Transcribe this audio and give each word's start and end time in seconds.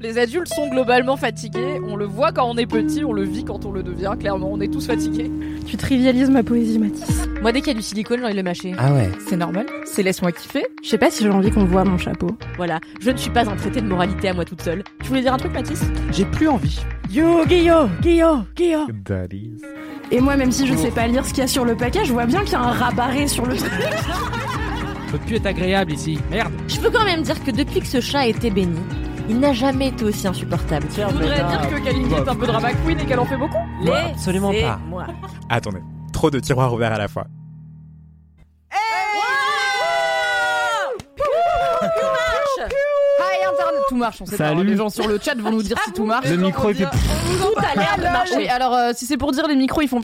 Les 0.00 0.18
adultes 0.18 0.52
sont 0.54 0.68
globalement 0.68 1.16
fatigués. 1.16 1.80
On 1.88 1.96
le 1.96 2.06
voit 2.06 2.32
quand 2.32 2.48
on 2.48 2.56
est 2.56 2.66
petit, 2.66 3.04
on 3.04 3.12
le 3.12 3.24
vit 3.24 3.44
quand 3.44 3.64
on 3.64 3.72
le 3.72 3.82
devient. 3.82 4.12
Clairement, 4.18 4.50
on 4.52 4.60
est 4.60 4.72
tous 4.72 4.86
fatigués. 4.86 5.30
Tu 5.66 5.76
trivialises 5.76 6.30
ma 6.30 6.42
poésie, 6.42 6.78
Mathis. 6.78 7.26
Moi, 7.42 7.52
dès 7.52 7.60
qu'il 7.60 7.68
y 7.68 7.76
a 7.76 7.78
du 7.78 7.82
silicone, 7.82 8.18
j'ai 8.18 8.24
envie 8.24 8.34
de 8.34 8.38
le 8.38 8.44
mâcher. 8.44 8.74
Ah 8.78 8.92
ouais. 8.92 9.10
C'est 9.28 9.36
normal. 9.36 9.66
C'est 9.84 10.02
laisse-moi 10.02 10.32
kiffer. 10.32 10.66
Je 10.82 10.88
sais 10.88 10.98
pas 10.98 11.10
si 11.10 11.24
j'ai 11.24 11.30
envie 11.30 11.50
qu'on 11.50 11.64
voit 11.64 11.84
mon 11.84 11.98
chapeau. 11.98 12.30
Voilà, 12.56 12.80
je 13.00 13.10
ne 13.10 13.16
suis 13.16 13.30
pas 13.30 13.48
un 13.48 13.56
traité 13.56 13.80
de 13.80 13.86
moralité 13.86 14.28
à 14.28 14.34
moi 14.34 14.44
toute 14.44 14.62
seule. 14.62 14.84
Tu 15.02 15.08
voulais 15.08 15.22
dire 15.22 15.34
un 15.34 15.38
truc, 15.38 15.52
Mathis? 15.52 15.82
J'ai 16.12 16.24
plus 16.24 16.48
envie. 16.48 16.80
Yo, 17.10 17.44
Guillaume, 17.46 17.90
Guillaume, 18.00 18.44
Guillaume. 18.54 18.86
Et 20.12 20.20
moi, 20.20 20.36
même 20.36 20.52
si 20.52 20.66
je 20.66 20.74
sais 20.74 20.90
pas 20.90 21.06
lire 21.06 21.24
ce 21.26 21.30
qu'il 21.30 21.40
y 21.40 21.44
a 21.44 21.48
sur 21.48 21.64
le 21.64 21.76
paquet, 21.76 22.04
je 22.04 22.12
vois 22.12 22.26
bien 22.26 22.40
qu'il 22.42 22.52
y 22.52 22.56
a 22.56 22.60
un 22.60 22.72
rabarré 22.72 23.26
sur 23.26 23.46
le 23.46 23.56
truc. 23.56 23.70
Peut 25.10 25.18
plus 25.26 25.36
être 25.36 25.46
agréable 25.46 25.92
ici. 25.92 26.18
Merde. 26.30 26.52
Je 26.68 26.78
peux 26.78 26.90
quand 26.90 27.04
même 27.04 27.22
dire 27.22 27.42
que 27.42 27.50
depuis 27.50 27.80
que 27.80 27.86
ce 27.86 28.00
chat 28.00 28.20
a 28.20 28.26
été 28.26 28.50
béni, 28.50 28.78
il 29.28 29.38
n'a 29.38 29.52
jamais 29.52 29.88
été 29.88 30.04
aussi 30.04 30.26
insupportable. 30.26 30.86
Je 30.96 31.02
voudrais 31.02 31.36
dire 31.36 31.60
que 31.68 31.84
Kalindi 31.84 32.14
est 32.14 32.28
un 32.28 32.34
peu 32.36 32.46
drama 32.46 32.72
queen 32.84 32.98
et 33.00 33.06
qu'elle 33.06 33.18
en 33.20 33.24
fait 33.24 33.36
beaucoup. 33.36 33.58
Absolument 34.12 34.52
pas. 34.52 34.78
Moi. 34.88 35.06
Attendez. 35.48 35.80
Trop 36.12 36.30
de 36.30 36.38
tiroirs 36.40 36.72
ouverts 36.72 36.92
à 36.92 36.98
la 36.98 37.08
fois. 37.08 37.26
Hi 43.18 43.44
Internet, 43.52 43.82
tout 43.88 43.96
marche. 43.96 44.20
On 44.22 44.26
sait 44.26 44.36
pas. 44.36 44.48
Salut. 44.48 44.64
Les 44.64 44.76
gens 44.76 44.88
sur 44.88 45.06
le 45.06 45.18
chat 45.18 45.34
vont 45.36 45.50
nous 45.50 45.62
dire 45.62 45.78
si 45.84 45.92
tout 45.92 46.04
marche. 46.04 46.28
Le 46.28 46.36
micro 46.36 46.70
était. 46.70 46.84
Tout 46.84 47.54
a 47.58 47.74
l'air 47.78 47.96
de 47.98 48.02
marcher. 48.02 48.36
Oui, 48.36 48.48
alors 48.48 48.74
euh, 48.74 48.90
si 48.94 49.06
c'est 49.06 49.16
pour 49.16 49.32
dire 49.32 49.46
les 49.48 49.56
micros, 49.56 49.82
ils 49.82 49.88
font 49.88 50.00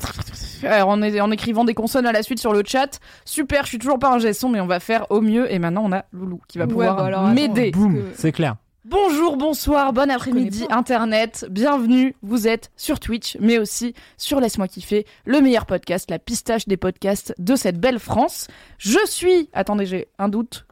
alors, 0.64 0.88
en, 0.88 1.02
en 1.02 1.30
écrivant 1.30 1.64
des 1.64 1.74
consonnes 1.74 2.06
à 2.06 2.12
la 2.12 2.22
suite 2.22 2.38
sur 2.40 2.52
le 2.52 2.62
chat. 2.64 2.98
Super, 3.24 3.64
je 3.64 3.68
suis 3.68 3.78
toujours 3.78 3.98
pas 3.98 4.10
un 4.10 4.18
gesson, 4.18 4.48
mais 4.48 4.60
on 4.60 4.66
va 4.66 4.80
faire 4.80 5.06
au 5.10 5.20
mieux. 5.20 5.52
Et 5.52 5.58
maintenant, 5.58 5.82
on 5.84 5.92
a 5.92 6.04
Loulou 6.12 6.40
qui 6.48 6.58
va 6.58 6.64
Ouais, 6.64 6.70
pouvoir 6.70 6.96
bah 6.96 7.32
m'aider. 7.34 7.70
Boum, 7.72 8.04
c'est 8.14 8.32
clair. 8.32 8.56
Bonjour, 8.88 9.36
bonsoir, 9.36 9.92
bon 9.92 10.08
après-midi. 10.12 10.64
Internet. 10.70 11.44
Bienvenue, 11.50 12.14
vous 12.22 12.46
êtes 12.46 12.70
sur 12.76 13.00
Twitch, 13.00 13.36
mais 13.40 13.58
aussi 13.58 13.94
sur 14.16 14.38
Laisse-moi 14.38 14.68
kiffer, 14.68 15.06
le 15.24 15.40
meilleur 15.40 15.66
podcast, 15.66 16.08
la 16.08 16.20
pistache 16.20 16.68
des 16.68 16.76
podcasts 16.76 17.34
de 17.38 17.56
cette 17.56 17.80
belle 17.80 17.98
France. 17.98 18.46
Je 18.78 19.04
suis, 19.06 19.50
attendez, 19.52 19.86
j'ai 19.86 20.06
un 20.20 20.28
doute. 20.28 20.66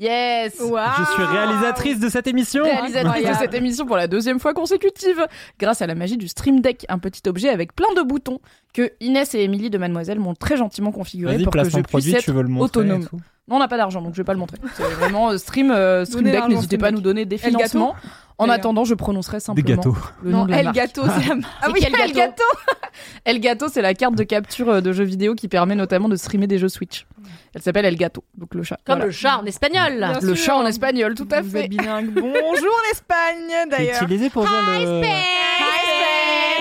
Yes. 0.00 0.54
Je 0.58 1.12
suis 1.12 1.24
réalisatrice 1.24 2.00
de 2.00 2.08
cette 2.08 2.26
émission. 2.26 2.64
Réalisatrice 2.64 3.28
de 3.28 3.34
cette 3.34 3.54
émission 3.54 3.84
pour 3.84 3.96
la 3.96 4.06
deuxième 4.06 4.40
fois 4.40 4.54
consécutive, 4.54 5.26
grâce 5.58 5.82
à 5.82 5.86
la 5.86 5.94
magie 5.94 6.16
du 6.16 6.26
Stream 6.26 6.60
Deck, 6.60 6.86
un 6.88 6.98
petit 6.98 7.20
objet 7.28 7.50
avec 7.50 7.74
plein 7.74 7.92
de 7.94 8.00
boutons 8.00 8.40
que 8.72 8.92
Inès 9.00 9.34
et 9.34 9.40
Émilie 9.40 9.68
de 9.68 9.76
Mademoiselle 9.76 10.18
m'ont 10.18 10.34
très 10.34 10.56
gentiment 10.56 10.90
configuré 10.90 11.38
pour 11.42 11.52
que 11.52 11.64
je 11.64 11.70
puisse 11.70 11.82
produit, 11.82 12.14
être 12.14 12.24
tu 12.24 12.32
veux 12.32 12.42
le 12.42 12.48
montrer. 12.48 12.80
autonome. 12.80 13.06
non, 13.46 13.56
on 13.56 13.58
n'a 13.58 13.68
pas 13.68 13.76
d'argent, 13.76 14.00
donc 14.00 14.14
je 14.14 14.18
vais 14.18 14.24
pas 14.24 14.32
le 14.32 14.38
montrer. 14.38 14.56
C'est 14.74 14.84
vraiment 14.84 15.32
euh, 15.32 15.36
stream, 15.36 15.70
euh, 15.70 16.06
stream 16.06 16.24
Deck. 16.24 16.48
N'hésitez 16.48 16.78
pas 16.78 16.88
à 16.88 16.92
nous 16.92 17.02
donner 17.02 17.26
des 17.26 17.36
financements. 17.36 17.94
En 18.40 18.48
attendant, 18.48 18.84
je 18.84 18.94
prononcerai 18.94 19.36
Des 19.36 19.40
simplement 19.40 19.68
gâteaux. 19.76 19.96
le 20.22 20.30
nom 20.30 20.38
Non, 20.38 20.44
de 20.46 20.50
la 20.52 20.58
El. 20.60 20.72
Gâteau, 20.72 21.02
c'est 21.18 21.28
la 21.28 21.34
Ah 21.62 21.68
oui, 21.72 21.80
El 21.84 22.12
Gâteau 22.12 22.42
El 23.24 23.40
Gâteau, 23.40 23.66
c'est 23.68 23.82
la 23.82 23.94
carte 23.94 24.14
de 24.14 24.22
capture 24.24 24.68
euh, 24.68 24.80
de 24.80 24.92
jeux 24.92 25.04
vidéo 25.04 25.34
qui 25.34 25.46
permet 25.48 25.74
notamment 25.74 26.08
de 26.08 26.16
streamer 26.16 26.46
des 26.46 26.58
jeux 26.58 26.68
Switch. 26.68 27.06
Elle 27.54 27.62
s'appelle 27.62 27.84
El 27.84 27.96
Gato, 27.96 28.24
donc 28.36 28.54
le 28.54 28.62
chat. 28.62 28.76
Comme 28.84 28.96
Voilà. 28.96 29.06
le 29.06 29.10
chat 29.12 29.38
en 29.38 29.44
espagnol. 29.44 29.96
Bien 29.98 30.20
Le 30.20 30.34
sûr. 30.34 30.44
chat 30.46 30.56
en 30.56 30.66
espagnol, 30.66 31.14
tout 31.14 31.28
à 31.30 31.40
Vous 31.42 31.50
fait. 31.50 31.64
êtes 31.64 31.70
bilingue. 31.70 32.10
Bonjour 32.14 32.74
l'Espagne 32.88 33.48
C'est 33.64 33.68
d'ailleurs. 33.70 34.02
utilisé 34.02 34.30
pour 34.30 34.42
dire 34.42 34.52
le. 34.52 35.02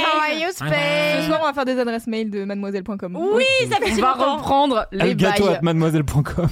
How 0.02 0.18
are 0.22 0.34
you 0.40 0.48
Spain? 0.52 1.22
Ce 1.22 1.28
soir, 1.28 1.40
on 1.42 1.46
va 1.46 1.54
faire 1.54 1.66
des 1.66 1.80
adresses 1.80 2.08
mail 2.08 2.30
de 2.30 2.44
mademoiselle.com. 2.44 3.18
Oui, 3.34 3.44
ça 3.70 3.78
fait 3.78 3.94
On 3.98 4.02
va 4.02 4.14
reprendre 4.14 4.86
les 4.92 5.10
Le 5.10 5.14
gâteau 5.14 5.46
bails. 5.46 5.56
à 5.58 5.62
mademoiselle.com. 5.62 6.50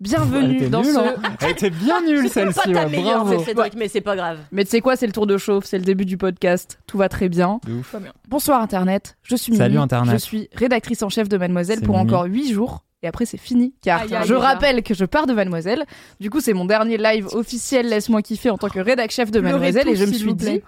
Bienvenue 0.00 0.68
dans 0.68 0.82
nulle, 0.82 0.92
ce... 0.94 0.98
hein. 0.98 1.14
Elle 1.40 1.50
était 1.50 1.70
bien 1.70 2.00
nulle 2.02 2.28
C'est 2.28 2.44
pas 2.44 2.52
celle-ci. 2.52 2.72
ta 2.72 2.84
ouais, 2.84 2.90
meilleure, 2.90 3.24
Bravo. 3.24 3.38
cette 3.38 3.46
Cédric, 3.48 3.74
mais 3.76 3.88
c'est 3.88 4.00
pas 4.00 4.14
grave. 4.14 4.38
Mais 4.52 4.64
tu 4.64 4.70
sais 4.70 4.80
quoi, 4.80 4.94
c'est 4.94 5.06
le 5.06 5.12
tour 5.12 5.26
de 5.26 5.36
chauffe, 5.36 5.64
c'est 5.64 5.78
le 5.78 5.84
début 5.84 6.04
du 6.04 6.16
podcast, 6.16 6.78
tout 6.86 6.98
va 6.98 7.08
très 7.08 7.28
bien. 7.28 7.58
De 7.66 7.72
ouf. 7.74 7.96
Bonsoir 8.28 8.62
Internet, 8.62 9.16
je 9.22 9.34
suis 9.34 9.50
Mimi, 9.50 9.58
Salut, 9.64 9.78
Internet. 9.78 10.12
je 10.14 10.18
suis 10.18 10.48
rédactrice 10.54 11.02
en 11.02 11.08
chef 11.08 11.28
de 11.28 11.36
Mademoiselle 11.36 11.80
pour 11.80 11.96
Mimi. 11.96 12.08
encore 12.10 12.24
8 12.26 12.52
jours. 12.52 12.84
Et 13.02 13.06
après 13.08 13.26
c'est 13.26 13.38
fini, 13.38 13.74
car 13.82 14.02
Aïe, 14.02 14.14
aïe, 14.14 14.26
je 14.26 14.34
rappelle 14.34 14.82
que 14.82 14.92
je 14.92 15.04
pars 15.04 15.26
de 15.26 15.32
Mademoiselle. 15.32 15.84
Du 16.20 16.30
coup 16.30 16.40
c'est 16.40 16.52
mon 16.52 16.64
dernier 16.64 16.96
live 16.96 17.26
officiel, 17.32 17.88
laisse-moi 17.88 18.22
kiffer 18.22 18.50
en 18.50 18.58
tant 18.58 18.68
que 18.68 18.80
rédac 18.80 19.10
chef 19.12 19.30
de 19.30 19.40
Mademoiselle. 19.40 19.88
et 19.88 19.94
je 19.96 20.04
me 20.04 20.12
suis 20.12 20.34
dit 20.34 20.62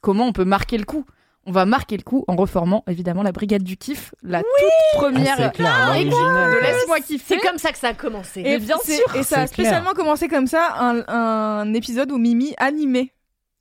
comment 0.00 0.26
on 0.26 0.32
peut 0.32 0.44
marquer 0.46 0.76
le 0.78 0.84
coup? 0.84 1.04
On 1.46 1.52
va 1.52 1.66
marquer 1.66 1.96
le 1.96 2.02
coup 2.02 2.24
en 2.28 2.36
reformant 2.36 2.84
évidemment 2.88 3.22
la 3.22 3.32
Brigade 3.32 3.62
du 3.62 3.76
Kiff, 3.76 4.14
la 4.22 4.38
toute 4.40 4.48
Ah, 4.62 4.96
première 4.96 5.36
c'est 5.36 5.52
clair, 5.52 5.94
équipe 5.94 6.10
l'original. 6.12 6.50
de 6.54 6.60
Laisse-moi 6.60 7.00
kiffer. 7.00 7.34
C'est 7.40 7.46
comme 7.48 7.58
ça 7.58 7.70
que 7.72 7.78
ça 7.78 7.88
a 7.88 7.94
commencé. 7.94 8.40
Et 8.44 8.58
bien 8.58 8.76
c'est- 8.82 8.96
sûr, 8.96 9.04
Et 9.16 9.22
ça 9.22 9.40
a 9.42 9.46
c'est 9.46 9.54
clair. 9.54 9.66
spécialement 9.66 9.92
commencé 9.92 10.28
comme 10.28 10.46
ça, 10.46 10.74
un, 10.80 11.04
un 11.08 11.74
épisode 11.74 12.10
où 12.12 12.18
Mimi 12.18 12.54
animait. 12.58 13.10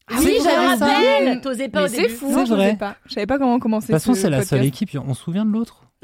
Ah 0.10 0.16
oui, 0.20 0.38
ça. 0.42 0.76
rappelle. 0.78 1.42
T'osais 1.42 1.70
pas 1.70 1.84
Mais 1.84 1.86
au 1.86 1.88
c'est 1.90 2.10
fou. 2.10 2.32
Non, 2.32 2.46
je 2.46 2.54
vrai. 2.54 2.66
savais 2.68 2.78
pas. 2.78 2.96
Je 3.06 3.14
savais 3.14 3.26
pas 3.26 3.38
comment 3.38 3.60
commencer. 3.60 3.88
De 3.88 3.94
toute 3.94 4.02
façon, 4.02 4.14
ce 4.14 4.22
c'est 4.22 4.30
la 4.30 4.44
seule 4.44 4.66
équipe. 4.66 4.90
On 5.06 5.14
se 5.14 5.22
souvient 5.24 5.46
de 5.46 5.52
l'autre 5.52 5.84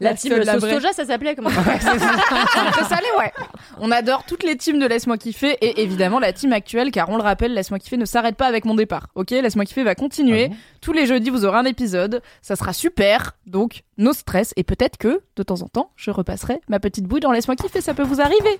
La 0.00 0.10
La 0.10 0.16
team 0.16 0.32
seule, 0.32 0.44
la 0.44 0.52
sauce 0.54 0.62
vraie. 0.62 0.74
soja, 0.74 0.92
ça 0.92 1.04
s'appelait 1.04 1.34
comment 1.36 1.50
C'est 1.50 2.84
salé, 2.88 3.06
ouais. 3.18 3.32
On 3.78 3.90
adore 3.90 4.24
toutes 4.24 4.42
les 4.42 4.56
teams 4.56 4.78
de 4.78 4.86
Laisse-moi 4.86 5.18
kiffer 5.18 5.56
et 5.60 5.82
évidemment 5.82 6.18
la 6.18 6.32
team 6.32 6.52
actuelle, 6.52 6.90
car 6.90 7.08
on 7.10 7.16
le 7.16 7.22
rappelle, 7.22 7.52
Laisse-moi 7.52 7.78
kiffer 7.78 7.96
ne 7.98 8.04
s'arrête 8.06 8.36
pas 8.36 8.46
avec 8.46 8.64
mon 8.64 8.74
départ. 8.74 9.08
Ok, 9.14 9.30
Laisse-moi 9.30 9.64
kiffer 9.66 9.82
va 9.84 9.94
continuer. 9.94 10.44
Ah 10.46 10.48
bon? 10.48 10.56
Tous 10.80 10.92
les 10.92 11.06
jeudis, 11.06 11.30
vous 11.30 11.44
aurez 11.44 11.58
un 11.58 11.64
épisode. 11.64 12.22
Ça 12.42 12.56
sera 12.56 12.72
super. 12.72 13.32
Donc, 13.46 13.82
no 13.98 14.12
stress. 14.12 14.52
Et 14.56 14.64
peut-être 14.64 14.96
que, 14.96 15.20
de 15.36 15.42
temps 15.42 15.60
en 15.62 15.68
temps, 15.68 15.90
je 15.96 16.10
repasserai 16.10 16.60
ma 16.68 16.80
petite 16.80 17.04
bouille 17.04 17.20
dans 17.20 17.32
Laisse-moi 17.32 17.56
kiffer. 17.56 17.80
Ça 17.82 17.92
peut 17.94 18.02
vous 18.02 18.20
arriver. 18.20 18.56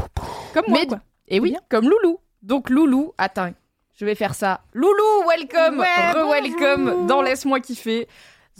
Comme 0.53 0.65
moi, 0.69 0.79
Mais- 0.81 0.87
quoi. 0.87 1.01
Et 1.29 1.41
oui, 1.41 1.57
comme 1.69 1.89
Loulou. 1.89 2.19
Donc, 2.43 2.69
Loulou, 2.71 3.13
attends. 3.17 3.51
Je 3.99 4.05
vais 4.07 4.15
faire 4.15 4.35
ça. 4.35 4.63
Loulou, 4.73 5.29
welcome. 5.29 5.79
Ouais, 5.79 6.13
Re-welcome 6.15 7.07
dans 7.07 7.21
Laisse-moi 7.23 7.61
kiffer. 7.61 8.09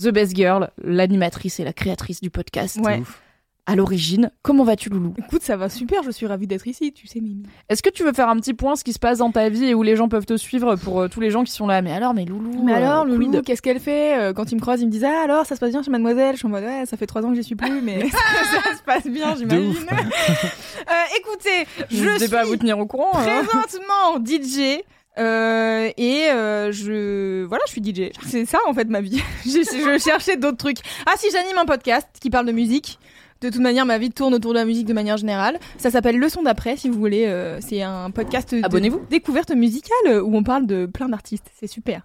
The 0.03 0.09
Best 0.09 0.35
Girl, 0.37 0.71
l'animatrice 0.83 1.61
et 1.61 1.65
la 1.65 1.73
créatrice 1.73 2.21
du 2.21 2.31
podcast. 2.31 2.79
Ouais. 2.83 3.01
ouf. 3.01 3.21
À 3.67 3.77
l'origine, 3.77 4.33
comment 4.43 4.65
vas-tu, 4.65 4.89
Loulou? 4.89 5.15
Écoute, 5.17 5.43
ça 5.43 5.57
va 5.57 5.69
super. 5.69 6.03
Je 6.03 6.11
suis 6.11 6.27
ravie 6.27 6.49
d'être 6.49 6.67
ici. 6.67 6.93
Tu 6.93 7.07
sais, 7.07 7.21
Mimi. 7.21 7.45
Est-ce 7.69 7.85
que 7.85 7.91
tu 7.91 8.03
veux 8.03 8.13
faire 8.13 8.29
un 8.29 8.37
petit 8.37 8.55
point 8.55 8.75
ce 8.75 8.83
qui 8.83 8.93
se 8.93 8.99
passe 8.99 9.19
dans 9.19 9.31
ta 9.31 9.49
vie 9.49 9.67
et 9.67 9.75
où 9.75 9.85
les 9.85 9.95
gens 9.95 10.09
peuvent 10.09 10.27
te 10.27 10.37
suivre 10.37 10.75
pour 10.75 11.03
euh, 11.03 11.09
tous 11.09 11.21
les 11.21 11.31
gens 11.31 11.45
qui 11.45 11.53
sont 11.53 11.69
là? 11.69 11.81
Mais 11.81 11.93
alors, 11.93 12.13
mais 12.13 12.25
Loulou 12.25 12.65
Mais 12.65 12.73
euh, 12.73 12.77
alors, 12.77 13.05
quid? 13.05 13.15
Loulou, 13.15 13.43
qu'est-ce 13.43 13.63
qu'elle 13.63 13.79
fait? 13.79 14.19
Euh, 14.19 14.33
Quand 14.33 14.51
ils 14.51 14.57
me 14.57 14.61
croisent, 14.61 14.81
ils 14.83 14.87
me 14.87 14.91
disent 14.91 15.05
Ah, 15.05 15.23
alors, 15.23 15.47
ça 15.47 15.55
se 15.55 15.61
passe 15.61 15.71
bien 15.71 15.85
chez 15.85 15.91
Mademoiselle? 15.91 16.33
Je 16.33 16.39
suis 16.39 16.47
en 16.47 16.51
mode 16.51 16.65
Ouais, 16.65 16.85
ça 16.87 16.97
fait 16.97 17.07
trois 17.07 17.25
ans 17.25 17.29
que 17.31 17.37
j'y 17.37 17.45
suis 17.45 17.55
plus, 17.55 17.81
mais 17.81 18.01
ça 18.11 18.77
se 18.77 18.83
passe 18.85 19.07
bien, 19.07 19.37
j'imagine. 19.37 19.75
Euh, 19.89 21.19
écoutez, 21.19 21.67
je 21.91 21.97
N'hésitez 22.03 22.19
suis 22.21 22.29
pas 22.29 22.41
à 22.41 22.45
vous 22.47 22.57
tenir 22.57 22.77
au 22.79 22.87
courant. 22.87 23.13
hein. 23.15 23.45
présentement 23.45 24.19
DJ. 24.25 24.81
Euh, 25.21 25.91
et 25.97 26.29
euh, 26.31 26.73
je 26.73 27.45
voilà 27.45 27.63
je 27.67 27.73
suis 27.73 27.83
DJ 27.85 28.11
c'est 28.27 28.47
ça 28.47 28.59
en 28.67 28.75
fait 28.75 28.89
ma 28.89 29.01
vie. 29.01 29.23
Je, 29.45 29.51
je 29.63 29.99
cherchais 30.03 30.37
d'autres 30.37 30.57
trucs. 30.57 30.79
Ah 31.07 31.13
si 31.17 31.27
j'anime 31.33 31.59
un 31.59 31.65
podcast 31.67 32.09
qui 32.21 32.31
parle 32.31 32.47
de 32.47 32.53
musique. 32.53 32.99
De 33.41 33.49
toute 33.49 33.61
manière 33.61 33.87
ma 33.87 33.97
vie 33.99 34.11
tourne 34.11 34.35
autour 34.35 34.53
de 34.53 34.59
la 34.59 34.65
musique 34.67 34.87
de 34.87 34.93
manière 34.93 35.17
générale. 35.17 35.59
Ça 35.79 35.91
s'appelle 35.91 36.19
Leçon 36.19 36.43
d'après 36.43 36.77
si 36.77 36.89
vous 36.89 36.99
voulez. 36.99 37.25
Euh, 37.27 37.59
c'est 37.61 37.83
un 37.83 38.11
podcast 38.11 38.55
Abonnez-vous. 38.63 39.01
découverte 39.11 39.51
musicale 39.51 40.23
où 40.23 40.37
on 40.37 40.43
parle 40.43 40.67
de 40.67 40.87
plein 40.87 41.09
d'artistes. 41.09 41.51
C'est 41.59 41.67
super. 41.67 42.03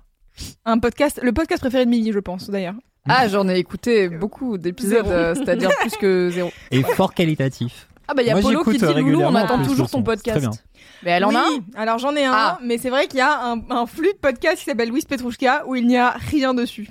Un 0.65 0.79
podcast 0.79 1.19
le 1.23 1.31
podcast 1.33 1.61
préféré 1.61 1.85
de 1.85 1.89
Mimi 1.89 2.11
je 2.11 2.19
pense 2.19 2.49
d'ailleurs. 2.49 2.75
Ah, 3.07 3.27
j'en 3.27 3.47
ai 3.47 3.57
écouté 3.59 4.09
beaucoup 4.09 4.57
d'épisodes, 4.57 5.05
euh, 5.07 5.35
c'est-à-dire 5.35 5.69
plus 5.81 5.91
que 5.97 6.29
zéro. 6.33 6.49
Et 6.71 6.81
fort 6.81 7.13
qualitatif. 7.13 7.87
Ah 8.07 8.13
bah 8.13 8.23
il 8.23 8.27
y 8.27 8.31
a 8.31 8.33
Moi, 8.33 8.41
Polo 8.41 8.63
qui 8.63 8.77
dit 8.77 8.93
Loulou, 9.01 9.21
on 9.21 9.35
attend 9.35 9.63
toujours 9.63 9.89
ton 9.89 10.03
son. 10.03 10.05
C'est 10.15 10.21
très 10.31 10.33
podcast. 10.39 10.63
Mais 11.05 11.11
elle 11.11 11.23
en 11.25 11.29
oui, 11.29 11.35
a 11.35 11.79
un 11.79 11.81
alors 11.81 11.99
j'en 11.99 12.15
ai 12.15 12.25
un 12.25 12.33
Ah. 12.33 12.59
mais 12.63 12.77
c'est 12.77 12.89
vrai 12.89 13.07
qu'il 13.07 13.19
y 13.19 13.21
a 13.21 13.39
un, 13.45 13.61
un 13.69 13.85
flux 13.85 14.11
de 14.11 14.17
podcast 14.17 14.57
qui 14.57 14.65
s'appelle 14.65 14.89
Louise 14.89 15.05
Petrouchka 15.05 15.63
où 15.67 15.75
il 15.75 15.85
n'y 15.87 15.97
a 15.97 16.09
rien 16.09 16.53
dessus 16.53 16.89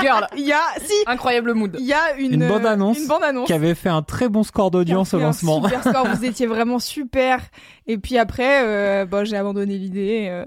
Girl, 0.00 0.26
il 0.36 0.44
y 0.44 0.52
a 0.52 0.60
si 0.80 0.92
incroyable 1.06 1.54
mood. 1.54 1.76
il 1.78 1.86
y 1.86 1.92
a 1.92 2.14
une, 2.18 2.34
Une 2.34 2.42
euh, 2.42 2.48
bande-annonce 2.48 2.98
une 2.98 3.06
bande-annonce 3.06 3.46
Qui 3.46 3.52
avait 3.52 3.74
fait 3.76 3.88
un 3.88 4.02
très 4.02 4.28
bon 4.28 4.42
score 4.42 4.70
d'audience 4.72 5.14
au 5.14 5.18
lancement. 5.20 5.64
Un 5.64 5.68
super 5.68 5.84
score, 5.84 6.06
vous 6.16 6.24
étiez 6.24 6.46
vraiment 6.46 6.78
super. 6.80 7.40
Et 7.86 7.96
puis 7.96 8.18
après, 8.18 8.64
euh, 8.64 9.04
bon, 9.06 9.24
j'ai 9.24 9.36
abandonné 9.36 9.78
l'idée. 9.78 10.26
euh, 10.30 10.44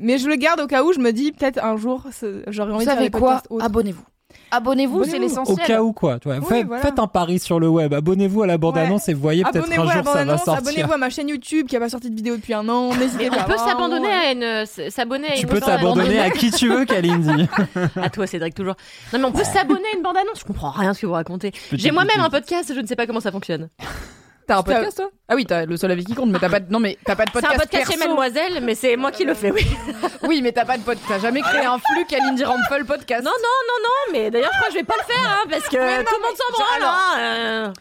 mais 0.00 0.16
je 0.18 0.28
le 0.28 0.36
garde 0.36 0.60
au 0.60 0.66
cas 0.66 0.82
où 0.82 0.92
je 0.94 0.98
me 0.98 1.12
dis 1.12 1.32
peut-être 1.32 1.62
un 1.62 1.76
jour, 1.76 2.06
j'aurais 2.48 2.70
Vous 2.70 2.76
envie 2.76 2.84
de 2.86 2.90
faire 2.90 2.98
savez 2.98 3.10
des 3.10 3.18
quoi 3.18 3.42
autres? 3.50 3.64
Abonnez-vous. 4.50 5.04
C'est 5.04 5.10
Abonnez-vous. 5.16 5.34
Au 5.36 5.40
l'essentiel. 5.42 5.66
cas 5.66 5.82
où 5.82 5.92
quoi. 5.92 6.18
tu 6.18 6.28
vois. 6.28 6.38
Oui, 6.38 6.44
Faites, 6.48 6.66
voilà. 6.66 6.82
faites 6.82 6.98
un 6.98 7.06
pari 7.06 7.38
sur 7.38 7.58
le 7.60 7.68
web. 7.68 7.92
Abonnez-vous 7.94 8.42
à 8.42 8.46
la 8.46 8.58
bande-annonce 8.58 9.08
et 9.08 9.14
voyez 9.14 9.42
peut-être 9.44 9.56
Abonnez-vous 9.64 9.82
un 9.82 9.92
jour 10.02 10.12
ça 10.12 10.24
va 10.24 10.38
sortir. 10.38 10.54
abonnez-vous 10.68 10.92
à 10.92 10.96
ma 10.98 11.10
chaîne 11.10 11.28
YouTube 11.28 11.66
qui 11.66 11.76
a 11.76 11.80
pas 11.80 11.88
sorti 11.88 12.10
de 12.10 12.14
vidéo 12.16 12.36
depuis 12.36 12.54
un 12.54 12.68
an. 12.68 12.94
N'hésitez 12.94 13.30
pas. 13.30 13.44
on 13.46 13.50
peut 13.50 13.56
s'abandonner 13.58 14.06
ouais. 14.08 14.12
à 14.12 14.32
une, 14.32 14.42
s- 14.42 14.80
s'abonner 14.90 15.28
à 15.28 15.32
Tu 15.34 15.42
une 15.42 15.48
peux 15.48 15.60
t'abandonner 15.60 16.18
à 16.20 16.30
qui 16.30 16.50
tu 16.50 16.68
veux, 16.68 16.84
Kalindi. 16.84 17.48
À 18.02 18.10
toi, 18.10 18.26
Cédric, 18.26 18.54
toujours. 18.54 18.74
Non, 19.12 19.18
mais 19.18 19.24
on 19.26 19.32
peut 19.32 19.44
s'abonner 19.44 19.84
à 19.92 19.96
une 19.96 20.02
bande-annonce. 20.02 20.40
Je 20.40 20.44
comprends 20.44 20.70
rien 20.70 20.90
à 20.90 20.94
ce 20.94 21.00
que 21.00 21.06
vous 21.06 21.12
racontez. 21.12 21.52
J'ai 21.72 21.90
moi-même 21.90 22.20
un 22.20 22.30
podcast, 22.30 22.72
je 22.74 22.80
ne 22.80 22.86
sais 22.86 22.96
pas 22.96 23.06
comment 23.06 23.20
ça 23.20 23.32
fonctionne. 23.32 23.68
T'as 24.46 24.58
un 24.58 24.62
podcast, 24.62 24.96
toi? 24.98 25.10
Ah 25.28 25.34
oui, 25.34 25.46
t'as 25.46 25.64
le 25.64 25.76
seul 25.76 25.90
avis 25.90 26.04
qui 26.04 26.14
compte, 26.14 26.28
mais 26.30 26.38
t'as 26.38 26.50
pas 26.50 26.60
de... 26.60 26.70
Non, 26.70 26.78
mais 26.78 26.98
t'as 27.04 27.16
pas 27.16 27.24
de 27.24 27.30
C'est 27.30 27.40
podcast 27.40 27.54
un 27.54 27.58
podcast 27.58 27.90
chez 27.90 27.96
perso. 27.98 28.08
Mademoiselle, 28.14 28.60
mais 28.62 28.74
c'est 28.74 28.96
moi 28.96 29.10
qui 29.10 29.24
le 29.24 29.34
fais, 29.34 29.50
oui. 29.50 29.66
Oui, 30.22 30.40
mais 30.42 30.52
t'as 30.52 30.64
pas 30.66 30.76
de 30.76 30.82
podcast. 30.82 31.06
T'as 31.08 31.18
jamais 31.18 31.40
créé 31.40 31.64
un 31.64 31.78
flux 31.78 32.04
Kalindi 32.06 32.44
Rampel 32.44 32.84
podcast. 32.84 33.22
Non, 33.24 33.30
non, 33.30 33.58
non, 33.68 33.82
non, 33.82 34.12
mais 34.12 34.30
d'ailleurs, 34.30 34.50
je 34.52 34.56
crois 34.58 34.68
que 34.68 34.74
je 34.74 34.78
vais 34.78 34.84
pas 34.84 34.96
le 34.98 35.12
faire, 35.14 35.30
hein, 35.30 35.46
parce 35.50 35.68
que 35.68 35.76
non, 35.76 36.04
tout 36.04 36.16
le 36.16 36.26
monde 36.26 36.36
s'en 36.36 36.52
branle, 36.52 36.82
alors- 36.82 36.92
hein, 36.92 37.18
euh. 37.18 37.72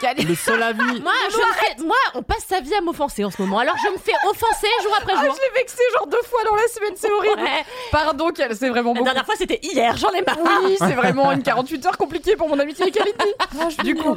Kalindi- 0.00 0.26
Le 0.28 0.34
seul 0.34 0.62
avis. 0.62 1.00
Moi, 1.02 1.12
je 1.30 1.36
me 1.38 1.52
fais- 1.54 1.82
moi, 1.82 1.96
on 2.14 2.22
passe 2.22 2.44
sa 2.46 2.60
vie 2.60 2.74
à 2.74 2.82
m'offenser 2.82 3.24
en 3.24 3.30
ce 3.30 3.40
moment. 3.40 3.58
Alors, 3.60 3.76
je 3.82 3.90
me 3.90 3.96
fais 3.96 4.12
offenser 4.28 4.66
jour 4.82 4.92
après 4.98 5.14
Ah, 5.16 5.24
jour. 5.24 5.34
je 5.34 5.40
l'ai 5.40 5.58
vexé 5.60 5.82
genre 5.94 6.06
deux 6.06 6.20
fois 6.24 6.40
dans 6.44 6.54
la 6.54 6.66
semaine, 6.68 6.92
c'est 6.96 7.10
horrible. 7.10 7.40
Ouais. 7.40 7.64
Pardon, 7.90 8.28
c'est 8.36 8.68
vraiment 8.68 8.90
La 8.90 8.94
beaucoup. 8.94 9.04
dernière 9.04 9.24
fois, 9.24 9.36
c'était 9.38 9.58
hier, 9.62 9.96
j'en 9.96 10.10
ai 10.12 10.20
marre. 10.22 10.36
Oui, 10.64 10.76
c'est 10.78 10.92
vraiment 10.92 11.32
une 11.32 11.42
48 11.42 11.86
heures 11.86 11.96
compliquée 11.96 12.36
pour 12.36 12.48
mon 12.48 12.58
amitié 12.58 12.82
avec 12.82 12.94
Kalindi. 12.94 13.76
du 13.84 13.94
coup, 13.94 14.16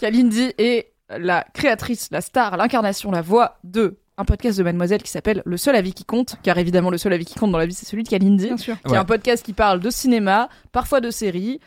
Kalindi 0.00 0.52
est 0.58 0.91
la 1.18 1.44
créatrice, 1.54 2.08
la 2.10 2.20
star, 2.20 2.56
l'incarnation, 2.56 3.10
la 3.10 3.22
voix 3.22 3.58
de 3.64 3.98
un 4.18 4.24
podcast 4.24 4.58
de 4.58 4.62
Mademoiselle 4.62 5.02
qui 5.02 5.10
s'appelle 5.10 5.42
Le 5.46 5.56
seul 5.56 5.74
avis 5.74 5.94
qui 5.94 6.04
compte, 6.04 6.36
car 6.42 6.58
évidemment 6.58 6.90
le 6.90 6.98
seul 6.98 7.12
avis 7.14 7.24
qui 7.24 7.34
compte 7.38 7.50
dans 7.50 7.58
la 7.58 7.64
vie 7.66 7.72
c'est 7.74 7.86
celui 7.86 8.02
de 8.02 8.08
Kalindi, 8.10 8.46
Bien 8.46 8.56
sûr. 8.58 8.76
qui 8.86 8.92
est 8.94 8.96
un 8.98 9.04
podcast 9.06 9.44
qui 9.44 9.54
parle 9.54 9.80
de 9.80 9.88
cinéma, 9.90 10.48
parfois 10.70 11.00
de 11.00 11.10
séries, 11.10 11.60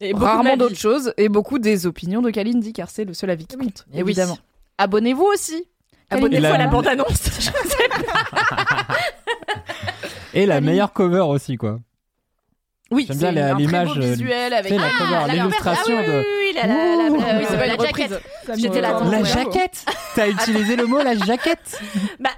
Et 0.00 0.12
rarement 0.14 0.56
d'autres 0.56 0.76
choses, 0.76 1.12
et 1.16 1.28
beaucoup 1.28 1.58
des 1.58 1.86
opinions 1.86 2.22
de 2.22 2.30
Kalindi, 2.30 2.72
car 2.72 2.88
c'est 2.88 3.04
le 3.04 3.14
seul 3.14 3.30
avis 3.30 3.46
qui 3.46 3.56
Oui. 3.56 3.66
compte, 3.66 3.84
Et 3.92 3.96
oui. 3.96 4.10
évidemment. 4.10 4.38
Abonnez-vous 4.78 5.24
aussi. 5.24 5.64
Abonnez-vous 6.10 6.42
la- 6.42 6.54
à 6.54 6.58
la 6.58 6.66
bande-annonce. 6.68 7.24
Et 10.34 10.46
la 10.46 10.60
meilleure 10.60 10.92
cover 10.92 11.20
aussi, 11.28 11.56
quoi. 11.56 11.78
Oui, 12.92 13.06
J'aime 13.08 13.16
c'est 13.18 13.32
bien 13.32 13.32
la- 13.32 13.46
un 13.46 13.54
très 13.54 13.54
beau 13.54 13.60
l'image, 13.60 13.98
euh, 13.98 14.00
visuel 14.12 14.52
avec 14.52 14.70
la 14.72 15.26
l'illustration 15.34 15.96
ah, 15.98 16.02
oui, 16.02 16.06
de. 16.06 16.24
oui, 16.40 16.52
la, 16.54 16.66
la, 16.66 16.74
la, 16.74 16.96
la- 16.96 17.10
Oui, 17.10 17.18
la 17.20 17.48
c'est 17.48 17.56
pas 17.58 17.66
une 17.66 17.80
jaquette. 17.80 18.22
J'étais 18.56 18.80
là, 18.80 18.98
La 19.10 19.18
Ouais. 19.18 19.24
jaquette 19.24 19.84
T'as 20.14 20.28
utilisé 20.28 20.76
le 20.76 20.86
mot 20.86 21.02
la 21.02 21.16
jaquette? 21.16 21.80
Bah, 22.20 22.30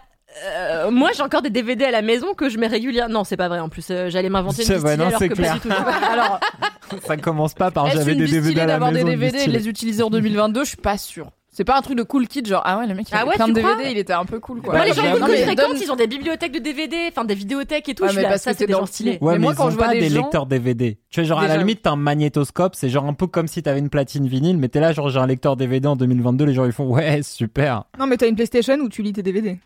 euh, 0.46 0.90
moi, 0.90 1.10
j'ai 1.14 1.22
encore 1.22 1.42
des 1.42 1.50
DVD 1.50 1.84
à 1.86 1.90
la 1.90 2.02
maison 2.02 2.34
que 2.34 2.48
je 2.48 2.58
mets 2.58 2.66
régulièrement. 2.66 3.12
Non, 3.14 3.24
c'est 3.24 3.36
pas 3.36 3.48
vrai. 3.48 3.60
En 3.60 3.68
plus, 3.68 3.86
euh, 3.90 4.08
j'allais 4.10 4.28
m'inventer 4.30 4.64
une 4.66 4.74
vrai, 4.78 4.96
non, 4.96 5.06
alors 5.06 5.18
c'est 5.18 5.28
que 5.28 5.34
clair. 5.34 5.58
pas 5.60 5.68
du 5.68 5.68
tout. 5.68 5.74
Alors, 6.12 6.40
Ça 7.06 7.16
commence 7.16 7.54
pas 7.54 7.70
par 7.70 7.88
j'avais 7.90 8.14
des 8.14 8.26
DVD 8.26 8.60
à 8.60 8.66
la 8.66 8.72
d'avoir 8.74 8.92
maison. 8.92 9.06
des 9.06 9.12
une 9.14 9.18
vie 9.18 9.24
DVD 9.30 9.44
et 9.44 9.46
de 9.46 9.52
les 9.52 9.68
utiliser 9.68 10.02
en 10.02 10.10
2022 10.10 10.62
Je 10.64 10.68
suis 10.68 10.76
pas 10.76 10.98
sûre. 10.98 11.30
C'est 11.56 11.62
pas 11.64 11.78
un 11.78 11.82
truc 11.82 11.96
de 11.96 12.02
cool 12.02 12.26
kid, 12.26 12.48
genre 12.48 12.62
ah 12.64 12.78
ouais, 12.80 12.86
le 12.88 12.94
mec 12.96 13.08
il 13.08 13.14
Ah 13.14 13.20
avait 13.20 13.28
ouais, 13.30 13.34
plein 13.36 13.46
de 13.46 13.52
DVD, 13.52 13.84
il 13.92 13.96
était 13.96 14.12
un 14.12 14.24
peu 14.24 14.40
cool 14.40 14.60
quoi. 14.60 14.72
Moi, 14.72 14.82
Ouais, 14.82 14.88
les 14.88 14.92
gens 14.92 15.02
j'ai- 15.02 15.10
cool 15.12 15.20
que 15.30 15.36
je 15.36 15.42
fréquente, 15.44 15.80
ils 15.80 15.92
ont 15.92 15.94
des 15.96 16.08
bibliothèques 16.08 16.50
de 16.52 16.58
DVD, 16.58 16.96
enfin 17.08 17.24
des 17.24 17.36
vidéothèques 17.36 17.88
et 17.88 17.94
tout. 17.94 18.02
Ouais, 18.02 18.08
je 18.08 18.14
suis 18.14 18.22
là, 18.22 18.38
ça, 18.38 18.54
c'est 18.54 18.66
des 18.66 18.72
gens 18.72 18.86
stylés. 18.86 19.18
Ouais, 19.20 19.32
Mais 19.34 19.38
mais, 19.38 19.38
moi, 19.38 19.52
ils 19.52 19.56
quand 19.56 19.66
ont 19.66 19.70
je 19.70 19.76
vois 19.76 19.86
pas 19.86 19.92
des 19.92 20.00
des 20.00 20.08
gens- 20.08 20.22
lecteurs 20.22 20.46
DVD. 20.46 20.98
Tu 21.10 21.20
vois, 21.20 21.28
genre 21.28 21.38
à 21.40 21.46
la 21.46 21.56
limite, 21.56 21.82
t'as 21.82 21.92
un 21.92 21.96
magnétoscope, 21.96 22.74
c'est 22.74 22.88
genre 22.88 23.04
un 23.06 23.14
peu 23.14 23.28
comme 23.28 23.46
si 23.46 23.62
t'avais 23.62 23.78
une 23.78 23.88
platine 23.88 24.26
vinyle, 24.26 24.58
mais 24.58 24.68
t'es 24.68 24.80
là, 24.80 24.92
genre 24.92 25.08
j'ai 25.10 25.20
un 25.20 25.26
lecteur 25.28 25.56
DVD 25.56 25.86
en 25.86 25.94
2022, 25.94 26.44
les 26.44 26.54
gens 26.54 26.64
ils 26.64 26.72
font 26.72 26.88
ouais, 26.92 27.22
super. 27.22 27.84
Non, 28.00 28.08
mais 28.08 28.16
t'as 28.16 28.26
une 28.28 28.34
PlayStation 28.34 28.74
où 28.80 28.88
tu 28.88 29.02
lis 29.02 29.12
tes 29.12 29.22
DVD. 29.22 29.58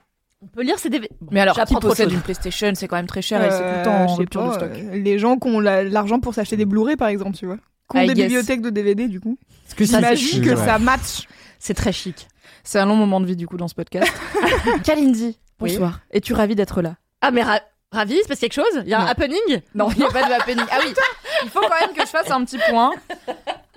On 0.43 0.47
peut 0.47 0.63
lire 0.63 0.79
ces 0.79 0.91
DVD. 0.91 1.09
Mais 1.31 1.41
alors, 1.41 1.59
qui 1.65 1.75
possède 1.77 2.13
une 2.13 2.21
PlayStation 2.21 2.71
C'est 2.75 2.87
quand 2.87 2.97
même 2.97 3.07
très 3.07 3.23
cher 3.23 3.43
et 3.43 3.51
c'est 3.51 3.59
tout 3.59 3.79
le 3.79 3.83
temps 3.85 3.91
Euh, 3.95 4.05
en 4.05 4.09
je 4.09 4.13
sais 4.13 4.19
rupture 4.19 4.47
de 4.47 4.53
stock. 4.53 4.71
euh, 4.73 4.95
Les 4.97 5.19
gens 5.19 5.37
qui 5.39 5.49
ont 5.49 5.59
la- 5.59 5.83
l'argent 5.85 6.21
pour 6.21 6.35
s'acheter 6.35 6.57
des 6.59 6.67
Blu-ray, 6.67 6.97
par 6.97 7.09
exemple, 7.09 7.37
tu 7.37 7.47
vois. 7.47 7.57
Qui 7.91 7.97
ont 7.97 8.07
des 8.07 8.15
bibliothèques 8.15 8.61
de 8.61 8.69
DVD, 8.71 9.09
du 9.09 9.19
coup. 9.21 9.39
Est-ce 9.67 9.75
que 9.75 9.85
ça, 9.87 9.97
J'imagine 9.99 10.43
que 10.45 10.55
ça 10.55 10.79
match. 10.79 11.27
C'est 11.59 11.75
très 11.75 11.93
chic. 11.93 12.29
C'est 12.65 12.79
un 12.79 12.87
long 12.87 12.97
moment 12.97 13.21
de 13.21 13.27
vie 13.27 13.37
du 13.37 13.47
coup 13.47 13.57
dans 13.57 13.69
ce 13.69 13.75
podcast. 13.75 14.13
Kalindi, 14.85 15.39
bonsoir. 15.59 16.01
Es-tu 16.11 16.33
ravie 16.35 16.55
d'être 16.55 16.83
là? 16.83 16.97
Ah, 17.21 17.31
mais 17.31 17.43
ra- 17.43 17.61
ravi, 17.93 18.15
il 18.15 18.23
se 18.23 18.29
passe 18.29 18.39
quelque 18.41 18.53
chose? 18.55 18.65
Il 18.83 18.89
y 18.89 18.95
a 18.95 19.01
un 19.01 19.07
happening? 19.07 19.61
Non, 19.75 19.91
il 19.91 19.99
n'y 19.99 20.05
a 20.05 20.09
pas 20.11 20.27
de 20.29 20.33
happening. 20.33 20.65
Ah 20.71 20.79
oui, 20.85 20.93
il 21.45 21.51
faut 21.51 21.61
quand 21.61 21.81
même 21.81 21.95
que 21.95 22.03
je 22.03 22.07
fasse 22.07 22.31
un 22.31 22.45
petit 22.45 22.59
point. 22.71 22.93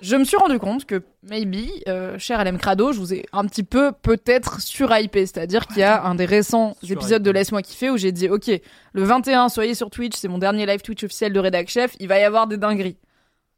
Je 0.00 0.16
me 0.16 0.24
suis 0.24 0.36
rendu 0.36 0.58
compte 0.58 0.84
que, 0.84 1.02
maybe, 1.22 1.68
euh, 1.88 2.18
cher 2.18 2.42
LM 2.44 2.58
Crado, 2.58 2.92
je 2.92 2.98
vous 2.98 3.14
ai 3.14 3.24
un 3.32 3.44
petit 3.46 3.62
peu 3.62 3.92
peut-être 3.92 4.60
surhypé. 4.60 5.26
C'est-à-dire 5.26 5.66
qu'il 5.66 5.78
y 5.78 5.82
a 5.84 6.02
un 6.04 6.14
des 6.14 6.24
récents 6.24 6.76
épisodes 6.88 7.22
de 7.22 7.30
Laisse-moi 7.30 7.62
kiffer 7.62 7.90
où 7.90 7.96
j'ai 7.96 8.10
dit, 8.12 8.28
OK, 8.28 8.48
le 8.92 9.02
21, 9.04 9.48
soyez 9.48 9.74
sur 9.74 9.90
Twitch, 9.90 10.16
c'est 10.16 10.28
mon 10.28 10.38
dernier 10.38 10.66
live 10.66 10.80
Twitch 10.82 11.04
officiel 11.04 11.32
de 11.32 11.38
Rédac 11.40 11.68
Chef, 11.68 11.94
il 12.00 12.08
va 12.08 12.18
y 12.18 12.24
avoir 12.24 12.46
des 12.46 12.56
dingueries. 12.56 12.96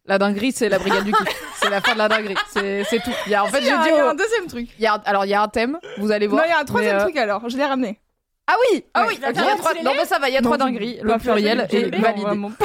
La 0.06 0.18
dinguerie, 0.18 0.52
c'est 0.52 0.68
la 0.68 0.78
brigade 0.78 1.04
du 1.04 1.12
kiff. 1.14 1.28
C'est 1.62 1.70
la 1.70 1.80
fin 1.80 1.94
de 1.94 1.98
la 1.98 2.08
dinguerie. 2.08 2.36
C'est 2.50 2.84
c'est 2.84 2.98
tout. 3.02 3.10
Il 3.26 3.32
y 3.32 3.34
a, 3.34 3.42
en 3.44 3.48
fait, 3.48 3.58
Il 3.60 3.64
y 3.64 3.66
j'ai 3.68 3.72
a- 3.72 3.78
dit, 3.78 3.88
il 3.90 3.96
y 3.96 4.00
a 4.00 4.06
au- 4.06 4.10
un 4.10 4.14
deuxième 4.14 4.46
truc. 4.46 4.68
il 4.78 4.82
y 4.82 4.86
a, 4.86 4.94
alors 5.06 5.24
il 5.24 5.30
y 5.30 5.34
a 5.34 5.42
un 5.42 5.48
thème, 5.48 5.78
vous 5.98 6.12
allez 6.12 6.26
voir. 6.26 6.42
Non, 6.42 6.48
il 6.48 6.50
y 6.50 6.54
a 6.54 6.58
un 6.60 6.64
troisième 6.64 6.96
euh, 6.96 7.00
truc 7.04 7.16
alors. 7.16 7.48
Je 7.48 7.56
l'ai 7.56 7.64
ramené. 7.64 8.00
Ah 8.46 8.56
oui, 8.72 8.84
ah 8.92 9.06
oui. 9.08 9.14
il 9.16 9.22
y 9.22 9.24
a 9.24 9.56
trois 9.56 9.72
Non, 9.82 9.92
mais 9.96 10.04
ça 10.04 10.18
va, 10.18 10.28
il 10.28 10.34
y 10.34 10.36
a 10.36 10.42
trois 10.42 10.58
dingueries. 10.58 10.98
Le 11.02 11.16
pluriel 11.16 11.66
est 11.70 11.96
validé. 11.96 12.30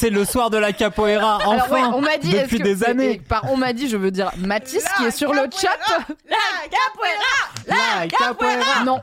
C'est 0.00 0.10
le 0.10 0.24
soir 0.24 0.48
de 0.50 0.56
la 0.56 0.72
capoeira, 0.72 1.36
enfin 1.44 1.50
Alors 1.66 1.70
ouais, 1.72 1.82
on 1.94 2.00
m'a 2.00 2.16
dit 2.16 2.32
depuis 2.32 2.58
que- 2.58 2.62
des 2.64 2.84
années. 2.84 3.12
et 3.12 3.18
par 3.18 3.44
on 3.52 3.56
m'a 3.58 3.72
dit, 3.74 3.86
je 3.88 3.98
veux 3.98 4.10
dire 4.10 4.30
Mathis 4.38 4.82
qui 4.96 5.04
est 5.04 5.10
sur 5.10 5.32
le 5.34 5.42
chat. 5.54 5.76
La 7.68 8.08
capoeira 8.08 8.84
Non, 8.84 9.00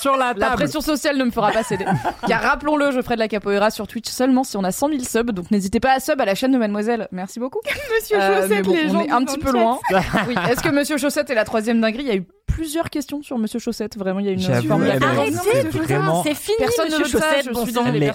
sur 0.00 0.16
la 0.16 0.32
la 0.32 0.34
table. 0.34 0.54
pression 0.56 0.80
sociale 0.80 1.16
ne 1.16 1.24
me 1.24 1.30
fera 1.30 1.50
pas 1.52 1.62
céder. 1.62 1.84
Car 2.26 2.42
rappelons-le, 2.42 2.90
je 2.90 3.00
ferai 3.02 3.14
de 3.14 3.20
la 3.20 3.28
capoeira 3.28 3.70
sur 3.70 3.86
Twitch 3.86 4.08
seulement 4.08 4.44
si 4.44 4.56
on 4.56 4.64
a 4.64 4.72
100 4.72 4.88
000 4.88 5.00
subs. 5.04 5.30
Donc 5.32 5.50
n'hésitez 5.50 5.80
pas 5.80 5.92
à 5.92 6.00
sub 6.00 6.20
à 6.20 6.24
la 6.24 6.34
chaîne 6.34 6.52
de 6.52 6.58
Mademoiselle. 6.58 7.08
Merci 7.12 7.40
beaucoup. 7.40 7.60
Monsieur 7.94 8.20
Euh, 8.20 8.42
Chaussette, 8.42 8.64
bon, 8.64 8.72
les 8.74 8.88
gens. 8.88 9.00
on 9.00 9.04
est 9.04 9.10
un 9.10 9.24
petit 9.24 9.38
peu 9.38 9.52
loin. 9.52 9.78
Oui. 10.28 10.34
Est-ce 10.50 10.62
que 10.62 10.68
Monsieur 10.70 10.98
Chaussette 10.98 11.30
est 11.30 11.34
la 11.34 11.44
troisième 11.44 11.80
dinguerie? 11.80 12.02
Il 12.04 12.08
y 12.08 12.12
a 12.12 12.16
eu 12.16 12.26
plusieurs 12.46 12.90
questions 12.90 13.22
sur 13.22 13.38
Monsieur 13.38 13.58
Chaussette. 13.58 13.96
Vraiment, 13.96 14.20
il 14.20 14.26
y 14.26 14.28
a 14.28 14.32
une 14.32 14.40
forme. 14.68 14.82
Arrêtez, 14.84 15.32
c'est 15.52 15.68
vraiment- 15.68 16.22
putain, 16.22 16.30
c'est 16.30 16.34
fini, 16.34 16.56
Personne 16.58 16.84
ne 16.86 16.98
monsieur 16.98 17.04
veut 17.04 17.20
ça, 17.20 17.26
Chaussette. 17.30 17.48
je 17.54 17.70
suis 17.70 17.78
a 17.78 17.96
été 17.96 18.08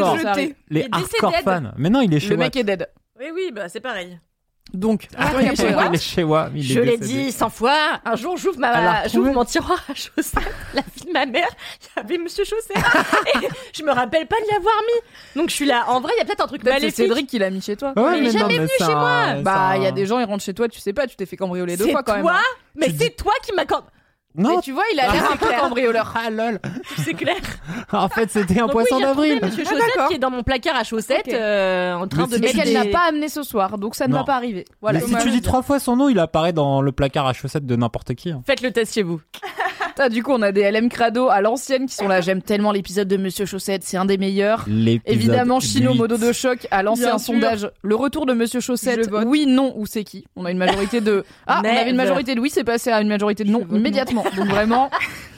hardcore, 0.00 0.16
jeté. 0.16 0.48
ça. 0.48 0.54
Les 0.70 0.88
hardcore 0.90 1.34
fans. 1.44 1.62
Mais 1.76 1.90
non, 1.90 2.00
il 2.00 2.12
est 2.14 2.20
chez 2.20 2.30
Le 2.30 2.36
mec 2.36 2.56
est 2.56 2.64
dead. 2.64 2.88
Oui, 3.18 3.26
oui, 3.34 3.50
bah 3.54 3.68
c'est 3.68 3.80
pareil. 3.80 4.18
Donc, 4.72 5.06
Ah, 5.16 5.30
chez 5.54 5.56
chez 5.98 6.22
Je 6.22 6.80
l'ai 6.80 6.96
dit 6.96 7.30
100 7.30 7.50
fois. 7.50 8.00
Un 8.04 8.16
jour, 8.16 8.36
j'ouvre 8.36 8.58
ma, 8.58 9.06
j'ouvre 9.06 9.32
mon 9.32 9.44
tiroir 9.44 9.78
à 9.88 9.94
chaussettes. 9.94 10.42
La 10.74 10.82
vie 10.96 11.06
de 11.06 11.12
ma 11.12 11.26
mère, 11.26 11.48
il 11.80 11.86
y 11.96 12.00
avait 12.00 12.18
Monsieur 12.18 12.44
Chaussette. 12.44 12.76
Et 13.42 13.48
je 13.72 13.82
me 13.84 13.92
rappelle 13.92 14.26
pas 14.26 14.36
de 14.40 14.46
l'y 14.50 14.56
avoir 14.56 14.74
mis. 14.82 15.40
Donc 15.40 15.50
je 15.50 15.54
suis 15.54 15.66
là. 15.66 15.84
En 15.88 16.00
vrai, 16.00 16.12
il 16.16 16.18
y 16.18 16.22
a 16.22 16.24
peut-être 16.24 16.42
un 16.42 16.46
truc 16.48 16.62
peut-être 16.62 16.74
c'est 16.74 16.80
maléfique. 16.80 17.06
Cédric 17.06 17.26
qui 17.28 17.38
l'a 17.38 17.50
mis 17.50 17.60
chez 17.60 17.76
toi. 17.76 17.92
Ouais, 17.96 18.12
Mais 18.12 18.18
il 18.18 18.26
est 18.26 18.32
non, 18.32 18.38
jamais 18.40 18.58
mais 18.58 18.66
venu 18.66 18.70
chez 18.78 18.94
moi. 18.94 19.34
Bah, 19.42 19.76
il 19.76 19.82
y 19.84 19.86
a 19.86 19.92
des 19.92 20.06
gens, 20.06 20.18
ils 20.18 20.24
rentrent 20.24 20.42
chez 20.42 20.54
toi, 20.54 20.66
tu 20.68 20.80
sais 20.80 20.92
pas, 20.92 21.06
tu 21.06 21.14
t'es 21.14 21.26
fait 21.26 21.36
cambrioler 21.36 21.76
deux 21.76 21.90
fois 21.90 22.02
quand 22.02 22.14
même. 22.14 22.22
toi, 22.22 22.36
hein. 22.36 22.58
mais 22.74 22.92
c'est 22.98 23.10
toi 23.10 23.32
qui 23.44 23.52
m'as. 23.52 23.64
Non, 24.36 24.56
Mais 24.56 24.62
tu 24.62 24.72
vois, 24.72 24.82
il 24.92 24.98
a 25.00 25.12
l'air 25.12 25.30
un 25.32 25.36
peu 25.36 25.46
cambrioleur. 25.60 26.12
ah 26.16 26.28
lol. 26.30 26.58
C'est 27.04 27.14
clair. 27.14 27.36
En 27.92 28.08
fait, 28.08 28.30
c'était 28.30 28.58
un 28.58 28.62
Donc 28.66 28.72
poisson 28.72 28.96
oui, 28.96 29.00
j'ai 29.02 29.06
retrouvé 29.06 29.28
d'avril. 29.36 29.44
Monsieur 29.50 29.64
Ah, 29.66 29.70
Chaussette 29.70 29.86
d'accord. 29.94 30.08
qui 30.08 30.14
est 30.14 30.18
dans 30.18 30.30
mon 30.30 30.42
placard 30.42 30.74
à 30.76 30.82
chaussettes, 30.84 31.28
Ok. 31.28 31.34
euh, 31.34 31.94
en 31.94 32.08
train 32.08 32.22
Mais 32.22 32.26
de 32.28 32.34
si 32.34 32.40
Mais 32.40 32.48
tu 32.50 32.56
qu'elle 32.56 32.66
dis- 32.68 32.74
n'a 32.74 32.84
pas 32.86 33.06
amené 33.08 33.28
ce 33.28 33.42
soir, 33.44 33.78
donc 33.78 33.94
ça 33.94 34.06
ne 34.08 34.12
Non. 34.12 34.18
va 34.18 34.24
pas 34.24 34.34
arriver. 34.34 34.64
Voilà. 34.80 34.98
Mais 35.00 35.06
si 35.06 35.14
tu 35.24 35.30
dis 35.30 35.40
trois 35.40 35.62
fois 35.62 35.78
son 35.78 35.94
nom, 35.96 36.08
il 36.08 36.18
apparaît 36.18 36.52
dans 36.52 36.82
le 36.82 36.90
placard 36.92 37.26
à 37.28 37.32
chaussettes 37.32 37.66
de 37.66 37.76
n'importe 37.76 38.14
qui. 38.14 38.30
hein. 38.30 38.42
Faites 38.46 38.60
le 38.62 38.72
test 38.72 38.94
chez 38.94 39.02
vous. 39.02 39.20
Ah, 39.96 40.08
du 40.08 40.24
coup, 40.24 40.32
on 40.32 40.42
a 40.42 40.50
des 40.50 40.68
LM 40.72 40.88
Crado 40.88 41.28
à 41.28 41.40
l'ancienne 41.40 41.86
qui 41.86 41.94
sont 41.94 42.08
là. 42.08 42.20
J'aime 42.20 42.42
tellement 42.42 42.72
l'épisode 42.72 43.06
de 43.06 43.16
Monsieur 43.16 43.46
Chaussette, 43.46 43.84
c'est 43.84 43.96
un 43.96 44.04
des 44.04 44.18
meilleurs. 44.18 44.64
L'épisode 44.66 45.02
Évidemment, 45.06 45.60
Chino. 45.60 45.94
Modo 45.94 46.16
de 46.18 46.32
choc 46.32 46.66
a 46.72 46.82
lancé 46.82 47.02
Bien 47.02 47.14
un 47.14 47.18
sûr. 47.18 47.34
sondage. 47.34 47.70
Le 47.82 47.94
retour 47.94 48.26
de 48.26 48.32
Monsieur 48.32 48.58
Chaussette, 48.58 49.04
Je 49.04 49.08
vote. 49.08 49.22
oui, 49.28 49.46
non 49.46 49.72
ou 49.76 49.86
c'est 49.86 50.02
qui? 50.02 50.24
On 50.34 50.46
a 50.46 50.50
une 50.50 50.58
majorité 50.58 51.00
de. 51.00 51.24
Ah, 51.46 51.60
on 51.62 51.68
avait 51.68 51.90
une 51.90 51.94
majorité 51.96 52.34
de 52.34 52.40
oui, 52.40 52.50
c'est 52.52 52.64
passé 52.64 52.90
à 52.90 53.00
une 53.02 53.06
majorité 53.08 53.44
de 53.44 53.50
non 53.52 53.60
Je 53.60 53.66
vote 53.66 54.12
non. 54.12 54.23
Donc 54.36 54.46
vraiment, 54.48 54.90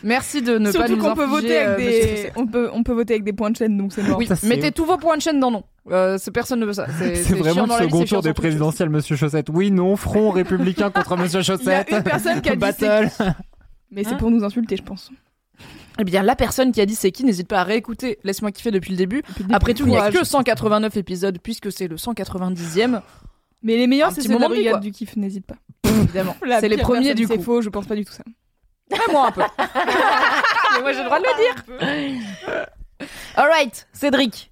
merci 0.02 0.42
de 0.42 0.58
ne 0.58 0.70
pas 0.72 0.88
nous 0.88 0.96
qu'on 0.98 1.14
peut 1.14 1.24
voter 1.26 1.58
euh, 1.58 1.74
avec 1.74 1.86
des. 1.86 2.30
On 2.36 2.46
peut, 2.46 2.70
on 2.72 2.82
peut 2.82 2.92
voter 2.92 3.14
avec 3.14 3.24
des 3.24 3.32
points 3.32 3.50
de 3.50 3.56
chaîne, 3.56 3.76
donc 3.76 3.92
c'est 3.92 4.02
mort. 4.02 4.18
Oui, 4.18 4.26
Ça, 4.26 4.36
c'est- 4.36 4.46
mettez 4.48 4.72
tous 4.72 4.84
vos 4.84 4.96
points 4.96 5.16
de 5.16 5.22
chaîne 5.22 5.40
dans 5.40 5.50
non. 5.50 5.64
Euh, 5.90 6.18
c'est- 6.18 6.30
personne 6.30 6.60
ne 6.60 6.66
veut 6.66 6.72
ça. 6.72 6.86
C'est 6.98 7.16
C'est 7.16 7.24
c'est 7.24 7.34
vraiment 7.34 7.66
le 7.66 7.84
second 7.84 8.00
c'est 8.00 8.06
tour 8.06 8.22
des 8.22 8.32
présidentielles, 8.32 8.90
Monsieur 8.90 9.16
Chaussette. 9.16 9.48
Oui, 9.52 9.70
non, 9.70 9.96
front 9.96 10.30
républicain 10.30 10.90
contre 10.90 11.16
Monsieur 11.18 11.42
Chaussette. 11.42 11.88
une 11.90 12.02
personne 12.02 12.40
qui 12.40 12.48
a 12.48 12.52
dit 12.52 12.58
Battle. 12.58 13.08
Mais 13.90 14.02
c'est 14.04 14.10
Hein 14.10 14.16
pour 14.16 14.30
nous 14.30 14.42
insulter, 14.44 14.76
je 14.76 14.82
pense. 14.82 15.10
Eh 15.98 16.04
bien, 16.04 16.22
la 16.22 16.36
personne 16.36 16.72
qui 16.72 16.80
a 16.82 16.86
dit 16.86 16.94
c'est 16.94 17.10
qui, 17.10 17.24
n'hésite 17.24 17.48
pas 17.48 17.60
à 17.60 17.64
réécouter. 17.64 18.18
Laisse-moi 18.24 18.52
kiffer 18.52 18.70
depuis 18.70 18.90
le 18.90 18.96
début. 18.98 19.22
Après 19.52 19.72
tout, 19.74 19.84
il 19.86 19.90
n'y 19.90 19.96
a 19.96 20.10
que 20.10 20.24
189 20.24 20.96
épisodes 20.96 21.38
puisque 21.42 21.72
c'est 21.72 21.88
le 21.88 21.96
190e. 21.96 23.00
Mais 23.62 23.76
les 23.78 23.86
meilleurs, 23.86 24.12
c'est 24.12 24.20
ceux 24.20 24.34
de 24.34 24.38
la 24.38 24.48
brigade 24.48 24.80
du 24.80 24.90
kiff, 24.92 25.16
n'hésite 25.16 25.46
pas. 25.46 25.56
Évidemment. 25.88 26.36
C'est 26.60 26.68
les 26.68 26.76
premiers 26.76 27.14
du 27.14 27.24
C'est 27.24 27.38
coup. 27.38 27.42
faux, 27.42 27.62
je 27.62 27.70
pense 27.70 27.86
pas 27.86 27.94
du 27.96 28.04
tout 28.04 28.12
ça. 28.12 28.22
Ouais, 28.90 28.98
moi 29.10 29.28
un 29.28 29.32
peu. 29.32 29.42
Mais 30.76 30.80
moi 30.82 30.92
j'ai 30.92 30.98
le 31.00 31.04
droit 31.06 31.18
de 31.18 31.24
le 31.24 31.86
dire. 31.86 33.06
Alright, 33.36 33.88
Cédric. 33.92 34.50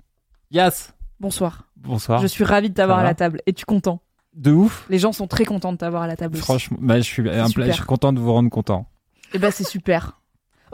Yes. 0.51 0.93
Bonsoir. 1.21 1.65
Bonsoir. 1.77 2.21
Je 2.21 2.27
suis 2.27 2.45
ravie 2.45 2.71
de 2.71 2.75
t'avoir 2.75 2.99
à 2.99 3.05
la 3.05 3.15
table. 3.15 3.41
Es-tu 3.47 3.65
content? 3.65 4.01
De 4.35 4.51
ouf. 4.51 4.85
Les 4.91 4.99
gens 4.99 5.13
sont 5.13 5.27
très 5.27 5.45
contents 5.45 5.73
de 5.73 5.79
t'avoir 5.79 6.03
à 6.03 6.07
la 6.07 6.17
table. 6.17 6.35
aussi. 6.35 6.43
Franchement, 6.45 6.77
bah, 6.81 6.97
je 6.97 7.03
suis, 7.03 7.29
un 7.29 7.47
super. 7.47 7.65
pla- 7.65 7.71
je 7.73 7.77
suis 7.77 7.85
content 7.85 8.13
de 8.13 8.19
vous 8.19 8.33
rendre 8.33 8.51
content. 8.51 8.87
Eh 9.33 9.39
ben 9.39 9.51
c'est 9.51 9.65
super. 9.65 10.21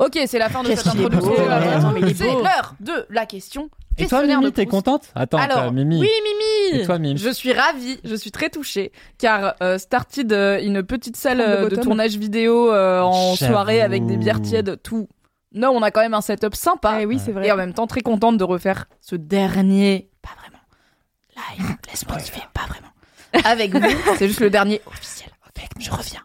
Ok, 0.00 0.19
c'est 0.26 0.38
la 0.38 0.49
fin 0.49 0.62
de 0.62 0.69
cette 0.69 0.87
introduction. 0.87 1.35
Euh, 1.38 2.07
est 2.07 2.14
C'est 2.14 2.25
l'heure 2.25 2.75
de 2.80 3.07
la 3.11 3.26
question 3.26 3.64
Et 3.99 4.07
toi, 4.07 4.21
Questionnaire 4.21 4.40
Mimi, 4.40 4.52
t'es 4.52 4.64
contente? 4.64 5.12
Attends, 5.14 5.37
Alors, 5.37 5.73
Mimi. 5.73 6.00
Oui, 6.00 6.09
Mimi 6.25 6.80
Et 6.80 6.87
toi, 6.87 6.99
Mimi? 6.99 7.19
Je 7.19 7.28
suis 7.28 7.52
ravie, 7.52 8.00
je 8.02 8.14
suis 8.14 8.30
très 8.30 8.49
touchée, 8.49 8.92
car 9.19 9.57
euh, 9.62 9.76
Started, 9.76 10.33
euh, 10.33 10.59
une 10.62 10.83
petite 10.83 11.19
salle 11.19 11.42
euh, 11.42 11.69
de 11.69 11.76
tournage 11.76 12.16
vidéo 12.16 12.73
euh, 12.73 13.02
en 13.02 13.37
soirée 13.37 13.83
avec 13.83 14.07
des 14.07 14.16
bières 14.16 14.40
tièdes, 14.40 14.80
tout. 14.83 15.07
Non, 15.52 15.69
on 15.69 15.83
a 15.83 15.90
quand 15.90 16.00
même 16.00 16.14
un 16.14 16.23
setup 16.23 16.54
sympa. 16.54 17.02
Eh 17.02 17.04
oui, 17.04 17.21
c'est 17.23 17.33
vrai. 17.33 17.49
Et 17.49 17.52
en 17.52 17.57
même 17.57 17.75
temps, 17.75 17.87
très 17.87 18.00
contente 18.00 18.38
de 18.38 18.45
refaire 18.45 18.87
ce 19.02 19.16
dernier, 19.16 20.09
pas 20.23 20.30
vraiment, 20.40 21.59
live, 21.59 21.76
laisse-moi 21.90 22.16
pas 22.54 22.66
vraiment. 22.69 23.45
Avec 23.45 23.75
vous, 23.75 24.14
c'est 24.16 24.28
juste 24.28 24.40
le 24.40 24.49
dernier 24.49 24.80
officiel. 24.87 25.28
Ok, 25.47 25.62
je 25.78 25.90
reviens. 25.90 26.23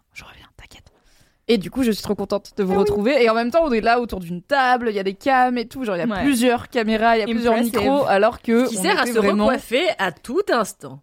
Et 1.47 1.57
du 1.59 1.69
coup, 1.69 1.83
je 1.83 1.91
suis 1.91 2.01
trop 2.01 2.15
contente 2.15 2.53
de 2.57 2.63
vous 2.63 2.71
Ah 2.73 2.75
oui. 2.77 2.79
retrouver. 2.81 3.23
Et 3.23 3.29
en 3.29 3.35
même 3.35 3.51
temps, 3.51 3.63
on 3.63 3.71
est 3.71 3.81
là 3.81 3.99
autour 3.99 4.19
d'une 4.19 4.41
table, 4.41 4.87
il 4.89 4.95
y 4.95 4.99
a 4.99 5.03
des 5.03 5.13
cams 5.13 5.57
et 5.59 5.67
tout, 5.67 5.83
genre 5.85 5.95
il 5.95 5.99
y 5.99 6.01
a 6.01 6.07
Ouais. 6.07 6.23
plusieurs 6.23 6.69
caméras, 6.69 7.17
il 7.17 7.19
y 7.19 7.23
a 7.23 7.27
plusieurs 7.27 7.57
micros, 7.59 8.05
alors 8.07 8.41
que 8.41 8.67
Qui 8.67 8.77
on 8.79 8.81
sert 8.81 8.99
à 8.99 9.05
se 9.05 9.11
vraiment... 9.13 9.45
recoiffer 9.45 9.83
à 9.99 10.11
tout 10.11 10.41
instant. 10.51 11.01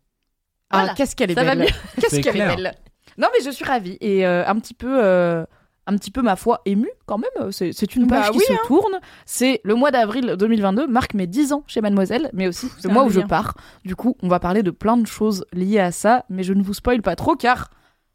Ah, 0.71 0.79
Voilà. 0.79 0.95
qu'est-ce 0.95 1.15
qu'elle 1.15 1.31
est 1.31 1.35
Ça 1.35 1.45
va 1.45 1.55
belle. 1.55 1.67
mieux. 1.67 2.01
Qu'est-ce 2.01 2.21
qu'elle 2.21 2.37
est 2.41 2.57
belle. 2.57 2.75
Non, 3.19 3.29
mais 3.33 3.45
je 3.45 3.51
suis 3.51 3.65
ravie 3.65 3.99
et 4.01 4.27
euh, 4.27 4.43
un 4.47 4.57
petit 4.59 4.75
peu, 4.75 4.89
euh, 5.05 5.45
un 5.87 5.97
petit 5.97 6.11
peu 6.11 6.23
ma 6.23 6.35
foi 6.35 6.61
émue 6.65 6.91
quand 7.07 7.19
même. 7.19 7.53
C'est 7.53 7.73
c'est 7.73 7.95
une 7.95 8.07
page 8.09 8.27
Bah 8.27 8.31
qui 8.33 8.39
oui, 8.39 8.45
se 8.49 8.53
hein. 8.55 8.59
tourne. 8.67 8.99
C'est 9.27 9.61
le 9.65 9.75
mois 9.75 9.91
d'avril 9.91 10.35
2022 10.39 10.87
marque 10.89 11.13
mes 11.15 11.27
10 11.27 11.53
ans 11.53 11.63
chez 11.69 11.83
Mademoiselle, 11.83 12.31
mais 12.33 12.49
aussi 12.49 12.69
C'est 12.79 12.89
le 12.89 12.95
mois 12.95 13.05
où 13.05 13.11
je 13.11 13.21
pars. 13.21 13.55
Du 13.85 13.95
coup, 13.95 14.17
on 14.23 14.29
va 14.29 14.41
parler 14.41 14.63
de 14.63 14.71
plein 14.73 14.97
de 14.97 15.07
choses 15.07 15.45
liées 15.53 15.79
à 15.79 15.93
ça, 15.93 16.25
mais 16.31 16.43
je 16.43 16.53
ne 16.55 16.63
vous 16.63 16.75
spoil 16.75 17.01
pas 17.03 17.15
trop 17.15 17.37
car. 17.37 17.71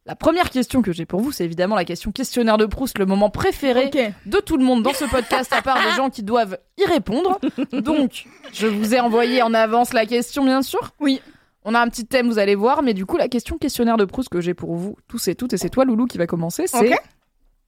La 0.08 0.16
première 0.16 0.50
question 0.50 0.82
que 0.82 0.94
j'ai 0.94 1.06
pour 1.06 1.20
vous, 1.20 1.34
c'est 1.34 1.44
évidemment 1.44 1.76
la 1.76 1.84
question 1.84 2.14
questionnaire 2.14 2.58
de 2.58 2.66
Proust, 2.66 2.98
le 2.98 3.06
moment 3.06 3.30
préféré 3.30 3.92
de 4.26 4.38
tout 4.40 4.56
le 4.56 4.64
monde 4.64 4.82
dans 4.82 4.94
ce 4.94 5.04
podcast, 5.04 5.52
à 5.52 5.62
part 5.62 5.84
des 5.84 5.96
gens 5.98 6.10
qui 6.10 6.24
doivent 6.24 6.58
y 6.78 6.86
répondre. 6.86 7.42
Donc, 7.74 8.26
je 8.54 8.68
vous 8.68 8.96
ai 8.96 9.02
envoyé 9.02 9.42
en 9.42 9.54
avance 9.54 9.92
la 9.92 10.06
question, 10.06 10.46
bien 10.46 10.62
sûr. 10.62 10.92
Oui. 11.02 11.22
On 11.66 11.76
a 11.76 11.82
un 11.82 11.90
petit 11.90 12.06
thème, 12.06 12.30
vous 12.30 12.40
allez 12.40 12.56
voir, 12.56 12.84
mais 12.84 12.94
du 12.94 13.06
coup, 13.06 13.18
la 13.18 13.28
question 13.28 13.58
questionnaire 13.58 13.98
de 13.98 14.06
Proust 14.06 14.30
que 14.30 14.40
j'ai 14.40 14.54
pour 14.54 14.76
vous, 14.76 14.96
tous 15.10 15.28
et 15.28 15.36
toutes, 15.36 15.52
et 15.52 15.58
c'est 15.58 15.70
toi, 15.70 15.84
Loulou, 15.84 16.06
qui 16.06 16.18
va 16.18 16.26
commencer, 16.26 16.68
c'est 16.68 16.96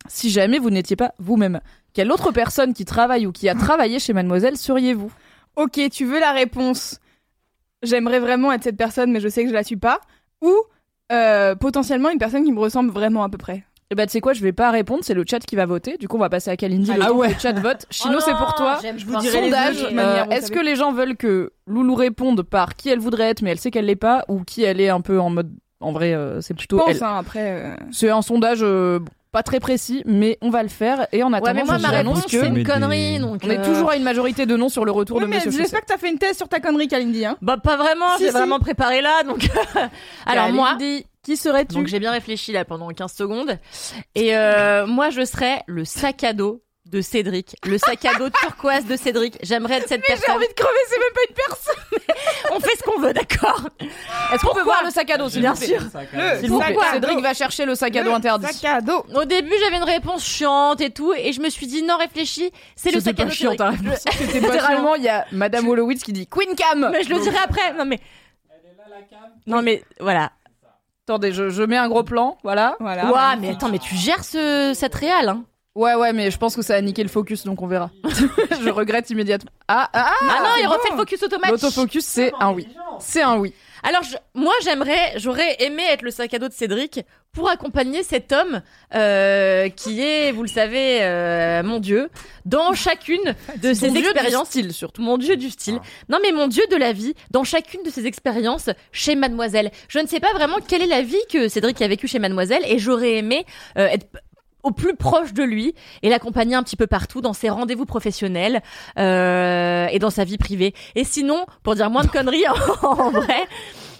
si 0.07 0.29
jamais 0.29 0.59
vous 0.59 0.69
n'étiez 0.69 0.95
pas 0.95 1.13
vous-même, 1.19 1.59
quelle 1.93 2.09
autre 2.09 2.31
personne 2.31 2.73
qui 2.73 2.85
travaille 2.85 3.27
ou 3.27 3.33
qui 3.33 3.49
a 3.49 3.53
travaillé 3.53 3.99
chez 3.99 4.13
Mademoiselle 4.13 4.55
seriez-vous? 4.55 5.11
Ok, 5.57 5.77
tu 5.91 6.05
veux 6.05 6.21
la 6.21 6.31
réponse? 6.31 7.01
J'aimerais 7.83 8.19
vraiment 8.19 8.53
être 8.53 8.63
cette 8.63 8.77
personne, 8.77 9.11
mais 9.11 9.19
je 9.19 9.27
sais 9.27 9.43
que 9.43 9.49
je 9.49 9.53
la 9.53 9.65
suis 9.65 9.75
pas. 9.75 9.99
Ou 10.41 10.55
euh, 11.11 11.55
potentiellement 11.55 12.09
une 12.09 12.17
personne 12.19 12.43
qui 12.43 12.51
me 12.51 12.59
ressemble 12.59 12.91
vraiment 12.91 13.23
à 13.23 13.29
peu 13.29 13.37
près. 13.37 13.63
Eh 13.91 13.95
ben, 13.95 14.05
tu 14.05 14.11
sais 14.11 14.21
quoi, 14.21 14.33
je 14.33 14.41
vais 14.41 14.51
pas 14.53 14.69
répondre, 14.69 14.99
c'est 15.03 15.15
le 15.15 15.23
chat 15.27 15.39
qui 15.39 15.55
va 15.55 15.65
voter. 15.65 15.97
Du 15.97 16.07
coup, 16.07 16.17
on 16.17 16.19
va 16.19 16.29
passer 16.29 16.51
à 16.51 16.55
Kalindi. 16.57 16.93
le 16.93 17.01
Ah 17.01 17.11
ouais. 17.11 17.29
le 17.29 17.39
chat 17.39 17.53
vote. 17.59 17.87
Chino, 17.91 18.17
Oh 18.17 18.21
c'est 18.23 18.35
pour 18.35 18.53
toi. 18.53 18.77
j'aime 18.81 18.99
Je 18.99 19.05
vous 19.07 19.17
dirai 19.17 19.41
Sondage, 19.45 19.83
euh, 19.91 20.25
est-ce 20.29 20.51
que 20.51 20.59
les 20.59 20.75
gens 20.75 20.91
veulent 20.91 21.17
que 21.17 21.51
Loulou 21.65 21.95
réponde 21.95 22.43
par 22.43 22.75
qui 22.75 22.89
elle 22.89 22.99
voudrait 22.99 23.29
être, 23.29 23.41
mais 23.41 23.49
elle 23.49 23.59
sait 23.59 23.71
qu'elle 23.71 23.85
l'est 23.85 23.95
pas, 23.95 24.25
ou 24.27 24.43
qui 24.43 24.61
elle 24.63 24.79
est 24.79 24.89
un 24.89 25.01
peu 25.01 25.19
en 25.19 25.31
mode. 25.31 25.51
En 25.81 25.91
vrai, 25.91 26.13
euh, 26.13 26.39
c'est 26.41 26.53
Je 26.53 26.57
plutôt 26.59 26.77
pense, 26.77 26.97
elle. 26.97 27.03
hein, 27.03 27.17
après. 27.17 27.63
euh, 27.63 27.75
C'est 27.91 28.09
un 28.11 28.21
sondage 28.21 28.59
euh, 28.61 28.99
pas 29.31 29.43
très 29.43 29.59
précis, 29.59 30.01
mais 30.05 30.37
on 30.41 30.49
va 30.49 30.63
le 30.63 30.69
faire. 30.69 31.07
Et 31.11 31.21
en 31.23 31.29
Ouais, 31.31 31.37
attendant, 31.37 31.53
mais 31.53 31.63
moi, 31.63 31.77
ma 31.77 31.89
réponse, 31.89 32.23
que 32.23 32.31
c'est 32.31 32.47
une 32.47 32.53
des- 32.55 32.63
connerie. 32.63 33.19
Donc, 33.19 33.41
on 33.43 33.49
est 33.49 33.59
euh, 33.59 33.63
toujours 33.63 33.91
à 33.91 33.95
une 33.95 34.03
majorité 34.03 34.45
de 34.45 34.55
non 34.57 34.69
sur 34.69 34.85
le 34.85 34.91
retour 34.91 35.17
Oui, 35.17 35.23
de 35.23 35.27
mais 35.29 35.35
Monsieur 35.37 35.51
j'espère 35.51 35.81
que 35.81 35.85
t'as 35.85 35.97
fait 35.97 36.09
une 36.09 36.17
thèse 36.17 36.37
sur 36.37 36.47
ta 36.49 36.59
connerie, 36.59 36.87
Kalindi. 36.87 37.25
Hein. 37.25 37.37
Bah, 37.41 37.57
pas 37.57 37.77
vraiment, 37.77 38.17
Si, 38.17 38.23
j'ai 38.23 38.29
si. 38.29 38.33
vraiment 38.35 38.59
préparé 38.59 39.01
là. 39.01 39.23
Donc, 39.23 39.47
alors 40.25 40.49
moi, 40.51 40.75
Kalindi, 40.79 41.05
qui 41.23 41.37
serais-tu 41.37 41.75
donc 41.75 41.87
j'ai 41.87 41.99
bien 41.99 42.11
réfléchi 42.11 42.51
là 42.51 42.65
pendant 42.65 42.87
15 42.89 43.13
secondes. 43.13 43.57
Et 44.15 44.35
euh, 44.35 44.87
moi, 44.87 45.09
je 45.11 45.23
serais 45.25 45.61
le 45.67 45.85
sac 45.85 46.23
à 46.23 46.33
dos 46.33 46.63
de 46.89 47.01
Cédric. 47.01 47.55
Le 47.65 47.77
sac 47.77 48.03
à 48.05 48.17
dos 48.17 48.29
turquoise 48.29 48.85
de 48.85 48.95
Cédric. 48.95 49.37
J'aimerais 49.43 49.75
être 49.77 49.87
cette 49.87 50.01
J'ai 50.07 50.13
personne. 50.15 50.35
envie 50.35 50.47
de 50.47 50.53
crever, 50.53 50.79
c'est 50.87 50.97
même 50.99 51.13
pas 51.13 51.21
une 51.29 51.35
personne. 51.35 52.15
On 52.51 52.59
fait 52.59 52.77
ce 52.77 52.83
qu'on 52.83 52.99
veut, 52.99 53.13
d'accord 53.13 53.61
Est-ce 54.33 54.45
qu'on 54.45 54.53
peut 54.53 54.63
voir 54.63 54.83
le 54.83 54.89
sac 54.89 55.09
à 55.11 55.17
dos, 55.17 55.29
Bien 55.29 55.55
sûr. 55.55 55.81
Le 55.81 56.61
à 56.61 56.93
Cédric 56.93 57.19
va 57.21 57.33
chercher 57.33 57.65
le 57.65 57.75
sac 57.75 57.95
à 57.95 58.03
dos 58.03 58.09
Le 58.09 58.15
interdit. 58.15 58.47
Sac 58.53 58.65
à 58.65 58.81
dos. 58.81 59.05
Au 59.13 59.25
début, 59.25 59.53
j'avais 59.63 59.77
une 59.77 59.83
réponse 59.83 60.25
chiante 60.25 60.81
et 60.81 60.89
tout, 60.89 61.13
et 61.13 61.31
je 61.33 61.41
me 61.41 61.49
suis 61.49 61.67
dit 61.67 61.83
non, 61.83 61.97
réfléchis, 61.97 62.51
c'est 62.75 62.91
le 62.91 62.99
sac 62.99 63.19
à 63.19 63.25
dos. 63.25 63.31
chiant, 63.31 63.55
ta 63.55 63.69
réponse. 63.69 64.03
Littéralement, 64.33 64.95
il 64.95 65.03
y 65.03 65.09
a 65.09 65.25
Madame 65.31 65.67
Wolowitz 65.67 66.03
qui 66.03 66.13
dit 66.13 66.27
Queen 66.27 66.55
Cam. 66.55 66.89
Mais 66.91 67.03
je 67.03 67.09
le 67.09 67.19
dirai 67.19 67.37
après. 67.43 67.73
Non 67.73 67.85
mais. 67.85 67.99
Non 69.45 69.61
mais 69.61 69.83
voilà. 69.99 70.31
Attendez, 71.07 71.31
je, 71.31 71.49
je 71.49 71.63
mets 71.63 71.77
un 71.77 71.89
gros 71.89 72.03
plan, 72.03 72.37
voilà. 72.43 72.75
Voilà. 72.79 73.09
Ouah, 73.11 73.35
mais 73.35 73.49
attends, 73.49 73.69
mais 73.69 73.79
tu 73.79 73.95
gères 73.95 74.23
ce 74.23 74.73
cette 74.75 74.93
réal, 74.93 75.29
hein 75.29 75.43
Ouais, 75.75 75.93
ouais, 75.95 76.13
mais 76.13 76.31
je 76.31 76.37
pense 76.37 76.55
que 76.55 76.61
ça 76.61 76.75
a 76.75 76.81
niqué 76.81 77.03
le 77.03 77.09
focus, 77.09 77.45
donc 77.45 77.61
on 77.61 77.67
verra. 77.67 77.89
je 78.61 78.69
regrette 78.69 79.09
immédiatement. 79.11 79.51
Ah, 79.67 79.87
ah, 79.93 80.11
Ah 80.21 80.39
non, 80.43 80.49
il 80.61 80.67
refait 80.67 80.89
le 80.91 80.97
focus 80.97 81.23
automatique. 81.23 81.51
L'autofocus, 81.61 82.03
c'est 82.05 82.31
un 82.39 82.51
oui. 82.51 82.67
C'est 82.99 83.21
un 83.21 83.37
oui. 83.37 83.53
Alors 83.83 84.03
je- 84.03 84.17
moi 84.33 84.51
j'aimerais, 84.63 85.13
j'aurais 85.17 85.55
aimé 85.63 85.83
être 85.89 86.01
le 86.01 86.11
sac 86.11 86.33
à 86.33 86.39
dos 86.39 86.49
de 86.49 86.53
Cédric 86.53 86.99
pour 87.31 87.49
accompagner 87.49 88.03
cet 88.03 88.33
homme 88.33 88.61
euh, 88.95 89.69
qui 89.69 90.01
est, 90.01 90.33
vous 90.33 90.41
le 90.41 90.49
savez, 90.49 90.97
euh, 91.03 91.63
mon 91.63 91.79
dieu, 91.79 92.09
dans 92.43 92.73
chacune 92.73 93.21
de 93.61 93.73
ses 93.73 93.87
Ton 93.87 93.93
dieu 93.93 94.01
du 94.01 94.07
expériences. 94.09 94.47
style, 94.47 94.73
surtout. 94.73 95.01
Mon 95.01 95.17
dieu 95.17 95.37
du 95.37 95.49
style. 95.49 95.79
Non 96.09 96.17
mais 96.21 96.33
mon 96.33 96.47
dieu 96.47 96.63
de 96.69 96.75
la 96.75 96.91
vie, 96.91 97.13
dans 97.31 97.45
chacune 97.45 97.83
de 97.83 97.89
ses 97.89 98.05
expériences 98.05 98.69
chez 98.91 99.15
Mademoiselle. 99.15 99.71
Je 99.87 99.99
ne 99.99 100.07
sais 100.07 100.19
pas 100.19 100.33
vraiment 100.33 100.57
quelle 100.67 100.81
est 100.81 100.87
la 100.87 101.03
vie 101.03 101.15
que 101.31 101.47
Cédric 101.47 101.81
a 101.81 101.87
vécue 101.87 102.07
chez 102.09 102.19
Mademoiselle 102.19 102.63
et 102.67 102.79
j'aurais 102.79 103.13
aimé 103.13 103.45
euh, 103.77 103.85
être 103.87 104.07
au 104.63 104.71
plus 104.71 104.95
proche 104.95 105.33
de 105.33 105.43
lui 105.43 105.73
et 106.03 106.09
l'accompagner 106.09 106.55
un 106.55 106.63
petit 106.63 106.75
peu 106.75 106.87
partout 106.87 107.21
dans 107.21 107.33
ses 107.33 107.49
rendez-vous 107.49 107.85
professionnels 107.85 108.61
euh, 108.97 109.87
et 109.91 109.99
dans 109.99 110.09
sa 110.09 110.23
vie 110.23 110.37
privée. 110.37 110.73
Et 110.95 111.03
sinon, 111.03 111.45
pour 111.63 111.75
dire 111.75 111.89
moins 111.89 112.03
de 112.03 112.09
conneries 112.09 112.43
en, 112.83 113.09
vrai, 113.11 113.41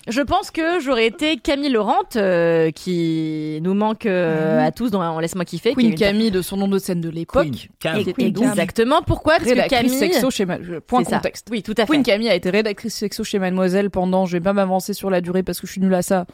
je 0.08 0.22
pense 0.22 0.52
que 0.52 0.80
j'aurais 0.80 1.06
été 1.06 1.38
Camille 1.38 1.70
Laurent 1.70 2.02
euh, 2.16 2.72
qui 2.72 3.60
nous 3.62 3.74
manque 3.74 4.06
euh, 4.06 4.66
à 4.66 4.72
tous 4.72 4.90
dans 4.92 5.02
en 5.02 5.20
Laisse-moi 5.20 5.46
kiffer. 5.46 5.70
qui 5.70 5.76
Queen 5.76 5.90
une- 5.92 5.96
Camille 5.96 6.32
de 6.32 6.42
son 6.42 6.58
nom 6.58 6.68
de 6.68 6.80
scène 6.80 7.00
de 7.02 7.10
l'époque. 7.10 7.70
Exactement. 8.18 9.02
Pourquoi? 9.02 9.36
Parce 9.38 9.50
que 9.52 9.68
Camille. 9.70 9.90
sexo 9.98 10.30
chez 10.32 10.46
Ma- 10.46 10.62
je- 10.62 10.76
Point 10.80 11.04
ça. 11.04 11.18
contexte. 11.18 11.48
Oui, 11.52 11.64
tout 11.64 11.74
à 11.78 11.86
fait. 11.86 11.92
Queen 11.94 12.04
Camille 12.04 12.30
a 12.30 12.36
été 12.36 12.50
rédactrice 12.50 12.96
sexo 12.96 13.24
chez 13.24 13.40
Mademoiselle 13.40 13.90
pendant, 13.90 14.26
je 14.26 14.34
vais 14.34 14.42
pas 14.44 14.54
m'avancer 14.54 14.94
sur 14.94 15.10
la 15.10 15.22
durée 15.22 15.44
parce 15.44 15.60
que 15.60 15.68
je 15.68 15.72
suis 15.74 15.82
nulle 15.82 15.94
à 15.94 16.02
ça, 16.02 16.26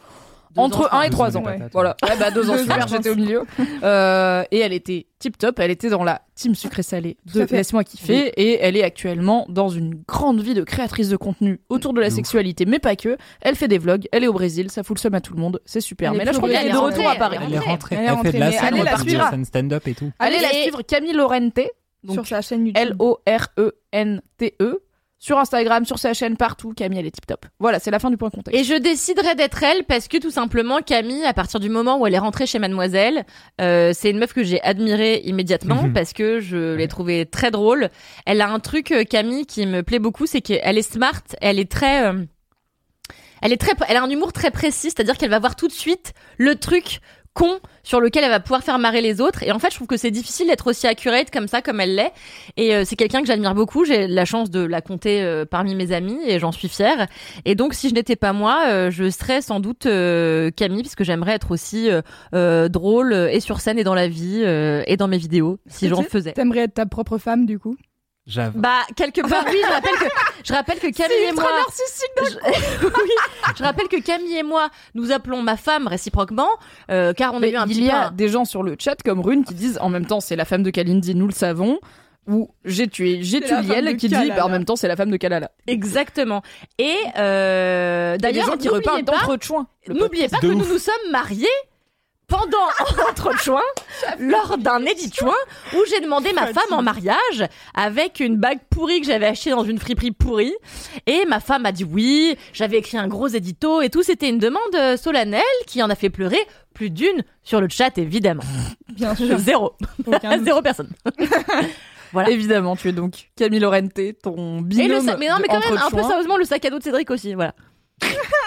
Deux 0.54 0.60
entre 0.62 0.82
ans, 0.92 0.98
1 0.98 1.02
et 1.02 1.06
Deux 1.08 1.12
3 1.12 1.36
ans, 1.36 1.42
Voilà. 1.72 1.96
Ouais, 2.02 2.16
bah, 2.18 2.30
deux 2.30 2.48
ans, 2.50 2.58
super, 2.58 2.86
j'étais 2.88 3.10
au 3.10 3.14
milieu. 3.16 3.42
Euh, 3.82 4.42
et 4.50 4.58
elle 4.60 4.72
était 4.72 5.06
tip 5.18 5.36
top, 5.38 5.58
elle 5.58 5.70
était 5.70 5.88
dans 5.90 6.02
la 6.04 6.22
team 6.34 6.54
sucré 6.54 6.82
salé 6.82 7.16
de. 7.34 7.42
Laisse-moi 7.50 7.84
kiffer 7.84 8.28
et 8.36 8.58
elle 8.60 8.76
est 8.76 8.82
actuellement 8.82 9.44
dans 9.48 9.68
une 9.68 9.94
grande 10.08 10.40
vie 10.40 10.54
de 10.54 10.62
créatrice 10.64 11.08
de 11.10 11.16
contenu 11.16 11.60
autour 11.68 11.92
de 11.92 12.00
la 12.00 12.06
De 12.08 12.12
ouf. 12.12 12.16
sexualité, 12.16 12.64
mais 12.64 12.78
pas 12.78 12.96
que. 12.96 13.16
Elle 13.42 13.54
fait 13.54 13.68
des 13.68 13.78
vlogs, 13.78 14.06
elle 14.12 14.24
est 14.24 14.28
au 14.28 14.32
Brésil, 14.32 14.70
ça 14.70 14.82
fout 14.82 14.96
le 14.96 15.00
seum 15.00 15.14
à 15.14 15.20
tout 15.20 15.34
le 15.34 15.40
monde, 15.40 15.60
c'est 15.66 15.80
super. 15.80 16.10
Elle 16.10 16.16
est 16.16 16.18
mais 16.20 16.24
là, 16.24 16.32
je 16.32 16.38
crois 16.38 16.48
qu'elle 16.48 16.66
est 16.68 16.72
de 16.72 16.76
retour 16.76 17.06
à 17.06 17.10
elle 17.10 17.16
est 17.16 17.18
Paris. 17.18 17.36
rentrée. 17.36 17.46
Elle 17.46 17.54
est 17.54 17.58
rentrée. 17.58 17.96
Elle 17.96 18.02
est 18.02 18.06
Elle 18.06 18.18
fait 18.32 18.32
de 18.32 18.38
la 18.38 18.50
scène, 18.52 18.98
suivre. 19.08 19.30
scène 19.30 19.44
stand-up 19.44 19.88
et 19.88 19.94
tout. 19.94 20.10
Allez 20.18 20.40
la 20.40 20.48
suivre, 20.50 20.82
Camille 20.82 21.12
Lorente, 21.12 21.60
donc 22.04 22.14
sur 22.14 22.26
sa 22.26 22.40
chaîne 22.42 22.66
YouTube. 22.66 22.82
L-O-R-E-N-T-E, 22.82 24.78
sur 25.26 25.38
Instagram, 25.40 25.84
sur 25.84 25.98
sa 25.98 26.14
chaîne, 26.14 26.36
partout. 26.36 26.72
Camille, 26.72 27.00
elle 27.00 27.06
est 27.06 27.10
tip 27.10 27.26
top. 27.26 27.46
Voilà, 27.58 27.80
c'est 27.80 27.90
la 27.90 27.98
fin 27.98 28.10
du 28.10 28.16
point 28.16 28.30
contexte. 28.30 28.60
Et 28.60 28.62
je 28.62 28.74
déciderai 28.74 29.34
d'être 29.34 29.60
elle 29.64 29.82
parce 29.82 30.06
que 30.06 30.18
tout 30.18 30.30
simplement 30.30 30.78
Camille, 30.82 31.24
à 31.24 31.32
partir 31.34 31.58
du 31.58 31.68
moment 31.68 31.98
où 31.98 32.06
elle 32.06 32.14
est 32.14 32.18
rentrée 32.18 32.46
chez 32.46 32.60
Mademoiselle, 32.60 33.26
euh, 33.60 33.90
c'est 33.92 34.10
une 34.10 34.18
meuf 34.18 34.32
que 34.32 34.44
j'ai 34.44 34.62
admirée 34.62 35.22
immédiatement 35.24 35.82
Mhm. 35.82 35.92
parce 35.92 36.12
que 36.12 36.38
je 36.38 36.74
l'ai 36.76 36.86
trouvée 36.86 37.26
très 37.26 37.50
drôle. 37.50 37.88
Elle 38.24 38.40
a 38.40 38.48
un 38.48 38.60
truc 38.60 38.92
euh, 38.92 39.02
Camille 39.02 39.46
qui 39.46 39.66
me 39.66 39.82
plaît 39.82 39.98
beaucoup, 39.98 40.26
c'est 40.26 40.42
qu'elle 40.42 40.78
est 40.78 40.92
smart, 40.92 41.20
elle 41.40 41.58
est 41.58 41.68
très, 41.68 42.06
euh, 42.06 42.24
elle 43.42 43.52
est 43.52 43.56
très, 43.56 43.72
elle 43.88 43.96
a 43.96 44.04
un 44.04 44.10
humour 44.10 44.32
très 44.32 44.52
précis, 44.52 44.90
c'est-à-dire 44.90 45.18
qu'elle 45.18 45.30
va 45.30 45.40
voir 45.40 45.56
tout 45.56 45.66
de 45.66 45.72
suite 45.72 46.12
le 46.38 46.54
truc 46.54 47.00
con 47.36 47.60
sur 47.82 48.00
lequel 48.00 48.24
elle 48.24 48.30
va 48.30 48.40
pouvoir 48.40 48.64
faire 48.64 48.78
marrer 48.78 49.02
les 49.02 49.20
autres. 49.20 49.42
Et 49.42 49.52
en 49.52 49.58
fait 49.58 49.70
je 49.70 49.76
trouve 49.76 49.86
que 49.86 49.98
c'est 49.98 50.10
difficile 50.10 50.48
d'être 50.48 50.66
aussi 50.68 50.86
accurate 50.86 51.30
comme 51.30 51.46
ça 51.46 51.60
comme 51.60 51.80
elle 51.80 51.94
l'est. 51.94 52.12
Et 52.56 52.74
euh, 52.74 52.82
c'est 52.84 52.96
quelqu'un 52.96 53.20
que 53.20 53.26
j'admire 53.26 53.54
beaucoup. 53.54 53.84
J'ai 53.84 54.08
la 54.08 54.24
chance 54.24 54.50
de 54.50 54.60
la 54.60 54.80
compter 54.80 55.22
euh, 55.22 55.44
parmi 55.44 55.74
mes 55.74 55.92
amis 55.92 56.18
et 56.26 56.38
j'en 56.38 56.50
suis 56.50 56.68
fière. 56.68 57.06
Et 57.44 57.54
donc 57.54 57.74
si 57.74 57.90
je 57.90 57.94
n'étais 57.94 58.16
pas 58.16 58.32
moi 58.32 58.64
euh, 58.68 58.90
je 58.90 59.10
serais 59.10 59.42
sans 59.42 59.60
doute 59.60 59.84
euh, 59.84 60.50
Camille 60.50 60.82
puisque 60.82 61.04
j'aimerais 61.04 61.34
être 61.34 61.50
aussi 61.50 61.90
euh, 61.90 62.00
euh, 62.34 62.68
drôle 62.68 63.12
et 63.12 63.40
sur 63.40 63.60
scène 63.60 63.78
et 63.78 63.84
dans 63.84 63.94
la 63.94 64.08
vie 64.08 64.42
euh, 64.44 64.82
et 64.86 64.96
dans 64.96 65.08
mes 65.08 65.18
vidéos 65.18 65.58
si 65.66 65.88
j'en 65.88 66.02
faisais. 66.02 66.32
T'aimerais 66.32 66.60
être 66.60 66.74
ta 66.74 66.86
propre 66.86 67.18
femme, 67.18 67.44
du 67.44 67.58
coup? 67.58 67.76
J'avoue. 68.26 68.58
bah 68.58 68.80
quelque 68.96 69.20
part 69.20 69.44
oui 69.48 69.58
je 69.62 69.72
rappelle 69.72 69.94
que 70.00 70.14
je 70.44 70.52
rappelle 70.52 70.78
que 70.80 70.86
Camille 70.96 71.28
et 71.28 71.32
moi 71.32 71.44
je... 71.70 72.34
oui, 72.84 73.10
je 73.56 73.62
rappelle 73.62 73.86
que 73.86 74.00
Camille 74.00 74.38
et 74.38 74.42
moi 74.42 74.68
nous 74.94 75.12
appelons 75.12 75.42
ma 75.42 75.56
femme 75.56 75.86
réciproquement 75.86 76.48
euh, 76.90 77.12
car 77.12 77.34
on 77.34 77.42
a 77.42 77.46
eu 77.46 77.54
un 77.54 77.66
il 77.66 77.68
petit 77.68 77.84
y 77.84 77.90
a 77.90 78.10
des 78.10 78.28
gens 78.28 78.44
sur 78.44 78.64
le 78.64 78.74
chat 78.78 78.96
comme 79.04 79.20
Rune 79.20 79.44
qui 79.44 79.54
disent 79.54 79.78
en 79.80 79.90
même 79.90 80.06
temps 80.06 80.20
c'est 80.20 80.34
la 80.34 80.44
femme 80.44 80.64
de 80.64 80.70
Kalindi, 80.70 81.14
nous 81.14 81.26
le 81.26 81.32
savons. 81.32 81.78
Ou 82.28 82.50
j'ai 82.64 82.88
tué, 82.88 83.20
j'ai 83.22 83.40
tué 83.40 83.62
Liel 83.62 83.84
de 83.84 83.92
qui 83.92 84.08
dit 84.08 84.30
bah, 84.34 84.44
en 84.46 84.48
même 84.48 84.64
temps 84.64 84.74
c'est 84.74 84.88
la 84.88 84.96
femme 84.96 85.12
de 85.12 85.16
Kalala. 85.16 85.52
Exactement. 85.68 86.42
Et 86.78 86.96
euh, 87.16 88.16
Il 88.18 88.22
y 88.22 88.26
a 88.26 88.32
des 88.32 88.38
d'ailleurs, 88.38 88.46
gens 88.46 88.56
qui 88.56 88.68
reparlent 88.68 88.98
n'oubliez 88.98 89.04
pas, 89.04 89.26
d'entrechoin. 89.26 89.68
Le 89.86 89.94
n'oubliez 89.94 90.28
pas 90.28 90.38
que 90.38 90.46
ouf. 90.48 90.54
nous 90.54 90.66
nous 90.66 90.78
sommes 90.78 91.10
mariés 91.12 91.46
pendant 92.28 92.66
entre 93.08 93.32
joints, 93.44 93.60
lors 94.18 94.58
d'un 94.58 94.84
edit 94.84 95.12
joint, 95.14 95.32
où 95.74 95.78
j'ai 95.88 96.00
demandé 96.00 96.32
ma 96.32 96.46
femme 96.48 96.72
en 96.72 96.82
mariage 96.82 97.46
avec 97.74 98.20
une 98.20 98.36
bague 98.36 98.60
pourrie 98.70 99.00
que 99.00 99.06
j'avais 99.06 99.26
achetée 99.26 99.50
dans 99.50 99.64
une 99.64 99.78
friperie 99.78 100.10
pourrie. 100.12 100.54
Et 101.06 101.24
ma 101.26 101.40
femme 101.40 101.66
a 101.66 101.72
dit 101.72 101.84
oui, 101.84 102.36
j'avais 102.52 102.78
écrit 102.78 102.98
un 102.98 103.08
gros 103.08 103.28
édito 103.28 103.80
et 103.80 103.90
tout. 103.90 104.02
C'était 104.02 104.28
une 104.28 104.38
demande 104.38 104.74
euh, 104.74 104.96
solennelle 104.96 105.42
qui 105.66 105.82
en 105.82 105.90
a 105.90 105.94
fait 105.94 106.10
pleurer 106.10 106.40
plus 106.74 106.90
d'une 106.90 107.22
sur 107.42 107.60
le 107.60 107.68
chat, 107.68 107.96
évidemment. 107.98 108.42
Bien 108.92 109.14
sûr. 109.14 109.38
Zéro. 109.38 109.72
Zéro 110.44 110.62
personne. 110.62 110.90
Voilà. 112.12 112.30
Évidemment, 112.30 112.76
tu 112.76 112.88
es 112.88 112.92
donc 112.92 113.30
Camille 113.36 113.58
Laurente, 113.58 114.00
ton 114.22 114.60
Et 114.60 114.62
binôme 114.62 114.88
le 114.92 115.00
sa- 115.00 115.16
mais 115.16 115.28
non, 115.28 115.34
mais 115.42 115.48
quand 115.48 115.58
même, 115.58 115.76
un 115.76 115.90
peu 115.90 116.02
sérieusement, 116.02 116.36
le 116.36 116.44
sac 116.44 116.64
à 116.64 116.70
dos 116.70 116.78
de 116.78 116.82
Cédric 116.84 117.10
aussi, 117.10 117.34
voilà. 117.34 117.52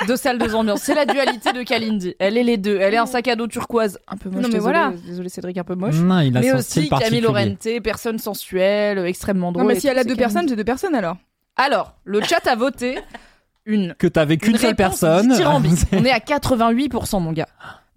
De 0.07 0.15
salle 0.15 0.37
de 0.37 0.53
ambiance. 0.53 0.81
C'est 0.81 0.95
la 0.95 1.05
dualité 1.05 1.51
de 1.53 1.63
Kalindi. 1.63 2.15
Elle 2.19 2.37
est 2.37 2.43
les 2.43 2.57
deux. 2.57 2.77
Elle 2.79 2.93
est 2.93 2.97
un 2.97 3.05
sac 3.05 3.27
à 3.27 3.35
dos 3.35 3.47
turquoise, 3.47 3.99
un 4.07 4.17
peu 4.17 4.29
moche. 4.29 4.43
Non, 4.43 4.47
mais 4.49 4.53
désolé, 4.55 4.61
voilà. 4.61 4.93
désolé 5.05 5.29
Cédric, 5.29 5.57
un 5.57 5.63
peu 5.63 5.75
moche. 5.75 5.95
Non, 5.95 6.19
il 6.19 6.35
a 6.37 6.39
mais 6.41 6.49
son 6.51 6.57
aussi 6.57 6.85
style 6.85 6.89
Camille. 6.89 7.21
Laurente, 7.21 7.67
personne 7.83 8.19
sensuelle, 8.19 8.99
extrêmement 9.05 9.51
drôle. 9.51 9.63
Non, 9.63 9.67
mais 9.69 9.79
si 9.79 9.87
elle 9.87 9.97
a 9.97 10.03
deux 10.03 10.15
Kalindi. 10.15 10.19
personnes, 10.19 10.49
j'ai 10.49 10.55
deux 10.55 10.63
personnes 10.63 10.95
alors. 10.95 11.17
Alors, 11.55 11.95
le 12.05 12.21
chat 12.21 12.45
a 12.47 12.55
voté 12.55 12.99
une. 13.65 13.95
Que 13.99 14.07
t'avais 14.07 14.37
qu'une 14.37 14.53
une 14.53 14.57
seule 14.57 14.75
personne. 14.75 15.31
on 15.91 16.05
est 16.05 16.11
à 16.11 16.19
88%, 16.19 17.21
mon 17.21 17.31
gars. 17.33 17.47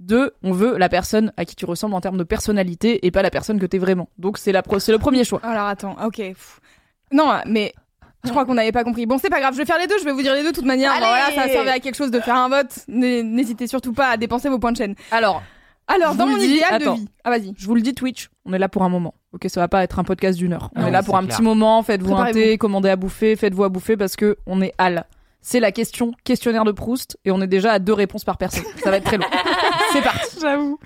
Deux, 0.00 0.32
on 0.42 0.52
veut 0.52 0.76
la 0.78 0.88
personne 0.88 1.32
à 1.36 1.44
qui 1.44 1.54
tu 1.54 1.64
ressembles 1.64 1.94
en 1.94 2.00
termes 2.00 2.18
de 2.18 2.24
personnalité 2.24 3.06
et 3.06 3.12
pas 3.12 3.22
la 3.22 3.30
personne 3.30 3.60
que 3.60 3.66
t'es 3.66 3.78
vraiment. 3.78 4.08
Donc 4.18 4.36
c'est 4.36 4.50
la 4.50 4.62
pro- 4.62 4.80
c'est 4.80 4.90
le 4.90 4.98
premier 4.98 5.22
choix. 5.22 5.40
Alors 5.44 5.66
attends, 5.68 5.96
ok. 6.04 6.16
pff. 6.16 6.60
Non, 7.12 7.30
mais 7.46 7.72
je 8.24 8.30
crois 8.30 8.44
qu'on 8.44 8.54
n'avait 8.54 8.72
pas 8.72 8.84
compris. 8.84 9.06
Bon, 9.06 9.18
c'est 9.18 9.30
pas 9.30 9.40
grave, 9.40 9.52
je 9.54 9.58
vais 9.58 9.64
faire 9.64 9.78
les 9.78 9.86
deux, 9.86 9.98
je 9.98 10.04
vais 10.04 10.12
vous 10.12 10.22
dire 10.22 10.34
les 10.34 10.42
deux 10.42 10.50
de 10.50 10.54
toute 10.54 10.64
manière. 10.64 10.92
Allez 10.92 11.00
voilà, 11.06 11.30
ça 11.34 11.48
servait 11.52 11.70
à 11.70 11.78
quelque 11.80 11.96
chose 11.96 12.10
de 12.10 12.20
faire 12.20 12.36
un 12.36 12.48
vote. 12.48 12.70
N'hésitez 12.88 13.66
surtout 13.66 13.92
pas 13.92 14.08
à 14.10 14.16
dépenser 14.16 14.48
vos 14.48 14.58
points 14.58 14.72
de 14.72 14.76
chaîne. 14.76 14.94
Alors, 15.10 15.42
Alors, 15.88 16.14
dans 16.14 16.26
mon 16.26 16.36
dis, 16.36 16.46
idéal 16.46 16.74
attends. 16.74 16.94
de 16.94 17.00
vie. 17.00 17.08
Ah, 17.24 17.30
vas-y. 17.30 17.52
je 17.56 17.66
vous 17.66 17.74
le 17.74 17.82
dis 17.82 17.94
Twitch, 17.94 18.28
on 18.44 18.52
est 18.52 18.58
là 18.58 18.68
pour 18.68 18.82
un 18.82 18.88
moment. 18.88 19.14
Ok, 19.32 19.46
ça 19.48 19.60
va 19.60 19.68
pas 19.68 19.82
être 19.82 19.98
un 19.98 20.04
podcast 20.04 20.38
d'une 20.38 20.52
heure. 20.52 20.70
On 20.76 20.82
Non, 20.82 20.86
est 20.88 20.90
là 20.90 21.02
pour 21.02 21.16
un 21.16 21.24
clair. 21.24 21.36
petit 21.36 21.42
moment. 21.42 21.82
Faites-vous 21.82 22.14
un 22.14 22.30
thé, 22.32 22.58
commandez 22.58 22.90
à 22.90 22.96
bouffer, 22.96 23.34
faites-vous 23.36 23.64
à 23.64 23.68
bouffer 23.68 23.96
parce 23.96 24.14
que 24.16 24.36
on 24.46 24.60
est 24.62 24.74
Al. 24.78 25.06
C'est 25.40 25.58
la 25.58 25.72
question 25.72 26.12
questionnaire 26.22 26.64
de 26.64 26.70
Proust 26.70 27.18
et 27.24 27.32
on 27.32 27.40
est 27.40 27.46
déjà 27.48 27.72
à 27.72 27.78
deux 27.80 27.94
réponses 27.94 28.24
par 28.24 28.38
personne. 28.38 28.62
Ça 28.84 28.90
va 28.90 28.98
être 28.98 29.04
très 29.04 29.16
long. 29.16 29.26
c'est 29.92 30.02
parti. 30.02 30.36
J'avoue. 30.40 30.78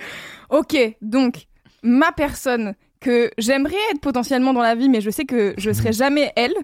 Ok, 0.48 0.76
donc, 1.02 1.46
ma 1.82 2.10
personne 2.12 2.74
que 3.00 3.30
j'aimerais 3.36 3.74
être 3.92 4.00
potentiellement 4.00 4.54
dans 4.54 4.62
la 4.62 4.74
vie, 4.74 4.88
mais 4.88 5.00
je 5.02 5.10
sais 5.10 5.24
que 5.26 5.54
je 5.58 5.70
serai 5.72 5.92
jamais 5.92 6.32
elle, 6.36 6.54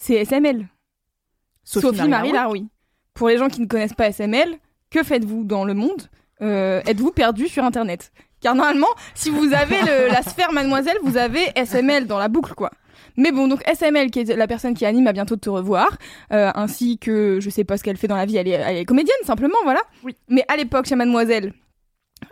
c'est 0.00 0.24
SML. 0.24 0.66
Sophie, 1.62 2.08
Marie 2.08 2.32
Laroui. 2.32 2.66
Pour 3.14 3.28
les 3.28 3.38
gens 3.38 3.48
qui 3.48 3.60
ne 3.60 3.66
connaissent 3.66 3.94
pas 3.94 4.06
SML, 4.10 4.48
que 4.90 5.02
faites-vous 5.02 5.44
dans 5.44 5.64
le 5.64 5.74
monde 5.74 6.02
Euh, 6.42 6.80
Êtes-vous 6.86 7.10
perdu 7.10 7.48
sur 7.48 7.62
Internet? 7.64 8.12
Car 8.40 8.54
normalement, 8.54 8.86
si 9.14 9.28
vous 9.28 9.52
avez 9.52 9.78
le- 9.82 10.08
la 10.10 10.22
sphère 10.22 10.52
mademoiselle, 10.52 10.96
vous 11.02 11.18
avez 11.18 11.42
SML 11.54 12.06
dans 12.06 12.18
la 12.18 12.28
boucle, 12.28 12.54
quoi. 12.54 12.70
Mais 13.18 13.30
bon, 13.30 13.46
donc 13.46 13.60
SML, 13.68 14.10
qui 14.10 14.20
est 14.20 14.34
la 14.34 14.46
personne 14.46 14.72
qui 14.72 14.86
anime 14.86 15.06
à 15.06 15.12
bientôt 15.12 15.36
de 15.36 15.40
te 15.40 15.50
revoir, 15.50 15.88
euh, 16.32 16.50
ainsi 16.54 16.96
que 16.96 17.40
je 17.42 17.50
sais 17.50 17.64
pas 17.64 17.76
ce 17.76 17.82
qu'elle 17.84 17.98
fait 17.98 18.08
dans 18.08 18.16
la 18.16 18.24
vie, 18.24 18.38
elle 18.38 18.48
est, 18.48 18.52
elle 18.52 18.76
est 18.78 18.84
comédienne 18.86 19.18
simplement, 19.24 19.58
voilà. 19.64 19.82
Oui. 20.02 20.16
Mais 20.28 20.42
à 20.48 20.56
l'époque, 20.56 20.86
chez 20.86 20.96
Mademoiselle, 20.96 21.52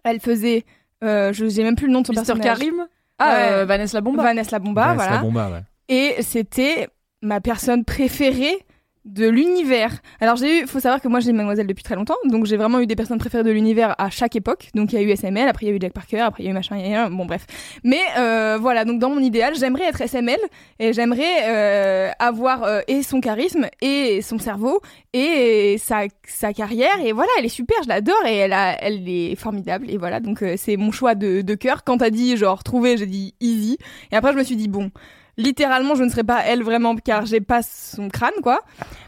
elle 0.05 0.21
faisait, 0.21 0.65
euh, 1.05 1.35
je 1.35 1.47
j'ai 1.47 1.63
même 1.63 1.77
plus 1.77 1.87
le 1.89 1.93
nom 1.93 2.01
de 2.01 2.07
son 2.07 2.13
Mister 2.15 2.33
personnage. 2.33 2.59
Karim? 2.59 2.87
Ah, 3.19 3.29
Ouais. 3.29 3.53
euh, 3.53 3.65
Vanessa 3.67 3.99
la 3.99 4.01
Bomba. 4.01 4.23
Vanessa 4.23 4.53
la 4.53 4.59
Bomba, 4.59 4.87
c'est 4.89 4.95
voilà. 4.95 5.13
la 5.17 5.19
bomba, 5.19 5.51
ouais. 5.51 5.63
Et 5.91 6.23
c'était 6.23 6.89
ma 7.23 7.41
personne 7.41 7.85
préférée 7.85 8.65
de 9.09 9.27
l'univers. 9.27 9.93
Alors 10.21 10.37
j'ai 10.37 10.61
eu, 10.61 10.67
faut 10.67 10.81
savoir 10.81 11.01
que 11.01 11.09
moi 11.09 11.21
j'ai 11.21 11.33
Mademoiselle 11.33 11.67
depuis 11.67 11.83
très 11.83 11.95
longtemps, 11.95 12.17
donc 12.27 12.45
j'ai 12.45 12.57
vraiment 12.57 12.81
eu 12.81 12.87
des 12.87 12.97
personnes 12.97 13.19
préférées 13.19 13.45
de 13.45 13.51
l'univers 13.51 13.95
à 13.99 14.11
chaque 14.11 14.37
époque. 14.37 14.69
Donc 14.75 14.93
il 14.93 14.97
y 14.97 14.99
a 14.99 15.03
eu 15.03 15.11
SML, 15.11 15.49
après 15.49 15.67
il 15.67 15.69
y 15.71 15.73
a 15.73 15.75
eu 15.75 15.79
Jack 15.81 15.93
Parker, 15.93 16.21
après 16.21 16.43
il 16.43 16.47
y 16.47 16.49
a 16.49 16.51
eu 16.51 16.55
machin, 16.55 16.77
y 16.77 16.95
a 16.95 17.09
bon 17.09 17.25
bref. 17.25 17.47
Mais 17.85 18.01
euh, 18.19 18.59
voilà, 18.61 18.85
donc 18.85 18.99
dans 18.99 19.09
mon 19.09 19.21
idéal, 19.21 19.55
j'aimerais 19.55 19.85
être 19.85 20.03
SML 20.03 20.39
et 20.79 20.93
j'aimerais 20.93 21.49
euh, 21.49 22.11
avoir 22.19 22.65
euh, 22.65 22.81
et 22.87 23.03
son 23.03 23.21
charisme 23.21 23.67
et 23.81 24.21
son 24.21 24.39
cerveau 24.39 24.81
et 25.15 25.77
sa, 25.79 26.03
sa 26.27 26.53
carrière 26.53 27.01
et 27.03 27.13
voilà, 27.13 27.31
elle 27.39 27.47
est 27.47 27.51
super, 27.51 27.77
je 27.83 27.89
l'adore 27.89 28.27
et 28.27 28.37
elle 28.37 28.53
a, 28.53 28.77
elle 28.83 29.09
est 29.09 29.37
formidable 29.37 29.91
et 29.91 29.97
voilà, 29.97 30.21
donc 30.21 30.45
c'est 30.57 30.77
mon 30.77 30.93
choix 30.93 31.15
de, 31.15 31.41
de 31.41 31.55
cœur. 31.55 31.83
Quand 31.83 31.99
t'as 31.99 32.11
dit 32.11 32.37
genre 32.37 32.63
trouver, 32.63 32.99
j'ai 32.99 33.07
dit 33.07 33.35
easy 33.41 33.79
et 34.13 34.17
après 34.17 34.33
je 34.33 34.39
me 34.39 34.45
suis 34.45 34.57
dit 34.57 34.69
bon 34.69 34.91
littéralement 35.39 35.95
je 35.95 36.05
ne 36.05 36.11
serais 36.11 36.25
pas 36.25 36.43
elle 36.45 36.63
vraiment 36.63 36.95
car 36.97 37.25
j'ai 37.25 37.41
pas 37.41 37.63
son 37.63 38.09
crâne 38.09 38.35
quoi 38.43 38.61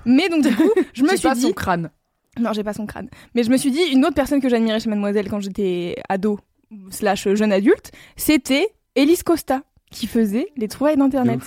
mais 0.07 0.31
donc 0.31 0.43
du 0.43 0.57
coup 0.57 0.71
je 0.95 1.03
me 1.05 1.09
suis 1.11 1.29
pas 1.29 1.35
dit 1.35 1.43
son 1.43 1.53
crâne. 1.53 1.91
non 2.39 2.55
j'ai 2.55 2.65
pas 2.65 2.73
son 2.73 2.87
crâne 2.87 3.11
mais 3.35 3.43
je 3.43 3.51
me 3.51 3.59
suis 3.59 3.71
dit 3.71 3.83
une 3.93 4.07
autre 4.07 4.15
personne 4.15 4.41
que 4.41 4.49
j'admirais 4.49 4.81
chez 4.81 4.89
Mademoiselle 4.89 5.29
quand 5.29 5.41
j'étais 5.41 5.97
ado 6.09 6.41
slash 6.91 7.29
jeune 7.35 7.53
adulte 7.53 7.91
c'était 8.17 8.69
Elise 8.95 9.23
Costa 9.23 9.63
qui 9.91 10.07
faisait 10.07 10.49
les 10.57 10.69
trouvailles 10.69 10.97
d'internet. 10.97 11.41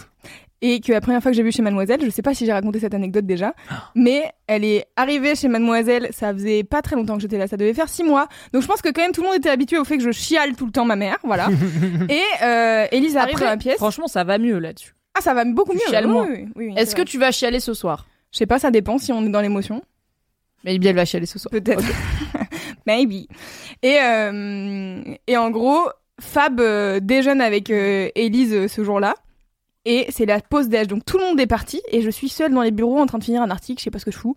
Et 0.65 0.79
que 0.79 0.91
la 0.93 1.01
première 1.01 1.21
fois 1.21 1.29
que 1.31 1.35
j'ai 1.37 1.43
vu 1.43 1.51
chez 1.51 1.61
Mademoiselle 1.61 1.99
je 2.03 2.09
sais 2.09 2.21
pas 2.21 2.33
si 2.33 2.45
j'ai 2.45 2.53
raconté 2.53 2.79
cette 2.79 2.93
anecdote 2.93 3.25
déjà 3.25 3.53
mais 3.95 4.31
elle 4.47 4.63
est 4.63 4.85
arrivée 4.95 5.35
chez 5.35 5.47
Mademoiselle 5.49 6.07
ça 6.11 6.33
faisait 6.33 6.63
pas 6.63 6.81
très 6.81 6.95
longtemps 6.95 7.15
que 7.17 7.21
j'étais 7.21 7.37
là 7.37 7.47
ça 7.47 7.57
devait 7.57 7.73
faire 7.73 7.89
six 7.89 8.03
mois 8.03 8.27
donc 8.53 8.61
je 8.63 8.67
pense 8.67 8.81
que 8.81 8.89
quand 8.89 9.01
même 9.01 9.11
tout 9.11 9.21
le 9.21 9.27
monde 9.27 9.35
était 9.37 9.49
habitué 9.49 9.77
au 9.77 9.83
fait 9.83 9.97
que 9.97 10.03
je 10.03 10.11
chiale 10.11 10.55
tout 10.55 10.65
le 10.65 10.71
temps 10.71 10.85
ma 10.85 10.95
mère 10.95 11.17
voilà 11.23 11.49
et 12.09 12.21
euh, 12.43 12.87
Elise 12.91 13.17
arrive 13.17 13.33
Après, 13.35 13.45
dans 13.45 13.51
la 13.51 13.57
pièce 13.57 13.75
franchement, 13.75 14.07
ça 14.07 14.23
va 14.23 14.37
mieux 14.37 14.57
là-dessus. 14.57 14.95
ah, 15.15 15.21
ça 15.21 15.33
va 15.33 15.43
beaucoup 15.45 15.71
Tu 15.73 15.77
mieux. 15.77 15.89
chiales 15.89 16.07
oui, 16.07 16.11
moins. 16.11 16.27
oui, 16.27 16.45
oui, 16.55 16.67
oui, 16.69 16.73
Est-ce 16.77 16.95
que 16.95 17.01
tu 17.03 17.17
vas 17.19 17.31
chialer 17.31 17.59
ce 17.59 17.73
soir? 17.73 18.07
Je 18.31 18.37
sais 18.39 18.45
pas, 18.47 18.57
ça 18.57 18.71
dépend 18.71 18.97
si 18.97 19.11
on 19.11 19.23
est 19.25 19.29
dans 19.29 19.41
l'émotion. 19.41 19.83
Mais 20.63 20.79
bien, 20.79 20.89
elle 20.91 20.95
va 20.95 21.05
chialer 21.05 21.25
ce 21.27 21.37
soir. 21.37 21.51
Peut-être. 21.51 21.83
Maybe. 22.87 23.27
Et, 23.83 23.97
euh, 24.01 25.01
et 25.27 25.37
en 25.37 25.51
gros, 25.51 25.81
Fab 26.19 26.59
euh, 26.59 26.99
déjeune 27.01 27.41
avec 27.41 27.69
euh, 27.69 28.09
Élise 28.15 28.53
euh, 28.53 28.67
ce 28.67 28.83
jour-là. 28.83 29.13
Et 29.85 30.05
c'est 30.09 30.25
la 30.25 30.39
pause 30.39 30.69
déj. 30.69 30.87
Donc 30.87 31.03
tout 31.05 31.17
le 31.17 31.23
monde 31.25 31.39
est 31.39 31.47
parti. 31.47 31.81
Et 31.91 32.01
je 32.01 32.09
suis 32.09 32.29
seule 32.29 32.53
dans 32.53 32.61
les 32.61 32.71
bureaux 32.71 32.99
en 32.99 33.05
train 33.05 33.17
de 33.17 33.23
finir 33.23 33.41
un 33.41 33.49
article. 33.49 33.79
Je 33.79 33.83
sais 33.85 33.91
pas 33.91 33.99
ce 33.99 34.05
que 34.05 34.11
je 34.11 34.17
fous. 34.17 34.35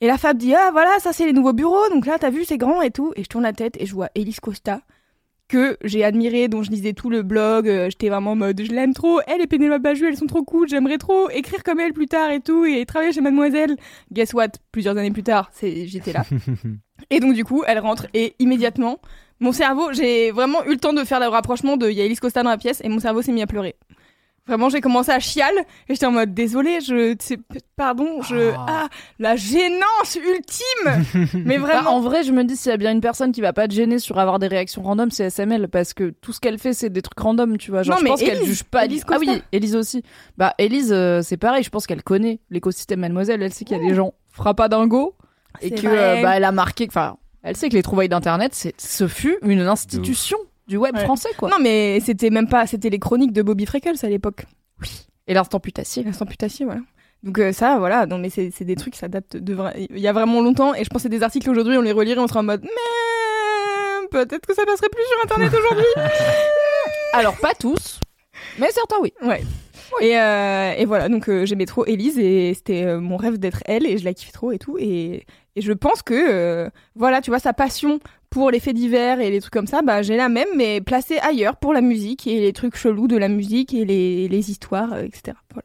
Et 0.00 0.06
la 0.06 0.18
Fab 0.18 0.36
dit 0.36 0.54
Ah 0.54 0.70
voilà, 0.72 0.98
ça 0.98 1.12
c'est 1.12 1.24
les 1.24 1.32
nouveaux 1.32 1.52
bureaux. 1.54 1.88
Donc 1.90 2.06
là, 2.06 2.18
t'as 2.18 2.30
vu, 2.30 2.44
c'est 2.44 2.58
grand 2.58 2.82
et 2.82 2.90
tout. 2.90 3.12
Et 3.16 3.22
je 3.22 3.28
tourne 3.28 3.44
la 3.44 3.52
tête 3.52 3.76
et 3.80 3.86
je 3.86 3.94
vois 3.94 4.08
Élise 4.14 4.40
Costa. 4.40 4.80
Que 5.46 5.76
j'ai 5.84 6.02
admiré, 6.04 6.48
dont 6.48 6.62
je 6.62 6.70
lisais 6.70 6.94
tout 6.94 7.10
le 7.10 7.22
blog. 7.22 7.68
euh, 7.68 7.90
J'étais 7.90 8.08
vraiment 8.08 8.32
en 8.32 8.36
mode 8.36 8.62
Je 8.62 8.72
l'aime 8.72 8.94
trop. 8.94 9.20
Elle 9.26 9.42
et 9.42 9.46
Pénélope 9.46 9.82
Bajú, 9.82 10.06
elles 10.06 10.16
sont 10.16 10.26
trop 10.26 10.42
cool. 10.42 10.68
J'aimerais 10.68 10.96
trop 10.96 11.28
écrire 11.28 11.62
comme 11.62 11.80
elle 11.80 11.92
plus 11.92 12.06
tard 12.06 12.30
et 12.30 12.40
tout. 12.40 12.64
Et 12.64 12.84
travailler 12.86 13.12
chez 13.12 13.20
Mademoiselle. 13.20 13.76
Guess 14.10 14.32
what? 14.32 14.48
Plusieurs 14.72 14.96
années 14.96 15.10
plus 15.10 15.22
tard, 15.22 15.50
j'étais 15.62 16.12
là. 16.14 16.24
Et 17.10 17.20
donc 17.20 17.34
du 17.34 17.44
coup, 17.44 17.62
elle 17.66 17.78
rentre 17.80 18.06
et 18.14 18.34
immédiatement, 18.38 18.98
mon 19.40 19.52
cerveau, 19.52 19.92
j'ai 19.92 20.30
vraiment 20.30 20.64
eu 20.64 20.70
le 20.70 20.76
temps 20.78 20.92
de 20.94 21.04
faire 21.04 21.20
le 21.20 21.26
rapprochement 21.26 21.76
de 21.76 21.90
il 21.90 21.96
y 21.96 22.00
a 22.00 22.04
Elise 22.04 22.20
Costa 22.20 22.42
dans 22.42 22.50
la 22.50 22.56
pièce 22.56 22.80
et 22.82 22.88
mon 22.88 22.98
cerveau 23.00 23.20
s'est 23.20 23.32
mis 23.32 23.42
à 23.42 23.46
pleurer. 23.46 23.74
Vraiment, 24.46 24.68
j'ai 24.68 24.82
commencé 24.82 25.10
à 25.10 25.20
chialer 25.20 25.60
et 25.88 25.94
j'étais 25.94 26.04
en 26.04 26.10
mode 26.10 26.34
désolé, 26.34 26.80
je 26.82 27.16
c'est 27.18 27.38
pardon, 27.76 28.20
je 28.22 28.52
ah 28.58 28.88
la 29.18 29.36
gênance 29.36 30.16
ultime. 30.16 31.28
Mais 31.46 31.56
Bah, 31.58 31.66
vraiment 31.66 31.96
en 31.96 32.00
vrai, 32.00 32.24
je 32.24 32.32
me 32.32 32.44
dis 32.44 32.54
s'il 32.54 32.70
y 32.70 32.74
a 32.74 32.76
bien 32.76 32.92
une 32.92 33.00
personne 33.00 33.32
qui 33.32 33.40
va 33.40 33.54
pas 33.54 33.66
te 33.68 33.72
gêner 33.72 33.98
sur 33.98 34.18
avoir 34.18 34.38
des 34.38 34.46
réactions 34.46 34.82
random, 34.82 35.10
c'est 35.10 35.30
SML 35.30 35.68
parce 35.68 35.94
que 35.94 36.10
tout 36.10 36.34
ce 36.34 36.40
qu'elle 36.40 36.58
fait, 36.58 36.74
c'est 36.74 36.90
des 36.90 37.00
trucs 37.00 37.18
random, 37.18 37.56
tu 37.56 37.70
vois. 37.70 37.82
Genre, 37.84 37.94
Non, 37.94 37.98
je 38.00 38.04
mais 38.04 38.10
pense 38.10 38.20
qu'elle 38.20 38.36
Élise, 38.36 38.48
juge 38.48 38.64
pas. 38.64 38.84
Élise 38.84 39.04
ah 39.08 39.16
oui. 39.18 39.42
Élise 39.50 39.76
aussi. 39.76 40.02
Bah, 40.36 40.54
Élise, 40.58 40.92
euh, 40.92 41.22
c'est 41.22 41.38
pareil. 41.38 41.62
Je 41.62 41.70
pense 41.70 41.86
qu'elle 41.86 42.02
connaît 42.02 42.40
l'écosystème 42.50 43.00
Mademoiselle. 43.00 43.42
Elle 43.42 43.52
sait 43.54 43.64
qu'il 43.64 43.78
y 43.78 43.80
a 43.80 43.82
des 43.82 43.94
gens 43.94 44.12
frappadingo 44.30 45.14
et 45.62 45.70
C'est 45.70 45.74
que 45.82 45.86
euh, 45.86 46.20
bah, 46.22 46.36
elle 46.36 46.44
a 46.44 46.52
marqué. 46.52 46.86
Enfin, 46.88 47.16
elle 47.42 47.56
sait 47.56 47.70
que 47.70 47.74
les 47.74 47.82
trouvailles 47.82 48.08
d'internet, 48.10 48.52
c'est 48.54 48.74
ce 48.78 49.08
fut 49.08 49.38
une 49.42 49.60
institution 49.62 50.36
du 50.66 50.76
web 50.76 50.94
Ouais. 50.94 51.04
français, 51.04 51.28
quoi. 51.38 51.48
Non 51.50 51.56
mais 51.60 52.00
c'était 52.00 52.30
même 52.30 52.48
pas 52.48 52.66
c'était 52.66 52.90
les 52.90 52.98
chroniques 52.98 53.32
de 53.32 53.42
Bobby 53.42 53.66
Freckles 53.66 53.96
à 54.02 54.08
l'époque. 54.08 54.44
Et 55.26 55.34
l'instant 55.34 55.60
putassier. 55.60 56.02
L'instant 56.02 56.26
putassier, 56.26 56.64
voilà. 56.66 56.80
Donc 57.22 57.38
euh, 57.38 57.52
ça, 57.52 57.78
voilà, 57.78 58.04
non 58.06 58.18
mais 58.18 58.28
c'est 58.30 58.50
c'est 58.50 58.64
des 58.66 58.76
trucs, 58.76 58.94
ça 58.96 59.08
date 59.08 59.36
de 59.36 59.54
vra- 59.54 59.72
il 59.76 59.98
y 59.98 60.06
a 60.08 60.12
vraiment 60.12 60.42
longtemps 60.42 60.74
et 60.74 60.84
je 60.84 60.88
pense 60.90 61.02
que 61.04 61.08
des 61.08 61.22
articles 61.22 61.48
aujourd'hui, 61.48 61.76
on 61.78 61.82
les 61.82 61.92
relirait, 61.92 62.18
on 62.20 62.26
serait 62.26 62.40
en 62.40 62.42
mode 62.44 62.62
mais 62.62 64.08
peut-être 64.10 64.46
que 64.46 64.54
ça 64.54 64.64
passerait 64.66 64.88
plus 64.90 65.02
sur 65.04 65.24
internet 65.24 65.52
aujourd'hui. 65.58 65.86
Alors 67.12 67.36
pas 67.38 67.54
tous, 67.54 68.00
mais 68.58 68.70
certains 68.70 68.96
oui. 69.00 69.12
Ouais. 69.22 69.42
Et, 70.00 70.18
euh, 70.18 70.72
et 70.76 70.84
voilà, 70.86 71.08
donc 71.08 71.28
euh, 71.28 71.46
j'aimais 71.46 71.66
trop 71.66 71.86
Elise 71.86 72.18
et 72.18 72.52
c'était 72.54 72.84
euh, 72.84 73.00
mon 73.00 73.16
rêve 73.16 73.38
d'être 73.38 73.62
elle 73.66 73.86
et 73.86 73.96
je 73.96 74.04
la 74.04 74.12
kiffe 74.12 74.32
trop 74.32 74.50
et 74.50 74.58
tout. 74.58 74.76
Et, 74.78 75.24
et 75.54 75.60
je 75.60 75.72
pense 75.72 76.02
que, 76.02 76.14
euh, 76.14 76.68
voilà, 76.96 77.20
tu 77.20 77.30
vois, 77.30 77.38
sa 77.38 77.52
passion 77.52 78.00
pour 78.34 78.50
les 78.50 78.58
faits 78.58 78.74
divers 78.74 79.20
et 79.20 79.30
les 79.30 79.40
trucs 79.40 79.52
comme 79.52 79.68
ça, 79.68 79.80
bah 79.82 80.02
j'ai 80.02 80.16
la 80.16 80.28
même, 80.28 80.48
mais 80.56 80.80
placée 80.80 81.18
ailleurs 81.18 81.56
pour 81.56 81.72
la 81.72 81.80
musique 81.80 82.26
et 82.26 82.40
les 82.40 82.52
trucs 82.52 82.76
chelous 82.76 83.06
de 83.06 83.16
la 83.16 83.28
musique 83.28 83.72
et 83.72 83.84
les, 83.84 84.26
les 84.28 84.50
histoires, 84.50 84.92
euh, 84.92 85.02
etc. 85.04 85.36
Voilà. 85.52 85.64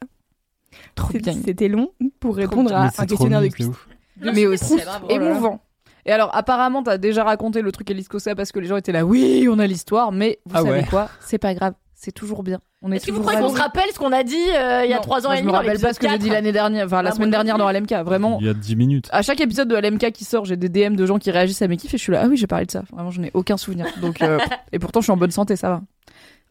Trop 0.94 1.10
C'est- 1.14 1.18
bien. 1.20 1.34
C'était 1.34 1.68
long 1.68 1.90
pour 2.20 2.36
répondre 2.36 2.72
à 2.74 2.86
un 2.96 3.06
questionnaire 3.06 3.42
de 3.42 3.66
ouf. 3.66 3.88
Mais 4.22 4.46
aussi 4.46 4.76
émouvant. 5.10 5.62
Et 6.06 6.12
alors, 6.12 6.30
apparemment, 6.36 6.84
t'as 6.84 6.98
déjà 6.98 7.24
raconté 7.24 7.62
le 7.62 7.72
truc 7.72 7.90
Elise 7.90 8.08
Costa 8.08 8.36
parce 8.36 8.52
que 8.52 8.60
les 8.60 8.68
gens 8.68 8.78
étaient 8.78 8.92
là, 8.92 9.06
oui, 9.06 9.48
on 9.50 9.58
a 9.60 9.66
l'histoire, 9.68 10.12
mais 10.12 10.40
vous 10.46 10.56
Ah 10.56 10.62
savez 10.62 10.80
ouais. 10.82 10.86
quoi? 10.90 11.10
C'est 11.22 11.38
pas 11.40 11.54
grave. 11.56 11.74
C'est 12.02 12.14
toujours 12.14 12.44
bien. 12.44 12.60
On 12.82 12.92
est, 12.94 12.96
Est-ce 12.96 13.08
que 13.08 13.12
vous 13.12 13.20
croyez 13.20 13.40
qu'on 13.42 13.50
se 13.54 13.60
rappelle 13.60 13.90
ce 13.94 14.00
qu'on 14.00 14.14
a 14.14 14.24
dit 14.24 14.36
euh, 14.56 14.86
il 14.86 14.90
y 14.90 14.94
a 14.94 15.00
trois 15.00 15.26
ans 15.26 15.30
moi, 15.30 15.34
et 15.36 15.38
Je 15.40 15.42
demi 15.42 15.48
me 15.48 15.52
dans 15.52 15.58
rappelle 15.60 15.80
pas 15.82 15.94
ce 15.94 16.00
que 16.00 16.08
j'ai 16.10 16.18
dit 16.18 16.28
4? 16.28 16.34
l'année 16.34 16.52
dernière, 16.54 16.86
enfin 16.86 17.02
la 17.02 17.10
Ah, 17.10 17.14
semaine 17.14 17.30
dernière 17.30 17.58
dans 17.58 17.70
LMK. 17.70 17.92
Vraiment, 18.06 18.38
Il 18.40 18.48
y 18.48 18.50
a 18.50 18.54
10 18.54 18.76
minutes. 18.78 19.10
à 19.12 19.22
chaque 19.22 19.42
épisode 19.42 19.68
de 19.68 19.76
LMK 19.76 20.12
qui 20.14 20.24
sort, 20.24 20.46
j'ai 20.46 20.56
des 20.56 20.70
DM 20.70 20.96
de 20.96 21.06
gens 21.06 21.20
qui 21.20 21.30
réagissent 21.30 21.62
à 21.62 21.68
mes 21.68 21.76
kiffs 21.76 21.94
et 21.94 21.98
je 21.98 22.04
suis 22.04 22.14
là, 22.14 22.22
ah 22.24 22.28
oui, 22.30 22.38
j'ai 22.38 22.48
parlé 22.48 22.66
de 22.66 22.72
ça. 22.72 22.84
Vraiment, 22.94 23.12
je 23.12 23.20
n'ai 23.20 23.32
aucun 23.34 23.58
souvenir. 23.58 23.86
Donc, 24.02 24.22
euh, 24.22 24.40
et 24.72 24.80
pourtant, 24.80 25.02
je 25.02 25.06
suis 25.06 25.12
en 25.12 25.18
bonne 25.18 25.32
santé, 25.32 25.58
ça 25.58 25.70
va. 25.70 25.82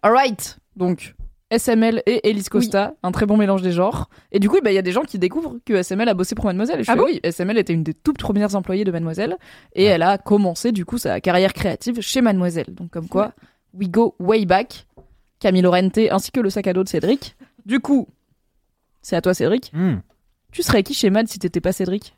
Alright. 0.02 0.58
Donc, 0.76 1.14
SML 1.50 2.02
et 2.04 2.28
Elise 2.28 2.50
Costa, 2.50 2.92
un 3.02 3.10
très 3.10 3.24
bon 3.24 3.38
mélange 3.38 3.62
des 3.62 3.72
genres. 3.72 4.10
Et 4.32 4.38
du 4.38 4.50
coup, 4.50 4.58
bah, 4.62 4.70
il 4.70 4.74
y 4.74 4.78
a 4.78 4.82
des 4.82 4.92
gens 4.92 5.02
qui 5.04 5.18
découvrent 5.18 5.56
que 5.64 5.82
SML 5.82 6.06
a 6.10 6.12
bossé 6.12 6.34
pour 6.34 6.44
Mademoiselle. 6.44 6.80
Et 6.80 6.84
je 6.84 6.90
Ah 6.90 6.94
fais, 6.94 7.00
bon 7.00 7.06
oui, 7.06 7.20
SML 7.24 7.56
était 7.56 7.72
une 7.72 7.82
des 7.84 7.94
toutes 7.94 8.18
premières 8.18 8.54
employées 8.54 8.84
de 8.84 8.90
Mademoiselle. 8.92 9.38
Et 9.74 9.84
elle 9.84 10.02
a 10.02 10.18
commencé, 10.18 10.72
du 10.72 10.84
coup, 10.84 10.98
sa 10.98 11.22
carrière 11.22 11.54
créative 11.54 12.02
chez 12.02 12.20
Mademoiselle. 12.20 12.66
Donc, 12.74 12.90
comme 12.90 13.08
quoi, 13.08 13.32
we 13.72 13.88
go 13.88 14.14
way 14.18 14.44
back. 14.44 14.84
Camille 15.40 15.62
Lorente 15.62 15.98
ainsi 16.10 16.30
que 16.30 16.40
le 16.40 16.50
sac 16.50 16.66
à 16.66 16.72
dos 16.72 16.84
de 16.84 16.88
Cédric. 16.88 17.36
Du 17.66 17.80
coup, 17.80 18.08
c'est 19.02 19.16
à 19.16 19.20
toi, 19.20 19.34
Cédric. 19.34 19.70
Hmm. 19.72 19.98
Tu 20.52 20.62
serais 20.62 20.82
qui 20.82 20.94
chez 20.94 21.10
Mad 21.10 21.28
si 21.28 21.38
t'étais 21.38 21.60
pas 21.60 21.72
Cédric? 21.72 22.16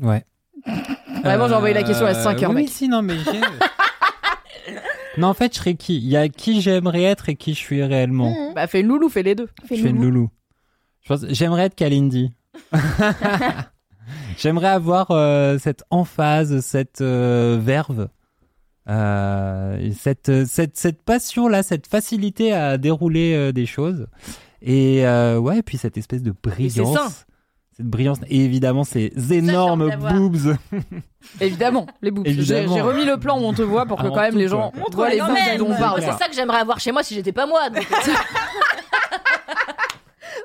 Ouais. 0.00 0.24
Vraiment, 1.22 1.48
j'ai 1.48 1.54
envoyé 1.54 1.74
la 1.74 1.82
question 1.82 2.06
à 2.06 2.14
5 2.14 2.42
heures, 2.42 2.50
oui, 2.50 2.62
mec. 2.62 2.68
si, 2.68 2.88
non, 2.88 3.02
mais 3.02 3.16
j'ai... 3.18 3.40
non, 5.18 5.28
en 5.28 5.34
fait, 5.34 5.54
je 5.54 5.58
serais 5.58 5.74
qui? 5.74 5.96
Il 5.98 6.08
y 6.08 6.16
a 6.16 6.28
qui 6.28 6.60
j'aimerais 6.60 7.02
être 7.02 7.28
et 7.28 7.36
qui 7.36 7.54
je 7.54 7.58
suis 7.58 7.82
réellement. 7.82 8.52
Bah, 8.54 8.66
fais 8.66 8.80
une 8.80 8.88
loulou, 8.88 9.08
fais 9.08 9.22
les 9.22 9.34
deux. 9.34 9.48
Je 9.68 9.74
suis 9.74 9.88
une 9.88 10.02
loulou. 10.02 10.30
Je 11.02 11.08
pense, 11.08 11.24
j'aimerais 11.28 11.64
être 11.64 11.74
Kalindi. 11.74 12.32
j'aimerais 14.38 14.68
avoir 14.68 15.10
euh, 15.10 15.58
cette 15.58 15.84
emphase, 15.90 16.60
cette 16.60 17.00
euh, 17.00 17.58
verve, 17.60 18.08
euh, 18.88 19.78
et 19.78 19.92
cette, 19.92 20.46
cette, 20.46 20.76
cette 20.76 21.02
passion-là, 21.02 21.62
cette 21.62 21.86
facilité 21.86 22.52
à 22.52 22.78
dérouler 22.78 23.34
euh, 23.34 23.52
des 23.52 23.66
choses. 23.66 24.06
Et 24.60 25.06
euh, 25.06 25.38
ouais, 25.38 25.58
et 25.58 25.62
puis 25.62 25.78
cette 25.78 25.96
espèce 25.96 26.22
de 26.22 26.32
brillance. 26.42 27.26
Cette 27.76 27.86
brillance. 27.86 28.18
Et 28.28 28.44
évidemment, 28.44 28.84
ces 28.84 29.12
énormes 29.30 29.90
boobs. 29.96 30.56
Évidemment, 31.40 31.86
les 32.02 32.10
boobs. 32.10 32.26
J'ai 32.26 32.32
Évidemment. 32.32 32.74
j'ai 32.74 32.80
remis 32.80 33.04
le 33.04 33.16
plan 33.16 33.40
où 33.40 33.44
on 33.44 33.54
te 33.54 33.62
voit 33.62 33.86
pour 33.86 33.98
que 34.02 34.08
quand 34.08 34.20
même 34.20 34.36
les 34.36 34.48
gens 34.48 34.72
voient 34.92 35.10
les 35.10 35.20
boobs 35.20 35.58
dont 35.58 35.70
on 35.70 35.76
parle. 35.76 36.02
C'est 36.02 36.12
ça 36.12 36.28
que 36.28 36.34
j'aimerais 36.34 36.58
avoir 36.58 36.80
chez 36.80 36.92
moi 36.92 37.02
si 37.02 37.14
j'étais 37.14 37.32
pas 37.32 37.46
moi. 37.46 37.70
donc. 37.70 37.86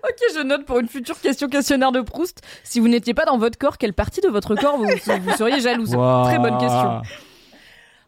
Ok, 0.04 0.36
je 0.36 0.42
note 0.42 0.66
pour 0.66 0.80
une 0.80 0.88
future 0.88 1.20
question 1.20 1.48
questionnaire 1.48 1.92
de 1.92 2.02
Proust. 2.02 2.42
Si 2.64 2.80
vous 2.80 2.88
n'étiez 2.88 3.14
pas 3.14 3.26
dans 3.26 3.38
votre 3.38 3.58
corps, 3.58 3.78
quelle 3.78 3.94
partie 3.94 4.22
de 4.22 4.28
votre 4.28 4.56
corps 4.56 4.78
vous, 4.78 4.86
vous 4.86 5.32
seriez 5.38 5.60
jalouse? 5.60 5.90
Très 5.90 6.40
bonne 6.40 6.58
question. 6.60 7.02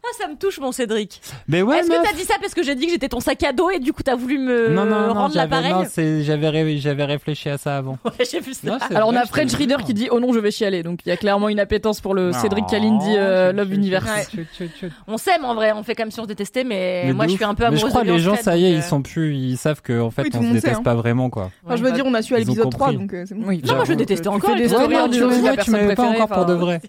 Ah, 0.02 0.08
ça 0.18 0.28
me 0.28 0.34
touche, 0.36 0.58
mon 0.60 0.72
Cédric. 0.72 1.20
Mais 1.46 1.60
ouais, 1.62 1.78
Est-ce 1.80 1.88
que 1.88 2.02
t'as 2.02 2.14
dit 2.16 2.24
ça 2.24 2.34
parce 2.40 2.54
que 2.54 2.62
j'ai 2.62 2.74
dit 2.74 2.86
que 2.86 2.92
j'étais 2.92 3.08
ton 3.08 3.20
sac 3.20 3.42
à 3.42 3.52
dos 3.52 3.68
et 3.70 3.78
du 3.78 3.92
coup 3.92 4.02
t'as 4.02 4.16
voulu 4.16 4.38
me 4.38 4.68
non, 4.70 4.86
non, 4.86 5.08
non, 5.08 5.12
rendre 5.14 5.36
l'appareil 5.36 5.72
non, 5.72 5.84
c'est, 5.88 6.22
j'avais, 6.22 6.48
ré- 6.48 6.78
j'avais 6.78 7.04
réfléchi 7.04 7.48
à 7.50 7.58
ça 7.58 7.76
avant. 7.76 7.98
Ouais, 8.04 8.24
j'ai 8.30 8.40
vu 8.40 8.54
ça. 8.54 8.60
Non, 8.66 8.78
c'est 8.88 8.94
Alors 8.96 9.08
on 9.08 9.12
vrai, 9.12 9.20
a 9.20 9.24
je 9.24 9.28
French 9.28 9.52
Reader 9.54 9.76
qui 9.84 9.92
dit 9.94 10.08
oh 10.10 10.18
non 10.18 10.32
je 10.32 10.38
vais 10.38 10.50
chialer 10.50 10.82
donc 10.82 11.00
il 11.04 11.10
y 11.10 11.12
a 11.12 11.16
clairement 11.18 11.48
une 11.50 11.60
appétence 11.60 12.00
pour 12.00 12.14
le 12.14 12.32
Cédric 12.32 12.66
Kalindi 12.66 13.14
euh, 13.16 13.52
Love 13.52 13.72
Universe. 13.74 14.08
chut, 14.30 14.40
chut, 14.40 14.48
chut, 14.56 14.70
chut. 14.80 14.92
On 15.06 15.18
s'aime 15.18 15.44
en 15.44 15.54
vrai, 15.54 15.72
on 15.72 15.82
fait 15.82 15.94
comme 15.94 16.10
si 16.10 16.18
on 16.18 16.24
se 16.24 16.28
détestait, 16.28 16.64
mais, 16.64 17.02
Mais 17.06 17.12
moi 17.12 17.26
de 17.26 17.30
je 17.30 17.34
ouf. 17.34 17.38
suis 17.40 17.44
un 17.44 17.54
peu 17.54 17.62
Mais 17.64 17.66
amoureuse 17.68 17.84
je 17.84 17.90
crois 17.90 18.02
de 18.04 18.10
les 18.12 18.18
gens, 18.18 18.34
fait, 18.36 18.42
ça 18.42 18.56
y 18.56 18.64
est, 18.64 18.72
donc, 18.74 18.82
ils 18.84 18.88
sont 18.88 19.02
plus, 19.02 19.34
ils 19.36 19.56
savent 19.58 19.82
que 19.82 20.00
en 20.00 20.10
fait 20.10 20.22
Oui, 20.22 20.30
tout 20.30 20.38
on 20.38 20.40
le 20.40 20.46
se 20.46 20.52
monde 20.52 20.60
sait, 20.60 20.66
déteste 20.68 20.80
hein. 20.80 20.82
pas 20.82 20.94
vraiment 20.94 21.28
quoi. 21.30 21.50
Enfin, 21.66 21.76
je 21.76 21.82
veux 21.82 21.92
dire, 21.92 22.04
on 22.06 22.14
a 22.14 22.22
su 22.22 22.34
à 22.34 22.38
Ils 22.38 22.44
ont 22.50 22.54
l'épisode 22.54 22.70
3, 22.70 22.86
compris. 22.88 22.96
donc 23.02 23.12
euh, 23.14 23.24
c'est 23.28 23.34
bon. 23.34 23.46
Oui, 23.46 23.62
Non, 23.66 23.74
moi 23.76 23.84
je 23.84 23.92
détestais 23.92 24.22
Tu 24.22 24.28
encore 24.28 24.56
les 24.56 24.68
stories 24.68 24.88
disant 24.88 25.08
disant 25.08 25.28
que 25.28 25.40
moi, 25.40 25.50
la 25.56 25.62
tu 25.62 25.70
m'avais 25.70 25.94
pas 25.94 26.02
encore 26.08 26.28
pour 26.28 26.46
de 26.46 26.54
vrai. 26.54 26.80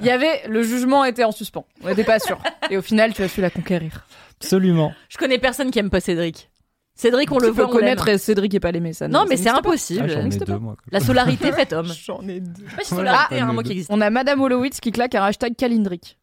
Il 0.00 0.06
y 0.06 0.10
avait 0.10 0.42
le 0.48 0.62
jugement 0.62 1.04
était 1.04 1.24
en 1.24 1.32
suspens. 1.32 1.66
On 1.82 1.88
n'était 1.88 2.04
pas 2.04 2.18
sûr. 2.18 2.38
Et 2.70 2.76
au 2.76 2.82
final 2.82 3.12
tu 3.14 3.22
as 3.22 3.28
su 3.28 3.40
la 3.40 3.50
conquérir. 3.50 4.06
Absolument. 4.40 4.92
Je 5.08 5.18
connais 5.18 5.38
personne 5.38 5.70
qui 5.70 5.78
aime 5.78 5.90
pas 5.90 6.00
Cédric. 6.00 6.50
Cédric, 6.94 7.32
on 7.32 7.38
le 7.38 7.48
Tu 7.48 7.54
peux 7.54 7.62
voit, 7.62 7.64
on 7.64 7.72
l'aime. 7.78 7.80
connaître 7.80 8.08
et 8.08 8.18
Cédric 8.18 8.52
et 8.52 8.60
pas 8.60 8.72
l'aimer 8.72 8.92
ça. 8.92 9.08
Non, 9.08 9.24
mais 9.26 9.38
c'est 9.38 9.48
impossible. 9.48 10.02
Ah, 10.04 10.08
j'en 10.08 10.20
ai 10.20 10.22
n'existe 10.24 10.46
deux 10.46 10.52
pas. 10.52 10.58
moi. 10.58 10.76
La 10.92 11.00
solarité 11.00 11.50
fait 11.52 11.72
homme. 11.72 11.90
J'en 12.04 12.20
ai 12.28 12.40
deux. 12.40 12.52
Je 12.66 12.70
sais 12.70 12.76
pas 12.76 12.84
si 12.84 12.94
Voilà. 12.94 13.10
solarité 13.12 13.34
est 13.36 13.40
un 13.40 13.52
mot 13.54 13.62
qui 13.62 13.72
existe. 13.72 13.90
On 13.90 14.00
a 14.02 14.10
Madame 14.10 14.40
Holowitz 14.42 14.80
qui 14.80 14.92
claque 14.92 15.14
un 15.14 15.22
hashtag 15.22 15.56
Kalindrick. 15.56 16.18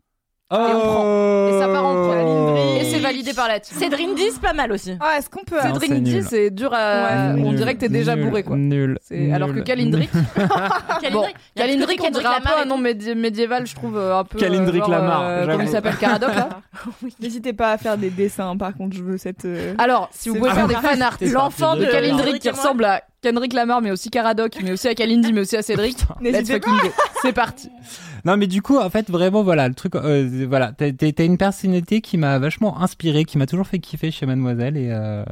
Oh 0.50 0.56
on 0.58 1.50
Et 1.50 1.60
ça 1.60 1.68
part 1.68 1.86
en 1.86 1.94
pro. 1.94 2.78
Et 2.80 2.86
c'est 2.86 3.00
validé 3.00 3.34
par 3.34 3.48
la 3.50 3.60
team. 3.60 3.78
C'est 3.80 4.40
pas 4.42 4.54
mal 4.54 4.72
aussi. 4.72 4.94
Ah, 5.00 5.16
est-ce 5.18 5.30
qu'on 5.30 5.44
peut. 5.44 5.58
Non, 5.58 5.78
c'est 5.80 6.00
dit 6.00 6.14
nul. 6.16 6.26
c'est 6.28 6.50
dur 6.52 6.72
à. 6.74 7.34
Ouais, 7.34 7.42
on 7.42 7.50
Nul, 7.50 7.56
dirait 7.56 7.76
que 7.76 7.80
t'es 7.82 7.90
déjà 7.90 8.16
nul, 8.16 8.26
bourré 8.26 8.44
quoi. 8.44 8.56
Nul. 8.56 8.98
C'est- 9.02 9.32
Alors 9.34 9.54
que 9.54 9.60
Kalindrick, 9.60 10.10
Kalindrick, 10.12 11.12
bon, 11.14 11.26
Kalindrick 11.56 12.02
on 12.06 12.10
dirait 12.12 12.26
un 12.26 12.40
peu 12.40 12.46
Lamar 12.46 12.60
un 12.60 12.64
et 12.64 12.68
nom 12.68 12.80
médi- 12.80 13.16
médiéval, 13.16 13.68
je 13.68 13.76
trouve 13.76 13.98
euh, 13.98 14.20
un 14.20 14.24
peu. 14.24 14.38
Kalindrick 14.40 14.84
euh, 14.84 14.86
genre, 14.86 14.90
Lamar, 14.92 15.22
euh, 15.24 15.40
j'avoue. 15.40 15.52
Comment 15.52 15.64
il 15.64 15.70
s'appelle 15.70 15.98
Caradoc 15.98 16.34
là 16.36 16.50
N'hésitez 17.20 17.54
pas 17.54 17.74
à 17.74 17.78
faire 17.78 17.98
des 17.98 18.10
dessins, 18.10 18.56
par 18.56 18.74
contre, 18.76 18.96
je 18.96 19.04
veux 19.04 19.18
cette. 19.18 19.44
euh, 19.46 19.74
Alors, 19.78 20.10
si 20.14 20.30
vous 20.30 20.36
C'est 20.36 20.40
pouvez 20.42 20.52
faire 20.54 20.68
des 20.68 20.76
vrai. 20.76 20.90
fan 20.90 21.02
art, 21.02 21.16
C'est 21.20 21.28
l'enfant 21.30 21.76
de 21.76 21.86
Kalindrick 21.86 22.16
Kalindrick 22.18 22.42
qui 22.42 22.48
et 22.48 22.52
moi. 22.52 22.60
ressemble 22.62 22.86
à 22.86 23.02
Kendrick 23.22 23.54
Lamar, 23.54 23.82
mais 23.82 23.92
aussi 23.92 24.10
Caradoc, 24.10 24.54
mais 24.64 24.72
aussi 24.72 24.88
à 24.88 24.96
Kalindi, 24.96 25.34
mais 25.34 25.42
aussi 25.42 25.58
à 25.58 25.62
Cédric. 25.62 25.98
Let's 26.22 26.32
N'hésitez 26.34 26.54
fucking 26.54 26.74
go. 26.82 26.90
C'est 27.22 27.34
parti. 27.34 27.70
Non, 28.28 28.36
mais 28.36 28.48
du 28.48 28.62
coup, 28.62 28.78
en 28.78 28.90
fait, 28.90 29.10
vraiment, 29.10 29.42
voilà, 29.42 29.70
le 29.70 29.74
truc, 29.74 29.96
euh, 29.96 30.46
voilà, 30.50 30.74
t'as 30.74 31.24
une 31.24 31.38
personnalité 31.38 32.02
qui 32.02 32.18
m'a 32.18 32.38
vachement 32.40 32.82
inspiré, 32.82 33.24
qui 33.24 33.38
m'a 33.38 33.46
toujours 33.46 33.68
fait 33.68 33.80
kiffer 33.80 34.12
chez 34.12 34.26
Mademoiselle 34.26 34.76
et 34.76 34.90
euh, 34.92 35.24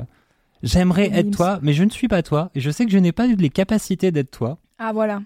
j'aimerais 0.64 1.10
être 1.14 1.30
toi, 1.32 1.60
mais 1.62 1.74
je 1.74 1.84
ne 1.84 1.90
suis 1.90 2.08
pas 2.08 2.24
toi 2.24 2.52
et 2.56 2.62
je 2.62 2.72
sais 2.72 2.86
que 2.86 2.92
je 2.94 2.98
n'ai 2.98 3.12
pas 3.12 3.28
les 3.28 3.50
capacités 3.50 4.12
d'être 4.12 4.32
toi. 4.32 4.60
Ah, 4.80 4.94
voilà. 4.94 5.22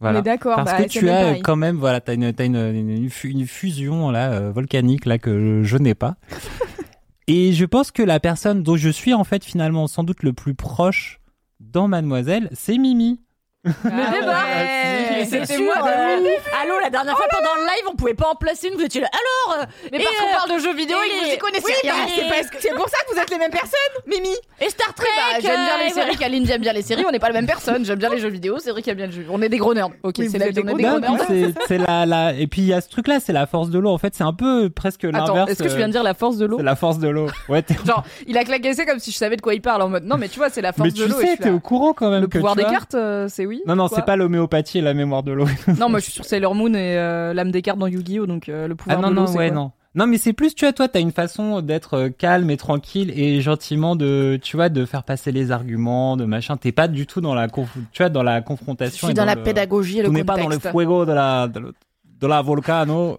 Voilà. 0.00 0.18
On 0.18 0.20
est 0.20 0.24
d'accord. 0.24 0.56
Parce 0.56 0.70
bah, 0.70 0.84
que 0.84 0.88
tu 0.90 1.08
as 1.08 1.22
pareil. 1.22 1.42
quand 1.42 1.56
même, 1.56 1.76
voilà, 1.76 2.02
t'as 2.02 2.12
une, 2.12 2.30
t'as 2.34 2.44
une, 2.44 2.56
une, 2.56 2.90
une 2.90 3.08
fu- 3.08 3.30
une 3.30 3.46
fusion 3.46 4.10
là 4.10 4.30
euh, 4.32 4.52
volcanique 4.52 5.06
là 5.06 5.16
que 5.16 5.62
je 5.64 5.78
n'ai 5.78 5.94
pas. 5.94 6.16
Et 7.26 7.54
je 7.54 7.64
pense 7.64 7.90
que 7.90 8.02
la 8.02 8.20
personne 8.20 8.62
dont 8.62 8.76
je 8.76 8.90
suis 8.90 9.14
en 9.14 9.24
fait 9.24 9.44
finalement 9.44 9.86
sans 9.86 10.04
doute 10.04 10.22
le 10.22 10.34
plus 10.34 10.54
proche 10.54 11.20
dans 11.58 11.88
Mademoiselle, 11.88 12.50
c'est 12.52 12.76
Mimi. 12.76 13.18
Le 13.64 13.72
Ah 13.84 14.12
débat. 14.12 14.32
ouais. 14.44 15.24
C'est 15.28 15.44
C'était 15.44 15.58
moi, 15.62 15.74
euh, 15.84 16.16
Allô, 16.62 16.74
la 16.80 16.90
dernière 16.90 17.16
fois 17.16 17.26
pendant 17.28 17.54
le 17.56 17.62
live, 17.62 17.88
on 17.90 17.96
pouvait 17.96 18.14
pas 18.14 18.28
en 18.30 18.36
placer 18.36 18.68
une. 18.68 18.74
Vous 18.74 18.84
étiez 18.84 19.00
là. 19.00 19.08
Alors, 19.12 19.60
euh, 19.62 19.66
Mais 19.90 19.98
Et, 19.98 20.04
parce 20.04 20.16
qu'on 20.16 20.26
euh, 20.26 20.38
parle 20.46 20.52
de 20.58 20.58
jeux 20.64 20.74
vidéo 20.74 20.96
et 21.04 21.08
que 21.10 21.24
vous 21.26 21.32
y 21.34 21.38
connaissez 21.38 21.64
Oui, 21.66 21.72
rien. 21.90 21.92
bah, 22.30 22.36
c'est 22.52 22.60
c'est 22.68 22.74
pour 22.74 22.88
ça 22.88 22.96
que 23.06 23.14
vous 23.14 23.20
êtes 23.20 23.30
les 23.30 23.38
mêmes 23.38 23.50
personnes, 23.50 23.70
Mimi. 24.06 24.30
et 24.60 24.68
Star 24.70 24.94
Trek. 24.94 25.08
Bah, 25.16 25.38
j'aime 25.40 25.50
bien 25.56 25.74
euh, 25.74 25.78
les 25.82 25.90
et 25.90 25.92
voilà. 25.92 26.06
séries, 26.06 26.16
Kalindi 26.18 26.52
aime 26.52 26.60
bien 26.60 26.72
les 26.72 26.82
séries, 26.82 27.04
on 27.06 27.10
n'est 27.10 27.18
pas 27.18 27.26
la 27.28 27.32
même 27.34 27.46
personne. 27.46 27.84
J'aime 27.84 27.98
bien 27.98 28.10
les 28.10 28.18
jeux 28.20 28.28
vidéo, 28.28 28.58
Cédric 28.60 28.86
aime 28.88 28.96
bien 28.96 29.06
le 29.06 29.12
jeu. 29.12 29.26
On 29.28 29.42
est 29.42 29.48
des 29.48 29.58
gros 29.58 29.74
nerds. 29.74 29.88
Ok, 30.04 30.14
Oui, 30.18 30.28
c'est 30.30 30.38
la 30.38 30.48
vie, 30.50 30.60
on 30.64 30.68
est 30.68 30.74
des 30.74 30.82
gros 30.84 30.98
nerds. 31.00 31.24
c'est 31.26 31.52
c'est 31.66 31.78
la, 31.78 32.06
la 32.06 32.32
et 32.34 32.46
puis 32.46 32.62
il 32.62 32.68
y 32.68 32.72
a 32.72 32.80
ce 32.80 32.88
truc 32.88 33.08
là, 33.08 33.18
c'est 33.20 33.32
la 33.32 33.46
force 33.48 33.70
de 33.70 33.78
l'eau. 33.80 33.90
En 33.90 33.98
fait, 33.98 34.14
c'est 34.14 34.24
un 34.24 34.32
peu 34.32 34.70
presque 34.70 35.04
Attends, 35.04 35.34
l'inverse. 35.34 35.50
est-ce 35.50 35.62
que 35.64 35.68
je 35.68 35.76
viens 35.76 35.88
de 35.88 35.92
dire 35.92 36.04
la 36.04 36.14
force 36.14 36.36
de 36.36 36.44
euh, 36.44 36.48
l'eau? 36.48 36.56
C'est 36.58 36.64
la 36.64 36.76
force 36.76 36.98
de 37.00 37.08
l'eau. 37.08 37.26
Ouais, 37.48 37.64
Genre, 37.84 38.04
il 38.28 38.38
a 38.38 38.44
claqué 38.44 38.72
ça 38.74 38.86
comme 38.86 39.00
si 39.00 39.10
je 39.10 39.16
savais 39.16 39.34
de 39.36 39.42
quoi 39.42 39.54
il 39.54 39.60
parle 39.62 39.82
en 39.82 39.88
mode 39.88 40.04
non, 40.04 40.16
mais 40.16 40.28
tu 40.28 40.38
vois, 40.38 40.48
c'est 40.48 40.62
la 40.62 40.72
force 40.72 40.86
mais 40.86 40.92
de 40.92 41.02
tu 41.04 41.08
l'eau. 41.08 41.18
et 41.20 41.22
je 41.24 41.30
sais, 41.32 41.36
t'es 41.38 41.50
au 41.50 41.60
courant 41.60 41.92
quand 41.92 42.08
même. 42.10 42.22
Le 42.22 42.28
pouvoir 42.28 42.54
tu 42.54 42.62
des 42.62 42.70
cartes, 42.70 42.94
euh, 42.94 43.26
c'est 43.28 43.47
oui 43.48 43.62
Non, 43.66 43.74
non, 43.76 43.88
c'est 43.88 44.04
pas 44.04 44.14
l'homéopathie 44.16 44.78
et 44.78 44.82
la 44.82 44.94
mémoire 44.94 45.22
de 45.24 45.32
l'eau. 45.32 45.46
Non, 45.80 45.88
moi 45.88 45.98
je 45.98 46.04
suis 46.04 46.12
sur 46.12 46.24
Sailor 46.24 46.54
Moon 46.54 46.72
et 46.74 46.96
euh, 46.98 47.32
l'âme 47.34 47.50
des 47.50 47.62
cartes 47.62 47.78
dans 47.78 47.86
Yu-Gi-Oh! 47.88 48.26
Donc 48.26 48.48
euh, 48.48 48.68
le 48.68 48.74
Ah 48.74 48.82
pouvoir 48.82 49.00
non, 49.02 49.10
de 49.10 49.14
l'eau, 49.14 49.22
non, 49.22 49.32
ouais, 49.32 49.48
quoi 49.48 49.56
non. 49.56 49.72
Non, 49.94 50.06
mais 50.06 50.18
c'est 50.18 50.34
plus, 50.34 50.54
tu 50.54 50.64
vois, 50.64 50.72
toi, 50.74 50.86
t'as 50.86 51.00
une 51.00 51.10
façon 51.12 51.60
d'être 51.62 51.94
euh, 51.94 52.08
calme 52.10 52.50
et 52.50 52.56
tranquille 52.58 53.10
et 53.18 53.40
gentiment 53.40 53.96
de, 53.96 54.38
tu 54.40 54.56
vois, 54.56 54.68
de 54.68 54.84
faire 54.84 55.02
passer 55.02 55.32
les 55.32 55.50
arguments, 55.50 56.16
de 56.16 56.24
machin. 56.26 56.56
T'es 56.56 56.72
pas 56.72 56.86
du 56.88 57.06
tout 57.06 57.20
dans 57.20 57.34
la, 57.34 57.48
conf- 57.48 57.66
tu 57.90 58.02
vois, 58.02 58.10
dans 58.10 58.22
la 58.22 58.38
Je 58.40 58.44
confrontation. 58.44 59.06
suis 59.08 59.12
et 59.12 59.14
dans 59.14 59.24
la 59.24 59.34
le- 59.34 59.42
pédagogie 59.42 59.98
et 59.98 60.02
le 60.02 60.08
Tu 60.08 60.14
n'es 60.14 60.24
pas 60.24 60.36
dans 60.36 60.46
le 60.46 60.58
fuego 60.58 61.04
de 61.06 61.12
la, 61.12 61.48
de, 61.48 61.72
de 62.20 62.26
la 62.26 62.42
volcano. 62.42 63.16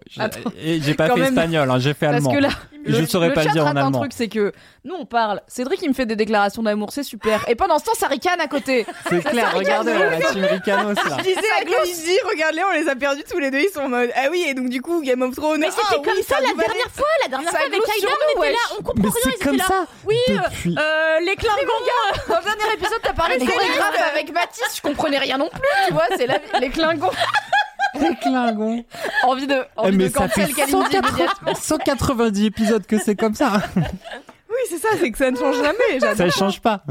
Et 0.62 0.80
j'ai 0.82 0.94
pas 0.94 1.06
fait 1.08 1.14
même. 1.16 1.24
espagnol, 1.24 1.70
hein, 1.70 1.78
j'ai 1.78 1.94
fait 1.94 2.06
Parce 2.06 2.16
allemand. 2.18 2.32
que 2.32 2.38
là, 2.38 2.48
je 2.86 3.04
saurais 3.06 3.28
le 3.28 3.34
pas 3.34 3.44
le 3.44 3.50
dire 3.50 3.62
en 3.62 3.66
rate 3.66 3.76
un 3.78 3.86
allemand. 3.86 3.98
truc, 4.00 4.12
c'est 4.14 4.28
que 4.28 4.52
nous 4.84 4.94
on 4.94 5.06
parle. 5.06 5.40
Cédric 5.48 5.80
il 5.82 5.88
me 5.88 5.94
fait 5.94 6.06
des 6.06 6.16
déclarations 6.16 6.62
d'amour, 6.62 6.90
c'est 6.92 7.02
super. 7.02 7.44
Et 7.48 7.54
pendant 7.54 7.78
ce 7.78 7.84
temps, 7.84 7.94
ça 7.94 8.08
ricane 8.08 8.40
à 8.40 8.46
côté. 8.46 8.84
C'est 9.08 9.22
clair, 9.24 9.52
regardez 9.54 9.92
là, 9.94 10.10
la 10.10 10.20
team 10.30 10.44
Ricanos 10.44 10.94
là. 10.96 11.16
Je 11.18 11.22
disais 11.24 11.40
à 11.60 11.64
Kalindi, 11.64 12.16
regardez, 12.30 12.60
on 12.68 12.72
les 12.78 12.88
a 12.88 12.94
perdus 12.96 13.24
tous 13.30 13.38
les 13.38 13.50
deux, 13.50 13.60
ils 13.60 13.70
sont 13.72 13.80
en 13.80 13.88
mode. 13.88 14.10
Ah 14.14 14.28
oui, 14.30 14.44
et 14.48 14.54
donc 14.54 14.68
du 14.68 14.82
coup, 14.82 15.00
Game 15.02 15.22
of 15.22 15.34
Thrones. 15.34 15.60
Mais 15.60 15.70
c'était 15.70 16.02
comme 16.02 16.14
oui, 16.16 16.22
ça 16.26 16.36
la 16.40 16.48
dernière 16.52 16.90
fois. 16.92 17.06
La 17.22 17.28
dernière 17.28 17.50
Ça 17.52 17.56
fois 17.58 17.66
avec 17.66 17.82
sur 17.82 18.08
on 18.36 18.40
était 18.42 18.52
là, 18.52 18.58
on 18.78 18.82
comprend 18.82 18.94
Mais 18.96 19.08
rien. 19.08 19.12
c'est 19.22 19.28
ils 19.30 19.34
étaient 19.34 19.44
comme 19.46 19.56
là. 19.56 19.64
ça 19.66 19.86
Oui, 20.04 20.16
euh, 20.28 20.34
depuis. 20.50 20.76
euh, 20.78 21.20
les 21.20 21.36
Klingons. 21.36 21.54
Dans 22.28 22.36
le 22.38 22.44
dernier 22.44 22.74
épisode, 22.74 22.98
t'as 23.02 23.12
parlé 23.14 23.38
des 23.38 23.46
chorégraphes 23.46 24.10
avec 24.12 24.32
Baptiste, 24.32 24.76
je 24.76 24.82
comprenais 24.82 25.18
rien 25.18 25.38
non 25.38 25.48
plus, 25.50 25.60
tu 25.86 25.92
vois, 25.94 26.04
c'est 26.18 26.26
la... 26.26 26.38
les 26.60 26.68
Klingons. 26.68 27.10
Les 27.98 28.14
Klingons. 28.16 28.84
Envie 29.26 29.46
de, 29.46 29.54
Eh, 29.54 29.80
envie 29.80 29.96
mais 29.96 30.08
de 30.08 30.12
ça 30.12 30.28
fait 30.28 30.42
cancel 30.42 30.54
Kalindi 30.54 30.74
180 30.74 31.08
immédiatement. 31.08 31.54
190 31.54 32.44
épisodes 32.46 32.86
que 32.86 32.98
c'est 32.98 33.16
comme 33.16 33.34
ça. 33.34 33.62
Oui, 33.76 34.56
c'est 34.68 34.78
ça, 34.78 34.88
c'est 34.98 35.10
que 35.10 35.18
ça 35.18 35.30
ne 35.30 35.36
change 35.36 35.56
jamais. 35.56 36.00
ça 36.00 36.14
J'adore. 36.14 36.32
change 36.32 36.60
pas. 36.60 36.82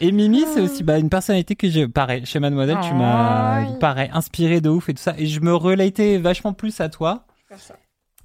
Et 0.00 0.10
Mimi, 0.12 0.44
c'est 0.52 0.60
aussi 0.60 0.82
bah, 0.82 0.98
une 0.98 1.08
personnalité 1.10 1.54
que 1.54 1.68
j'ai, 1.70 1.86
pareil, 1.88 2.26
chez 2.26 2.40
Mademoiselle, 2.40 2.78
tu 2.82 2.92
m'as, 2.92 3.64
pareil, 3.78 4.10
inspiré 4.12 4.60
de 4.60 4.68
ouf 4.68 4.88
et 4.88 4.94
tout 4.94 5.02
ça. 5.02 5.14
Et 5.16 5.26
je 5.26 5.40
me 5.40 5.54
relatais 5.54 6.18
vachement 6.18 6.52
plus 6.52 6.80
à 6.80 6.88
toi. 6.88 7.24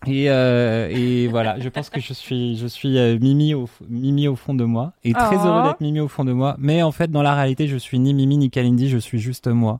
Et, 0.05 0.29
euh, 0.29 0.87
et 0.91 1.27
voilà, 1.27 1.59
je 1.59 1.69
pense 1.69 1.89
que 1.89 1.99
je 1.99 2.13
suis, 2.13 2.55
je 2.57 2.67
suis 2.67 2.97
euh, 2.99 3.17
Mimi, 3.19 3.53
au, 3.55 3.67
Mimi 3.89 4.27
au 4.27 4.35
fond 4.35 4.53
de 4.53 4.63
moi. 4.63 4.93
Et 5.03 5.13
très 5.13 5.37
Oh. 5.37 5.45
heureux 5.47 5.63
d'être 5.67 5.81
Mimi 5.81 5.99
au 5.99 6.07
fond 6.07 6.23
de 6.23 6.31
moi. 6.31 6.55
Mais 6.59 6.81
en 6.83 6.91
fait, 6.91 7.09
dans 7.11 7.23
la 7.23 7.33
réalité, 7.35 7.67
je 7.67 7.77
suis 7.77 7.97
ni 7.99 8.13
Mimi 8.13 8.37
ni 8.37 8.49
Kalindi, 8.49 8.89
je 8.89 8.97
suis 8.99 9.19
juste 9.19 9.47
moi. 9.47 9.79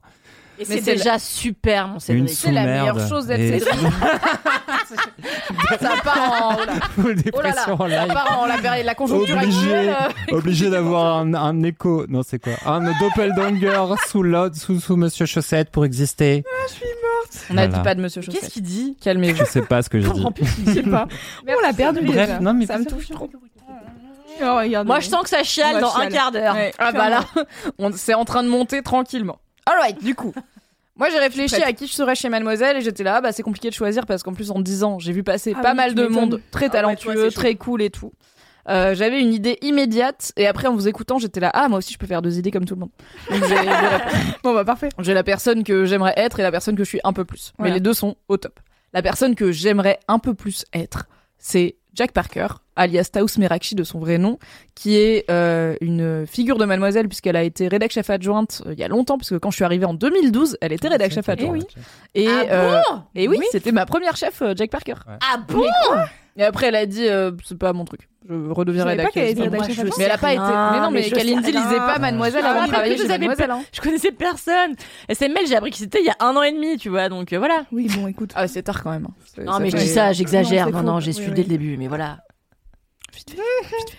Et 0.60 0.65
Mais 0.67 0.82
c'est 0.82 0.96
déjà 0.96 1.20
super, 1.20 1.88
mon 1.88 2.00
Cédric. 2.00 2.30
C'est 2.30 2.52
la 2.52 2.65
meilleure 2.65 3.08
chose 3.08 3.28
d'être 3.28 3.39
Et- 3.39 3.60
Cédric. 3.60 3.80
Ça 5.80 5.89
part 6.04 6.58
en, 6.60 7.02
Full 7.02 7.17
oh 7.34 7.41
là 7.41 7.50
là, 7.50 7.56
ça 7.65 8.13
part 8.13 8.39
en 8.39 8.46
la, 8.46 8.84
la 8.84 8.96
conjoncture 8.96 9.38
Obligé, 9.38 9.76
actuelle. 9.76 9.96
euh, 10.32 10.38
obligé 10.38 10.70
d'avoir 10.70 11.17
un, 11.17 11.34
un 11.34 11.63
écho. 11.63 12.06
Non, 12.08 12.22
c'est 12.24 12.39
quoi 12.39 12.54
Un 12.65 12.91
doppelganger 13.00 13.74
sous 14.08 14.24
l'autre, 14.24 14.56
sous, 14.56 14.80
sous 14.80 14.96
Monsieur 14.96 15.26
Chaussette 15.26 15.70
pour 15.72 15.86
exister. 15.86 16.43
On 17.50 17.56
n'a 17.56 17.67
Voilà. 17.67 17.78
dit 17.78 17.84
pas 17.84 17.96
de 17.96 18.02
Monsieur 18.02 18.22
Qu'est-ce 18.22 18.36
Chaussette. 18.38 18.52
qu'il 18.54 18.63
dit 18.63 18.98
Calmez-vous. 19.02 19.39
Je 19.39 19.43
sais 19.46 19.62
pas 19.62 19.82
ce 19.82 19.89
que 19.89 20.00
j'ai 20.00 20.10
dit. 20.10 20.26
Je 20.65 20.72
sais 20.74 20.84
pas. 20.84 21.08
On 21.48 21.62
l'a 21.62 21.74
perdu. 21.74 22.02
Bref, 22.02 22.28
déjà. 22.28 22.39
non 22.39 22.54
mais 22.54 22.65
ça 22.65 22.78
me 22.78 22.86
touche 22.86 23.10
trop. 23.10 23.30
Oh. 24.39 24.60
Moi, 24.86 25.00
je 25.00 25.10
sens 25.10 25.24
que 25.24 25.30
ça 25.30 25.43
chiale 25.43 25.82
dans 25.82 25.96
un 25.98 26.08
quart 26.10 26.32
d'heure. 26.32 26.54
Ouais, 26.54 26.72
Ah 26.78 26.91
bah 26.91 27.10
là, 27.10 27.22
on- 27.80 27.91
c'est 27.91 28.13
en 28.13 28.24
train 28.26 28.43
de 28.43 28.50
monter 28.50 28.84
tranquillement. 28.84 29.39
Alright, 29.67 30.03
du 30.03 30.15
coup. 30.15 30.34
Moi 30.95 31.10
j'ai 31.12 31.19
réfléchi 31.19 31.62
à 31.62 31.73
qui 31.73 31.86
je 31.86 31.93
serais 31.93 32.15
chez 32.15 32.27
Mademoiselle 32.27 32.77
et 32.77 32.82
j'étais 32.82 33.03
là, 33.03 33.21
bah 33.21 33.32
c'est 33.32 33.43
compliqué 33.43 33.69
de 33.69 33.73
choisir 33.75 34.08
parce 34.08 34.23
qu'en 34.23 34.34
plus 34.34 34.49
en 34.49 34.60
10 34.60 34.84
ans 34.84 34.97
j'ai 34.97 35.12
vu 35.13 35.21
passer 35.23 35.53
Ah 35.56 35.62
pas 35.62 35.71
oui, 35.71 35.77
mal 35.77 35.89
tu 35.89 35.95
de 35.95 36.01
m'étonnes. 36.08 36.15
monde 36.15 36.41
très 36.49 36.65
Ah 36.65 36.67
ouais, 36.69 36.71
talentueux, 36.73 37.13
toi, 37.13 37.23
c'est 37.25 37.30
chaud. 37.36 37.39
très 37.41 37.53
cool 37.56 37.82
et 37.84 37.91
tout. 37.91 38.12
Euh, 38.67 38.95
j'avais 38.95 39.21
une 39.21 39.32
idée 39.32 39.60
immédiate 39.62 40.32
et 40.38 40.47
après 40.47 40.67
en 40.67 40.73
vous 40.73 40.88
écoutant 40.88 41.19
j'étais 41.19 41.39
là, 41.39 41.51
ah 41.53 41.69
moi 41.69 41.77
aussi 41.77 41.93
je 41.93 41.99
peux 41.99 42.08
faire 42.08 42.23
deux 42.23 42.39
idées 42.39 42.49
comme 42.49 42.65
tout 42.65 42.73
le 42.73 42.80
monde. 42.80 42.89
Donc 43.30 43.43
j'ai. 43.47 43.56
Bon 44.43 44.56
bah 44.56 44.65
parfait. 44.65 44.89
J'ai 44.99 45.13
la 45.13 45.23
personne 45.23 45.63
que 45.63 45.86
j'aimerais 45.86 46.13
être 46.17 46.39
et 46.39 46.43
la 46.43 46.51
personne 46.51 46.75
que 46.75 46.84
je 46.84 46.89
suis 46.89 46.99
un 47.03 47.13
peu 47.13 47.25
plus. 47.25 47.53
Voilà. 47.60 47.69
Mais 47.71 47.75
les 47.77 47.82
deux 47.82 47.93
sont 47.93 48.15
au 48.27 48.38
top. 48.38 48.60
La 48.93 49.03
personne 49.03 49.36
que 49.36 49.51
j'aimerais 49.51 49.99
un 50.08 50.17
peu 50.17 50.34
plus 50.34 50.65
être, 50.73 51.06
c'est 51.38 51.75
Jack 51.93 52.12
Parker, 52.12 52.47
alias 52.77 53.09
Taous 53.11 53.27
Merakchi 53.37 53.75
de 53.75 53.83
son 53.83 53.99
vrai 53.99 54.17
nom, 54.17 54.39
qui 54.75 54.95
est 54.97 55.25
euh, 55.29 55.75
une 55.81 56.25
figure 56.25 56.57
de 56.57 56.65
Mademoiselle 56.65 57.07
puisqu'elle 57.09 57.35
a 57.35 57.43
été 57.43 57.67
rédac 57.67 57.91
chef 57.91 58.09
adjointe 58.09 58.61
euh, 58.65 58.73
il 58.73 58.79
y 58.79 58.83
a 58.83 58.87
longtemps, 58.87 59.17
puisque 59.17 59.37
quand 59.39 59.51
je 59.51 59.55
suis 59.57 59.65
arrivée 59.65 59.85
en 59.85 59.93
2012, 59.93 60.57
elle 60.61 60.71
était 60.71 60.87
rédac 60.87 61.11
chef 61.11 61.27
adjointe. 61.27 61.65
Et, 62.15 62.27
Ah 62.29 62.43
euh, 62.51 62.79
bon 62.89 63.01
et 63.15 63.27
oui, 63.27 63.37
Oui. 63.39 63.45
c'était 63.51 63.71
ma 63.71 63.85
première 63.85 64.15
chef, 64.15 64.41
euh, 64.41 64.53
Jack 64.55 64.69
Parker. 64.71 64.93
Ah 65.07 65.37
bon 65.47 65.63
Et 66.37 66.43
après, 66.43 66.67
elle 66.67 66.75
a 66.75 66.85
dit, 66.85 67.07
euh, 67.07 67.31
c'est 67.43 67.57
pas 67.57 67.73
mon 67.73 67.83
truc. 67.83 68.07
Je 68.29 68.33
redeviens 68.51 68.83
Je 68.83 68.89
savais 68.89 68.97
pas 68.97 69.01
rédac. 69.03 69.13
qu'elle 69.13 69.29
était 69.29 69.41
rédac 69.43 69.59
moi, 69.59 69.67
chef 69.67 69.75
je- 69.75 69.81
adjointe. 69.81 69.97
Mais 69.97 70.03
elle 70.03 70.11
a 70.11 70.17
pas 70.17 70.33
été. 70.33 70.41
Mais 70.41 70.79
non, 70.85 70.91
mais, 70.91 71.01
mais 71.01 71.09
Kalindi 71.09 71.47
lisait 71.51 71.77
pas 71.77 71.97
Mademoiselle 71.97 72.43
Ah, 72.45 72.51
avant 72.51 72.63
de 72.65 72.67
travailler 72.71 72.97
chez 72.97 73.07
Mademoiselle. 73.07 73.51
hein. 73.51 73.61
Je 73.71 73.79
connaissais 73.81 74.11
personne. 74.11 74.75
SML, 75.09 75.47
j'ai 75.47 75.55
appris 75.55 75.71
que 75.71 75.77
c'était 75.77 75.99
il 76.01 76.05
y 76.05 76.09
a 76.09 76.15
un 76.19 76.35
an 76.35 76.43
et 76.43 76.51
demi, 76.51 76.77
tu 76.77 76.89
vois. 76.89 77.07
Donc 77.09 77.31
euh, 77.33 77.37
voilà. 77.39 77.63
Oui 77.71 77.87
bon 77.97 78.05
écoute. 78.07 78.31
Ah, 78.35 78.47
c'est 78.49 78.63
tard 78.63 78.83
quand 78.83 78.91
même. 78.91 79.07
C'est- 79.33 79.43
Non, 79.45 79.59
mais 79.59 79.69
je 79.69 79.77
dis 79.77 79.87
ça, 79.87 80.11
j'exagère. 80.11 80.69
Non, 80.69 80.83
Non, 80.83 80.99
j'ai 80.99 81.11
Oui, 81.11 81.13
su 81.23 81.29
oui. 81.29 81.33
dès 81.33 81.43
le 81.43 81.47
début, 81.49 81.77
mais 81.77 81.87
voilà. 81.87 82.17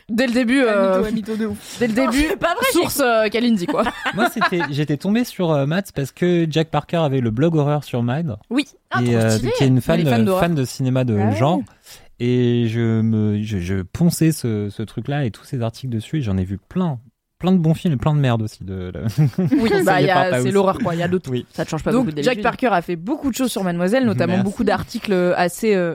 Dès 0.09 0.27
le 0.27 0.33
début. 0.33 0.63
euh, 0.63 0.99
Mytho, 0.99 1.13
mytho 1.15 1.37
de 1.37 1.47
ouf. 1.47 1.77
Dès 1.79 1.87
le 1.87 1.93
début. 1.93 2.27
c'est 2.31 2.37
pas 2.37 2.55
vrai, 2.55 2.65
Source 2.73 3.01
euh, 3.01 3.29
Kalindi, 3.29 3.67
quoi. 3.67 3.85
Moi, 4.15 4.29
c'était, 4.31 4.61
j'étais 4.71 4.97
tombé 4.97 5.25
sur 5.25 5.51
euh, 5.51 5.67
Mads 5.67 5.93
parce 5.95 6.13
que 6.13 6.47
Jack 6.51 6.69
Parker 6.71 6.97
avait 6.99 7.21
le 7.21 7.31
blog 7.31 7.55
horreur 7.57 7.85
sur 7.85 8.03
Mad, 8.03 8.37
Oui. 8.51 8.67
Ah, 8.91 9.03
et 9.03 9.07
trop 9.07 9.15
euh, 9.17 9.31
stylé. 9.31 9.53
qui 9.57 9.65
est 9.65 9.69
une 9.69 9.81
fan, 9.81 10.01
Elle 10.01 10.07
est 10.07 10.11
fan 10.11 10.23
euh, 10.23 10.25
d'horreur. 10.25 10.41
fan 10.43 10.55
de 10.55 10.65
cinéma 10.65 11.05
de 11.05 11.17
Ah 11.19 11.27
ouais. 11.29 11.37
genre. 11.37 11.61
Et 12.21 12.67
je 12.69 13.01
me, 13.01 13.41
je, 13.43 13.59
je 13.59 13.83
ponçais 13.83 14.33
ce, 14.33 14.71
ce 14.71 14.83
truc-là 14.83 15.25
et 15.25 15.31
tous 15.31 15.45
ces 15.45 15.63
articles 15.63 15.93
dessus. 15.95 16.19
Et 16.19 16.23
j'en 16.23 16.37
ai 16.37 16.45
vu 16.45 16.59
plein, 16.59 16.99
plein 17.39 17.53
de 17.53 17.59
bons 17.59 17.75
films 17.75 17.95
et 17.95 17.99
plein 17.99 18.15
de 18.15 18.19
merde 18.21 18.43
aussi. 18.43 18.65
De, 18.65 18.91
Oui, 19.39 19.71
bah, 19.85 20.01
il 20.01 20.07
y 20.07 20.11
a- 20.11 20.41
c'est 20.43 20.51
l'horreur, 20.51 20.79
quoi. 20.79 20.95
Il 20.95 20.99
y 20.99 21.03
a 21.05 21.09
d'autres. 21.09 21.31
Oui. 21.31 21.47
Ça 21.53 21.65
te 21.65 21.71
change 21.71 21.85
pas 21.85 21.93
Donc, 21.93 22.07
beaucoup 22.07 22.17
de 22.17 22.23
Jack 22.23 22.41
Parker 22.43 22.69
a 22.69 22.83
fait 22.83 22.97
beaucoup 22.97 23.31
de 23.31 23.37
choses 23.37 23.53
sur 23.53 23.63
Mademoiselle, 23.63 24.05
notamment 24.05 24.33
Merci. 24.33 24.45
beaucoup 24.45 24.65
d'articles 24.65 25.13
assez 25.37 25.75
euh, 25.77 25.95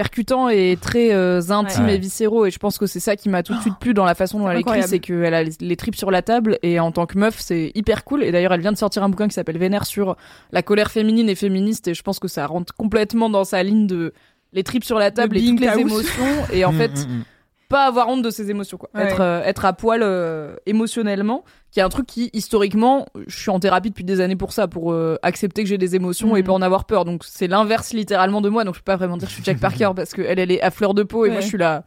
percutants 0.00 0.48
et 0.48 0.78
très 0.80 1.12
euh, 1.12 1.40
intimes 1.50 1.84
Ouais. 1.84 1.96
et 1.96 1.98
viscéraux. 1.98 2.46
Et 2.46 2.50
je 2.50 2.58
pense 2.58 2.78
que 2.78 2.86
c'est 2.86 3.00
ça 3.00 3.16
qui 3.16 3.28
m'a 3.28 3.42
tout 3.42 3.54
de 3.54 3.60
suite 3.60 3.78
plu 3.80 3.92
dans 3.92 4.04
la 4.06 4.14
façon 4.14 4.38
dont 4.38 4.48
elle 4.50 4.58
écrit, 4.60 4.82
c'est 4.82 4.98
qu'elle 4.98 5.34
a 5.34 5.42
les, 5.42 5.52
les 5.60 5.76
tripes 5.76 5.96
sur 5.96 6.10
la 6.10 6.22
table 6.22 6.58
et 6.62 6.80
en 6.80 6.90
tant 6.92 7.06
que 7.06 7.18
meuf, 7.18 7.36
c'est 7.38 7.72
hyper 7.74 8.04
cool. 8.04 8.22
Et 8.24 8.32
d'ailleurs, 8.32 8.52
elle 8.54 8.60
vient 8.62 8.72
de 8.72 8.78
sortir 8.78 9.02
un 9.02 9.08
bouquin 9.10 9.28
qui 9.28 9.34
s'appelle 9.34 9.58
Vénère 9.58 9.84
sur 9.86 10.16
la 10.52 10.62
colère 10.62 10.90
féminine 10.90 11.28
et 11.28 11.34
féministe. 11.34 11.88
Et 11.88 11.94
je 11.94 12.02
pense 12.02 12.18
que 12.18 12.28
ça 12.28 12.46
rentre 12.46 12.74
complètement 12.74 13.28
dans 13.28 13.44
sa 13.44 13.62
ligne 13.62 13.86
de 13.86 14.12
les 14.52 14.62
tripes 14.64 14.84
sur 14.84 14.98
la 14.98 15.10
table 15.10 15.36
et 15.36 15.44
toutes 15.44 15.60
les 15.60 15.78
émotions. 15.78 16.24
Et 16.52 16.64
en 16.64 16.72
Mm, 16.72 16.76
fait, 16.78 16.88
mm, 17.06 17.10
mm. 17.18 17.24
Pas 17.70 17.84
avoir 17.86 18.08
honte 18.08 18.20
de 18.22 18.28
ses 18.30 18.50
émotions 18.50 18.76
quoi 18.76 18.90
Ouais. 18.94 19.04
être 19.04 19.20
euh, 19.22 19.42
être 19.44 19.64
à 19.64 19.72
poil 19.72 20.00
euh, 20.02 20.54
émotionnellement 20.66 21.44
qui 21.70 21.78
est 21.80 21.82
un 21.82 21.88
truc 21.88 22.06
qui 22.06 22.28
historiquement 22.32 23.06
je 23.26 23.38
suis 23.38 23.50
en 23.50 23.60
thérapie 23.60 23.90
depuis 23.90 24.04
des 24.04 24.20
années 24.20 24.36
pour 24.36 24.52
ça 24.52 24.66
pour 24.68 24.92
euh, 24.92 25.16
accepter 25.22 25.62
que 25.62 25.68
j'ai 25.68 25.78
des 25.78 25.94
émotions 25.96 26.36
et 26.36 26.40
Mhm. 26.40 26.46
pas 26.46 26.52
en 26.52 26.62
avoir 26.62 26.84
peur 26.84 27.04
donc 27.04 27.22
c'est 27.24 27.46
l'inverse 27.46 27.92
littéralement 27.92 28.40
de 28.40 28.48
moi 28.48 28.64
donc 28.64 28.74
je 28.74 28.80
peux 28.80 28.84
pas 28.84 28.96
vraiment 28.96 29.16
dire 29.16 29.26
que 29.28 29.30
je 29.30 29.36
suis 29.36 29.44
Jack 29.44 29.58
Parker 29.60 29.90
parce 29.96 30.12
que 30.12 30.20
elle 30.22 30.38
est 30.50 30.60
à 30.60 30.70
fleur 30.70 30.94
de 30.94 31.02
peau 31.04 31.24
et 31.26 31.30
moi 31.30 31.40
je 31.40 31.46
suis 31.46 31.58
là 31.58 31.84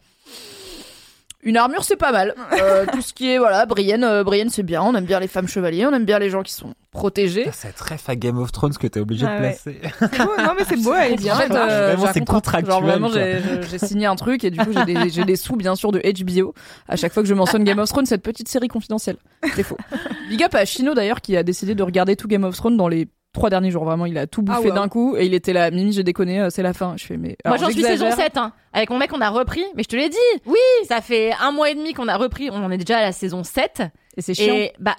une 1.44 1.58
armure 1.58 1.84
c'est 1.84 1.96
pas 1.98 2.12
mal 2.12 2.34
Euh, 2.54 2.86
tout 2.92 3.02
ce 3.02 3.14
qui 3.14 3.30
est 3.32 3.38
voilà 3.38 3.66
Brienne 3.66 4.04
euh, 4.04 4.24
Brienne 4.24 4.50
c'est 4.50 4.64
bien 4.64 4.82
on 4.82 4.94
aime 4.96 5.06
bien 5.06 5.20
les 5.20 5.28
femmes 5.28 5.48
chevaliers 5.48 5.86
on 5.86 5.94
aime 5.94 6.06
bien 6.06 6.20
les 6.20 6.30
gens 6.30 6.44
qui 6.44 6.54
sont 6.54 6.74
protégés 6.92 7.48
C'est 7.54 7.74
très 7.74 7.98
à 8.08 8.16
Game 8.16 8.38
of 8.38 8.52
Thrones 8.52 8.74
que 8.76 8.86
t'es 8.88 9.00
obligé 9.00 9.26
Ah 9.28 9.38
de 9.40 9.44
ouais. 9.44 9.50
placer. 9.62 9.82
C'est 10.00 10.18
beau, 10.26 10.32
non 10.38 10.52
mais 10.58 10.64
c'est 10.68 10.82
beau, 10.84 10.94
elle 10.94 11.14
est 11.14 11.16
bien. 11.16 11.34
en 11.34 11.38
fait, 11.38 11.52
euh, 11.52 11.88
Vraiment, 11.96 12.04
j'ai 12.04 12.08
un 12.10 12.14
c'est 12.14 12.20
contrat. 12.20 12.36
contractuel, 12.36 12.72
Genre 12.72 12.82
vraiment, 12.84 13.10
quoi. 13.10 13.18
j'ai 13.18 13.40
j'ai- 13.42 13.70
j'ai 13.70 13.78
signé 13.80 14.06
un 14.06 14.16
truc 14.16 14.44
et 14.44 14.52
du 14.52 14.60
coup, 14.60 14.72
j'ai 14.72 14.86
des, 14.86 15.10
j'ai 15.10 15.24
des 15.24 15.36
sous, 15.36 15.56
bien 15.56 15.76
sûr, 15.76 15.92
de 15.92 16.00
HBO 16.00 16.54
à 16.88 16.96
chaque 16.96 17.12
fois 17.12 17.24
que 17.24 17.30
je 17.30 17.34
mentionne 17.34 17.64
Game 17.64 17.80
of 17.80 17.90
Thrones, 17.90 18.06
cette 18.06 18.22
petite 18.22 18.48
série 18.48 18.68
confidentielle. 18.68 19.18
C'est 19.56 19.64
faux. 19.64 19.78
Big 20.30 20.44
up 20.44 20.54
à 20.54 20.66
Chino 20.66 20.94
d'ailleurs 20.94 21.22
qui 21.22 21.36
a 21.36 21.42
décidé 21.42 21.74
de 21.74 21.82
regarder 21.82 22.16
tout 22.16 22.28
Game 22.28 22.44
of 22.44 22.56
Thrones 22.56 22.78
dans 22.78 22.88
les 22.88 23.08
trois 23.34 23.50
derniers 23.50 23.72
jours. 23.72 23.84
Vraiment, 23.84 24.06
il 24.06 24.18
a 24.18 24.28
tout 24.28 24.42
bouffé 24.42 24.60
Ah 24.62 24.66
ouais. 24.68 24.72
d'un 24.72 24.88
coup 24.88 25.16
et 25.18 25.26
il 25.26 25.34
était 25.34 25.54
là. 25.54 25.70
Mimi, 25.72 25.92
j'ai 25.92 26.04
déconné, 26.04 26.40
euh, 26.40 26.50
c'est 26.50 26.64
la 26.64 26.74
fin. 26.74 26.94
Je 26.98 27.06
fais, 27.06 27.18
mais. 27.18 27.36
Moi, 27.46 27.58
j'en 27.58 27.66
suis 27.70 27.82
saison 27.82 28.06
j'exagère. 28.06 28.26
7. 28.26 28.38
Hein. 28.38 28.54
Avec 28.72 28.90
mon 28.90 28.98
mec, 28.98 29.12
on 29.14 29.20
a 29.22 29.30
repris. 29.30 29.64
Mais 29.76 29.84
je 29.84 29.90
te 29.90 29.96
l'ai 29.96 30.10
dit. 30.10 30.18
Oui. 30.46 30.56
Ça 30.88 31.02
fait 31.02 31.34
un 31.42 31.52
mois 31.52 31.70
et 31.70 31.76
demi 31.76 31.94
qu'on 31.94 32.08
a 32.08 32.16
repris. 32.16 32.50
On 32.52 32.64
en 32.64 32.72
est 32.72 32.78
déjà 32.78 33.00
à 33.00 33.02
la 33.02 33.12
saison 33.12 33.44
7. 33.44 33.82
Et 34.16 34.22
c'est 34.22 34.34
chiant. 34.34 34.54
Et 34.54 34.72
bah, 34.80 34.96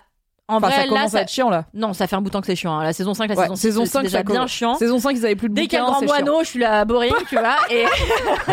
en 0.47 0.57
Enfin, 0.57 0.67
vrai, 0.67 0.77
ça 0.77 0.83
là, 0.83 0.89
commence 0.89 1.11
ça... 1.13 1.19
à 1.19 1.21
être 1.23 1.31
chiant 1.31 1.49
là. 1.49 1.65
Non, 1.73 1.95
ça 1.95 2.07
fait 2.07 2.17
un 2.17 2.21
bout 2.21 2.29
de 2.29 2.33
temps 2.33 2.41
que 2.43 2.47
c'est 2.47 2.55
chiant. 2.57 2.77
hein. 2.79 2.85
La 2.85 2.93
saison 2.93 3.15
5, 3.15 3.29
la 3.31 3.35
Ouais, 3.35 3.43
saison 3.45 3.55
6, 3.57 3.61
saison 3.63 3.85
c'est 3.87 3.91
5, 3.93 4.03
déjà 4.03 4.23
bien 4.23 4.47
chiant. 4.47 4.75
Saison 4.75 4.99
5, 4.99 5.13
ils 5.17 5.25
avaient 5.25 5.37
plus 5.37 5.49
de 5.49 5.55
Dès 5.55 5.63
qu'il 5.63 5.73
y 5.73 5.77
a 5.77 5.85
le 5.87 5.91
grand 5.91 6.05
moineau, 6.05 6.41
je 6.43 6.49
suis 6.49 6.59
la 6.59 6.85
boring, 6.85 7.15
tu 7.31 7.37
vois. 7.37 7.57
Et. 7.71 7.85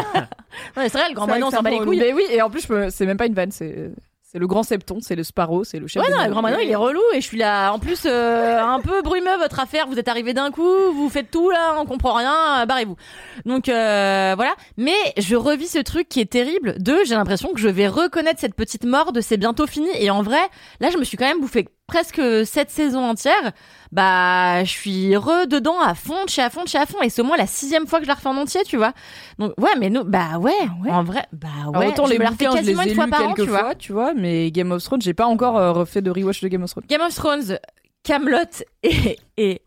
non, 0.78 0.84
c'est 0.84 0.90
vrai, 0.94 1.10
le 1.10 1.16
grand 1.16 1.28
moineau, 1.28 1.48
on 1.48 1.52
s'en 1.52 1.62
bat 1.62 1.70
les 1.70 1.80
couilles. 1.80 2.00
Mais 2.00 2.14
oui, 2.14 2.24
et 2.32 2.42
en 2.42 2.50
plus, 2.50 2.66
c'est 2.92 3.06
même 3.06 3.18
pas 3.18 3.26
une 3.26 3.34
vanne, 3.34 3.52
c'est. 3.52 3.92
C'est 4.32 4.40
le 4.40 4.48
grand 4.48 4.64
septon, 4.64 5.00
c'est 5.02 5.18
le 5.18 5.26
Sparrow, 5.26 5.66
c'est 5.66 5.78
le 5.78 5.88
chef. 5.88 6.02
Ouais, 6.02 6.10
non, 6.10 6.24
le 6.24 6.32
grand 6.32 6.40
moineau, 6.40 6.60
il 6.64 6.70
est 6.70 6.76
relou 6.76 7.02
et 7.14 7.20
je 7.20 7.28
suis 7.28 7.38
là. 7.38 7.74
En 7.74 7.80
plus, 7.80 8.04
euh, 8.06 8.64
un 8.64 8.80
peu 8.80 9.02
brumeux 9.02 9.36
votre 9.38 9.60
affaire. 9.60 9.88
Vous 9.88 10.00
êtes 10.00 10.08
arrivé 10.08 10.34
d'un 10.34 10.52
coup, 10.52 10.94
vous 10.94 11.10
faites 11.10 11.30
tout 11.30 11.50
là, 11.50 11.76
on 11.78 11.86
comprend 11.86 12.14
rien, 12.14 12.62
euh, 12.62 12.66
barrez-vous. 12.66 12.96
Donc 13.44 13.68
euh, 13.68 14.32
voilà. 14.38 14.54
Mais 14.78 14.96
je 15.18 15.36
revis 15.36 15.68
ce 15.68 15.80
truc 15.80 16.08
qui 16.08 16.22
est 16.22 16.32
terrible. 16.32 16.82
De, 16.82 16.96
j'ai 17.06 17.16
l'impression 17.16 17.52
que 17.52 17.60
je 17.60 17.68
vais 17.68 17.90
reconnaître 17.90 18.40
cette 18.40 18.56
petite 18.56 18.86
mort 18.86 19.12
de 19.12 19.20
c'est 19.20 19.36
bientôt 19.36 19.68
fini. 19.68 19.90
Et 20.00 20.10
en 20.10 20.22
vrai, 20.22 20.40
là, 20.80 20.90
je 20.92 20.98
me 20.98 21.04
suis 21.04 21.18
quand 21.18 21.28
même 21.28 21.42
bouffé 21.42 21.68
presque 21.92 22.22
cette 22.46 22.70
saison 22.70 23.04
entière. 23.04 23.52
Bah, 23.92 24.64
je 24.64 24.70
suis 24.70 25.18
re 25.18 25.46
dedans 25.48 25.82
à 25.82 25.94
fond, 25.94 26.24
de 26.24 26.30
chez 26.30 26.42
à 26.42 26.50
fond, 26.50 26.64
de 26.64 26.70
chez 26.70 26.78
à 26.78 26.86
fond. 26.86 27.02
Et 27.04 27.10
c'est 27.10 27.22
au 27.22 27.26
moins 27.26 27.36
la 27.36 27.48
sixième 27.48 27.86
fois 27.86 28.00
que 28.00 28.06
je 28.06 28.08
la 28.08 28.16
refais 28.16 28.30
en 28.30 28.38
entier, 28.38 28.62
tu 28.66 28.78
vois. 28.78 28.94
Donc 29.38 29.54
ouais, 29.60 29.72
mais 29.78 29.90
non, 29.90 30.04
bah 30.06 30.38
ouais, 30.40 30.54
en 30.90 31.04
vrai, 31.04 31.26
bah 31.34 31.50
ouais. 31.68 31.78
Alors, 31.78 31.90
autant 31.90 32.06
je 32.06 32.14
les 32.14 32.20
me 32.20 32.24
la 32.24 32.32
bouquins, 32.32 32.52
je 32.52 32.58
les 32.58 32.74
quasiment 32.74 32.84
ai 32.84 32.90
une 32.90 32.96
fois 32.96 33.06
lus 33.06 33.12
par 33.12 33.24
an, 33.24 33.34
quelques 33.34 33.44
tu 33.44 33.50
vois. 33.50 33.76
tu 33.76 33.92
vois, 33.92 34.14
mais 34.14 34.50
Game 34.52 34.72
of 34.72 34.82
Thrones, 34.82 35.02
j'ai 35.02 35.14
pas 35.14 35.26
encore 35.26 35.58
euh, 35.58 35.74
refait 35.74 36.02
de 36.02 36.10
rewatch 36.10 36.42
de 36.42 36.48
Game 36.48 36.64
of 36.64 36.72
Thrones. 36.72 36.86
Game 36.88 37.02
of 37.02 37.14
Thrones, 37.14 37.60
Camelot 38.04 38.64
et, 38.84 39.18
et 39.36 39.62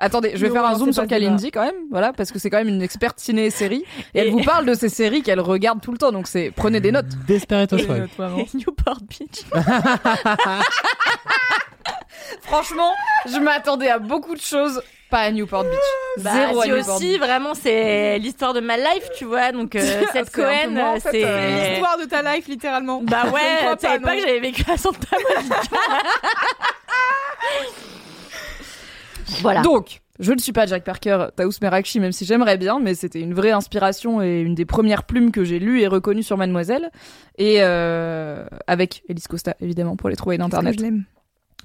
Attendez, 0.00 0.32
je 0.34 0.38
vais 0.38 0.48
Non, 0.48 0.54
faire 0.54 0.64
un 0.66 0.74
zoom 0.74 0.92
sur. 0.92 1.06
Kalindi 1.06 1.50
quand 1.50 1.62
même, 1.64 1.74
voilà, 1.90 2.12
parce 2.12 2.32
que 2.32 2.38
c'est 2.38 2.50
quand 2.50 2.58
même 2.58 2.68
une 2.68 2.82
experte 2.82 3.20
ciné 3.20 3.46
et 3.46 3.50
série, 3.50 3.84
et 4.14 4.18
elle 4.18 4.30
vous 4.30 4.42
parle 4.42 4.66
de 4.66 4.74
ces 4.74 4.88
séries 4.88 5.22
qu'elle 5.22 5.40
regarde 5.40 5.80
tout 5.80 5.92
le 5.92 5.98
temps, 5.98 6.10
donc 6.12 6.26
c'est 6.26 6.50
prenez 6.54 6.80
des 6.80 6.90
notes. 6.92 7.06
Desperate 7.26 7.72
Housewives. 7.72 8.08
Newport 8.54 8.98
Beach. 9.08 9.44
Franchement, 12.42 12.92
je 13.26 13.38
m'attendais 13.38 13.88
à 13.88 13.98
beaucoup 13.98 14.34
de 14.34 14.40
choses, 14.40 14.82
pas 15.10 15.18
à 15.20 15.30
Newport 15.30 15.64
Beach. 15.64 16.24
Bah, 16.24 16.30
Zéro 16.32 16.60
à 16.60 16.64
si 16.64 16.70
Newport 16.70 16.96
aussi, 16.96 17.08
Beach. 17.08 17.18
vraiment, 17.20 17.54
c'est 17.54 18.18
l'histoire 18.18 18.52
de 18.54 18.60
ma 18.60 18.76
life, 18.76 19.08
tu 19.16 19.24
vois. 19.24 19.52
Donc, 19.52 19.74
euh, 19.76 20.02
cette 20.12 20.30
Cohen, 20.30 20.76
en 20.76 20.94
fait, 21.00 21.08
c'est. 21.10 21.24
euh, 21.24 21.68
L'histoire 21.70 21.98
de 21.98 22.04
ta 22.04 22.22
life, 22.34 22.46
littéralement. 22.48 23.00
Bah 23.02 23.24
ouais, 23.32 23.74
tu 23.78 23.86
savais 23.86 23.98
pas, 24.00 24.08
pas 24.10 24.16
que 24.16 24.22
j'avais 24.22 24.40
vécu 24.40 24.64
à 24.70 24.76
Santa 24.76 24.98
Monica. 25.36 25.56
voilà. 29.40 29.62
Donc, 29.62 30.00
je 30.20 30.32
ne 30.32 30.38
suis 30.38 30.52
pas 30.52 30.66
Jack 30.66 30.84
Parker, 30.84 31.26
Taous 31.36 31.52
Merakchi, 31.60 31.98
même 31.98 32.12
si 32.12 32.24
j'aimerais 32.24 32.56
bien, 32.56 32.78
mais 32.78 32.94
c'était 32.94 33.20
une 33.20 33.34
vraie 33.34 33.50
inspiration 33.50 34.22
et 34.22 34.40
une 34.40 34.54
des 34.54 34.64
premières 34.64 35.04
plumes 35.04 35.32
que 35.32 35.44
j'ai 35.44 35.58
lues 35.58 35.80
et 35.80 35.88
reconnues 35.88 36.22
sur 36.22 36.36
Mademoiselle. 36.36 36.90
Et 37.36 37.56
euh, 37.60 38.46
avec 38.66 39.02
Elise 39.08 39.26
Costa, 39.26 39.56
évidemment, 39.60 39.96
pour 39.96 40.08
les 40.08 40.16
trouver 40.16 40.38
d'internet. 40.38 40.76
je 40.78 40.84
l'aime? 40.84 41.04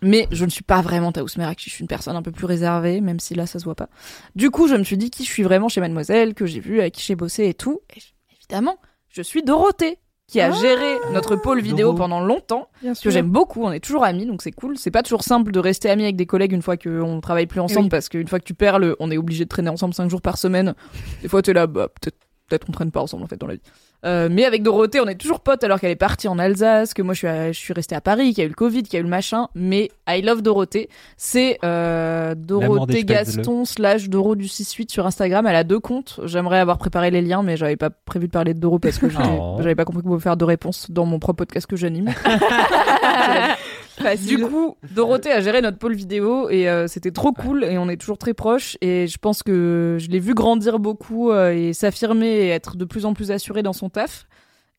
Mais 0.01 0.27
je 0.31 0.45
ne 0.45 0.49
suis 0.49 0.63
pas 0.63 0.81
vraiment 0.81 1.11
Taous 1.11 1.27
Merakchi, 1.37 1.69
je 1.69 1.75
suis 1.75 1.81
une 1.81 1.87
personne 1.87 2.15
un 2.15 2.21
peu 2.21 2.31
plus 2.31 2.45
réservée, 2.45 3.01
même 3.01 3.19
si 3.19 3.35
là 3.35 3.45
ça 3.45 3.59
se 3.59 3.65
voit 3.65 3.75
pas. 3.75 3.89
Du 4.35 4.49
coup, 4.49 4.67
je 4.67 4.75
me 4.75 4.83
suis 4.83 4.97
dit 4.97 5.09
qui 5.09 5.25
je 5.25 5.29
suis 5.29 5.43
vraiment 5.43 5.67
chez 5.67 5.81
Mademoiselle, 5.81 6.33
que 6.33 6.45
j'ai 6.45 6.61
vu, 6.61 6.79
avec 6.79 6.93
qui 6.93 7.03
j'ai 7.03 7.15
bossé 7.15 7.49
et 7.49 7.53
tout. 7.53 7.81
Et 7.95 8.01
évidemment, 8.37 8.77
je 9.09 9.21
suis 9.21 9.43
Dorothée, 9.43 9.99
qui 10.29 10.39
a 10.39 10.51
géré 10.51 10.97
notre 11.11 11.35
pôle 11.35 11.59
vidéo 11.59 11.93
pendant 11.93 12.21
longtemps, 12.21 12.67
Bien 12.83 12.93
que 12.93 13.09
j'aime 13.09 13.29
beaucoup, 13.29 13.63
on 13.63 13.71
est 13.71 13.79
toujours 13.79 14.03
amis, 14.03 14.27
donc 14.27 14.43
c'est 14.43 14.51
cool. 14.51 14.77
C'est 14.77 14.91
pas 14.91 15.01
toujours 15.01 15.23
simple 15.23 15.51
de 15.51 15.59
rester 15.59 15.89
amis 15.89 16.03
avec 16.03 16.15
des 16.15 16.27
collègues 16.27 16.53
une 16.53 16.61
fois 16.61 16.77
qu'on 16.77 17.19
travaille 17.19 17.47
plus 17.47 17.59
ensemble, 17.59 17.85
oui. 17.85 17.89
parce 17.89 18.09
qu'une 18.09 18.27
fois 18.27 18.39
que 18.39 18.45
tu 18.45 18.53
perds 18.53 18.77
le, 18.77 18.95
on 18.99 19.09
est 19.09 19.17
obligé 19.17 19.45
de 19.45 19.49
traîner 19.49 19.69
ensemble 19.69 19.95
cinq 19.95 20.07
jours 20.07 20.21
par 20.21 20.37
semaine. 20.37 20.75
Des 21.23 21.27
fois, 21.27 21.41
t'es 21.41 21.53
là, 21.53 21.65
bah, 21.65 21.87
peut-être 21.87 22.17
peut-être 22.49 22.65
qu'on 22.65 22.71
traîne 22.73 22.91
pas 22.91 23.01
ensemble 23.01 23.23
en 23.23 23.27
fait 23.27 23.37
dans 23.37 23.47
la 23.47 23.53
vie. 23.55 23.61
Euh, 24.05 24.29
mais 24.31 24.45
avec 24.45 24.63
Dorothée, 24.63 25.01
on 25.01 25.07
est 25.07 25.15
toujours 25.15 25.41
potes 25.41 25.61
alors 25.65 25.77
qu'elle 25.79 25.91
est 25.91 25.95
partie 25.97 26.29
en 26.29 26.39
Alsace, 26.39 26.93
que 26.93 27.01
moi 27.01 27.13
je 27.13 27.17
suis, 27.19 27.27
à- 27.27 27.51
je 27.51 27.59
suis 27.59 27.73
restée 27.73 27.95
à 27.95 28.01
Paris, 28.01 28.29
qu'il 28.29 28.37
y 28.37 28.41
a 28.41 28.45
eu 28.45 28.47
le 28.49 28.53
Covid, 28.53 28.83
qu'il 28.83 28.93
y 28.93 28.95
a 28.95 28.99
eu 29.01 29.03
le 29.03 29.09
machin. 29.09 29.49
Mais 29.55 29.91
I 30.07 30.21
love 30.21 30.41
Dorothée. 30.41 30.87
C'est 31.17 31.59
euh, 31.65 32.33
Dorothée. 32.35 33.03
Gaston 33.03 33.65
slash 33.65 34.07
Doro 34.07 34.35
du 34.35 34.45
6-8 34.45 34.89
sur 34.89 35.05
Instagram. 35.05 35.45
Elle 35.47 35.55
a 35.57 35.65
deux 35.65 35.81
comptes. 35.81 36.21
J'aimerais 36.23 36.59
avoir 36.59 36.77
préparé 36.77 37.11
les 37.11 37.21
liens, 37.21 37.43
mais 37.43 37.57
j'avais 37.57 37.75
pas 37.75 37.89
prévu 37.89 38.27
de 38.27 38.31
parler 38.31 38.53
de 38.53 38.59
Doro 38.59 38.79
parce 38.79 38.97
que 38.99 39.07
Oh. 39.41 39.57
j'avais 39.59 39.75
pas 39.75 39.83
compris 39.85 40.01
qu'on 40.01 40.09
pouvait 40.09 40.21
faire 40.23 40.37
deux 40.37 40.45
réponses 40.45 40.89
dans 40.89 41.05
mon 41.05 41.19
propre 41.19 41.39
podcast 41.39 41.67
que 41.67 41.75
j'anime. 41.75 42.09
Du 44.25 44.39
coup, 44.39 44.77
Dorothée 44.91 45.31
a 45.31 45.41
géré 45.41 45.61
notre 45.61 45.77
pôle 45.77 45.93
vidéo 45.93 46.49
et 46.49 46.69
euh, 46.69 46.87
c'était 46.87 47.11
trop 47.11 47.31
cool 47.31 47.63
et 47.63 47.77
on 47.77 47.89
est 47.89 47.97
toujours 47.97 48.17
très 48.17 48.33
proches 48.33 48.77
et 48.81 49.07
je 49.07 49.17
pense 49.17 49.43
que 49.43 49.97
je 49.99 50.09
l'ai 50.09 50.19
vu 50.19 50.33
grandir 50.33 50.79
beaucoup 50.79 51.31
euh, 51.31 51.51
et 51.51 51.73
s'affirmer 51.73 52.27
et 52.27 52.49
être 52.49 52.77
de 52.77 52.85
plus 52.85 53.05
en 53.05 53.13
plus 53.13 53.31
assurée 53.31 53.63
dans 53.63 53.73
son 53.73 53.89
taf. 53.89 54.25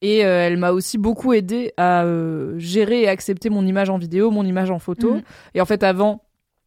Et 0.03 0.25
euh, 0.25 0.47
elle 0.47 0.57
m'a 0.57 0.73
aussi 0.73 0.97
beaucoup 0.97 1.33
aidé 1.33 1.73
à 1.77 2.05
euh, 2.05 2.59
gérer 2.59 3.03
et 3.03 3.09
accepter 3.09 3.51
mon 3.51 3.67
image 3.67 3.91
en 3.91 3.99
vidéo, 3.99 4.31
mon 4.31 4.45
image 4.45 4.71
en 4.71 4.79
photo. 4.79 5.15
Mhm. 5.15 5.23
Et 5.55 5.61
en 5.61 5.67
fait, 5.67 5.83
avant, 5.83 6.23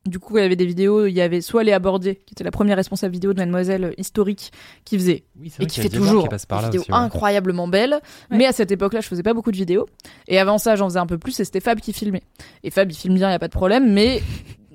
du 0.06 0.20
coup, 0.20 0.38
il 0.38 0.42
y 0.42 0.46
avait 0.46 0.58
des 0.58 0.66
vidéos, 0.66 1.06
il 1.06 1.13
y 1.13 1.22
avait 1.22 1.39
soit 1.39 1.63
Léa 1.63 1.80
Bordier, 1.80 2.16
qui 2.26 2.34
était 2.34 2.44
la 2.44 2.52
première 2.52 2.76
responsable 2.76 3.13
vidéo 3.13 3.34
de 3.34 3.39
Mademoiselle 3.39 3.94
historique, 3.98 4.52
qui 4.84 4.98
faisait 4.98 5.24
Oui, 5.39 5.52
et 5.60 5.66
qui 5.66 5.80
fait 5.80 5.89
toujours 5.89 6.28
qui 6.28 6.36
des 6.36 6.56
vidéos 6.66 6.82
aussi, 6.82 6.92
ouais. 6.92 6.98
incroyablement 6.98 7.68
belles. 7.70 8.02
Mais 8.30 8.46
à 8.46 8.52
cette 8.52 8.72
époque-là, 8.72 9.00
je 9.00 9.08
faisais 9.08 9.24
pas 9.24 9.34
beaucoup 9.34 9.52
de 9.52 9.58
vidéos. 9.58 9.88
Et 10.28 10.39
avant 10.39 10.58
ça, 10.58 10.76
j'en 10.76 10.89
faisais 10.89 11.00
un 11.00 11.06
peu 11.06 11.18
plus 11.18 11.39
et 11.39 11.46
c'était 11.46 11.62
Fab 11.62 11.80
qui 11.80 11.94
filmait. 11.94 12.24
Et 12.63 12.70
Fab, 12.70 12.92
il 12.92 12.96
filme 12.96 13.16
bien, 13.16 13.32
y 13.32 13.34
a 13.34 13.39
pas 13.39 13.48
de 13.48 13.54
problème. 13.54 13.94
Mais 13.94 14.22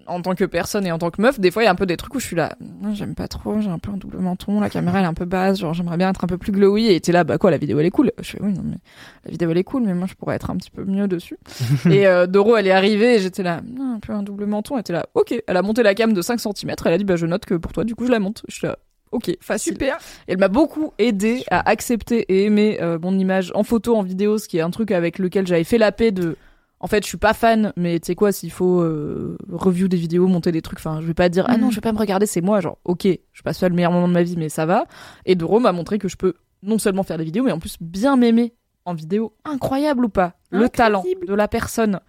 en 0.08 0.22
tant 0.22 0.34
que 0.34 0.44
personne 0.44 0.86
et 0.86 0.92
en 0.92 0.98
tant 0.98 1.10
que 1.10 1.20
meuf, 1.20 1.38
des 1.40 1.50
fois, 1.50 1.62
il 1.62 1.66
y 1.66 1.68
a 1.68 1.72
un 1.72 1.76
peu 1.76 1.86
des 1.86 1.96
trucs 1.96 2.14
où 2.14 2.20
je 2.20 2.26
suis 2.26 2.36
là, 2.36 2.56
j'aime 2.92 3.14
pas 3.14 3.28
trop, 3.28 3.60
j'ai 3.60 3.70
un 3.70 3.78
peu 3.78 3.90
un 3.90 3.96
double 3.96 4.18
menton, 4.18 4.60
la 4.60 4.70
caméra 4.70 4.98
elle 4.98 5.04
est 5.04 5.08
un 5.08 5.14
peu 5.14 5.24
basse, 5.24 5.58
genre 5.58 5.74
j'aimerais 5.74 5.96
bien 5.96 6.10
être 6.10 6.24
un 6.24 6.26
peu 6.26 6.38
plus 6.38 6.52
glowy. 6.52 6.88
Et 6.88 7.00
t'es 7.00 7.12
là, 7.12 7.24
bah 7.24 7.38
quoi, 7.38 7.50
la 7.50 7.58
vidéo 7.58 7.78
elle 7.80 7.86
est 7.86 7.90
cool. 7.90 8.12
Je 8.20 8.30
fais 8.30 8.42
oui, 8.42 8.52
non 8.52 8.62
mais 8.64 8.76
la 9.24 9.30
vidéo 9.30 9.50
elle 9.50 9.58
est 9.58 9.64
cool, 9.64 9.82
mais 9.82 9.94
moi 9.94 10.06
je 10.08 10.14
pourrais 10.14 10.36
être 10.36 10.50
un 10.50 10.56
petit 10.56 10.70
peu 10.70 10.84
mieux 10.84 11.08
dessus. 11.08 11.38
et 11.90 12.06
euh, 12.06 12.26
Doro, 12.26 12.56
elle 12.56 12.66
est 12.66 12.72
arrivée 12.72 13.16
et 13.16 13.18
j'étais 13.18 13.42
là, 13.42 13.60
un 13.80 14.00
peu 14.00 14.12
un 14.12 14.22
double 14.22 14.46
menton. 14.46 14.74
Elle 14.76 14.80
était 14.80 14.92
là, 14.92 15.06
ok. 15.14 15.34
Elle 15.46 15.56
a 15.56 15.62
monté 15.62 15.82
la 15.82 15.94
cam 15.94 16.12
de 16.12 16.22
5 16.22 16.40
cm. 16.40 16.74
Elle 16.84 16.92
a 16.92 16.98
dit, 16.98 17.04
bah 17.04 17.16
je 17.16 17.26
note 17.26 17.44
que 17.44 17.54
pour 17.54 17.72
toi, 17.72 17.84
du 17.84 17.94
coup, 17.94 18.06
je 18.06 18.10
la 18.10 18.18
monte. 18.18 18.42
Je 18.48 18.54
suis 18.54 18.66
là, 18.66 18.78
ok, 19.12 19.36
facile. 19.40 19.74
Super. 19.74 19.98
Et 20.26 20.32
Elle 20.32 20.38
m'a 20.38 20.48
beaucoup 20.48 20.92
aidé 20.98 21.44
à 21.50 21.68
accepter 21.68 22.20
et 22.28 22.44
aimer 22.44 22.78
euh, 22.80 22.98
mon 23.00 23.18
image 23.18 23.52
en 23.54 23.62
photo, 23.62 23.96
en 23.96 24.02
vidéo, 24.02 24.38
ce 24.38 24.48
qui 24.48 24.58
est 24.58 24.62
un 24.62 24.70
truc 24.70 24.90
avec 24.90 25.18
lequel 25.18 25.46
j'avais 25.46 25.64
fait 25.64 25.78
la 25.78 25.92
paix 25.92 26.12
de. 26.12 26.36
En 26.80 26.86
fait, 26.86 27.02
je 27.02 27.08
suis 27.08 27.18
pas 27.18 27.34
fan, 27.34 27.72
mais 27.76 27.98
tu 27.98 28.06
sais 28.06 28.14
quoi, 28.14 28.30
s'il 28.30 28.52
faut 28.52 28.80
euh, 28.82 29.36
review 29.50 29.88
des 29.88 29.96
vidéos, 29.96 30.28
monter 30.28 30.52
des 30.52 30.62
trucs, 30.62 30.78
enfin, 30.78 31.00
je 31.00 31.06
vais 31.06 31.14
pas 31.14 31.28
dire 31.28 31.44
ah 31.48 31.56
non, 31.56 31.66
Mhm. 31.66 31.70
je 31.72 31.76
vais 31.76 31.80
pas 31.80 31.92
me 31.92 31.98
regarder, 31.98 32.26
c'est 32.26 32.40
moi, 32.40 32.60
genre 32.60 32.78
ok, 32.84 33.06
je 33.32 33.42
passe 33.42 33.58
pas 33.58 33.68
le 33.68 33.74
meilleur 33.74 33.90
moment 33.90 34.06
de 34.06 34.12
ma 34.12 34.22
vie, 34.22 34.36
mais 34.36 34.48
ça 34.48 34.64
va. 34.64 34.84
Et 35.26 35.34
Doro 35.34 35.58
m'a 35.58 35.72
montré 35.72 35.98
que 35.98 36.08
je 36.08 36.16
peux 36.16 36.34
non 36.62 36.78
seulement 36.78 37.02
faire 37.02 37.18
des 37.18 37.24
vidéos, 37.24 37.42
mais 37.44 37.52
en 37.52 37.58
plus 37.58 37.76
bien 37.80 38.16
m'aimer 38.16 38.54
en 38.84 38.94
vidéo, 38.94 39.34
incroyable 39.44 40.04
ou 40.04 40.08
pas, 40.08 40.34
le 40.50 40.68
talent 40.68 41.04
de 41.26 41.34
la 41.34 41.48
personne. 41.48 42.00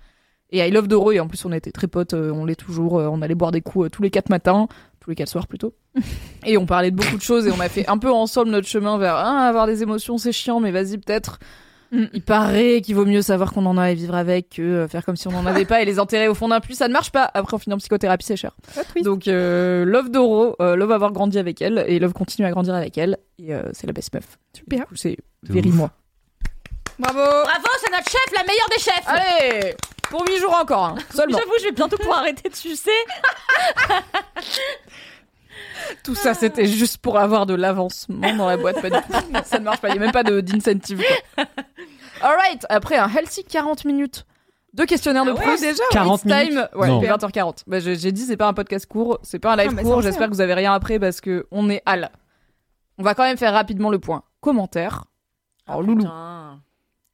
Et 0.51 0.59
I 0.67 0.71
love 0.71 0.87
Doro, 0.87 1.11
et 1.11 1.19
en 1.19 1.27
plus 1.27 1.43
on 1.45 1.51
était 1.51 1.71
très 1.71 1.87
potes, 1.87 2.13
euh, 2.13 2.31
on 2.31 2.45
l'est 2.45 2.55
toujours, 2.55 2.99
euh, 2.99 3.07
on 3.07 3.21
allait 3.21 3.35
boire 3.35 3.51
des 3.51 3.61
coups 3.61 3.87
euh, 3.87 3.89
tous 3.89 4.01
les 4.03 4.09
quatre 4.11 4.29
matins, 4.29 4.67
tous 4.99 5.09
les 5.09 5.15
quatre 5.15 5.29
soirs 5.29 5.47
plutôt. 5.47 5.73
Et 6.45 6.57
on 6.57 6.65
parlait 6.65 6.91
de 6.91 6.95
beaucoup 6.95 7.17
de 7.17 7.21
choses 7.21 7.45
et 7.47 7.51
on 7.51 7.59
a 7.59 7.69
fait 7.69 7.87
un 7.89 7.97
peu 7.97 8.11
ensemble 8.11 8.49
notre 8.51 8.67
chemin 8.67 8.97
vers 8.97 9.15
ah, 9.15 9.47
avoir 9.47 9.65
des 9.67 9.81
émotions, 9.83 10.17
c'est 10.17 10.31
chiant, 10.31 10.59
mais 10.59 10.71
vas-y, 10.71 10.97
peut-être. 10.97 11.39
Mm. 11.91 12.05
Il 12.13 12.21
paraît 12.21 12.81
qu'il 12.81 12.95
vaut 12.95 13.05
mieux 13.05 13.21
savoir 13.21 13.51
qu'on 13.51 13.65
en 13.65 13.77
a 13.77 13.91
et 13.91 13.95
vivre 13.95 14.15
avec 14.15 14.49
que 14.49 14.61
euh, 14.61 14.87
faire 14.87 15.03
comme 15.05 15.15
si 15.15 15.27
on 15.27 15.31
n'en 15.31 15.45
avait 15.45 15.65
pas 15.65 15.81
et 15.81 15.85
les 15.85 15.99
enterrer 15.99 16.27
au 16.27 16.35
fond 16.35 16.47
d'un 16.47 16.59
puits. 16.59 16.75
Ça 16.75 16.87
ne 16.87 16.93
marche 16.93 17.11
pas. 17.11 17.29
Après, 17.33 17.55
en 17.55 17.57
finit 17.57 17.73
en 17.73 17.77
psychothérapie, 17.77 18.25
c'est 18.25 18.35
cher. 18.37 18.55
Donc, 19.03 19.27
euh, 19.27 19.85
love 19.85 20.09
Doro, 20.09 20.55
euh, 20.61 20.75
love 20.75 20.91
avoir 20.91 21.11
grandi 21.11 21.39
avec 21.39 21.61
elle 21.61 21.83
et 21.87 21.97
love 21.99 22.13
continuer 22.13 22.47
à 22.47 22.51
grandir 22.51 22.75
avec 22.75 22.97
elle. 22.97 23.17
Et 23.39 23.53
euh, 23.53 23.63
c'est 23.73 23.87
la 23.87 23.93
best 23.93 24.13
meuf. 24.13 24.37
Super. 24.55 24.85
C'est 24.95 25.17
De 25.43 25.53
very 25.53 25.69
ouf. 25.69 25.75
moi. 25.75 25.91
Bravo. 26.99 27.17
Bravo, 27.19 27.67
c'est 27.81 27.91
notre 27.91 28.09
chef, 28.09 28.35
la 28.35 28.43
meilleure 28.43 28.69
des 28.69 28.83
chefs. 28.83 29.07
Allez 29.07 29.75
Pour 30.09 30.25
8 30.27 30.37
jours 30.37 30.57
encore, 30.61 30.83
hein, 30.83 30.95
seulement. 31.15 31.37
J'avoue, 31.39 31.53
je 31.59 31.65
vais 31.65 31.71
bientôt 31.71 31.97
pouvoir 31.97 32.19
arrêter 32.19 32.49
de 32.49 32.55
sucer. 32.55 32.91
Tout 36.03 36.15
ça, 36.15 36.33
c'était 36.33 36.65
juste 36.65 36.97
pour 36.97 37.17
avoir 37.17 37.45
de 37.45 37.53
l'avancement 37.53 38.33
dans 38.35 38.47
la 38.47 38.57
boîte. 38.57 38.81
Pas 38.81 38.89
du 38.89 38.95
tout. 38.97 39.13
Ça 39.45 39.59
ne 39.59 39.63
marche 39.63 39.79
pas. 39.81 39.89
Il 39.89 39.93
n'y 39.93 39.97
a 39.97 40.01
même 40.01 40.11
pas 40.11 40.23
de- 40.23 40.41
d'incentive. 40.41 41.03
quoi. 41.35 41.45
Alright, 42.21 42.65
après 42.69 42.97
un 42.97 43.07
healthy 43.07 43.43
40 43.43 43.85
minutes 43.85 44.25
de 44.73 44.83
questionnaire 44.85 45.25
de 45.25 45.31
Ah 45.31 45.33
ouais, 45.35 45.41
Proust. 45.41 45.61
déjà, 45.63 45.83
40 45.91 46.21
It's 46.25 46.31
time. 46.31 46.49
minutes 46.49 46.69
Ouais, 46.75 46.87
Non. 46.87 47.01
il 47.01 47.05
est 47.05 47.09
20h40. 47.09 47.63
Bah, 47.65 47.79
j'ai 47.79 47.95
j'ai 47.95 48.11
dit, 48.11 48.23
c'est 48.23 48.37
pas 48.37 48.47
un 48.47 48.53
podcast 48.53 48.85
court, 48.85 49.19
c'est 49.23 49.39
pas 49.39 49.53
un 49.53 49.55
live 49.55 49.69
Ah, 49.71 49.73
mais 49.75 49.83
court. 49.83 50.01
c'est 50.01 50.09
J'espère 50.09 50.27
que 50.27 50.33
vous 50.33 50.41
avez 50.41 50.53
rien 50.53 50.73
après 50.73 50.99
parce 50.99 51.21
que 51.21 51.47
on 51.51 51.69
est 51.69 51.81
à 51.85 51.95
la. 51.95 52.11
On 52.97 53.03
va 53.03 53.15
quand 53.15 53.23
même 53.23 53.37
faire 53.37 53.53
rapidement 53.53 53.89
le 53.89 53.99
point. 53.99 54.23
Commentaire. 54.41 55.05
Alors, 55.67 55.81
Loulou. 55.81 56.05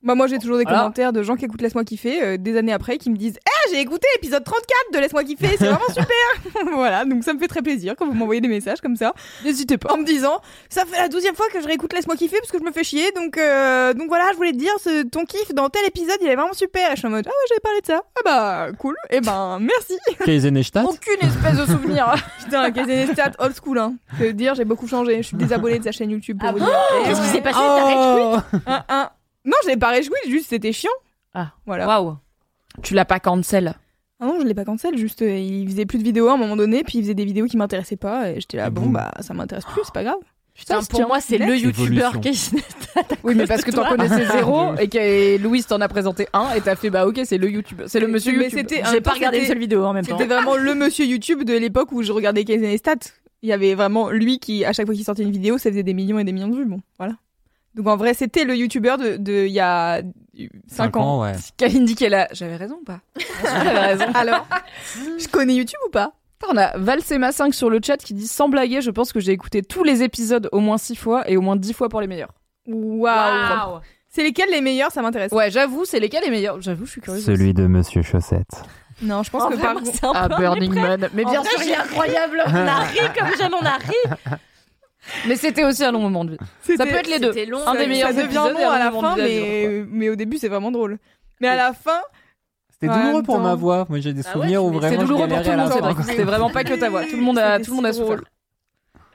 Bah, 0.06 0.16
moi, 0.16 0.28
j'ai 0.28 0.38
toujours 0.40 0.58
des 0.58 0.64
Voilà. 0.64 0.80
commentaires 0.80 1.12
de 1.14 1.24
gens 1.24 1.36
qui 1.36 1.46
écoutent 1.46 1.62
Laisse-moi 1.62 1.84
kiffer 1.84 2.24
euh, 2.24 2.38
des 2.38 2.56
années 2.58 2.72
après 2.74 2.98
qui 2.98 3.10
me 3.10 3.18
disent 3.18 3.38
Eh, 3.46 3.72
j'ai 3.74 3.82
écouté 3.82 4.08
l'épisode 4.16 4.44
34 4.44 4.64
de 4.94 5.00
Laisse-moi 5.00 5.24
kiffer, 5.24 5.56
c'est 5.58 5.66
vraiment 5.66 5.80
super 5.90 6.66
Voilà, 6.74 7.06
donc 7.06 7.24
ça 7.24 7.34
me 7.34 7.40
fait 7.40 7.48
très 7.48 7.62
plaisir 7.62 7.96
quand 7.98 8.06
vous 8.06 8.14
m'envoyez 8.14 8.40
des 8.42 8.48
messages 8.48 8.82
comme 8.82 8.96
ça. 8.96 9.14
N'hésitez 9.44 9.78
pas. 9.78 9.92
En 9.94 9.98
me 9.98 10.06
disant 10.06 10.40
Ça 10.70 10.86
fait 10.86 10.98
la 10.98 11.10
douzième 11.10 11.36
fois 11.36 11.48
que 11.52 11.60
je 11.62 11.66
réécoute 11.68 11.92
Laisse-moi 11.94 12.16
kiffer 12.16 12.38
parce 12.40 12.52
que 12.52 12.60
je 12.60 12.64
me 12.64 12.72
fais 12.72 12.84
chier, 12.84 13.12
donc, 13.16 13.38
euh, 13.38 13.94
donc 13.94 14.08
voilà, 14.08 14.26
je 14.32 14.38
voulais 14.38 14.52
te 14.52 14.58
dire, 14.58 14.72
ce, 14.84 15.04
ton 15.04 15.26
kiff 15.26 15.54
dans 15.54 15.70
tel 15.70 15.86
épisode, 15.88 16.18
il 16.22 16.28
est 16.28 16.36
vraiment 16.36 16.54
super. 16.54 16.88
Et 16.92 16.96
je 16.96 17.00
suis 17.00 17.08
en 17.08 17.12
mode 17.12 17.26
Ah 17.28 17.30
ouais, 17.30 17.46
j'avais 17.50 17.62
parlé 17.62 17.82
de 17.82 17.86
ça. 17.88 18.02
Ah 18.18 18.22
bah, 18.24 18.68
cool. 18.78 18.96
Et 19.10 19.22
ben, 19.22 19.58
merci. 19.60 19.98
Kaizenestadt 20.26 20.86
Aucune 20.86 21.28
espèce 21.28 21.58
de 21.58 21.66
souvenir. 21.66 22.14
Putain, 22.44 22.72
Kazenestat 22.72 23.32
old 23.40 23.56
school, 23.56 23.80
hein. 23.80 23.96
Je 24.20 24.26
veux 24.26 24.34
dire, 24.34 24.54
j'ai 24.56 24.66
beaucoup 24.66 24.88
changé. 24.88 25.18
Je 25.18 25.28
suis 25.30 25.38
désabonnée 25.38 25.80
de 25.80 25.84
sa 25.84 25.92
chaîne 25.92 26.12
YouTube 26.12 26.38
pour 26.40 26.50
Ah 26.50 26.52
vous 26.52 26.60
bon 26.60 26.66
dire. 26.66 26.76
Qu'est-ce 27.06 27.22
qui 27.22 27.28
s'est 27.28 27.42
passé? 27.42 27.58
Quit 27.60 28.60
Un, 28.68 28.84
un. 28.90 29.10
Non, 29.46 29.54
je 29.64 29.70
l'ai 29.70 29.78
pas 29.78 29.90
réjoui, 29.90 30.16
juste 30.28 30.50
c'était 30.50 30.72
chiant. 30.74 30.90
Ah, 31.34 31.52
voilà. 31.66 31.88
Waouh. 31.88 32.18
tu 32.84 32.94
l'as 32.94 33.06
pas 33.06 33.20
cancel. 33.20 33.76
Ah 34.20 34.26
non, 34.26 34.40
je 34.40 34.46
l'ai 34.46 34.54
pas 34.54 34.64
cancel, 34.66 34.98
juste 34.98 35.22
euh, 35.22 35.38
il 35.38 35.70
faisait 35.70 35.86
plus 35.86 35.98
de 36.00 36.04
vidéos 36.04 36.30
à 36.30 36.34
un 36.34 36.38
moment 36.38 36.56
donné, 36.56 36.84
puis 36.84 37.00
il 37.00 37.02
faisait 37.02 37.14
des 37.14 37.26
vidéos 37.26 37.46
qui 37.48 37.58
m'intéressaient 37.58 37.98
pas, 37.98 38.30
et 38.32 38.40
j'étais 38.40 38.58
là, 38.58 38.68
Et 38.68 38.70
bon 38.70 38.84
boum. 38.84 38.94
bah 38.94 39.12
ça 39.20 39.34
m'intéresse 39.34 39.66
plus, 39.66 39.82
c'est 39.84 39.94
pas 39.94 40.04
grave. 40.04 40.16
Putain, 40.54 40.80
pour 40.84 41.06
moi, 41.08 41.20
c'est 41.20 41.38
le 41.38 41.58
youtubeur 41.58 42.22
qui 42.22 42.50
Oui, 43.24 43.36
mais 43.36 43.46
parce 43.46 43.62
que 43.64 43.72
t'en 43.72 43.90
connaissais 43.90 44.26
zéro 44.32 44.74
et 44.78 44.88
que 44.88 45.38
Louise 45.38 45.68
t'en 45.68 45.82
a 45.82 45.90
présenté 45.90 46.30
un 46.32 46.54
et 46.54 46.62
t'as 46.62 46.78
fait 46.78 46.90
bah 46.90 47.06
ok, 47.06 47.20
c'est 47.26 47.38
le 47.38 47.50
YouTube, 47.52 47.82
c'est 47.88 48.00
le 48.00 48.08
monsieur 48.08 48.32
Mais 48.32 48.46
YouTube. 48.46 48.60
c'était 48.70 48.82
un 48.82 48.92
J'ai 48.94 49.02
pas 49.02 49.12
regardé 49.12 49.40
une 49.40 49.46
seule 49.48 49.60
vidéo 49.60 49.84
en 49.84 49.92
même 49.92 50.06
temps. 50.06 50.18
C'était 50.18 50.34
vraiment 50.34 50.56
le 50.56 50.74
monsieur 50.74 51.06
YouTube 51.06 51.44
de 51.44 51.58
l'époque 51.58 51.92
où 51.92 52.04
je 52.04 52.14
regardais 52.14 52.46
Kazenestat. 52.46 52.96
Il 53.42 53.50
y 53.50 53.52
avait 53.52 53.76
vraiment 53.76 54.10
lui 54.10 54.40
qui, 54.40 54.64
à 54.64 54.72
chaque 54.72 54.86
fois 54.86 54.96
qu'il 54.96 55.04
sortait 55.04 55.24
une 55.24 55.32
vidéo, 55.32 55.58
ça 55.58 55.70
faisait 55.70 55.84
des 55.84 55.94
millions 55.94 56.20
et 56.20 56.24
des 56.24 56.32
millions 56.32 56.48
de 56.48 56.56
vues, 56.56 56.66
bon, 56.66 56.80
voilà. 56.98 57.16
Donc 57.76 57.88
en 57.88 57.98
vrai, 57.98 58.14
c'était 58.14 58.44
le 58.46 58.56
youtubeur 58.56 58.98
de, 58.98 59.18
de 59.18 59.46
il 59.46 59.52
y 59.52 59.60
a 59.60 60.02
5 60.68 60.96
ans. 60.98 61.22
ouais. 61.22 61.34
Kalindi 61.58 61.96
qui 61.96 62.06
est 62.06 62.10
là. 62.10 62.28
J'avais 62.32 62.56
raison 62.56 62.78
ou 62.82 62.84
pas? 62.86 63.00
J'avais 63.44 63.80
raison. 63.80 64.06
Alors, 64.14 64.48
je 65.20 65.28
connais 65.28 65.56
YouTube 65.56 65.80
ou 65.88 65.90
pas? 65.92 66.14
On 66.50 66.58
a 66.58 66.78
Valsema 66.78 67.32
5 67.32 67.54
sur 67.54 67.70
le 67.70 67.80
chat 67.84 67.98
qui 67.98 68.14
dit 68.14 68.28
sans 68.28 68.50
blaguer, 68.50 68.82
je 68.82 68.92
pense 68.92 69.12
que 69.14 69.20
j'ai 69.20 69.32
écouté 69.32 69.62
tous 69.64 69.84
les 69.84 70.04
épisodes 70.04 70.48
au 70.52 70.60
moins 70.60 70.78
6 70.78 70.96
fois 70.96 71.30
et 71.30 71.38
au 71.38 71.42
moins 71.42 71.56
10 71.56 71.74
fois 71.74 71.90
pour 71.90 72.02
les 72.02 72.08
meilleurs. 72.08 72.34
Waouh 72.68 73.00
Waouh. 73.02 73.80
C'est 74.10 74.24
lesquels 74.24 74.50
les 74.52 74.62
meilleurs? 74.62 74.92
Ça 74.92 75.02
m'intéresse. 75.02 75.32
Ouais, 75.32 75.52
j'avoue, 75.52 75.84
c'est 75.86 76.00
lesquels 76.00 76.24
les 76.24 76.30
meilleurs? 76.32 76.62
J'avoue, 76.62 76.86
je 76.86 76.92
suis 76.92 77.02
curieuse. 77.02 77.26
Celui 77.26 77.54
de 77.54 77.68
Monsieur 77.68 78.02
Chaussette. 78.02 78.48
Non, 79.02 79.24
je 79.24 79.30
pense 79.30 79.44
En 79.44 79.50
que 79.50 79.56
vrai, 79.56 79.64
par 79.64 79.74
contre. 79.76 79.92
Ah, 80.14 80.28
Burning. 80.30 80.74
Man. 80.74 81.10
Mais 81.14 81.26
En 81.26 81.30
bien 81.32 81.42
vrai, 81.42 81.50
sûr, 81.50 81.60
c'est 81.60 81.66
il 81.68 81.72
est 81.72 81.76
incroyable. 81.76 82.42
On 82.48 82.54
a 82.56 82.80
ri 82.86 83.00
comme 83.18 83.38
jamais 83.38 83.56
on 83.62 83.66
a 83.66 83.78
ri. 83.78 84.38
Mais 85.28 85.36
c'était 85.36 85.64
aussi 85.64 85.84
un 85.84 85.92
long 85.92 86.00
moment 86.00 86.26
de 86.26 86.32
vie. 86.32 86.38
Ça 86.78 86.86
peut 86.86 86.96
être 86.96 87.08
les 87.08 87.20
deux. 87.20 87.32
C'était 87.34 87.46
long. 87.46 87.60
Un 87.66 87.74
des 87.74 87.80
ça- 87.82 87.88
meilleurs 87.88 88.08
Ça 88.10 88.14
devient 88.14 88.26
épisodes 88.26 88.54
long 88.54 88.70
à 88.70 88.80
la 88.80 88.92
moment 88.92 89.10
fin, 89.16 89.16
mais, 89.18 89.84
mais 89.90 90.10
au 90.10 90.16
début, 90.16 90.38
c'est 90.38 90.48
vraiment 90.50 90.72
drôle. 90.72 90.98
Mais 91.42 91.48
à 91.48 91.56
la 91.56 91.74
fin, 91.74 92.02
C'était 92.72 92.88
douloureux 92.94 93.24
pour 93.24 93.40
ma 93.40 93.56
voix. 93.56 93.86
Moi, 93.90 94.00
j'ai 94.00 94.14
des 94.14 94.22
Ah 94.26 94.28
ouais, 94.30 94.34
souvenirs 94.34 94.64
où 94.64 94.72
vraiment 94.72 95.02
je 95.02 95.06
douloureux 95.06 95.28
pour 95.28 95.42
tout 95.42 95.50
le 95.52 95.58
monde. 95.58 95.96
C'était 96.08 96.24
vraiment 96.24 96.50
pas 96.50 96.64
que 96.64 96.74
ta 96.74 96.90
voix. 96.90 97.04
Tout 97.06 97.16
le 97.16 97.22
monde 97.22 97.38
a, 97.38 97.54
C'était 97.54 97.66
tout 97.66 97.72
le 97.72 97.76
monde 97.78 97.86
a 97.86 97.94
souffert. 97.94 98.22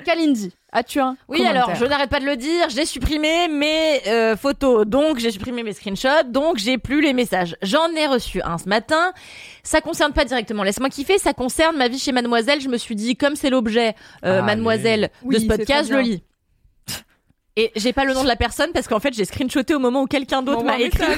Kalindi, 0.05 0.53
as-tu 0.73 1.01
un 1.01 1.17
Oui, 1.29 1.45
alors 1.45 1.75
je 1.75 1.85
n'arrête 1.85 2.11
pas 2.11 2.21
de 2.21 2.27
le 2.27 2.37
dire, 2.37 2.69
j'ai 2.69 2.85
supprimé 2.85 3.49
mes 3.49 4.01
euh, 4.07 4.37
photos, 4.37 4.87
donc 4.87 5.19
j'ai 5.19 5.31
supprimé 5.31 5.63
mes 5.63 5.73
screenshots, 5.73 6.25
donc 6.29 6.59
j'ai 6.59 6.79
plus 6.79 7.01
les 7.01 7.13
messages. 7.13 7.57
J'en 7.63 7.93
ai 7.95 8.07
reçu 8.07 8.41
un 8.43 8.59
ce 8.59 8.69
matin. 8.69 9.13
Ça 9.63 9.81
concerne 9.81 10.13
pas 10.13 10.25
directement 10.25 10.63
Laisse-moi 10.63 10.89
kiffer, 10.89 11.19
ça 11.19 11.33
concerne 11.33 11.77
ma 11.77 11.89
vie 11.89 11.99
chez 11.99 12.13
Mademoiselle. 12.13 12.61
Je 12.61 12.69
me 12.69 12.79
suis 12.79 12.95
dit, 12.95 13.17
comme 13.17 13.37
c'est 13.37 13.51
l'objet 13.51 13.95
euh. 14.25 14.43
Mademoiselle 14.43 15.11
de 15.25 15.39
ce 15.39 15.47
podcast, 15.47 15.91
je 15.91 15.95
le 15.95 16.01
lis. 16.01 16.23
Et 17.57 17.73
j'ai 17.75 17.93
pas 17.93 18.05
le 18.05 18.15
nom 18.15 18.23
de 18.23 18.29
la 18.29 18.37
personne 18.37 18.71
parce 18.73 18.87
qu'en 18.87 19.01
fait 19.01 19.13
j'ai 19.13 19.25
screenshoté 19.25 19.75
au 19.75 19.81
moment 19.81 20.03
où 20.03 20.07
quelqu'un 20.07 20.41
d'autre 20.41 20.63
m'a 20.63 20.75
un 20.75 20.79
écrit. 20.79 21.05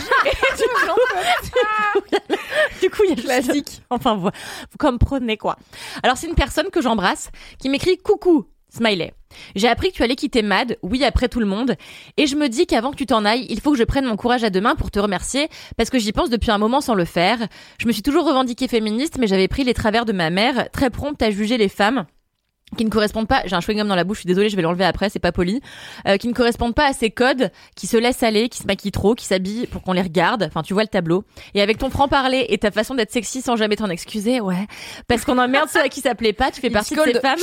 Du 2.81 2.91
coup, 2.91 3.03
il 3.05 3.11
y 3.11 3.13
a 3.13 3.23
classique. 3.23 3.83
Enfin, 3.91 4.17
vous, 4.17 4.29
vous 4.29 4.79
comprenez 4.79 5.37
quoi. 5.37 5.57
Alors, 6.03 6.17
c'est 6.17 6.27
une 6.27 6.35
personne 6.35 6.71
que 6.71 6.81
j'embrasse 6.81 7.31
qui 7.59 7.69
m'écrit 7.69 7.99
coucou. 7.99 8.47
Smiley. 8.75 9.13
J'ai 9.55 9.69
appris 9.69 9.91
que 9.91 9.97
tu 9.97 10.03
allais 10.03 10.17
quitter 10.17 10.43
Mad, 10.43 10.79
oui 10.83 11.05
après 11.05 11.29
tout 11.29 11.41
le 11.41 11.47
monde, 11.47 11.77
et 12.17 12.27
je 12.27 12.37
me 12.37 12.49
dis 12.49 12.67
qu'avant 12.67 12.91
que 12.91 12.97
tu 12.97 13.07
t'en 13.07 13.25
ailles, 13.25 13.47
il 13.51 13.61
faut 13.61 13.73
que 13.73 13.79
je 13.79 13.85
prenne 13.85 14.07
mon 14.07 14.17
courage 14.17 14.45
à 14.45 14.51
deux 14.51 14.61
mains 14.61 14.77
pour 14.77 14.91
te 14.91 14.99
remercier, 14.99 15.49
parce 15.77 15.91
que 15.91 15.99
j'y 15.99 16.13
pense 16.13 16.31
depuis 16.31 16.51
un 16.51 16.59
moment 16.59 16.81
sans 16.81 16.95
le 16.95 17.05
faire. 17.05 17.39
Je 17.79 17.87
me 17.87 17.93
suis 17.93 18.03
toujours 18.03 18.27
revendiquée 18.27 18.69
féministe, 18.69 19.17
mais 19.19 19.27
j'avais 19.27 19.49
pris 19.49 19.65
les 19.65 19.75
travers 19.75 20.05
de 20.05 20.13
ma 20.13 20.31
mère, 20.31 20.71
très 20.73 20.91
prompte 20.91 21.23
à 21.23 21.31
juger 21.31 21.59
les 21.59 21.69
femmes. 21.69 22.07
Qui 22.77 22.85
ne 22.85 22.91
correspondent 22.91 23.29
pas, 23.29 23.43
j'ai 23.45 23.55
un 23.55 23.61
chewing-gum 23.61 23.87
dans 23.87 23.95
la 23.95 24.05
bouche, 24.05 24.19
je 24.19 24.21
suis 24.21 24.27
désolée, 24.27 24.49
je 24.49 24.57
vais 24.57 24.63
l'enlever 24.63 24.85
après, 24.85 25.09
c'est 25.09 25.19
pas 25.19 25.33
poli, 25.33 25.61
euh, 26.07 26.17
qui 26.17 26.29
ne 26.29 26.33
correspondent 26.33 26.75
pas 26.75 26.87
à 26.87 26.93
ces 26.93 27.11
codes, 27.11 27.51
qui 27.77 27.87
se 27.87 27.97
laissent 27.97 28.23
aller, 28.23 28.49
qui 28.49 28.59
se 28.59 28.67
maquillent 28.67 28.93
trop, 28.93 29.15
qui 29.15 29.27
s'habillent 29.27 29.67
pour 29.67 29.83
qu'on 29.83 29.93
les 29.93 30.03
regarde, 30.03 30.45
enfin 30.45 30.63
tu 30.63 30.73
vois 30.75 30.83
le 30.83 30.89
tableau. 30.89 31.25
Et 31.55 31.63
avec 31.63 31.79
ton 31.79 31.91
franc-parler 31.91 32.47
et 32.49 32.59
ta 32.59 32.71
façon 32.71 32.95
d'être 32.95 33.11
sexy 33.11 33.43
sans 33.43 33.57
jamais 33.57 33.77
t'en 33.77 33.91
excuser, 33.91 34.41
ouais, 34.41 34.67
parce 35.09 35.25
qu'on 35.25 35.39
emmerde 35.39 35.69
ceux 35.69 35.81
à 35.81 35.89
qui 35.89 36.01
ça 36.01 36.15
plaît 36.15 36.33
pas, 36.33 36.51
tu 36.51 36.61
fais 36.61 36.71
partie 36.71 36.95
de 36.95 37.03
ces 37.03 37.21
femmes... 37.21 37.39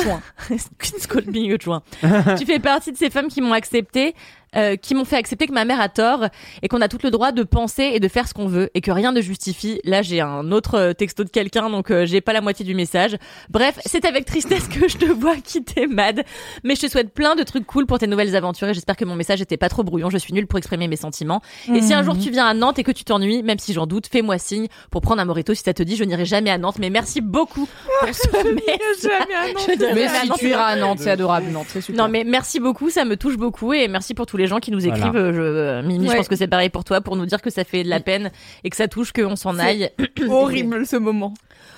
tu 2.37 2.45
fais 2.45 2.59
partie 2.59 2.91
de 2.91 2.97
ces 2.97 3.09
femmes 3.09 3.27
qui 3.27 3.41
m'ont 3.41 3.53
accepté, 3.53 4.15
euh, 4.55 4.75
qui 4.75 4.95
m'ont 4.95 5.05
fait 5.05 5.15
accepter 5.15 5.45
que 5.47 5.53
ma 5.53 5.65
mère 5.65 5.79
a 5.79 5.89
tort 5.89 6.25
et 6.61 6.67
qu'on 6.67 6.81
a 6.81 6.87
tout 6.87 6.97
le 7.03 7.11
droit 7.11 7.31
de 7.31 7.43
penser 7.43 7.91
et 7.93 7.99
de 7.99 8.07
faire 8.07 8.27
ce 8.27 8.33
qu'on 8.33 8.47
veut 8.47 8.69
et 8.73 8.81
que 8.81 8.91
rien 8.91 9.11
ne 9.11 9.21
justifie. 9.21 9.79
Là, 9.83 10.01
j'ai 10.01 10.21
un 10.21 10.51
autre 10.51 10.75
euh, 10.75 10.93
texto 10.93 11.23
de 11.23 11.29
quelqu'un, 11.29 11.69
donc 11.69 11.91
euh, 11.91 12.05
j'ai 12.05 12.19
pas 12.21 12.33
la 12.33 12.41
moitié 12.41 12.65
du 12.65 12.73
message. 12.73 13.17
Bref, 13.49 13.79
c'est 13.85 14.05
avec 14.05 14.25
tristesse 14.25 14.67
que 14.67 14.87
je 14.87 14.97
te 14.97 15.05
vois 15.05 15.35
quitter 15.35 15.85
Mad, 15.87 16.23
mais 16.63 16.75
je 16.75 16.81
te 16.81 16.87
souhaite 16.87 17.13
plein 17.13 17.35
de 17.35 17.43
trucs 17.43 17.65
cool 17.65 17.85
pour 17.85 17.99
tes 17.99 18.07
nouvelles 18.07 18.35
aventures 18.35 18.69
et 18.69 18.73
j'espère 18.73 18.95
que 18.95 19.05
mon 19.05 19.15
message 19.15 19.41
était 19.41 19.57
pas 19.57 19.69
trop 19.69 19.83
brouillon. 19.83 20.09
Je 20.09 20.17
suis 20.17 20.33
nulle 20.33 20.47
pour 20.47 20.57
exprimer 20.57 20.87
mes 20.87 20.95
sentiments. 20.95 21.41
Et 21.73 21.81
si 21.81 21.93
un 21.93 22.03
jour 22.03 22.17
tu 22.17 22.31
viens 22.31 22.47
à 22.47 22.53
Nantes 22.53 22.79
et 22.79 22.83
que 22.83 22.91
tu 22.91 23.03
t'ennuies, 23.03 23.43
même 23.43 23.59
si 23.59 23.73
j'en 23.73 23.85
doute, 23.85 24.07
fais-moi 24.07 24.37
signe 24.39 24.67
pour 24.89 25.01
prendre 25.01 25.21
un 25.21 25.25
morito 25.25 25.53
si 25.53 25.61
ça 25.63 25.73
te 25.73 25.83
dit. 25.83 25.95
Je 25.95 26.03
n'irai 26.03 26.25
jamais 26.25 26.49
à 26.49 26.57
Nantes, 26.57 26.79
mais 26.79 26.89
merci 26.89 27.21
beaucoup 27.21 27.67
pour 27.99 28.09
ce 28.13 28.53
message. 28.53 29.01
Jamais 29.03 29.35
à 29.35 29.53
Nantes. 29.53 29.65
Je 29.67 29.93
Mais 29.93 30.01
jamais 30.01 30.05
à 30.05 30.21
si 30.21 30.29
Nantes, 30.29 30.39
tu 30.39 30.49
iras 30.49 30.65
à 30.65 30.75
Nantes, 30.75 30.99
c'est 31.01 31.11
adorable. 31.11 31.51
Nantes, 31.51 31.67
c'est 31.69 31.81
super. 31.81 32.03
non 32.03 32.11
mais 32.11 32.23
merci 32.23 32.59
beaucoup, 32.59 32.89
ça 32.89 33.05
me 33.05 33.15
touche 33.15 33.37
beaucoup 33.37 33.73
et 33.73 33.87
merci 33.87 34.13
pour 34.15 34.25
tous 34.25 34.38
les 34.39 34.47
gens 34.47 34.59
qui 34.59 34.71
nous 34.71 34.79
Voilà. 34.79 34.97
écrivent. 34.97 35.15
Euh, 35.15 35.33
Je, 35.33 35.41
euh, 35.41 35.81
Mimi, 35.83 36.09
je 36.09 36.15
pense 36.15 36.27
que 36.27 36.35
c'est 36.35 36.47
pareil 36.47 36.69
pour 36.69 36.83
toi, 36.83 37.01
pour 37.01 37.15
nous 37.15 37.25
dire 37.27 37.41
que 37.41 37.49
ça 37.51 37.63
fait 37.63 37.83
de 37.83 37.89
la 37.89 37.99
peine 37.99 38.31
et 38.63 38.69
que 38.71 38.75
ça 38.75 38.87
touche 38.87 39.11
qu'on 39.13 39.35
s'en 39.35 39.59
aille. 39.59 39.89
horrible 40.29 40.85
ce 40.87 40.95
moment. 40.95 41.33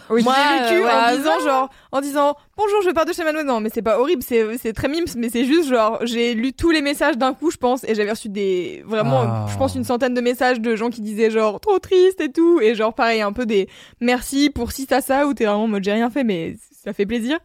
Oui. 0.10 0.24
Moi, 0.24 0.36
j'ai 0.36 0.64
vécu 0.76 0.84
euh, 0.86 0.90
en 0.92 1.06
ouais, 1.12 1.18
disant 1.18 1.40
genre, 1.46 1.70
en 1.94 2.02
disant 2.02 2.36
bonjour, 2.58 2.82
je 2.84 2.90
pars 2.90 3.06
de 3.06 3.14
chez 3.14 3.24
Mademoiselle. 3.24 3.48
Non, 3.48 3.62
mais 3.62 3.70
c'est 3.74 3.82
pas 3.82 3.98
horrible, 3.98 4.22
c'est 4.22 4.58
c'est 4.58 4.74
très 4.74 4.90
mimes, 4.90 5.06
mais 5.16 5.30
c'est 5.30 5.46
juste 5.46 5.70
genre, 5.70 6.00
j'ai 6.04 6.34
lu 6.34 6.52
tous 6.52 6.70
les 6.72 6.82
messages 6.82 7.18
d'un 7.18 7.34
coup, 7.34 7.50
je 7.50 7.56
pense, 7.56 7.86
et 7.86 7.96
j'avais 7.96 8.12
reçu 8.12 8.28
des 8.28 8.84
vraiment, 8.86 9.22
Ah. 9.22 9.46
je 9.50 9.58
pense 9.58 9.74
une 9.74 9.86
centaine 9.86 10.14
de 10.14 10.20
messages 10.20 10.60
de 10.60 10.76
gens 10.76 10.90
qui 10.90 11.00
disaient 11.00 11.32
genre 11.32 11.62
trop 11.62 11.80
triste 11.80 12.20
et 12.20 12.30
tout, 12.30 12.60
et 12.62 12.76
genre 12.76 12.94
pareil 12.94 13.22
un 13.22 13.32
peu 13.32 13.46
des 13.46 13.70
merci 14.02 14.50
pour 14.50 14.74
si 14.74 14.86
ça 14.86 15.00
ça, 15.00 15.28
où 15.28 15.34
t'es 15.34 15.46
vraiment 15.46 15.64
en 15.64 15.68
mode 15.70 15.84
j'ai 15.86 15.94
rien 15.94 16.10
fait, 16.10 16.26
mais 16.26 16.58
ça 16.84 16.92
fait 16.92 17.06
plaisir. 17.06 17.38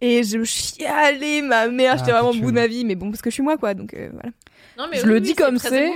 Et 0.00 0.22
je 0.22 0.44
chialais 0.44 1.42
ma 1.42 1.66
mère, 1.66 1.98
j'étais 1.98 2.12
Ah, 2.12 2.20
vraiment 2.22 2.30
au 2.38 2.40
bout 2.40 2.50
de 2.50 2.54
ma 2.56 2.68
vie, 2.68 2.84
mais 2.84 2.94
bon 2.94 3.10
parce 3.10 3.22
que 3.22 3.30
je 3.30 3.34
suis 3.34 3.42
moi 3.42 3.56
quoi, 3.56 3.74
donc 3.74 3.92
euh, 3.94 4.08
voilà. 4.12 4.30
Non, 4.78 4.84
Je 4.92 5.06
le 5.06 5.20
dis 5.20 5.34
comme 5.34 5.58
c'est. 5.58 5.92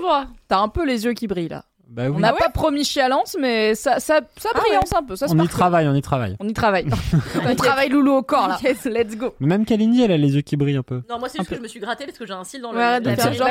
T'as 0.48 0.58
un 0.58 0.68
peu 0.68 0.84
les 0.86 1.04
yeux 1.04 1.12
qui 1.12 1.26
brillent 1.26 1.48
là. 1.48 1.64
Bah 1.88 2.02
oui. 2.06 2.12
On 2.16 2.20
n'a 2.20 2.34
pas 2.34 2.50
promis 2.50 2.84
chialance, 2.84 3.34
mais 3.40 3.74
ça, 3.74 3.98
ça, 3.98 4.20
ça 4.36 4.50
Ah 4.54 4.58
brillance 4.58 4.92
un 4.94 5.02
peu. 5.02 5.16
Ça 5.16 5.24
On 5.30 5.42
y 5.42 5.48
travaille, 5.48 5.88
on 5.88 5.94
y 5.94 6.02
travaille. 6.02 6.36
On 6.38 6.46
y 6.46 6.52
travaille. 6.52 6.86
on 7.48 7.54
travaille 7.54 7.88
loulou 7.88 8.12
au 8.12 8.22
corps 8.22 8.46
là. 8.46 8.58
Yes, 8.62 8.84
let's 8.84 9.16
go. 9.16 9.34
Mais 9.40 9.46
Même 9.46 9.64
Kalindi, 9.64 10.02
elle 10.02 10.12
a 10.12 10.18
les 10.18 10.34
yeux 10.34 10.42
qui 10.42 10.56
brillent 10.56 10.76
un 10.76 10.82
peu. 10.82 11.00
Non, 11.08 11.18
moi 11.18 11.30
c'est 11.30 11.38
juste 11.38 11.48
que 11.48 11.56
je 11.56 11.62
me 11.62 11.66
suis 11.66 11.80
grattée 11.80 12.04
parce 12.04 12.18
que 12.18 12.26
j'ai 12.26 12.34
un 12.34 12.44
cil 12.44 12.60
dans 12.60 12.72
le. 12.72 12.76
Ouais, 12.78 12.84
arrête 12.84 13.04
de 13.04 13.14
faire 13.14 13.32
genre, 13.32 13.48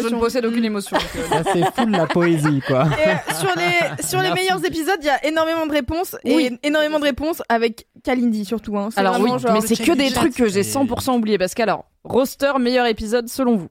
je 0.00 0.08
ne 0.08 0.18
possède 0.18 0.44
aucune 0.44 0.64
émotion. 0.64 0.96
euh, 1.16 1.28
Ça, 1.28 1.50
c'est 1.52 1.64
full 1.80 1.92
la 1.92 2.06
poésie, 2.08 2.60
quoi. 2.66 2.86
Et 2.86 3.10
euh, 3.10 3.34
sur 3.38 3.50
les 3.56 4.02
sur 4.04 4.18
les 4.20 4.30
Merci. 4.30 4.42
meilleurs 4.42 4.64
épisodes, 4.64 4.98
il 5.02 5.06
y 5.06 5.10
a 5.10 5.24
énormément 5.24 5.66
de 5.66 5.72
réponses 5.72 6.16
Oui. 6.24 6.58
et 6.60 6.66
énormément 6.66 6.98
de 6.98 7.04
réponses 7.04 7.40
avec 7.48 7.86
Kalindi 8.02 8.44
surtout. 8.44 8.76
Hein. 8.76 8.88
Alors 8.96 9.20
oui, 9.20 9.30
mais 9.52 9.60
c'est 9.60 9.76
que 9.76 9.92
des 9.92 10.10
trucs 10.10 10.34
que 10.34 10.48
j'ai 10.48 10.64
c'est- 10.64 10.76
100% 10.76 11.14
oubliés 11.18 11.38
parce 11.38 11.54
qu'alors, 11.54 11.84
roster 12.02 12.58
meilleur 12.58 12.86
épisode 12.86 13.28
selon 13.28 13.54
vous. 13.54 13.68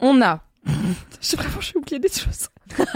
On 0.00 0.22
a 0.22 0.40
j'ai 1.20 1.36
vraiment 1.36 1.60
j'ai 1.60 1.76
oublié 1.76 1.98
des 1.98 2.08
choses. 2.08 2.48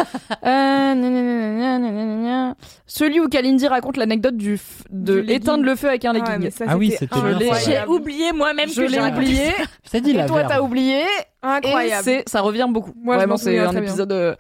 Euh, 0.45 0.95
gna, 0.95 1.79
gna, 1.79 1.79
gna. 1.79 2.55
Celui 2.87 3.21
où 3.21 3.29
Kalindi 3.29 3.67
raconte 3.69 3.97
l'anecdote 3.97 4.37
du 4.37 4.57
f- 4.57 4.61
de 4.91 5.15
Du 5.15 5.21
legging. 5.23 5.37
éteindre 5.37 5.65
le 5.65 5.77
feu 5.77 5.89
avec 5.89 6.05
un 6.05 6.11
Ah 6.11 6.13
ouais, 6.15 6.21
legging. 6.21 6.39
mais 6.45 6.51
ça, 6.51 6.65
Ah 6.69 6.77
oui, 6.77 6.91
c'était 6.99 7.21
bien 7.21 7.55
ça. 7.55 7.59
J'ai 7.61 7.85
oublié 7.87 8.33
moi-même 8.33 8.69
je 8.69 8.75
que 8.75 8.83
j'ai 8.87 8.89
l'ai 8.97 9.01
raconté 9.01 9.23
oublié. 9.23 9.53
Je 9.85 9.91
t'ai 9.91 10.01
dit 10.01 10.11
Et 10.11 10.15
la 10.15 10.27
toi 10.27 10.39
verve. 10.41 10.51
t'as 10.51 10.61
oublié. 10.61 11.01
Et 11.03 11.07
Incroyable. 11.43 12.03
c'est 12.05 12.25
ça 12.29 12.41
revient 12.41 12.67
beaucoup. 12.69 12.93
Moi, 12.97 13.15
je 13.15 13.19
Vraiment 13.19 13.33
m'en 13.35 13.37
c'est 13.39 13.45
souviens 13.47 13.65
un 13.69 13.71
très 13.71 13.81
bien. 13.81 13.89
épisode 13.89 14.13
euh, 14.13 14.35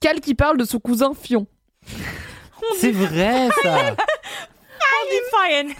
Cal 0.00 0.20
qui 0.20 0.34
parle 0.34 0.56
de 0.58 0.64
son 0.64 0.78
cousin 0.78 1.12
Fion. 1.20 1.46
C'est 2.78 2.92
vrai, 2.92 3.48
ça. 3.62 3.76
Fine. 5.30 5.72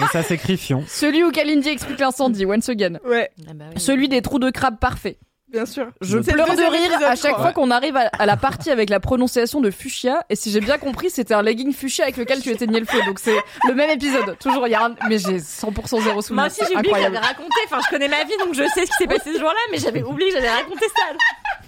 Mais 0.00 0.06
ça 0.12 0.22
s'écrit 0.22 0.56
Fion. 0.56 0.84
Celui 0.86 1.22
où 1.24 1.30
Kalindi 1.30 1.68
explique 1.68 1.98
l'incendie 1.98 2.46
once 2.46 2.68
again. 2.68 2.98
Ouais, 3.04 3.30
Celui 3.76 4.08
des 4.08 4.22
trous 4.22 4.38
de 4.38 4.50
crabe 4.50 4.78
parfait. 4.78 5.18
Bien 5.54 5.66
sûr. 5.66 5.86
Je 6.00 6.20
C'est 6.20 6.32
le 6.32 6.42
pleure 6.42 6.56
de 6.56 6.70
rire 6.70 7.08
à 7.08 7.14
chaque 7.16 7.36
fois 7.36 7.52
qu'on 7.52 7.70
arrive 7.70 7.96
à, 7.96 8.10
à 8.18 8.26
la 8.26 8.36
partie 8.36 8.70
avec 8.70 8.90
la 8.90 9.00
prononciation 9.00 9.60
de 9.60 9.70
fuchsia. 9.70 10.24
Et 10.28 10.36
si 10.36 10.50
j'ai 10.50 10.60
bien 10.60 10.78
compris, 10.78 11.10
c'était 11.10 11.34
un 11.34 11.42
legging 11.42 11.72
fuchsia 11.72 12.04
avec 12.04 12.16
lequel 12.16 12.42
tu 12.42 12.50
éteignais 12.50 12.80
le 12.80 12.86
feu. 12.86 12.98
Donc 13.06 13.20
c'est 13.20 13.36
le 13.68 13.74
même 13.74 13.90
épisode. 13.90 14.36
Toujours, 14.38 14.66
il 14.66 14.70
y 14.70 14.74
a 14.74 14.86
un... 14.86 14.94
Mais 15.08 15.18
j'ai 15.18 15.38
100% 15.38 16.02
zéro 16.02 16.20
souvenir. 16.20 16.42
Moi 16.42 16.46
aussi 16.46 16.60
j'ai 16.68 16.76
oublié 16.76 16.92
que 16.92 17.00
j'avais 17.00 17.18
raconté. 17.18 17.54
Enfin, 17.66 17.78
je 17.84 17.90
connais 17.90 18.08
ma 18.08 18.24
vie 18.24 18.36
donc 18.44 18.54
je 18.54 18.64
sais 18.74 18.84
ce 18.84 18.90
qui 18.90 18.96
s'est 18.98 19.06
passé 19.06 19.32
ce 19.32 19.38
jour-là, 19.38 19.54
mais 19.70 19.78
j'avais 19.78 20.02
oublié 20.02 20.30
que 20.30 20.36
j'avais 20.36 20.50
raconté 20.50 20.86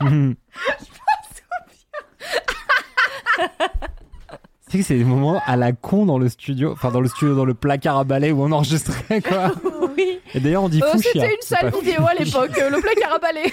ça. 0.00 0.06
Tu 4.68 4.72
sais 4.72 4.78
que 4.78 4.84
c'est 4.84 4.98
des 4.98 5.04
moments 5.04 5.40
à 5.46 5.54
la 5.54 5.70
con 5.70 6.06
dans 6.06 6.18
le 6.18 6.28
studio, 6.28 6.72
enfin 6.72 6.90
dans 6.90 7.00
le 7.00 7.06
studio, 7.06 7.36
dans 7.36 7.44
le 7.44 7.54
placard 7.54 7.98
à 7.98 8.04
balai 8.04 8.32
où 8.32 8.42
on 8.42 8.50
enregistrait 8.50 9.22
quoi. 9.22 9.52
Oui. 9.96 10.18
Et 10.34 10.40
d'ailleurs 10.40 10.62
on 10.64 10.68
dit 10.68 10.82
Euh, 10.82 10.92
fuchsia. 10.92 11.10
c'était 11.22 11.34
une 11.34 11.40
sale 11.42 11.72
vidéo 11.80 12.02
à 12.06 12.14
l'époque, 12.14 12.58
euh, 12.60 12.70
le 12.70 12.80
placard 12.80 13.14
à 13.14 13.18
balai. 13.18 13.44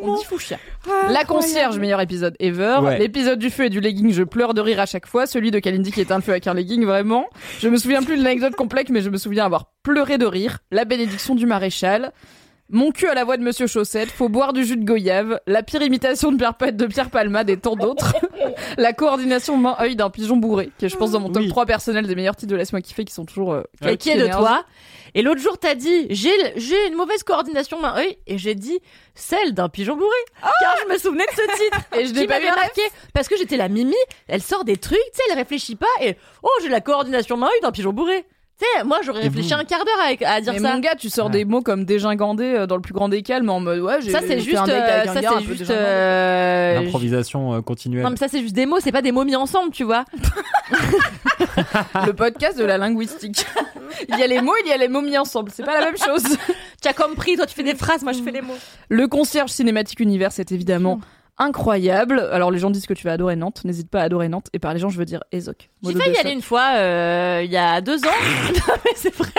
On 0.00 0.16
dit 0.16 0.24
fuchsia. 0.24 0.58
Ah, 0.88 1.10
La 1.10 1.24
concierge, 1.24 1.78
meilleur 1.78 2.00
épisode 2.00 2.34
ever. 2.40 2.78
Ouais. 2.82 2.98
L'épisode 2.98 3.38
du 3.38 3.50
feu 3.50 3.66
et 3.66 3.70
du 3.70 3.80
legging, 3.80 4.12
je 4.12 4.22
pleure 4.22 4.54
de 4.54 4.60
rire 4.60 4.80
à 4.80 4.86
chaque 4.86 5.06
fois. 5.06 5.26
Celui 5.26 5.50
de 5.50 5.58
Kalindi 5.58 5.92
qui 5.92 6.00
éteint 6.00 6.16
le 6.16 6.22
feu 6.22 6.32
avec 6.32 6.46
un 6.46 6.54
legging, 6.54 6.84
vraiment. 6.84 7.26
Je 7.60 7.68
me 7.68 7.76
souviens 7.76 8.02
plus 8.02 8.16
de 8.18 8.22
l'anecdote 8.24 8.54
complète, 8.56 8.90
mais 8.90 9.00
je 9.00 9.10
me 9.10 9.16
souviens 9.18 9.44
avoir 9.44 9.72
pleuré 9.82 10.18
de 10.18 10.26
rire. 10.26 10.58
La 10.70 10.84
bénédiction 10.84 11.34
du 11.34 11.46
maréchal. 11.46 12.12
Mon 12.70 12.90
cul 12.90 13.06
à 13.06 13.14
la 13.14 13.24
voix 13.24 13.38
de 13.38 13.42
Monsieur 13.42 13.66
Chaussette, 13.66 14.10
faut 14.10 14.28
boire 14.28 14.52
du 14.52 14.62
jus 14.62 14.76
de 14.76 14.84
goyave, 14.84 15.40
la 15.46 15.62
pire 15.62 15.80
imitation 15.80 16.30
de 16.30 16.36
Pierre, 16.36 16.52
de 16.72 16.86
Pierre 16.86 17.08
Palmade 17.08 17.48
et 17.48 17.56
tant 17.56 17.76
d'autres. 17.76 18.14
la 18.76 18.92
coordination 18.92 19.56
main-œil 19.56 19.96
d'un 19.96 20.10
pigeon 20.10 20.36
bourré, 20.36 20.70
qui 20.76 20.84
est, 20.84 20.88
je 20.90 20.96
pense, 20.98 21.12
dans 21.12 21.20
mon 21.20 21.30
top 21.30 21.44
Oui. 21.44 21.48
3 21.48 21.64
personnel 21.64 22.06
des 22.06 22.14
meilleurs 22.14 22.36
titres 22.36 22.52
de 22.52 22.56
Laisse-moi 22.56 22.82
kiffer, 22.82 23.06
qui 23.06 23.14
sont 23.14 23.24
toujours... 23.24 23.54
euh, 23.54 23.62
Et 23.86 23.96
qui 23.96 24.10
est 24.10 24.18
de 24.18 24.26
toi 24.26 24.64
Et 25.14 25.22
l'autre 25.22 25.40
jour, 25.40 25.56
t'as 25.56 25.74
dit 25.74 26.08
j'ai 26.10 26.30
j'ai 26.56 26.88
une 26.88 26.94
mauvaise 26.94 27.22
coordination 27.22 27.80
main-œil 27.80 28.18
et 28.26 28.36
j'ai 28.36 28.54
dit 28.54 28.78
celle 29.14 29.54
d'un 29.54 29.70
pigeon 29.70 29.96
bourré. 29.96 30.18
Car 30.42 30.76
je 30.86 30.92
me 30.92 30.98
souvenais 30.98 31.24
de 31.24 31.32
ce 31.40 31.64
titre. 31.64 31.78
Et 31.98 32.04
je 32.04 32.12
n'ai 32.12 32.20
qui 32.20 32.26
pas 32.26 32.34
m'avait 32.34 32.44
vu 32.44 32.50
la 32.50 32.56
marqué 32.56 32.82
parce 33.14 33.28
que 33.28 33.36
j'étais 33.38 33.56
la 33.56 33.68
Mimi. 33.70 33.94
Elle 34.26 34.42
sort 34.42 34.64
des 34.64 34.76
trucs, 34.76 34.98
tu 34.98 35.16
sais, 35.16 35.22
elle 35.30 35.38
réfléchit 35.38 35.76
pas 35.76 35.86
et 36.02 36.16
oh 36.42 36.48
j'ai 36.62 36.68
la 36.68 36.82
coordination 36.82 37.38
main-œil 37.38 37.60
d'un 37.62 37.72
pigeon 37.72 37.94
bourré. 37.94 38.26
Tu 38.60 38.66
sais, 38.76 38.84
moi 38.84 38.98
j'aurais 39.04 39.20
réfléchi 39.22 39.50
vous 39.50 39.54
un 39.60 39.64
quart 39.64 39.84
d'heure 39.84 40.00
à, 40.28 40.34
à 40.34 40.40
dire 40.40 40.52
Mais 40.52 40.58
ça. 40.58 40.72
mon 40.72 40.80
gars, 40.80 40.96
tu 40.98 41.08
sors 41.10 41.26
Ouais. 41.26 41.32
des 41.32 41.44
mots 41.44 41.60
comme 41.62 41.84
dégingandé 41.84 42.42
euh, 42.44 42.66
dans 42.66 42.74
le 42.74 42.82
plus 42.82 42.92
grand 42.92 43.08
des 43.08 43.22
calmes 43.22 43.48
en 43.50 43.60
mode 43.60 43.78
ouais, 43.80 44.02
j'ai 44.02 44.10
Ça 44.10 44.18
c'est 44.20 44.40
juste, 44.40 44.56
euh, 44.56 45.02
un 45.04 45.14
ça 45.14 45.20
c'est 45.38 45.44
juste. 45.44 45.70
euh, 45.70 46.78
Improvisation 46.80 47.54
euh, 47.54 47.60
continuelle. 47.62 48.02
Non 48.02 48.10
mais 48.10 48.16
ça 48.16 48.26
c'est 48.26 48.40
juste 48.40 48.56
des 48.56 48.66
mots, 48.66 48.78
c'est 48.80 48.90
pas 48.90 49.02
des 49.02 49.12
mots 49.12 49.24
mis 49.24 49.36
ensemble, 49.36 49.70
tu 49.72 49.84
vois. 49.84 50.04
le 52.06 52.12
podcast 52.12 52.58
de 52.58 52.64
la 52.64 52.78
linguistique. 52.78 53.44
il 54.08 54.18
y 54.18 54.22
a 54.22 54.26
les 54.26 54.40
mots, 54.40 54.54
il 54.64 54.68
y 54.68 54.72
a 54.72 54.76
les 54.76 54.88
mots 54.88 55.02
mis 55.02 55.16
ensemble. 55.18 55.50
C'est 55.54 55.64
pas 55.64 55.78
la 55.78 55.86
même 55.86 55.96
chose. 55.96 56.24
Tu 56.80 56.86
as 56.86 56.92
compris, 56.92 57.34
toi 57.34 57.44
tu 57.44 57.56
fais 57.56 57.64
des 57.64 57.74
phrases, 57.74 58.04
moi 58.04 58.12
je 58.12 58.22
fais 58.22 58.30
les 58.30 58.40
mots. 58.40 58.54
Le 58.88 59.08
concierge 59.08 59.50
cinématique 59.50 59.98
univers, 59.98 60.30
c'est 60.30 60.52
évidemment 60.52 61.00
incroyable. 61.38 62.20
Alors 62.32 62.50
les 62.50 62.58
gens 62.58 62.70
disent 62.70 62.86
que 62.86 62.94
tu 62.94 63.04
vas 63.04 63.12
adorer 63.12 63.36
Nantes. 63.36 63.62
N'hésite 63.64 63.88
pas 63.90 64.00
à 64.00 64.04
adorer 64.04 64.28
Nantes. 64.28 64.48
Et 64.52 64.58
par 64.58 64.74
les 64.74 64.80
gens, 64.80 64.88
je 64.88 64.98
veux 64.98 65.04
dire 65.04 65.22
Ezoc. 65.32 65.70
J'ai 65.82 65.94
failli 65.94 66.14
y 66.14 66.18
aller 66.18 66.32
une 66.32 66.42
fois, 66.42 66.72
euh, 66.76 67.42
il 67.44 67.50
y 67.50 67.56
a 67.56 67.80
deux 67.80 67.98
ans. 68.04 68.18
non, 68.68 68.74
mais 68.84 68.90
c'est 68.96 69.14
vrai. 69.14 69.30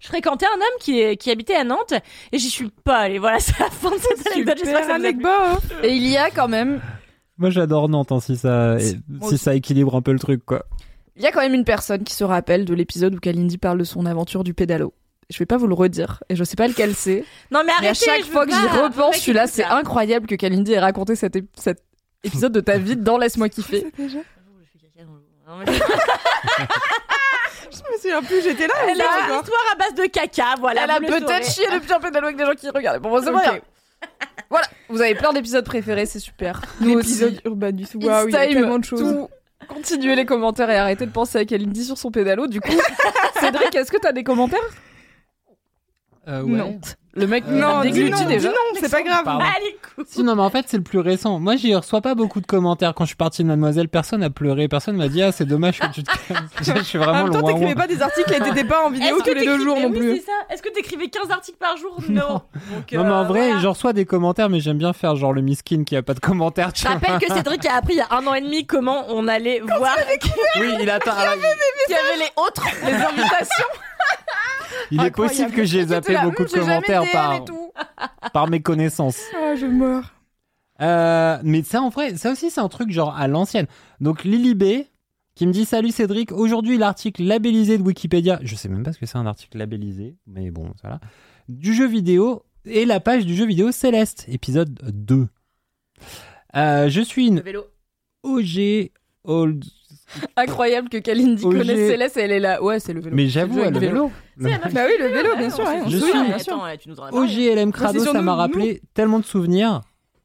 Je 0.00 0.08
fréquentais 0.08 0.46
un 0.46 0.56
homme 0.56 0.78
qui, 0.80 1.16
qui 1.16 1.30
habitait 1.30 1.54
à 1.54 1.64
Nantes 1.64 1.94
et 2.32 2.38
j'y 2.38 2.50
suis 2.50 2.68
pas 2.84 2.98
allée. 2.98 3.18
Voilà, 3.18 3.38
c'est 3.38 3.58
la 3.58 3.70
fin 3.70 3.90
de 3.90 4.00
cette 4.00 4.26
anecdote. 4.26 4.58
J'espère 4.58 4.80
que 4.80 4.86
ça 4.86 4.98
vous 4.98 5.06
a 5.06 5.12
plu. 5.12 5.88
Et 5.88 5.94
il 5.94 6.06
y 6.06 6.16
a 6.16 6.30
quand 6.30 6.48
même, 6.48 6.80
Moi 7.38 7.50
j'adore 7.50 7.88
Nantes 7.88 8.12
hein, 8.12 8.20
si 8.20 8.36
ça 8.36 8.76
si 8.78 9.38
ça 9.38 9.54
équilibre 9.54 9.94
un 9.96 10.02
peu 10.02 10.12
le 10.12 10.18
truc 10.18 10.44
quoi. 10.44 10.64
il 11.16 11.22
y 11.22 11.26
a 11.26 11.32
quand 11.32 11.40
même 11.40 11.54
une 11.54 11.64
personne 11.64 12.04
qui 12.04 12.14
se 12.14 12.24
rappelle 12.24 12.64
de 12.64 12.74
l'épisode 12.74 13.14
où 13.14 13.18
Kalindi 13.18 13.58
parle 13.58 13.78
de 13.78 13.84
son 13.84 14.06
aventure 14.06 14.44
du 14.44 14.54
pédalo. 14.54 14.92
Je 15.30 15.38
vais 15.38 15.46
pas 15.46 15.56
vous 15.56 15.66
le 15.66 15.74
redire 15.74 16.22
et 16.28 16.36
je 16.36 16.44
sais 16.44 16.56
pas 16.56 16.68
lequel 16.68 16.94
c'est. 16.94 17.24
Non, 17.50 17.60
mais 17.60 17.72
Mais 17.80 17.86
arrêtez. 17.88 17.88
à 17.88 17.94
chaque 18.14 18.24
je 18.24 18.30
fois 18.30 18.44
que 18.46 18.52
j'y 18.52 18.66
repense, 18.66 19.12
Mec, 19.14 19.20
celui-là, 19.22 19.42
écoute, 19.44 19.54
c'est 19.54 19.64
incroyable 19.64 20.26
que 20.26 20.34
Kalindi 20.34 20.72
ait 20.72 20.78
raconté 20.80 21.16
cet, 21.16 21.36
ép- 21.36 21.46
cet 21.56 21.82
épisode 22.22 22.52
de 22.52 22.60
ta 22.60 22.78
vie 22.78 22.96
dans 22.96 23.16
Laisse-moi 23.18 23.48
kiffer. 23.48 23.86
Mais- 23.98 24.08
Je 27.70 27.78
me 27.92 27.96
souviens 27.98 28.22
plus, 28.22 28.42
j'étais 28.42 28.66
là. 28.66 28.74
Elle 28.88 29.00
a 29.00 29.04
une 29.28 29.40
histoire 29.40 29.64
à 29.72 29.76
base 29.76 29.94
de 29.94 30.06
caca, 30.06 30.54
voilà. 30.60 30.84
Elle 30.84 30.90
a 30.90 31.00
peut-être 31.00 31.50
chié 31.50 31.66
depuis 31.72 31.92
un 31.92 32.00
pédalo 32.00 32.26
avec 32.26 32.36
des 32.36 32.44
gens 32.46 32.54
qui 32.54 32.68
regardent. 32.70 33.02
Bon, 33.02 33.18
c'est 33.20 33.30
pas 33.32 33.38
Ok. 33.38 33.42
grave. 33.44 33.60
Voilà, 34.50 34.66
vous 34.88 35.00
avez 35.00 35.14
plein 35.14 35.32
d'épisodes 35.32 35.64
préférés, 35.64 36.06
c'est 36.06 36.18
super. 36.20 36.60
Nous 36.80 36.96
L'épisode. 36.98 37.40
Urbanus. 37.44 37.88
Waouh, 37.94 38.28
il 38.28 38.32
y 38.32 38.36
a 38.36 38.46
tellement 38.46 38.78
de 38.78 38.84
choses. 38.84 39.26
Continuez 39.68 40.14
les 40.14 40.26
commentaires 40.26 40.68
et 40.70 40.76
arrêtez 40.76 41.06
de 41.06 41.10
penser 41.10 41.38
à 41.38 41.44
Kalindi 41.44 41.84
sur 41.84 41.96
son 41.98 42.10
pédalo. 42.10 42.46
Du 42.46 42.60
coup, 42.60 42.72
Cédric, 43.40 43.74
est-ce 43.74 43.90
que 43.90 43.96
t'as 43.96 44.12
des 44.12 44.22
commentaires? 44.24 44.60
Euh, 46.28 46.42
Non. 46.42 46.78
Le 47.16 47.28
mec 47.28 47.44
Non, 47.46 47.82
dis 47.82 47.92
déglutit 47.92 48.24
non, 48.24 48.28
déjà. 48.28 48.48
dis 48.48 48.54
non, 48.54 48.80
c'est 48.80 48.90
pas 48.90 49.02
grave. 49.02 49.28
Allez. 49.28 49.76
Si, 50.08 50.24
non, 50.24 50.34
mais 50.34 50.42
en 50.42 50.50
fait, 50.50 50.64
c'est 50.66 50.78
le 50.78 50.82
plus 50.82 50.98
récent. 50.98 51.38
Moi, 51.38 51.54
j'y 51.54 51.72
reçois 51.72 52.00
pas 52.00 52.16
beaucoup 52.16 52.40
de 52.40 52.46
commentaires. 52.46 52.92
Quand 52.92 53.04
je 53.04 53.10
suis 53.10 53.16
parti 53.16 53.44
de 53.44 53.46
Mademoiselle, 53.46 53.88
personne 53.88 54.18
n'a 54.18 54.30
pleuré. 54.30 54.66
Personne 54.66 54.96
m'a 54.96 55.06
dit, 55.06 55.22
ah, 55.22 55.30
c'est 55.30 55.44
dommage 55.44 55.78
que 55.78 55.86
tu 55.92 56.02
te 56.02 56.10
calmes. 56.26 56.48
je 56.60 56.82
suis 56.82 56.98
En 56.98 57.02
vraiment 57.02 57.18
même 57.18 57.26
le 57.32 57.32
temps, 57.40 57.46
t'écrivais 57.46 57.76
pas 57.76 57.86
des 57.86 58.02
articles 58.02 58.32
et 58.34 58.40
t'étais 58.40 58.64
pas 58.64 58.84
en 58.84 58.90
vidéo 58.90 59.18
tous 59.24 59.32
les 59.32 59.44
deux 59.44 59.60
jours 59.60 59.78
non 59.78 59.90
oui, 59.92 59.98
plus. 59.98 60.16
c'est 60.16 60.24
ça. 60.26 60.32
Est-ce 60.50 60.60
que 60.60 60.70
t'écrivais 60.70 61.06
15 61.06 61.30
articles 61.30 61.58
par 61.58 61.76
jour? 61.76 61.96
Non. 62.08 62.28
Donc, 62.28 62.92
Non, 62.92 63.04
mais 63.04 63.10
en 63.12 63.20
euh, 63.20 63.22
vrai, 63.22 63.46
voilà. 63.46 63.60
je 63.60 63.68
reçois 63.68 63.92
des 63.92 64.06
commentaires, 64.06 64.50
mais 64.50 64.58
j'aime 64.58 64.78
bien 64.78 64.92
faire 64.92 65.14
genre 65.14 65.32
le 65.32 65.40
miskin 65.42 65.84
qui 65.84 65.94
a 65.96 66.02
pas 66.02 66.14
de 66.14 66.20
commentaires. 66.20 66.70
Je 66.74 66.84
rappelle 66.88 67.20
que 67.20 67.32
Cédric 67.32 67.64
a 67.66 67.76
appris 67.76 67.94
il 67.94 67.98
y 67.98 68.00
a 68.00 68.08
un 68.10 68.26
an 68.26 68.34
et 68.34 68.40
demi 68.40 68.66
comment 68.66 69.04
on 69.10 69.28
allait 69.28 69.60
voir 69.60 69.78
vois. 69.78 69.90
Oui, 70.58 70.66
il 70.80 70.90
attend. 70.90 71.12
qu'il 71.12 71.94
y 71.94 71.98
avait 71.98 72.16
les 72.18 72.32
autres. 72.42 72.66
Les 72.84 72.92
invitations. 72.92 73.66
Il 74.90 75.02
est 75.02 75.10
possible 75.10 75.50
que 75.50 75.64
j'ai 75.64 75.86
zappé 75.86 76.12
là, 76.12 76.24
beaucoup 76.24 76.44
de 76.44 76.50
commentaires 76.50 77.04
par, 77.12 77.44
tout. 77.44 77.72
par 78.32 78.48
mes 78.48 78.60
connaissances. 78.60 79.20
Ah, 79.36 79.54
je 79.54 79.66
meurs. 79.66 80.14
Euh, 80.80 81.38
mais 81.42 81.62
ça, 81.62 81.80
en 81.82 81.88
vrai, 81.88 82.16
ça 82.16 82.32
aussi, 82.32 82.50
c'est 82.50 82.60
un 82.60 82.68
truc 82.68 82.90
genre 82.90 83.16
à 83.16 83.28
l'ancienne. 83.28 83.66
Donc, 84.00 84.24
Lily 84.24 84.54
B, 84.54 84.64
qui 85.34 85.46
me 85.46 85.52
dit 85.52 85.64
Salut 85.64 85.90
Cédric, 85.90 86.32
aujourd'hui 86.32 86.78
l'article 86.78 87.22
labellisé 87.22 87.78
de 87.78 87.82
Wikipédia, 87.82 88.38
je 88.42 88.54
sais 88.54 88.68
même 88.68 88.82
pas 88.82 88.92
ce 88.92 88.98
que 88.98 89.06
c'est 89.06 89.18
un 89.18 89.26
article 89.26 89.58
labellisé, 89.58 90.16
mais 90.26 90.50
bon, 90.50 90.72
voilà, 90.82 91.00
du 91.48 91.74
jeu 91.74 91.86
vidéo 91.86 92.44
et 92.64 92.84
la 92.84 93.00
page 93.00 93.26
du 93.26 93.34
jeu 93.34 93.46
vidéo 93.46 93.72
Céleste, 93.72 94.24
épisode 94.28 94.80
2. 94.82 95.28
Euh, 96.56 96.88
je 96.88 97.00
suis 97.00 97.26
une 97.26 97.40
vélo. 97.40 97.66
OG 98.22 98.90
old. 99.24 99.64
Incroyable 100.36 100.88
que 100.88 100.98
Kalindi 100.98 101.44
OG. 101.44 101.58
connaisse 101.58 101.90
Céleste 101.90 102.16
et 102.16 102.20
elle 102.22 102.32
est 102.32 102.40
là. 102.40 102.62
Ouais, 102.62 102.80
c'est 102.80 102.92
le 102.92 103.00
vélo. 103.00 103.14
Mais 103.16 103.26
j'avoue, 103.26 103.62
le 103.62 103.78
vélo. 103.78 104.10
Bah 104.36 104.48
oui, 104.86 104.92
le 104.98 105.06
vélo, 105.06 105.36
bien 105.36 105.50
sûr. 105.50 105.64
ouais, 105.64 105.80
on 105.84 105.88
Je 105.88 105.98
se 105.98 106.06
suis-. 106.06 107.50
OGLM 107.50 107.72
Crado, 107.72 108.00
ça 108.04 108.22
m'a 108.22 108.34
rappelé 108.34 108.80
tellement 108.94 109.20
de 109.20 109.24
souvenirs. 109.24 109.82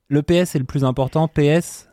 Le 0.08 0.24
PS 0.24 0.56
est 0.56 0.60
le 0.60 0.66
plus 0.66 0.84
important. 0.84 1.28
PS, 1.28 1.89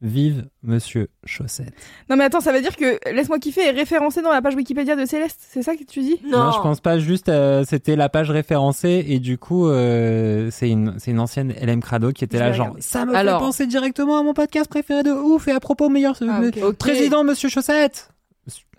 vive 0.00 0.46
Monsieur 0.62 1.08
Chaussette. 1.24 1.72
Non, 2.08 2.16
mais 2.16 2.24
attends, 2.24 2.40
ça 2.40 2.52
veut 2.52 2.60
dire 2.60 2.76
que 2.76 2.98
Laisse-moi 3.12 3.38
kiffer 3.38 3.62
est 3.66 3.70
référencé 3.72 4.22
dans 4.22 4.30
la 4.30 4.40
page 4.40 4.54
Wikipédia 4.54 4.94
de 4.96 5.04
Céleste. 5.04 5.40
C'est 5.50 5.62
ça 5.62 5.74
que 5.76 5.82
tu 5.84 6.00
dis? 6.00 6.20
Non. 6.24 6.52
je 6.52 6.60
pense 6.60 6.80
pas. 6.80 6.98
Juste, 6.98 7.28
euh, 7.28 7.64
c'était 7.68 7.96
la 7.96 8.08
page 8.08 8.30
référencée 8.30 9.04
et 9.08 9.18
du 9.18 9.38
coup, 9.38 9.68
euh, 9.68 10.48
c'est 10.52 10.70
une, 10.70 10.94
c'est 10.98 11.10
une 11.10 11.20
ancienne 11.20 11.52
LM 11.60 11.80
Crado 11.82 12.12
qui 12.12 12.24
était 12.24 12.38
là, 12.38 12.52
genre, 12.52 12.66
regarder. 12.66 12.82
ça 12.82 13.04
me 13.06 13.14
Alors. 13.14 13.40
fait 13.40 13.46
penser 13.46 13.66
directement 13.66 14.18
à 14.18 14.22
mon 14.22 14.34
podcast 14.34 14.68
préféré 14.70 15.02
de 15.02 15.10
ouf 15.10 15.48
et 15.48 15.52
à 15.52 15.60
propos 15.60 15.88
meilleur 15.88 16.14
Ah, 16.28 16.40
président 16.78 17.24
Monsieur 17.24 17.48
Chaussette. 17.48 18.10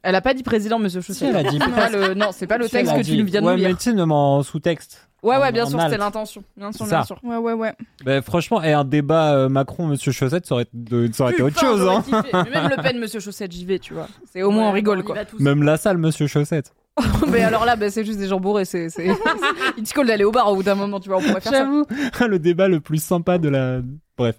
Elle 0.01 0.15
a 0.15 0.22
pas 0.22 0.34
dit 0.34 0.43
président, 0.43 0.80
monsieur 0.80 1.01
Si, 1.01 1.07
Chaussette. 1.07 1.36
elle 1.36 1.45
a 1.47 1.49
dit. 1.49 1.59
Pas 1.59 1.89
le- 1.89 2.13
Non, 2.13 2.28
c'est 2.32 2.47
pas 2.47 2.57
le 2.57 2.70
texte 2.70 2.95
que 2.95 3.01
dit. 3.01 3.17
tu 3.17 3.24
viens 3.26 3.41
de 3.41 3.45
ouais, 3.45 3.51
nous 3.57 3.61
mais 3.61 3.67
lire. 3.67 3.78
tu 3.78 3.91
sais, 3.91 4.43
sous-texte. 4.49 5.09
Ouais, 5.22 5.38
ouais, 5.38 5.51
bien 5.51 5.65
en 5.65 5.70
sûr, 5.70 5.82
c'était 5.82 5.97
l'intention. 5.97 6.43
Bien 6.55 6.72
sûr, 6.72 6.86
bien 6.86 7.03
sûr. 7.03 7.20
Ouais, 7.24 7.38
ouais, 7.38 7.53
ouais. 7.53 7.74
Ben, 8.05 8.22
franchement, 8.22 8.63
et 8.63 8.72
un 8.74 8.86
débat 8.86 9.34
euh, 9.36 9.49
Macron 9.49 9.88
Monsieur 9.88 10.11
Chaussette, 10.11 10.45
ça 10.45 10.55
aurait, 10.55 10.67
de- 10.74 11.09
ça 11.11 11.24
aurait 11.24 11.34
été 11.34 11.43
autre 11.43 11.59
chose. 11.59 11.88
Hein. 11.88 12.03
Mais 12.11 12.49
Même 12.51 12.70
Le 12.70 12.82
Pen, 12.82 12.99
monsieur 12.99 13.20
Chaussette, 13.20 13.51
j'y 13.51 13.65
vais, 13.65 13.80
tu 13.80 13.93
vois. 13.93 14.07
C'est 14.32 14.43
au 14.43 14.51
moins 14.51 14.70
on 14.70 14.72
rigole, 14.72 15.03
quoi. 15.03 15.15
Même 15.39 15.63
la 15.63 15.78
salle 15.78 15.97
Monsieur 15.97 16.28
Chaussette. 16.28 16.74
Mais 17.32 17.43
alors 17.43 17.65
là, 17.65 17.76
bah, 17.76 17.89
c'est 17.89 18.03
juste 18.03 18.20
des 18.20 18.28
gens 18.28 18.39
bourrés. 18.39 18.65
C'est, 18.65 18.89
c'est... 18.89 19.07
Il 19.78 19.84
te 19.84 19.93
colle 19.93 20.07
d'aller 20.07 20.24
au 20.26 20.32
bar 20.32 20.51
au 20.51 20.55
bout 20.55 20.63
d'un 20.63 20.76
moment, 20.76 20.99
tu 20.99 21.09
vois. 21.09 21.20
On 21.20 21.22
pourrait 21.22 21.39
faire 21.41 21.51
ça. 21.51 21.59
J'avoue, 21.59 21.86
le 22.28 22.39
débat 22.39 22.67
le 22.67 22.80
plus 22.80 23.01
sympa 23.01 23.38
de 23.38 23.49
la. 23.49 23.80
Bref. 24.17 24.36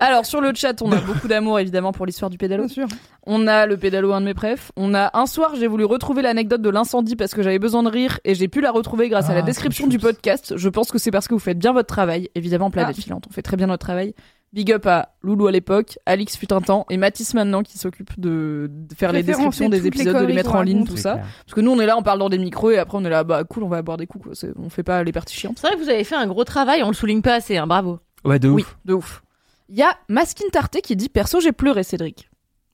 Alors, 0.00 0.26
sur 0.26 0.40
le 0.40 0.52
chat, 0.54 0.82
on 0.82 0.90
a 0.92 0.96
beaucoup 1.00 1.28
d'amour, 1.28 1.58
évidemment, 1.60 1.92
pour 1.92 2.04
l'histoire 2.04 2.28
du 2.30 2.36
pédalo. 2.36 2.64
Bien 2.64 2.72
sûr. 2.72 2.86
On 3.26 3.46
a 3.46 3.64
le 3.66 3.76
pédalo, 3.76 4.12
un 4.12 4.20
de 4.20 4.26
mes 4.26 4.34
préfs. 4.34 4.72
On 4.76 4.92
a 4.94 5.10
un 5.16 5.26
soir, 5.26 5.52
j'ai 5.56 5.66
voulu 5.66 5.84
retrouver 5.84 6.20
l'anecdote 6.20 6.60
de 6.62 6.68
l'incendie 6.70 7.16
parce 7.16 7.32
que 7.32 7.42
j'avais 7.42 7.58
besoin 7.60 7.82
de 7.82 7.88
rire 7.88 8.18
et 8.24 8.34
j'ai 8.34 8.48
pu 8.48 8.60
la 8.60 8.70
retrouver 8.72 9.08
grâce 9.08 9.30
à 9.30 9.34
la 9.34 9.38
Ah, 9.40 9.42
description 9.42 9.86
du 9.86 9.98
podcast. 9.98 10.54
Je 10.56 10.68
pense 10.68 10.90
que 10.90 10.98
c'est 10.98 11.10
parce 11.10 11.28
que 11.28 11.34
vous 11.34 11.40
faites 11.40 11.58
bien 11.58 11.72
votre 11.72 11.86
travail. 11.86 12.28
Évidemment, 12.34 12.70
planète 12.70 12.96
Ah. 12.98 13.02
filante. 13.02 13.24
On 13.30 13.32
fait 13.32 13.42
très 13.42 13.56
bien 13.56 13.68
notre 13.68 13.84
travail. 13.86 14.14
Big 14.52 14.70
up 14.72 14.86
à 14.86 15.08
Loulou 15.22 15.48
à 15.48 15.52
l'époque, 15.52 15.98
Alix 16.06 16.36
fut 16.36 16.52
un 16.52 16.60
temps 16.60 16.86
et 16.88 16.96
Mathis 16.96 17.34
maintenant 17.34 17.64
qui 17.64 17.76
s'occupe 17.76 18.20
de, 18.20 18.70
de 18.70 18.94
faire 18.94 19.10
les 19.12 19.24
descriptions 19.24 19.68
des 19.68 19.80
les 19.80 19.88
épisodes, 19.88 20.16
de 20.16 20.26
les 20.26 20.32
mettre 20.34 20.54
en 20.54 20.62
ligne, 20.62 20.84
tout 20.86 20.96
ça. 20.96 21.14
clair. 21.14 21.26
Parce 21.44 21.54
que 21.54 21.60
nous, 21.60 21.72
on 21.72 21.80
est 21.80 21.86
là, 21.86 21.96
on 21.98 22.04
parle 22.04 22.20
dans 22.20 22.28
des 22.28 22.38
micros 22.38 22.70
et 22.70 22.78
après 22.78 22.96
on 22.96 23.04
est 23.04 23.10
là, 23.10 23.24
bah 23.24 23.42
cool, 23.42 23.64
on 23.64 23.68
va 23.68 23.82
boire 23.82 23.96
des 23.96 24.06
coups. 24.06 24.24
Quoi. 24.24 24.50
On 24.64 24.70
fait 24.70 24.84
pas 24.84 25.02
les 25.02 25.10
parties 25.10 25.34
chiantes. 25.34 25.58
C'est 25.60 25.66
vrai 25.66 25.76
que 25.76 25.82
vous 25.82 25.88
avez 25.88 26.04
fait 26.04 26.14
un 26.14 26.28
gros 26.28 26.44
travail, 26.44 26.84
on 26.84 26.88
le 26.88 26.94
souligne 26.94 27.20
pas 27.20 27.34
assez, 27.34 27.56
hein, 27.56 27.66
bravo. 27.66 27.98
Ouais, 28.24 28.38
de 28.38 28.48
ouf. 28.48 28.54
Oui, 28.54 28.64
de 28.84 28.92
ouf. 28.94 29.23
Il 29.68 29.76
y 29.76 29.82
a 29.82 29.96
Maskin 30.08 30.48
Tarté 30.52 30.80
qui 30.80 30.96
dit 30.96 31.08
Perso, 31.08 31.40
j'ai 31.40 31.52
pleuré, 31.52 31.82
Cédric. 31.84 32.28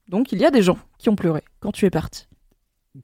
Donc 0.07 0.31
il 0.31 0.39
y 0.39 0.45
a 0.45 0.51
des 0.51 0.61
gens 0.61 0.77
qui 0.97 1.09
ont 1.09 1.15
pleuré 1.15 1.41
quand 1.59 1.71
tu 1.71 1.85
es 1.85 1.89
parti. 1.89 2.27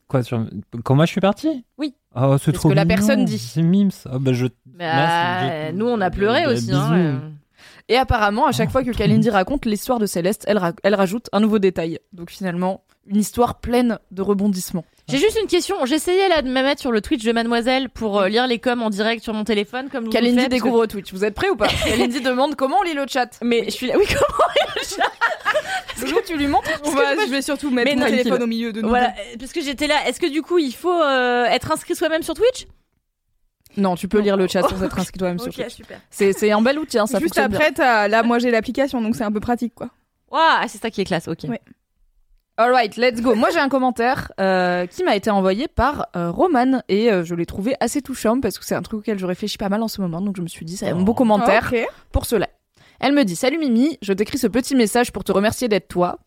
Quoi, 0.09 0.21
sur... 0.23 0.45
Quand 0.83 0.95
moi 0.95 1.05
je 1.05 1.11
suis 1.11 1.21
parti? 1.21 1.63
Oui. 1.77 1.95
Oh, 2.15 2.35
c'est 2.37 2.45
C'est 2.45 2.51
ce 2.51 2.55
trop 2.57 2.69
que 2.69 2.73
la 2.73 2.85
personne 2.85 3.23
dit. 3.23 3.39
C'est 3.39 3.61
mimes. 3.61 3.91
Oh, 4.11 4.19
bah, 4.19 4.33
je... 4.33 4.47
Bah, 4.65 5.71
nous, 5.71 5.85
on 5.87 6.01
a 6.01 6.09
pleuré 6.09 6.43
Bah, 6.45 6.51
aussi. 6.51 6.71
Hein, 6.73 6.93
euh. 6.97 7.19
Et 7.87 7.95
apparemment, 7.95 8.47
à 8.47 8.51
chaque 8.51 8.67
Oh, 8.69 8.71
fois 8.73 8.83
que 8.83 8.91
trop 8.91 8.97
Kalindi 8.97 9.29
raconte 9.29 9.65
l'histoire 9.65 9.97
de 9.99 10.05
Céleste, 10.05 10.43
elle, 10.47 10.57
ra- 10.57 10.73
elle 10.83 10.95
rajoute 10.95 11.29
un 11.31 11.39
nouveau 11.39 11.59
détail. 11.59 11.99
Donc 12.11 12.29
finalement, 12.31 12.83
une 13.09 13.17
histoire 13.17 13.59
pleine 13.59 13.99
de 14.11 14.21
rebondissements. 14.21 14.85
J'ai 15.09 15.17
juste 15.19 15.39
une 15.41 15.47
question. 15.47 15.85
J'essayais 15.85 16.27
là 16.27 16.41
de 16.41 16.47
me 16.49 16.53
mettre 16.61 16.81
sur 16.81 16.91
le 16.91 16.99
Twitch 16.99 17.23
de 17.23 17.31
Mademoiselle 17.31 17.89
pour 17.89 18.19
euh, 18.19 18.27
lire 18.27 18.45
les 18.45 18.59
coms 18.59 18.81
en 18.81 18.89
direct 18.89 19.23
sur 19.23 19.33
mon 19.33 19.45
téléphone 19.45 19.87
comme 19.89 20.03
le 20.05 20.09
Kalindi 20.09 20.35
faites, 20.41 20.49
parce 20.49 20.59
que- 20.61 20.65
découvre 20.65 20.85
Twitch. 20.85 21.13
Vous 21.13 21.23
êtes 21.23 21.33
prêts 21.33 21.49
ou 21.49 21.55
pas? 21.55 21.67
Kalindi 21.69 22.19
demande 22.19 22.55
comment 22.55 22.79
on 22.79 22.83
lit 22.83 22.93
le 22.93 23.05
chat. 23.07 23.29
Mais 23.41 23.63
je 23.65 23.69
suis 23.71 23.87
là. 23.87 23.95
Oui, 23.97 24.05
comment 24.05 24.43
Toujours, 25.99 26.21
tu 26.25 26.37
lui 26.37 26.47
montres 26.47 26.69
On 26.83 26.91
va, 26.91 27.15
je 27.25 27.31
vais 27.31 27.41
surtout 27.41 27.69
mettre 27.71 27.89
Mais 27.89 27.95
mon 27.95 28.05
téléphone 28.05 28.43
au 28.43 28.47
milieu 28.47 28.73
de 28.73 28.81
nous. 28.81 28.89
Voilà, 28.89 29.13
parce 29.39 29.53
que 29.53 29.61
j'étais 29.61 29.87
là. 29.87 29.95
Est-ce 30.07 30.19
que 30.19 30.29
du 30.29 30.41
coup, 30.41 30.57
il 30.57 30.73
faut 30.73 30.91
euh, 31.01 31.45
être 31.45 31.71
inscrit 31.71 31.95
soi-même 31.95 32.21
sur 32.23 32.33
Twitch? 32.33 32.67
Non, 33.77 33.95
tu 33.95 34.07
peux 34.07 34.19
lire 34.19 34.35
le 34.37 34.47
chat 34.47 34.63
sans 34.63 34.83
être 34.83 34.99
inscrit 34.99 35.19
toi-même 35.19 35.39
sur 35.39 35.53
Twitch. 35.53 35.77
C'est 36.09 36.51
un 36.51 36.61
bel 36.61 36.79
outil, 36.79 36.99
hein, 36.99 37.07
ça 37.07 37.19
Juste 37.19 37.35
bien. 37.35 37.43
après, 37.45 37.71
t'as- 37.71 38.07
là, 38.07 38.23
moi 38.23 38.39
j'ai 38.39 38.51
l'application, 38.51 39.01
donc 39.01 39.15
c'est 39.15 39.23
un 39.23 39.31
peu 39.31 39.39
pratique, 39.39 39.73
quoi. 39.73 39.89
Waouh, 40.31 40.67
c'est 40.67 40.81
ça 40.81 40.89
qui 40.89 40.99
est 40.99 41.05
classe. 41.05 41.27
Ok. 41.29 41.45
Ouais. 41.47 41.61
Alright, 42.59 42.97
let's 42.97 43.21
go. 43.21 43.35
Moi 43.35 43.49
j'ai 43.51 43.59
un 43.59 43.69
commentaire 43.69 44.31
euh, 44.39 44.87
qui 44.87 45.03
m'a 45.03 45.15
été 45.15 45.29
envoyé 45.29 45.67
par 45.67 46.07
euh, 46.15 46.31
Roman 46.31 46.81
et 46.89 47.11
euh, 47.11 47.23
je 47.23 47.35
l'ai 47.35 47.45
trouvé 47.45 47.75
assez 47.79 48.01
touchant 48.01 48.39
parce 48.41 48.57
que 48.57 48.65
c'est 48.65 48.73
un 48.73 48.81
truc 48.81 49.01
auquel 49.01 49.19
je 49.19 49.27
réfléchis 49.27 49.59
pas 49.59 49.69
mal 49.69 49.83
en 49.83 49.87
ce 49.87 50.01
moment 50.01 50.21
donc 50.21 50.35
je 50.37 50.41
me 50.41 50.47
suis 50.47 50.65
dit 50.65 50.75
c'est 50.75 50.89
un 50.89 50.95
beau 50.95 51.13
commentaire 51.13 51.69
Ok. 51.71 51.85
pour 52.11 52.25
cela. 52.25 52.47
Elle 52.99 53.13
me 53.13 53.23
dit 53.25 53.35
Salut 53.35 53.59
Mimi, 53.59 53.99
je 54.01 54.11
t'écris 54.11 54.39
ce 54.39 54.47
petit 54.47 54.75
message 54.75 55.11
pour 55.13 55.23
te 55.23 55.31
remercier 55.31 55.67
d'être 55.67 55.87
toi 55.87 56.17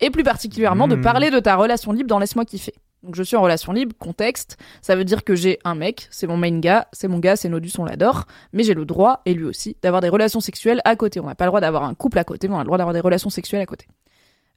et 0.00 0.08
plus 0.08 0.22
particulièrement 0.24 0.88
de 0.88 0.96
Mhm. 0.96 1.02
parler 1.02 1.30
de 1.30 1.38
ta 1.40 1.56
relation 1.56 1.92
libre 1.92 2.08
dans 2.08 2.18
Laisse-moi 2.18 2.46
kiffer. 2.46 2.72
Donc 3.02 3.14
je 3.14 3.22
suis 3.22 3.36
en 3.36 3.42
relation 3.42 3.72
libre, 3.74 3.94
contexte, 3.98 4.56
ça 4.80 4.96
veut 4.96 5.04
dire 5.04 5.24
que 5.24 5.34
j'ai 5.34 5.58
un 5.64 5.74
mec, 5.74 6.06
c'est 6.10 6.26
mon 6.26 6.36
main 6.38 6.58
gars, 6.58 6.88
c'est 6.92 7.08
mon 7.08 7.18
gars, 7.18 7.36
c'est 7.36 7.48
Nodus, 7.50 7.72
on 7.78 7.84
l'adore, 7.84 8.24
mais 8.54 8.62
j'ai 8.62 8.74
le 8.74 8.84
droit, 8.86 9.20
et 9.24 9.32
lui 9.32 9.44
aussi, 9.44 9.76
d'avoir 9.82 10.00
des 10.02 10.10
relations 10.10 10.40
sexuelles 10.40 10.80
à 10.84 10.96
côté. 10.96 11.18
On 11.20 11.24
n'a 11.26 11.34
pas 11.34 11.44
le 11.44 11.48
droit 11.50 11.60
d'avoir 11.62 11.84
un 11.84 11.94
couple 11.94 12.18
à 12.18 12.24
côté, 12.24 12.46
mais 12.48 12.54
on 12.54 12.58
a 12.58 12.60
le 12.62 12.66
droit 12.66 12.76
d'avoir 12.76 12.92
des 12.92 13.00
relations 13.00 13.30
sexuelles 13.30 13.62
à 13.62 13.66
côté. 13.66 13.86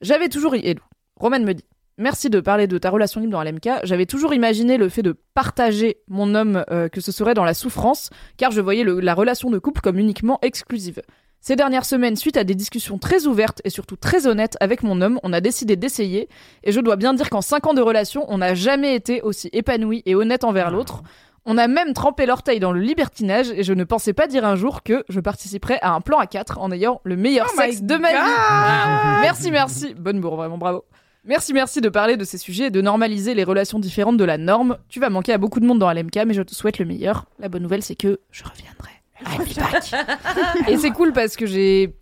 J'avais 0.02 0.28
toujours... 0.28 0.56
Et 0.56 0.76
Roman 1.24 1.40
me 1.40 1.54
dit 1.54 1.64
Merci 1.98 2.30
de 2.30 2.40
parler 2.42 2.68
de 2.68 2.78
ta 2.78 2.90
relation 2.90 3.22
libre 3.22 3.32
dans 3.34 3.44
LMK. 3.44 3.70
J'avais 3.84 4.06
toujours 4.08 4.34
imaginé 4.34 4.78
le 4.78 4.90
fait 4.90 5.04
de 5.04 5.16
partager 5.36 5.98
mon 6.10 6.36
homme 6.36 6.66
euh, 6.72 6.90
que 6.90 7.00
ce 7.02 7.12
serait 7.14 7.34
dans 7.36 7.46
la 7.46 7.54
souffrance, 7.54 8.10
car 8.36 8.52
je 8.52 8.60
voyais 8.62 8.84
le- 8.84 9.00
la 9.00 9.14
relation 9.14 9.50
de 9.52 9.58
couple 9.60 9.80
comme 9.82 10.00
uniquement 10.00 10.40
exclusive. 10.42 11.02
Ces 11.40 11.56
dernières 11.56 11.86
semaines, 11.86 12.16
suite 12.16 12.36
à 12.36 12.44
des 12.44 12.56
discussions 12.56 12.98
très 12.98 13.26
ouvertes 13.26 13.62
et 13.64 13.70
surtout 13.70 13.96
très 13.96 14.28
honnêtes 14.28 14.58
avec 14.60 14.82
mon 14.84 15.02
homme, 15.02 15.20
on 15.24 15.32
a 15.34 15.40
décidé 15.40 15.76
d'essayer, 15.76 16.30
et 16.64 16.72
je 16.72 16.80
dois 16.82 16.96
bien 16.96 17.14
dire 17.14 17.30
qu'en 17.30 17.42
5 17.42 17.68
ans 17.68 17.74
de 17.74 17.82
relation, 17.82 18.26
on 18.28 18.40
n'a 18.40 18.54
jamais 18.56 18.96
été 18.96 19.22
aussi 19.22 19.50
épanoui 19.54 20.02
et 20.06 20.16
honnête 20.16 20.44
envers 20.46 20.72
l'autre. 20.72 21.04
On 21.46 21.58
a 21.58 21.68
même 21.68 21.94
trempé 21.94 22.26
l'orteil 22.26 22.60
dans 22.62 22.72
le 22.72 22.80
libertinage, 22.80 23.52
et 23.52 23.62
je 23.64 23.74
ne 23.74 23.84
pensais 23.84 24.14
pas 24.14 24.26
dire 24.28 24.46
un 24.46 24.56
jour 24.56 24.82
que 24.82 25.04
je 25.10 25.20
participerais 25.20 25.78
à 25.82 25.92
un 25.92 26.02
plan 26.02 26.18
à 26.18 26.26
4 26.26 26.58
en 26.60 26.72
ayant 26.72 27.02
le 27.04 27.18
meilleur 27.18 27.48
Oh 27.54 27.62
sexe 27.62 27.82
de 27.84 27.96
ma 27.98 28.10
vie. 28.10 29.22
Merci, 29.22 29.52
merci. 29.52 29.94
Bonne 29.94 30.22
bourre, 30.22 30.38
vraiment 30.38 30.58
bravo. 30.58 30.86
Merci, 31.26 31.54
merci 31.54 31.80
de 31.80 31.88
parler 31.88 32.18
de 32.18 32.26
ces 32.26 32.38
sujets 32.38 32.68
et 32.68 32.72
de 32.72 32.82
normaliser 32.82 33.34
les 33.34 33.46
relations 33.46 33.80
différentes 33.80 34.18
de 34.18 34.26
la 34.26 34.38
norme. 34.38 34.78
Tu 34.90 35.00
vas 35.00 35.10
manquer 35.10 35.32
à 35.32 35.38
beaucoup 35.38 35.62
de 35.62 35.66
monde 35.66 35.80
dans 35.80 35.92
LMK, 35.92 36.26
mais 36.28 36.34
je 36.34 36.42
te 36.42 36.54
souhaite 36.54 36.80
le 36.80 36.86
meilleur. 36.86 37.26
La 37.40 37.48
bonne 37.48 37.64
nouvelle, 37.64 37.82
c'est 37.82 37.96
que 37.96 38.20
je 38.32 38.44
reviendrai. 38.44 38.92
I'll 39.26 39.46
be 39.46 39.56
back. 39.56 40.68
et 40.68 40.78
c'est 40.78 40.92
cool 40.92 41.14
parce 41.14 41.38
que 41.38 41.46
j'ai. 41.46 41.96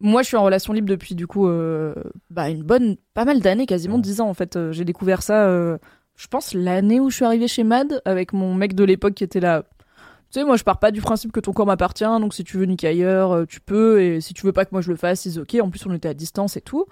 Moi, 0.00 0.22
je 0.22 0.28
suis 0.28 0.36
en 0.36 0.42
relation 0.44 0.72
libre 0.72 0.88
depuis 0.88 1.14
du 1.14 1.26
coup 1.26 1.48
euh, 1.48 1.94
bah, 2.30 2.48
une 2.48 2.62
bonne, 2.62 2.96
pas 3.14 3.24
mal 3.24 3.40
d'années, 3.40 3.66
quasiment 3.66 3.98
10 3.98 4.20
ans 4.20 4.28
en 4.28 4.34
fait. 4.34 4.56
Euh, 4.56 4.72
J'ai 4.72 4.84
découvert 4.84 5.22
ça, 5.22 5.46
euh, 5.46 5.78
je 6.16 6.26
pense, 6.26 6.54
l'année 6.54 7.00
où 7.00 7.10
je 7.10 7.16
suis 7.16 7.24
arrivée 7.24 7.48
chez 7.48 7.64
Mad 7.64 8.00
avec 8.04 8.32
mon 8.32 8.54
mec 8.54 8.74
de 8.74 8.84
l'époque 8.84 9.14
qui 9.14 9.24
était 9.24 9.40
là. 9.40 9.64
Tu 10.30 10.40
sais, 10.40 10.44
moi, 10.44 10.56
je 10.56 10.64
pars 10.64 10.78
pas 10.78 10.90
du 10.90 11.00
principe 11.00 11.32
que 11.32 11.40
ton 11.40 11.52
corps 11.52 11.64
m'appartient, 11.66 12.04
donc 12.04 12.34
si 12.34 12.44
tu 12.44 12.58
veux 12.58 12.66
niquer 12.66 12.88
ailleurs, 12.88 13.32
euh, 13.32 13.44
tu 13.46 13.60
peux, 13.60 14.02
et 14.02 14.20
si 14.20 14.34
tu 14.34 14.44
veux 14.44 14.52
pas 14.52 14.66
que 14.66 14.70
moi 14.72 14.82
je 14.82 14.90
le 14.90 14.96
fasse, 14.96 15.22
c'est 15.22 15.38
ok. 15.38 15.56
En 15.62 15.70
plus, 15.70 15.86
on 15.86 15.94
était 15.94 16.08
à 16.08 16.14
distance 16.14 16.56
et 16.58 16.60
tout. 16.60 16.84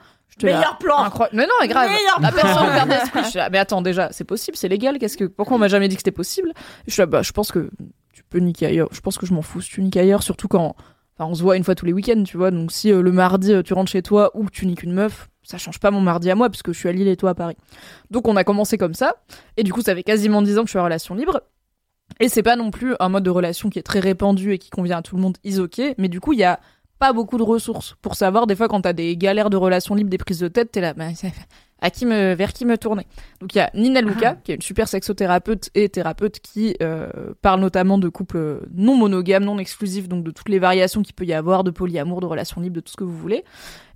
Là, 0.42 0.58
Meilleur 0.58 0.78
plan. 0.78 1.10
Mais 1.32 1.44
non, 1.46 1.52
mais 1.60 1.68
grave. 1.68 1.88
Meilleur 1.90 2.20
La 2.20 2.32
plan. 2.32 2.42
personne 2.42 2.68
ouverte 2.68 2.88
d'esprit. 2.88 3.20
Je 3.24 3.28
suis 3.28 3.38
là, 3.38 3.48
mais 3.50 3.58
attends, 3.58 3.80
déjà, 3.82 4.10
c'est 4.12 4.24
possible, 4.24 4.56
c'est 4.56 4.68
légal. 4.68 4.98
Qu'est-ce 4.98 5.16
que, 5.16 5.24
pourquoi 5.24 5.56
on 5.56 5.58
m'a 5.58 5.68
jamais 5.68 5.88
dit 5.88 5.96
que 5.96 6.00
c'était 6.00 6.10
possible? 6.12 6.52
Je 6.86 6.92
suis 6.92 7.00
là, 7.00 7.06
bah, 7.06 7.22
je 7.22 7.32
pense 7.32 7.52
que 7.52 7.70
tu 8.12 8.22
peux 8.24 8.38
niquer 8.38 8.66
ailleurs. 8.66 8.88
Je 8.92 9.00
pense 9.00 9.18
que 9.18 9.26
je 9.26 9.32
m'en 9.34 9.42
fous 9.42 9.60
si 9.60 9.70
tu 9.70 9.82
niques 9.82 9.96
ailleurs, 9.96 10.22
surtout 10.22 10.48
quand, 10.48 10.74
enfin, 11.18 11.30
on 11.30 11.34
se 11.34 11.42
voit 11.42 11.56
une 11.56 11.64
fois 11.64 11.74
tous 11.74 11.86
les 11.86 11.92
week-ends, 11.92 12.22
tu 12.24 12.36
vois. 12.36 12.50
Donc 12.50 12.72
si 12.72 12.92
euh, 12.92 13.00
le 13.02 13.12
mardi 13.12 13.52
euh, 13.52 13.62
tu 13.62 13.72
rentres 13.74 13.90
chez 13.90 14.02
toi 14.02 14.30
ou 14.34 14.44
que 14.44 14.50
tu 14.50 14.66
niques 14.66 14.82
une 14.82 14.92
meuf, 14.92 15.28
ça 15.42 15.58
change 15.58 15.78
pas 15.78 15.90
mon 15.90 16.00
mardi 16.00 16.30
à 16.30 16.34
moi 16.34 16.50
puisque 16.50 16.72
je 16.72 16.78
suis 16.78 16.88
à 16.88 16.92
Lille 16.92 17.08
et 17.08 17.16
toi 17.16 17.30
à 17.30 17.34
Paris. 17.34 17.56
Donc 18.10 18.28
on 18.28 18.36
a 18.36 18.44
commencé 18.44 18.76
comme 18.78 18.94
ça. 18.94 19.14
Et 19.56 19.62
du 19.62 19.72
coup, 19.72 19.80
ça 19.80 19.94
fait 19.94 20.02
quasiment 20.02 20.42
10 20.42 20.58
ans 20.58 20.62
que 20.62 20.66
je 20.66 20.72
suis 20.72 20.78
en 20.78 20.84
relation 20.84 21.14
libre. 21.14 21.40
Et 22.20 22.28
c'est 22.28 22.42
pas 22.42 22.56
non 22.56 22.70
plus 22.70 22.94
un 23.00 23.08
mode 23.08 23.24
de 23.24 23.30
relation 23.30 23.68
qui 23.68 23.78
est 23.78 23.82
très 23.82 24.00
répandu 24.00 24.52
et 24.52 24.58
qui 24.58 24.70
convient 24.70 24.98
à 24.98 25.02
tout 25.02 25.16
le 25.16 25.22
monde, 25.22 25.36
is 25.44 25.58
ok. 25.58 25.80
Mais 25.98 26.08
du 26.08 26.20
coup, 26.20 26.32
il 26.32 26.38
y 26.38 26.44
a 26.44 26.60
pas 26.98 27.12
beaucoup 27.12 27.36
de 27.36 27.42
ressources 27.42 27.96
pour 28.00 28.14
savoir 28.14 28.46
des 28.46 28.56
fois 28.56 28.68
quand 28.68 28.80
t'as 28.80 28.92
des 28.92 29.16
galères 29.16 29.50
de 29.50 29.56
relations 29.56 29.94
libres, 29.94 30.10
des 30.10 30.18
prises 30.18 30.40
de 30.40 30.48
tête, 30.48 30.72
t'es 30.72 30.80
là, 30.80 30.94
bah, 30.94 31.08
à 31.80 31.90
qui 31.90 32.06
me, 32.06 32.34
vers 32.34 32.52
qui 32.54 32.64
me 32.64 32.78
tourner. 32.78 33.06
Donc 33.40 33.54
il 33.54 33.58
y 33.58 33.60
a 33.60 33.70
Nina 33.74 34.00
Luca, 34.00 34.36
qui 34.42 34.52
est 34.52 34.54
une 34.54 34.62
super 34.62 34.88
sexothérapeute 34.88 35.68
et 35.74 35.88
thérapeute 35.90 36.40
qui 36.40 36.74
euh, 36.82 37.08
parle 37.42 37.60
notamment 37.60 37.98
de 37.98 38.08
couples 38.08 38.60
non 38.74 38.96
monogames, 38.96 39.44
non 39.44 39.58
exclusifs, 39.58 40.08
donc 40.08 40.24
de 40.24 40.30
toutes 40.30 40.48
les 40.48 40.58
variations 40.58 41.02
qu'il 41.02 41.14
peut 41.14 41.26
y 41.26 41.34
avoir, 41.34 41.64
de 41.64 41.70
polyamour, 41.70 42.20
de 42.20 42.26
relations 42.26 42.60
libres, 42.62 42.76
de 42.76 42.80
tout 42.80 42.92
ce 42.92 42.96
que 42.96 43.04
vous 43.04 43.16
voulez. 43.16 43.44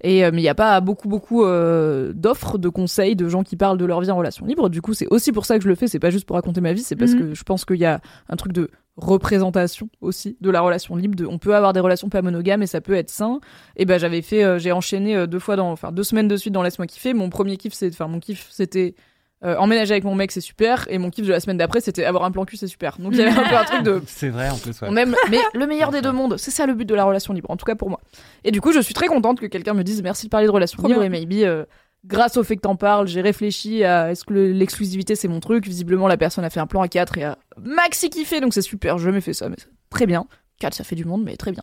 Et 0.03 0.25
euh, 0.25 0.31
mais 0.33 0.41
il 0.41 0.45
n'y 0.45 0.49
a 0.51 0.55
pas 0.55 0.81
beaucoup 0.81 1.09
beaucoup 1.09 1.45
euh, 1.45 2.13
d'offres, 2.15 2.59
de 2.59 2.69
conseils, 2.69 3.17
de 3.17 3.29
gens 3.29 3.43
qui 3.43 3.57
parlent 3.57 3.79
de 3.79 3.85
leur 3.87 4.01
vie 4.01 4.11
en 4.11 4.17
relation 4.17 4.45
libre. 4.47 4.69
Du 4.69 4.83
coup, 4.83 4.93
c'est 4.95 5.07
aussi 5.11 5.33
pour 5.33 5.47
ça 5.47 5.57
que 5.57 5.65
je 5.65 5.69
le 5.69 5.75
fais. 5.75 5.89
C'est 5.89 5.99
pas 5.99 6.11
juste 6.11 6.27
pour 6.27 6.37
raconter 6.37 6.61
ma 6.61 6.73
vie, 6.75 6.83
c'est 6.83 6.97
parce 6.97 7.13
Mhm. 7.13 7.19
que 7.21 7.35
je 7.35 7.43
pense 7.45 7.65
qu'il 7.65 7.77
y 7.79 7.87
a 7.87 8.01
un 8.29 8.37
truc 8.37 8.53
de 8.53 8.71
représentation 9.01 9.89
aussi 10.01 10.37
de 10.41 10.51
la 10.51 10.61
relation 10.61 10.97
libre. 10.97 11.17
De, 11.17 11.27
on 11.27 11.39
peut 11.39 11.55
avoir 11.55 11.73
des 11.73 11.81
relations 11.81 12.09
pas 12.09 12.23
monogames 12.23 12.63
et 12.63 12.67
ça 12.67 12.81
peut 12.81 12.95
être 12.95 13.11
sain. 13.11 13.41
Et 13.77 13.85
ben 13.85 13.99
j'avais 13.99 14.23
fait, 14.23 14.45
euh, 14.45 14.59
j'ai 14.59 14.73
enchaîné 14.73 15.17
euh, 15.17 15.27
deux 15.27 15.39
fois 15.39 15.57
dans, 15.57 15.71
enfin 15.71 15.93
deux 15.93 16.03
semaines 16.05 16.29
de 16.29 16.37
suite 16.37 16.53
dans 16.53 16.63
laisse-moi 16.63 16.87
kiffer. 16.87 17.15
Mon 17.15 17.31
premier 17.31 17.57
kiff, 17.57 17.73
c'est, 17.73 17.89
enfin 17.89 18.07
mon 18.07 18.21
kiff, 18.21 18.47
c'était 18.51 18.95
euh, 19.43 19.57
emménager 19.57 19.93
avec 19.93 20.05
mon 20.05 20.15
mec, 20.15 20.33
c'est 20.33 20.43
super. 20.43 20.87
Et 20.91 20.99
mon 20.99 21.09
kiff 21.09 21.27
de 21.27 21.33
la 21.33 21.41
semaine 21.41 21.57
d'après, 21.57 21.81
c'était 21.81 22.05
avoir 22.05 22.25
un 22.25 22.31
plan 22.31 22.45
cul, 22.45 22.57
c'est 22.59 22.67
super. 22.67 22.99
Donc 22.99 23.13
il 23.13 23.19
y 23.19 23.23
avait 23.23 23.31
un 23.31 23.49
peu 23.49 23.57
un 23.57 23.65
truc 23.65 23.83
de 23.83 24.03
C'est 24.07 24.29
vrai 24.29 24.51
en 24.51 24.59
plus. 24.59 24.81
ouais. 24.83 24.89
on 24.91 24.97
aime, 24.97 25.17
mais 25.31 25.39
le 25.55 25.67
meilleur 25.67 25.91
des 25.91 26.03
deux 26.03 26.13
mondes, 26.13 26.37
c'est 26.37 26.51
ça 26.51 26.67
le 26.67 26.75
but 26.75 26.85
de 26.85 26.95
la 26.95 27.05
relation 27.05 27.33
libre, 27.33 27.51
en 27.51 27.57
tout 27.57 27.65
cas 27.65 27.75
pour 27.75 27.89
moi. 27.89 28.01
Et 28.45 28.51
du 28.51 28.61
coup, 28.61 28.73
je 28.73 28.81
suis 28.81 28.93
très 28.93 29.07
contente 29.07 29.41
que 29.41 29.47
quelqu'un 29.47 29.73
me 29.73 29.83
dise 29.83 30.03
merci 30.03 30.27
de 30.27 30.31
parler 30.31 30.47
de 30.47 30.53
relation 30.53 30.77
Trop 30.77 30.89
libre 30.89 31.01
bien. 31.01 31.07
et 31.07 31.11
maybe, 31.11 31.43
euh, 31.45 31.65
grâce 32.05 32.37
au 32.37 32.43
fait 32.45 32.57
que 32.57 32.63
t'en 32.63 32.77
parles, 32.77 33.07
j'ai 33.07 33.21
réfléchi 33.21 33.85
à 33.85 34.11
est-ce 34.11 34.25
que 34.25 34.33
le- 34.33 34.53
l'exclusivité 34.53 35.15
c'est 35.17 35.29
mon 35.29 35.41
truc. 35.41 35.67
Visiblement, 35.67 36.09
la 36.09 36.17
personne 36.17 36.45
a 36.45 36.51
fait 36.51 36.61
un 36.61 36.67
plan 36.67 36.83
à 36.83 36.89
4 36.89 37.19
et 37.19 37.25
a 37.25 37.39
maxi 37.61 38.11
kiffé, 38.11 38.41
donc 38.41 38.55
c'est 38.55 38.63
super. 38.63 38.99
Je 38.99 39.05
jamais 39.05 39.21
fait 39.21 39.33
ça, 39.35 39.49
mais 39.49 39.57
c'est 39.59 39.69
très 39.91 40.07
bien. 40.07 40.27
4, 40.61 40.75
ça 40.75 40.85
fait 40.85 40.97
du 40.97 41.05
monde, 41.05 41.23
mais 41.25 41.37
très 41.37 41.53
bien. 41.53 41.63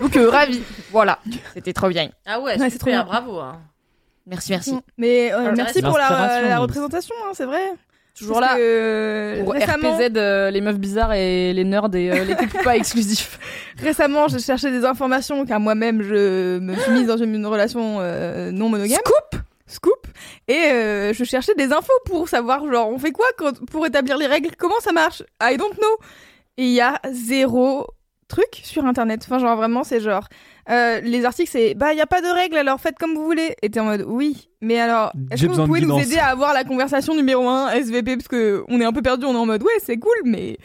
Donc, 0.00 0.16
euh, 0.16 0.28
ravi. 0.28 0.60
Voilà. 0.92 1.18
C'était 1.54 1.72
trop 1.72 1.88
bien. 1.88 2.10
Ah 2.26 2.38
ouais, 2.40 2.58
Ouais, 2.60 2.70
c'est 2.70 2.78
trop 2.78 2.90
bien. 2.90 3.04
bravo. 3.04 3.38
hein. 3.40 3.60
Merci, 4.26 4.50
merci. 4.52 4.74
Mais 4.98 5.32
euh, 5.32 5.38
Intéressant. 5.38 5.56
merci 5.56 5.82
pour 5.82 5.98
la, 5.98 6.58
représentation, 6.58 7.14
hein, 7.24 7.30
c'est 7.32 7.44
vrai. 7.46 7.60
Toujours 8.18 8.40
Parce 8.40 8.52
là. 8.52 8.56
que, 8.58 9.40
Pour 9.44 9.52
récemment, 9.52 9.92
RPZ, 9.94 10.10
euh, 10.16 10.50
les 10.50 10.60
meufs 10.62 10.78
bizarres 10.78 11.12
et 11.12 11.52
les 11.52 11.64
nerds 11.64 11.94
et 11.94 12.10
euh, 12.10 12.24
les 12.24 12.34
couples 12.34 12.62
pas 12.64 12.76
exclusifs. 12.76 13.38
récemment, 13.78 14.26
je 14.28 14.38
cherchais 14.38 14.70
des 14.70 14.84
informations 14.86 15.44
car 15.46 15.60
moi-même 15.60 16.02
je 16.02 16.58
me 16.58 16.74
suis 16.76 16.92
mise 16.92 17.06
dans 17.06 17.18
une, 17.18 17.34
une 17.34 17.46
relation 17.46 17.98
euh, 18.00 18.50
non 18.52 18.68
monogame. 18.70 18.98
Scoop 19.04 19.42
Scoop. 19.66 20.06
Et 20.48 20.54
euh, 20.72 21.12
je 21.12 21.24
cherchais 21.24 21.54
des 21.54 21.72
infos 21.72 21.92
pour 22.04 22.28
savoir 22.28 22.66
genre 22.70 22.88
on 22.88 22.98
fait 22.98 23.12
quoi 23.12 23.26
quand, 23.36 23.64
pour 23.66 23.86
établir 23.86 24.18
les 24.18 24.26
règles, 24.26 24.50
comment 24.56 24.80
ça 24.80 24.92
marche? 24.92 25.22
I 25.42 25.56
don't 25.56 25.74
know. 25.76 25.96
Et 26.56 26.64
il 26.64 26.72
y 26.72 26.80
a 26.80 27.00
zéro 27.10 27.86
truc 28.28 28.60
sur 28.62 28.84
internet. 28.84 29.22
Enfin 29.24 29.38
genre 29.38 29.56
vraiment 29.56 29.84
c'est 29.84 30.00
genre 30.00 30.28
euh, 30.68 31.00
les 31.00 31.24
articles 31.24 31.50
c'est 31.50 31.74
bah 31.74 31.92
il 31.92 31.98
y 31.98 32.00
a 32.00 32.06
pas 32.06 32.20
de 32.20 32.26
règles 32.26 32.56
alors 32.56 32.80
faites 32.80 32.98
comme 32.98 33.14
vous 33.14 33.24
voulez. 33.24 33.54
Et 33.62 33.70
t'es 33.70 33.80
en 33.80 33.84
mode 33.84 34.04
oui 34.06 34.48
mais 34.60 34.80
alors 34.80 35.12
est-ce 35.30 35.46
que 35.46 35.52
vous 35.52 35.66
pouvez 35.66 35.80
nous 35.80 35.98
aider 35.98 36.18
à 36.18 36.26
avoir 36.26 36.52
la 36.54 36.64
conversation 36.64 37.14
numéro 37.14 37.48
1 37.48 37.70
SVP 37.72 38.16
parce 38.16 38.28
que 38.28 38.64
on 38.68 38.80
est 38.80 38.84
un 38.84 38.92
peu 38.92 39.02
perdu 39.02 39.26
on 39.26 39.34
est 39.34 39.38
en 39.38 39.46
mode 39.46 39.62
ouais 39.62 39.78
c'est 39.84 39.96
cool 39.98 40.16
mais 40.24 40.58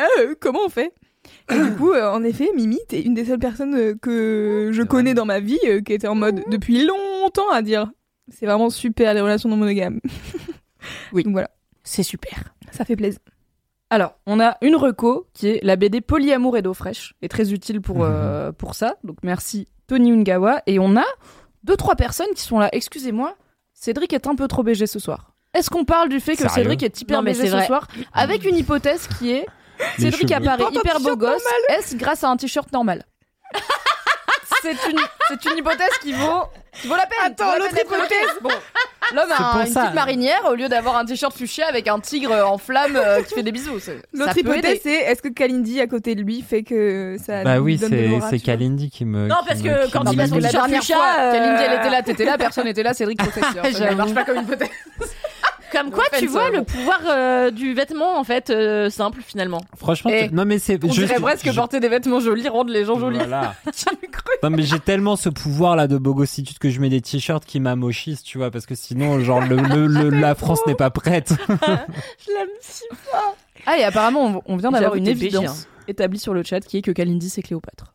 euh, 0.00 0.34
comment 0.40 0.60
on 0.64 0.68
fait? 0.68 0.92
Et 1.50 1.58
du 1.58 1.72
coup, 1.76 1.92
euh, 1.92 2.10
en 2.10 2.22
effet, 2.24 2.50
Mimi, 2.56 2.78
t'es 2.88 3.00
une 3.02 3.14
des 3.14 3.24
seules 3.24 3.38
personnes 3.38 3.74
euh, 3.74 3.94
que 4.00 4.70
je 4.72 4.82
connais 4.82 5.14
dans 5.14 5.24
ma 5.24 5.40
vie 5.40 5.58
euh, 5.66 5.80
qui 5.80 5.92
était 5.92 6.08
en 6.08 6.14
mode 6.14 6.42
depuis 6.48 6.84
longtemps 6.84 7.50
à 7.50 7.62
dire 7.62 7.90
c'est 8.32 8.46
vraiment 8.46 8.70
super 8.70 9.14
les 9.14 9.20
relations 9.20 9.48
non 9.48 9.56
monogames. 9.56 10.00
Oui. 11.12 11.22
Donc 11.22 11.32
voilà, 11.34 11.48
C'est 11.84 12.02
super. 12.02 12.54
ça 12.72 12.84
fait 12.84 12.96
plaisir. 12.96 13.20
Alors, 13.88 14.14
on 14.26 14.40
a 14.40 14.56
une 14.62 14.74
reco 14.74 15.28
qui 15.32 15.46
est 15.48 15.60
la 15.62 15.76
BD 15.76 16.00
Polyamour 16.00 16.56
et 16.56 16.62
d'eau 16.62 16.74
fraîche, 16.74 17.14
et 17.22 17.28
très 17.28 17.52
utile 17.52 17.80
pour, 17.80 17.98
Mhm. 17.98 18.04
euh, 18.10 18.52
pour 18.52 18.74
ça. 18.74 18.96
Donc 19.04 19.18
merci 19.22 19.68
Tony 19.86 20.10
Ungawa. 20.10 20.62
Et 20.66 20.78
on 20.80 20.96
a 20.96 21.04
deux, 21.62 21.76
trois 21.76 21.94
personnes 21.94 22.32
qui 22.34 22.42
sont 22.42 22.58
là. 22.58 22.68
Excusez-moi, 22.72 23.36
Cédric 23.74 24.12
est 24.12 24.26
un 24.26 24.34
peu 24.34 24.48
trop 24.48 24.62
BG 24.64 24.86
ce 24.88 24.98
soir. 24.98 25.34
Est-ce 25.54 25.70
qu'on 25.70 25.84
parle 25.84 26.08
du 26.08 26.18
fait 26.18 26.32
que 26.32 26.38
Sérieux 26.48 26.54
Cédric 26.70 26.82
est 26.82 27.00
hyper 27.00 27.18
Non, 27.18 27.24
BG 27.30 27.46
ce 27.46 27.52
vrai. 27.52 27.66
soir 27.66 27.86
Avec 28.12 28.44
une 28.44 28.56
hypothèse 28.56 29.06
qui 29.18 29.30
est 29.30 29.46
Les 29.98 30.10
Cédric 30.10 30.28
cheveux. 30.32 30.48
apparaît 30.50 30.72
hyper 30.74 30.98
beau 31.00 31.14
gosse. 31.16 31.44
Est-ce 31.68 31.94
grâce 31.96 32.24
à 32.24 32.28
un 32.30 32.36
t-shirt 32.36 32.72
normal? 32.72 33.04
C'est 34.62 34.90
une, 34.90 34.98
c'est 35.28 35.44
une 35.50 35.58
hypothèse 35.58 35.90
qui 36.00 36.12
vaut, 36.12 36.44
qui 36.80 36.86
vaut 36.88 36.94
la 36.96 37.06
peine. 37.06 37.32
Attends, 37.32 37.58
l'autre 37.58 37.76
hypothèse. 37.78 38.38
Bon, 38.40 38.50
l'homme 39.14 39.32
a 39.32 39.54
un- 39.56 39.66
une 39.66 39.72
ça. 39.72 39.80
petite 39.82 39.94
marinière 39.94 40.42
au 40.48 40.54
lieu 40.54 40.68
d'avoir 40.68 40.96
un 40.96 41.04
t-shirt 41.04 41.36
fuchsia 41.36 41.66
avec 41.66 41.88
un 41.88 41.98
tigre 42.00 42.32
en 42.46 42.58
flamme 42.58 42.96
euh, 42.96 43.22
qui 43.22 43.34
fait 43.34 43.42
des 43.42 43.52
bisous. 43.52 43.78
L'autre 44.12 44.38
hypothèse, 44.38 44.80
c'est 44.82 44.92
est-ce 44.94 45.20
que 45.22 45.28
Kalindi 45.28 45.80
à 45.80 45.86
côté 45.86 46.14
de 46.14 46.22
lui 46.22 46.42
fait 46.42 46.62
que 46.62 47.16
ça 47.24 47.42
Bah 47.44 47.58
oui, 47.58 47.78
c'est 48.30 48.38
Kalindi 48.38 48.90
qui 48.90 49.04
me. 49.04 49.26
Non, 49.26 49.36
qui 49.42 49.48
parce 49.48 49.62
que 49.62 49.90
quand 49.92 50.10
il 50.12 50.20
a 50.20 50.26
son 50.26 50.36
t-shirt 50.36 50.52
dernière 50.52 50.80
fuchsia, 50.80 50.96
fois, 50.96 51.14
euh, 51.18 51.32
Kalindi 51.32 51.62
elle 51.64 51.78
était 51.80 51.90
là, 51.90 52.02
t'étais 52.04 52.24
là, 52.24 52.38
personne 52.38 52.66
était 52.68 52.82
là, 52.82 52.94
Cédric. 52.94 53.20
Ça 53.72 53.90
marche 53.94 54.14
pas 54.14 54.24
comme 54.24 54.36
une 54.36 54.42
hypothèse. 54.44 54.68
Comme 55.72 55.90
quoi, 55.90 56.04
tu 56.18 56.26
vois 56.26 56.50
le 56.50 56.62
pouvoir 56.64 57.00
euh, 57.08 57.50
du 57.50 57.72
vêtement, 57.74 58.18
en 58.18 58.24
fait, 58.24 58.50
euh, 58.50 58.90
simple 58.90 59.20
finalement. 59.26 59.60
Franchement, 59.76 60.10
Eh, 60.14 60.28
non 60.30 60.44
mais 60.44 60.58
c'est. 60.58 60.78
On 60.84 60.92
je- 60.92 61.04
dirait 61.04 61.18
presque 61.20 61.50
je- 61.50 61.56
porter 61.56 61.80
des 61.80 61.88
vêtements 61.88 62.20
jolis 62.20 62.46
rendre 62.48 62.70
les 62.70 62.84
gens 62.84 62.98
jolis. 62.98 63.16
Voilà. 63.18 63.54
Tu 63.74 63.86
me 63.90 64.10
crois 64.12 64.34
Non 64.42 64.50
mais 64.50 64.62
j'ai 64.62 64.78
tellement 64.80 65.16
ce 65.16 65.28
pouvoir 65.30 65.74
là 65.76 65.88
de 65.88 65.96
bogossitude 65.98 66.58
que 66.58 66.68
je 66.70 66.78
mets 66.80 66.88
des 66.90 67.00
t-shirts 67.00 67.44
qui 67.46 67.58
m'amochissent, 67.58 68.22
tu 68.22 68.38
vois, 68.38 68.50
parce 68.50 68.66
que 68.66 68.74
sinon 68.74 69.18
genre 69.20 69.40
le, 69.40 69.56
le- 69.56 69.86
le- 69.86 70.10
la 70.20 70.34
France 70.34 70.60
n'est 70.66 70.74
pas 70.74 70.90
prête. 70.90 71.32
Je 71.48 72.32
l'aime 72.32 72.48
si 72.60 72.84
Ah 73.66 73.78
et 73.78 73.84
apparemment 73.84 74.42
on, 74.46 74.52
on 74.54 74.56
vient 74.56 74.70
d'avoir 74.70 74.92
J'avoue, 74.92 74.96
une 74.96 75.04
t'es 75.04 75.10
évidence 75.12 75.68
établie 75.88 76.18
sur 76.18 76.34
le 76.34 76.42
chat 76.42 76.60
qui 76.60 76.78
est 76.78 76.82
que 76.82 76.90
Kalindi 76.92 77.28
c'est 77.30 77.42
Cléopâtre. 77.42 77.94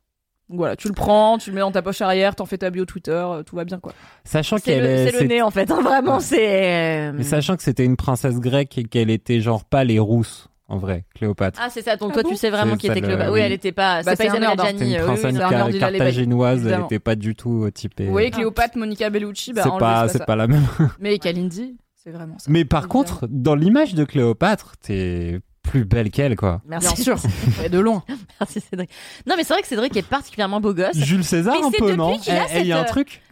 Donc 0.49 0.59
voilà, 0.59 0.75
tu 0.77 0.87
le 0.87 0.93
prends, 0.93 1.37
tu 1.37 1.49
le 1.49 1.55
mets 1.55 1.61
dans 1.61 1.71
ta 1.71 1.81
poche 1.81 2.01
arrière, 2.01 2.35
t'en 2.35 2.45
fais 2.45 2.57
ta 2.57 2.69
bio 2.69 2.85
Twitter, 2.85 3.11
euh, 3.11 3.43
tout 3.43 3.55
va 3.57 3.65
bien 3.65 3.79
quoi. 3.79 3.93
Sachant 4.23 4.57
C'est 4.57 4.63
qu'elle 4.63 4.83
le, 4.83 4.89
est. 4.89 5.11
c'est 5.11 5.21
le 5.21 5.27
nez 5.27 5.41
en 5.41 5.51
fait, 5.51 5.69
hein, 5.71 5.81
vraiment, 5.81 6.19
c'est. 6.21 7.09
euh, 7.09 7.11
Mais 7.15 7.23
sachant 7.23 7.57
que 7.57 7.63
c'était 7.63 7.83
une 7.83 7.97
princesse 7.97 8.39
grecque 8.39 8.77
et 8.77 8.83
qu'elle 8.85 9.09
était 9.09 9.41
genre 9.41 9.65
pas 9.65 9.83
les 9.83 9.99
rousses 9.99 10.47
en 10.69 10.77
vrai, 10.77 11.05
Cléopâtre. 11.15 11.59
Ah, 11.63 11.69
c'est 11.69 11.81
ça, 11.81 11.95
donc 11.95 12.09
Ah 12.11 12.13
toi 12.15 12.23
bon 12.23 12.29
tu 12.29 12.35
sais 12.35 12.49
vraiment 12.49 12.75
qui 12.77 12.87
était 12.87 13.01
Cléopâtre. 13.01 13.29
euh, 13.29 13.33
Oui, 13.33 13.39
elle 13.41 13.51
était 13.53 13.71
pas. 13.71 14.03
Bah, 14.03 14.15
c'est 14.17 14.27
pas 14.27 14.39
nerd, 14.39 14.59
hein. 14.59 14.63
Gianni. 14.65 14.95
une 14.95 14.95
euh, 14.95 14.99
oui, 14.99 15.05
princesse 15.05 15.33
oui, 15.73 15.79
carthaginoise, 15.79 16.67
elle 16.67 16.81
était 16.81 16.99
pas 16.99 17.15
du 17.15 17.35
tout 17.35 17.63
euh, 17.65 17.71
typée. 17.71 18.07
Oui, 18.09 18.29
Cléopâtre, 18.31 18.77
Monica 18.77 19.09
Bellucci, 19.09 19.53
bah 19.53 19.61
c'est 19.63 19.79
pas, 19.79 20.07
c'est 20.07 20.25
pas 20.25 20.35
la 20.35 20.47
même. 20.47 20.65
Mais 20.99 21.19
Kalindi, 21.19 21.77
c'est 21.95 22.11
vraiment 22.11 22.37
ça. 22.37 22.49
Mais 22.49 22.65
par 22.65 22.87
contre, 22.87 23.27
dans 23.29 23.55
l'image 23.55 23.95
de 23.95 24.03
Cléopâtre, 24.05 24.75
t'es 24.81 25.39
plus 25.67 25.85
belle 25.85 26.09
qu'elle 26.09 26.35
quoi. 26.35 26.61
Merci. 26.65 26.95
Bien 26.95 27.03
sûr, 27.03 27.17
et 27.63 27.69
de 27.69 27.79
loin. 27.79 28.03
Merci 28.39 28.61
Cédric. 28.61 28.89
Non, 29.25 29.35
mais 29.37 29.43
c'est 29.43 29.53
vrai 29.53 29.61
que 29.61 29.67
Cédric 29.67 29.95
est 29.95 30.07
particulièrement 30.07 30.59
beau 30.59 30.73
gosse. 30.73 30.95
Jules 30.95 31.23
César 31.23 31.55
Mais 31.59 31.65
un 31.65 31.71
peu 31.71 31.93
non 31.93 32.17
Eh, 32.27 32.59
Il 32.61 32.67
y 32.67 32.71
a 32.71 32.79
un 32.79 32.83
cette, 32.83 32.89
truc. 32.89 33.21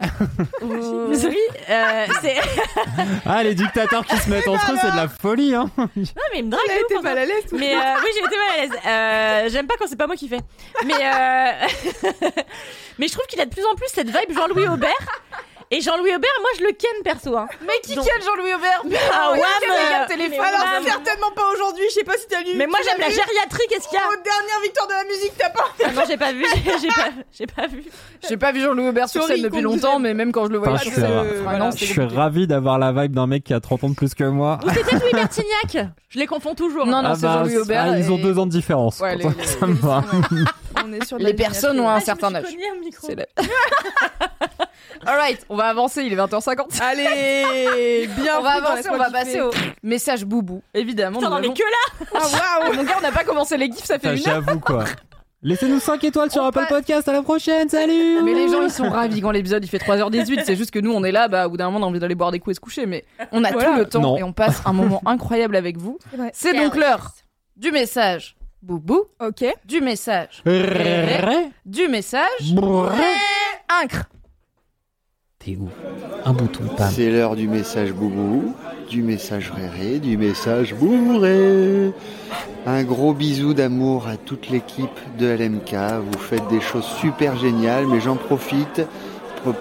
Oui, 0.62 1.36
euh, 1.70 2.06
c'est. 2.20 2.36
Ah 3.24 3.42
les 3.42 3.54
dictateurs 3.54 4.04
qui 4.06 4.16
se 4.16 4.28
mettent 4.30 4.48
entre 4.48 4.72
eux, 4.72 4.76
c'est 4.80 4.90
de 4.92 4.96
la 4.96 5.08
folie 5.08 5.54
hein. 5.54 5.70
Non, 5.76 5.86
mais 5.96 6.38
il 6.38 6.44
me 6.44 6.50
drague. 6.50 6.60
Elle 6.68 6.72
a 6.72 6.78
de 6.78 6.84
été 6.84 6.96
ouf, 6.96 7.02
mal 7.02 7.18
à 7.18 7.24
l'aise. 7.24 7.44
tout 7.48 7.56
Mais 7.56 7.74
euh, 7.74 7.78
oui, 8.02 8.10
j'ai 8.14 8.24
été 8.24 8.36
mal 8.36 8.48
à 8.52 8.62
l'aise. 8.62 8.80
Euh, 8.86 9.50
J'aime 9.50 9.66
pas 9.66 9.74
quand 9.78 9.86
c'est 9.88 9.96
pas 9.96 10.06
moi 10.06 10.16
qui 10.16 10.28
fais. 10.28 10.40
Mais 10.84 10.94
euh... 10.94 12.10
mais 12.98 13.08
je 13.08 13.12
trouve 13.12 13.26
qu'il 13.26 13.40
a 13.40 13.46
de 13.46 13.50
plus 13.50 13.64
en 13.64 13.74
plus 13.74 13.88
cette 13.92 14.08
vibe 14.08 14.34
Jean-Louis 14.36 14.68
Aubert. 14.68 15.22
Et 15.72 15.80
Jean-Louis 15.80 16.14
Aubert, 16.14 16.30
moi 16.40 16.50
je 16.58 16.62
le 16.64 16.70
ken 16.72 17.02
perso. 17.02 17.36
Hein. 17.36 17.48
Mais 17.66 17.72
qui 17.82 17.96
Donc- 17.96 18.04
ken 18.06 18.22
Jean-Louis 18.22 18.54
Aubert 18.54 18.82
Ah 19.12 19.32
ouais, 19.32 19.40
mais- 19.68 19.86
regarde, 19.86 20.08
téléphone. 20.08 20.38
mais 20.40 20.46
Alors 20.46 20.60
Madame. 20.64 20.84
certainement 20.84 21.30
pas 21.34 21.42
aujourd'hui, 21.52 21.84
je 21.88 21.94
sais 21.94 22.04
pas 22.04 22.16
si 22.16 22.28
t'as 22.28 22.40
lu. 22.42 22.50
Mais 22.56 22.68
moi 22.68 22.78
j'aime 22.84 23.00
la 23.00 23.10
gériatrie, 23.10 23.66
qu'est-ce 23.68 23.88
qu'il 23.88 23.98
y 23.98 24.00
a 24.00 24.06
Aux 24.06 24.22
dernières 24.22 24.60
victoires 24.62 24.86
de 24.86 24.92
la 24.92 25.04
musique, 25.04 25.32
t'as 25.36 25.50
pas 25.50 25.64
ah 25.84 25.90
Non, 25.92 26.02
j'ai 26.06 26.16
pas 26.16 26.32
vu, 26.32 26.44
j'ai 26.54 26.88
pas, 26.88 27.08
j'ai 27.32 27.46
pas 27.46 27.66
vu. 27.66 27.84
J'ai 28.28 28.36
pas 28.36 28.52
vu 28.52 28.60
Jean-Louis 28.60 28.88
Aubert 28.88 29.08
sur 29.08 29.24
scène 29.24 29.42
depuis 29.42 29.60
longtemps, 29.60 29.98
mais 29.98 30.14
même 30.14 30.30
quand 30.30 30.46
je 30.46 30.50
le 30.52 30.58
voyais 30.58 30.78
je 30.84 31.00
euh, 31.00 31.70
Je 31.76 31.84
suis 31.84 32.00
ravi 32.00 32.46
d'avoir 32.46 32.78
la 32.78 32.92
vibe 32.92 33.12
d'un 33.14 33.26
mec 33.26 33.42
qui 33.42 33.52
a 33.52 33.58
30 33.60 33.82
ans 33.84 33.88
de 33.90 33.94
plus 33.96 34.14
que 34.14 34.22
moi. 34.24 34.58
Ou 34.64 34.70
c'est 34.70 34.84
peut-être 34.84 35.02
Louis 35.02 35.12
Bertignac 35.12 35.88
Je 36.10 36.18
les 36.20 36.26
confonds 36.28 36.54
toujours. 36.54 36.86
Non, 36.86 37.02
non, 37.02 37.08
Ah 37.10 37.14
c'est 37.16 37.22
bah, 37.22 37.32
Jean-Louis 37.38 37.56
Aubert. 37.58 37.86
ah, 37.92 37.98
ils 37.98 38.12
ont 38.12 38.18
deux 38.18 38.38
ans 38.38 38.46
de 38.46 38.52
différence. 38.52 39.00
Ouais, 39.00 39.16
les- 39.16 39.24
ça 39.44 39.66
me 39.66 39.74
va. 39.74 40.04
Personnes 41.34 41.80
ont 41.80 41.88
Ah, 41.88 41.94
un 41.96 42.00
certain 42.00 42.28
suis 42.28 42.36
âge. 42.36 42.44
Alright, 45.06 45.44
on 45.48 45.56
va 45.56 45.64
avancer, 45.64 46.02
il 46.02 46.12
est 46.12 46.16
20h50. 46.16 46.80
Allez, 46.82 48.08
bien 48.18 48.38
on 48.38 48.42
va 48.42 48.50
avancer, 48.52 48.88
on 48.90 48.96
va 48.96 49.10
passer 49.10 49.40
au 49.40 49.50
message 49.82 50.24
boubou. 50.24 50.62
Évidemment, 50.74 51.18
Putain, 51.18 51.38
mais 51.40 51.46
avons- 51.46 51.54
que 51.54 51.62
là 51.62 52.06
Ah 52.14 52.60
waouh 52.66 52.74
Mon 52.76 52.82
gars, 52.84 52.94
on 52.98 53.02
n'a 53.02 53.12
pas 53.12 53.24
commencé 53.24 53.56
les 53.56 53.66
gifs, 53.66 53.84
ça 53.84 53.98
fait 53.98 54.16
une 54.16 54.28
heure. 54.28 54.42
J'avoue 54.44 54.60
quoi. 54.60 54.84
Laissez-nous 55.42 55.78
5 55.78 56.02
étoiles 56.02 56.30
sur 56.30 56.42
On 56.42 56.46
Apple 56.46 56.60
passe- 56.60 56.68
Podcast. 56.70 57.08
À 57.08 57.12
la 57.12 57.22
prochaine. 57.22 57.68
Salut. 57.68 58.20
Mais 58.24 58.34
les 58.34 58.48
gens, 58.48 58.62
ils 58.62 58.70
sont 58.70 58.88
ravis 58.88 59.20
quand 59.20 59.30
l'épisode 59.30 59.62
il 59.64 59.68
fait 59.68 59.78
3h18. 59.78 60.42
C'est 60.44 60.56
juste 60.56 60.72
que 60.72 60.78
nous, 60.80 60.90
on 60.92 61.04
est 61.04 61.12
là, 61.12 61.28
bah, 61.28 61.46
au 61.46 61.50
bout 61.50 61.56
d'un 61.56 61.66
moment, 61.70 61.78
on 61.78 61.88
a 61.88 61.90
envie 61.90 62.00
d'aller 62.00 62.14
boire 62.16 62.32
des 62.32 62.40
coups 62.40 62.54
et 62.54 62.56
se 62.56 62.60
coucher. 62.60 62.86
Mais 62.86 63.04
on 63.32 63.44
a 63.44 63.52
Voilà. 63.52 63.68
tout 63.72 63.76
le 63.78 63.84
temps 63.86 64.00
Non. 64.00 64.16
et 64.16 64.22
on 64.24 64.32
passe 64.32 64.62
un 64.64 64.72
moment 64.72 65.02
incroyable 65.06 65.54
avec 65.54 65.76
vous. 65.76 65.98
Ouais. 66.18 66.30
C'est 66.32 66.54
donc 66.54 66.74
l'heure 66.74 67.10
du 67.56 67.70
message 67.70 68.34
boubou, 68.62 69.04
Ok. 69.20 69.44
du 69.66 69.80
message, 69.80 70.42
du 71.64 71.86
message, 71.88 72.54
incre. 73.82 74.04
T'es 75.46 75.56
Un 76.24 76.32
bouton, 76.32 76.64
pam. 76.76 76.90
C'est 76.92 77.08
l'heure 77.08 77.36
du 77.36 77.46
message 77.46 77.92
boubou. 77.92 78.52
du 78.90 79.00
message 79.02 79.52
réré, 79.54 80.00
du 80.00 80.16
message 80.16 80.74
bourré. 80.74 81.92
Un 82.66 82.82
gros 82.82 83.14
bisou 83.14 83.54
d'amour 83.54 84.08
à 84.08 84.16
toute 84.16 84.50
l'équipe 84.50 84.98
de 85.20 85.26
LMK. 85.26 85.76
Vous 86.10 86.18
faites 86.18 86.48
des 86.48 86.60
choses 86.60 86.84
super 87.00 87.36
géniales, 87.36 87.86
mais 87.86 88.00
j'en 88.00 88.16
profite, 88.16 88.82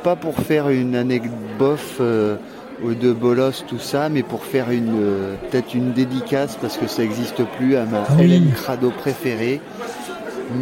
pas 0.04 0.16
pour 0.16 0.34
faire 0.38 0.70
une 0.70 0.96
anecdote 0.96 1.30
bof 1.60 1.98
euh, 2.02 2.38
de 2.84 3.14
bolos, 3.14 3.64
tout 3.68 3.78
ça, 3.78 4.10
mais 4.10 4.24
pour 4.24 4.44
faire 4.44 4.72
une 4.72 4.98
euh, 5.00 5.36
peut-être 5.52 5.76
une 5.76 5.92
dédicace 5.94 6.58
parce 6.60 6.78
que 6.78 6.88
ça 6.88 7.04
n'existe 7.04 7.44
plus 7.58 7.76
à 7.76 7.86
ma 7.86 8.02
oui. 8.18 8.40
LM 8.40 8.52
Crado 8.54 8.90
préférée, 8.90 9.62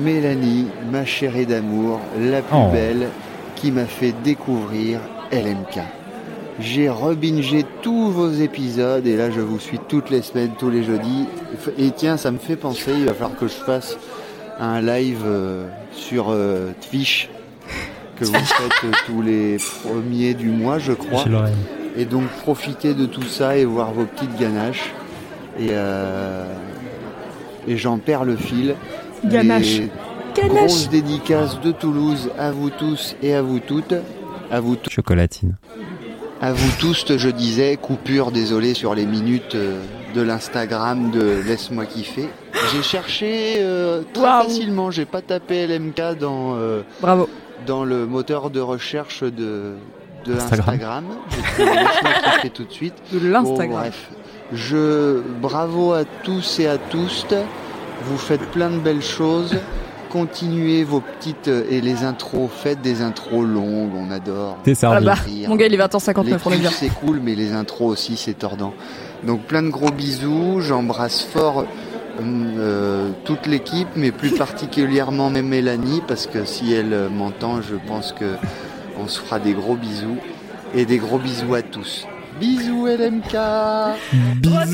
Mélanie, 0.03 0.67
ma 0.91 1.05
chérie 1.05 1.45
d'amour, 1.45 2.01
la 2.19 2.41
plus 2.41 2.57
Oh. 2.57 2.71
belle, 2.74 3.07
qui 3.55 3.71
m'a 3.71 3.86
fait 3.86 4.13
découvrir 4.26 4.99
LMK. 5.34 5.81
J'ai 6.59 6.88
rebingé 6.88 7.65
tous 7.81 8.11
vos 8.11 8.31
épisodes 8.31 9.07
et 9.07 9.17
là 9.17 9.31
je 9.31 9.41
vous 9.41 9.59
suis 9.59 9.79
toutes 9.79 10.11
les 10.11 10.21
semaines, 10.21 10.51
tous 10.59 10.69
les 10.69 10.84
jeudis. 10.84 11.25
Et 11.79 11.89
tiens, 11.91 12.17
ça 12.17 12.29
me 12.31 12.38
fait 12.38 12.55
penser, 12.55 12.91
il 12.95 13.05
va 13.05 13.13
falloir 13.13 13.36
que 13.38 13.47
je 13.47 13.53
fasse 13.53 13.97
un 14.59 14.81
live 14.81 15.23
euh, 15.25 15.67
sur 15.91 16.27
euh, 16.29 16.71
Twitch 16.88 17.29
que 18.17 18.25
vous 18.25 18.34
faites 18.34 18.84
euh, 18.84 18.91
tous 19.07 19.23
les 19.23 19.57
premiers 19.84 20.36
du 20.36 20.49
mois, 20.49 20.77
je 20.77 20.93
crois. 20.93 21.23
Et 21.97 22.05
donc 22.05 22.27
profitez 22.43 22.93
de 22.93 23.07
tout 23.07 23.23
ça 23.23 23.57
et 23.57 23.65
voir 23.65 23.91
vos 23.91 24.05
petites 24.05 24.38
ganaches. 24.39 24.91
Et, 25.59 25.69
et 27.67 27.77
j'en 27.77 27.99
perds 27.99 28.25
le 28.25 28.36
fil. 28.36 28.75
Ganache. 29.23 29.81
Grosse 30.36 30.89
dédicace 30.89 31.61
de 31.61 31.71
Toulouse 31.71 32.31
à 32.39 32.51
vous 32.51 32.71
tous 32.71 33.15
et 33.21 33.36
à 33.36 33.43
vous 33.43 33.59
toutes. 33.59 33.93
À 34.53 34.59
vous 34.59 34.75
tous. 34.75 34.91
Chocolatine. 34.91 35.55
À 36.41 36.51
vous 36.53 36.71
tous, 36.79 37.05
je 37.17 37.29
disais, 37.29 37.75
coupure, 37.77 38.31
désolé 38.31 38.73
sur 38.75 38.93
les 38.93 39.05
minutes 39.05 39.55
euh, 39.55 39.79
de 40.13 40.21
l'Instagram 40.21 41.09
de 41.09 41.41
Laisse-moi 41.47 41.85
kiffer. 41.85 42.27
J'ai 42.71 42.83
cherché 42.83 43.55
euh, 43.59 44.03
très 44.13 44.23
facilement, 44.23 44.91
j'ai 44.91 45.05
pas 45.05 45.21
tapé 45.21 45.65
LMK 45.65 46.19
dans, 46.19 46.55
euh, 46.55 46.81
Bravo. 47.01 47.27
dans 47.65 47.83
le 47.83 48.05
moteur 48.05 48.49
de 48.51 48.59
recherche 48.59 49.23
de, 49.23 49.73
de 50.25 50.33
Instagram. 50.33 50.75
Instagram. 50.75 51.05
J'ai 51.31 51.63
trouvé 51.63 51.75
Laisse-moi 51.79 52.11
kiffer 52.35 52.49
tout 52.51 52.63
de 52.65 52.71
suite. 52.73 52.93
De 53.11 53.19
Bon, 53.19 53.25
l'Instagram. 53.31 53.79
bref, 53.79 54.09
je 54.53 55.21
bravo 55.41 55.93
à 55.93 56.03
tous 56.23 56.59
et 56.59 56.67
à 56.67 56.77
tous. 56.77 57.25
Vous 58.03 58.17
faites 58.17 58.45
plein 58.51 58.69
de 58.69 58.79
belles 58.79 59.01
choses. 59.01 59.55
Continuez 60.14 60.84
vos 60.84 60.99
petites 60.99 61.47
euh, 61.47 61.66
et 61.72 61.82
les 61.82 62.03
intros. 62.03 62.47
Faites 62.47 62.82
des 62.82 63.01
intros 63.01 63.43
longues, 63.47 63.93
on 63.97 64.11
adore. 64.11 64.59
T'es 64.64 64.76
servi. 64.76 64.97
Ah 64.97 65.01
bah, 65.01 65.16
mon 65.47 65.55
gars, 65.55 65.66
il 65.66 65.74
est 65.74 65.78
20h59, 65.78 66.24
Les 66.24 66.36
on 66.45 66.51
est 66.51 66.57
bien. 66.57 66.70
clips, 66.70 66.80
c'est 66.80 66.89
cool, 67.03 67.20
mais 67.20 67.34
les 67.34 67.51
intros 67.51 67.91
aussi, 67.91 68.16
c'est 68.16 68.36
tordant. 68.36 68.76
Donc 69.24 69.41
plein 69.45 69.64
de 69.64 69.70
gros 69.70 69.89
bisous. 69.89 70.61
J'embrasse 70.61 71.24
fort 71.24 71.66
hum, 72.20 72.53
euh, 72.59 73.09
toute 73.26 73.47
l'équipe, 73.47 73.88
mais 73.95 74.11
plus 74.11 74.36
particulièrement 74.36 75.32
même 75.32 75.47
Mélanie, 75.47 76.03
parce 76.07 76.28
que 76.28 76.45
si 76.45 76.72
elle 76.74 76.93
euh, 76.93 77.09
m'entend, 77.09 77.64
je 77.64 77.74
pense 77.88 78.14
que 78.14 78.36
on 78.99 79.07
se 79.07 79.20
fera 79.20 79.39
des 79.39 79.53
gros 79.53 79.76
bisous. 79.76 80.18
Et 80.76 80.86
des 80.86 80.99
gros 80.99 81.18
bisous 81.18 81.55
à 81.55 81.64
tous. 81.64 82.05
Bisous 82.39 82.86
LMK 82.86 83.34
Ouais. 84.43 84.70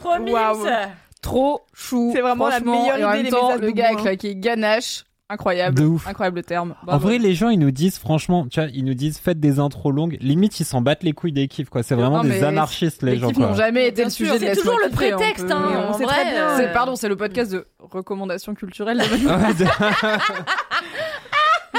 Trop 0.00 0.18
mimes. 0.20 0.92
Trop 1.26 1.60
chou. 1.74 2.10
C'est 2.14 2.20
vraiment 2.20 2.48
la 2.48 2.60
meilleure 2.60 2.96
et 2.98 3.04
en 3.04 3.12
idée, 3.14 3.22
même 3.24 3.32
temps, 3.32 3.54
le 3.56 3.60
de 3.66 3.70
gars 3.70 3.90
avec 3.98 4.20
qui 4.20 4.36
ganache. 4.36 5.04
Incroyable. 5.28 5.76
De 5.76 5.84
ouf. 5.84 6.06
Incroyable 6.06 6.44
terme. 6.44 6.76
En 6.86 6.98
vrai, 6.98 7.18
les 7.18 7.34
gens, 7.34 7.48
ils 7.48 7.58
nous 7.58 7.72
disent, 7.72 7.98
franchement, 7.98 8.46
tu 8.48 8.60
vois, 8.60 8.68
ils 8.72 8.84
nous 8.84 8.94
disent, 8.94 9.18
faites 9.18 9.40
des 9.40 9.58
intros 9.58 9.92
longues. 9.92 10.16
Limite, 10.20 10.60
ils 10.60 10.64
s'en 10.64 10.82
battent 10.82 11.02
les 11.02 11.14
couilles 11.14 11.32
des 11.32 11.48
kiffs, 11.48 11.68
quoi. 11.68 11.82
C'est 11.82 11.96
vraiment 11.96 12.18
Non, 12.22 12.30
des 12.30 12.44
anarchistes, 12.44 13.02
les, 13.02 13.14
les 13.14 13.18
gens, 13.18 13.32
quoi. 13.32 13.48
n'ont 13.48 13.54
jamais 13.54 13.88
été 13.88 13.96
Bien 13.96 14.04
le 14.04 14.10
sûr, 14.10 14.26
sujet 14.32 14.38
de 14.38 14.54
C'est 14.54 14.60
toujours 14.60 14.78
le 14.84 14.90
prétexte, 14.90 15.50
hein. 15.50 15.86
on 15.88 15.94
sait 15.94 16.04
vrai, 16.04 16.14
très 16.14 16.30
bien. 16.30 16.60
euh, 16.60 16.72
pardon, 16.72 16.94
c'est 16.94 17.08
le 17.08 17.16
podcast 17.16 17.50
de 17.50 17.66
recommandations 17.80 18.54
culturelles. 18.54 19.02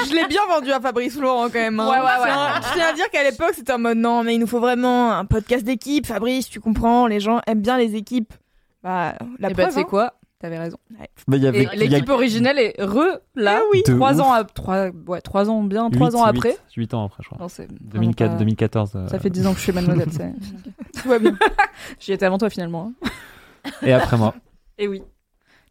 Je 0.06 0.14
l'ai 0.14 0.26
bien 0.28 0.42
vendu 0.48 0.70
à 0.70 0.80
Fabrice 0.80 1.18
Laurent 1.18 1.44
quand 1.46 1.54
même. 1.58 1.80
hein. 1.80 1.88
Ouais, 1.90 1.98
ouais, 1.98 2.04
ouais. 2.04 2.28
Je 2.28 2.32
tiens- 2.34 2.60
Je 2.68 2.74
tiens 2.74 2.86
à 2.88 2.92
dire 2.92 3.10
qu'à 3.10 3.24
l'époque, 3.24 3.52
c'était 3.54 3.72
en 3.72 3.78
mode 3.78 3.98
non, 3.98 4.22
mais 4.22 4.34
il 4.34 4.38
nous 4.40 4.46
faut 4.46 4.60
vraiment 4.60 5.12
un 5.12 5.24
podcast 5.24 5.64
d'équipe. 5.64 6.06
Fabrice, 6.06 6.48
tu 6.48 6.60
comprends, 6.60 7.06
les 7.06 7.18
gens 7.20 7.40
aiment 7.46 7.62
bien 7.62 7.78
les 7.78 7.96
équipes. 7.96 8.32
Bah, 8.82 9.14
la 9.38 9.50
Et 9.50 9.54
bah, 9.54 9.62
preuve. 9.64 9.68
tu 9.68 9.74
sais 9.74 9.80
hein. 9.80 9.84
quoi? 9.88 10.14
T'avais 10.40 10.58
raison. 10.58 10.76
Bah, 11.26 11.36
il 11.36 11.42
y 11.42 11.46
avait, 11.48 11.58
Et 11.60 11.62
y 11.64 11.66
a 11.66 11.74
l'équipe 11.74 12.08
originelle 12.10 12.58
est 12.60 12.80
re 12.80 13.18
là. 13.34 13.60
oui. 13.72 13.82
De 13.84 13.92
Trois 13.94 14.20
ans, 14.20 14.32
à, 14.32 14.44
trois, 14.44 14.86
ouais, 15.08 15.20
trois 15.20 15.50
ans 15.50 15.64
bien, 15.64 15.90
trois 15.90 16.14
ans 16.14 16.22
après. 16.22 16.50
huit- 16.50 16.76
huit 16.76 16.94
ans 16.94 17.06
après, 17.06 17.24
je 17.24 17.28
crois. 17.28 17.38
Non, 17.40 17.48
c'est 17.48 17.66
2004, 17.66 18.18
vraiment 18.28 18.34
pas- 18.34 18.38
2014. 18.38 18.92
euh, 18.94 19.08
Ça 19.08 19.18
fait 19.18 19.30
10 19.30 19.46
ans 19.48 19.52
que 19.52 19.58
je 19.58 19.64
suis 19.64 19.72
Mademoiselle. 19.72 20.10
c'est- 20.94 21.02
Tout 21.02 21.08
va 21.08 21.18
bien. 21.18 21.36
J'y 21.98 22.12
étais 22.12 22.24
avant 22.24 22.38
toi 22.38 22.50
finalement. 22.50 22.92
hein. 23.04 23.08
Et 23.82 23.92
après 23.92 24.16
moi. 24.16 24.32
Et 24.78 24.86
oui. 24.86 25.02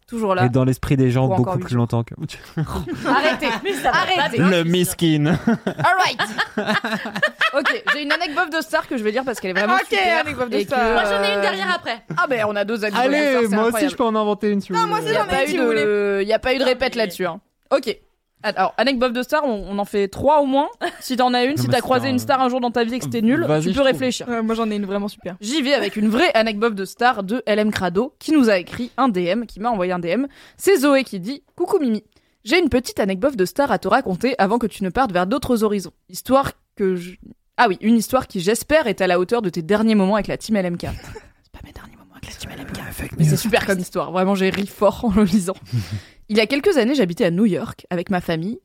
Toujours 0.08 0.36
là. 0.36 0.45
Et 0.45 0.49
dans 0.49 0.64
l'esprit 0.64 0.95
des 0.95 1.12
gens, 1.12 1.28
beaucoup 1.28 1.60
plus 1.60 1.76
longtemps 1.76 2.03
que. 2.03 2.14
Arrêtez. 3.08 3.47
Arrêtez. 3.86 4.38
Le 4.38 4.64
miskin. 4.64 5.26
Alright. 5.26 6.22
ok, 7.53 7.84
j'ai 7.93 8.03
une 8.03 8.12
anecdote 8.14 8.51
de 8.55 8.62
star 8.62 8.88
que 8.88 8.95
je 8.97 9.03
vais 9.03 9.12
dire 9.12 9.24
parce 9.26 9.39
qu'elle 9.41 9.51
est 9.51 9.60
vraiment 9.60 9.76
Ok, 9.76 9.88
super. 9.89 10.22
anecdote 10.22 10.49
de 10.49 10.55
et 10.58 10.66
que, 10.66 10.68
star. 10.74 10.93
Moi, 10.93 11.03
j'en 11.03 11.24
ai 11.24 11.34
une 11.34 11.39
euh, 11.39 11.41
derrière 11.41 11.72
après. 11.76 12.01
Ah 12.16 12.26
ben 12.30 12.45
on 12.47 12.55
a 12.55 12.64
deux 12.64 12.86
anecdotes 12.86 13.03
de 13.05 13.16
star, 13.16 13.28
Allez, 13.38 13.47
moi 13.49 13.66
aussi, 13.66 13.89
je 13.89 13.95
peux 13.95 14.05
en 14.05 14.16
inventer 14.16 14.49
une 14.49 14.62
si 14.62 14.72
vous 14.72 14.80
Non, 14.80 14.88
moi 14.88 14.99
voulez. 15.01 15.12
Il 15.12 15.14
n'y 15.14 15.18
a, 15.18 15.24
j'en 15.24 15.28
ai 15.28 15.30
pas 15.30 15.43
une, 15.43 15.49
eu 15.49 15.51
si 15.51 15.58
vous 15.58 15.74
de... 15.74 16.24
y 16.26 16.34
a 16.34 16.39
pas 16.39 16.53
eu 16.53 16.58
de 16.60 16.64
répète 16.64 16.95
là-dessus. 16.95 17.26
hein. 17.26 17.41
Ok. 17.72 17.97
Alors, 18.44 18.74
anecdote 18.78 19.14
de 19.14 19.24
star, 19.24 19.44
on, 19.46 19.66
on 19.70 19.80
en 19.80 19.86
fait 19.86 20.08
trois 20.08 20.42
au 20.42 20.46
moins. 20.46 20.70
Si 21.00 21.18
t'en 21.18 21.34
as 21.34 21.44
une, 21.44 21.56
Non, 21.56 21.58
si 21.58 21.68
t'as 21.68 21.82
croisé 21.82 22.08
un- 22.08 22.12
une 22.12 22.20
star 22.20 22.40
un 22.42 22.50
jour 22.50 22.62
dans 22.62 22.70
ta 22.72 22.84
vie 22.84 22.94
et 22.96 23.00
que 23.00 23.06
c'était 23.06 23.22
nul, 23.24 23.46
tu 23.64 23.72
peux 23.74 23.82
réfléchir. 23.82 24.28
Ouais, 24.30 24.42
moi 24.44 24.54
j'en 24.56 24.70
ai 24.70 24.76
une 24.76 24.86
vraiment 24.86 25.08
super. 25.08 25.36
J'y 25.42 25.62
vais 25.62 25.74
avec 25.74 25.96
une 25.96 26.08
vraie 26.08 26.32
anecdote 26.34 26.76
de 26.76 26.86
star 26.86 27.24
de 27.24 27.42
LM 27.48 27.72
Crado 27.72 28.14
qui 28.20 28.32
nous 28.32 28.50
a 28.50 28.58
écrit 28.58 28.92
un 28.98 29.10
DM, 29.10 29.46
qui 29.46 29.60
m'a 29.60 29.70
envoyé 29.72 29.92
un 29.92 30.00
DM. 30.00 30.26
C'est 30.56 30.78
Zoé 30.78 31.04
qui 31.04 31.20
dit 31.20 31.44
Coucou 31.56 31.80
Mimi, 31.80 32.04
j'ai 32.44 32.60
une 32.60 32.70
petite 32.70 33.00
anecdote 33.00 33.36
de 33.36 33.46
star 33.46 33.72
à 33.72 33.80
te 33.80 33.88
raconter 33.88 34.36
avant 34.38 34.60
que 34.60 34.68
tu 34.68 34.84
ne 34.84 34.90
partes 34.90 35.12
vers 35.12 35.26
d'autres 35.28 35.64
horizons. 35.64 35.92
Histoire 36.08 36.52
que 36.76 36.96
je. 36.96 37.16
Ah 37.58 37.66
oui, 37.68 37.78
une 37.82 37.98
histoire 37.98 38.28
qui 38.28 38.40
j'espère 38.40 38.86
est 38.86 39.02
à 39.02 39.08
la 39.08 39.20
hauteur 39.20 39.42
de 39.42 39.50
tes 39.50 39.64
derniers 39.64 39.96
moments 39.96 40.14
avec 40.16 40.28
la 40.28 40.38
team 40.38 40.56
LMK. 40.58 40.82
C'est 40.84 41.52
pas 41.52 41.60
mes 41.66 41.72
derniers 41.74 41.96
moments 41.98 42.14
avec 42.16 42.28
la 42.30 42.36
team 42.36 42.52
LMK. 42.52 43.12
Mais 43.18 43.24
c'est 43.26 43.36
super 43.38 43.66
comme 43.66 43.80
histoire. 43.80 44.12
Vraiment, 44.12 44.36
j'ai 44.36 44.50
ri 44.52 44.68
fort 44.68 45.06
en 45.06 45.12
le 45.16 45.24
lisant. 45.24 45.56
Il 46.30 46.38
y 46.38 46.42
a 46.42 46.48
quelques 46.48 46.78
années, 46.78 46.96
j'habitais 46.96 47.26
à 47.26 47.32
New 47.32 47.46
York 47.46 47.86
avec 47.90 48.10
ma 48.10 48.22
famille. 48.22 48.60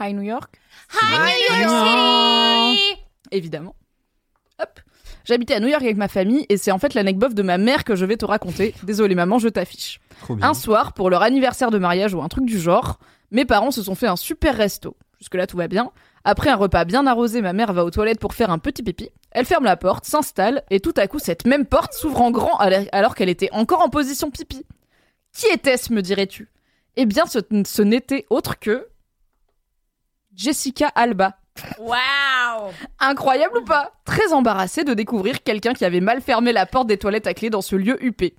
Hi 0.00 0.12
New 0.14 0.22
York. 0.22 0.60
Évidemment. 3.30 3.74
Hop. 4.60 4.80
J'habitais 5.24 5.54
à 5.54 5.60
New 5.60 5.68
York 5.68 5.82
avec 5.82 5.96
ma 5.96 6.08
famille 6.08 6.44
et 6.48 6.56
c'est 6.56 6.72
en 6.72 6.78
fait 6.78 6.94
l'anecdote 6.94 7.34
de 7.34 7.42
ma 7.42 7.56
mère 7.56 7.84
que 7.84 7.94
je 7.94 8.04
vais 8.04 8.16
te 8.16 8.24
raconter. 8.24 8.74
Désolée 8.82 9.14
maman, 9.14 9.38
je 9.38 9.48
t'affiche. 9.48 10.00
Un 10.42 10.54
soir, 10.54 10.92
pour 10.92 11.10
leur 11.10 11.22
anniversaire 11.22 11.70
de 11.70 11.78
mariage 11.78 12.12
ou 12.14 12.22
un 12.22 12.28
truc 12.28 12.44
du 12.44 12.58
genre, 12.58 12.98
mes 13.30 13.44
parents 13.44 13.70
se 13.70 13.82
sont 13.82 13.94
fait 13.94 14.08
un 14.08 14.16
super 14.16 14.56
resto. 14.56 14.96
Jusque-là, 15.20 15.46
tout 15.46 15.56
va 15.56 15.68
bien. 15.68 15.92
Après 16.24 16.50
un 16.50 16.56
repas 16.56 16.84
bien 16.84 17.06
arrosé, 17.06 17.40
ma 17.40 17.52
mère 17.52 17.72
va 17.72 17.84
aux 17.84 17.90
toilettes 17.90 18.20
pour 18.20 18.34
faire 18.34 18.50
un 18.50 18.58
petit 18.58 18.82
pipi. 18.82 19.08
Elle 19.30 19.46
ferme 19.46 19.64
la 19.64 19.76
porte, 19.76 20.04
s'installe, 20.04 20.62
et 20.70 20.80
tout 20.80 20.94
à 20.96 21.06
coup, 21.06 21.18
cette 21.20 21.46
même 21.46 21.66
porte 21.66 21.94
s'ouvre 21.94 22.20
en 22.20 22.30
grand 22.30 22.56
alors- 22.58 22.84
alors 22.92 23.14
qu'elle 23.14 23.28
était 23.28 23.48
encore 23.52 23.80
en 23.82 23.88
position 23.88 24.30
pipi. 24.30 24.64
Qui 25.32 25.46
était-ce, 25.46 25.92
me 25.92 26.02
dirais-tu? 26.02 26.50
Eh 26.96 27.06
bien, 27.06 27.26
ce, 27.26 27.38
ce 27.66 27.82
n'était 27.82 28.26
autre 28.30 28.58
que 28.58 28.88
Jessica 30.34 30.88
Alba. 30.88 31.36
Waouh 31.78 32.70
Incroyable 32.98 33.58
ou 33.58 33.64
pas? 33.64 33.92
Très 34.06 34.32
embarrassée 34.32 34.84
de 34.84 34.94
découvrir 34.94 35.42
quelqu'un 35.42 35.74
qui 35.74 35.84
avait 35.84 36.00
mal 36.00 36.22
fermé 36.22 36.50
la 36.52 36.64
porte 36.64 36.86
des 36.86 36.96
toilettes 36.96 37.26
à 37.26 37.34
clé 37.34 37.50
dans 37.50 37.60
ce 37.60 37.76
lieu 37.76 38.02
huppé. 38.02 38.34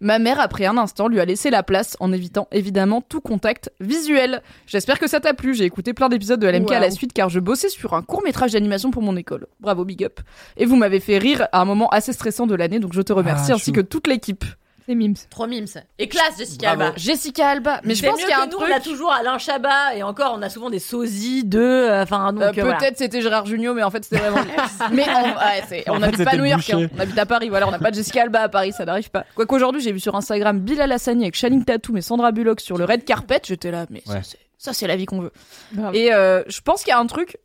Ma 0.00 0.18
mère, 0.18 0.38
après 0.38 0.66
un 0.66 0.76
instant, 0.76 1.08
lui 1.08 1.18
a 1.18 1.24
laissé 1.24 1.48
la 1.48 1.62
place 1.62 1.96
en 1.98 2.12
évitant 2.12 2.46
évidemment 2.52 3.00
tout 3.00 3.22
contact 3.22 3.72
visuel. 3.80 4.42
J'espère 4.66 4.98
que 4.98 5.06
ça 5.06 5.18
t'a 5.18 5.32
plu. 5.32 5.54
J'ai 5.54 5.64
écouté 5.64 5.94
plein 5.94 6.10
d'épisodes 6.10 6.38
de 6.40 6.46
LMK 6.46 6.70
à 6.72 6.80
la 6.80 6.90
suite 6.90 7.14
car 7.14 7.30
je 7.30 7.40
bossais 7.40 7.70
sur 7.70 7.94
un 7.94 8.02
court 8.02 8.22
métrage 8.22 8.52
d'animation 8.52 8.90
pour 8.90 9.02
mon 9.02 9.16
école. 9.16 9.46
Bravo, 9.60 9.86
big 9.86 10.04
up. 10.04 10.20
Et 10.58 10.66
vous 10.66 10.76
m'avez 10.76 11.00
fait 11.00 11.16
rire 11.18 11.48
à 11.52 11.60
un 11.62 11.64
moment 11.64 11.88
assez 11.88 12.12
stressant 12.12 12.46
de 12.46 12.54
l'année, 12.54 12.80
donc 12.80 12.92
je 12.92 13.00
te 13.02 13.12
remercie 13.14 13.50
Ah, 13.52 13.54
ainsi 13.54 13.66
chou. 13.70 13.72
que 13.72 13.80
toute 13.80 14.06
l'équipe. 14.06 14.44
C'est 14.88 14.94
Mims. 14.94 15.14
Trop 15.28 15.46
mimes. 15.46 15.66
Et 15.98 16.08
classe, 16.08 16.38
Jessica 16.38 16.68
Bravo. 16.68 16.82
Alba. 16.82 16.94
Jessica 16.96 17.48
Alba. 17.48 17.80
Mais 17.84 17.94
je 17.94 18.06
pense 18.06 18.18
qu'il 18.18 18.28
y 18.28 18.32
a 18.32 18.36
que 18.36 18.42
un 18.42 18.46
nous, 18.46 18.52
truc. 18.56 18.68
on 18.72 18.74
a 18.76 18.80
toujours 18.80 19.12
Alain 19.12 19.36
Chabat 19.36 19.94
et 19.96 20.02
encore 20.02 20.34
on 20.38 20.40
a 20.40 20.48
souvent 20.48 20.70
des 20.70 20.78
sosies 20.78 21.44
de 21.44 21.58
euh, 21.60 22.02
enfin 22.02 22.32
donc 22.32 22.42
Euh, 22.42 22.46
euh, 22.48 22.52
Peut-être 22.52 22.64
voilà. 22.78 22.94
c'était 22.96 23.20
Gérard 23.20 23.44
Jugnot, 23.44 23.74
mais 23.74 23.82
en 23.82 23.90
fait 23.90 24.02
c'était 24.04 24.16
vraiment. 24.22 24.38
mais 24.92 25.04
on, 25.06 25.70
ouais, 25.70 25.84
on 25.88 25.98
n'habite 25.98 26.24
pas 26.24 26.30
à 26.30 26.36
New 26.38 26.46
York, 26.46 26.70
hein. 26.70 26.88
on 26.96 27.00
habite 27.00 27.18
à 27.18 27.26
Paris. 27.26 27.50
Voilà, 27.50 27.68
on 27.68 27.70
n'a 27.70 27.78
pas 27.78 27.90
de 27.90 27.96
Jessica 27.96 28.22
Alba 28.22 28.40
à 28.40 28.48
Paris, 28.48 28.72
ça 28.72 28.86
n'arrive 28.86 29.10
pas. 29.10 29.24
Quoique 29.34 29.54
aujourd'hui 29.54 29.82
j'ai 29.82 29.92
vu 29.92 30.00
sur 30.00 30.14
Instagram 30.16 30.58
Bilal 30.58 30.90
Hassani 30.90 31.24
avec 31.24 31.36
Channing 31.36 31.64
Tatum 31.64 31.98
et 31.98 32.00
Sandra 32.00 32.32
Bullock 32.32 32.60
sur 32.62 32.78
le 32.78 32.84
red 32.86 33.04
carpet, 33.04 33.42
j'étais 33.44 33.70
là, 33.70 33.84
mais 33.90 34.02
ça, 34.06 34.12
Ouais. 34.14 34.20
c'est- 34.24 34.38
ça 34.56 34.72
c'est 34.72 34.86
la 34.86 34.96
vie 34.96 35.04
qu'on 35.04 35.20
veut. 35.20 35.32
Et 35.92 36.12
euh, 36.14 36.42
je 36.48 36.60
pense 36.62 36.80
qu'il 36.82 36.90
y 36.90 36.94
a 36.94 36.98
un 36.98 37.06
truc 37.06 37.36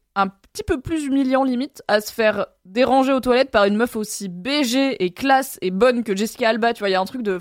petit 0.53 0.63
peu 0.63 0.79
plus 0.79 1.05
humiliant 1.05 1.43
limite 1.43 1.81
à 1.87 1.99
se 1.99 2.13
faire 2.13 2.45
déranger 2.63 3.11
aux 3.11 3.19
toilettes 3.19 3.51
par 3.51 3.65
une 3.65 3.75
meuf 3.75 3.95
aussi 3.95 4.29
BG 4.29 5.03
et 5.03 5.11
classe 5.11 5.57
et 5.61 5.71
bonne 5.71 6.03
que 6.03 6.15
Jessica 6.15 6.49
Alba. 6.49 6.73
Tu 6.73 6.79
vois, 6.79 6.89
il 6.89 6.93
y 6.93 6.95
a 6.95 7.01
un 7.01 7.05
truc 7.05 7.23
de. 7.23 7.39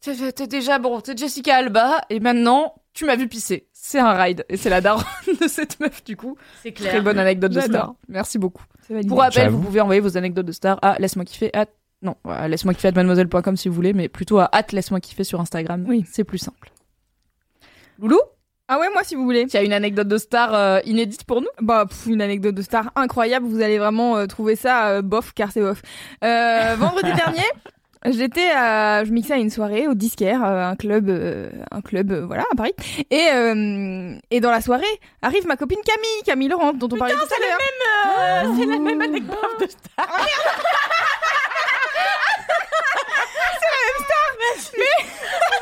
T'es 0.00 0.46
déjà 0.46 0.78
bon, 0.78 1.00
t'es 1.00 1.16
Jessica 1.16 1.56
Alba 1.56 2.02
et 2.10 2.20
maintenant 2.20 2.74
tu 2.92 3.06
m'as 3.06 3.16
vu 3.16 3.28
pisser. 3.28 3.68
C'est 3.72 3.98
un 3.98 4.12
ride. 4.12 4.44
Et 4.48 4.56
c'est 4.56 4.68
la 4.68 4.80
daronne 4.80 5.04
de 5.40 5.48
cette 5.48 5.80
meuf, 5.80 6.04
du 6.04 6.16
coup. 6.16 6.36
C'est 6.62 6.72
clair. 6.72 6.90
Très 6.90 7.00
bonne 7.00 7.18
anecdote 7.18 7.52
de 7.52 7.60
star. 7.60 7.94
Merci 8.08 8.38
beaucoup. 8.38 8.64
Pour 9.08 9.20
rappel, 9.20 9.48
vous 9.48 9.60
pouvez 9.60 9.80
envoyer 9.80 10.00
vos 10.00 10.18
anecdotes 10.18 10.46
de 10.46 10.52
star 10.52 10.78
à 10.82 10.98
laisse-moi 10.98 11.24
kiffer 11.24 11.50
à 11.56 11.66
non, 12.02 12.16
à 12.24 12.48
laisse-moi 12.48 12.74
kiffer 12.74 12.88
à 12.88 12.92
mademoiselle.com 12.92 13.56
si 13.56 13.68
vous 13.68 13.74
voulez, 13.74 13.92
mais 13.92 14.08
plutôt 14.08 14.38
à 14.40 14.48
at 14.52 14.66
laisse-moi 14.72 15.00
kiffer 15.00 15.24
sur 15.24 15.40
Instagram. 15.40 15.84
Oui. 15.88 16.04
C'est 16.10 16.24
plus 16.24 16.38
simple. 16.38 16.72
Loulou, 17.98 18.18
Ah 18.74 18.78
ouais, 18.78 18.88
moi 18.90 19.02
si 19.04 19.14
vous 19.16 19.24
voulez. 19.24 19.46
tu 19.46 19.56
as 19.58 19.62
une 19.62 19.74
anecdote 19.74 20.08
de 20.08 20.16
star 20.16 20.54
euh, 20.54 20.80
inédite 20.86 21.24
pour 21.24 21.42
nous 21.42 21.48
Bah, 21.60 21.84
pff, 21.86 22.06
une 22.06 22.22
anecdote 22.22 22.54
de 22.54 22.62
star 22.62 22.90
incroyable. 22.96 23.46
Vous 23.46 23.60
allez 23.60 23.76
vraiment 23.78 24.16
euh, 24.16 24.24
trouver 24.24 24.56
ça 24.56 24.86
euh, 24.88 25.02
bof, 25.02 25.34
car 25.34 25.52
c'est 25.52 25.60
bof. 25.60 25.82
Euh, 26.24 26.74
vendredi 26.78 27.12
dernier, 27.16 27.44
j'étais, 28.06 28.48
à- 28.50 29.04
je 29.04 29.12
mixais 29.12 29.34
à 29.34 29.36
une 29.36 29.50
soirée 29.50 29.88
au 29.88 29.94
Disquaire, 29.94 30.42
euh, 30.42 30.64
un 30.70 30.74
club, 30.76 31.10
euh, 31.10 31.50
un 31.70 31.82
club, 31.82 32.12
euh, 32.12 32.24
voilà, 32.24 32.44
à 32.50 32.54
Paris. 32.56 32.72
Et 33.10 33.28
euh, 33.34 34.14
et 34.30 34.40
dans 34.40 34.50
la 34.50 34.62
soirée 34.62 34.86
arrive 35.20 35.46
ma 35.46 35.56
copine 35.56 35.80
Camille, 35.84 36.22
Camille 36.24 36.48
Laurent, 36.48 36.72
dont 36.72 36.88
on 36.90 36.96
parlait 36.96 37.12
tout 37.12 37.20
à 37.20 37.40
l'heure. 38.46 38.56
C'est 38.58 38.64
la 38.64 38.78
même 38.78 39.02
anecdote 39.02 39.36
de 39.60 39.66
star. 39.66 40.06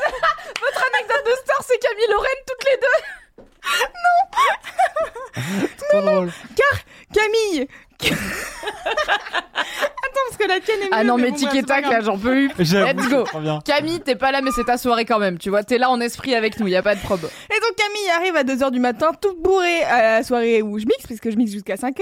Votre 0.81 0.93
anecdote 0.97 1.25
de 1.25 1.35
star, 1.43 1.63
c'est 1.67 1.77
Camille 1.77 2.09
Lorraine 2.09 2.43
toutes 2.47 2.65
les 2.65 2.77
deux. 2.81 2.99
Trop 5.89 6.01
drôle. 6.01 6.31
Camille. 7.13 7.67
Attends, 8.81 10.25
parce 10.27 10.37
que 10.39 10.47
la 10.47 10.59
tienne 10.59 10.81
est 10.81 10.89
Ah 10.91 11.03
mieux, 11.03 11.09
non, 11.09 11.17
mais 11.17 11.29
bon, 11.29 11.35
tic 11.35 11.53
et 11.53 11.61
tac, 11.63 11.85
là, 11.87 12.01
j'en 12.01 12.17
peux 12.17 12.47
plus. 12.47 12.73
Let's 12.73 13.09
go. 13.09 13.25
Camille, 13.63 13.99
t'es 14.01 14.15
pas 14.15 14.31
là, 14.31 14.41
mais 14.41 14.49
c'est 14.55 14.63
ta 14.63 14.77
soirée 14.77 15.05
quand 15.05 15.19
même. 15.19 15.37
Tu 15.37 15.49
vois, 15.51 15.63
t'es 15.63 15.77
là 15.77 15.89
en 15.91 16.01
esprit 16.01 16.33
avec 16.33 16.59
nous. 16.59 16.67
Y 16.67 16.75
a 16.75 16.81
pas 16.81 16.95
de 16.95 17.01
probe. 17.01 17.23
Et 17.23 17.59
donc 17.59 17.75
Camille 17.75 18.09
arrive 18.15 18.35
à 18.35 18.43
2h 18.43 18.71
du 18.71 18.79
matin, 18.79 19.11
toute 19.19 19.39
bourrée 19.39 19.83
à 19.83 20.01
la 20.19 20.23
soirée 20.23 20.61
où 20.63 20.79
je 20.79 20.85
mixe, 20.85 21.05
puisque 21.05 21.29
je 21.29 21.35
mixe 21.35 21.51
jusqu'à 21.51 21.75
5h. 21.75 22.01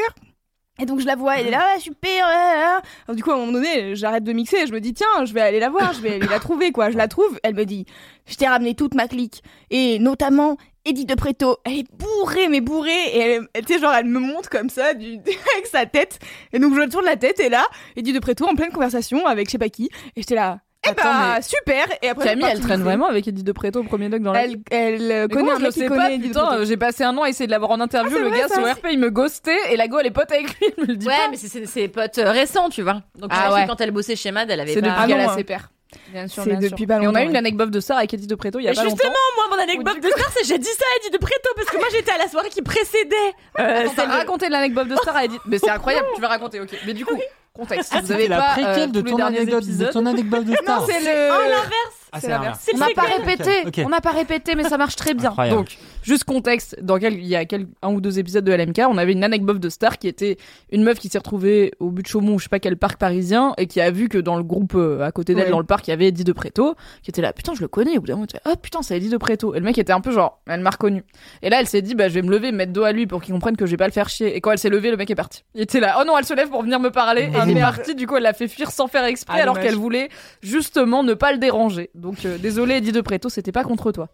Et 0.79 0.85
donc 0.85 0.99
je 0.99 1.05
la 1.05 1.15
vois, 1.15 1.37
elle 1.37 1.47
est 1.47 1.51
là, 1.51 1.65
ah, 1.75 1.79
super. 1.79 2.23
ah. 2.25 2.81
Alors, 3.07 3.15
du 3.15 3.23
coup, 3.23 3.31
à 3.31 3.35
un 3.35 3.37
moment 3.37 3.51
donné, 3.51 3.95
j'arrête 3.95 4.23
de 4.23 4.31
mixer, 4.31 4.65
je 4.65 4.71
me 4.71 4.79
dis, 4.79 4.93
tiens, 4.93 5.25
je 5.25 5.33
vais 5.33 5.41
aller 5.41 5.59
la 5.59 5.69
voir, 5.69 5.93
je 5.93 6.01
vais 6.01 6.15
aller 6.15 6.27
la 6.27 6.39
trouver, 6.39 6.71
quoi. 6.71 6.89
Je 6.89 6.97
la 6.97 7.07
trouve, 7.07 7.37
elle 7.43 7.55
me 7.55 7.65
dit, 7.65 7.85
je 8.25 8.35
t'ai 8.35 8.47
ramené 8.47 8.75
toute 8.75 8.93
ma 8.93 9.07
clique, 9.07 9.43
et 9.69 9.99
notamment 9.99 10.57
Edith 10.85 11.09
de 11.09 11.15
Préto. 11.15 11.57
Elle 11.65 11.79
est 11.79 11.91
bourrée, 11.91 12.47
mais 12.47 12.61
bourrée, 12.61 13.07
et 13.13 13.19
elle, 13.19 13.65
tu 13.65 13.73
sais, 13.73 13.79
genre, 13.79 13.93
elle 13.93 14.05
me 14.05 14.19
montre 14.19 14.49
comme 14.49 14.69
ça, 14.69 14.93
du, 14.93 15.15
avec 15.55 15.67
sa 15.69 15.85
tête. 15.85 16.19
Et 16.53 16.59
donc 16.59 16.73
je 16.75 16.87
tourne 16.89 17.05
la 17.05 17.17
tête, 17.17 17.39
et 17.39 17.49
là, 17.49 17.65
Edith 17.97 18.15
de 18.15 18.19
Préto 18.19 18.45
en 18.45 18.55
pleine 18.55 18.71
conversation 18.71 19.25
avec 19.25 19.47
je 19.47 19.51
sais 19.51 19.57
pas 19.57 19.69
qui, 19.69 19.89
et 20.15 20.21
j'étais 20.21 20.35
là, 20.35 20.59
eh 20.95 20.99
Attends, 20.99 21.09
bah, 21.09 21.33
mais 21.35 21.41
super. 21.41 21.85
Et 22.01 22.09
après, 22.09 22.25
Camille, 22.29 22.45
elle 22.51 22.59
traîne 22.59 22.83
vraiment 22.83 23.07
avec 23.07 23.27
Edith 23.27 23.43
de 23.45 23.51
Préto 23.51 23.79
au 23.81 23.83
premier 23.83 24.09
deck 24.09 24.21
dans 24.21 24.33
la 24.33 24.43
Elle, 24.43 24.57
elle 24.71 25.11
euh, 25.11 25.27
connaît 25.27 25.51
je 25.59 25.65
le 25.65 25.71
sais 25.71 25.87
connaît 25.87 25.99
pas, 25.99 26.11
Edith 26.11 26.27
putain, 26.27 26.63
j'ai 26.65 26.77
passé 26.77 27.03
un 27.03 27.17
an 27.17 27.23
à 27.23 27.29
essayer 27.29 27.45
de 27.47 27.51
l'avoir 27.51 27.71
en 27.71 27.79
interview, 27.79 28.11
Ah, 28.13 28.17
c'est 28.17 28.23
le 28.23 28.29
vrai, 28.29 28.39
gars 28.39 28.47
sur 28.47 28.63
RP 28.71 28.87
il 28.91 28.99
me 28.99 29.09
ghostait 29.09 29.57
et 29.73 29.77
la 29.77 29.87
go 29.87 29.97
elle 29.99 30.07
est 30.07 30.11
pote 30.11 30.31
avec 30.31 30.47
lui, 30.59 30.67
elle 30.77 30.83
me 30.83 30.87
le 30.87 30.95
dit 30.97 31.07
Ouais, 31.07 31.13
pas. 31.15 31.27
mais 31.31 31.37
c'est- 31.37 31.47
c'est 31.47 31.65
ses 31.65 31.87
potes 31.87 32.17
euh, 32.17 32.31
récents, 32.31 32.69
tu 32.69 32.81
vois. 32.81 33.01
Donc, 33.17 33.31
Ah 33.33 33.53
ouais. 33.53 33.65
quand 33.67 33.79
elle 33.81 33.91
bossait 33.91 34.15
chez 34.15 34.31
Mad, 34.31 34.49
elle 34.49 34.59
avait 34.59 34.73
C'est 34.73 34.81
pas... 34.81 34.87
depuis 34.87 34.99
Ah 35.03 35.07
qu'elle 35.07 35.17
non, 35.25 35.29
a 35.29 35.35
ses 35.35 35.43
pères. 35.43 35.69
Bien 36.11 36.27
sûr, 36.27 36.43
C'est 36.43 36.51
bien 36.51 36.59
sûr. 36.61 36.69
depuis 36.69 36.85
pas 36.85 37.01
Et 37.01 37.07
on 37.07 37.15
a 37.15 37.23
eu 37.23 37.25
une 37.27 37.35
anecdote 37.35 37.71
de 37.71 37.79
star 37.79 37.97
avec 37.97 38.13
Edith 38.13 38.29
de 38.29 38.35
Préto 38.35 38.59
il 38.59 38.63
y 38.65 38.67
a 38.67 38.71
Et 38.71 38.75
pas 38.75 38.83
longtemps. 38.83 38.95
justement, 38.95 39.15
moi, 39.37 39.57
mon 39.57 39.63
anecdote 39.63 39.99
de 40.03 40.07
star, 40.09 40.31
c'est 40.37 40.45
j'ai 40.47 40.59
dit 40.59 40.67
ça 40.67 40.85
à 40.85 40.99
Eddie 40.99 41.09
de 41.11 41.17
Préto 41.17 41.49
parce 41.55 41.67
que 41.67 41.77
moi 41.77 41.87
j'étais 41.91 42.11
à 42.11 42.19
la 42.19 42.27
soirée 42.27 42.49
qui 42.49 42.61
précédait 42.61 43.15
euh, 43.59 43.87
Attends, 43.87 44.05
de- 44.05 44.11
raconté 44.11 44.49
l'anecdote 44.49 44.87
de 44.87 44.95
star 44.97 45.15
à 45.15 45.25
Edith. 45.25 45.41
Mais 45.47 45.57
c'est 45.57 45.71
incroyable, 45.71 46.05
tu 46.13 46.21
vas 46.21 46.27
raconter, 46.27 46.59
ok. 46.59 46.69
Mais 46.85 46.93
du 46.93 47.05
coup, 47.05 47.15
contexte. 47.59 47.91
Ah, 47.95 48.01
vous 48.01 48.11
avez 48.11 48.27
la 48.27 48.37
pas 48.37 48.51
préquelle 48.53 48.89
euh, 48.89 49.01
de 49.01 49.01
ton 49.01 49.19
anecdote, 49.19 49.65
de 49.65 49.85
ton 49.85 50.05
anecdote 50.05 50.45
de 50.45 50.55
star. 50.55 50.85
c'est 50.85 50.99
le. 50.99 51.29
Oh, 51.31 51.49
l'inverse 51.49 51.98
Ah, 52.11 52.19
c'est 52.19 52.29
l'inverse. 52.29 52.67
On 52.73 52.77
n'a 52.77 52.87
pas 52.95 53.03
répété, 53.03 53.51
Ok. 53.67 53.81
on 53.85 53.89
n'a 53.89 54.01
pas 54.01 54.11
répété, 54.11 54.55
mais 54.55 54.63
ça 54.63 54.77
marche 54.77 54.95
très 54.95 55.13
bien. 55.13 55.29
Incroyable. 55.29 55.57
Donc, 55.57 55.77
juste 56.03 56.23
contexte, 56.23 56.77
dans 56.81 56.97
quel, 56.97 57.13
il 57.13 57.25
y 57.27 57.35
a 57.35 57.45
quel, 57.45 57.67
un 57.81 57.93
ou 57.93 58.01
deux 58.01 58.19
épisodes 58.19 58.43
de 58.43 58.51
LMK, 58.51 58.81
on 58.89 58.97
avait 58.97 59.11
une 59.13 59.23
anecdote 59.23 59.59
de 59.59 59.69
star 59.69 59.97
qui 59.97 60.07
était 60.07 60.37
une 60.71 60.83
meuf 60.83 60.99
qui 60.99 61.09
s'est 61.09 61.17
retrouvée 61.19 61.71
au 61.79 61.91
but 61.91 62.03
de 62.03 62.07
Chaumont, 62.07 62.33
ou 62.35 62.39
je 62.39 62.43
sais 62.43 62.49
pas 62.49 62.59
quel 62.59 62.77
parc 62.77 62.97
parisien, 62.99 63.53
et 63.57 63.67
qui 63.67 63.79
a 63.81 63.91
vu 63.91 64.09
que 64.09 64.17
dans 64.17 64.37
le 64.37 64.43
groupe 64.43 64.73
euh, 64.75 65.01
à 65.01 65.11
côté 65.11 65.35
d'elle, 65.35 65.45
Ouais. 65.45 65.51
dans 65.51 65.59
le 65.59 65.65
parc, 65.65 65.87
il 65.87 65.91
y 65.91 65.93
avait 65.93 66.07
Eddie 66.07 66.23
de 66.23 66.31
Préto, 66.33 66.75
qui 67.03 67.11
était 67.11 67.21
là, 67.21 67.31
putain, 67.33 67.53
je 67.53 67.61
le 67.61 67.67
connais, 67.67 67.97
au 67.97 68.01
bout 68.01 68.07
d'un 68.07 68.13
moment, 68.15 68.25
tu 68.27 68.35
fais, 68.37 68.51
oh 68.51 68.55
putain, 68.61 68.81
c'est 68.81 68.97
Eddie 68.97 69.09
de 69.09 69.17
Préto. 69.17 69.53
Et 69.55 69.59
le 69.59 69.65
mec 69.65 69.77
était 69.77 69.93
un 69.93 70.01
peu 70.01 70.11
genre, 70.11 70.41
elle 70.47 70.61
m'a 70.61 70.69
reconnu. 70.71 71.03
Et 71.41 71.49
là, 71.49 71.59
elle 71.59 71.67
s'est 71.67 71.81
dit, 71.81 71.95
bah, 71.95 72.07
je 72.09 72.13
vais 72.15 72.21
me 72.21 72.31
lever, 72.31 72.51
me 72.51 72.57
mettre 72.57 72.73
dos 72.73 72.83
à 72.83 72.91
lui 72.91 73.05
pour 73.07 73.21
qu'il 73.21 73.33
comprenne 73.33 73.55
que 73.57 73.65
je 73.65 73.71
vais 73.71 73.77
pas 73.77 73.87
le 73.87 73.93
faire 73.93 74.09
chier. 74.09 74.35
Et 74.35 74.41
quand 74.41 74.51
elle 74.51 74.59
s'est 74.59 74.69
levée, 74.69 74.89
le 74.91 74.97
mec 74.97 75.09
est 75.11 75.15
parti. 75.15 75.43
Il 75.55 75.61
était 75.61 75.79
là, 75.79 75.97
oh 76.01 76.03
non, 76.05 76.17
elle 76.17 76.25
se 76.25 76.33
lève 76.33 76.49
pour 76.49 76.63
venir 76.63 76.79
me 76.79 76.89
parler, 76.91 77.29
Ah, 77.35 77.45
et 77.47 77.51
il 77.51 77.57
est 77.57 77.61
parti, 77.61 77.93
du 77.95 78.07
coup, 78.07 78.17
elle 78.17 78.23
l'a 78.23 78.33
fait 78.33 78.47
fuir 78.47 78.71
sans 78.71 78.87
faire 78.87 79.03
exprès, 79.05 79.37
Ah, 79.39 79.43
alors 79.43 79.59
qu'elle 79.59 79.75
voulait 79.75 80.09
justement 80.41 81.03
ne 81.03 81.13
pas 81.13 81.31
le 81.31 81.37
déranger. 81.37 81.89
Donc, 81.99 82.25
euh, 82.25 82.37
désolé, 82.37 82.75
Eddie 82.75 82.91
de 82.91 83.01
Préto, 83.01 83.29
c'était 83.29 83.51
pas 83.51 83.63
contre 83.63 83.91
toi. 83.91 84.07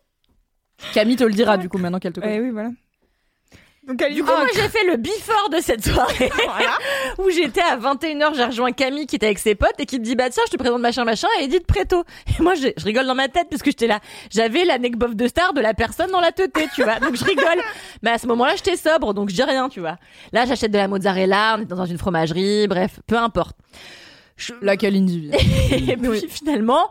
Camille 0.93 1.15
te 1.15 1.23
le 1.23 1.33
dira, 1.33 1.57
du 1.57 1.69
coup, 1.69 1.77
maintenant 1.77 1.99
qu'elle 1.99 2.13
te 2.13 2.19
connaît. 2.19 2.39
Ouais, 2.39 2.45
oui, 2.45 2.51
voilà. 2.51 2.69
Donc, 3.87 4.01
elle 4.01 4.15
Du 4.15 4.23
coup, 4.23 4.31
moi, 4.31 4.47
j'ai 4.55 4.67
fait 4.67 4.83
le 4.87 4.97
before 4.97 5.49
de 5.51 5.59
cette 5.61 5.85
soirée. 5.85 6.31
Voilà. 6.45 6.71
où 7.19 7.29
j'étais 7.29 7.61
à 7.61 7.77
21h, 7.77 8.35
j'ai 8.35 8.43
rejoint 8.45 8.71
Camille 8.71 9.05
qui 9.05 9.15
était 9.15 9.27
avec 9.27 9.37
ses 9.37 9.53
potes 9.53 9.75
et 9.77 9.85
qui 9.85 9.99
te 9.99 10.03
dit, 10.03 10.15
bah 10.15 10.27
tiens, 10.31 10.41
je 10.47 10.51
te 10.51 10.57
présente 10.57 10.81
machin 10.81 11.05
machin 11.05 11.27
et 11.39 11.43
Edith 11.43 11.67
Préto. 11.67 12.03
Et 12.39 12.41
moi, 12.41 12.55
je, 12.55 12.69
je 12.75 12.83
rigole 12.83 13.05
dans 13.05 13.13
ma 13.13 13.27
tête 13.27 13.47
parce 13.49 13.61
que 13.61 13.69
j'étais 13.69 13.85
là. 13.85 13.99
J'avais 14.31 14.65
l'anecdote 14.65 15.15
de 15.15 15.27
star 15.27 15.53
de 15.53 15.61
la 15.61 15.75
personne 15.75 16.09
dans 16.09 16.19
la 16.19 16.31
teuté, 16.31 16.65
tu 16.73 16.83
vois. 16.83 16.99
Donc 16.99 17.15
je 17.15 17.23
rigole. 17.23 17.61
Mais 18.01 18.09
à 18.09 18.17
ce 18.17 18.25
moment-là, 18.25 18.55
j'étais 18.55 18.75
sobre, 18.75 19.13
donc 19.13 19.29
je 19.29 19.35
dis 19.35 19.43
rien, 19.43 19.69
tu 19.69 19.81
vois. 19.81 19.97
Là, 20.33 20.45
j'achète 20.47 20.71
de 20.71 20.77
la 20.77 20.87
mozzarella, 20.87 21.57
on 21.59 21.61
est 21.61 21.65
dans 21.65 21.85
une 21.85 21.99
fromagerie, 21.99 22.67
bref, 22.67 22.99
peu 23.05 23.17
importe. 23.17 23.55
Je- 24.35 24.53
Laquelle 24.61 24.95
individu 24.95 25.31
Et 25.71 25.95
puis 25.95 26.27
finalement, 26.27 26.89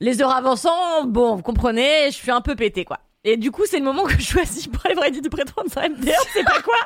les 0.00 0.22
heures 0.22 0.34
avançant, 0.34 1.04
bon, 1.04 1.36
vous 1.36 1.42
comprenez, 1.42 2.06
je 2.06 2.16
suis 2.16 2.30
un 2.30 2.40
peu 2.40 2.54
pété, 2.54 2.84
quoi. 2.84 2.98
Et 3.24 3.36
du 3.36 3.50
coup, 3.50 3.62
c'est 3.66 3.78
le 3.78 3.84
moment 3.84 4.04
que 4.04 4.12
je 4.12 4.22
choisis 4.22 4.66
pour 4.68 4.86
aller 4.86 5.20
Préto 5.28 5.52
dans 5.56 5.82
un 5.82 5.88
MDR, 5.88 6.12
c'est 6.32 6.44
pas 6.44 6.62
quoi. 6.62 6.76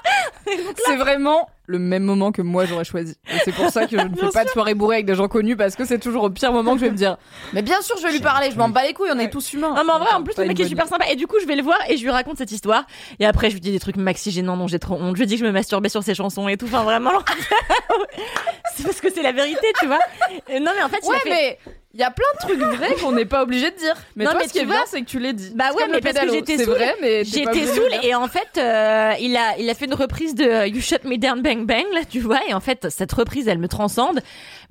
C'est 0.86 0.96
vraiment 0.96 1.48
le 1.66 1.78
même 1.78 2.02
moment 2.02 2.32
que 2.32 2.42
moi 2.42 2.64
j'aurais 2.66 2.84
choisi. 2.84 3.14
Et 3.32 3.38
c'est 3.44 3.52
pour 3.52 3.70
ça 3.70 3.86
que 3.86 3.96
je 3.98 4.04
ne 4.04 4.14
fais 4.16 4.28
pas 4.32 4.44
de 4.44 4.48
soirée 4.50 4.74
bourrée 4.74 4.96
avec 4.96 5.06
des 5.06 5.14
gens 5.14 5.28
connus 5.28 5.56
parce 5.56 5.76
que 5.76 5.84
c'est 5.84 5.98
toujours 5.98 6.24
au 6.24 6.30
pire 6.30 6.52
moment 6.52 6.72
que 6.74 6.80
je 6.80 6.84
vais 6.86 6.90
me 6.90 6.96
dire 6.96 7.16
Mais 7.52 7.62
bien 7.62 7.80
sûr, 7.82 7.96
je 7.98 8.02
vais 8.02 8.12
lui 8.12 8.20
parler, 8.20 8.50
je 8.50 8.56
m'en 8.58 8.68
bats 8.68 8.82
les 8.84 8.92
couilles, 8.94 9.10
on 9.14 9.18
est 9.18 9.30
tous 9.30 9.52
humains. 9.52 9.74
Non 9.74 9.82
mais 9.86 9.92
en 9.92 9.98
vrai 10.00 10.12
en 10.12 10.22
plus 10.22 10.36
le 10.38 10.44
mec 10.46 10.58
est 10.58 10.66
super 10.68 10.86
sympa 10.88 11.06
et 11.10 11.16
du 11.16 11.26
coup 11.26 11.36
je 11.40 11.46
vais 11.46 11.56
le 11.56 11.62
voir 11.62 11.78
et 11.88 11.96
je 11.96 12.02
lui 12.02 12.10
raconte 12.10 12.38
cette 12.38 12.52
histoire 12.52 12.84
et 13.20 13.26
après 13.26 13.48
je 13.48 13.54
lui 13.54 13.60
dis 13.60 13.70
des 13.72 13.80
trucs 13.80 13.96
maxi 13.96 14.30
gênants 14.30 14.56
dont 14.56 14.66
j'ai 14.66 14.78
trop 14.80 14.94
honte. 14.96 15.14
Je 15.16 15.20
lui 15.20 15.26
dis 15.26 15.34
que 15.34 15.40
je 15.40 15.46
me 15.46 15.52
masturbais 15.52 15.88
sur 15.88 16.02
ses 16.02 16.14
chansons 16.14 16.48
et 16.48 16.56
tout. 16.56 16.66
Enfin 16.66 16.82
vraiment. 16.82 17.12
c'est 18.74 18.84
parce 18.84 19.00
que 19.00 19.10
c'est 19.12 19.22
la 19.22 19.32
vérité 19.32 19.66
tu 19.80 19.86
vois. 19.86 19.98
Et 20.48 20.60
non 20.60 20.72
mais 20.76 20.82
en 20.82 20.88
fait 20.88 20.98
il 21.02 21.08
Ouais, 21.08 21.16
a 21.16 21.20
fait- 21.20 21.30
mais 21.30 21.58
il 21.94 22.00
y 22.00 22.04
a 22.04 22.10
plein 22.10 22.24
de 22.34 22.38
trucs 22.38 22.58
vrais 22.78 22.94
qu'on 22.94 23.12
n'est 23.12 23.26
pas 23.26 23.42
obligé 23.42 23.70
de 23.70 23.76
dire. 23.76 23.94
Mais 24.16 24.24
Non, 24.24 24.30
toi, 24.30 24.40
mais 24.40 24.48
ce 24.48 24.54
qui 24.54 24.60
est 24.60 24.64
bien, 24.64 24.80
c'est 24.86 25.02
que 25.02 25.06
tu 25.06 25.18
l'as 25.18 25.34
dit. 25.34 25.52
Bah 25.54 25.72
ouais, 25.76 25.82
mais 25.90 26.00
parce 26.00 26.18
que 26.18 26.32
j'étais 26.32 26.56
C'est 26.56 26.64
saoule. 26.64 26.72
vrai, 26.76 26.94
mais 27.02 27.22
t'es 27.22 27.42
pas 27.42 27.52
J'étais 27.52 27.66
dire. 27.70 27.82
et 28.04 28.14
en 28.14 28.28
fait 28.28 28.48
euh, 28.56 29.12
il 29.20 29.36
a 29.36 29.58
il 29.58 29.68
a 29.68 29.74
fait 29.74 29.84
une 29.84 29.92
reprise 29.92 30.34
de 30.34 30.44
euh, 30.44 30.66
You 30.66 30.80
Shut 30.80 31.04
Me 31.04 31.18
Down 31.18 31.42
Bang 31.54 31.66
Bang 31.66 31.84
là 31.92 32.00
tu 32.08 32.20
vois 32.20 32.40
et 32.48 32.54
en 32.54 32.60
fait 32.60 32.88
cette 32.90 33.12
reprise 33.12 33.48
elle 33.48 33.58
me 33.58 33.68
transcende. 33.68 34.20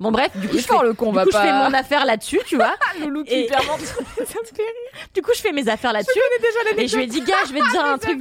Bon 0.00 0.10
bref 0.10 0.30
du 0.36 0.48
coup 0.48 0.58
je 0.58 0.62
fais, 0.62 0.74
le 0.82 0.94
con, 0.94 1.06
on 1.06 1.10
du 1.10 1.16
va 1.16 1.24
coup, 1.24 1.30
je 1.32 1.36
pas. 1.36 1.42
fais 1.42 1.52
mon 1.52 1.72
affaire 1.74 2.04
là-dessus 2.04 2.40
tu 2.46 2.56
vois. 2.56 2.74
Loulou 3.00 3.24
qui 3.24 3.34
Et- 3.34 3.48
Du 5.14 5.22
coup, 5.22 5.30
je 5.34 5.40
fais 5.40 5.52
mes 5.52 5.68
affaires 5.68 5.92
là-dessus. 5.92 6.18
Et 6.76 6.86
je 6.88 6.96
lui 6.96 7.04
ai 7.04 7.06
dit, 7.06 7.20
gars, 7.22 7.34
je 7.46 7.52
vais 7.52 7.60
te 7.60 7.70
dire 7.70 7.84
un 7.84 7.98
truc. 7.98 8.18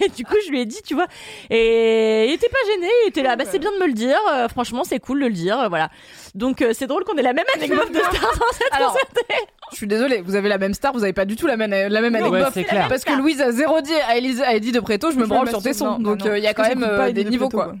Et 0.00 0.08
du 0.08 0.24
coup, 0.24 0.34
je 0.44 0.50
lui 0.50 0.60
ai 0.60 0.66
dit, 0.66 0.80
tu 0.84 0.94
vois. 0.94 1.06
Et 1.50 2.26
il 2.28 2.32
était 2.32 2.48
pas 2.48 2.58
gêné. 2.66 2.88
Il 3.04 3.08
était 3.08 3.22
là, 3.22 3.36
bah, 3.36 3.44
c'est 3.50 3.58
bien 3.58 3.72
de 3.72 3.78
me 3.78 3.86
le 3.86 3.92
dire. 3.92 4.18
Euh, 4.32 4.48
franchement, 4.48 4.82
c'est 4.84 4.98
cool 5.00 5.20
de 5.20 5.26
le 5.26 5.32
dire. 5.32 5.58
euh, 5.60 5.68
Voilà. 5.68 5.90
Donc, 6.34 6.62
euh, 6.62 6.72
c'est 6.72 6.86
drôle 6.86 7.04
qu'on 7.04 7.16
ait 7.16 7.22
la 7.22 7.32
même 7.32 7.44
anecdote 7.54 7.90
de 7.92 7.98
star 7.98 8.10
dans 8.12 8.52
cette 8.52 8.72
Alors. 8.72 8.96
Je 9.72 9.76
suis 9.76 9.86
désolée, 9.86 10.20
vous 10.20 10.34
avez 10.34 10.48
la 10.48 10.58
même 10.58 10.74
star, 10.74 10.92
vous 10.92 11.02
avez 11.02 11.12
pas 11.12 11.24
du 11.24 11.36
tout 11.36 11.46
la 11.46 11.56
même, 11.56 11.70
la 11.70 12.00
même 12.00 12.12
Non, 12.12 12.18
anecdote. 12.20 12.40
ouais, 12.42 12.50
c'est 12.54 12.64
clair. 12.64 12.88
Parce 12.88 13.04
que 13.04 13.12
Louise 13.12 13.40
a 13.40 13.50
zéro 13.52 13.80
dit 13.80 13.92
à, 14.08 14.16
Elise, 14.16 14.40
à 14.42 14.54
Eddie 14.54 14.72
de 14.72 14.80
Préto, 14.80 15.10
je 15.10 15.16
me 15.16 15.26
branle 15.26 15.48
sur 15.48 15.62
tes 15.62 15.72
sons. 15.72 15.98
Non, 15.98 16.12
Donc 16.12 16.20
non, 16.20 16.26
euh, 16.32 16.38
il 16.38 16.44
y 16.44 16.46
a 16.46 16.54
quand 16.54 16.68
même 16.68 16.84
euh, 16.84 17.10
des 17.12 17.24
de 17.24 17.30
niveaux 17.30 17.48
Préto, 17.48 17.64
quoi. 17.64 17.74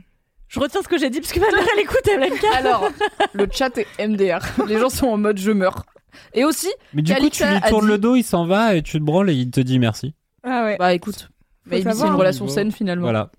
Je 0.48 0.60
retiens 0.60 0.82
ce 0.82 0.88
que 0.88 0.98
j'ai 0.98 1.10
dit 1.10 1.20
parce 1.20 1.32
que 1.32 1.40
ma 1.40 1.46
mère, 1.50 1.66
elle 1.74 1.80
écoute, 1.82 2.06
MLK. 2.06 2.44
Alors, 2.54 2.88
le 3.32 3.48
chat 3.52 3.76
est 3.78 3.86
MDR. 4.06 4.38
Les 4.68 4.78
gens 4.78 4.88
sont 4.90 5.06
en 5.08 5.16
mode 5.16 5.38
je 5.38 5.50
meurs. 5.50 5.84
Et 6.32 6.44
aussi, 6.44 6.68
Mais 6.92 7.02
du 7.02 7.12
coup, 7.14 7.28
tu 7.28 7.44
lui 7.44 7.60
tournes 7.68 7.86
dit- 7.86 7.92
le 7.92 7.98
dos, 7.98 8.14
il 8.14 8.22
s'en 8.22 8.46
va 8.46 8.74
et 8.76 8.82
tu 8.82 8.98
te 8.98 9.02
branles 9.04 9.30
et 9.30 9.34
il 9.34 9.50
te 9.50 9.60
dit 9.60 9.78
merci. 9.80 10.14
Ah 10.44 10.64
ouais. 10.64 10.76
bah 10.78 10.92
écoute, 10.94 11.28
maybe 11.66 11.88
c'est 11.92 12.06
une 12.06 12.14
relation 12.14 12.46
saine 12.46 12.70
finalement. 12.70 13.02
Voilà. 13.06 13.30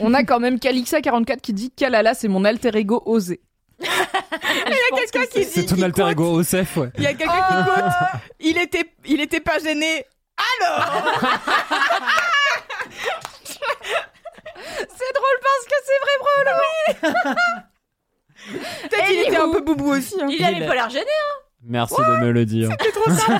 On 0.00 0.14
a 0.14 0.22
quand 0.22 0.38
même 0.38 0.56
Calixa44 0.56 1.40
qui 1.40 1.52
dit 1.54 1.70
Kalala, 1.70 2.14
c'est 2.14 2.28
mon 2.28 2.44
alter 2.44 2.76
ego 2.76 3.02
osé. 3.06 3.40
Il 3.80 3.86
y 3.86 3.88
a 3.88 4.96
quelqu'un 4.96 5.26
qui 5.26 5.44
C'est 5.44 5.66
ton 5.66 5.80
alter 5.82 6.08
ego 6.10 6.32
Osef, 6.38 6.76
ouais. 6.76 6.90
Il 6.96 7.02
y 7.02 7.06
a 7.06 7.14
quelqu'un 7.14 7.42
qui 7.48 7.64
quote. 7.64 7.92
Il 8.40 8.58
était, 8.58 8.90
il 9.04 9.20
était 9.20 9.40
pas 9.40 9.58
gêné. 9.58 10.04
C'est 14.56 15.12
drôle 15.14 15.38
parce 15.42 15.64
que 15.66 15.76
c'est 15.84 16.00
vrai, 16.00 16.16
bro. 16.20 16.30
Peut-être 18.88 19.06
qu'il 19.06 19.20
était 19.20 19.36
un 19.36 19.50
peu 19.50 19.60
boubou 19.60 19.90
aussi. 19.92 20.14
hein. 20.20 20.26
Il 20.28 20.44
avait 20.44 20.66
pas 20.66 20.74
l'air 20.74 20.90
gêné. 20.90 21.10
Merci 21.66 21.94
de 21.96 22.24
me 22.24 22.30
le 22.30 22.44
dire. 22.44 22.68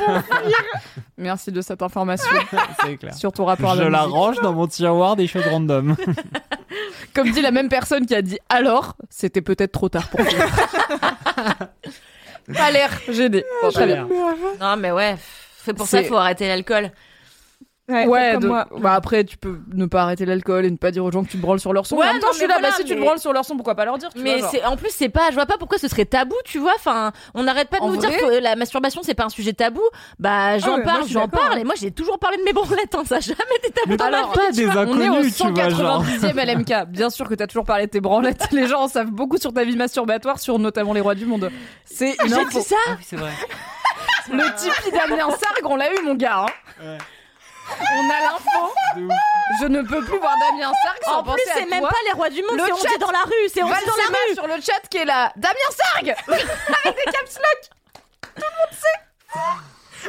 Merci 1.18 1.52
de 1.52 1.60
cette 1.60 1.82
information 1.82 2.28
C'est 2.84 2.96
clair. 2.96 3.14
sur 3.14 3.32
ton 3.32 3.44
rapport 3.44 3.72
à 3.72 3.76
Je 3.76 3.82
la 3.82 3.90
la 3.90 4.00
musique. 4.02 4.14
range 4.14 4.36
dans 4.40 4.52
mon 4.52 4.66
tiroir 4.66 5.16
des 5.16 5.26
choses 5.26 5.46
random. 5.46 5.96
Comme 7.14 7.30
dit 7.30 7.42
la 7.42 7.50
même 7.50 7.68
personne 7.68 8.06
qui 8.06 8.14
a 8.14 8.22
dit 8.22 8.38
alors, 8.48 8.96
c'était 9.10 9.42
peut-être 9.42 9.72
trop 9.72 9.88
tard 9.88 10.08
pour 10.08 10.20
toi. 10.26 10.46
pas 12.54 12.70
l'air 12.70 12.90
gêné. 13.08 13.44
Bon, 13.62 13.70
très 13.70 13.86
bien. 13.86 14.08
Non, 14.60 14.76
mais 14.76 14.90
ouais. 14.90 15.16
C'est 15.64 15.74
pour 15.74 15.86
ça 15.86 16.00
qu'il 16.00 16.08
faut 16.08 16.16
arrêter 16.16 16.48
l'alcool. 16.48 16.90
Ouais, 17.86 18.06
Ouais, 18.06 18.30
comme 18.32 18.42
de- 18.44 18.48
moi. 18.48 18.66
bah 18.78 18.94
après 18.94 19.24
tu 19.24 19.36
peux 19.36 19.58
ne 19.74 19.84
pas 19.84 20.04
arrêter 20.04 20.24
l'alcool 20.24 20.64
et 20.64 20.70
ne 20.70 20.76
pas 20.78 20.90
dire 20.90 21.04
aux 21.04 21.12
gens 21.12 21.22
que 21.22 21.28
tu 21.28 21.36
te 21.36 21.42
branles 21.42 21.60
sur 21.60 21.74
leur 21.74 21.84
son. 21.84 21.96
Ouais, 21.96 22.06
en 22.08 22.12
même 22.14 22.20
temps, 22.22 22.28
non, 22.28 22.32
je 22.32 22.38
suis 22.38 22.46
là, 22.46 22.58
bah 22.62 22.68
si 22.74 22.82
tu 22.84 22.94
te 22.96 23.00
branles 23.00 23.18
sur 23.18 23.34
leur 23.34 23.44
son, 23.44 23.56
pourquoi 23.56 23.74
pas 23.74 23.84
leur 23.84 23.98
dire 23.98 24.08
tu 24.08 24.22
Mais 24.22 24.38
vois, 24.38 24.40
genre. 24.40 24.50
c'est 24.52 24.64
en 24.64 24.76
plus 24.78 24.88
c'est 24.90 25.10
pas 25.10 25.28
je 25.28 25.34
vois 25.34 25.44
pas 25.44 25.58
pourquoi 25.58 25.76
ce 25.76 25.86
serait 25.88 26.06
tabou 26.06 26.34
tu 26.46 26.58
vois 26.58 26.72
enfin 26.76 27.12
on 27.34 27.42
n'arrête 27.42 27.68
pas 27.68 27.76
de 27.80 27.82
En 27.82 27.88
nous 27.90 28.00
vrai 28.00 28.08
dire 28.08 28.18
que 28.20 28.40
la 28.42 28.56
masturbation 28.56 29.02
c'est 29.02 29.12
pas 29.12 29.24
un 29.24 29.28
sujet 29.28 29.52
tabou 29.52 29.82
bah 30.18 30.56
j'en 30.58 30.76
Ah 30.76 30.78
ouais, 30.78 30.82
parle 30.84 31.02
j'en 31.08 31.28
parle 31.28 31.58
et 31.58 31.64
moi 31.64 31.74
j'ai 31.78 31.90
toujours 31.90 32.18
parlé 32.18 32.38
de 32.38 32.42
mes 32.44 32.54
branlettes 32.54 32.94
hein, 32.94 33.02
ça 33.04 33.16
a 33.16 33.20
jamais 33.20 33.38
été 33.58 33.70
tabou 33.70 33.90
Mais 33.90 33.96
dans 33.98 34.10
ma 34.10 34.16
alors, 34.16 34.32
vie 34.32 34.38
pas 34.38 34.52
des 34.52 34.66
On 34.66 34.70
est 34.70 35.08
au 35.10 35.12
inconnus, 35.12 35.36
tu 35.36 35.46
vois, 35.50 35.68
genre. 35.68 36.04
190e 36.04 36.40
LMK. 36.56 36.88
Bien 36.88 37.10
sûr 37.10 37.28
que 37.28 37.34
t'as 37.34 37.46
toujours 37.46 37.66
parlé 37.66 37.84
de 37.84 37.90
tes 37.90 38.00
branlettes. 38.00 38.48
Les 38.52 38.66
gens 38.66 38.80
en 38.84 38.88
savent 38.88 39.10
beaucoup 39.10 39.36
sur 39.36 39.52
ta 39.52 39.62
vie 39.62 39.76
masturbatoire, 39.76 40.38
sur 40.38 40.58
notamment 40.58 40.94
les 40.94 41.02
rois 41.02 41.14
du 41.14 41.26
monde. 41.26 41.50
C'est 41.84 42.16
une 42.24 42.32
info. 42.32 42.60
dit 42.60 42.64
ça 42.64 42.76
Ah 42.88 42.96
c'est 43.02 43.16
vrai. 43.16 43.30
Le 44.32 44.42
Tipeee 44.56 44.90
Damien 44.90 45.28
Sargue, 45.30 45.66
on 45.66 45.76
l'a 45.76 45.92
eu, 45.92 46.02
mon 46.06 46.14
gars. 46.14 46.46
On 47.96 48.10
a 48.10 48.20
l'info. 48.20 48.74
Je 49.60 49.66
ne 49.66 49.82
peux 49.82 50.04
plus 50.04 50.18
voir 50.18 50.34
Damien 50.38 50.72
Sargue 50.82 50.98
sans 51.04 51.18
en 51.18 51.22
plus 51.22 51.30
penser 51.32 51.50
à 51.50 51.54
c'est 51.54 51.66
même 51.66 51.82
pas 51.82 51.96
les 52.06 52.12
rois 52.12 52.30
du 52.30 52.42
monde 52.42 52.56
Le 52.58 52.64
c'est 52.66 52.72
on 52.72 52.76
chat. 52.76 52.88
dit 52.88 52.98
dans 52.98 53.10
la 53.10 53.22
rue 53.22 53.32
c'est 53.52 53.62
on 53.62 53.66
dit 53.66 53.72
dans 53.72 53.96
la 53.96 54.02
Valsema 54.02 54.18
rue 54.28 54.34
sur 54.34 54.46
le 54.46 54.54
chat 54.60 54.80
qui 54.90 54.98
est 54.98 55.04
là. 55.04 55.32
Damien 55.36 55.54
Sargue 55.70 56.14
Avec 56.28 56.96
des 56.96 57.12
caps 57.12 57.38
lock 57.38 57.70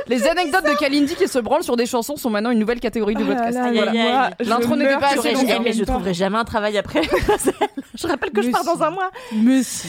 Les 0.07 0.27
anecdotes 0.27 0.65
de 0.65 0.77
Kalindi 0.77 1.15
qui 1.15 1.27
se 1.27 1.39
branlent 1.39 1.63
sur 1.63 1.75
des 1.75 1.85
chansons 1.85 2.15
sont 2.15 2.29
maintenant 2.29 2.51
une 2.51 2.59
nouvelle 2.59 2.79
catégorie 2.79 3.15
du 3.15 3.23
Oh 3.23 3.27
podcast. 3.27 3.57
L'intro 4.39 4.75
n'était 4.75 4.97
pas 4.97 5.07
assez 5.17 5.31
longue, 5.33 5.45
Eh, 5.49 5.59
mais 5.59 5.73
je 5.73 5.83
trouverai 5.83 6.13
jamais 6.13 6.37
un 6.37 6.43
travail 6.45 6.77
après 6.77 7.01
je 7.95 8.07
rappelle 8.07 8.31
que 8.31 8.41
je 8.41 8.49
pars 8.51 8.63
dans 8.65 8.81
un 8.83 8.89
mois 8.91 9.09
Mais 9.33 9.63
si. 9.63 9.87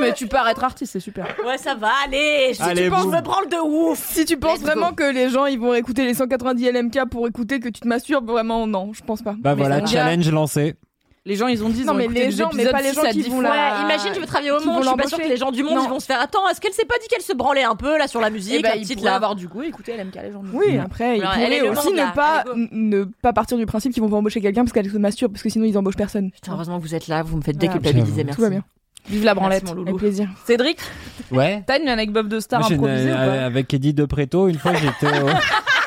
Mais 0.00 0.12
tu 0.12 0.26
pars 0.26 0.48
être 0.48 0.64
artiste, 0.64 0.92
c'est 0.92 1.00
super. 1.00 1.26
ouais 1.46 1.58
ça 1.58 1.74
va 1.74 1.90
allez 2.04 2.52
si 2.54 2.62
Allez, 2.62 2.84
tu 2.84 2.90
penses 2.90 3.06
me 3.06 3.20
branle 3.20 3.48
de 3.48 3.56
ouf 3.62 3.98
Si 4.12 4.24
tu 4.24 4.36
penses 4.36 4.58
Let's 4.58 4.66
vraiment 4.66 4.90
go. 4.90 4.96
que 4.96 5.12
les 5.12 5.28
gens 5.30 5.46
ils 5.46 5.58
vont 5.58 5.74
écouter 5.74 6.04
les 6.04 6.14
190 6.14 6.70
LMK 6.72 7.08
pour 7.10 7.26
écouter 7.28 7.60
que 7.60 7.68
tu 7.68 7.80
te 7.80 7.88
masturbes, 7.88 8.28
vraiment 8.28 8.66
non, 8.66 8.92
je 8.92 9.02
pense 9.04 9.22
pas. 9.22 9.34
Bah 9.38 9.54
Mais 9.54 9.62
voilà, 9.62 9.80
gars- 9.80 9.86
challenge 9.86 10.30
lancé. 10.30 10.74
Les 11.26 11.36
gens, 11.36 11.46
ils 11.46 11.64
ont 11.64 11.70
dit, 11.70 11.80
ils 11.80 11.86
Non, 11.86 11.94
ont 11.94 11.96
mais 11.96 12.06
les 12.06 12.30
gens, 12.30 12.50
mais 12.54 12.66
pas 12.66 12.82
les 12.82 12.90
6 12.90 12.94
gens 12.96 13.02
qui 13.10 13.22
10 13.22 13.28
vont 13.30 13.38
Ouais, 13.38 13.46
imagine, 13.82 14.10
je 14.14 14.20
veux 14.20 14.26
travailler 14.26 14.50
au 14.50 14.58
qui 14.58 14.66
monde, 14.66 14.82
je 14.82 14.88
suis 14.88 14.96
pas 14.96 15.06
sûre 15.08 15.18
que 15.18 15.26
les 15.28 15.38
gens 15.38 15.52
du 15.52 15.62
monde 15.62 15.80
ils 15.82 15.88
vont 15.88 15.98
se 15.98 16.04
faire 16.04 16.20
attends, 16.20 16.46
est-ce 16.50 16.60
qu'elle 16.60 16.74
s'est 16.74 16.84
pas 16.84 16.96
dit 17.00 17.08
qu'elle 17.08 17.22
se 17.22 17.32
branlait 17.32 17.62
un 17.64 17.76
peu 17.76 17.96
là 17.96 18.08
sur 18.08 18.20
la 18.20 18.28
musique, 18.28 18.62
bah, 18.62 18.68
la 18.70 18.76
ils 18.76 18.82
petite 18.82 18.98
pourraient 18.98 19.08
là 19.10 19.16
avoir 19.16 19.34
du 19.34 19.48
goût 19.48 19.62
et 19.62 19.68
écouter 19.68 19.96
LMK, 19.96 20.16
les 20.22 20.32
gens. 20.32 20.42
Oui, 20.52 20.76
après, 20.76 21.16
ils 21.16 21.22
elle 21.22 21.60
pourraient 21.60 21.68
aussi 21.78 21.86
monde, 21.88 21.96
là. 21.96 22.06
ne 22.10 22.14
pas, 22.14 22.44
ne 22.72 23.04
pas 23.22 23.32
partir 23.32 23.56
du 23.56 23.64
principe 23.64 23.94
qu'ils 23.94 24.02
vont 24.02 24.10
pas 24.10 24.16
embaucher 24.16 24.42
quelqu'un 24.42 24.64
parce 24.64 24.72
qu'elle 24.74 24.90
se 24.90 24.98
masturbe, 24.98 25.32
parce 25.32 25.42
que 25.42 25.48
sinon 25.48 25.64
ils 25.64 25.78
embauchent 25.78 25.96
personne. 25.96 26.30
Putain, 26.30 26.52
heureusement 26.52 26.76
que 26.78 26.82
vous 26.82 26.94
êtes 26.94 27.08
là, 27.08 27.22
vous 27.22 27.38
me 27.38 27.42
faites 27.42 27.56
déculpabiliser, 27.56 28.22
merci. 28.24 28.36
Tout 28.36 28.42
va 28.42 28.50
bien. 28.50 28.62
Vive 29.08 29.24
la 29.24 29.34
branlette. 29.34 29.62
Merci, 29.62 29.74
mon 29.74 29.80
Avec 29.80 29.86
loulou. 29.92 29.98
plaisir. 29.98 30.28
Cédric, 30.46 30.78
Ouais. 31.30 31.62
t'as 31.66 31.78
une 31.80 31.88
anecdote 31.88 32.28
de 32.28 32.38
star 32.40 32.60
improvisée 32.70 33.12
ou 33.12 33.14
pas 33.14 33.20
euh, 33.20 33.46
avec 33.46 33.72
Eddie 33.72 33.94
De 33.94 34.04
Preto, 34.04 34.48
une 34.48 34.58
fois 34.58 34.72
j'étais 34.74 35.20
au, 35.22 35.26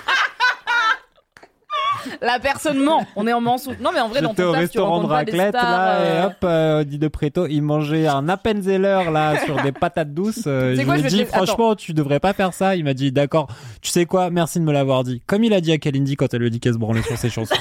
La 2.22 2.39
personne 2.39 2.80
ment. 2.80 3.05
On 3.16 3.28
est 3.28 3.34
en 3.34 3.41
mensonge. 3.41 3.76
Non, 3.80 3.91
mais 3.93 3.99
en 3.99 4.08
vrai, 4.10 4.22
dans 4.22 4.30
j'étais 4.30 4.43
ton 4.43 4.49
au 4.49 4.51
taf, 4.53 4.60
tu 4.62 4.66
restaurant 4.66 4.88
de 5.01 5.05
rencontres 5.05 5.14
pas 5.14 5.26
des 5.26 5.32
raclette 5.32 5.55
stars, 5.55 5.72
là 5.72 5.95
euh, 5.95 6.22
et 6.22 6.26
hop, 6.26 6.34
euh, 6.43 6.82
Eddie 6.82 6.99
De 6.99 7.08
Preto, 7.08 7.47
il 7.47 7.62
mangeait 7.62 8.08
un 8.08 8.28
Appenzeller 8.30 9.03
là 9.12 9.39
sur 9.45 9.62
des 9.62 9.72
patates 9.72 10.14
douces. 10.14 10.43
euh, 10.47 10.76
je 10.76 10.82
quoi, 10.84 10.97
lui 10.97 11.05
ai 11.05 11.10
dit 11.10 11.20
te- 11.20 11.26
franchement, 11.26 11.76
tu 11.76 11.93
devrais 11.93 12.20
pas 12.20 12.34
faire 12.34 12.53
ça. 12.53 12.76
Il 12.76 12.84
m'a 12.84 12.93
dit 12.93 13.12
d'accord. 13.12 13.47
Tu 13.82 13.89
sais 13.91 14.05
quoi 14.05 14.30
Merci 14.30 14.60
de 14.60 14.64
me 14.64 14.72
l'avoir 14.74 15.03
dit. 15.03 15.22
Comme 15.28 15.43
il 15.43 15.53
a 15.53 15.62
dit 15.62 15.72
à 15.72 15.78
Kalindi 15.78 16.16
quand 16.16 16.34
elle 16.34 16.39
lui 16.41 16.47
a 16.47 16.49
dit 16.49 16.60
qu'elle 16.60 16.74
se 16.74 16.80
branlait 16.80 17.01
sur 17.01 17.18
ses 17.18 17.30
chansons. 17.30 17.55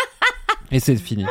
et 0.70 0.80
c'est 0.80 0.96
fini. 0.96 1.24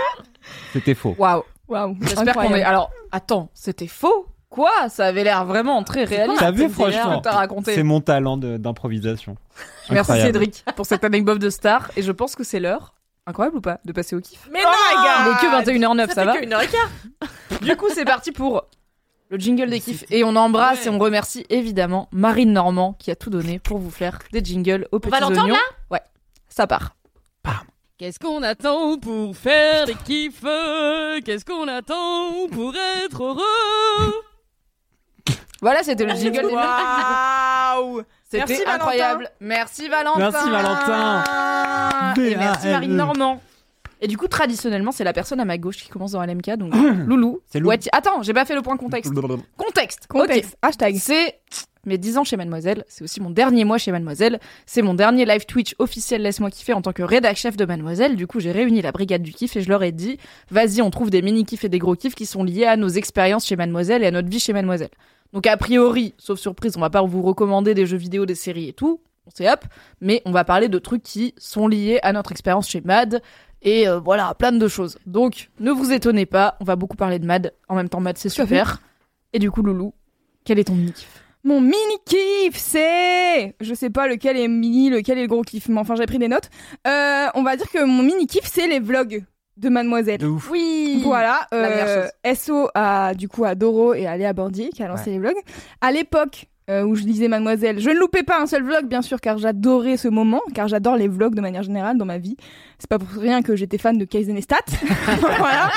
C'était 0.74 0.95
faux. 0.95 1.16
Waouh. 1.18 1.43
Waouh. 1.68 1.97
J'espère 2.01 2.34
qu'on 2.36 2.53
est. 2.55 2.64
Alors, 2.64 2.91
attends, 3.12 3.49
c'était 3.53 3.88
faux 3.88 4.28
Quoi 4.58 4.89
Ça 4.89 5.05
avait 5.05 5.24
l'air 5.24 5.45
vraiment 5.45 5.84
très 5.84 6.03
réaliste. 6.03 6.39
T'as 6.39 6.49
vu, 6.49 6.64
que 6.64 6.70
franchement, 6.70 7.22
t'as 7.22 7.34
raconté. 7.34 7.76
C'est 7.76 7.84
mon 7.84 8.01
talent 8.01 8.38
d'improvisation. 8.38 9.36
Merci. 9.91 10.14
Cédric 10.14 10.66
pour 10.76 10.88
cette 10.88 11.03
anecdote 11.03 11.38
de 11.38 11.51
star. 11.51 11.91
Et 11.95 12.01
je 12.01 12.12
pense 12.12 12.36
que 12.36 12.43
c'est 12.43 12.60
l'heure. 12.60 12.95
Incroyable 13.28 13.58
ou 13.58 13.62
pas 13.62 13.80
De 13.86 13.91
passer 13.91 14.16
au 14.16 14.20
kiff. 14.20 14.49
Mais 14.51 14.62
Oh 14.64 14.68
non, 14.68 14.72
my 14.72 15.05
God. 15.05 15.38
Il 15.43 15.47
est 15.62 15.64
que 15.64 15.72
21h09, 15.72 16.08
ça, 16.08 16.14
ça 16.16 16.26
va 16.26 16.41
et 16.41 16.47
quart. 16.47 16.89
Du 17.62 17.76
coup, 17.76 17.86
c'est 17.93 18.03
parti 18.03 18.32
pour 18.32 18.66
le 19.30 19.38
jingle 19.38 19.70
des 19.70 19.80
kiffs. 19.80 20.05
Et 20.10 20.24
on 20.24 20.36
embrasse 20.36 20.80
Ouais. 20.80 20.88
et 20.88 20.89
on 20.89 20.97
remercie 20.97 21.45
évidemment 21.51 22.10
Marine 22.12 22.51
Normand 22.51 22.93
qui 22.97 23.12
a 23.12 23.16
tout 23.16 23.30
donné 23.30 23.60
pour 23.60 23.78
vous 23.78 23.91
faire 23.91 24.18
des 24.32 24.43
jingles 24.43 24.88
aux 24.91 24.97
petits 24.99 25.12
va 25.12 25.20
l'entendre, 25.20 25.43
oignons. 25.43 25.55
Ouais, 25.91 26.01
ça 26.49 26.66
part. 26.66 26.95
Qu'est-ce 27.99 28.20
qu'on 28.20 28.43
attend 28.43 28.99
pour 28.99 29.36
faire 29.36 29.86
des 29.86 29.95
kiffs? 29.95 30.43
Qu'est-ce 31.26 31.43
qu'on 31.45 31.68
attend 31.68 32.47
pour 32.51 32.74
être 32.76 33.24
heureux? 33.24 34.14
Voilà, 35.62 35.84
c'était 35.84 36.05
le 36.05 36.14
jingle 36.16 36.47
des 36.47 36.53
Waouh. 36.53 38.01
C'était 38.30 38.66
incroyable. 38.68 39.30
Merci 39.39 39.88
Valentin. 39.88 40.20
Merci, 40.20 40.49
Valentin. 40.49 41.24
Et 42.22 42.36
merci 42.36 42.68
V-A-L-E. 42.68 42.72
Marine 42.74 42.95
Normand. 42.95 43.41
Et 43.99 44.08
du 44.08 44.16
coup, 44.18 44.28
traditionnellement, 44.28 44.91
c'est 44.91 45.03
la 45.03 45.14
personne 45.14 45.39
à 45.39 45.45
ma 45.45 45.58
gauche 45.58 45.78
qui 45.78 45.89
commence 45.89 46.12
dans 46.12 46.24
LMK. 46.24 46.51
Donc, 46.58 46.74
Loulou. 47.08 47.39
C'est 47.47 47.60
Lou. 47.60 47.70
Ouais, 47.70 47.78
ti- 47.80 47.89
Attends, 47.91 48.22
j'ai 48.22 48.34
pas 48.34 48.45
fait 48.45 48.53
le 48.53 48.62
point 48.62 48.78
contexte. 48.78 49.12
Contexte. 49.58 50.05
Contexte. 50.08 50.55
Hashtag. 50.62 50.97
C'est 50.99 51.39
mes 51.86 51.97
10 51.97 52.18
ans 52.20 52.24
chez 52.24 52.38
Mademoiselle. 52.38 52.84
C'est 52.89 53.03
aussi 53.03 53.20
mon 53.22 53.32
dernier 53.32 53.64
mois 53.66 53.80
chez 53.80 53.91
Mademoiselle. 53.91 54.39
C'est 54.68 54.84
mon 54.84 54.93
dernier 54.93 55.26
live 55.26 55.45
Twitch 55.47 55.74
officiel 55.80 56.22
Laisse-moi 56.22 56.51
kiffer 56.51 56.74
en 56.74 56.82
tant 56.84 56.91
que 56.93 57.01
rédac 57.01 57.38
chef 57.38 57.58
de 57.58 57.66
Mademoiselle. 57.66 58.16
Du 58.18 58.28
coup, 58.28 58.39
j'ai 58.39 58.51
réuni 58.51 58.82
la 58.84 58.91
brigade 58.91 59.24
du 59.24 59.32
kiff 59.32 59.55
et 59.55 59.62
je 59.62 59.70
leur 59.70 59.82
ai 59.82 59.91
dit 59.93 60.20
vas-y, 60.51 60.82
on 60.84 60.91
trouve 60.91 61.10
des 61.10 61.22
mini 61.24 61.43
kiffs 61.45 61.64
et 61.64 61.70
des 61.70 61.80
gros 61.80 61.95
kiffs 61.95 62.14
qui 62.14 62.26
sont 62.28 62.43
liés 62.43 62.66
à 62.66 62.76
nos 62.78 62.89
expériences 62.89 63.47
chez 63.47 63.55
Mademoiselle 63.55 64.03
et 64.03 64.08
à 64.08 64.12
notre 64.12 64.30
vie 64.30 64.39
chez 64.39 64.53
Mademoiselle. 64.53 64.89
Donc, 65.34 65.47
a 65.47 65.57
priori, 65.57 66.13
sauf 66.17 66.39
surprise, 66.39 66.78
on 66.78 66.82
va 66.82 66.89
pas 66.89 67.01
vous 67.01 67.21
recommander 67.21 67.73
des 67.73 67.86
jeux 67.86 67.97
vidéo, 67.97 68.25
des 68.25 68.36
séries 68.36 68.69
et 68.69 68.73
tout. 68.73 69.01
On 69.25 69.30
sait 69.30 69.51
hop. 69.51 69.65
Mais 70.01 70.21
on 70.25 70.32
va 70.32 70.43
parler 70.43 70.69
de 70.69 70.80
trucs 70.80 71.03
qui 71.03 71.34
sont 71.38 71.67
liés 71.67 71.99
à 72.03 72.13
notre 72.13 72.32
expérience 72.32 72.69
chez 72.69 72.82
Mad. 72.82 73.21
Et 73.61 73.88
euh, 73.88 73.99
voilà, 73.99 74.34
plein 74.36 74.51
de 74.51 74.67
choses. 74.67 74.97
Donc, 75.05 75.49
ne 75.59 75.71
vous 75.71 75.91
étonnez 75.91 76.25
pas, 76.25 76.57
on 76.59 76.63
va 76.63 76.75
beaucoup 76.75 76.97
parler 76.97 77.19
de 77.19 77.25
Mad. 77.25 77.53
En 77.67 77.75
même 77.75 77.89
temps, 77.89 77.99
Mad, 77.99 78.17
c'est 78.17 78.30
super. 78.30 78.82
Et 79.34 79.39
du 79.39 79.51
coup, 79.51 79.61
Loulou, 79.61 79.93
quel 80.45 80.59
est 80.59 80.65
ton 80.65 80.75
mini 80.75 80.93
kiff? 80.93 81.23
Mon 81.43 81.61
mini 81.61 81.97
kiff, 82.05 82.55
c'est, 82.55 83.55
je 83.61 83.73
sais 83.73 83.89
pas 83.89 84.07
lequel 84.07 84.38
est 84.38 84.47
mini, 84.47 84.89
lequel 84.89 85.17
est 85.17 85.21
le 85.21 85.28
gros 85.28 85.43
kiff, 85.43 85.69
mais 85.69 85.80
enfin 85.80 85.95
j'ai 85.95 86.05
pris 86.05 86.17
des 86.17 86.28
notes. 86.28 86.49
Euh, 86.86 87.28
on 87.36 87.43
va 87.43 87.55
dire 87.55 87.69
que 87.69 87.86
mon 87.86 88.03
mini 88.03 88.28
kiff, 88.28 88.45
c'est 88.45 88.67
les 88.67 88.80
vlogs 88.80 89.23
de 89.58 89.70
Mademoiselle. 89.70 90.20
De 90.20 90.28
ouf. 90.28 90.49
Oui 90.51 91.01
Voilà, 91.03 91.47
euh, 91.53 92.08
SO 92.36 92.70
à 92.76 93.14
du 93.16 93.28
coup 93.28 93.43
à 93.45 93.55
Doro 93.55 93.93
et 93.93 94.05
à 94.08 94.16
Léa 94.18 94.34
Bordier 94.34 94.70
qui 94.70 94.84
a 94.84 94.88
lancé 94.88 95.05
Ouais. 95.08 95.12
les 95.14 95.20
vlogs. 95.20 95.38
À 95.82 95.91
l'époque 95.91 96.45
euh, 96.70 96.84
où 96.84 96.95
je 96.95 97.03
disais 97.03 97.28
Mademoiselle, 97.30 97.80
je 97.80 97.89
ne 97.89 97.95
loupais 97.97 98.24
pas 98.24 98.41
un 98.41 98.45
seul 98.45 98.62
vlog 98.64 98.88
bien 98.88 99.01
sûr 99.01 99.22
car 99.22 99.38
j'adorais 99.38 99.95
ce 99.97 100.08
moment, 100.10 100.41
car 100.53 100.68
j'adore 100.68 100.97
les 100.97 101.08
vlogs 101.08 101.34
de 101.34 101.39
manière 101.41 101.64
générale 101.64 101.97
dans 101.97 102.05
ma 102.05 102.18
vie. 102.18 102.36
C'est 102.78 102.89
pas 102.89 102.99
pour 102.99 103.08
rien 103.22 103.41
que 103.41 103.55
j'étais 103.55 103.78
fan 103.78 103.97
de 103.97 104.05
Kaizen 104.05 104.36
Estat. 104.38 104.58
voilà. 105.38 105.70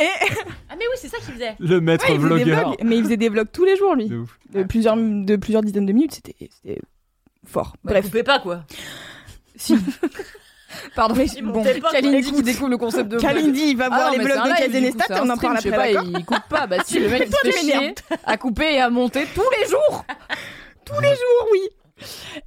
Et 0.00 0.06
Ah 0.70 0.74
mais 0.78 0.84
oui, 0.90 0.96
c'est 0.96 1.08
ça 1.08 1.18
qu'il 1.18 1.34
faisait. 1.34 1.54
Le 1.58 1.80
maître 1.80 2.08
ouais, 2.10 2.16
vlogueur. 2.16 2.68
vlogs, 2.70 2.78
mais 2.84 2.96
il 2.96 3.04
faisait 3.04 3.16
des 3.18 3.28
vlogs 3.28 3.50
tous 3.52 3.64
les 3.66 3.76
jours 3.76 3.94
lui, 3.94 4.08
De 4.08 4.16
ouf. 4.16 4.38
de 4.54 4.62
plusieurs 4.62 4.96
de 4.96 5.36
plusieurs 5.36 5.62
dizaines 5.62 5.84
de 5.86 5.92
minutes, 5.92 6.14
c'était 6.14 6.48
fort. 7.46 7.74
Bref, 7.84 7.96
Bref, 7.96 8.04
coupez 8.06 8.22
pas 8.22 8.38
quoi. 8.40 8.64
si. 9.56 9.76
Pardon, 10.94 11.14
mais 11.16 11.26
bon, 11.42 11.64
Kalindi 11.92 12.32
qui 12.32 12.42
découvre 12.42 12.68
le 12.68 12.78
concept 12.78 13.08
de. 13.08 13.18
Kalindi, 13.18 13.70
il 13.70 13.76
va 13.76 13.86
Ah 13.90 13.96
voir 13.96 14.12
non, 14.12 14.18
les 14.18 14.30
un 14.32 14.42
de 14.44 14.48
live, 14.48 14.56
Kaizen 14.56 14.84
du 14.84 14.90
coup, 14.92 14.98
Estat 14.98 15.04
c'est 15.08 15.18
et 15.18 15.20
on 15.20 15.30
en 15.30 15.36
parle 15.36 15.56
après, 15.56 15.70
pas, 15.70 16.02
il 16.02 16.24
coupe 16.24 16.48
pas. 16.48 16.66
Bah 16.66 16.76
si, 16.84 16.98
le 17.00 17.08
mec 17.08 17.26
il 17.26 17.32
se 17.32 17.58
fait 17.58 17.64
chier 17.64 17.94
à 18.24 18.36
couper 18.36 18.74
et 18.74 18.80
à 18.80 18.90
monter 18.90 19.26
tous 19.34 19.48
les 19.58 19.68
jours. 19.68 20.04
tous 20.84 21.00
les 21.00 21.08
jours, 21.08 21.48
oui. 21.52 21.60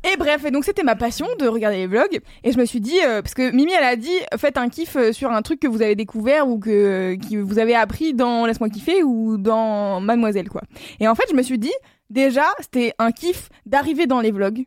Et 0.03 0.17
bref, 0.17 0.45
et 0.45 0.51
donc 0.51 0.65
c'était 0.65 0.83
ma 0.83 0.95
passion 0.95 1.27
de 1.37 1.47
regarder 1.47 1.77
les 1.77 1.87
vlogs. 1.87 2.19
Et 2.43 2.51
je 2.51 2.57
me 2.57 2.65
suis 2.65 2.81
dit, 2.81 2.97
euh, 3.05 3.21
parce 3.21 3.33
que 3.33 3.51
Mimi, 3.51 3.71
elle 3.73 3.83
a 3.83 3.95
dit, 3.95 4.17
faites 4.37 4.57
un 4.57 4.69
kiff 4.69 4.95
euh, 4.95 5.11
sur 5.11 5.31
un 5.31 5.41
truc 5.41 5.59
que 5.59 5.67
vous 5.67 5.81
avez 5.81 5.95
découvert 5.95 6.47
ou 6.47 6.59
que, 6.59 7.15
que 7.15 7.37
vous 7.37 7.59
avez 7.59 7.75
appris 7.75 8.13
dans 8.13 8.45
Laisse-moi 8.45 8.69
kiffer 8.69 9.03
ou 9.03 9.37
dans 9.37 9.99
Mademoiselle, 10.01 10.49
quoi. 10.49 10.61
Et 10.99 11.07
en 11.07 11.15
fait, 11.15 11.25
je 11.29 11.35
me 11.35 11.43
suis 11.43 11.59
dit, 11.59 11.73
déjà, 12.09 12.45
c'était 12.59 12.93
un 12.99 13.11
kiff 13.11 13.49
d'arriver 13.65 14.07
dans 14.07 14.21
les 14.21 14.31
vlogs. 14.31 14.65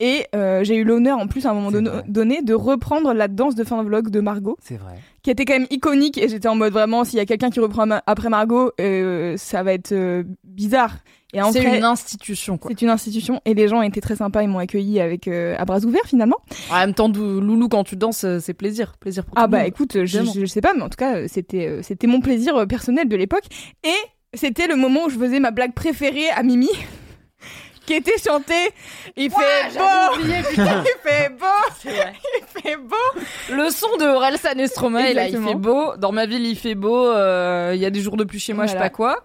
Et 0.00 0.26
euh, 0.34 0.62
j'ai 0.64 0.76
eu 0.76 0.84
l'honneur, 0.84 1.18
en 1.18 1.26
plus, 1.26 1.44
à 1.46 1.50
un 1.50 1.54
moment 1.54 1.70
donné, 1.72 1.90
vrai. 1.90 2.04
donné, 2.06 2.42
de 2.42 2.54
reprendre 2.54 3.12
la 3.12 3.26
danse 3.28 3.54
de 3.56 3.64
fin 3.64 3.82
de 3.82 3.88
vlog 3.88 4.10
de 4.10 4.20
Margot, 4.20 4.56
C'est 4.62 4.76
vrai. 4.76 4.94
qui 5.22 5.30
était 5.30 5.44
quand 5.44 5.54
même 5.58 5.66
iconique. 5.70 6.18
Et 6.18 6.28
j'étais 6.28 6.46
en 6.48 6.54
mode, 6.54 6.72
vraiment, 6.72 7.04
s'il 7.04 7.18
y 7.18 7.20
a 7.20 7.26
quelqu'un 7.26 7.50
qui 7.50 7.58
reprend 7.58 7.84
ma- 7.86 8.02
après 8.06 8.28
Margot, 8.28 8.70
euh, 8.80 9.36
ça 9.36 9.62
va 9.64 9.72
être 9.72 9.90
euh, 9.92 10.22
bizarre. 10.44 10.98
Et 11.34 11.40
C'est 11.52 11.62
une 11.76 11.84
institution 11.84 12.56
quoi. 12.56 12.70
c'est 12.70 12.80
une 12.80 12.88
institution 12.88 13.42
et 13.44 13.52
les 13.52 13.68
gens 13.68 13.82
étaient 13.82 14.00
très 14.00 14.16
sympas, 14.16 14.42
ils 14.42 14.48
m'ont 14.48 14.60
accueilli 14.60 14.98
avec 14.98 15.28
euh, 15.28 15.56
à 15.58 15.66
bras 15.66 15.78
ouverts 15.84 16.06
finalement. 16.06 16.38
En 16.72 16.76
même 16.78 16.94
temps, 16.94 17.08
Loulou 17.10 17.68
quand 17.68 17.84
tu 17.84 17.96
danses, 17.96 18.24
c'est 18.40 18.54
plaisir, 18.54 18.94
plaisir 18.98 19.26
pour 19.26 19.34
Ah 19.36 19.42
tout 19.42 19.46
le 19.48 19.50
bah 19.52 19.58
monde. 19.58 19.66
écoute, 19.68 19.92
je, 20.06 20.22
je, 20.24 20.40
je 20.40 20.46
sais 20.46 20.62
pas, 20.62 20.72
mais 20.74 20.80
en 20.80 20.88
tout 20.88 20.96
cas 20.96 21.28
c'était 21.28 21.66
euh, 21.66 21.82
c'était 21.82 22.06
mon 22.06 22.22
plaisir 22.22 22.66
personnel 22.66 23.08
de 23.10 23.16
l'époque 23.16 23.44
et 23.84 23.92
c'était 24.32 24.68
le 24.68 24.76
moment 24.76 25.04
où 25.04 25.10
je 25.10 25.18
faisais 25.18 25.38
ma 25.38 25.50
blague 25.50 25.74
préférée 25.74 26.30
à 26.34 26.42
Mimi. 26.42 26.70
Qui 27.88 27.94
était 27.94 28.18
chantée, 28.18 28.70
il 29.16 29.30
fait 29.30 29.78
beau, 29.78 29.84
il 30.22 30.84
fait 31.02 31.28
beau, 31.30 31.46
C'est 31.80 31.88
vrai. 31.90 32.12
il 32.38 32.60
fait 32.62 32.76
beau. 32.76 32.96
Le 33.50 33.70
son 33.70 33.96
de 33.96 34.04
Orelsan 34.04 34.58
et 34.58 34.66
Stromae, 34.66 35.14
là, 35.14 35.26
il 35.26 35.42
fait 35.42 35.54
beau. 35.54 35.96
Dans 35.96 36.12
ma 36.12 36.26
ville, 36.26 36.44
il 36.46 36.56
fait 36.58 36.74
beau. 36.74 37.06
euh, 37.08 37.72
Il 37.74 37.80
y 37.80 37.86
a 37.86 37.90
des 37.90 38.00
jours 38.00 38.18
de 38.18 38.24
plus 38.24 38.38
chez 38.38 38.52
moi, 38.52 38.66
je 38.66 38.72
sais 38.72 38.78
pas 38.78 38.90
quoi. 38.90 39.22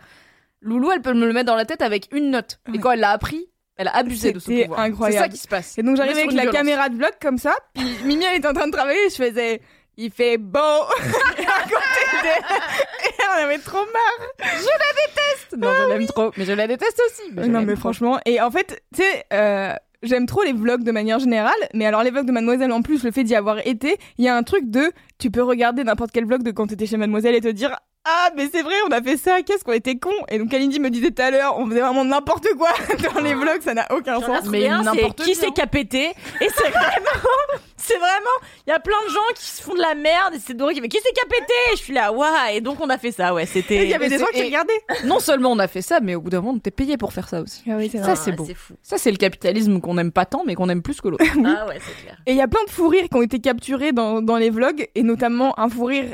Loulou, 0.61 0.93
elle 0.93 1.01
peut 1.01 1.13
me 1.13 1.25
le 1.27 1.33
mettre 1.33 1.47
dans 1.47 1.57
la 1.57 1.65
tête 1.65 1.81
avec 1.81 2.07
une 2.13 2.31
note. 2.31 2.59
Et 2.69 2.71
Ouais. 2.71 2.77
quand 2.79 2.91
elle 2.91 3.01
l'a 3.01 3.09
appris, 3.11 3.49
Elle 3.75 3.87
a 3.89 3.95
abusé 3.97 4.31
de 4.31 4.39
ce 4.39 4.45
C'était 4.45 4.61
pouvoir. 4.63 4.79
incroyable. 4.81 5.17
C'est 5.17 5.23
ça 5.23 5.35
qui 5.35 5.37
se 5.41 5.47
passe. 5.49 5.77
Et 5.77 5.83
donc 5.83 5.93
On 5.93 5.95
j'arrivais 5.97 6.19
avec 6.21 6.31
la 6.31 6.43
violence. 6.43 6.55
caméra 6.55 6.87
de 6.89 6.95
vlog 6.95 7.11
comme 7.21 7.37
ça, 7.39 7.53
puis 7.73 7.83
Mimi 8.05 8.23
elle 8.23 8.37
était 8.37 8.47
en 8.47 8.53
train 8.53 8.67
de 8.67 8.71
travailler, 8.71 8.99
et 9.07 9.09
je 9.09 9.15
faisais 9.15 9.61
il 9.97 10.09
fait 10.11 10.37
beau 10.37 10.59
Et 10.59 11.41
à 11.41 11.63
côté 11.63 11.73
de- 12.23 12.27
et 12.27 12.92
on 13.37 13.43
avait 13.43 13.59
trop 13.59 13.77
marre. 13.77 14.27
Non, 15.57 15.69
je 15.71 15.89
l'aime 15.89 16.07
trop, 16.07 16.31
mais 16.37 16.45
je 16.45 16.51
la 16.51 16.67
déteste 16.67 17.01
aussi. 17.07 17.31
Mais 17.33 17.43
je 17.43 17.49
non 17.49 17.61
mais 17.61 17.73
trop. 17.73 17.81
franchement, 17.81 18.19
et 18.25 18.41
en 18.41 18.51
fait, 18.51 18.83
tu 18.95 19.01
sais, 19.01 19.25
euh, 19.33 19.73
j'aime 20.01 20.25
trop 20.25 20.43
les 20.43 20.53
vlogs 20.53 20.83
de 20.83 20.91
manière 20.91 21.19
générale, 21.19 21.53
mais 21.73 21.85
alors 21.85 22.03
les 22.03 22.11
vlogs 22.11 22.25
de 22.25 22.31
Mademoiselle 22.31 22.71
en 22.71 22.81
plus, 22.81 23.03
le 23.03 23.11
fait 23.11 23.23
d'y 23.23 23.35
avoir 23.35 23.65
été, 23.65 23.97
il 24.17 24.25
y 24.25 24.27
a 24.27 24.35
un 24.35 24.43
truc 24.43 24.69
de, 24.69 24.91
tu 25.19 25.31
peux 25.31 25.43
regarder 25.43 25.83
n'importe 25.83 26.11
quel 26.11 26.25
vlog 26.25 26.43
de 26.43 26.51
quand 26.51 26.67
t'étais 26.67 26.85
chez 26.85 26.97
Mademoiselle 26.97 27.35
et 27.35 27.41
te 27.41 27.47
dire. 27.47 27.75
Ah 28.05 28.29
mais 28.35 28.49
c'est 28.51 28.61
vrai 28.63 28.75
on 28.87 28.91
a 28.91 29.01
fait 29.01 29.15
ça 29.15 29.41
qu'est-ce 29.43 29.63
qu'on 29.63 29.71
était 29.71 29.95
cons 29.95 30.11
et 30.29 30.37
donc 30.37 30.49
Kalindi 30.49 30.79
me 30.79 30.89
disait 30.89 31.11
tout 31.11 31.21
à 31.21 31.31
l'heure 31.31 31.57
on 31.57 31.65
faisait 31.67 31.79
vraiment 31.79 32.03
n'importe 32.03 32.47
quoi 32.57 32.69
dans 33.13 33.21
les 33.21 33.33
vlogs 33.33 33.61
ça 33.61 33.73
n'a 33.73 33.87
aucun 33.93 34.19
sens 34.19 34.41
c'est 34.51 34.67
n'importe 34.67 35.23
qui 35.23 35.31
quoi. 35.33 35.41
c'est 35.41 35.51
qui 35.53 35.61
a 35.61 35.67
pété 35.67 36.09
et 36.09 36.13
c'est 36.49 36.69
vraiment 36.69 37.23
c'est 37.77 37.95
vraiment 37.97 38.37
il 38.67 38.71
y 38.71 38.73
a 38.73 38.79
plein 38.79 38.97
de 39.07 39.09
gens 39.13 39.19
qui 39.35 39.45
se 39.45 39.61
font 39.61 39.73
de 39.73 39.79
la 39.79 39.95
merde 39.95 40.33
et 40.35 40.39
c'est 40.45 40.53
Doré 40.53 40.73
qui 40.73 40.81
fait 40.81 40.89
qui 40.89 40.97
c'est 41.01 41.13
qui 41.13 41.21
a 41.21 41.29
pété? 41.29 41.53
Et 41.71 41.77
je 41.77 41.81
suis 41.81 41.93
là 41.93 42.11
waouh 42.11 42.27
et 42.53 42.59
donc 42.59 42.79
on 42.81 42.89
a 42.89 42.97
fait 42.97 43.11
ça 43.13 43.33
ouais 43.33 43.45
c'était 43.45 43.83
il 43.83 43.89
y 43.89 43.93
avait 43.93 44.09
des 44.09 44.19
gens 44.19 44.25
qui 44.33 44.43
regardaient 44.43 44.73
Non 45.05 45.19
seulement 45.19 45.51
on 45.51 45.59
a 45.59 45.67
fait 45.69 45.81
ça, 45.81 45.99
mais 46.01 46.15
au 46.15 46.21
bout 46.21 46.29
d'un 46.29 46.41
moment, 46.41 46.53
on 46.53 46.57
était 46.57 46.71
payé 46.71 46.97
pour 46.97 47.13
faire 47.13 47.27
ça 47.29 47.41
aussi. 47.41 47.63
ah 47.69 47.75
oui 47.77 47.89
c'est 47.91 48.03
Ça, 48.03 48.15
c'est 48.15 48.31
beau. 48.33 48.45
fou 48.45 48.73
Ça, 48.81 48.97
c'est 48.97 49.11
le 49.11 49.17
capitalisme 49.17 49.79
qu'on 49.81 49.97
aime 49.97 50.11
pas 50.11 50.25
tant, 50.25 50.43
mais 50.45 50.55
qu'on 50.55 50.69
aime 50.69 50.81
plus 50.81 50.99
que 51.01 51.07
l'autre. 51.09 51.23
ah 51.45 51.65
ouais 51.67 51.79
c'est 51.79 52.03
clair 52.03 52.17
Et 52.25 52.31
il 52.31 52.37
y 52.37 52.41
a 52.41 52.47
plein 52.47 52.63
de 52.65 52.69
fous 52.69 52.87
rires 52.87 53.07
qui 53.09 53.15
ont 53.17 53.21
été 53.21 53.39
capturés 53.39 53.91
dans, 53.91 54.21
dans 54.21 54.37
les 54.37 54.49
vlogs, 54.49 54.87
et 54.95 55.03
notamment 55.03 55.57
un 55.59 55.69
fou 55.69 55.85
rire 55.85 56.13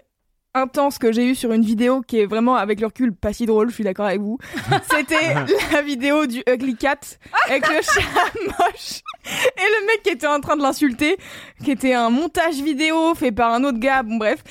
intense 0.54 0.98
que 0.98 1.12
j'ai 1.12 1.26
eu 1.26 1.36
sur 1.36 1.52
une 1.52 1.64
vidéo 1.64 2.02
qui 2.02 2.20
est 2.20 2.26
vraiment, 2.26 2.56
avec 2.56 2.80
le 2.80 2.88
recul, 2.88 3.14
pas 3.14 3.34
si 3.34 3.46
drôle, 3.46 3.70
je 3.70 3.76
suis 3.76 3.84
d'accord 3.84 4.06
avec 4.06 4.22
vous. 4.22 4.38
C'était 4.92 5.36
la 5.72 5.82
vidéo 5.82 6.26
du 6.26 6.44
Ugly 6.48 6.76
Cat 6.76 7.00
avec 7.46 7.68
le 7.68 7.82
chat 7.82 8.34
moche. 8.46 9.02
Et 9.26 9.82
le 9.82 9.86
mec 9.88 10.04
qui 10.04 10.10
était 10.10 10.28
en 10.28 10.40
train 10.40 10.58
de 10.58 10.64
l'insulter, 10.64 11.18
qui 11.64 11.72
était 11.72 11.94
un 11.94 12.10
montage 12.10 12.56
vidéo 12.56 13.14
fait 13.16 13.32
par 13.32 13.54
un 13.54 13.64
autre 13.64 13.80
gars, 13.80 14.04
bon 14.04 14.18
bref, 14.18 14.44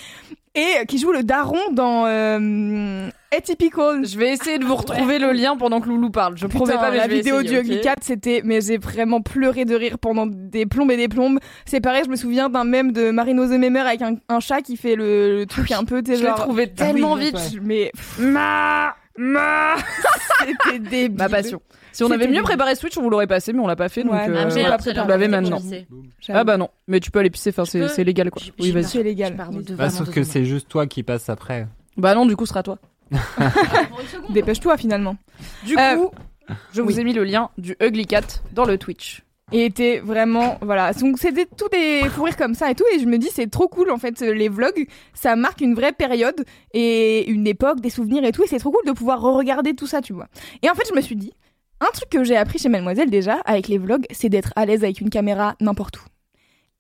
et 0.55 0.87
qui 0.87 0.99
joue 0.99 1.13
le 1.13 1.23
daron 1.23 1.73
dans 1.73 2.07
euh, 2.07 3.09
Atypical. 3.37 4.07
Je 4.07 4.19
vais 4.19 4.33
essayer 4.33 4.59
de 4.59 4.65
vous 4.65 4.75
retrouver 4.77 5.19
le 5.19 5.33
lien 5.33 5.57
pendant 5.57 5.81
que 5.81 5.89
Loulou 5.89 6.11
parle. 6.11 6.37
Je 6.39 6.47
promets 6.47 6.73
Putain, 6.73 6.81
pas, 6.85 6.91
mais 6.91 6.97
la 6.97 7.05
je 7.05 7.09
vais 7.11 7.17
vidéo 7.17 7.41
essayer, 7.41 7.63
du 7.63 7.69
Ugly 7.69 7.77
ok 7.79 7.83
Cat, 7.83 7.95
c'était, 8.01 8.41
mais 8.45 8.61
j'ai 8.61 8.79
vraiment 8.79 9.21
pleuré 9.21 9.65
de 9.65 9.75
rire 9.75 9.99
pendant 9.99 10.27
des 10.27 10.65
plombes 10.67 10.91
et 10.91 10.97
des 10.97 11.09
plombes. 11.09 11.39
C'est 11.67 11.81
pareil, 11.81 12.03
je 12.07 12.11
me 12.11 12.17
souviens 12.17 12.49
d'un 12.49 12.65
mème 12.65 12.93
de 12.93 13.11
Marino 13.11 13.47
The 13.47 13.59
Memer 13.59 13.81
avec 13.81 14.03
un, 14.03 14.17
un 14.29 14.41
chat 14.41 14.63
qui 14.63 14.77
fait 14.77 14.95
le, 14.97 15.37
le 15.41 15.47
truc 15.47 15.71
un 15.73 15.85
peu, 15.85 16.03
t'es 16.03 16.17
Je 16.17 16.25
l'ai 16.25 16.33
trouvé 16.35 16.73
tellement 16.73 17.15
Ah 17.15 17.19
oui, 17.19 17.25
vite. 17.27 17.61
Mais, 17.63 17.93
ma, 18.19 18.95
ma, 19.19 19.77
c'était 20.65 20.79
débile. 20.79 21.19
Ma 21.19 21.29
passion. 21.29 21.61
Si 21.93 22.05
on 22.05 22.11
avait 22.11 22.29
mieux 22.29 22.43
préparé 22.43 22.77
Switch, 22.77 22.97
on 22.97 23.03
vous 23.03 23.11
l'aurait 23.11 23.27
passé, 23.27 23.53
mais 23.53 23.59
on 23.61 23.67
l'a 23.67 23.75
pas 23.77 23.89
fait. 23.89 24.05
Donc, 24.05 24.13
Ouais, 24.13 24.29
euh, 24.29 24.45
Ah, 24.47 24.49
j'ai 24.49 24.63
vous 24.63 24.69
l'air 24.69 25.07
l'avez 25.07 25.27
de 25.27 25.33
maintenant. 25.33 25.61
Ah 26.29 26.45
bah 26.45 26.57
non, 26.57 26.69
mais 26.87 27.01
tu 27.01 27.11
peux 27.11 27.19
aller 27.19 27.31
pisser, 27.31 27.51
enfin 27.51 27.65
c'est 27.65 27.81
peux 27.81 27.89
c'est 27.89 28.05
légal 28.05 28.31
quoi. 28.31 28.41
Oui, 28.61 28.71
vas-y. 28.71 28.85
C'est 28.85 29.03
légal. 29.03 29.37
Bah, 29.77 29.91
sauf 29.91 30.11
que 30.11 30.23
c'est 30.23 30.45
juste 30.45 30.69
toi 30.69 30.87
qui 30.87 31.03
passes 31.03 31.29
après. 31.29 31.67
Bah 31.97 32.15
non, 32.15 32.27
du 32.27 32.37
coup, 32.37 32.47
ce 32.47 32.51
sera 32.51 32.63
toi. 32.63 32.79
Dépêche-toi 34.31 34.77
finalement. 34.77 35.17
Du 35.65 35.77
Euh, 35.79 35.97
coup, 35.97 36.11
je 36.73 36.83
vous 36.83 36.89
oui. 36.89 37.01
ai 37.01 37.05
mis 37.05 37.13
le 37.13 37.25
lien 37.25 37.51
du 37.59 37.77
Ugly 37.81 38.07
Cat 38.07 38.27
dans 38.53 38.65
le 38.65 38.79
Twitch. 38.79 39.23
Et 39.51 39.65
était 39.65 40.01
vraiment, 40.01 40.59
voilà. 40.61 40.93
Donc 40.93 41.19
c'était 41.19 41.47
tous 41.47 41.71
des 41.71 42.03
fous 42.11 42.25
rires 42.25 42.37
comme 42.37 42.55
ça 42.55 42.71
et 42.71 42.75
tout. 42.75 42.85
Et 42.95 42.99
je 42.99 43.07
me 43.07 43.17
dis, 43.17 43.31
c'est 43.33 43.51
trop 43.51 43.67
cool 43.67 43.91
en 43.91 43.97
fait. 43.97 44.21
Les 44.21 44.51
vlogs, 44.51 44.87
ça 45.15 45.37
marque 45.37 45.63
une 45.63 45.75
vraie 45.75 45.93
période 45.93 46.45
et 46.75 47.29
une 47.31 47.47
époque, 47.47 47.81
des 47.81 47.89
souvenirs 47.89 48.25
et 48.25 48.33
tout. 48.33 48.45
Et 48.45 48.47
c'est 48.47 48.59
trop 48.59 48.71
cool 48.71 48.85
de 48.87 48.93
pouvoir 48.93 49.21
re-regarder 49.23 49.75
tout 49.75 49.87
ça, 49.87 50.03
tu 50.03 50.13
vois. 50.13 50.27
Et 50.63 50.69
en 50.69 50.75
fait, 50.75 50.85
je 50.89 50.95
me 50.95 51.01
suis 51.01 51.17
dit, 51.17 51.33
un 51.81 51.91
truc 51.95 52.11
que 52.11 52.25
j'ai 52.25 52.37
appris 52.37 52.59
chez 52.59 52.69
Mademoiselle 52.69 53.09
déjà 53.09 53.37
avec 53.47 53.69
les 53.69 53.79
vlogs, 53.79 54.05
c'est 54.11 54.29
d'être 54.29 54.53
à 54.55 54.67
l'aise 54.67 54.85
avec 54.85 55.01
une 55.01 55.09
caméra 55.11 55.55
n'importe 55.61 55.97
où. 55.97 56.03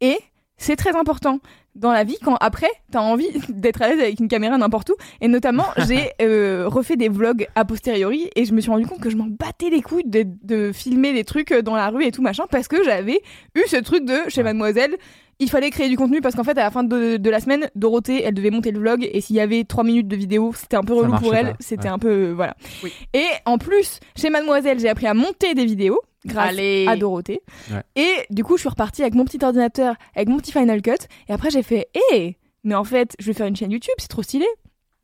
Et 0.02 0.18
c'est 0.58 0.76
très 0.76 0.94
important 0.94 1.40
dans 1.78 1.92
la 1.92 2.04
vie 2.04 2.18
quand 2.22 2.36
après 2.40 2.70
t'as 2.90 3.00
envie 3.00 3.28
d'être 3.48 3.82
à 3.82 3.88
l'aise 3.88 4.00
avec 4.00 4.20
une 4.20 4.28
caméra 4.28 4.58
n'importe 4.58 4.90
où. 4.90 4.94
Et 5.20 5.28
notamment 5.28 5.66
j'ai 5.88 6.10
euh, 6.20 6.64
refait 6.68 6.96
des 6.96 7.08
vlogs 7.08 7.46
a 7.54 7.64
posteriori 7.64 8.30
et 8.36 8.44
je 8.44 8.52
me 8.52 8.60
suis 8.60 8.70
rendu 8.70 8.86
compte 8.86 9.00
que 9.00 9.10
je 9.10 9.16
m'en 9.16 9.26
battais 9.28 9.70
les 9.70 9.82
couilles 9.82 10.04
de, 10.06 10.26
de 10.42 10.72
filmer 10.72 11.12
des 11.12 11.24
trucs 11.24 11.52
dans 11.52 11.76
la 11.76 11.88
rue 11.88 12.04
et 12.04 12.12
tout 12.12 12.22
machin 12.22 12.44
parce 12.50 12.68
que 12.68 12.82
j'avais 12.84 13.20
eu 13.54 13.62
ce 13.66 13.76
truc 13.76 14.04
de 14.04 14.16
chez 14.28 14.42
Mademoiselle 14.42 14.96
il 15.40 15.48
fallait 15.48 15.70
créer 15.70 15.88
du 15.88 15.96
contenu 15.96 16.20
parce 16.20 16.34
qu'en 16.34 16.44
fait 16.44 16.58
à 16.58 16.64
la 16.64 16.70
fin 16.70 16.82
de, 16.82 17.16
de 17.16 17.30
la 17.30 17.40
semaine 17.40 17.70
Dorothée 17.76 18.22
elle 18.24 18.34
devait 18.34 18.50
monter 18.50 18.72
le 18.72 18.80
vlog 18.80 19.08
et 19.10 19.20
s'il 19.20 19.36
y 19.36 19.40
avait 19.40 19.64
trois 19.64 19.84
minutes 19.84 20.08
de 20.08 20.16
vidéo 20.16 20.52
c'était 20.54 20.76
un 20.76 20.82
peu 20.82 20.94
relou 20.94 21.12
pour 21.18 21.34
elle. 21.34 21.54
c'était 21.60 21.84
ouais. 21.84 21.88
un 21.88 21.98
peu 21.98 22.08
euh, 22.08 22.32
voilà. 22.34 22.56
Oui. 22.82 22.92
et 23.14 23.26
en 23.44 23.58
plus 23.58 24.00
chez 24.16 24.30
Mademoiselle 24.30 24.80
j'ai 24.80 24.88
appris 24.88 25.06
à 25.06 25.14
monter 25.14 25.54
des 25.54 25.64
vidéos 25.64 26.00
grâce 26.26 26.50
Allez. 26.50 26.86
à 26.88 26.96
Dorothée 26.96 27.40
Ouais. 27.70 27.82
et 27.96 28.26
du 28.30 28.42
coup 28.44 28.56
je 28.56 28.60
suis 28.62 28.68
repartie 28.68 29.02
avec 29.02 29.14
mon 29.14 29.24
petit 29.24 29.38
ordinateur 29.44 29.94
avec 30.16 30.28
mon 30.28 30.38
petit 30.38 30.52
Final 30.52 30.82
Cut 30.82 30.92
et 31.28 31.32
après 31.32 31.50
j'ai 31.50 31.62
fait 31.62 31.88
hé 32.12 32.36
mais 32.64 32.74
en 32.74 32.84
fait 32.84 33.14
je 33.18 33.26
vais 33.26 33.32
faire 33.34 33.46
une 33.46 33.56
chaîne 33.56 33.70
YouTube 33.70 33.94
c'est 33.98 34.08
trop 34.08 34.22
stylé 34.22 34.46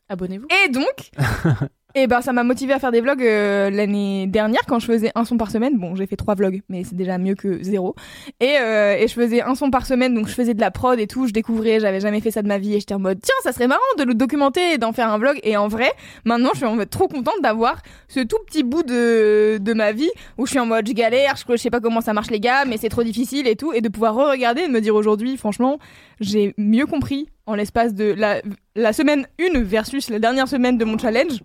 Abonnez-vous. 0.08 0.46
et 0.66 0.68
donc, 0.70 1.10
et 1.96 2.08
ben 2.08 2.20
ça 2.20 2.32
m'a 2.32 2.42
motivé 2.42 2.72
à 2.72 2.80
faire 2.80 2.90
des 2.90 3.00
vlogs 3.00 3.22
euh, 3.22 3.70
l'année 3.70 4.26
dernière 4.26 4.62
quand 4.66 4.80
je 4.80 4.86
faisais 4.86 5.12
un 5.14 5.24
son 5.24 5.36
par 5.36 5.50
semaine. 5.52 5.78
Bon, 5.78 5.94
j'ai 5.94 6.06
fait 6.06 6.16
trois 6.16 6.34
vlogs, 6.34 6.60
mais 6.68 6.82
c'est 6.82 6.96
déjà 6.96 7.18
mieux 7.18 7.36
que 7.36 7.62
zéro. 7.62 7.94
Et, 8.40 8.56
euh, 8.60 8.96
et 8.96 9.06
je 9.06 9.14
faisais 9.14 9.42
un 9.42 9.54
son 9.54 9.70
par 9.70 9.86
semaine, 9.86 10.12
donc 10.12 10.26
je 10.26 10.34
faisais 10.34 10.54
de 10.54 10.60
la 10.60 10.72
prod 10.72 10.98
et 10.98 11.06
tout. 11.06 11.28
Je 11.28 11.32
découvrais, 11.32 11.78
j'avais 11.78 12.00
jamais 12.00 12.20
fait 12.20 12.32
ça 12.32 12.42
de 12.42 12.48
ma 12.48 12.58
vie 12.58 12.74
et 12.74 12.80
j'étais 12.80 12.94
en 12.94 12.98
mode 12.98 13.20
tiens, 13.22 13.34
ça 13.44 13.52
serait 13.52 13.68
marrant 13.68 13.80
de 13.96 14.02
le 14.02 14.14
documenter 14.14 14.72
et 14.72 14.78
d'en 14.78 14.92
faire 14.92 15.08
un 15.08 15.18
vlog. 15.18 15.38
Et 15.44 15.56
en 15.56 15.68
vrai, 15.68 15.92
maintenant, 16.24 16.50
je 16.52 16.58
suis 16.58 16.66
en 16.66 16.74
mode 16.74 16.90
trop 16.90 17.06
contente 17.06 17.40
d'avoir 17.42 17.80
ce 18.08 18.20
tout 18.20 18.38
petit 18.46 18.64
bout 18.64 18.82
de 18.82 19.58
de 19.60 19.72
ma 19.72 19.92
vie 19.92 20.10
où 20.36 20.46
je 20.46 20.50
suis 20.50 20.58
en 20.58 20.66
mode 20.66 20.88
je 20.88 20.92
galère, 20.92 21.36
je, 21.36 21.56
sais 21.56 21.70
pas 21.70 21.80
comment 21.80 22.00
ça 22.00 22.12
marche 22.12 22.30
les 22.30 22.40
gars, 22.40 22.64
mais 22.64 22.76
c'est 22.76 22.88
trop 22.88 23.04
difficile 23.04 23.46
et 23.46 23.54
tout, 23.54 23.72
et 23.72 23.80
de 23.80 23.88
pouvoir 23.88 24.16
re-regarder 24.16 24.62
et 24.62 24.66
de 24.66 24.72
me 24.72 24.80
dire 24.80 24.96
aujourd'hui, 24.96 25.36
franchement, 25.36 25.78
j'ai 26.20 26.54
mieux 26.58 26.86
compris 26.86 27.28
en 27.46 27.54
l'espace 27.54 27.94
de 27.94 28.12
la, 28.16 28.42
la 28.74 28.92
semaine 28.92 29.26
1 29.40 29.62
versus 29.62 30.10
la 30.10 30.18
dernière 30.18 30.48
semaine 30.48 30.76
de 30.76 30.84
mon 30.84 30.98
challenge. 30.98 31.40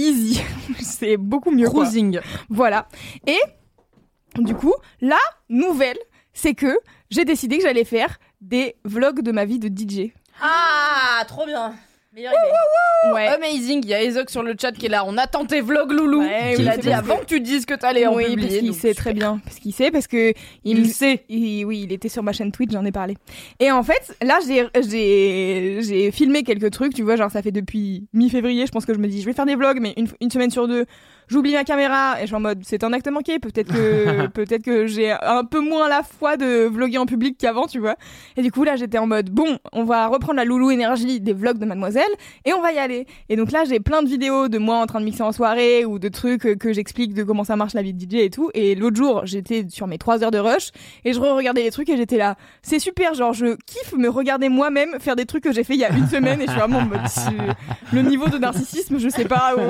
Easy. 0.00 0.40
c'est 0.80 1.16
beaucoup 1.16 1.50
mieux. 1.50 1.68
quoi. 1.68 1.84
Cruising. 1.84 2.20
Voilà. 2.48 2.88
Et 3.26 3.38
du 4.38 4.54
coup, 4.54 4.74
la 5.00 5.18
nouvelle, 5.48 5.98
c'est 6.32 6.54
que 6.54 6.78
j'ai 7.10 7.24
décidé 7.24 7.58
que 7.58 7.62
j'allais 7.64 7.84
faire 7.84 8.18
des 8.40 8.76
vlogs 8.84 9.20
de 9.22 9.32
ma 9.32 9.44
vie 9.44 9.58
de 9.58 9.68
DJ. 9.68 10.12
ah 10.40 11.24
trop 11.26 11.44
bien 11.44 11.74
meilleure 12.14 12.32
idée 12.32 13.14
Ouais. 13.14 13.28
Amazing, 13.28 13.80
il 13.84 13.88
y 13.88 13.94
a 13.94 14.02
Ezok 14.02 14.28
sur 14.28 14.42
le 14.42 14.54
chat 14.60 14.72
qui 14.72 14.84
est 14.86 14.88
là. 14.90 15.04
On 15.06 15.16
attend 15.16 15.46
tes 15.46 15.62
vlogs, 15.62 15.90
Loulou. 15.90 16.20
Ouais, 16.20 16.56
l'a 16.58 16.74
c'est 16.74 16.80
dit 16.82 16.92
avant 16.92 17.16
que- 17.16 17.24
tu 17.24 17.40
dises 17.40 17.64
que 17.64 17.72
t'allais 17.72 18.06
en 18.06 18.14
oui, 18.14 18.24
publier. 18.26 18.46
parce 18.48 18.58
qu'il 18.58 18.66
donc 18.68 18.76
sait 18.76 18.88
super. 18.88 19.02
très 19.04 19.14
bien. 19.14 19.40
Parce 19.42 19.58
qu'il 19.58 19.72
sait, 19.72 19.90
parce 19.90 20.06
que 20.06 20.34
Il 20.64 20.86
sait. 20.92 21.24
il- 21.30 21.64
oui, 21.64 21.82
il 21.84 21.92
était 21.92 22.10
sur 22.10 22.22
ma 22.22 22.32
chaîne 22.32 22.52
Twitch, 22.52 22.72
j'en 22.72 22.84
ai 22.84 22.92
parlé. 22.92 23.16
Et 23.58 23.70
en 23.70 23.82
fait, 23.82 24.14
là, 24.22 24.38
j'ai, 24.46 26.10
filmé 26.12 26.42
quelques 26.42 26.70
trucs, 26.72 26.92
tu 26.94 27.02
vois, 27.02 27.16
genre 27.16 27.30
ça 27.30 27.40
fait 27.40 27.52
depuis 27.52 28.06
mi-février, 28.12 28.66
je 28.66 28.72
pense 28.72 28.84
que 28.84 28.92
je 28.92 28.98
me 28.98 29.08
dis, 29.08 29.20
je 29.22 29.26
vais 29.26 29.32
faire 29.32 29.46
des 29.46 29.54
vlogs, 29.56 29.78
mais 29.80 29.94
une, 29.96 30.08
une 30.20 30.30
semaine 30.30 30.50
sur 30.50 30.68
deux, 30.68 30.84
j'oublie 31.30 31.54
ma 31.54 31.64
caméra 31.64 32.18
et 32.18 32.22
je 32.22 32.26
suis 32.26 32.34
en 32.34 32.40
mode, 32.40 32.60
c'est 32.64 32.84
un 32.84 32.92
acte 32.92 33.08
manqué. 33.08 33.38
Peut-être 33.38 33.72
que, 33.72 34.26
peut-être 34.34 34.62
que 34.62 34.86
j'ai 34.86 35.12
un 35.12 35.44
peu 35.44 35.60
moins 35.60 35.88
la 35.88 36.02
foi 36.02 36.36
de 36.36 36.66
vloguer 36.66 36.98
en 36.98 37.06
public 37.06 37.36
qu'avant, 37.38 37.66
tu 37.66 37.78
vois. 37.78 37.96
Et 38.36 38.42
du 38.42 38.50
coup, 38.50 38.64
là, 38.64 38.76
j'étais 38.76 38.98
en 38.98 39.06
mode, 39.06 39.30
bon, 39.30 39.58
on 39.72 39.84
va 39.84 40.08
reprendre 40.08 40.36
la 40.36 40.44
loulou 40.44 40.70
énergie 40.70 41.20
des 41.20 41.32
vlogs 41.32 41.58
de 41.58 41.64
Mademoiselle 41.64 42.10
et 42.44 42.52
on 42.52 42.60
va 42.60 42.72
y 42.72 42.78
aller. 42.78 43.06
Et 43.28 43.36
donc 43.36 43.52
là, 43.52 43.64
j'ai 43.64 43.80
plein 43.80 44.02
de 44.02 44.08
vidéos 44.08 44.48
de 44.48 44.58
moi 44.58 44.76
en 44.78 44.86
train 44.86 45.00
de 45.00 45.04
mixer 45.04 45.22
en 45.22 45.32
soirée 45.32 45.84
ou 45.84 45.98
de 45.98 46.08
trucs 46.08 46.58
que 46.58 46.72
j'explique 46.72 47.14
de 47.14 47.22
comment 47.22 47.44
ça 47.44 47.56
marche 47.56 47.74
la 47.74 47.82
vie 47.82 47.94
de 47.94 48.00
DJ 48.00 48.20
et 48.20 48.30
tout. 48.30 48.50
Et 48.54 48.74
l'autre 48.74 48.96
jour, 48.96 49.22
j'étais 49.24 49.66
sur 49.68 49.86
mes 49.86 49.98
trois 49.98 50.24
heures 50.24 50.30
de 50.30 50.38
rush 50.38 50.70
et 51.04 51.12
je 51.12 51.20
re-regardais 51.20 51.62
les 51.62 51.70
trucs 51.70 51.88
et 51.88 51.96
j'étais 51.96 52.16
là. 52.16 52.36
C'est 52.62 52.78
super, 52.78 53.14
genre, 53.14 53.32
je 53.32 53.56
kiffe 53.66 53.94
me 53.96 54.08
regarder 54.08 54.48
moi-même 54.48 54.98
faire 54.98 55.16
des 55.16 55.26
trucs 55.26 55.44
que 55.44 55.52
j'ai 55.52 55.64
fait 55.64 55.74
il 55.74 55.80
y 55.80 55.84
a 55.84 55.90
une 55.90 56.08
semaine 56.08 56.40
et 56.40 56.46
je 56.46 56.50
suis 56.50 56.60
vraiment 56.60 56.78
en 56.78 56.86
mode, 56.86 57.00
le 57.92 58.02
niveau 58.02 58.28
de 58.28 58.38
narcissisme, 58.38 58.98
je 58.98 59.08
sais 59.08 59.24
pas 59.24 59.54
où 59.56 59.60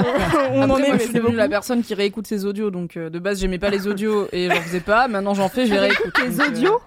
on 0.52 0.62
en 0.62 0.76
est, 0.78 0.88
moi, 0.88 0.96
mais 0.96 0.98
c'est 0.98 1.20
beaucoup. 1.20 1.49
Personne 1.51 1.82
qui 1.82 1.92
réécoute 1.94 2.26
ses 2.26 2.44
audios. 2.46 2.70
Donc, 2.70 2.96
euh, 2.96 3.11
de 3.11 3.18
base, 3.18 3.40
j'aimais 3.40 3.59
pas 3.59 3.68
les 3.70 3.86
audios 3.86 4.28
et 4.32 4.48
j'en 4.48 4.61
faisais 4.62 4.80
pas. 4.80 5.09
Maintenant, 5.09 5.34
j'en 5.34 5.48
fais, 5.48 5.66
je 5.66 5.72
les 5.72 5.78
réécoute. 5.78 6.12
Les 6.22 6.30
Donc, 6.30 6.40
euh, 6.40 6.48
audios 6.48 6.80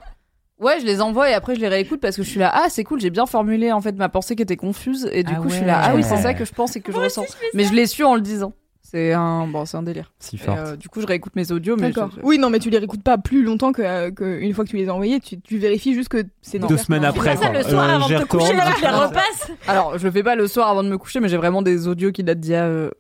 Ouais, 0.59 0.79
je 0.79 0.85
les 0.85 1.01
envoie 1.01 1.29
et 1.29 1.33
après 1.33 1.55
je 1.55 1.59
les 1.59 1.67
réécoute 1.67 1.99
parce 1.99 2.15
que 2.15 2.23
je 2.23 2.29
suis 2.29 2.39
là. 2.39 2.49
Ah, 2.53 2.67
c'est 2.69 2.83
cool, 2.85 3.01
j'ai 3.01 3.09
bien 3.09 3.25
formulé 3.25 3.71
en 3.73 3.81
fait 3.81 3.93
ma 3.97 4.07
pensée 4.07 4.35
qui 4.35 4.43
était 4.43 4.55
confuse 4.55 5.09
et 5.11 5.23
du 5.23 5.33
Ah 5.35 5.39
coup 5.41 5.49
je 5.49 5.55
suis 5.55 5.65
là. 5.65 5.81
Ah 5.83 5.93
oui, 5.95 6.03
c'est 6.03 6.15
ça 6.17 6.33
que 6.33 6.45
je 6.45 6.53
pense 6.53 6.75
et 6.77 6.79
que 6.79 6.91
je 6.93 6.97
ressens. 6.99 7.25
Mais 7.53 7.65
je 7.65 7.73
l'ai 7.73 7.85
su 7.85 8.03
en 8.03 8.15
le 8.15 8.21
disant. 8.21 8.53
C'est 8.81 9.11
un 9.13 9.47
bon, 9.47 9.65
c'est 9.65 9.75
un 9.75 9.83
délire. 9.83 10.13
Si 10.19 10.35
Et, 10.35 10.39
forte. 10.39 10.57
euh, 10.59 10.75
du 10.75 10.87
coup, 10.87 11.01
je 11.01 11.07
réécoute 11.07 11.35
mes 11.35 11.51
audios, 11.51 11.75
mais 11.75 11.89
D'accord. 11.91 12.11
je- 12.15 12.21
Oui, 12.23 12.37
non, 12.37 12.49
mais 12.51 12.59
tu 12.59 12.69
les 12.69 12.77
réécoutes 12.77 13.01
pas 13.03 13.17
plus 13.17 13.43
longtemps 13.43 13.71
que, 13.73 13.81
euh, 13.81 14.11
que 14.11 14.39
une 14.39 14.53
fois 14.53 14.63
que 14.63 14.69
tu 14.69 14.77
les 14.77 14.87
as 14.87 14.93
envoyés, 14.93 15.19
tu, 15.19 15.41
tu 15.41 15.57
vérifies 15.57 15.95
juste 15.95 16.09
que 16.09 16.23
c'est 16.41 16.59
Deux 16.59 16.65
nécessaire. 16.67 16.85
semaines 16.85 17.05
après, 17.05 17.35
ça 17.35 17.47
quoi. 17.47 17.57
le 17.57 17.63
soir 17.63 17.89
Euh, 17.89 17.95
avant 17.95 18.07
de 18.07 18.13
te 18.19 18.23
coucher 18.25 18.53
retourne. 18.53 18.73
tu 18.75 18.81
les 18.83 18.89
repasses 18.89 19.51
Alors, 19.67 19.97
je 19.97 20.03
le 20.05 20.11
fais 20.11 20.23
pas 20.23 20.35
le 20.35 20.47
soir 20.47 20.69
avant 20.69 20.83
de 20.83 20.89
me 20.89 20.97
coucher, 20.99 21.19
mais 21.19 21.27
j'ai 21.27 21.37
vraiment 21.37 21.61
des 21.63 21.87
audios 21.87 22.11
qui 22.11 22.23
datent 22.23 22.39
d'il 22.39 22.51
y 22.51 22.55
a 22.55 22.65
euh, 22.65 22.91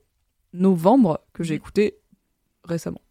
novembre 0.53 1.19
que 1.33 1.43
j'ai 1.43 1.55
écoutés 1.55 1.97
récemment. 2.63 3.01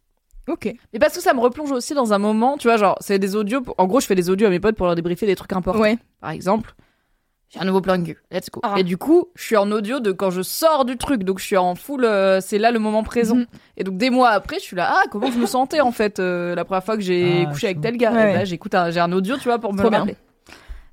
Ok. 0.48 0.72
Mais 0.92 0.98
parce 0.98 1.14
que 1.14 1.20
ça 1.22 1.34
me 1.34 1.40
replonge 1.40 1.70
aussi 1.70 1.94
dans 1.94 2.12
un 2.12 2.18
moment, 2.18 2.56
tu 2.58 2.66
vois, 2.68 2.76
genre, 2.76 2.96
c'est 3.00 3.18
des 3.18 3.36
audios. 3.36 3.60
pour- 3.60 3.74
En 3.78 3.86
gros, 3.86 4.00
je 4.00 4.06
fais 4.06 4.14
des 4.16 4.28
audios 4.28 4.46
à 4.48 4.50
mes 4.50 4.58
potes 4.60 4.76
pour 4.76 4.86
leur 4.86 4.94
débriefer 4.96 5.26
des 5.26 5.36
trucs 5.36 5.52
importants. 5.52 5.80
Ouais. 5.80 5.98
Par 6.20 6.30
exemple, 6.30 6.74
j'ai 7.48 7.60
un 7.60 7.64
nouveau 7.64 7.80
plan 7.80 7.96
de 7.98 8.02
cul, 8.04 8.18
let's 8.32 8.50
go. 8.50 8.60
Ah. 8.64 8.74
Et 8.78 8.82
du 8.82 8.96
coup, 8.96 9.26
je 9.36 9.44
suis 9.44 9.56
en 9.56 9.70
audio 9.70 10.00
de 10.00 10.10
quand 10.10 10.30
je 10.30 10.42
sors 10.42 10.84
du 10.84 10.96
truc, 10.96 11.22
donc 11.22 11.38
je 11.38 11.44
suis 11.44 11.56
en 11.56 11.74
full, 11.76 12.04
euh, 12.04 12.40
c'est 12.40 12.58
là 12.58 12.70
le 12.72 12.78
moment 12.80 13.02
présent. 13.04 13.36
Mhm. 13.36 13.46
Et 13.76 13.84
donc 13.84 13.98
des 13.98 14.10
mois 14.10 14.30
après, 14.30 14.56
je 14.58 14.64
suis 14.64 14.74
là, 14.76 14.90
ah, 14.92 15.02
comment 15.12 15.30
je 15.30 15.38
me 15.38 15.46
sentais 15.46 15.80
en 15.80 15.92
fait 15.92 16.18
euh, 16.18 16.54
la 16.56 16.64
première 16.64 16.82
fois 16.84 16.96
que 16.96 17.02
j'ai 17.02 17.44
Ah, 17.46 17.50
couché 17.52 17.66
avec 17.68 17.80
tel 17.80 17.96
gars. 17.96 18.12
Ouais. 18.12 18.30
Et 18.32 18.34
là, 18.34 18.44
j'écoute 18.44 18.74
un, 18.74 18.90
j'ai 18.90 19.00
un 19.00 19.12
audio, 19.12 19.36
tu 19.36 19.44
vois, 19.44 19.58
pour 19.60 19.72
me 19.74 19.82
rappeler. 19.82 20.16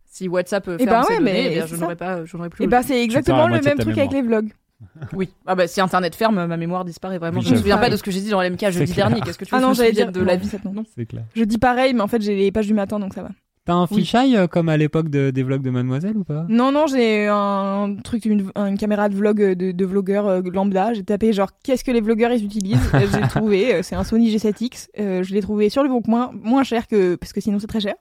Si 0.06 0.28
WhatsApp 0.28 0.68
euh, 0.68 0.78
Eh 0.80 0.84
ferme 0.86 0.98
ben 0.98 1.04
ses 1.04 1.14
ouais, 1.14 1.20
données, 1.20 1.32
mais 1.32 1.46
eh 1.46 1.50
bien, 1.56 1.62
c'est 1.68 1.76
je 1.76 1.82
n'aurais 1.82 1.96
pas, 1.96 2.26
je 2.26 2.36
n'aurais 2.38 2.50
plus. 2.50 2.66
Et 2.66 2.68
bah 2.68 2.84
c'est 2.84 3.02
exactement 3.02 3.48
le 3.48 3.62
même 3.62 3.78
truc 3.80 3.98
avec 3.98 4.12
les 4.12 4.22
vlogs. 4.22 4.52
Oui. 5.14 5.30
Ah 5.46 5.56
bah 5.56 5.68
si 5.68 5.82
internet 5.82 6.16
ferme, 6.16 6.46
ma 6.46 6.58
mémoire 6.58 6.86
disparaît 6.86 7.18
vraiment. 7.18 7.40
Oui, 7.40 7.46
je 7.46 7.52
me 7.52 7.58
souviens 7.58 7.78
pas 7.78 7.90
de 7.90 7.98
ce 7.98 8.04
que 8.04 8.12
j'ai 8.12 8.22
dit 8.22 8.30
dans 8.30 8.42
l'MK 8.42 8.70
jeudi 8.70 8.94
clair. 8.94 9.08
dernier. 9.08 9.22
Qu'est-ce 9.22 9.38
que 9.38 9.46
tu 9.46 9.52
veux 9.52 9.58
Ah 9.58 9.62
non, 9.62 9.74
j'allais 9.74 9.92
dire 9.92 10.12
de 10.12 10.22
la 10.22 10.36
vie 10.36 10.50
non. 10.64 10.74
Non. 10.74 10.84
C'est 10.96 11.06
clair. 11.06 11.24
Je 11.36 11.44
dis 11.44 11.58
pareil, 11.58 11.94
mais 11.94 12.02
en 12.02 12.08
fait 12.08 12.22
j'ai 12.22 12.36
les 12.36 12.52
pages 12.52 12.68
du 12.68 12.74
matin 12.74 13.00
donc 13.00 13.14
ça 13.14 13.24
va. 13.24 13.30
T'as 13.66 13.74
un 13.76 13.86
fisheye 13.88 14.36
euh, 14.36 14.48
comme 14.48 14.68
à 14.68 14.78
l'époque 14.78 15.10
de, 15.10 15.30
des 15.30 15.44
vlogs 15.44 15.62
de 15.62 15.70
Mademoiselle 15.70 16.18
ou 16.18 16.24
pas? 16.24 16.46
Non, 16.50 16.72
non, 16.72 16.88
j'ai 16.88 17.28
un 17.28 17.98
truc, 18.04 18.26
une, 18.26 18.50
une 18.56 18.78
caméra 18.80 19.10
de 19.10 19.16
vlog 19.16 19.42
euh, 19.42 19.54
de, 19.54 19.72
de 19.72 19.86
vlogueur 19.86 20.26
euh, 20.28 20.42
lambda. 20.42 20.94
J'ai 20.94 21.04
tapé 21.04 21.34
genre 21.34 21.50
qu'est-ce 21.64 21.84
que 21.84 21.92
les 21.92 22.02
vlogueurs 22.02 22.32
ils 22.32 22.44
utilisent. 22.44 22.90
J'ai 23.14 23.28
trouvé, 23.28 23.84
c'est 23.84 23.96
un 23.96 24.04
Sony 24.04 24.36
G7X. 24.36 24.88
Euh, 25.00 25.22
je 25.24 25.34
l'ai 25.36 25.42
trouvé 25.42 25.70
sur 25.70 25.84
le 25.84 25.90
bon 25.90 26.02
coin, 26.02 26.32
moins 26.42 26.64
cher 26.64 26.88
que 26.88 27.16
parce 27.16 27.32
que 27.32 27.42
sinon 27.42 27.60
c'est 27.60 27.68
très 27.68 27.82
cher. 27.82 27.94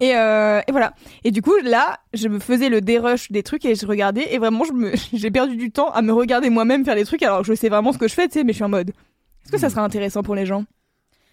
Et, 0.00 0.14
euh, 0.14 0.60
et 0.68 0.72
voilà. 0.72 0.92
Et 1.24 1.30
du 1.30 1.40
coup 1.40 1.56
là, 1.64 1.98
je 2.12 2.28
me 2.28 2.38
faisais 2.38 2.68
le 2.68 2.82
dérush 2.82 3.30
des 3.32 3.42
trucs 3.42 3.64
et 3.64 3.74
je 3.74 3.86
regardais 3.86 4.34
et 4.34 4.38
vraiment 4.38 4.64
je 4.64 4.72
me, 4.72 4.92
j'ai 5.14 5.30
perdu 5.30 5.56
du 5.56 5.70
temps 5.70 5.90
à 5.92 6.02
me 6.02 6.12
regarder 6.12 6.50
moi-même 6.50 6.84
faire 6.84 6.96
des 6.96 7.04
trucs 7.04 7.22
alors 7.22 7.40
que 7.40 7.46
je 7.46 7.54
sais 7.54 7.70
vraiment 7.70 7.92
ce 7.92 7.98
que 7.98 8.08
je 8.08 8.14
fais, 8.14 8.26
tu 8.28 8.34
sais, 8.34 8.44
mais 8.44 8.52
je 8.52 8.56
suis 8.56 8.64
en 8.64 8.68
mode. 8.68 8.90
Est-ce 8.90 9.52
que 9.52 9.58
ça 9.58 9.70
sera 9.70 9.82
intéressant 9.82 10.22
pour 10.22 10.34
les 10.34 10.44
gens? 10.44 10.64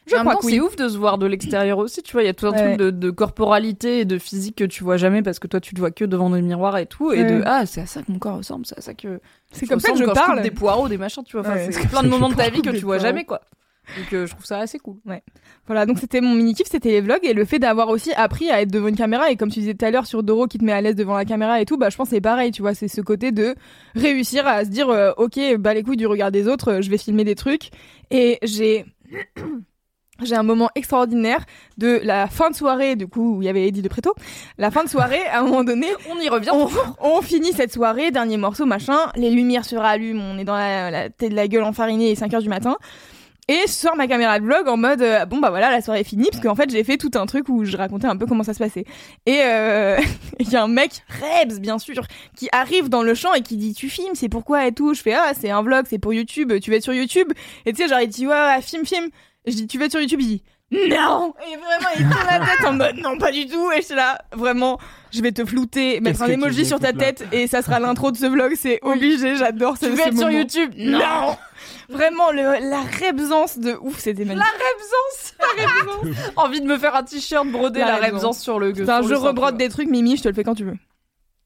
Je 0.06 0.16
crois 0.16 0.36
que 0.36 0.46
c'est 0.46 0.60
ouf 0.60 0.76
de 0.76 0.88
se 0.90 0.98
voir 0.98 1.18
de 1.18 1.26
l'extérieur 1.26 1.78
aussi, 1.78 2.04
tu 2.04 2.12
vois. 2.14 2.24
Il 2.24 2.26
y 2.26 2.30
a 2.30 2.34
tout 2.34 2.46
un 2.48 2.52
Ouais. 2.52 2.76
truc 2.76 2.78
de, 2.78 2.90
de 2.92 3.10
corporalité 3.10 4.00
et 4.00 4.06
de 4.06 4.18
physique 4.18 4.58
que 4.58 4.64
tu 4.66 4.84
vois 4.84 4.98
jamais 4.98 5.22
parce 5.22 5.40
que 5.40 5.48
toi, 5.48 5.60
tu 5.62 5.74
te 5.74 5.80
vois 5.80 5.92
que 5.92 6.04
devant 6.06 6.30
des 6.30 6.42
miroirs 6.42 6.78
et 6.78 6.86
tout. 6.86 7.12
Et 7.14 7.24
de 7.24 7.36
Ouais. 7.38 7.44
ah, 7.46 7.66
c'est 7.66 7.82
à 7.82 7.86
ça 7.86 8.02
que 8.04 8.12
mon 8.12 8.20
corps 8.20 8.38
ressemble, 8.38 8.66
c'est 8.66 8.78
à 8.78 8.82
ça 8.82 8.94
que. 8.94 9.20
C'est 9.52 9.66
je 9.66 9.70
comme 9.72 9.80
ça 9.80 9.92
que 9.92 9.98
je 9.98 10.04
quand 10.06 10.14
parle. 10.14 10.34
coupe 10.36 10.44
des 10.44 10.52
poireaux, 10.52 10.88
des 10.90 10.98
machins, 10.98 11.24
tu 11.24 11.38
vois. 11.38 11.42
Enfin, 11.48 11.56
Ouais. 11.56 11.72
c'est 11.72 11.88
plein 11.88 12.04
de 12.04 12.10
moments 12.10 12.30
de 12.30 12.36
ta 12.36 12.50
vie 12.50 12.62
que 12.62 12.70
tu 12.72 12.80
vois 12.80 12.96
poireaux. 12.98 13.00
jamais, 13.00 13.24
quoi. 13.24 13.42
Donc, 13.98 14.14
euh, 14.14 14.26
je 14.26 14.32
trouve 14.32 14.46
ça 14.46 14.60
assez 14.60 14.80
cool. 14.80 14.96
Voilà, 15.68 15.86
donc 15.86 16.00
c'était 16.00 16.22
mon 16.22 16.34
mini 16.36 16.54
kiff, 16.54 16.68
c'était 16.70 16.90
les 16.90 17.02
vlogs 17.02 17.20
et 17.24 17.34
le 17.34 17.44
fait 17.44 17.60
d'avoir 17.60 17.90
aussi 17.90 18.14
appris 18.14 18.50
à 18.50 18.62
être 18.62 18.72
devant 18.72 18.88
une 18.88 18.96
caméra 18.96 19.30
et 19.30 19.36
comme 19.36 19.50
tu 19.52 19.60
disais 19.60 19.74
tout 19.74 19.84
à 19.86 19.92
l'heure 19.92 20.06
sur 20.06 20.24
Doro 20.24 20.48
qui 20.48 20.58
te 20.58 20.64
met 20.64 20.72
à 20.72 20.80
l'aise 20.80 20.96
devant 20.96 21.16
la 21.18 21.26
caméra 21.26 21.60
et 21.60 21.66
tout, 21.66 21.78
bah 21.78 21.90
je 21.90 21.98
pense 21.98 22.08
que 22.10 22.16
c'est 22.16 22.22
pareil, 22.22 22.52
tu 22.52 22.62
vois, 22.62 22.74
c'est 22.76 22.88
ce 22.88 23.02
côté 23.02 23.34
de 23.34 23.56
réussir 23.94 24.48
à 24.48 24.64
se 24.64 24.70
dire 24.70 24.88
euh, 24.90 25.12
OK, 25.18 25.38
bah 25.60 25.74
les 25.74 25.84
couilles 25.84 25.98
du 25.98 26.08
regard 26.08 26.32
des 26.32 26.48
autres, 26.48 26.72
euh, 26.76 26.82
je 26.82 26.90
vais 26.90 26.98
filmer 26.98 27.26
des 27.26 27.36
trucs 27.36 27.72
et 28.10 28.40
j'ai 28.44 28.86
j'ai 30.22 30.36
un 30.36 30.44
moment 30.44 30.70
extraordinaire 30.76 31.44
de 31.78 32.00
la 32.04 32.28
fin 32.28 32.50
de 32.50 32.56
soirée 32.56 32.96
du 32.96 33.08
coup 33.08 33.38
où 33.38 33.42
il 33.42 33.46
y 33.46 33.50
avait 33.50 33.68
Eddie 33.68 33.82
de 33.82 33.88
Préto. 33.88 34.14
La 34.58 34.72
fin 34.72 34.84
de 34.84 34.90
soirée 34.90 35.26
à 35.32 35.40
un 35.40 35.44
moment 35.44 35.64
donné, 35.64 35.88
On 36.12 36.20
y 36.20 36.30
revient. 36.30 36.52
on, 36.54 36.70
on 37.02 37.22
finit 37.22 37.54
cette 37.54 37.74
soirée, 37.74 38.12
dernier 38.12 38.38
morceau, 38.38 38.66
machin, 38.66 38.98
les 39.16 39.32
lumières 39.32 39.66
se 39.66 39.76
rallument, 39.76 40.24
on 40.24 40.38
est 40.38 40.44
dans 40.44 40.56
la, 40.56 40.92
la 40.92 41.10
tête 41.10 41.32
de 41.32 41.36
la 41.36 41.48
gueule 41.48 41.64
enfarinée, 41.64 42.12
est 42.12 42.16
5 42.16 42.34
heures 42.34 42.42
du 42.42 42.50
matin. 42.50 42.78
Et 43.50 43.60
je 43.68 43.72
sors 43.72 43.98
ma 43.98 44.08
caméra 44.08 44.40
de 44.40 44.46
vlog 44.46 44.70
en 44.70 44.78
mode 44.78 45.02
euh, 45.02 45.26
bon 45.26 45.40
bah 45.40 45.50
voilà 45.50 45.70
la 45.70 45.82
soirée 45.82 46.00
est 46.00 46.06
finie 46.06 46.30
parce 46.32 46.42
qu'en 46.42 46.56
fait 46.56 46.70
j'ai 46.70 46.82
fait 46.86 46.96
tout 46.96 47.12
un 47.16 47.26
truc 47.26 47.50
où 47.50 47.66
je 47.66 47.76
racontais 47.76 48.08
un 48.08 48.16
peu 48.16 48.26
comment 48.26 48.44
ça 48.44 48.54
se 48.54 48.60
passait 48.60 48.86
et 49.26 49.42
euh, 49.44 49.98
il 50.40 50.50
y 50.50 50.56
a 50.56 50.64
un 50.64 50.70
mec 50.70 51.04
Rebs 51.10 51.60
bien 51.60 51.78
sûr 51.78 52.08
qui 52.38 52.48
arrive 52.54 52.88
dans 52.88 53.04
le 53.04 53.14
champ 53.16 53.34
et 53.34 53.42
qui 53.42 53.58
dit 53.58 53.74
tu 53.74 53.90
filmes 53.90 54.16
c'est 54.16 54.30
pourquoi 54.30 54.66
et 54.66 54.72
tout? 54.72 54.94
Je 54.94 55.02
fais 55.02 55.14
ah 55.14 55.34
c'est 55.38 55.50
un 55.50 55.62
vlog 55.62 55.88
c'est 55.90 56.00
pour 56.00 56.14
YouTube 56.14 56.54
tu 56.62 56.72
vas 56.72 56.78
être 56.78 56.84
sur 56.84 56.94
YouTube 56.94 57.34
et 57.66 57.74
tu 57.74 57.84
sais 57.84 57.90
genre 57.90 58.00
il 58.00 58.08
dit 58.08 58.26
ouais, 58.26 58.34
ouais 58.34 58.62
film 58.62 58.86
film 58.86 59.08
Et 59.08 59.10
je 59.52 59.54
dis 59.54 59.68
tu 59.68 59.78
vas 59.78 59.86
être 59.86 59.92
sur 59.92 60.02
YouTube 60.02 60.22
il 60.22 60.28
dit 60.28 60.44
non 60.74 61.34
Et 61.48 61.56
vraiment, 61.58 61.90
il 61.98 62.10
tourne 62.10 62.26
la 62.26 62.40
tête 62.40 62.66
en 62.66 62.74
mode 62.74 62.98
non, 62.98 63.18
pas 63.18 63.32
du 63.32 63.46
tout. 63.48 63.72
Et 63.72 63.82
je 63.82 63.86
suis 63.88 63.96
là, 63.96 64.18
vraiment, 64.32 64.80
je 65.12 65.22
vais 65.22 65.32
te 65.32 65.46
flouter, 65.46 66.00
mettre 66.02 66.24
un 66.24 66.28
emoji 66.28 66.66
sur 66.66 66.80
ta 66.80 66.94
tête 66.94 67.26
et 67.32 67.48
ça 67.48 67.62
sera 67.62 67.80
l'intro 67.80 68.12
de 68.12 68.18
ce 68.18 68.26
vlog. 68.26 68.54
C'est 68.56 68.80
obligé, 68.82 69.36
j'adore 69.36 69.78
ce 69.78 69.86
Tu 69.86 69.96
ce 69.96 70.02
être 70.02 70.18
sur. 70.18 70.32
YouTube 70.32 70.72
Non 70.78 71.38
Vraiment, 71.90 72.32
le, 72.32 72.70
la 72.70 72.82
rebsance 72.82 73.60
de 73.60 73.78
ouf, 73.82 74.00
c'était 74.00 74.26
magnifique. 74.26 74.50
La 74.50 75.58
Rebsance 75.60 76.32
Envie 76.38 76.62
de 76.62 76.66
me 76.66 76.78
faire 76.78 76.96
un 76.96 77.04
t-shirt 77.04 77.48
brodé 77.48 77.82
La 77.82 78.00
la, 78.00 78.34
sur 78.34 78.60
le 78.60 78.74
sur 78.74 78.86
je 78.86 79.14
rebrode 79.14 79.58
des 79.58 79.70
trucs, 79.70 79.90
Mimi, 79.90 80.18
je 80.18 80.24
te 80.24 80.28
le 80.28 80.34
fais 80.34 80.44
quand 80.44 80.56
tu 80.56 80.64
veux. 80.64 80.78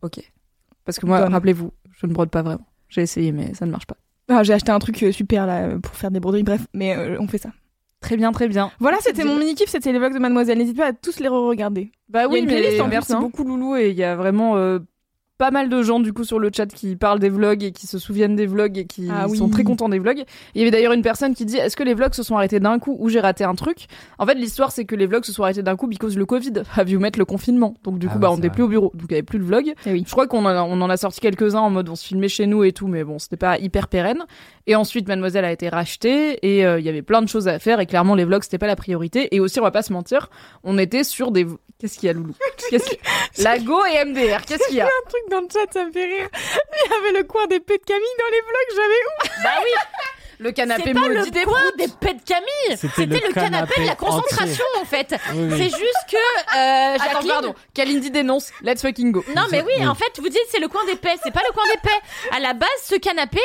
Ok. 0.03 0.19
Parce 0.85 0.99
que 0.99 1.05
moi, 1.05 1.25
rappelez-vous, 1.25 1.73
je 1.99 2.05
ne 2.05 2.13
brode 2.13 2.29
pas 2.29 2.43
vraiment. 2.43 2.65
J'ai 2.87 3.01
essayé, 3.01 3.33
mais 3.33 3.53
ça 3.55 3.65
ne 3.65 3.71
marche 3.71 3.87
pas. 3.87 3.97
Ah, 4.29 4.43
j'ai 4.43 4.53
acheté 4.53 4.71
un 4.71 4.79
truc 4.79 5.01
euh, 5.03 5.11
super 5.11 5.45
là 5.45 5.77
pour 5.81 5.95
faire 5.95 6.11
des 6.11 6.19
broderies, 6.19 6.43
bref, 6.43 6.61
mais 6.73 6.95
euh, 6.95 7.17
on 7.19 7.27
fait 7.27 7.37
ça. 7.37 7.49
Très 7.99 8.15
bien, 8.15 8.31
très 8.31 8.47
bien. 8.47 8.71
Voilà, 8.79 8.97
c'était 9.01 9.23
mon 9.23 9.37
mini 9.37 9.55
kiff, 9.55 9.69
c'était 9.69 9.91
les 9.91 9.99
vlogs 9.99 10.13
de 10.13 10.19
Mademoiselle. 10.19 10.57
N'hésite 10.57 10.77
pas 10.77 10.87
à 10.87 10.93
tous 10.93 11.19
les 11.19 11.27
re-regarder. 11.27 11.91
Bah 12.09 12.27
oui, 12.29 12.41
mais 12.41 12.47
playlist 12.59 12.79
en 12.79 12.85
plus, 12.85 12.91
merci 12.91 13.13
hein. 13.13 13.19
beaucoup 13.19 13.43
Loulou 13.43 13.75
et 13.75 13.89
il 13.89 13.95
y 13.95 14.03
a 14.03 14.15
vraiment 14.15 14.55
euh, 14.55 14.79
pas 15.39 15.51
mal 15.51 15.67
de 15.69 15.81
gens 15.83 15.99
du 15.99 16.13
coup 16.13 16.23
sur 16.23 16.39
le 16.39 16.49
chat 16.55 16.67
qui 16.67 16.95
parlent 16.95 17.19
des 17.19 17.29
vlogs 17.29 17.63
et 17.63 17.71
qui 17.71 17.85
se 17.85 17.99
souviennent 17.99 18.35
des 18.35 18.45
vlogs 18.45 18.77
et 18.77 18.85
qui 18.85 19.07
Ah 19.11 19.27
oui. 19.27 19.37
sont 19.37 19.49
très 19.49 19.63
contents 19.63 19.89
des 19.89 19.99
vlogs. 19.99 20.23
Il 20.55 20.59
y 20.59 20.61
avait 20.63 20.71
d'ailleurs 20.71 20.93
une 20.93 21.01
personne 21.01 21.35
qui 21.35 21.45
dit 21.45 21.57
est-ce 21.57 21.75
que 21.75 21.83
les 21.83 21.93
vlogs 21.95 22.13
se 22.13 22.23
sont 22.23 22.35
arrêtés 22.37 22.59
d'un 22.59 22.79
coup 22.79 22.95
ou 22.99 23.09
j'ai 23.09 23.19
raté 23.19 23.43
un 23.43 23.53
truc? 23.55 23.87
En 24.19 24.25
fait, 24.25 24.35
l'histoire 24.35 24.71
c'est 24.71 24.85
que 24.85 24.95
les 24.95 25.05
vlogs 25.05 25.25
se 25.25 25.33
sont 25.33 25.43
arrêtés 25.43 25.61
d'un 25.63 25.75
coup 25.75 25.87
because 25.87 26.15
le 26.17 26.25
Covid 26.25 26.53
a 26.75 26.83
vu 26.83 26.97
mettre 26.99 27.19
le 27.19 27.25
confinement. 27.25 27.73
Donc 27.83 27.99
du 27.99 28.07
Ah 28.09 28.13
coup, 28.13 28.19
bah 28.19 28.31
on 28.31 28.35
n'était 28.37 28.49
plus 28.49 28.63
au 28.63 28.67
bureau, 28.67 28.91
donc 28.95 29.07
il 29.09 29.11
y 29.11 29.15
avait 29.15 29.23
plus 29.23 29.39
de 29.39 29.43
vlogs. 29.43 29.73
Eh 29.85 29.91
oui. 29.91 30.03
Je 30.07 30.11
crois 30.11 30.27
qu'on 30.27 30.45
en 30.45 30.55
on 30.71 30.81
en 30.81 30.89
a 30.89 30.97
sorti 30.97 31.19
quelques-uns 31.19 31.59
en 31.59 31.69
mode 31.71 31.89
on 31.89 31.95
se 31.95 32.05
filmait 32.05 32.29
chez 32.29 32.47
nous 32.47 32.63
et 32.63 32.71
tout, 32.71 32.87
mais 32.87 33.03
bon, 33.03 33.19
c'était 33.19 33.37
pas 33.37 33.59
hyper 33.59 33.89
pérenne. 33.89 34.23
Et 34.67 34.75
ensuite, 34.75 35.07
Mademoiselle 35.07 35.45
a 35.45 35.51
été 35.51 35.69
rachetée 35.69 36.39
et 36.45 36.65
euh, 36.65 36.79
il 36.79 36.85
y 36.85 36.89
avait 36.89 37.01
plein 37.01 37.21
de 37.21 37.29
choses 37.29 37.47
à 37.47 37.57
faire 37.57 37.79
et 37.79 37.85
clairement 37.85 38.15
les 38.15 38.25
vlogs 38.25 38.43
c'était 38.43 38.57
pas 38.57 38.67
la 38.67 38.75
priorité. 38.75 39.33
Et 39.35 39.39
aussi, 39.39 39.59
on 39.59 39.63
va 39.63 39.71
pas 39.71 39.81
se 39.81 39.93
mentir, 39.93 40.29
on 40.63 40.77
était 40.77 41.03
sur 41.05 41.31
des. 41.31 41.47
Qu'est-ce 41.79 41.97
qu'il 41.99 42.07
y 42.07 42.09
a, 42.09 42.13
Loulou? 42.13 42.33
Qu'est-ce 42.69 42.89
qu'il- 42.89 43.43
Lago 43.43 43.85
et 43.85 44.03
MDR. 44.03 44.41
Qu'est-ce 44.45 44.67
qu'il 44.67 44.77
y 44.77 44.81
a? 44.81 44.85
Un 44.85 45.09
truc 45.09 45.21
dans 45.31 45.41
le 45.41 45.47
chat, 45.51 45.71
ça 45.71 45.85
me 45.85 45.91
fait 45.91 46.05
rire. 46.05 46.27
Il 46.33 46.91
y 46.91 46.93
avait 46.95 47.17
le 47.19 47.23
coin 47.23 47.45
des 47.47 47.59
pets 47.59 47.79
de 47.79 47.85
Camille 47.85 48.05
dans 48.19 48.25
les 48.31 48.41
vlogs, 48.41 48.75
j'avais 48.75 49.43
Bah 49.43 49.61
oui, 49.63 49.69
Le 50.39 50.51
canapé 50.51 50.93
pas 50.93 50.99
maudit 51.01 51.13
le 51.15 51.31
des 51.31 51.43
coin 51.43 51.61
des 51.77 51.87
pets 51.87 52.17
de 52.17 52.23
Camille. 52.23 52.77
C'était 52.77 53.05
le 53.27 53.33
canapé 53.33 53.81
de 53.81 53.85
la 53.85 53.93
entier. 53.93 54.05
concentration 54.07 54.65
en 54.81 54.85
fait. 54.85 55.15
Oui, 55.33 55.39
oui. 55.43 55.57
C'est 55.57 55.77
juste 55.77 56.05
que 56.11 56.57
euh, 56.57 56.95
Attends, 56.95 57.27
pardon. 57.27 57.55
Kalindi 57.73 58.09
dénonce. 58.11 58.51
Let's 58.63 58.81
fucking 58.81 59.11
go. 59.11 59.23
Non 59.35 59.43
mais 59.51 59.61
oui, 59.61 59.73
Oui. 59.79 59.87
en 59.87 59.95
fait, 59.95 60.11
vous 60.19 60.29
dites 60.29 60.41
c'est 60.49 60.59
le 60.59 60.67
coin 60.67 60.83
des 60.85 60.95
paix, 60.95 61.15
c'est 61.23 61.33
pas 61.33 61.41
le 61.47 61.53
coin 61.53 61.63
des 61.73 61.79
paix. 61.81 62.35
À 62.35 62.39
la 62.39 62.53
base, 62.53 62.69
ce 62.83 62.95
canapé 62.95 63.39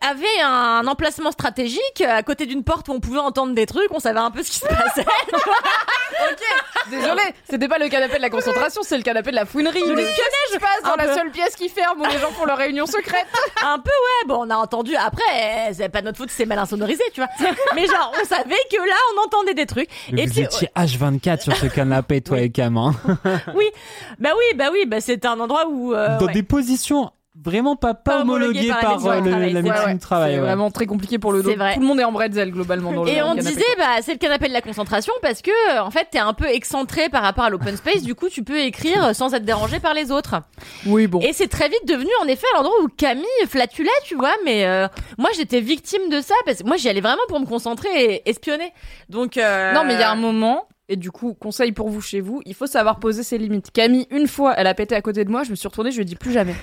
avait 0.00 0.40
un 0.42 0.86
emplacement 0.86 1.30
stratégique 1.32 2.00
à 2.06 2.22
côté 2.22 2.46
d'une 2.46 2.64
porte 2.64 2.88
où 2.88 2.92
on 2.92 3.00
pouvait 3.00 3.18
entendre 3.18 3.54
des 3.54 3.66
trucs, 3.66 3.88
on 3.92 3.98
savait 4.00 4.18
un 4.20 4.30
peu 4.30 4.42
ce 4.42 4.50
qui 4.50 4.58
se 4.58 4.66
passait. 4.66 5.04
Désolé, 6.90 7.22
c'était 7.48 7.68
pas 7.68 7.78
le 7.78 7.88
canapé 7.88 8.16
de 8.16 8.22
la 8.22 8.30
concentration, 8.30 8.82
c'est 8.84 8.96
le 8.96 9.02
canapé 9.02 9.30
de 9.30 9.36
la 9.36 9.46
fouinerie. 9.46 9.80
L'espionnage. 9.80 10.14
qu'est-ce 10.16 10.46
qui 10.48 10.54
se 10.54 10.58
passe 10.58 10.82
dans 10.84 10.92
Un 10.92 10.96
la 10.96 11.06
peu. 11.06 11.14
seule 11.14 11.30
pièce 11.30 11.56
qui 11.56 11.68
ferme 11.68 12.00
où 12.00 12.04
les 12.04 12.18
gens 12.18 12.30
font 12.32 12.44
leur 12.44 12.58
réunion 12.58 12.86
secrète 12.86 13.26
un 13.64 13.78
peu 13.78 13.90
ouais, 13.90 14.28
bon, 14.28 14.46
on 14.46 14.50
a 14.50 14.56
entendu 14.56 14.94
après, 14.96 15.72
c'est 15.72 15.88
pas 15.88 16.02
notre 16.02 16.18
faute, 16.18 16.30
c'est 16.30 16.44
mal 16.46 16.58
insonorisé, 16.58 17.02
tu 17.12 17.20
vois. 17.20 17.30
Mais 17.74 17.86
genre, 17.86 18.12
on 18.20 18.24
savait 18.26 18.54
que 18.70 18.76
là, 18.76 18.94
on 19.16 19.24
entendait 19.26 19.54
des 19.54 19.66
trucs. 19.66 19.88
Mais 20.12 20.22
Et 20.22 20.26
vous 20.26 20.32
puis, 20.34 20.42
étiez 20.42 20.68
H24 20.76 21.42
sur 21.42 21.56
ce 21.56 21.66
canapé, 21.66 22.20
toi 22.20 22.40
et 22.40 22.50
Cam. 22.50 22.76
hein. 22.76 22.92
oui, 23.54 23.66
bah 24.18 24.30
oui, 24.36 24.56
bah 24.56 24.68
oui, 24.72 24.84
bah 24.86 25.00
c'était 25.00 25.28
un 25.28 25.40
endroit 25.40 25.66
où 25.68 25.94
euh, 25.94 26.18
Dans 26.18 26.26
ouais. 26.26 26.32
des 26.32 26.42
positions 26.42 27.10
vraiment 27.44 27.76
pas, 27.76 27.94
pas, 27.94 28.12
Pas 28.16 28.20
homologuées 28.22 28.68
par 28.68 28.76
la 28.76 28.82
par, 28.82 28.90
médecine 28.92 29.10
euh, 29.10 29.20
du 29.20 29.24
le- 29.24 29.30
travail, 29.30 29.52
la 29.52 29.60
c'est 29.62 29.68
médecine 29.68 29.92
du 29.92 29.98
travail. 29.98 30.32
C'est 30.32 30.38
ouais. 30.40 30.44
vraiment 30.46 30.70
très 30.70 30.86
compliqué 30.86 31.18
pour 31.18 31.32
le 31.32 31.42
dos. 31.42 31.50
C'est 31.50 31.56
vrai. 31.56 31.74
Tout 31.74 31.80
le 31.80 31.86
monde 31.86 32.00
est 32.00 32.04
en 32.04 32.12
bretzel 32.12 32.50
globalement 32.50 32.92
dans 32.92 33.04
le 33.04 33.10
Et 33.10 33.22
on 33.22 33.34
canapé, 33.34 33.42
disait, 33.48 33.64
bah, 33.78 33.84
c'est 34.02 34.12
le 34.12 34.18
canapé 34.18 34.48
de 34.48 34.52
la 34.52 34.60
concentration 34.62 35.12
parce 35.22 35.42
que, 35.42 35.50
euh, 35.76 35.82
en 35.82 35.90
fait, 35.90 36.08
t'es 36.10 36.18
un 36.18 36.32
peu 36.32 36.46
excentré 36.46 37.08
par 37.08 37.22
rapport 37.22 37.44
à 37.44 37.50
l'open 37.50 37.76
space. 37.76 38.02
Du 38.02 38.14
coup, 38.14 38.28
tu 38.28 38.42
peux 38.42 38.58
écrire 38.58 39.14
sans 39.14 39.34
être 39.34 39.44
dérangé 39.44 39.78
par 39.80 39.94
les 39.94 40.10
autres. 40.10 40.36
Oui, 40.86 41.06
bon. 41.06 41.20
Et 41.20 41.32
c'est 41.32 41.48
très 41.48 41.68
vite 41.68 41.86
devenu, 41.86 42.10
en 42.22 42.26
effet, 42.26 42.46
l'endroit 42.54 42.74
où 42.82 42.88
Camille 42.88 43.24
flatulait, 43.48 43.90
tu 44.04 44.14
vois. 44.16 44.34
Mais 44.44 44.64
euh, 44.66 44.88
moi, 45.18 45.30
j'étais 45.36 45.60
victime 45.60 46.08
de 46.10 46.20
ça 46.20 46.34
parce 46.46 46.58
que 46.62 46.66
moi, 46.66 46.76
j'y 46.76 46.88
allais 46.88 47.00
vraiment 47.00 47.22
pour 47.28 47.40
me 47.40 47.46
concentrer 47.46 47.88
et 47.94 48.28
espionner. 48.30 48.72
Donc, 49.08 49.36
euh, 49.36 49.72
Non, 49.72 49.84
mais 49.84 49.94
il 49.94 50.00
y 50.00 50.02
a 50.02 50.10
un 50.10 50.16
moment, 50.16 50.66
et 50.88 50.96
du 50.96 51.10
coup, 51.10 51.34
conseil 51.34 51.72
pour 51.72 51.88
vous 51.88 52.00
chez 52.00 52.20
vous, 52.20 52.40
il 52.46 52.54
faut 52.54 52.66
savoir 52.66 52.98
poser 52.98 53.22
ses 53.22 53.38
limites. 53.38 53.70
Camille, 53.72 54.06
une 54.10 54.26
fois, 54.28 54.54
elle 54.56 54.66
a 54.66 54.74
pété 54.74 54.94
à 54.94 55.00
côté 55.02 55.24
de 55.24 55.30
moi, 55.30 55.42
je 55.44 55.50
me 55.50 55.54
suis 55.56 55.68
retournée, 55.68 55.90
je 55.90 55.96
lui 55.96 56.02
ai 56.02 56.06
dit 56.06 56.16
plus 56.16 56.32
jamais. 56.32 56.54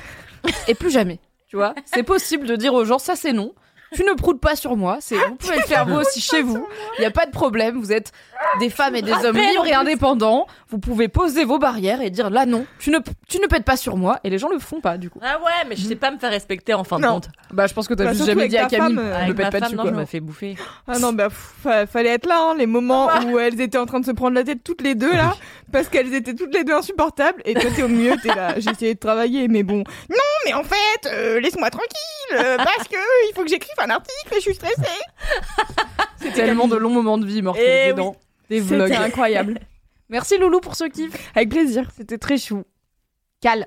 Et 0.68 0.76
plus 0.76 0.91
jamais. 0.91 1.19
Tu 1.47 1.55
vois 1.57 1.76
C'est 1.85 2.03
possible 2.03 2.47
de 2.47 2.55
dire 2.55 2.73
aux 2.73 2.85
gens, 2.85 2.99
ça 2.99 3.15
c'est 3.15 3.34
non. 3.34 3.53
Tu 3.93 4.05
ne 4.05 4.13
proutes 4.13 4.39
pas 4.39 4.55
sur 4.55 4.77
moi. 4.77 4.99
C'est, 5.01 5.18
vous 5.18 5.35
pouvez 5.35 5.57
le 5.57 5.63
faire 5.63 5.85
vous 5.85 5.95
aussi 5.95 6.22
chez 6.22 6.41
vous. 6.41 6.65
Il 6.97 7.01
n'y 7.01 7.05
a 7.05 7.11
pas 7.11 7.26
de 7.26 7.31
problème. 7.31 7.77
Vous 7.77 7.91
êtes 7.91 8.13
des 8.59 8.69
femmes 8.69 8.95
et 8.95 9.01
des 9.01 9.11
hommes 9.13 9.38
libres 9.38 9.65
et 9.68 9.73
indépendants. 9.73 10.47
Vous 10.69 10.77
pouvez 10.80 11.07
poser 11.07 11.43
vos 11.45 11.59
barrières 11.59 12.01
et 12.01 12.09
dire 12.09 12.30
là 12.30 12.45
non, 12.45 12.65
tu 12.80 12.89
ne, 12.91 12.99
tu 13.27 13.39
ne 13.39 13.47
pètes 13.47 13.65
pas 13.65 13.77
sur 13.77 13.97
moi. 13.97 14.19
Et 14.23 14.30
les 14.30 14.38
gens 14.38 14.49
le 14.49 14.59
font 14.59 14.81
pas, 14.81 14.97
du 14.97 15.09
coup. 15.09 15.19
Ah 15.22 15.38
ouais, 15.39 15.68
mais 15.68 15.76
je 15.76 15.81
sais 15.81 15.95
pas 15.95 16.11
me 16.11 16.18
faire 16.18 16.31
respecter 16.31 16.73
en 16.73 16.84
fin 16.84 16.99
de 16.99 17.05
compte. 17.05 17.30
Bah, 17.51 17.68
je 17.68 17.73
pense 17.73 17.88
que 17.88 17.93
t'as 17.93 18.05
Bah, 18.05 18.13
juste 18.13 18.26
jamais 18.26 18.47
dit 18.47 18.57
à 18.57 18.65
Camille, 18.68 18.95
femme, 18.95 18.99
euh, 18.99 19.26
ne 19.26 19.34
pète 19.34 19.45
ma 19.45 19.51
pas 19.51 19.59
femme, 19.59 19.61
dessus, 19.68 19.76
non, 19.76 19.84
quoi. 19.84 19.91
je 19.91 19.97
me 19.97 20.05
fais 20.05 20.19
bouffer. 20.19 20.55
Ah 20.88 20.99
non, 20.99 21.13
bah, 21.13 21.30
pff, 21.30 21.53
fa- 21.63 21.85
fallait 21.88 22.09
être 22.11 22.26
là, 22.27 22.39
hein, 22.51 22.55
les 22.57 22.65
moments 22.68 23.09
où 23.27 23.38
elles 23.39 23.59
étaient 23.59 23.77
en 23.77 23.85
train 23.85 23.99
de 23.99 24.05
se 24.05 24.11
prendre 24.11 24.35
la 24.35 24.43
tête 24.43 24.63
toutes 24.63 24.81
les 24.81 24.95
deux, 24.95 25.11
là, 25.13 25.34
parce 25.72 25.88
qu'elles 25.89 26.13
étaient 26.13 26.34
toutes 26.35 26.53
les 26.53 26.63
deux 26.63 26.73
insupportables, 26.73 27.41
et 27.45 27.53
toi, 27.53 27.69
t'es 27.76 27.84
au 27.84 27.88
milieu, 27.88 28.15
t'es 28.22 28.34
là, 28.34 28.53
j'ai 28.57 28.72
essayé 28.72 28.93
de 28.93 28.99
travailler, 28.99 29.47
mais 29.47 29.63
bon. 29.63 29.84
Non, 30.09 30.15
mais 30.45 30.53
en 30.53 30.63
fait, 30.63 31.07
euh, 31.07 31.39
laisse-moi 31.39 31.69
tranquille, 31.69 32.35
euh, 32.35 32.57
parce 32.57 32.88
que 32.88 32.95
il 33.30 33.34
faut 33.35 33.43
que 33.43 33.49
j'écrive 33.49 33.76
un 33.84 33.89
article, 33.89 34.31
et 34.31 34.35
je 34.35 34.39
suis 34.41 34.55
stressée. 34.55 34.76
C'est 36.22 36.31
tellement 36.34 36.68
de 36.68 36.76
longs 36.76 36.89
moments 36.91 37.18
de 37.18 37.26
vie 37.26 37.41
mortalisés 37.41 37.88
Eh 37.89 37.93
des 38.52 38.60
vlogs. 38.60 38.90
C'était 38.90 39.02
incroyable. 39.02 39.60
Merci 40.10 40.38
Loulou 40.38 40.60
pour 40.60 40.76
ce 40.76 40.84
kiff. 40.84 41.11
Avec 41.36 41.49
plaisir. 41.49 41.90
C'était 41.95 42.18
très 42.18 42.38
chou. 42.38 42.64
Cal. 43.41 43.65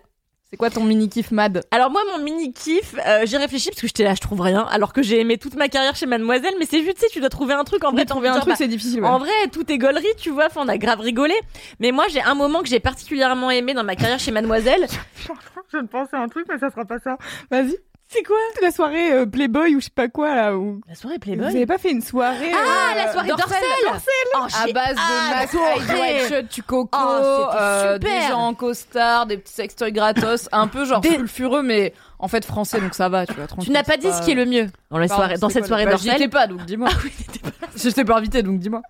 C'est 0.50 0.58
quoi 0.58 0.70
ton 0.70 0.84
mini 0.84 1.08
kiff 1.08 1.32
mad? 1.32 1.64
Alors 1.72 1.90
moi, 1.90 2.02
mon 2.12 2.22
mini 2.22 2.52
kiff, 2.52 2.94
euh, 3.04 3.22
j'ai 3.24 3.38
réfléchi 3.38 3.70
parce 3.70 3.80
que 3.80 3.86
j'étais 3.88 4.04
là, 4.04 4.14
je 4.14 4.20
trouve 4.20 4.40
rien, 4.42 4.60
alors 4.70 4.92
que 4.92 5.02
j'ai 5.02 5.18
aimé 5.18 5.36
toute 5.36 5.56
ma 5.56 5.68
carrière 5.68 5.96
chez 5.96 6.06
Mademoiselle, 6.06 6.54
mais 6.60 6.66
c'est 6.66 6.84
juste, 6.84 6.98
tu 6.98 7.00
sais, 7.00 7.06
tu 7.10 7.18
dois 7.18 7.30
trouver 7.30 7.54
un 7.54 7.64
truc 7.64 7.82
en 7.82 7.90
vrai. 7.90 8.02
Oui, 8.02 8.06
t'as 8.06 8.14
trouver 8.14 8.28
un 8.28 8.34
truc, 8.34 8.44
dire, 8.44 8.56
c'est 8.58 8.68
difficile. 8.68 9.00
bah, 9.00 9.08
ouais. 9.08 9.14
En 9.14 9.18
vrai, 9.18 9.32
tout 9.50 9.68
est 9.72 9.78
gaulerie, 9.78 10.06
tu 10.16 10.30
vois, 10.30 10.46
enfin, 10.46 10.60
on 10.64 10.68
a 10.68 10.78
grave 10.78 11.00
rigolé. 11.00 11.34
Mais 11.80 11.90
moi, 11.90 12.04
j'ai 12.08 12.20
un 12.22 12.34
moment 12.34 12.62
que 12.62 12.68
j'ai 12.68 12.78
particulièrement 12.78 13.50
aimé 13.50 13.74
dans 13.74 13.82
ma 13.82 13.96
carrière 13.96 14.20
chez 14.20 14.30
Mademoiselle. 14.30 14.86
Je 15.72 15.80
pensais 15.86 16.14
à 16.14 16.20
un 16.20 16.28
truc, 16.28 16.46
mais 16.48 16.58
ça 16.58 16.70
sera 16.70 16.84
pas 16.84 17.00
ça. 17.00 17.16
Vas-y. 17.50 17.76
C'est 18.14 18.22
quoi 18.22 18.36
La 18.62 18.70
soirée 18.70 19.12
euh, 19.12 19.26
Playboy 19.26 19.74
ou 19.74 19.80
je 19.80 19.86
sais 19.86 19.90
pas 19.92 20.06
quoi 20.08 20.34
là. 20.36 20.56
Où... 20.56 20.80
La 20.88 20.94
soirée 20.94 21.16
Vous 21.26 21.42
avez 21.44 21.66
pas 21.66 21.78
fait 21.78 21.90
une 21.90 22.00
soirée 22.00 22.52
Ah, 22.54 22.92
euh, 22.92 22.94
la 23.04 23.12
soirée 23.12 23.28
Dorsel. 23.28 23.48
Dorsel 23.84 24.12
Oh, 24.36 24.38
À 24.44 24.66
j'ai 24.66 24.72
base 24.72 24.94
de 24.96 25.92
des 25.92 26.00
white 26.38 26.48
tu 26.48 26.62
coco, 26.62 26.88
Oh, 26.96 27.46
c'était 27.50 27.56
euh, 27.60 27.94
super. 27.94 28.20
des 28.22 28.26
gens 28.28 28.38
en 28.46 28.54
costard, 28.54 29.26
des 29.26 29.36
petits 29.38 29.52
sextoys 29.52 29.90
gratos, 29.90 30.48
un 30.52 30.68
peu 30.68 30.84
genre 30.84 31.00
Des- 31.00 31.10
sulfureux, 31.10 31.62
mais 31.62 31.92
en 32.20 32.28
fait 32.28 32.44
français, 32.44 32.80
donc 32.80 32.94
ça 32.94 33.08
va, 33.08 33.26
tu 33.26 33.32
vois. 33.34 33.46
Tu 33.60 33.70
n'as 33.70 33.82
pas 33.82 33.96
dit 33.96 34.10
ce 34.12 34.22
qui 34.24 34.30
est 34.30 34.34
le 34.36 34.46
mieux 34.46 34.68
dans, 34.90 34.98
la 34.98 35.08
Pardon, 35.08 35.22
soirée, 35.24 35.38
dans 35.38 35.48
cette 35.48 35.62
quoi, 35.62 35.68
soirée 35.68 35.84
bah, 35.86 35.90
Dorsel. 35.92 36.14
étais 36.14 36.28
pas, 36.28 36.46
donc 36.46 36.64
dis-moi. 36.66 36.88
Ah 36.92 36.96
oui, 37.04 37.10
t'étais 37.10 37.38
pas- 37.40 37.66
Je 37.76 37.88
t'ai 37.90 38.04
pas 38.04 38.16
invité, 38.18 38.42
donc 38.42 38.58
dis-moi. 38.60 38.82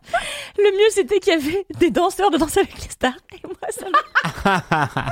Le 0.59 0.71
mieux, 0.73 0.91
c'était 0.91 1.19
qu'il 1.21 1.33
y 1.33 1.37
avait 1.37 1.65
des 1.79 1.91
danseurs 1.91 2.31
de 2.31 2.37
danse 2.37 2.57
avec 2.59 2.75
les 2.83 2.91
stars. 2.91 3.15
Et 3.33 3.41
moi, 3.47 3.57
ça 3.71 3.87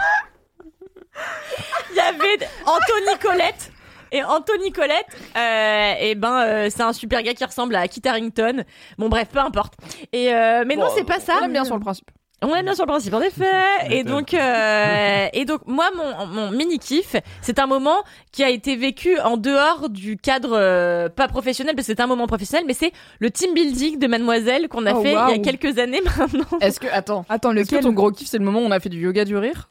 Il 1.90 1.96
y 1.96 2.00
avait 2.00 2.46
Anthony 2.66 3.18
Colette. 3.20 3.70
Et 4.12 4.22
Anthony 4.22 4.70
Colette, 4.72 5.06
euh, 5.36 5.94
et 6.00 6.14
ben, 6.14 6.40
euh, 6.42 6.68
c'est 6.70 6.82
un 6.82 6.92
super 6.92 7.22
gars 7.22 7.34
qui 7.34 7.44
ressemble 7.44 7.74
à 7.74 7.88
Kit 7.88 8.02
Harington. 8.06 8.64
Bon, 8.98 9.08
bref, 9.08 9.28
peu 9.32 9.38
importe. 9.40 9.72
Et 10.12 10.32
euh, 10.34 10.64
mais 10.66 10.76
non, 10.76 10.86
c'est 10.94 11.04
pas 11.04 11.18
ça. 11.18 11.34
On 11.40 11.44
aime 11.46 11.52
bien 11.52 11.64
sur 11.64 11.74
le 11.76 11.80
principe. 11.80 12.10
On 12.44 12.52
est 12.56 12.62
bien 12.64 12.74
sur 12.74 12.84
le 12.86 12.90
principe, 12.90 13.14
en 13.14 13.20
effet. 13.20 13.46
Et 13.90 14.02
donc, 14.02 14.34
euh, 14.34 15.26
et 15.32 15.44
donc, 15.44 15.60
moi, 15.66 15.90
mon, 15.96 16.26
mon 16.26 16.50
mini 16.50 16.80
kiff, 16.80 17.14
c'est 17.40 17.60
un 17.60 17.68
moment 17.68 17.98
qui 18.32 18.42
a 18.42 18.50
été 18.50 18.74
vécu 18.74 19.16
en 19.20 19.36
dehors 19.36 19.88
du 19.88 20.16
cadre 20.16 20.50
euh, 20.58 21.08
pas 21.08 21.28
professionnel, 21.28 21.76
parce 21.76 21.86
que 21.86 21.92
c'est 21.94 22.02
un 22.02 22.08
moment 22.08 22.26
professionnel, 22.26 22.64
mais 22.66 22.74
c'est 22.74 22.90
le 23.20 23.30
team 23.30 23.54
building 23.54 24.00
de 24.00 24.06
Mademoiselle 24.08 24.66
qu'on 24.68 24.86
a 24.86 24.92
Oh, 24.92 25.02
fait 25.02 25.10
il 25.10 25.14
y 25.14 25.16
a 25.16 25.26
waouh. 25.28 25.40
quelques 25.42 25.78
années 25.78 26.00
maintenant. 26.18 26.58
Est-ce 26.60 26.80
que, 26.80 26.88
attends, 26.88 27.24
Attends, 27.28 27.52
est-ce 27.52 27.70
que 27.70 27.76
lequel 27.76 27.84
ton 27.84 27.92
gros 27.92 28.10
kiff, 28.10 28.26
c'est 28.26 28.38
le 28.38 28.44
moment 28.44 28.58
où 28.58 28.64
on 28.64 28.72
a 28.72 28.80
fait 28.80 28.88
du 28.88 28.98
yoga 29.00 29.24
du 29.24 29.36
rire? 29.36 29.70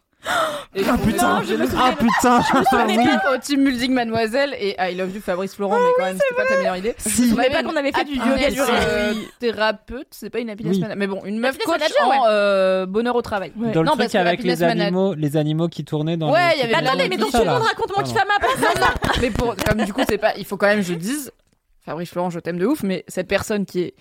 Et 0.76 0.84
Ah 0.88 0.98
putain, 1.04 1.40
Non, 1.40 1.44
je 1.44 1.56
me 1.56 1.66
ah 1.78 1.94
putain, 1.98 2.42
On 2.74 2.86
oui. 2.88 2.94
était 2.94 3.28
au 3.34 3.38
team 3.40 3.64
building 3.66 3.92
Mademoiselle 3.92 4.56
et 4.60 4.76
I 4.80 4.96
love 4.96 5.14
you 5.16 5.20
Fabrice 5.22 5.56
Florent, 5.56 5.78
mais 5.80 5.90
quand 5.98 6.04
même, 6.06 6.18
c'était 6.22 6.36
pas 6.42 6.48
ta 6.48 6.58
meilleure 6.58 6.78
idée. 6.78 6.94
Si. 6.98 7.32
On 7.32 7.36
savais 7.36 7.48
avait 7.48 7.56
pas 7.56 7.64
qu'on 7.64 7.76
avait 7.76 7.92
fait 7.92 8.04
du 8.06 8.20
happiness, 8.20 8.56
yoga 8.56 8.72
du 8.72 8.82
euh, 8.88 9.14
thérapeute, 9.40 10.08
c'est 10.12 10.30
pas 10.30 10.40
une 10.40 10.50
happiness 10.52 10.76
Oui. 10.76 10.82
manager, 10.82 10.98
mais 11.00 11.08
bon, 11.08 11.22
une 11.26 11.40
meuf 11.40 11.58
coach 11.58 11.68
manager, 11.80 12.08
en 12.08 12.10
ouais. 12.10 12.18
euh, 12.30 12.86
bonheur 12.86 13.16
au 13.16 13.22
travail. 13.22 13.52
Ouais. 13.58 13.72
Dans 13.72 13.82
le 13.82 13.88
Non, 13.88 13.96
truc 13.98 14.14
avec 14.16 14.44
les 14.44 14.64
animaux, 14.64 15.14
les 15.16 15.38
animaux 15.38 15.68
qui 15.70 15.84
tournaient 15.84 16.18
dans 16.18 16.32
Ouais, 16.32 16.52
il 16.56 16.60
y 16.60 16.64
avait 16.64 16.76
Attendez, 16.76 17.10
mais 17.10 17.18
donc 17.18 17.32
ça, 17.32 17.40
tout 17.40 17.46
le 17.46 17.52
monde 17.52 17.62
raconte 17.64 17.98
mon 17.98 18.04
kiff 18.04 18.16
Pardon. 18.16 18.32
à 18.32 18.40
ma 18.40 18.80
place. 18.80 19.18
mais 19.22 19.32
pour, 19.32 19.56
comme 19.56 19.84
du 19.84 19.92
coup, 19.94 20.02
c'est 20.08 20.18
pas, 20.20 20.34
il 20.38 20.46
faut 20.46 20.58
quand 20.58 20.68
même, 20.68 20.84
je 20.84 20.94
dise, 20.94 21.32
Fabrice 21.84 22.10
Florent, 22.12 22.30
je 22.30 22.40
t'aime 22.40 22.58
de 22.60 22.66
ouf, 22.68 22.84
mais 22.84 23.04
cette 23.08 23.28
personne 23.28 23.66
qui 23.66 23.82
est 23.82 23.94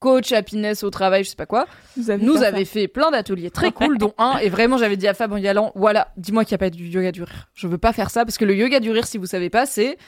coach 0.00 0.32
happiness 0.32 0.82
au 0.82 0.90
travail, 0.90 1.22
je 1.24 1.28
sais 1.30 1.36
pas 1.36 1.46
quoi, 1.46 1.66
Vous 1.96 2.10
avez 2.10 2.24
nous 2.24 2.34
pas 2.40 2.46
avait 2.48 2.64
fait 2.64 2.88
plein 2.88 3.10
d'ateliers 3.10 3.50
très 3.50 3.70
cool, 3.70 3.98
dont 3.98 4.12
un, 4.18 4.38
et 4.38 4.48
vraiment 4.48 4.76
j'avais 4.78 4.96
dit 4.96 5.06
à 5.06 5.14
Fab 5.14 5.32
en 5.32 5.36
y 5.36 5.46
allant, 5.46 5.70
voilà, 5.76 6.08
dis-moi 6.16 6.44
qu'il 6.44 6.52
n'y 6.54 6.56
a 6.56 6.58
pas 6.58 6.70
du 6.70 6.88
yoga 6.88 7.12
du 7.12 7.22
rire. 7.22 7.48
Je 7.54 7.68
veux 7.68 7.78
pas 7.78 7.92
faire 7.92 8.10
ça, 8.10 8.24
parce 8.24 8.38
que 8.38 8.44
le 8.44 8.54
yoga 8.56 8.80
du 8.80 8.90
rire, 8.90 9.06
si 9.06 9.18
vous 9.18 9.26
savez 9.26 9.50
pas, 9.50 9.66
c'est, 9.66 9.98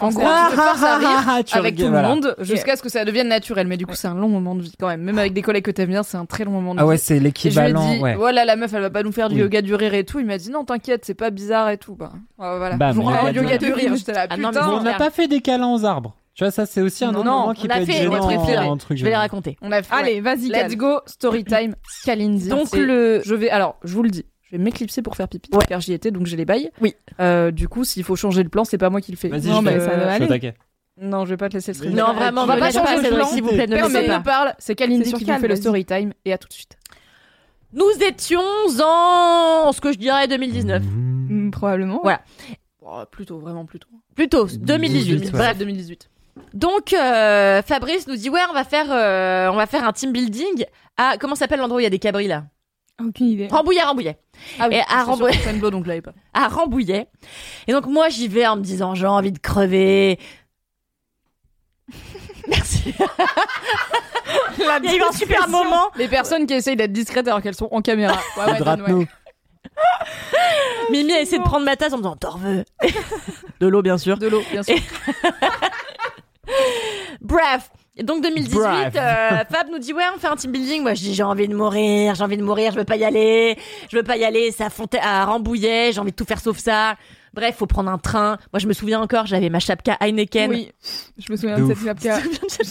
en 0.00 0.10
gros, 0.10 0.20
à- 0.26 0.48
tu 0.50 0.56
te 0.56 0.60
forces 0.60 0.82
à 0.82 0.96
rire 0.98 1.42
avec 1.54 1.74
tout 1.76 1.84
le 1.84 1.88
voilà. 1.88 2.08
monde, 2.08 2.36
jusqu'à 2.40 2.76
ce 2.76 2.82
que 2.82 2.90
ça 2.90 3.06
devienne 3.06 3.28
naturel. 3.28 3.66
Mais 3.66 3.78
du 3.78 3.86
coup, 3.86 3.94
c'est 3.94 4.06
un 4.06 4.14
long 4.14 4.28
moment 4.28 4.54
de 4.54 4.60
vie 4.60 4.74
quand 4.78 4.86
même. 4.88 5.00
Même 5.00 5.18
avec 5.18 5.32
des 5.32 5.40
collègues 5.40 5.64
que 5.64 5.70
t'aimes 5.70 5.88
bien, 5.88 6.02
c'est 6.02 6.18
un 6.18 6.26
très 6.26 6.44
long 6.44 6.50
moment 6.50 6.74
de 6.74 6.80
Ah 6.80 6.86
ouais, 6.86 6.96
vie. 6.96 7.00
c'est 7.02 7.14
Et 7.14 7.16
je 7.16 7.20
lui 7.22 7.26
ai 7.26 7.30
l'équivalent. 7.30 7.94
dit, 7.94 7.98
ouais. 8.00 8.14
voilà, 8.14 8.44
la 8.44 8.56
meuf, 8.56 8.70
elle 8.74 8.82
va 8.82 8.90
pas 8.90 9.02
nous 9.02 9.12
faire 9.12 9.30
du 9.30 9.36
Oui. 9.36 9.40
yoga 9.40 9.62
du 9.62 9.74
rire 9.74 9.94
et 9.94 10.04
tout. 10.04 10.20
Il 10.20 10.26
m'a 10.26 10.36
dit, 10.36 10.50
non, 10.50 10.64
t'inquiète, 10.66 11.06
c'est 11.06 11.14
pas 11.14 11.30
bizarre 11.30 11.70
et 11.70 11.78
tout. 11.78 11.94
Bah, 11.96 12.12
ouais, 12.38 12.58
voilà. 12.58 12.76
Bah, 12.76 12.92
rends 12.92 13.10
yoga 13.28 13.32
yoga 13.32 13.48
rire. 13.48 13.58
du 13.58 13.72
rire. 13.72 13.96
J'étais 13.96 14.12
là, 14.12 14.26
Ah 14.28 14.36
non, 14.36 14.50
putain. 14.50 14.66
Mais 14.68 14.74
on 14.74 14.82
n'a 14.82 14.94
pas 14.98 15.10
fait 15.10 15.26
des 15.26 15.40
câlins 15.40 15.72
aux 15.72 15.84
arbres. 15.86 16.14
Tu 16.38 16.44
vois, 16.44 16.52
ça, 16.52 16.66
c'est 16.66 16.80
aussi 16.82 17.04
un 17.04 17.10
Non, 17.10 17.18
autre 17.18 17.28
moment 17.30 17.52
qui 17.52 17.66
peut 17.66 17.74
fait, 17.74 17.82
être 18.04 18.46
gênant 18.46 18.70
en 18.70 18.76
truc 18.76 18.96
Je 18.96 19.02
vais 19.02 19.10
les 19.10 19.16
raconter. 19.16 19.56
On 19.60 19.72
a 19.72 19.82
fait, 19.82 19.92
Allez, 19.92 20.14
ouais. 20.14 20.20
vas-y, 20.20 20.48
Let's 20.50 20.76
go, 20.76 21.00
story 21.04 21.42
time, 21.42 21.74
Kalindi. 22.04 22.48
Donc, 22.48 22.72
Et 22.74 22.78
le- 22.78 23.20
je 23.24 23.34
vais, 23.34 23.50
alors, 23.50 23.74
je 23.82 23.92
vous 23.92 24.04
le 24.04 24.10
dis, 24.10 24.24
je 24.44 24.52
vais 24.56 24.62
m'éclipser 24.62 25.02
pour 25.02 25.16
faire 25.16 25.26
pipi, 25.26 25.50
Ouais. 25.52 25.64
car 25.68 25.80
j'y 25.80 25.92
étais, 25.94 26.12
donc 26.12 26.26
j'ai 26.26 26.36
les 26.36 26.44
bails. 26.44 26.70
Oui. 26.80 26.94
Euh, 27.18 27.50
du 27.50 27.66
coup, 27.66 27.82
s'il 27.82 28.04
faut 28.04 28.14
changer 28.14 28.44
le 28.44 28.50
plan, 28.50 28.64
c'est 28.64 28.78
pas 28.78 28.88
moi 28.88 29.00
qui 29.00 29.10
le 29.10 29.16
fais. 29.16 29.26
Vas-y, 29.26 29.48
Non, 29.48 29.56
je 29.58 29.64
mais 29.64 29.78
vais- 29.78 29.84
ça 29.84 29.96
va 29.96 30.12
aller. 30.12 30.52
Non, 31.00 31.24
je 31.24 31.30
vais 31.30 31.36
pas 31.36 31.48
te 31.48 31.54
laisser 31.54 31.72
le 31.72 31.76
stream. 31.76 31.94
Non, 31.94 32.12
vraiment, 32.12 32.42
on 32.42 32.46
va 32.46 32.56
pas 32.56 32.70
changer 32.70 33.02
le 33.10 33.16
plan. 33.16 33.26
s'il 33.26 33.42
vous 33.42 33.48
plaît, 33.50 33.66
ne 33.66 33.72
me 33.74 33.80
Personne 33.80 34.02
ne 34.04 34.06
pas. 34.08 34.20
parle, 34.20 34.54
c'est 34.60 34.76
Kalindi 34.76 35.12
qui 35.14 35.24
fait 35.24 35.48
le 35.48 35.56
story 35.56 35.84
time, 35.84 36.12
et 36.24 36.32
à 36.32 36.38
tout 36.38 36.46
de 36.46 36.52
suite. 36.52 36.78
Nous 37.72 37.90
étions 38.08 38.40
en 38.76 39.72
ce 39.72 39.80
que 39.80 39.92
je 39.92 39.98
dirais 39.98 40.28
2019. 40.28 40.84
Hmm, 40.84 41.50
Probablement. 41.50 42.06
Ouais. 42.06 42.16
Oh, 42.80 43.02
plutôt, 43.10 43.38
vraiment 43.40 43.64
plutôt. 43.66 43.88
Plutôt 44.14 44.46
2018. 44.46 44.64
2018, 44.66 45.24
ouais. 45.32 45.38
Bref, 45.38 45.58
2018. 45.58 46.08
Donc 46.54 46.92
euh, 46.92 47.62
Fabrice 47.62 48.06
nous 48.06 48.16
dit 48.16 48.30
ouais 48.30 48.40
on 48.50 48.52
va 48.54 48.64
faire 48.64 48.86
euh, 48.90 49.48
on 49.52 49.56
va 49.56 49.66
faire 49.66 49.84
un 49.84 49.92
team 49.92 50.12
building 50.12 50.64
à 50.96 51.16
comment 51.18 51.34
s'appelle 51.34 51.60
l'endroit 51.60 51.76
où 51.76 51.80
il 51.80 51.84
y 51.84 51.86
a 51.86 51.90
des 51.90 51.98
cabris 51.98 52.26
là? 52.28 52.44
Aucune 53.00 53.28
idée. 53.28 53.48
Rambouillet 53.48 53.82
Rambouillet 53.82 54.18
Ah 54.58 54.66
oui, 54.68 54.74
Et 54.76 54.80
à 54.80 55.04
Rambouillet. 55.04 55.32
Fontainebleau, 55.34 55.70
donc 55.70 55.86
l'avais 55.86 56.02
pas. 56.02 56.12
à 56.34 56.48
Rambouillet 56.48 57.06
et 57.68 57.72
donc 57.72 57.86
moi 57.86 58.08
j'y 58.08 58.26
vais 58.28 58.46
en 58.46 58.56
me 58.56 58.62
disant 58.62 58.94
j'ai 58.94 59.06
envie 59.06 59.32
de 59.32 59.38
crever 59.38 60.18
merci 62.48 62.94
il 64.58 64.64
y 64.64 64.88
a 64.88 64.96
eu 64.96 65.02
un 65.02 65.12
super 65.12 65.48
moment 65.48 65.88
Les 65.96 66.08
personnes 66.08 66.46
qui 66.46 66.54
essayent 66.54 66.76
d'être 66.76 66.92
discrètes 66.92 67.26
alors 67.28 67.40
qu'elles 67.40 67.54
sont 67.54 67.68
en 67.70 67.80
caméra. 67.80 68.18
Ouais, 68.36 68.60
ouais. 68.60 69.06
Mimi 70.90 71.12
a 71.12 71.20
essayé 71.20 71.38
de 71.38 71.44
prendre 71.44 71.64
ma 71.64 71.76
tasse 71.76 71.92
en 71.92 71.98
me 71.98 72.02
disant 72.02 72.16
t'en 72.16 72.36
veux 72.36 72.64
de 73.60 73.66
l'eau 73.66 73.82
bien 73.82 73.96
sûr 73.98 74.18
De 74.18 74.26
l'eau, 74.28 74.42
bien 74.50 74.62
sûr. 74.62 74.76
Bref. 77.20 77.70
Et 77.96 78.04
donc 78.04 78.22
2018, 78.22 78.54
Bref. 78.58 78.92
euh, 78.96 79.28
Fab 79.50 79.68
nous 79.70 79.78
dit 79.78 79.92
ouais 79.92 80.04
on 80.14 80.18
fait 80.20 80.28
un 80.28 80.36
team 80.36 80.52
building. 80.52 80.82
Moi 80.82 80.94
je 80.94 81.00
dis 81.00 81.14
j'ai 81.14 81.22
envie 81.24 81.48
de 81.48 81.54
mourir, 81.54 82.14
j'ai 82.14 82.22
envie 82.22 82.36
de 82.36 82.44
mourir, 82.44 82.72
je 82.72 82.78
veux 82.78 82.84
pas 82.84 82.96
y 82.96 83.04
aller, 83.04 83.58
je 83.90 83.96
veux 83.96 84.04
pas 84.04 84.16
y 84.16 84.24
aller. 84.24 84.52
C'est 84.56 84.64
à, 84.64 84.68
Fonta- 84.68 85.00
à 85.02 85.24
Rambouillet, 85.24 85.90
j'ai 85.92 86.00
envie 86.00 86.12
de 86.12 86.16
tout 86.16 86.24
faire 86.24 86.40
sauf 86.40 86.58
ça. 86.58 86.94
Bref, 87.34 87.56
faut 87.56 87.66
prendre 87.66 87.90
un 87.90 87.98
train. 87.98 88.38
Moi 88.52 88.58
je 88.58 88.66
me 88.66 88.72
souviens 88.72 89.00
encore, 89.00 89.26
j'avais 89.26 89.50
ma 89.50 89.58
chapka 89.58 89.96
Heineken. 90.00 90.50
Oui, 90.50 90.70
je 91.18 91.32
me 91.32 91.36
souviens 91.36 91.58
De 91.58 91.66
cette 91.74 91.84
chapka. 91.84 92.18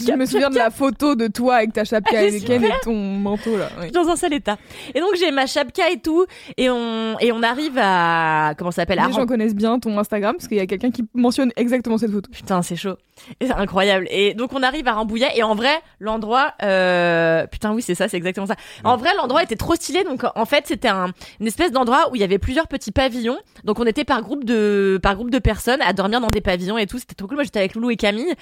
Je 0.08 0.12
me 0.12 0.26
souviens 0.26 0.50
de 0.50 0.56
la 0.56 0.70
photo 0.70 1.14
de 1.14 1.28
toi 1.28 1.56
avec 1.56 1.72
ta 1.72 1.84
chapka 1.84 2.22
Heineken 2.24 2.64
et 2.64 2.70
ton 2.82 2.94
manteau 2.94 3.56
là. 3.56 3.68
oui. 3.80 3.90
dans 3.90 4.08
un 4.08 4.16
sale 4.16 4.34
état. 4.34 4.56
Et 4.94 5.00
donc 5.00 5.10
j'ai 5.18 5.30
ma 5.30 5.46
chapka 5.46 5.90
et 5.90 6.00
tout, 6.00 6.26
et 6.56 6.70
on 6.70 7.18
et 7.20 7.32
on 7.32 7.42
arrive 7.42 7.78
à 7.78 8.54
comment 8.56 8.70
ça 8.70 8.82
s'appelle? 8.82 8.98
À 8.98 9.06
Les 9.06 9.12
gens 9.12 9.26
connaissent 9.26 9.54
bien 9.54 9.78
ton 9.78 9.96
Instagram 9.98 10.36
parce 10.36 10.48
qu'il 10.48 10.56
y 10.56 10.60
a 10.60 10.66
quelqu'un 10.66 10.90
qui 10.90 11.04
mentionne 11.14 11.52
exactement 11.56 11.98
cette 11.98 12.10
photo. 12.10 12.30
Putain, 12.30 12.62
c'est 12.62 12.76
chaud. 12.76 12.96
Et 13.40 13.46
C'est 13.46 13.52
incroyable. 13.52 14.06
Et 14.10 14.34
donc 14.34 14.52
on 14.52 14.62
arrive 14.62 14.86
à 14.88 14.92
Rambouillet 14.94 15.30
et 15.36 15.42
en 15.42 15.54
vrai, 15.54 15.80
l'endroit 16.00 16.54
euh... 16.62 17.46
putain 17.46 17.72
oui, 17.72 17.82
c'est 17.82 17.94
ça, 17.94 18.08
c'est 18.08 18.16
exactement 18.16 18.46
ça. 18.46 18.56
En 18.84 18.96
vrai, 18.96 19.10
l'endroit 19.16 19.42
était 19.42 19.56
trop 19.56 19.74
stylé 19.74 20.04
donc 20.04 20.24
en 20.34 20.44
fait, 20.44 20.66
c'était 20.66 20.88
un 20.88 21.08
une 21.40 21.46
espèce 21.46 21.72
d'endroit 21.72 22.10
où 22.10 22.14
il 22.16 22.20
y 22.20 22.24
avait 22.24 22.38
plusieurs 22.38 22.68
petits 22.68 22.92
pavillons. 22.92 23.38
Donc 23.64 23.78
on 23.80 23.84
était 23.84 24.04
par 24.04 24.22
groupe 24.22 24.44
de 24.44 24.57
par 25.02 25.14
groupe 25.16 25.30
de 25.30 25.38
personnes 25.38 25.82
à 25.82 25.92
dormir 25.92 26.20
dans 26.20 26.28
des 26.28 26.40
pavillons 26.40 26.78
et 26.78 26.86
tout, 26.86 26.98
c'était 26.98 27.14
trop 27.14 27.26
cool. 27.26 27.36
Moi, 27.36 27.44
j'étais 27.44 27.58
avec 27.58 27.74
Loulou 27.74 27.90
et 27.90 27.96
Camille 27.96 28.34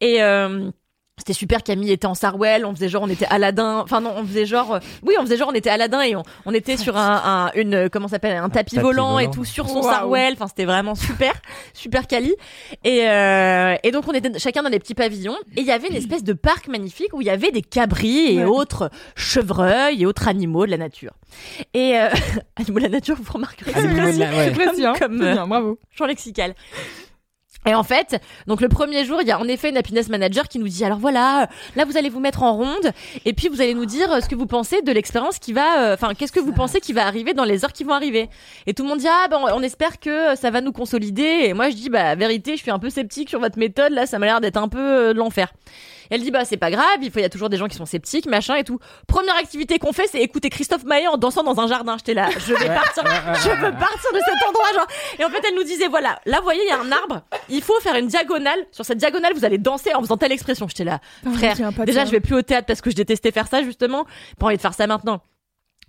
et 0.00 0.22
euh... 0.22 0.70
C'était 1.18 1.32
super, 1.32 1.62
Camille 1.62 1.90
était 1.92 2.06
en 2.06 2.14
Sarwell, 2.14 2.64
on 2.64 2.74
faisait 2.74 2.88
genre 2.88 3.02
on 3.02 3.08
était 3.08 3.26
Aladdin, 3.28 3.80
enfin 3.84 4.00
non, 4.00 4.12
on 4.16 4.24
faisait 4.24 4.46
genre, 4.46 4.74
euh, 4.74 4.78
oui, 5.02 5.14
on 5.18 5.22
faisait 5.22 5.36
genre 5.36 5.48
on 5.50 5.54
était 5.54 5.68
Aladdin 5.70 6.00
et 6.02 6.16
on, 6.16 6.22
on 6.46 6.54
était 6.54 6.76
sur 6.76 6.96
un, 6.96 7.20
un 7.24 7.50
une, 7.60 7.74
euh, 7.74 7.88
comment 7.90 8.08
ça 8.08 8.12
s'appelle, 8.12 8.36
un 8.36 8.48
tapis, 8.48 8.76
tapis 8.76 8.82
volant, 8.82 9.18
et 9.18 9.30
tout 9.30 9.44
sur 9.44 9.68
son 9.68 9.80
Waouh. 9.80 9.90
Sarwell, 9.90 10.32
enfin 10.34 10.46
c'était 10.46 10.64
vraiment 10.64 10.94
super, 10.94 11.32
super 11.74 12.06
quali. 12.06 12.34
Et, 12.84 13.08
euh, 13.08 13.74
et 13.82 13.90
donc 13.90 14.04
on 14.08 14.12
était 14.12 14.38
chacun 14.38 14.62
dans 14.62 14.70
des 14.70 14.78
petits 14.78 14.94
pavillons 14.94 15.36
et 15.56 15.60
il 15.60 15.66
y 15.66 15.72
avait 15.72 15.88
une 15.88 15.96
espèce 15.96 16.24
de 16.24 16.32
parc 16.32 16.68
magnifique 16.68 17.12
où 17.12 17.20
il 17.20 17.26
y 17.26 17.30
avait 17.30 17.50
des 17.50 17.62
cabris 17.62 18.32
et 18.34 18.38
Ouais. 18.38 18.44
autres 18.44 18.90
chevreuils 19.16 20.02
et 20.02 20.06
autres 20.06 20.28
animaux 20.28 20.64
de 20.66 20.70
la 20.70 20.76
nature. 20.78 21.12
Et 21.74 21.98
euh, 21.98 22.08
animaux 22.56 22.78
de 22.78 22.84
la 22.84 22.88
nature, 22.90 23.16
vous 23.20 23.32
remarquerez, 23.32 23.72
c'est 23.74 23.88
précis, 23.94 24.20
ouais. 24.20 24.50
Précis, 24.52 24.86
hein. 24.86 24.92
Comme, 24.98 25.20
euh, 25.20 25.32
bien, 25.34 25.46
bravo. 25.46 25.78
champ 25.90 26.06
lexical. 26.06 26.54
Et 27.66 27.74
en 27.74 27.82
fait, 27.82 28.20
donc 28.46 28.60
le 28.60 28.68
premier 28.68 29.04
jour, 29.04 29.20
il 29.20 29.28
y 29.28 29.30
a 29.30 29.38
en 29.38 29.46
effet 29.48 29.68
une 29.68 29.76
happiness 29.76 30.08
manager 30.08 30.48
qui 30.48 30.58
nous 30.58 30.68
dit 30.68 30.84
alors 30.84 30.98
voilà, 30.98 31.48
là 31.76 31.84
vous 31.84 31.96
allez 31.96 32.08
vous 32.08 32.20
mettre 32.20 32.42
en 32.42 32.54
ronde 32.54 32.92
et 33.24 33.32
puis 33.32 33.48
vous 33.48 33.60
allez 33.60 33.74
nous 33.74 33.84
dire 33.84 34.22
ce 34.22 34.28
que 34.28 34.34
vous 34.34 34.46
pensez 34.46 34.80
de 34.80 34.92
l'expérience 34.92 35.38
qui 35.38 35.52
va, 35.52 35.82
euh, 35.82 35.94
enfin 35.94 36.14
qu'est-ce 36.14 36.32
que 36.32 36.40
vous 36.40 36.52
pensez 36.52 36.80
qui 36.80 36.92
va 36.92 37.06
arriver 37.06 37.34
dans 37.34 37.44
les 37.44 37.64
heures 37.64 37.72
qui 37.72 37.84
vont 37.84 37.92
arriver. 37.92 38.30
Et 38.66 38.74
tout 38.74 38.84
le 38.84 38.88
monde 38.88 39.00
dit 39.00 39.08
ah 39.08 39.26
ben 39.28 39.38
on 39.52 39.62
espère 39.62 39.98
que 39.98 40.34
ça 40.36 40.50
va 40.50 40.60
nous 40.60 40.72
consolider. 40.72 41.40
Et 41.42 41.52
moi 41.52 41.68
je 41.68 41.74
dis 41.74 41.90
bah 41.90 42.14
vérité, 42.14 42.56
je 42.56 42.62
suis 42.62 42.70
un 42.70 42.78
peu 42.78 42.90
sceptique 42.90 43.28
sur 43.28 43.40
votre 43.40 43.58
méthode 43.58 43.92
là, 43.92 44.06
ça 44.06 44.18
m'a 44.18 44.26
l'air 44.26 44.40
d'être 44.40 44.56
un 44.56 44.68
peu 44.68 44.78
euh, 44.78 45.12
de 45.12 45.18
l'enfer. 45.18 45.52
Elle 46.10 46.22
dit 46.22 46.30
bah 46.30 46.44
c'est 46.44 46.56
pas 46.56 46.70
grave, 46.70 46.98
il 47.02 47.10
faut 47.10 47.18
il 47.18 47.22
y 47.22 47.24
a 47.24 47.28
toujours 47.28 47.48
des 47.48 47.56
gens 47.56 47.66
qui 47.68 47.76
sont 47.76 47.86
sceptiques, 47.86 48.26
machin 48.26 48.56
et 48.56 48.64
tout. 48.64 48.78
Première 49.06 49.36
activité 49.36 49.78
qu'on 49.78 49.92
fait, 49.92 50.06
c'est 50.10 50.20
écouter 50.20 50.50
Christophe 50.50 50.84
Maé 50.84 51.06
en 51.08 51.16
dansant 51.16 51.42
dans 51.42 51.60
un 51.60 51.66
jardin. 51.66 51.96
J'étais 51.98 52.14
là, 52.14 52.28
je 52.30 52.54
vais 52.54 52.66
partir, 52.66 53.04
je 53.04 53.50
veux 53.50 53.72
partir 53.72 54.12
de 54.12 54.18
cet 54.18 54.48
endroit 54.48 54.72
genre. 54.74 54.86
Et 55.18 55.24
en 55.24 55.30
fait, 55.30 55.42
elle 55.48 55.54
nous 55.54 55.64
disait 55.64 55.88
voilà, 55.88 56.20
là 56.26 56.38
vous 56.38 56.44
voyez, 56.44 56.62
il 56.64 56.68
y 56.68 56.72
a 56.72 56.80
un 56.80 56.92
arbre, 56.92 57.22
il 57.48 57.62
faut 57.62 57.78
faire 57.80 57.96
une 57.96 58.06
diagonale. 58.06 58.58
Sur 58.72 58.84
cette 58.84 58.98
diagonale, 58.98 59.32
vous 59.34 59.44
allez 59.44 59.58
danser 59.58 59.94
en 59.94 60.00
faisant 60.00 60.16
telle 60.16 60.32
expression. 60.32 60.68
J'étais 60.68 60.84
là, 60.84 61.00
frère. 61.34 61.56
Déjà, 61.84 62.04
je 62.04 62.10
vais 62.10 62.20
plus 62.20 62.34
au 62.34 62.42
théâtre 62.42 62.66
parce 62.66 62.80
que 62.80 62.90
je 62.90 62.96
détestais 62.96 63.30
faire 63.32 63.46
ça 63.48 63.62
justement. 63.62 64.04
Pas 64.38 64.46
envie 64.46 64.56
de 64.56 64.60
faire 64.62 64.74
ça 64.74 64.86
maintenant. 64.86 65.22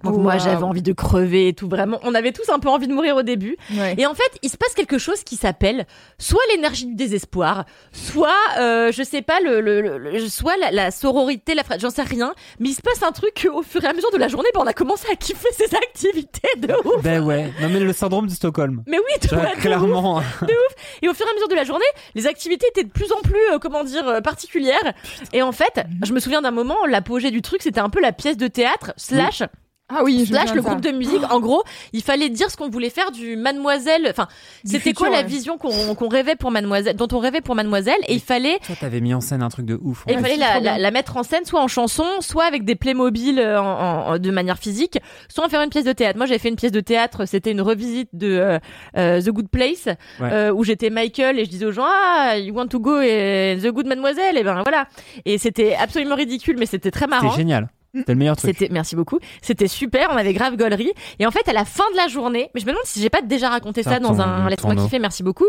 Donc 0.04 0.14
Wow. 0.16 0.20
moi 0.22 0.38
j'avais 0.38 0.64
envie 0.64 0.82
de 0.82 0.94
crever 0.94 1.50
et 1.50 1.54
tout 1.54 1.68
vraiment. 1.68 2.00
On 2.04 2.16
avait 2.16 2.32
tous 2.32 2.50
un 2.50 2.60
peu 2.60 2.70
envie 2.70 2.88
de 2.88 2.94
mourir 2.94 3.16
au 3.18 3.22
début. 3.24 3.58
Ouais. 3.74 3.96
Et 3.98 4.06
en 4.06 4.14
fait, 4.14 4.32
il 4.44 4.50
se 4.50 4.56
passe 4.58 4.74
quelque 4.74 4.98
chose 4.98 5.24
qui 5.24 5.36
s'appelle 5.36 5.86
soit 6.18 6.40
l'énergie 6.54 6.86
du 6.86 6.96
désespoir, 6.96 7.66
soit 7.92 8.30
euh, 8.60 8.92
je 8.94 9.04
sais 9.04 9.22
pas 9.22 9.40
le, 9.42 9.60
le, 9.62 9.82
le- 9.82 9.98
le- 9.98 10.20
soit 10.30 10.56
la, 10.58 10.72
la 10.72 10.92
sororité, 10.92 11.54
la 11.54 11.64
j'en 11.78 11.90
sais 11.90 12.04
rien. 12.04 12.34
Mais 12.60 12.70
il 12.70 12.74
se 12.74 12.82
passe 12.82 13.04
un 13.04 13.12
truc 13.12 13.48
au 13.54 13.62
fur 13.62 13.84
et 13.84 13.88
à 13.88 13.94
mesure 13.94 14.12
de 14.12 14.18
la 14.18 14.28
journée, 14.30 14.48
ben, 14.54 14.62
on 14.64 14.68
a 14.68 14.74
commencé 14.74 15.06
à 15.12 15.16
kiffer 15.16 15.50
ces 15.52 15.76
activités 15.76 16.50
de 16.58 16.74
ouf. 16.86 17.04
Ben 17.04 17.22
ouais. 17.24 17.52
Non 17.62 17.70
mais 17.70 17.80
le 17.80 17.92
syndrome 17.94 18.28
de 18.28 18.32
Stockholm. 18.32 18.84
Mais 18.88 18.98
oui, 18.98 19.28
vois, 19.30 19.38
vois, 19.40 19.48
de 19.50 19.56
ouf. 19.56 19.62
clairement. 19.62 20.22
Et 21.02 21.10
au 21.10 21.14
fur 21.14 21.26
et 21.26 21.30
à 21.30 21.34
mesure 21.34 21.48
de 21.50 21.56
la 21.56 21.64
journée, 21.64 21.86
les 22.16 22.28
activités 22.28 22.68
étaient 22.70 22.84
de 22.84 22.92
plus 22.92 23.12
en 23.12 23.20
plus, 23.22 23.36
euh, 23.54 23.60
comment 23.60 23.84
dire, 23.84 24.08
euh, 24.08 24.22
particulières. 24.22 24.94
Et 25.34 25.42
en 25.42 25.52
fait, 25.52 25.82
je 26.06 26.14
me 26.14 26.20
souviens 26.20 26.42
d'un 26.42 26.52
moment, 26.52 26.86
l'apogée 26.88 27.32
du 27.32 27.42
truc, 27.42 27.62
c'était 27.62 27.80
un 27.80 27.90
peu 27.90 28.02
la 28.02 28.12
pièce 28.12 28.38
de 28.38 28.48
théâtre 28.48 28.94
slash 28.98 29.44
Ah 29.90 30.02
oui, 30.03 30.26
slash 30.26 30.53
le 30.53 30.61
ça. 30.61 30.70
groupe 30.70 30.82
de 30.82 30.91
musique. 30.91 31.22
En 31.32 31.40
gros, 31.40 31.64
il 31.94 32.03
fallait 32.03 32.30
dire 32.30 32.49
ce 32.52 32.57
qu'on 32.57 32.70
voulait 32.70 32.90
faire 32.91 33.11
du 33.11 33.36
Mademoiselle. 33.36 34.07
Enfin, 34.10 34.28
c'était 34.64 34.94
quoi 34.94 35.10
la 35.10 35.24
vision 35.24 35.57
qu'on 35.57 35.95
qu'on 35.95 36.07
rêvait 36.10 36.36
pour 36.36 36.52
Mademoiselle, 36.52 36.95
dont 36.95 37.07
on 37.11 37.20
rêvait 37.20 37.41
pour 37.41 37.56
Mademoiselle, 37.56 37.99
et 38.07 38.14
il 38.14 38.22
fallait. 38.22 38.60
Toi, 38.66 38.76
t'avais 38.80 39.02
mis 39.02 39.14
en 39.14 39.22
scène 39.22 39.41
un 39.41 39.49
truc 39.49 39.66
de 39.66 39.80
ouf. 39.82 40.03
Il 40.07 40.18
en 40.18 40.22
fallait 40.22 40.36
fait. 40.36 40.40
la, 40.40 40.60
la, 40.60 40.78
la 40.78 40.91
mettre 40.91 41.18
en 41.18 41.24
scène, 41.24 41.44
soit 41.45 41.61
en 41.61 41.68
chanson, 41.68 42.06
soit 42.20 42.45
avec 42.45 42.66
des 42.66 42.76
Playmobil 42.76 43.40
euh, 43.40 43.60
en, 43.61 43.66
en- 44.14 44.20
de 44.20 44.32
manière 44.32 44.57
physique, 44.60 44.99
soit 45.28 45.45
en 45.45 45.49
faire 45.49 45.61
une 45.61 45.70
pièce 45.70 45.86
de 45.86 45.94
théâtre. 45.94 46.18
Moi, 46.18 46.26
j'avais 46.28 46.40
fait 46.40 46.49
une 46.49 46.56
pièce 46.56 46.72
de 46.72 46.82
théâtre, 46.82 47.26
c'était 47.26 47.52
une 47.52 47.61
revisite 47.61 48.10
de 48.14 48.28
euh, 48.28 48.60
euh, 48.98 49.22
The 49.22 49.30
Good 49.30 49.49
Place, 49.49 49.86
Ouais. 50.20 50.30
euh, 50.32 50.52
où 50.52 50.64
j'étais 50.64 50.90
Michael 50.90 51.40
et 51.40 51.45
je 51.45 51.49
disais 51.49 51.66
aux 51.66 51.72
gens 51.72 51.86
ah 51.88 52.38
you 52.38 52.53
want 52.53 52.68
to 52.68 52.80
go 52.80 52.99
et 53.02 53.57
The 53.61 53.68
Good 53.68 53.88
Mademoiselle 53.88 54.38
et 54.38 54.44
ben 54.44 54.61
voilà. 54.64 54.86
Et 55.26 55.38
c'était 55.38 55.76
absolument 55.76 56.16
ridicule, 56.16 56.57
mais 56.60 56.66
c'était 56.66 56.91
très 56.91 57.07
marrant. 57.07 57.30
C'était 57.32 57.41
génial. 57.41 57.70
C'était 57.95 58.11
le 58.14 58.18
meilleur 58.20 58.36
truc. 58.36 58.52
C'était, 58.57 58.72
merci 58.72 58.95
beaucoup. 58.95 59.20
C'était 59.41 59.68
super. 59.68 60.10
On 60.11 60.18
avait 60.18 60.34
grave 60.34 60.56
gaulerie. 60.57 60.91
Et 61.20 61.26
en 61.26 61.32
fait, 61.32 61.48
à 61.48 61.53
la 61.53 61.66
fin 61.66 61.84
de 61.91 61.98
la 61.98 62.07
journée, 62.07 62.49
mais 62.53 62.61
je 62.61 62.66
me 62.66 62.72
demande 62.72 62.86
si 62.86 63.02
j'ai 63.02 63.10
pas 63.10 63.22
déjà 63.22 63.49
raconté 63.49 63.82
ça 63.84 63.94
Ah, 63.95 63.99
dans 63.99 64.22
un 64.22 64.48
laisse-moi 64.49 64.76
kiffer. 64.76 64.99
Merci 64.99 65.24
beaucoup. 65.24 65.48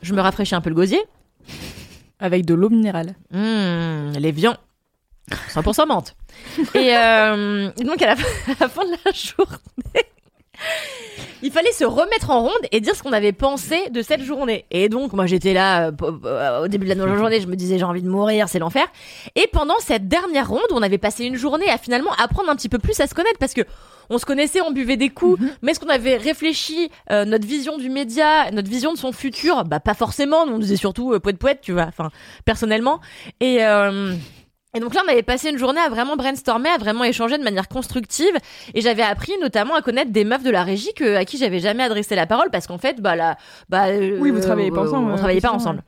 Je 0.00 0.14
me 0.14 0.20
rafraîchis 0.20 0.54
un 0.54 0.60
peu 0.60 0.70
le 0.70 0.74
gosier. 0.76 1.00
Avec 2.18 2.46
de 2.46 2.54
l'eau 2.54 2.70
minérale. 2.70 3.14
Mmh, 3.32 4.12
les 4.18 4.30
viands. 4.32 4.56
100% 5.54 5.86
menthe. 5.86 6.14
et, 6.74 6.96
euh, 6.96 7.70
donc, 7.84 8.00
à 8.02 8.06
la, 8.06 8.16
fin- 8.16 8.52
à 8.52 8.56
la 8.60 8.68
fin 8.68 8.84
de 8.84 8.90
la 9.04 9.12
journée, 9.12 10.04
il 11.42 11.50
fallait 11.50 11.72
se 11.72 11.84
remettre 11.84 12.30
en 12.30 12.42
ronde 12.42 12.52
et 12.70 12.80
dire 12.80 12.94
ce 12.94 13.02
qu'on 13.02 13.12
avait 13.12 13.32
pensé 13.32 13.90
de 13.90 14.02
cette 14.02 14.22
journée. 14.22 14.64
Et 14.70 14.88
donc, 14.88 15.12
moi, 15.12 15.26
j'étais 15.26 15.52
là 15.52 15.88
euh, 15.88 15.92
euh, 16.24 16.64
au 16.64 16.68
début 16.68 16.86
de 16.86 16.94
la 16.94 17.16
journée, 17.16 17.40
je 17.40 17.46
me 17.46 17.56
disais 17.56 17.78
j'ai 17.78 17.84
envie 17.84 18.02
de 18.02 18.08
mourir, 18.08 18.48
c'est 18.48 18.58
l'enfer. 18.58 18.86
Et 19.34 19.48
pendant 19.52 19.78
cette 19.80 20.08
dernière 20.08 20.48
ronde, 20.48 20.60
on 20.70 20.82
avait 20.82 20.98
passé 20.98 21.24
une 21.24 21.36
journée 21.36 21.68
à 21.68 21.78
finalement 21.78 22.12
apprendre 22.22 22.50
un 22.50 22.56
petit 22.56 22.68
peu 22.68 22.78
plus 22.78 22.98
à 23.00 23.06
se 23.06 23.14
connaître 23.14 23.38
parce 23.38 23.54
que 23.54 23.62
on 24.10 24.18
se 24.18 24.26
connaissait, 24.26 24.60
on 24.60 24.72
buvait 24.72 24.96
des 24.96 25.08
coups, 25.08 25.42
mais 25.62 25.72
est-ce 25.72 25.80
qu'on 25.80 25.88
avait 25.88 26.16
réfléchi 26.16 26.90
euh, 27.10 27.24
notre 27.24 27.46
vision 27.46 27.78
du 27.78 27.88
média, 27.88 28.50
notre 28.50 28.68
vision 28.68 28.92
de 28.92 28.98
son 28.98 29.12
futur? 29.12 29.64
Bah 29.64 29.80
pas 29.80 29.94
forcément. 29.94 30.46
Nous, 30.46 30.54
on 30.54 30.58
disait 30.58 30.76
surtout 30.76 31.12
euh, 31.12 31.20
poète 31.20 31.38
poète, 31.38 31.60
tu 31.62 31.72
vois. 31.72 31.86
Enfin, 31.86 32.10
personnellement. 32.44 33.00
Et 33.40 33.64
euh, 33.64 34.14
et 34.74 34.80
donc 34.80 34.94
là, 34.94 35.02
on 35.06 35.10
avait 35.10 35.22
passé 35.22 35.50
une 35.50 35.58
journée 35.58 35.80
à 35.80 35.90
vraiment 35.90 36.16
brainstormer, 36.16 36.70
à 36.70 36.78
vraiment 36.78 37.04
échanger 37.04 37.36
de 37.36 37.44
manière 37.44 37.68
constructive. 37.68 38.34
Et 38.72 38.80
j'avais 38.80 39.02
appris 39.02 39.32
notamment 39.40 39.74
à 39.74 39.82
connaître 39.82 40.10
des 40.10 40.24
meufs 40.24 40.42
de 40.42 40.50
la 40.50 40.62
régie 40.62 40.94
que, 40.94 41.16
à 41.16 41.26
qui 41.26 41.36
j'avais 41.36 41.58
jamais 41.58 41.82
adressé 41.82 42.14
la 42.14 42.26
parole 42.26 42.48
parce 42.50 42.66
qu'en 42.66 42.78
fait, 42.78 43.00
bah 43.00 43.14
là, 43.14 43.36
bah 43.68 43.88
euh, 43.88 44.16
Oui, 44.18 44.30
vous 44.30 44.40
travaillez 44.40 44.70
pas 44.70 44.82
ensemble, 44.82 45.10
On 45.10 45.14
euh, 45.14 45.16
travaillait 45.16 45.42
pas 45.42 45.48
effectivement, 45.48 45.72
ensemble. 45.72 45.82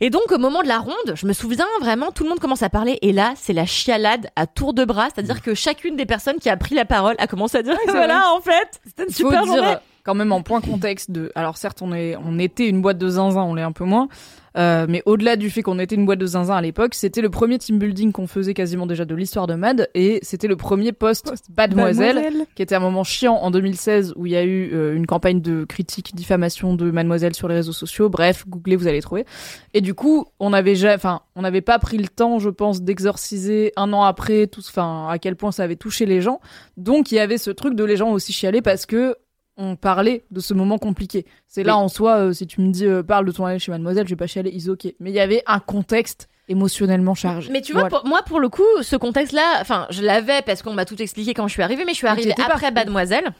Et 0.00 0.08
donc 0.08 0.32
au 0.32 0.38
moment 0.38 0.62
de 0.62 0.68
la 0.68 0.78
ronde, 0.78 1.14
je 1.14 1.26
me 1.26 1.34
souviens 1.34 1.66
vraiment, 1.80 2.12
tout 2.12 2.24
le 2.24 2.30
monde 2.30 2.40
commence 2.40 2.62
à 2.62 2.70
parler 2.70 2.98
et 3.02 3.12
là 3.12 3.34
c'est 3.36 3.52
la 3.52 3.66
chialade 3.66 4.30
à 4.34 4.48
tour 4.48 4.72
de 4.74 4.84
bras, 4.84 5.08
c'est-à-dire 5.14 5.42
que 5.42 5.54
chacune 5.54 5.94
des 5.94 6.06
personnes 6.06 6.40
qui 6.40 6.48
a 6.48 6.56
pris 6.56 6.74
la 6.74 6.84
parole 6.84 7.14
a 7.18 7.28
commencé 7.28 7.58
à 7.58 7.62
dire 7.62 7.76
voilà 7.86 8.32
en 8.32 8.40
fait 8.40 8.80
c'était 8.84 9.04
une 9.04 9.10
super 9.10 9.44
dire 9.44 9.54
journée. 9.54 9.76
Quand 10.04 10.14
même 10.14 10.32
en 10.32 10.42
point 10.42 10.60
contexte 10.60 11.10
de. 11.10 11.30
Alors 11.34 11.56
certes, 11.56 11.82
on 11.82 11.92
est, 11.92 12.16
on 12.16 12.38
était 12.38 12.68
une 12.68 12.82
boîte 12.82 12.98
de 12.98 13.08
zinzin, 13.08 13.42
on 13.42 13.54
l'est 13.54 13.62
un 13.62 13.72
peu 13.72 13.84
moins. 13.84 14.08
Euh, 14.56 14.86
mais 14.88 15.02
au-delà 15.06 15.36
du 15.36 15.48
fait 15.50 15.62
qu'on 15.62 15.78
était 15.78 15.94
une 15.94 16.04
boîte 16.04 16.18
de 16.18 16.26
zinzin 16.26 16.54
à 16.54 16.60
l'époque, 16.60 16.94
c'était 16.94 17.22
le 17.22 17.30
premier 17.30 17.58
team 17.58 17.78
building 17.78 18.12
qu'on 18.12 18.26
faisait 18.26 18.54
quasiment 18.54 18.86
déjà 18.86 19.04
de 19.04 19.14
l'histoire 19.14 19.46
de 19.46 19.54
Mad 19.54 19.88
et 19.94 20.18
c'était 20.22 20.48
le 20.48 20.56
premier 20.56 20.92
post 20.92 21.32
Mademoiselle 21.56 22.46
qui 22.54 22.62
était 22.62 22.74
un 22.74 22.80
moment 22.80 23.04
chiant 23.04 23.34
en 23.34 23.50
2016 23.50 24.12
où 24.16 24.26
il 24.26 24.32
y 24.32 24.36
a 24.36 24.44
eu 24.44 24.70
euh, 24.74 24.94
une 24.94 25.06
campagne 25.06 25.40
de 25.40 25.64
critique, 25.64 26.14
diffamation 26.14 26.74
de 26.74 26.90
Mademoiselle 26.90 27.34
sur 27.34 27.48
les 27.48 27.54
réseaux 27.54 27.72
sociaux. 27.72 28.08
Bref, 28.10 28.44
googlez, 28.46 28.76
vous 28.76 28.86
allez 28.86 29.00
trouver. 29.00 29.24
Et 29.72 29.80
du 29.80 29.94
coup, 29.94 30.26
on 30.38 30.52
avait 30.52 30.72
déjà, 30.72 30.94
enfin, 30.94 31.22
on 31.34 31.42
n'avait 31.42 31.62
pas 31.62 31.78
pris 31.78 31.96
le 31.96 32.08
temps, 32.08 32.38
je 32.38 32.50
pense, 32.50 32.82
d'exorciser 32.82 33.72
un 33.76 33.92
an 33.92 34.02
après 34.02 34.46
tout, 34.46 34.62
enfin, 34.66 35.08
à 35.08 35.18
quel 35.18 35.36
point 35.36 35.52
ça 35.52 35.62
avait 35.62 35.76
touché 35.76 36.04
les 36.04 36.20
gens. 36.20 36.40
Donc, 36.76 37.10
il 37.10 37.14
y 37.14 37.20
avait 37.20 37.38
ce 37.38 37.50
truc 37.50 37.74
de 37.74 37.84
les 37.84 37.96
gens 37.96 38.10
aussi 38.10 38.32
chialer 38.32 38.60
parce 38.60 38.84
que 38.86 39.16
on 39.56 39.76
parlait 39.76 40.24
de 40.30 40.40
ce 40.40 40.54
moment 40.54 40.78
compliqué. 40.78 41.26
C'est 41.46 41.62
là 41.62 41.76
Oui. 41.76 41.82
en 41.84 41.88
soi, 41.88 42.16
euh, 42.16 42.32
si 42.32 42.46
tu 42.46 42.60
me 42.60 42.70
dis 42.72 42.86
euh, 42.86 43.02
parle 43.02 43.26
de 43.26 43.32
ton 43.32 43.44
année 43.44 43.58
chez 43.58 43.70
Mademoiselle, 43.70 44.06
je 44.06 44.12
vais 44.12 44.16
pas 44.16 44.26
chialer, 44.26 44.50
is 44.50 44.68
ok. 44.70 44.86
Mais 45.00 45.10
il 45.10 45.14
y 45.14 45.20
avait 45.20 45.42
un 45.46 45.58
contexte 45.60 46.28
émotionnellement 46.48 47.14
chargé. 47.14 47.50
Mais 47.52 47.60
tu 47.60 47.72
vois, 47.72 47.82
Voilà. 47.82 47.98
pour, 48.00 48.08
moi, 48.08 48.22
pour 48.22 48.40
le 48.40 48.48
coup, 48.48 48.62
ce 48.82 48.96
contexte-là, 48.96 49.58
enfin, 49.60 49.86
je 49.90 50.02
l'avais 50.02 50.42
parce 50.42 50.62
qu'on 50.62 50.72
m'a 50.72 50.84
tout 50.84 51.00
expliqué 51.00 51.34
quand 51.34 51.46
je 51.48 51.52
suis 51.52 51.62
arrivée, 51.62 51.84
mais 51.84 51.92
je 51.92 51.98
suis 51.98 52.06
arrivée 52.06 52.34
après 52.50 52.70
Mademoiselle. 52.70 53.30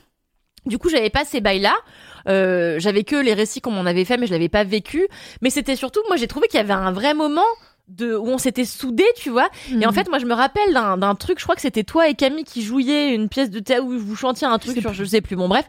Du 0.64 0.78
coup, 0.78 0.88
j'avais 0.88 1.10
pas 1.10 1.24
ces 1.24 1.40
bails-là. 1.40 1.74
Euh, 2.28 2.78
j'avais 2.78 3.02
que 3.02 3.16
les 3.16 3.34
récits 3.34 3.60
qu'on 3.60 3.72
m'en 3.72 3.84
avait 3.84 4.04
fait, 4.04 4.16
mais 4.16 4.28
je 4.28 4.32
l'avais 4.32 4.48
pas 4.48 4.62
vécu. 4.62 5.08
Mais 5.40 5.50
c'était 5.50 5.74
surtout, 5.74 6.00
moi, 6.06 6.16
j'ai 6.16 6.28
trouvé 6.28 6.46
qu'il 6.46 6.58
y 6.58 6.60
avait 6.62 6.72
un 6.72 6.92
vrai 6.92 7.14
moment 7.14 7.42
de 7.96 8.16
où 8.16 8.26
on 8.28 8.38
s'était 8.38 8.64
soudés, 8.64 9.04
tu 9.16 9.30
vois. 9.30 9.48
Et 9.80 9.86
en 9.86 9.92
fait, 9.92 10.08
moi, 10.08 10.18
je 10.18 10.26
me 10.26 10.34
rappelle 10.34 10.72
d'un 10.72 10.96
d'un 10.96 11.14
truc. 11.14 11.38
Je 11.38 11.44
crois 11.44 11.54
que 11.54 11.60
c'était 11.62 11.84
toi 11.84 12.08
et 12.08 12.14
Camille 12.14 12.44
qui 12.44 12.62
jouiez 12.62 13.08
une 13.08 13.28
pièce 13.28 13.50
de 13.50 13.60
théâtre 13.60 13.84
où 13.84 13.98
vous 13.98 14.16
chantiez 14.16 14.46
un 14.46 14.58
truc 14.58 14.78
sur, 14.80 14.92
je 14.92 15.04
sais 15.04 15.20
plus. 15.20 15.36
Bon, 15.36 15.48
bref. 15.48 15.66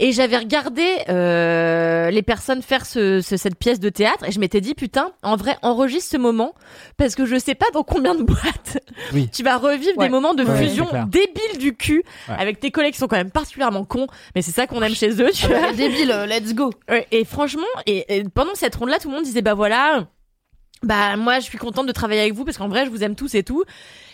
Et 0.00 0.12
j'avais 0.12 0.36
regardé 0.38 0.86
euh, 1.08 2.10
les 2.10 2.22
personnes 2.22 2.62
faire 2.62 2.86
ce, 2.86 3.20
ce- 3.20 3.36
cette 3.36 3.56
pièce 3.58 3.80
de 3.80 3.88
théâtre 3.88 4.24
et 4.28 4.30
je 4.30 4.38
m'étais 4.38 4.60
dit 4.60 4.74
putain, 4.74 5.10
en 5.24 5.34
vrai, 5.34 5.56
enregistre 5.62 6.12
ce 6.12 6.16
moment 6.16 6.54
parce 6.96 7.16
que 7.16 7.26
je 7.26 7.36
sais 7.36 7.56
pas 7.56 7.66
dans 7.74 7.82
combien 7.82 8.14
de 8.14 8.22
boîtes 8.22 8.78
Oui. 9.12 9.28
tu 9.32 9.42
vas 9.42 9.56
revivre 9.56 9.98
Ouais. 9.98 10.06
des 10.06 10.10
moments 10.10 10.34
de 10.34 10.44
Ouais, 10.44 10.68
fusion 10.68 10.86
débiles 11.08 11.58
du 11.58 11.74
cul 11.74 12.04
Ouais. 12.28 12.36
avec 12.38 12.60
tes 12.60 12.70
collègues 12.70 12.92
qui 12.92 13.00
sont 13.00 13.08
quand 13.08 13.16
même 13.16 13.32
particulièrement 13.32 13.84
cons, 13.84 14.06
mais 14.36 14.42
c'est 14.42 14.52
ça 14.52 14.68
qu'on 14.68 14.82
aime 14.82 14.94
chez 14.94 15.10
eux, 15.20 15.30
tu 15.34 15.46
vois. 15.48 15.72
débile, 15.72 16.12
euh, 16.12 16.26
let's 16.26 16.54
go. 16.54 16.70
Ouais, 16.88 17.08
et 17.10 17.24
franchement, 17.24 17.62
et, 17.86 18.18
et 18.18 18.22
pendant 18.32 18.54
cette 18.54 18.76
ronde-là, 18.76 18.98
tout 19.00 19.08
le 19.08 19.14
monde 19.16 19.24
disait 19.24 19.42
bah 19.42 19.54
voilà, 19.54 20.06
bah 20.82 21.16
moi 21.16 21.40
je 21.40 21.44
suis 21.44 21.58
contente 21.58 21.86
de 21.86 21.92
travailler 21.92 22.20
avec 22.20 22.34
vous 22.34 22.44
parce 22.44 22.56
qu'en 22.58 22.68
vrai 22.68 22.84
je 22.84 22.90
vous 22.90 23.02
aime 23.02 23.14
tous 23.14 23.34
et 23.34 23.42
tout. 23.42 23.64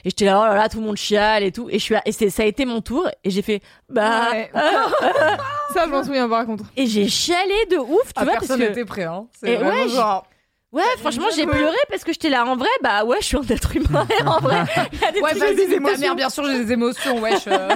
Et 0.04 0.10
j'étais 0.10 0.24
là 0.26 0.40
oh 0.42 0.46
là 0.46 0.54
là 0.54 0.68
tout 0.68 0.80
le 0.80 0.86
monde 0.86 0.96
chiale 0.96 1.42
et 1.42 1.52
tout. 1.52 1.68
Et 1.70 1.74
je 1.78 1.84
suis 1.84 1.94
là, 1.94 2.02
et 2.04 2.12
c'est 2.12 2.30
ça 2.30 2.42
a 2.42 2.46
été 2.46 2.64
mon 2.66 2.80
tour 2.80 3.08
et 3.24 3.30
j'ai 3.30 3.42
fait 3.42 3.62
bah 3.88 4.30
Ouais. 4.32 4.50
Ça, 5.72 5.84
je 5.86 5.90
m'en 5.90 6.04
souviens 6.04 6.28
par 6.28 6.46
contre. 6.46 6.64
et 6.76 6.86
j'ai 6.86 7.08
chialé 7.08 7.66
de 7.70 7.76
ouf, 7.78 7.88
tu 8.06 8.12
Ah, 8.16 8.24
vois 8.24 8.34
parce 8.34 8.46
personne 8.46 8.60
que 8.60 8.68
n'était 8.68 8.84
prêt, 8.84 9.04
hein. 9.04 9.26
Et 9.44 9.56
vraiment 9.56 9.70
ouais, 9.84 9.88
genre- 9.88 10.26
ouais 10.74 10.82
franchement 10.98 11.26
j'ai 11.34 11.46
pleuré 11.46 11.76
parce 11.88 12.04
que 12.04 12.12
j'étais 12.12 12.28
là 12.30 12.44
en 12.44 12.56
vrai 12.56 12.68
bah 12.82 13.04
ouais 13.04 13.16
je 13.20 13.26
suis 13.26 13.36
un 13.36 13.42
être 13.48 13.74
humain 13.76 14.06
en 14.26 14.40
vrai 14.40 14.64
il 14.92 15.00
y 15.00 15.04
a 15.04 15.12
des 15.12 15.20
Ouais, 15.20 15.30
trucs- 15.30 15.42
vas-y, 15.42 15.56
des 15.56 15.66
ta 15.68 15.74
émotions. 15.74 15.98
mère, 16.00 16.16
bien 16.16 16.28
sûr, 16.28 16.44
j'ai 16.44 16.64
des 16.64 16.72
émotions, 16.72 17.20
wesh. 17.20 17.46
euh. 17.46 17.68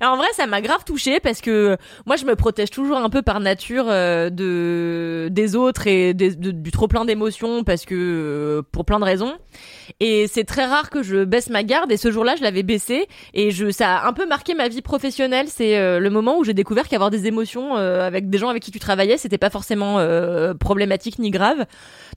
Et 0.00 0.04
en 0.04 0.16
vrai, 0.16 0.26
ça 0.34 0.46
m'a 0.46 0.60
grave 0.60 0.84
touchée 0.84 1.18
parce 1.20 1.40
que 1.40 1.76
moi, 2.06 2.16
je 2.16 2.24
me 2.26 2.34
protège 2.36 2.70
toujours 2.70 2.96
un 2.98 3.08
peu 3.10 3.22
par 3.22 3.40
nature 3.40 3.86
euh, 3.88 4.30
de 4.30 5.28
des 5.30 5.56
autres 5.56 5.86
et 5.86 6.14
des- 6.14 6.34
de- 6.36 6.50
du 6.50 6.70
trop 6.70 6.86
plein 6.88 7.04
d'émotions 7.04 7.64
parce 7.64 7.84
que 7.84 7.94
euh, 7.94 8.62
pour 8.72 8.84
plein 8.84 8.98
de 9.00 9.04
raisons. 9.04 9.34
Et 10.00 10.26
c'est 10.26 10.44
très 10.44 10.64
rare 10.66 10.90
que 10.90 11.02
je 11.02 11.24
baisse 11.24 11.50
ma 11.50 11.62
garde. 11.62 11.90
Et 11.92 11.96
ce 11.96 12.10
jour-là, 12.10 12.34
je 12.36 12.42
l'avais 12.42 12.62
baissé 12.62 13.06
et 13.34 13.50
je 13.50 13.70
ça 13.70 13.96
a 13.98 14.08
un 14.08 14.12
peu 14.12 14.26
marqué 14.26 14.54
ma 14.54 14.68
vie 14.68 14.82
professionnelle. 14.82 15.46
C'est 15.48 15.76
euh, 15.78 15.98
le 16.00 16.10
moment 16.10 16.38
où 16.38 16.44
j'ai 16.44 16.54
découvert 16.54 16.88
qu'avoir 16.88 17.10
des 17.10 17.26
émotions 17.26 17.76
euh, 17.76 18.06
avec 18.06 18.28
des 18.30 18.38
gens 18.38 18.48
avec 18.48 18.62
qui 18.62 18.70
tu 18.70 18.78
travaillais, 18.78 19.16
c'était 19.18 19.38
pas 19.38 19.50
forcément 19.50 19.98
euh, 19.98 20.54
problématique 20.54 21.18
ni 21.18 21.30
grave. 21.30 21.64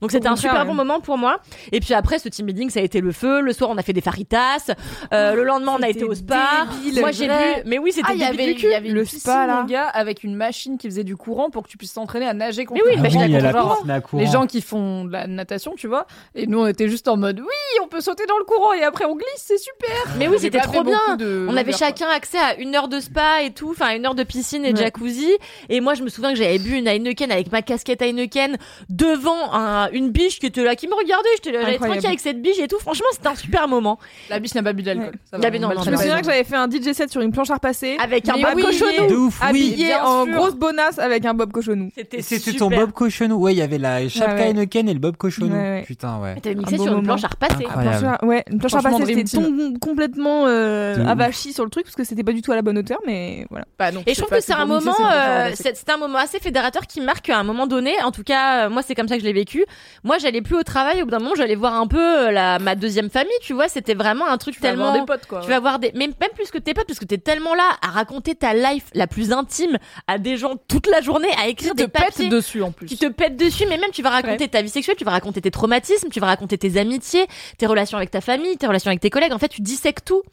Donc 0.02 0.12
c'était 0.12 0.28
un 0.28 0.36
super 0.36 0.60
ouais. 0.60 0.66
bon 0.66 0.74
moment 0.76 1.00
pour 1.00 1.18
moi. 1.18 1.40
Et 1.72 1.80
puis 1.80 1.94
après, 1.94 2.20
ce 2.20 2.30
team 2.30 2.46
building, 2.46 2.70
ça 2.70 2.80
a 2.80 2.84
été 2.84 3.02
le 3.02 3.12
feu. 3.12 3.42
Le 3.42 3.52
soir, 3.54 3.70
on 3.72 3.78
a 3.78 3.82
fait 3.84 3.94
des 3.94 4.02
faritas. 4.02 4.72
Euh, 5.14 5.34
le 5.34 5.44
lendemain, 5.44 5.76
on 5.80 5.82
a 5.82 5.90
été 5.90 6.04
au 6.04 6.14
spa. 6.14 6.68
débile, 6.84 7.00
Moi, 7.00 7.12
j'ai 7.12 7.28
bu. 7.28 7.34
Mais 7.66 7.80
oui, 7.80 7.92
c'était 7.92 8.08
Ah, 8.10 8.14
il 8.14 8.22
y 8.22 8.26
débile 8.26 8.42
avait, 8.66 8.70
y 8.72 8.74
avait 8.76 8.90
Le 8.90 9.06
spa, 9.06 9.48
là. 9.48 9.66
gars, 9.68 9.88
avec 9.88 10.24
une 10.24 10.36
machine 10.36 10.78
qui 10.78 10.88
faisait 10.88 11.04
du 11.04 11.16
courant 11.16 11.50
pour 11.50 11.64
que 11.64 11.70
tu 11.70 11.78
puisses 11.78 11.94
t'entraîner 11.94 12.28
à 12.28 12.34
nager 12.34 12.66
contre 12.66 12.82
Mais 12.84 12.92
oui, 12.92 12.96
la 12.98 13.02
mais 13.02 13.08
Ah 13.08 13.12
je 13.12 13.18
oui, 13.18 13.24
il 13.26 13.32
y 13.32 13.36
a 13.36 13.40
la 13.40 13.52
la 13.52 13.60
comprends. 13.60 13.76
piscine 13.76 13.92
à 13.92 14.02
courant. 14.02 14.22
les 14.24 14.28
gens 14.30 14.46
qui 14.46 14.62
font 14.62 15.06
de 15.06 15.12
la 15.12 15.26
natation, 15.28 15.74
tu 15.76 15.88
vois. 15.88 16.06
Et 16.36 16.46
nous, 16.46 16.60
on 16.60 16.68
était 16.68 16.88
juste 16.90 17.08
en 17.08 17.18
mode, 17.18 17.40
oui, 17.40 17.48
on 17.84 17.88
peut 17.88 18.02
sauter 18.02 18.26
dans 18.28 18.38
le 18.38 18.44
courant 18.44 18.74
et 18.74 18.84
après 18.84 19.06
on 19.06 19.16
glisse, 19.16 19.28
c'est 19.38 19.58
super. 19.58 19.90
Mais 20.18 20.28
oui, 20.28 20.38
c'était 20.40 20.60
trop 20.60 20.84
bien. 20.84 21.16
de 21.18 21.46
On 21.50 21.56
avait 21.58 21.74
chacun 21.74 22.08
accès 22.08 22.38
à 22.38 22.56
une 22.60 22.76
heure 22.76 22.88
de 22.88 23.00
spa 23.00 23.44
et 23.44 23.52
tout, 23.52 23.70
enfin 23.72 23.96
une 23.96 24.06
heure 24.06 24.16
de 24.16 24.24
piscine 24.24 24.66
et 24.66 24.74
de 24.74 24.78
Ouais. 24.78 24.84
jacuzzi. 24.86 25.32
Et 25.70 25.80
moi, 25.82 25.94
je 25.96 26.04
me 26.04 26.10
souviens 26.10 26.32
que 26.32 26.38
j'avais 26.38 26.60
bu 26.60 26.72
une 26.76 26.88
Heineken 26.88 27.32
avec 27.32 27.52
ma 27.52 27.62
casquette 27.62 28.02
Heineken 28.02 28.58
devant 28.90 29.54
un, 29.54 29.68
un, 29.86 29.90
une 29.92 30.10
biche 30.10 30.40
qui 30.40 30.46
était 30.46 30.64
là, 30.64 30.76
qui 30.76 30.88
me 30.88 30.94
regardait. 30.96 31.28
J'étais 31.36 31.52
là, 31.52 31.60
Incroyable. 31.60 31.86
tranquille 31.88 32.06
avec 32.08 32.20
cette 32.20 32.42
biche 32.42 32.60
et 32.60 32.68
tout. 32.68 32.80
Franchement, 32.80 33.08
c'était 33.12 33.28
un 33.28 33.36
super 33.36 33.68
moment. 33.68 34.00
La 34.30 34.40
biche 34.40 34.56
n'a 34.56 34.64
pas 34.64 34.74
bu 34.74 34.84
d'alcool. 34.84 35.14
Ouais. 35.34 35.60
Non, 35.60 35.70
non, 35.74 35.82
Je 35.84 35.92
me 35.92 35.98
souviens 35.98 36.20
que 36.20 36.26
j'avais 36.26 36.44
fait 36.44 36.56
un 36.56 36.70
DJ 36.70 36.94
set 36.94 37.12
sur 37.12 37.22
une 37.22 37.32
planche 37.32 37.50
à 37.50 37.56
repasser. 37.56 37.98
Avec 38.02 38.28
un 38.30 38.34
bob 38.34 38.54
oui, 38.56 38.64
cochonou. 38.64 39.08
De 39.10 39.16
ouf, 39.16 39.40
oui. 39.42 39.48
Habillé 39.72 39.96
en 39.96 40.26
grosse 40.26 40.56
bonasse 40.56 41.00
avec 41.00 41.26
un 41.26 41.34
bob 41.34 41.52
cochonou. 41.52 41.90
C'était 42.20 42.54
ton 42.54 42.70
Bob 42.70 42.92
Cochonou. 42.92 43.36
Ouais, 43.38 43.54
il 43.54 43.58
y 43.58 43.62
avait 43.62 43.78
la 43.78 44.08
Chapka. 44.10 44.48
Heineken 44.48 44.88
et 44.90 44.94
le 44.94 45.00
Bob 45.00 45.18
Cochonou. 45.18 45.56
Putain, 45.86 46.20
ouais. 46.20 46.40
T'avais 46.42 46.56
mixé 46.56 46.78
sur 46.78 46.98
une 46.98 47.04
planche 47.04 47.24
à 47.24 47.28
repasser. 47.28 47.47
Incroyable. 47.52 48.00
Planche 48.00 48.18
à- 48.22 48.26
ouais, 48.26 48.44
une 48.52 48.60
planche 48.60 48.74
à 48.74 49.06
c'était 49.06 49.24
tom- 49.24 49.80
complètement 49.80 50.46
euh, 50.48 50.96
sur 51.32 51.64
le 51.64 51.70
truc 51.70 51.86
parce 51.86 51.96
que 51.96 52.04
c'était 52.04 52.24
pas 52.24 52.32
du 52.34 52.42
tout 52.42 52.52
à 52.52 52.56
la 52.56 52.62
bonne 52.62 52.78
hauteur, 52.78 53.00
mais 53.06 53.46
voilà. 53.50 53.66
Bah, 53.78 53.92
donc, 53.92 54.04
Et 54.08 54.14
je 54.14 54.20
trouve 54.22 54.30
que 54.30 54.42
c'est 54.42 54.54
un 54.54 54.66
moment, 54.66 54.94
euh, 55.12 55.52
c'est 55.54 55.76
c'est 55.76 55.90
un 55.90 55.98
moment 55.98 56.18
assez 56.20 56.40
fédérateur 56.40 56.88
qui 56.88 57.02
marque 57.02 57.30
à 57.30 57.38
un 57.38 57.44
moment 57.44 57.68
donné. 57.68 57.94
En 58.04 58.12
tout 58.12 58.24
cas, 58.24 58.66
euh, 58.66 58.70
moi 58.70 58.82
c'est 58.82 58.96
comme 58.96 59.08
ça 59.08 59.16
que 59.16 59.22
je 59.22 59.26
l'ai 59.26 59.34
vécu. 59.34 59.66
Moi, 60.04 60.18
j'allais 60.18 60.42
plus 60.42 60.56
au 60.56 60.64
travail. 60.64 61.02
Au 61.02 61.06
bout 61.06 61.12
d'un 61.12 61.20
moment, 61.20 61.36
j'allais 61.36 61.56
voir 61.56 61.74
un 61.76 61.88
peu 61.88 62.00
euh, 62.28 62.32
la 62.32 62.60
ma 62.60 62.76
deuxième 62.76 63.10
famille. 63.10 63.32
Tu 63.42 63.54
vois, 63.54 63.68
c'était 63.68 63.94
vraiment 63.94 64.28
un 64.28 64.38
truc 64.38 64.56
Tu 64.56 64.62
vas 64.62 64.70
avoir 64.70 64.92
tellement. 64.94 65.06
des 65.06 65.12
potes, 65.12 65.26
quoi. 65.28 65.42
Tu 65.42 65.50
vas 65.50 65.60
voir 65.60 65.80
des, 65.80 65.92
mais 65.96 66.08
même 66.08 66.30
plus 66.36 66.52
que 66.52 66.58
tes 66.58 66.74
potes, 66.74 66.88
parce 66.88 67.00
que 67.00 67.06
t'es 67.06 67.18
tellement 67.18 67.54
là 67.56 67.70
à 67.82 67.88
raconter 67.92 68.36
ta 68.36 68.54
life 68.54 68.86
la 68.94 69.08
plus 69.08 69.32
intime 69.32 69.78
à 70.08 70.18
des 70.18 70.38
gens 70.38 70.56
toute 70.68 70.88
la 70.88 71.02
journée, 71.02 71.30
à 71.42 71.48
écrire 71.48 71.76
des 71.76 71.88
papiers 71.88 72.26
pète 72.26 72.30
dessus 72.30 72.62
en 72.62 72.72
plus. 72.72 72.88
qui 72.88 72.98
te 72.98 73.08
pètent 73.08 73.38
dessus, 73.38 73.66
mais 73.70 73.78
même 73.78 73.92
tu 73.92 74.02
vas 74.02 74.10
raconter 74.10 74.48
ta 74.48 74.62
vie 74.62 74.70
sexuelle, 74.70 74.96
tu 74.98 75.06
vas 75.06 75.12
raconter 75.12 75.42
tes 75.42 75.52
traumatismes, 75.52 76.10
tu 76.10 76.20
vas 76.20 76.28
raconter 76.28 76.58
tes 76.58 76.78
amitiés, 76.78 77.28
tes 77.58 77.66
relations 77.66 77.98
avec 77.98 78.12
ta 78.12 78.22
famille, 78.22 78.58
tes 78.58 78.68
relations 78.68 78.90
avec 78.90 79.00
tes 79.00 79.10
collègues. 79.10 79.34
En 79.34 79.40
fait, 79.40 79.50
tu 79.50 79.62
dissèques 79.62 80.04
tout. 80.06 80.24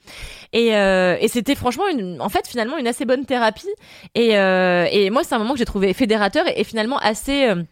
Et, 0.52 0.76
euh, 0.76 1.16
et 1.20 1.28
c'était 1.28 1.54
franchement, 1.54 1.88
une, 1.88 2.20
en 2.20 2.28
fait, 2.28 2.46
finalement, 2.46 2.76
une 2.76 2.86
assez 2.86 3.04
bonne 3.04 3.24
thérapie. 3.24 3.68
Et, 4.14 4.38
euh, 4.38 4.86
et 4.90 5.10
moi, 5.10 5.24
c'est 5.24 5.34
un 5.34 5.38
moment 5.38 5.52
que 5.52 5.58
j'ai 5.58 5.64
trouvé 5.64 5.92
fédérateur 5.92 6.46
et, 6.48 6.60
et 6.60 6.64
finalement 6.64 6.98
assez 6.98 7.48
euh, 7.48 7.62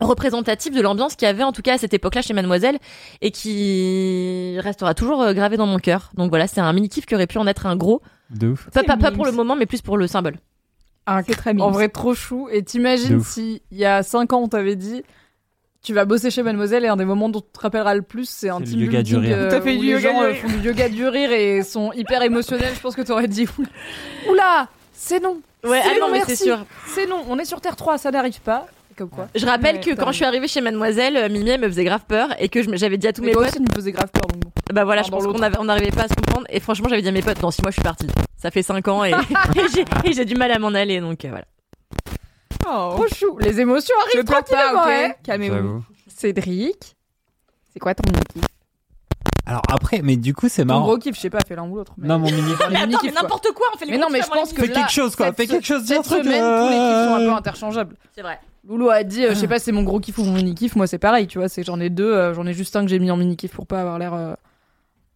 représentatif 0.00 0.74
de 0.74 0.80
l'ambiance 0.80 1.16
qu'il 1.16 1.26
y 1.26 1.28
avait 1.30 1.42
en 1.42 1.52
tout 1.52 1.62
cas 1.62 1.74
à 1.74 1.78
cette 1.78 1.94
époque-là 1.94 2.22
chez 2.22 2.34
Mademoiselle 2.34 2.78
et 3.20 3.30
qui 3.30 4.56
restera 4.60 4.94
toujours 4.94 5.22
euh, 5.22 5.32
gravé 5.32 5.56
dans 5.56 5.66
mon 5.66 5.78
cœur. 5.78 6.10
Donc 6.14 6.30
voilà, 6.30 6.46
c'est 6.46 6.60
un 6.60 6.72
mini 6.72 6.88
kiff 6.88 7.06
qui 7.06 7.14
aurait 7.14 7.26
pu 7.26 7.38
en 7.38 7.46
être 7.46 7.66
un 7.66 7.76
gros. 7.76 8.02
De 8.30 8.48
ouf. 8.48 8.68
Pas, 8.70 8.82
pas, 8.82 8.96
pas 8.96 9.10
pour 9.10 9.24
le 9.24 9.32
moment, 9.32 9.56
mais 9.56 9.66
plus 9.66 9.82
pour 9.82 9.96
le 9.96 10.06
symbole. 10.06 10.36
Un 11.06 11.22
C'est 11.22 11.34
très 11.34 11.58
En 11.58 11.70
vrai, 11.70 11.88
trop 11.88 12.14
chou. 12.14 12.48
Et 12.52 12.62
t'imagines 12.62 13.22
si, 13.22 13.62
il 13.70 13.78
y 13.78 13.86
a 13.86 14.02
5 14.02 14.32
ans, 14.34 14.42
on 14.42 14.48
t'avait 14.48 14.76
dit. 14.76 15.02
Tu 15.82 15.94
vas 15.94 16.04
bosser 16.04 16.30
chez 16.30 16.42
Mademoiselle 16.42 16.84
et 16.84 16.88
un 16.88 16.96
des 16.96 17.04
moments 17.04 17.28
dont 17.28 17.40
tu 17.40 17.46
te 17.52 17.60
rappelleras 17.60 17.94
le 17.94 18.02
plus, 18.02 18.28
c'est 18.28 18.48
un 18.48 18.60
team 18.60 18.80
yoga 18.80 19.02
du 19.02 19.16
rire. 19.16 19.36
euh, 19.38 19.50
T'as 19.50 19.60
fait 19.60 19.76
où 19.76 19.80
du 19.80 19.86
les 19.86 19.92
yoga 19.92 20.12
gens 20.12 20.18
du 20.20 20.24
euh, 20.24 20.28
rire. 20.32 20.42
font 20.42 20.48
du 20.48 20.66
yoga 20.66 20.88
du 20.88 21.08
rire 21.08 21.32
et 21.32 21.62
sont 21.62 21.92
hyper 21.92 22.20
émotionnels. 22.22 22.72
Je 22.74 22.80
pense 22.80 22.96
que 22.96 23.02
t'aurais 23.02 23.28
dit 23.28 23.46
oula, 23.58 23.68
oula, 24.28 24.68
c'est 24.92 25.22
non, 25.22 25.40
Ouais, 25.64 25.80
C'est 25.82 25.90
ah 25.90 25.94
non, 26.00 26.06
non, 26.06 26.12
mais 26.12 26.18
merci. 26.18 26.36
c'est 26.36 26.44
sûr. 26.44 26.58
c'est 26.88 27.06
non. 27.06 27.24
On 27.28 27.38
est 27.38 27.44
sur 27.44 27.60
Terre 27.60 27.76
3, 27.76 27.96
ça 27.98 28.10
n'arrive 28.10 28.40
pas. 28.40 28.66
Comme 28.96 29.08
quoi. 29.08 29.28
Je 29.36 29.46
rappelle 29.46 29.76
Ouais, 29.76 29.80
que 29.82 29.90
t'as 29.90 30.02
quand 30.04 30.10
je 30.10 30.16
suis 30.16 30.24
arrivée 30.24 30.48
chez 30.48 30.60
Mademoiselle, 30.60 31.16
euh, 31.16 31.28
Mimi 31.28 31.50
elle 31.50 31.60
me 31.60 31.68
faisait 31.68 31.84
grave 31.84 32.02
peur 32.08 32.28
et 32.40 32.48
que 32.48 32.62
je 32.64 32.68
me- 32.68 32.76
j'avais 32.76 32.98
dit 32.98 33.06
à 33.06 33.12
tous 33.12 33.20
Mais 33.20 33.28
mes 33.28 33.32
toi 33.34 33.44
potes, 33.44 33.54
aussi, 33.54 33.62
tu 33.64 33.68
me 33.70 33.74
faisais 33.74 33.92
grave 33.92 34.10
peur. 34.12 34.22
Donc 34.26 34.40
bon. 34.42 34.50
bah 34.72 34.84
voilà, 34.84 35.02
je 35.04 35.10
pense 35.10 35.24
qu'on 35.24 35.40
avait- 35.40 35.58
on 35.60 35.64
n'arrivait 35.64 35.92
pas 35.92 36.02
à 36.04 36.08
se 36.08 36.14
comprendre 36.14 36.46
et 36.50 36.58
franchement 36.58 36.88
j'avais 36.88 37.02
dit 37.02 37.08
à 37.08 37.12
mes 37.12 37.22
potes, 37.22 37.40
dans 37.40 37.52
6 37.52 37.62
mois 37.62 37.70
je 37.70 37.74
suis 37.76 37.82
partie. 37.82 38.08
Ça 38.36 38.50
fait 38.50 38.62
5 38.64 38.88
ans 38.88 39.04
et, 39.04 39.10
et 39.56 39.62
j'ai- 39.72 39.84
et 40.04 40.12
j'ai 40.12 40.24
du 40.24 40.34
mal 40.34 40.50
à 40.50 40.58
m'en 40.58 40.74
aller 40.74 40.98
donc 41.00 41.24
euh, 41.24 41.28
voilà. 41.28 41.44
Oh, 42.70 42.92
Trop 42.96 43.06
chou. 43.14 43.38
Les 43.38 43.60
émotions 43.60 43.94
je 44.12 44.18
arrivent 44.18 44.26
pleure 44.28 44.44
tranquillement. 44.44 44.82
pas, 44.82 45.04
hein. 45.06 45.08
ok 45.10 45.16
Calmez-vous. 45.24 45.82
Cédric, 46.08 46.96
c'est 47.72 47.78
quoi 47.78 47.94
ton 47.94 48.02
mini 48.10 48.22
kiff 48.34 48.42
Alors 49.46 49.62
après, 49.68 50.00
mais 50.02 50.16
du 50.16 50.34
coup, 50.34 50.48
c'est 50.48 50.64
marrant. 50.64 50.82
gros 50.82 50.98
kiff, 50.98 51.14
je 51.16 51.20
sais 51.20 51.30
pas, 51.30 51.38
fais 51.46 51.54
l'un 51.56 51.66
ou 51.68 51.76
l'autre. 51.76 51.92
mais- 51.96 52.08
Non, 52.08 52.18
mon 52.18 52.26
mini. 52.26 52.42
Les 52.42 52.52
Attends, 52.76 52.98
mais 53.04 53.10
n'importe 53.12 53.48
quoi, 53.54 53.68
on 53.74 53.78
fait 53.78 53.86
les 53.86 53.92
Mais 53.92 53.98
non, 53.98 54.08
mais 54.10 54.20
je 54.20 54.26
pense 54.28 54.52
que 54.52 54.60
Fais 54.62 54.72
quelque 54.72 54.90
chose, 54.90 55.14
quoi. 55.16 55.26
cette- 55.26 55.36
Fais 55.36 55.46
quelque 55.46 55.66
chose, 55.66 55.84
dis 55.84 55.94
un 55.94 56.02
Cette 56.02 56.12
truc. 56.12 56.24
semaine, 56.24 56.42
euh, 56.42 56.62
tous 56.62 56.68
les 56.68 56.76
kiffs 56.76 57.08
sont 57.08 57.14
un 57.14 57.18
peu 57.30 57.32
interchangeables. 57.38 57.96
C'est 58.14 58.22
vrai. 58.22 58.40
Loulou 58.66 58.90
a 58.90 59.02
dit, 59.04 59.24
euh, 59.24 59.30
je 59.30 59.34
sais 59.34 59.48
pas, 59.48 59.58
c'est 59.58 59.72
mon 59.72 59.82
gros 59.84 60.00
kiff 60.00 60.18
ou 60.18 60.24
mon 60.24 60.32
mini 60.32 60.54
kiff. 60.54 60.74
Moi, 60.76 60.86
c'est 60.86 60.98
pareil, 60.98 61.26
tu 61.26 61.38
vois. 61.38 61.48
C'est 61.48 61.62
j'en 61.62 61.78
ai 61.80 61.88
deux. 61.90 62.12
euh, 62.12 62.34
j'en 62.34 62.46
ai 62.46 62.52
juste 62.52 62.74
un 62.76 62.82
que 62.82 62.88
j'ai 62.90 62.98
mis 62.98 63.10
en 63.10 63.16
mini 63.16 63.36
kiff 63.36 63.52
pour 63.52 63.66
pas 63.66 63.80
avoir 63.80 63.98
l'air 63.98 64.12
euh, 64.12 64.34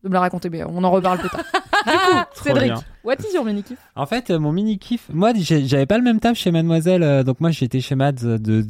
de 0.04 0.08
me 0.08 0.14
la 0.14 0.20
raconter. 0.20 0.48
Mais 0.48 0.62
on 0.64 0.82
en 0.84 0.90
reparle 0.90 1.18
plus 1.18 1.28
tard. 1.28 1.42
du 1.84 1.90
coup, 1.90 2.24
Trop 2.34 2.44
Cédric, 2.44 2.64
bien. 2.72 2.82
what 3.04 3.14
is 3.28 3.34
your 3.34 3.44
mini 3.44 3.62
kiff 3.62 3.78
En 3.96 4.06
fait, 4.06 4.30
euh, 4.30 4.38
mon 4.38 4.52
mini 4.52 4.78
kiff, 4.78 5.08
moi, 5.12 5.32
j'avais 5.36 5.86
pas 5.86 5.98
le 5.98 6.04
même 6.04 6.20
taf 6.20 6.36
chez 6.36 6.50
Mademoiselle, 6.50 7.02
euh, 7.02 7.22
donc 7.22 7.40
moi, 7.40 7.50
j'étais 7.50 7.80
chez 7.80 7.94
Mads 7.94 8.24
euh, 8.24 8.38
de 8.38 8.64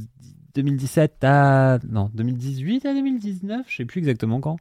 2017 0.54 1.24
à 1.24 1.78
non 1.88 2.10
2018 2.14 2.86
à 2.86 2.92
2019, 2.94 3.66
je 3.68 3.76
sais 3.76 3.84
plus 3.84 3.98
exactement 3.98 4.40
quand. 4.40 4.56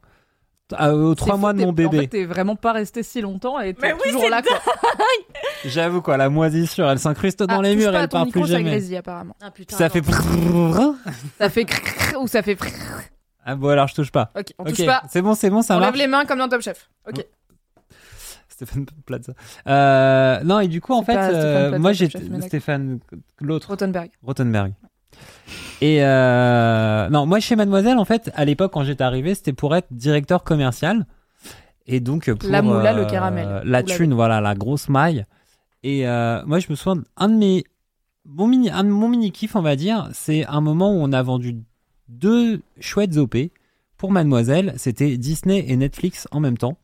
À- 0.74 0.94
aux 0.94 1.14
trois 1.14 1.36
mois 1.36 1.52
fou, 1.52 1.58
de 1.58 1.64
mon 1.66 1.74
t'es- 1.74 1.84
En 1.84 1.90
fait, 1.90 1.96
bébé. 1.98 2.08
t'es 2.08 2.24
vraiment 2.24 2.56
pas 2.56 2.72
resté 2.72 3.02
si 3.02 3.20
longtemps 3.20 3.60
et 3.60 3.74
t'es 3.74 3.88
Mais 3.88 3.92
oui, 3.92 4.00
toujours 4.04 4.22
c'est 4.22 4.30
là, 4.30 4.40
quoi. 4.40 4.58
J'avoue 5.66 6.00
quoi, 6.00 6.16
la 6.16 6.30
moisissure, 6.30 6.88
elle 6.88 6.98
s'incruste 6.98 7.42
dans 7.42 7.58
Ah, 7.58 7.62
les 7.62 7.76
murs, 7.76 7.94
elle 7.94 8.08
part 8.08 8.24
micro, 8.24 8.40
plus 8.40 8.48
ça 8.50 8.56
jamais. 8.58 8.70
grésille, 8.70 8.96
apparemment. 8.96 9.36
Ah 9.42 9.50
putain. 9.50 9.76
Ça 9.76 9.90
fait 9.90 10.02
Ça 11.38 11.50
fait 11.50 11.64
crrrr 11.66 12.22
ou 12.22 12.26
ça 12.26 12.42
fait 12.42 12.56
ah 13.44 13.56
bon 13.56 13.68
alors 13.70 13.88
je 13.88 13.94
touche 13.96 14.12
pas. 14.12 14.30
Ok, 14.38 14.46
on 14.58 14.62
Ok, 14.62 14.74
touche 14.76 14.86
pas. 14.86 15.02
C'est 15.10 15.20
bon, 15.20 15.34
c'est 15.34 15.50
bon, 15.50 15.62
ça 15.62 15.76
on 15.76 15.80
marche. 15.80 15.92
lève 15.96 16.00
les 16.00 16.06
mains 16.06 16.24
comme 16.24 16.38
dans 16.38 16.48
Top 16.48 16.62
Chef. 16.62 16.88
Ok. 17.08 17.26
Stéphane 18.64 18.86
Plaza. 19.06 19.34
Euh, 19.66 20.40
non 20.44 20.60
et 20.60 20.68
du 20.68 20.80
coup 20.80 20.92
en 20.92 21.02
fait, 21.02 21.14
pas 21.14 21.30
euh, 21.30 21.68
Plaza, 21.68 21.78
moi 21.78 21.92
d'accord. 21.92 22.42
Stéphane 22.48 23.00
l'autre 23.40 23.68
Rottenberg. 24.22 24.72
Et 25.80 25.98
euh, 26.04 27.08
non, 27.08 27.26
moi 27.26 27.40
chez 27.40 27.56
Mademoiselle, 27.56 27.98
en 27.98 28.04
fait, 28.04 28.30
à 28.34 28.44
l'époque 28.44 28.72
quand 28.72 28.84
j'étais 28.84 29.02
arrivé, 29.02 29.34
c'était 29.34 29.52
pour 29.52 29.74
être 29.74 29.88
directeur 29.90 30.44
commercial. 30.44 31.06
Et 31.86 31.98
donc 31.98 32.32
pour 32.32 32.48
La 32.48 32.62
moula, 32.62 32.94
euh, 32.94 33.04
le 33.04 33.10
caramel. 33.10 33.62
la 33.64 33.82
thune, 33.82 34.14
voilà, 34.14 34.40
la 34.40 34.54
grosse 34.54 34.88
maille. 34.88 35.26
Et 35.82 36.06
euh, 36.06 36.42
moi, 36.46 36.60
je 36.60 36.68
me 36.70 36.76
souviens 36.76 37.02
un 37.16 37.28
de 37.28 37.34
mes 37.34 37.64
mon 38.24 38.46
mini, 38.46 38.70
un 38.70 38.84
de 38.84 38.88
mon 38.88 39.08
mini 39.08 39.32
kiff, 39.32 39.56
on 39.56 39.62
va 39.62 39.74
dire, 39.74 40.08
c'est 40.12 40.46
un 40.46 40.60
moment 40.60 40.92
où 40.92 40.98
on 41.02 41.12
a 41.12 41.20
vendu 41.24 41.56
deux 42.08 42.62
chouettes 42.78 43.16
OP 43.16 43.36
pour 43.96 44.12
Mademoiselle. 44.12 44.74
C'était 44.76 45.16
Disney 45.16 45.64
et 45.66 45.76
Netflix 45.76 46.28
en 46.30 46.38
même 46.38 46.56
temps. 46.56 46.78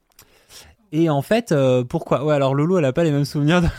Et 0.92 1.10
en 1.10 1.20
fait, 1.22 1.52
euh, 1.52 1.84
pourquoi? 1.84 2.24
Ouais, 2.24 2.34
alors 2.34 2.54
Lolo, 2.54 2.78
elle 2.78 2.84
a 2.86 2.92
pas 2.92 3.04
les 3.04 3.10
mêmes 3.10 3.24
souvenirs. 3.26 3.60
de- 3.62 3.68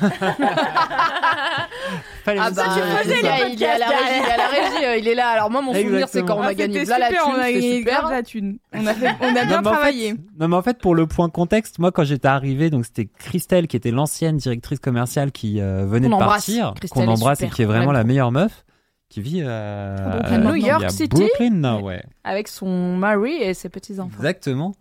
Pas 2.25 2.33
les 2.33 2.39
Ah 2.39 2.45
mêmes 2.45 2.53
bah, 2.53 2.63
souvenirs 2.65 2.85
de 2.85 3.09
il, 3.09 3.15
tout 3.15 3.25
ça. 3.25 3.39
est, 3.47 3.53
il 3.53 3.63
est 3.63 3.67
à 3.67 3.77
la 3.77 3.87
régie, 3.87 4.19
il 4.19 4.27
est 4.27 4.31
à 4.31 4.37
la 4.37 4.47
régie, 4.47 4.85
euh, 4.85 4.97
il 4.97 5.07
est 5.07 5.15
là. 5.15 5.29
Alors 5.29 5.49
moi, 5.49 5.61
mon 5.61 5.73
souvenir, 5.73 6.07
c'est 6.09 6.23
quand 6.23 6.37
on 6.37 6.41
a 6.41 6.47
Ah, 6.47 6.53
gagné 6.53 6.73
c'était 6.79 6.85
V'là 6.85 6.99
la 6.99 7.07
super, 7.07 7.23
thune, 7.23 7.33
on 7.35 7.39
a 7.41 7.51
gagné 7.51 7.77
super. 7.79 8.09
la 8.09 8.23
thune. 8.23 8.57
On 8.73 8.85
a, 8.85 8.93
fait- 8.93 9.15
on 9.21 9.27
a 9.27 9.31
bien 9.45 9.45
Non, 9.45 9.49
mais 9.49 9.55
en 9.55 9.57
fait- 9.57 9.63
travaillé. 9.71 10.13
non 10.39 10.47
mais 10.49 10.55
en 10.55 10.61
fait 10.61 10.77
pour 10.79 10.93
le 10.95 11.07
point 11.07 11.29
contexte, 11.29 11.79
moi 11.79 11.91
quand 11.91 12.03
j'étais 12.03 12.27
arrivé, 12.27 12.69
donc 12.69 12.85
c'était 12.85 13.07
Christelle 13.17 13.67
qui 13.67 13.77
était 13.77 13.91
l'ancienne 13.91 14.37
directrice 14.37 14.79
commerciale 14.79 15.31
qui 15.31 15.59
euh, 15.61 15.85
venait 15.87 16.07
de 16.09 16.13
embrasse. 16.13 16.45
partir, 16.45 16.73
Christelle 16.75 17.05
qu'on 17.05 17.11
embrasse 17.11 17.39
super, 17.39 17.51
et 17.53 17.55
qui 17.55 17.61
est 17.63 17.65
vraiment 17.65 17.91
la 17.91 18.03
meilleure 18.03 18.31
meuf, 18.31 18.65
qui 19.09 19.21
vit 19.21 19.41
euh, 19.43 19.97
À 20.23 20.37
New 20.37 20.55
York 20.55 20.83
a 20.83 20.89
City. 20.89 21.07
Brooklyn, 21.09 21.51
non, 21.55 21.81
ouais, 21.81 22.03
Avec 22.23 22.47
son 22.49 22.95
mari 22.97 23.33
et 23.41 23.53
ses 23.55 23.69
petits-enfants. 23.69 24.11
exactement. 24.17 24.73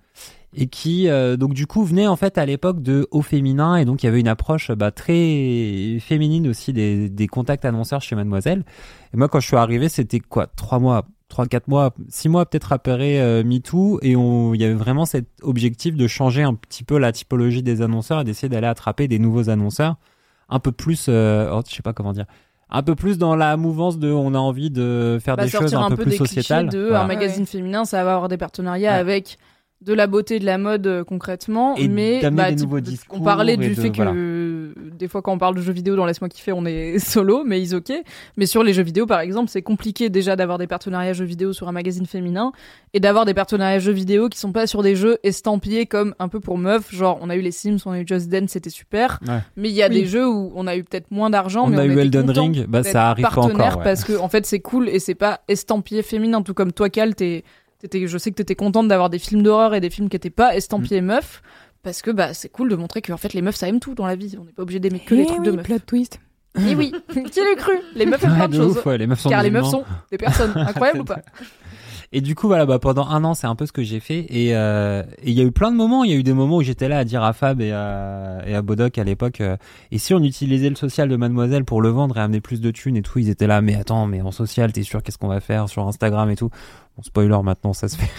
Et 0.55 0.67
qui 0.67 1.09
euh, 1.09 1.37
donc 1.37 1.53
du 1.53 1.67
coup 1.67 1.85
venait 1.85 2.07
en 2.07 2.17
fait 2.17 2.39
à 2.39 2.47
l'époque 2.47 2.83
de 2.83 3.07
haut 3.11 3.21
féminin 3.23 3.77
et 3.77 3.85
donc 3.85 4.03
il 4.03 4.07
y 4.07 4.09
avait 4.09 4.21
une 4.21 4.29
approche 4.29 4.71
bah, 4.71 4.91
très 4.91 5.99
féminine 6.01 6.49
aussi 6.49 6.73
des, 6.73 7.11
des 7.11 7.27
contacts 7.27 7.65
annonceurs 7.67 8.01
chez 8.01 8.17
Mademoiselle. 8.17 8.65
Et 9.13 9.17
moi 9.19 9.29
quand 9.29 9.41
je 9.41 9.47
suis 9.47 9.57
arrivé 9.57 9.91
c'était 9.91 10.21
quoi 10.21 10.47
trois 10.47 10.79
mois, 10.79 11.05
trois 11.29 11.45
quatre 11.47 11.69
mois, 11.69 11.93
six 12.09 12.31
mois 12.31 12.47
peut-être 12.47 12.73
après 12.73 13.21
euh, 13.21 13.45
MeToo 13.45 13.99
et 14.01 14.17
on 14.17 14.55
il 14.55 14.61
y 14.63 14.65
avait 14.65 14.73
vraiment 14.73 15.05
cet 15.05 15.27
objectif 15.43 15.95
de 15.97 16.07
changer 16.07 16.43
un 16.45 16.55
petit 16.55 16.83
peu 16.83 16.99
la 16.99 17.13
typologie 17.13 17.63
des 17.63 17.83
annonceurs 17.83 18.21
et 18.23 18.25
d'essayer 18.25 18.49
d'aller 18.49 18.67
attraper 18.69 19.07
des 19.07 19.19
nouveaux 19.19 19.51
annonceurs 19.51 19.97
un 20.49 20.61
peu 20.61 20.73
plus, 20.73 21.07
euh, 21.11 21.51
oh, 21.53 21.61
je 21.69 21.75
sais 21.75 21.83
pas 21.83 21.93
comment 21.93 22.15
dire. 22.15 22.25
Un 22.71 22.83
peu 22.83 22.95
plus 22.95 23.19
dans 23.19 23.37
la 23.37 23.59
mouvance 23.59 23.99
de 23.99 24.11
on 24.11 24.35
a 24.35 24.39
envie 24.39 24.71
de 24.71 25.19
faire 25.23 25.37
Bah, 25.37 25.45
des 25.45 25.51
choses 25.51 25.75
un, 25.75 25.91
peu, 25.91 25.97
plus 25.97 26.11
des 26.13 26.17
sociétales. 26.17 26.69
clichés 26.69 26.79
de 26.83 26.89
Voilà. 26.89 27.05
un 27.05 27.07
magazine 27.07 27.45
féminin, 27.45 27.85
ça 27.85 28.03
va 28.03 28.15
avoir 28.15 28.29
des 28.29 28.39
partenariats 28.39 28.93
Ouais. 28.93 28.99
avec 28.99 29.37
de 29.81 29.93
la 29.95 30.09
beauté, 30.09 30.41
de 30.41 30.45
la 30.45 30.59
mode 30.59 30.89
euh, 30.89 31.05
concrètement, 31.05 31.77
Et 31.77 31.87
mais 31.87 32.21
bah, 32.33 32.53
type- 32.53 32.69
on 33.11 33.21
parlait 33.21 33.57
du 33.57 33.69
de- 33.69 33.75
fait 33.81 33.91
que 33.91 33.97
voilà. 33.97 34.11
euh, 34.13 34.73
des 34.99 35.07
fois 35.07 35.23
quand 35.23 35.33
on 35.33 35.39
parle 35.39 35.55
de 35.55 35.61
jeux 35.61 35.73
vidéo 35.73 35.95
dans 35.95 36.05
Laisse-moi 36.05 36.29
kiffer, 36.29 36.51
on 36.51 36.67
est 36.67 36.99
solo, 36.99 37.45
mais 37.47 37.63
ils 37.63 37.77
ok. 37.77 37.93
Mais 38.37 38.47
sur 38.47 38.65
les 38.65 38.73
jeux 38.73 38.83
vidéo 38.83 39.07
par 39.07 39.21
exemple, 39.21 39.49
c'est 39.51 39.63
compliqué 39.63 40.11
déjà 40.11 40.35
d'avoir 40.35 40.59
des 40.59 40.67
partenariats 40.67 41.13
jeux 41.13 41.25
vidéo 41.25 41.53
sur 41.53 41.69
un 41.69 41.73
magazine 41.73 42.07
féminin 42.07 42.51
et 42.93 42.99
d'avoir 42.99 43.25
des 43.25 43.35
partenariats 43.35 43.79
jeux 43.79 43.93
vidéo 43.93 44.29
qui 44.29 44.39
sont 44.41 44.51
pas 44.51 44.67
sur 44.67 44.83
des 44.83 44.97
jeux 44.97 45.19
estampillés 45.23 45.87
comme 45.87 46.13
un 46.19 46.27
peu 46.27 46.41
pour 46.41 46.59
meufs, 46.59 46.93
genre 46.93 47.17
on 47.23 47.31
a 47.31 47.37
eu 47.37 47.41
les 47.41 47.53
Sims, 47.53 47.79
on 47.87 47.93
a 47.93 48.01
eu 48.01 48.05
Just 48.07 48.29
Dance, 48.29 48.51
c'était 48.51 48.71
super. 48.71 49.21
Ouais. 49.29 49.39
Mais 49.57 49.69
il 49.69 49.75
y 49.77 49.83
a 49.85 49.89
Oui. 49.89 49.95
des 49.95 50.07
jeux 50.07 50.29
où 50.29 50.51
on 50.57 50.67
a 50.67 50.75
eu 50.77 50.83
peut-être 50.83 51.13
moins 51.13 51.31
d'argent, 51.31 51.67
On 51.67 51.69
mais 51.69 51.77
a 51.79 51.83
on 51.83 51.85
eu 51.85 51.99
Elden 52.01 52.29
Ring, 52.31 52.67
bah, 52.67 52.83
ça 52.83 53.11
arrive 53.11 53.23
pas 53.25 53.31
partenaire 53.31 53.67
encore, 53.67 53.79
ouais. 53.79 53.85
parce 53.85 54.03
que 54.03 54.19
en 54.19 54.29
fait 54.29 54.45
c'est 54.45 54.59
cool 54.61 54.89
et 54.89 54.99
c'est 54.99 55.15
pas 55.15 55.41
estampillé 55.47 56.03
féminin 56.03 56.43
tout 56.43 56.53
comme 56.55 56.73
toi 56.73 56.91
Cal 56.91 57.15
t'es 57.15 57.45
je 57.83 58.19
sais 58.19 58.31
que 58.31 58.37
t'étais 58.37 58.55
contente 58.55 58.89
d'avoir 58.89 59.11
des 59.11 59.19
films 59.19 59.43
d'horreur 59.43 59.75
et 59.75 59.81
des 59.81 59.91
films 59.91 60.09
qui 60.09 60.17
étaient 60.17 60.31
pas 60.31 60.57
estampillés 60.57 61.01
Mm. 61.01 61.07
meufs. 61.07 61.43
Parce 61.85 62.03
que 62.03 62.11
bah 62.11 62.35
c'est 62.35 62.49
cool 62.49 62.69
de 62.69 62.77
montrer 62.77 63.01
que 63.03 63.13
en 63.13 63.17
fait 63.17 63.33
les 63.35 63.41
meufs 63.41 63.55
ça 63.55 63.69
aime 63.69 63.79
tout 63.81 63.95
dans 63.95 64.07
la 64.07 64.17
vie. 64.17 64.37
On 64.41 64.45
n'est 64.45 64.53
pas 64.53 64.63
obligé 64.63 64.81
d'aimer 64.81 64.99
que 64.99 65.15
les 65.15 65.23
Eh 65.23 65.27
trucs 65.27 65.39
oui, 65.41 65.47
de 65.47 65.51
meufs. 65.53 65.65
plot 65.65 65.79
twist. 65.87 66.21
et 66.59 66.75
oui. 66.75 66.93
Qui 67.13 67.41
l'eut 67.41 67.57
cru? 67.57 67.73
Les 67.95 68.05
meufs 68.05 68.23
aiment 68.25 68.33
Ouais, 68.33 68.37
plein 68.39 68.49
de 68.49 68.53
de 68.57 68.63
choses. 68.63 68.77
ouf, 68.79 68.87
ouais, 68.87 68.99
les 68.99 69.07
meufs 69.07 69.21
sont 69.21 69.29
car 69.31 69.43
des 69.43 69.49
les 69.49 69.51
meufs 69.53 69.71
sont 69.71 69.85
des 70.11 70.19
personnes. 70.19 70.53
Incroyables 70.57 71.01
ou 71.01 71.05
pas? 71.05 71.21
Et 72.11 72.23
du 72.23 72.35
coup, 72.35 72.47
voilà, 72.47 72.65
bah, 72.65 72.79
pendant 72.79 73.07
un 73.07 73.23
an, 73.23 73.35
c'est 73.35 73.47
un 73.47 73.55
peu 73.55 73.67
ce 73.67 73.73
que 73.73 73.83
j'ai 73.83 74.01
fait. 74.01 74.25
Et 74.31 74.57
euh, 74.57 75.03
et 75.23 75.31
il 75.31 75.35
y 75.35 75.43
a 75.43 75.45
eu 75.45 75.53
plein 75.53 75.71
de 75.71 75.77
moments. 75.77 76.05
Il 76.05 76.11
y 76.11 76.15
a 76.15 76.17
eu 76.17 76.23
des 76.23 76.33
moments 76.33 76.57
où 76.57 76.63
j'étais 76.63 76.89
là 76.89 76.99
à 76.99 77.05
dire 77.05 77.23
à 77.23 77.35
Fab 77.35 77.61
et 77.61 77.71
à, 77.71 78.39
et 78.47 78.55
à 78.55 78.63
Bodoc 78.63 78.97
à 78.97 79.05
l'époque, 79.05 79.41
euh, 79.43 79.57
et 79.93 79.99
si 79.99 80.15
on 80.15 80.23
utilisait 80.25 80.71
le 80.71 80.75
social 80.77 81.09
de 81.11 81.17
Mademoiselle 81.17 81.65
pour 81.67 81.83
le 81.83 81.91
vendre 81.91 82.17
et 82.17 82.21
amener 82.21 82.41
plus 82.41 82.61
de 82.63 82.71
thunes 82.71 82.97
et 82.97 83.03
tout, 83.03 83.19
ils 83.19 83.29
étaient 83.29 83.47
là, 83.47 83.61
mais 83.61 83.75
attends, 83.77 84.07
mais 84.07 84.23
en 84.23 84.33
social, 84.33 84.73
t'es 84.73 84.83
sûr, 84.85 85.03
qu'est-ce 85.03 85.19
qu'on 85.19 85.29
va 85.29 85.41
faire 85.41 85.69
sur 85.69 85.87
Instagram 85.87 86.31
et 86.31 86.37
tout? 86.37 86.49
Bon, 86.99 87.03
spoiler, 87.05 87.39
maintenant, 87.45 87.73
ça 87.73 87.87
se 87.87 87.97
fait. 87.97 88.11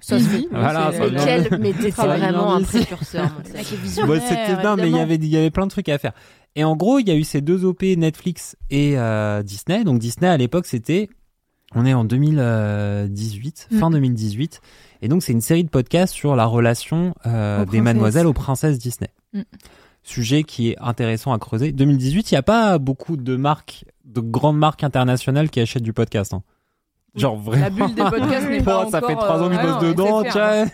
Ça 0.00 0.18
se 0.18 0.24
fait. 0.24 0.46
Voilà, 0.50 0.90
C'est- 0.92 1.18
ça- 1.18 1.24
quel, 1.26 1.58
mais 1.60 1.90
Travail 1.90 2.20
vraiment 2.20 2.54
un 2.54 2.62
précurseur. 2.62 3.30
Ouais, 4.08 4.20
c'était 4.20 4.62
non, 4.64 4.76
mais 4.76 4.88
il 4.88 4.96
y 4.96 4.98
avait 4.98 5.16
il 5.16 5.26
y 5.26 5.36
avait 5.36 5.50
plein 5.50 5.66
de 5.66 5.70
trucs 5.70 5.90
à 5.90 5.98
faire. 5.98 6.12
Et 6.56 6.64
en 6.64 6.74
gros, 6.74 6.98
il 7.00 7.06
y 7.06 7.10
a 7.10 7.14
eu 7.16 7.24
ces 7.24 7.42
deux 7.42 7.64
OP 7.66 7.82
Netflix 7.82 8.56
et 8.70 8.98
euh, 8.98 9.42
Disney. 9.42 9.84
Donc 9.84 9.98
Disney 9.98 10.26
à 10.28 10.38
l'époque, 10.38 10.64
c'était 10.66 11.10
on 11.74 11.84
est 11.84 11.92
en 11.92 12.04
2018, 12.04 13.68
Mm. 13.70 13.78
fin 13.78 13.90
2018, 13.90 14.60
et 15.02 15.08
donc 15.08 15.22
c'est 15.22 15.32
une 15.32 15.40
série 15.40 15.64
de 15.64 15.68
podcasts 15.68 16.14
sur 16.14 16.36
la 16.36 16.46
relation 16.46 17.14
euh, 17.26 17.58
des 17.60 17.66
princesses. 17.66 17.82
mademoiselles 17.82 18.26
aux 18.26 18.32
princesses 18.32 18.78
Disney. 18.78 19.10
Mm. 19.32 19.42
Sujet 20.02 20.42
qui 20.44 20.70
est 20.70 20.76
intéressant 20.80 21.32
à 21.32 21.38
creuser. 21.38 21.72
2018, 21.72 22.30
il 22.30 22.34
n'y 22.34 22.38
a 22.38 22.42
pas 22.42 22.78
beaucoup 22.78 23.16
de 23.16 23.36
marques, 23.36 23.84
de 24.04 24.20
grandes 24.20 24.58
marques 24.58 24.84
internationales 24.84 25.50
qui 25.50 25.60
achètent 25.60 25.82
du 25.82 25.92
podcast. 25.94 26.34
hein. 26.34 26.42
Genre 27.16 27.36
vraiment. 27.36 27.62
La 27.64 27.70
bulle 27.70 27.94
des 27.94 28.02
podcasts 28.02 28.48
n'est 28.48 28.62
pas 28.62 28.84
Bon, 28.84 28.90
ça 28.90 28.98
encore, 28.98 29.10
fait 29.10 29.16
trois 29.16 29.42
ans 29.42 29.48
que 29.48 29.54
euh, 29.54 29.56
je 29.56 29.60
ah 29.60 29.72
bosse 29.72 29.82
non, 29.82 29.88
dedans, 29.88 30.22
tiens. 30.30 30.66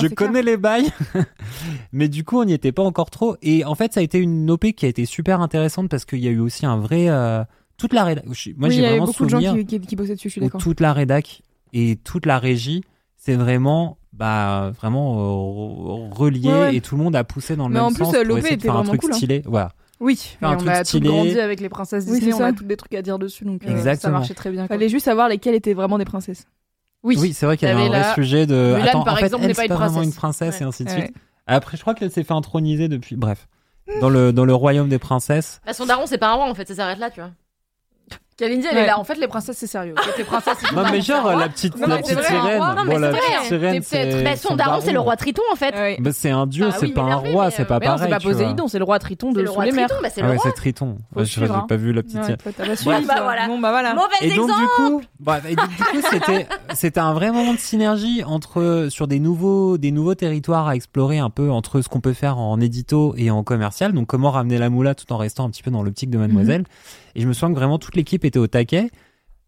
Je 0.00 0.06
connais 0.08 0.42
les 0.42 0.56
bails. 0.56 0.90
Mais 1.92 2.08
du 2.08 2.24
coup, 2.24 2.40
on 2.40 2.44
n'y 2.44 2.52
était 2.52 2.72
pas 2.72 2.82
encore 2.82 3.10
trop. 3.10 3.36
Et 3.42 3.64
en 3.64 3.74
fait, 3.74 3.92
ça 3.92 4.00
a 4.00 4.02
été 4.02 4.18
une 4.18 4.50
OP 4.50 4.72
qui 4.72 4.84
a 4.84 4.88
été 4.88 5.04
super 5.06 5.40
intéressante 5.40 5.88
parce 5.88 6.04
qu'il 6.04 6.18
y 6.18 6.28
a 6.28 6.30
eu 6.30 6.40
aussi 6.40 6.66
un 6.66 6.76
vrai. 6.76 7.06
euh, 7.08 7.44
toute 7.76 7.92
la 7.92 8.04
rédac. 8.04 8.24
Moi, 8.24 8.34
oui, 8.68 8.74
j'ai 8.74 8.80
vraiment 8.82 9.04
beaucoup 9.06 9.24
de 9.24 9.30
gens 9.30 9.54
qui, 9.54 9.66
qui, 9.66 9.80
qui 9.80 9.96
bossaient 9.96 10.14
dessus, 10.14 10.28
je 10.28 10.32
suis 10.32 10.40
d'accord. 10.40 10.60
toute 10.60 10.80
la 10.80 10.92
rédac 10.92 11.42
et 11.72 11.96
toute 11.96 12.26
la 12.26 12.38
régie, 12.38 12.82
c'est 13.16 13.34
vraiment. 13.34 13.98
Bah, 14.12 14.72
vraiment 14.80 15.14
euh, 15.18 16.08
relié 16.10 16.48
Ouais, 16.48 16.52
ouais. 16.54 16.76
et 16.76 16.80
tout 16.80 16.96
le 16.96 17.04
monde 17.04 17.14
a 17.14 17.22
poussé 17.22 17.54
dans 17.54 17.68
le 17.68 17.74
Mais 17.74 17.80
même 17.80 17.88
en 17.88 17.92
plus, 17.92 18.06
sens 18.06 18.14
euh, 18.14 18.20
pour 18.24 18.28
l'OP 18.28 18.38
essayer 18.38 18.56
de 18.56 18.60
était 18.60 18.68
vraiment 18.68 18.84
truc 18.84 19.02
cool, 19.02 19.12
hein. 19.12 19.16
stylé. 19.16 19.42
Voilà. 19.44 19.72
Oui, 19.98 20.36
et 20.42 20.44
on 20.46 20.56
truc 20.56 20.68
a 20.68 20.84
stylé. 20.84 21.08
grandi 21.08 21.40
avec 21.40 21.60
les 21.60 21.68
princesses 21.70 22.04
Oui, 22.06 22.12
Disney, 22.18 22.32
c'est 22.32 22.42
on 22.42 22.44
a 22.44 22.50
ça. 22.50 22.56
toutes 22.56 22.66
des 22.66 22.76
trucs 22.76 22.94
à 22.94 23.00
dire 23.02 23.18
dessus, 23.18 23.44
donc 23.44 23.64
euh, 23.66 23.94
ça 23.96 24.10
marchait 24.10 24.34
très 24.34 24.50
bien. 24.50 24.66
quoi. 24.66 24.76
Fallait 24.76 24.88
juste 24.90 25.06
savoir 25.06 25.28
lesquelles 25.28 25.54
étaient 25.54 25.72
vraiment 25.74 25.96
des 25.98 26.04
princesses. 26.04 26.46
Oui, 27.02 27.16
Oui, 27.18 27.32
c'est 27.32 27.46
vrai 27.46 27.56
qu'il 27.56 27.66
y 27.68 27.70
avait 27.70 27.82
un 27.84 27.88
vrai 27.88 28.00
la- 28.00 28.14
sujet 28.14 28.46
de. 28.46 28.74
Mulan, 28.74 28.84
Attends, 28.88 29.04
par 29.04 29.14
en 29.14 29.16
fait, 29.16 29.24
exemple, 29.26 29.46
n'est 29.46 29.54
pas 29.54 29.64
une 29.64 29.72
vraiment 29.72 29.90
princesse. 29.92 30.06
une 30.06 30.12
princesse 30.14 30.60
et 30.60 30.64
ainsi 30.64 30.84
de 30.84 30.90
Ouais. 30.90 31.00
suite. 31.06 31.16
Après, 31.46 31.76
je 31.76 31.82
crois 31.82 31.94
qu'elle 31.94 32.10
s'est 32.10 32.24
fait 32.24 32.34
introniser 32.34 32.88
depuis. 32.88 33.16
Bref, 33.16 33.46
dans 34.00 34.10
le 34.10 34.32
dans 34.32 34.44
le 34.44 34.54
royaume 34.54 34.88
des 34.88 34.98
princesses. 34.98 35.60
Bah, 35.64 35.72
son 35.72 35.86
daron, 35.86 36.06
c'est 36.06 36.18
pas 36.18 36.30
un 36.30 36.34
roi 36.34 36.50
en 36.50 36.54
fait, 36.54 36.66
ça 36.68 36.74
s'arrête 36.74 36.98
là, 36.98 37.10
tu 37.10 37.20
vois. 37.20 37.30
Kalindi, 38.36 38.66
elle 38.70 38.76
Ouais. 38.76 38.82
est 38.82 38.86
là. 38.86 38.98
En 38.98 39.04
fait, 39.04 39.14
les 39.16 39.28
princesses, 39.28 39.56
c'est 39.56 39.66
sérieux. 39.66 39.94
Les 40.18 40.24
princesses, 40.24 40.58
c'est 40.60 40.74
Non 40.76 40.82
mais 40.92 41.00
genre 41.00 41.34
la 41.34 41.48
petite 41.48 41.74
Non, 41.76 41.86
la 41.86 41.96
mais 41.96 42.02
petite 42.02 42.18
c'est 42.18 42.22
vrai, 42.22 42.26
sirène. 42.28 42.60
un 42.62 42.64
roi. 42.66 42.74
Non, 42.74 42.84
mais 42.84 42.94
bon 42.94 43.00
la 43.00 43.12
c'est 43.12 43.18
petite 43.18 43.30
vrai, 43.32 43.46
sirène 43.46 43.82
c'est 43.82 43.96
peut-être- 44.02 44.12
c'est. 44.18 44.24
Bah, 44.24 44.36
son 44.36 44.56
daron, 44.56 44.80
c'est 44.82 44.92
le 44.92 45.00
roi 45.00 45.16
Triton 45.16 45.42
en 45.50 45.56
fait. 45.56 45.74
Ouais. 45.74 45.96
Bah, 46.00 46.10
c'est 46.12 46.30
un 46.30 46.46
dieu, 46.46 46.66
Ah 46.68 46.76
c'est 46.78 46.86
oui, 46.86 46.92
pas 46.92 47.00
un 47.02 47.06
énervé, 47.06 47.32
roi, 47.32 47.44
mais, 47.46 47.50
c'est 47.50 47.62
euh, 47.62 47.64
pas 47.64 47.78
Mais 47.78 47.86
non, 47.86 47.92
c'est 47.92 47.98
pareil. 48.00 48.12
pas 48.12 48.18
tu 48.18 48.26
vois. 48.26 48.32
Poséidon, 48.34 48.68
c'est 48.68 48.78
le 48.78 48.84
roi 48.84 48.98
Triton 48.98 49.28
de 49.30 49.34
C'est 49.36 49.40
le 49.40 49.46
sous 49.46 49.52
roi 49.54 49.64
les 49.64 49.72
mers. 49.72 49.86
Triton, 49.88 50.02
bah 50.02 50.08
c'est 50.14 50.20
Ah 50.20 50.24
le 50.24 50.30
ouais, 50.32 50.36
roi. 50.36 50.44
c'est 50.46 50.52
Triton. 50.54 50.98
Ouais, 51.14 51.24
je 51.24 51.30
suivre, 51.30 51.46
j'ai 51.62 51.66
pas 51.66 51.76
vu 51.76 51.92
la 51.94 52.02
petite 52.02 52.22
sirène. 52.78 53.06
Bah, 53.06 53.14
voilà. 53.22 53.46
Bon, 53.46 53.58
bah 53.58 53.70
voilà. 53.70 53.94
Mauvais 53.94 54.06
Et 54.20 54.28
donc 54.36 54.48
exemple 54.50 54.60
du 54.60 54.66
coup, 54.76 55.02
bref, 55.20 55.44
et 55.48 55.56
donc, 55.56 55.68
du 55.70 55.76
coup, 55.82 56.06
c'était 56.10 56.46
c'était 56.74 57.00
un 57.00 57.14
vrai 57.14 57.30
moment 57.32 57.54
de 57.54 57.58
synergie 57.58 58.22
entre 58.22 58.88
sur 58.90 59.08
des 59.08 59.18
nouveaux 59.18 59.78
des 59.78 59.90
nouveaux 59.92 60.14
territoires 60.14 60.68
à 60.68 60.74
explorer 60.76 61.18
un 61.18 61.30
peu 61.30 61.50
entre 61.50 61.80
ce 61.80 61.88
qu'on 61.88 62.00
peut 62.00 62.12
faire 62.12 62.36
en 62.38 62.60
édito 62.60 63.14
et 63.16 63.30
en 63.30 63.42
commercial. 63.42 63.92
Donc 63.92 64.06
comment 64.08 64.30
ramener 64.30 64.58
la 64.58 64.68
moula 64.68 64.94
tout 64.94 65.10
en 65.12 65.16
restant 65.16 65.46
un 65.46 65.50
petit 65.50 65.62
peu 65.62 65.70
dans 65.70 65.82
l'optique 65.82 66.10
de 66.10 66.18
Mademoiselle. 66.18 66.64
Et 67.18 67.22
je 67.22 67.26
me 67.26 67.32
souviens 67.32 67.48
que 67.48 67.58
vraiment 67.58 67.78
toute 67.78 67.96
l'équipe 67.96 68.25
était 68.26 68.38
au 68.38 68.46
taquet. 68.46 68.90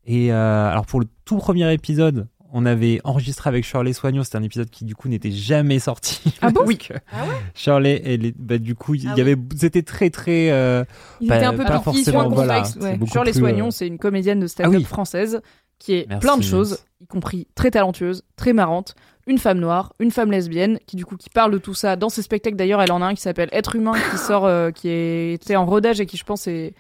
Et 0.07 0.33
euh, 0.33 0.71
alors 0.71 0.87
pour 0.87 1.01
le 1.01 1.07
tout 1.25 1.37
premier 1.37 1.71
épisode, 1.73 2.29
on 2.51 2.65
avait 2.65 2.99
enregistré 3.05 3.49
avec 3.49 3.65
Shirley 3.65 3.93
Soignon. 3.93 4.23
C'était 4.25 4.39
un 4.39 4.43
épisode 4.43 4.71
qui 4.71 4.85
du 4.87 4.95
coup 4.95 5.09
n'était 5.09 5.31
jamais 5.31 5.79
sorti. 5.79 6.23
Ah 6.41 6.51
bon 6.51 6.63
Oui. 6.67 6.79
Ah 7.13 7.25
ouais 7.25 7.35
Shirley, 7.55 8.01
elle 8.07 8.25
est- 8.25 8.35
bah, 8.39 8.57
du 8.57 8.75
coup, 8.75 8.95
il 8.95 9.05
y 9.05 9.09
Ah 9.09 9.15
oui. 9.17 9.37
c'était 9.57 9.83
très 9.83 10.09
très. 10.09 10.51
euh, 10.51 10.83
Ils 11.21 11.29
Pas- 11.29 11.37
étaient 11.37 11.45
un 11.45 11.55
peu 11.55 11.65
pas 11.65 11.81
forcément, 11.81 12.29
voilà. 12.31 12.63
ouais. 12.81 12.97
plus, 12.97 13.33
Soignons, 13.35 13.67
euh, 13.67 13.71
c'est 13.71 13.87
une 13.87 13.99
comédienne 13.99 14.41
de 14.41 14.47
stand-up 14.47 14.73
Ah 14.75 14.79
oui. 14.79 14.85
française 14.85 15.43
qui 15.79 15.93
est 15.95 16.07
Merci, 16.09 16.21
plein 16.23 16.33
de 16.35 16.39
merci. 16.39 16.51
choses, 16.51 16.79
y 17.01 17.07
compris 17.07 17.47
très 17.55 17.71
talentueuse, 17.71 18.25
très 18.35 18.53
marrante, 18.53 18.97
une 19.29 19.39
femme 19.39 19.59
noire, 19.61 19.93
une 20.01 20.11
femme 20.11 20.31
lesbienne, 20.33 20.79
qui 20.87 20.97
du 20.97 21.05
coup 21.05 21.17
qui 21.17 21.29
parle 21.31 21.53
de 21.53 21.59
tout 21.59 21.75
ça 21.75 21.95
dans 21.97 22.09
ses 22.09 22.23
spectacles. 22.23 22.57
D'ailleurs, 22.57 22.81
elle 22.83 22.91
en 22.93 23.01
a 23.03 23.07
un 23.07 23.15
qui 23.15 23.21
s'appelle 23.21 23.49
Être 23.53 23.77
humain, 23.77 23.93
qui 24.11 24.19
sort, 24.19 24.47
euh, 24.47 24.71
qui 24.73 24.89
est- 24.89 25.35
était 25.35 25.55
en 25.55 25.67
rodage 25.67 26.01
et 26.01 26.07
qui 26.07 26.17
je 26.17 26.25
pense 26.25 26.47
est 26.49 26.73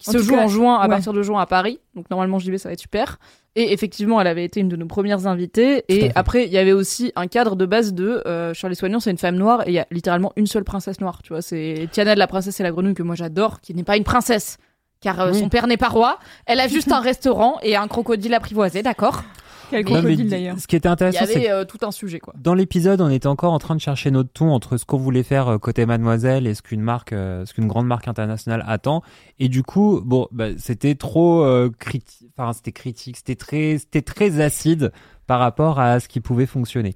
qui 0.00 0.10
En 0.10 0.12
se 0.14 0.18
joue 0.18 0.34
cas, 0.34 0.44
en 0.44 0.48
juin 0.48 0.74
à 0.76 0.82
ouais. 0.82 0.88
partir 0.88 1.12
de 1.12 1.22
juin 1.22 1.40
à 1.40 1.46
Paris. 1.46 1.78
Donc 1.94 2.10
normalement 2.10 2.40
j'y 2.40 2.50
vais, 2.50 2.58
ça 2.58 2.68
va 2.68 2.72
être 2.72 2.80
super. 2.80 3.18
Et 3.56 3.72
effectivement, 3.72 4.20
elle 4.20 4.26
avait 4.28 4.44
été 4.44 4.60
une 4.60 4.68
de 4.68 4.76
nos 4.76 4.86
premières 4.86 5.26
invitées. 5.26 5.84
Et 5.88 6.10
après, 6.14 6.46
il 6.46 6.52
y 6.52 6.58
avait 6.58 6.72
aussi 6.72 7.12
un 7.16 7.26
cadre 7.26 7.56
de 7.56 7.66
base 7.66 7.92
de 7.94 8.22
euh, 8.26 8.54
Charlie 8.54 8.76
Soignon, 8.76 9.00
c'est 9.00 9.10
une 9.10 9.18
femme 9.18 9.34
noire 9.36 9.62
et 9.66 9.70
il 9.70 9.74
y 9.74 9.78
a 9.80 9.86
littéralement 9.90 10.32
une 10.36 10.46
seule 10.46 10.64
princesse 10.64 11.00
noire. 11.00 11.20
Tu 11.22 11.32
vois, 11.32 11.42
c'est 11.42 11.88
Tiana 11.92 12.14
de 12.14 12.18
la 12.20 12.26
princesse 12.28 12.58
et 12.60 12.62
la 12.62 12.70
grenouille 12.70 12.94
que 12.94 13.02
moi 13.02 13.14
j'adore, 13.16 13.60
qui 13.60 13.74
n'est 13.74 13.82
pas 13.84 13.96
une 13.96 14.04
princesse. 14.04 14.56
Car 15.00 15.20
euh, 15.20 15.32
Oui. 15.32 15.38
son 15.40 15.48
père 15.48 15.66
n'est 15.66 15.76
pas 15.76 15.88
roi. 15.88 16.18
Elle 16.46 16.60
a 16.60 16.68
juste 16.76 16.92
un 16.92 17.00
restaurant 17.00 17.58
et 17.62 17.74
un 17.76 17.88
crocodile 17.88 18.34
apprivoisé, 18.34 18.82
d'accord 18.82 19.22
Quel 19.70 19.84
crocodile 19.84 20.28
d'ailleurs. 20.28 20.58
Ce 20.58 20.66
qui 20.66 20.76
était 20.76 20.88
Il 20.88 20.90
y 20.90 20.92
intéressant, 20.92 21.24
avait 21.24 21.50
euh, 21.50 21.64
tout 21.64 21.78
un 21.82 21.90
sujet, 21.90 22.18
quoi. 22.18 22.34
dans 22.36 22.54
l'épisode, 22.54 23.00
on 23.00 23.08
était 23.08 23.26
encore 23.28 23.52
en 23.52 23.58
train 23.58 23.74
de 23.74 23.80
chercher 23.80 24.10
notre 24.10 24.30
ton 24.30 24.50
entre 24.50 24.76
ce 24.76 24.84
qu'on 24.84 24.98
voulait 24.98 25.22
faire 25.22 25.48
euh, 25.48 25.58
côté 25.58 25.86
Mademoiselle 25.86 26.46
et 26.46 26.54
ce 26.54 26.62
qu'une 26.62 26.80
marque, 26.80 27.12
euh, 27.12 27.46
ce 27.46 27.54
qu'une 27.54 27.68
grande 27.68 27.86
marque 27.86 28.08
internationale 28.08 28.64
attend. 28.66 29.02
Et 29.38 29.48
du 29.48 29.62
coup, 29.62 30.00
bon, 30.04 30.28
bah, 30.32 30.48
c'était 30.58 30.94
trop 30.94 31.46
critique. 31.78 32.30
Enfin, 32.36 32.52
c'était 32.52 32.72
critique. 32.72 33.16
C'était 33.16 33.36
très, 33.36 33.78
c'était 33.78 34.02
très 34.02 34.40
acide 34.40 34.92
par 35.26 35.38
rapport 35.38 35.78
à 35.78 36.00
ce 36.00 36.08
qui 36.08 36.20
pouvait 36.20 36.46
fonctionner. 36.46 36.94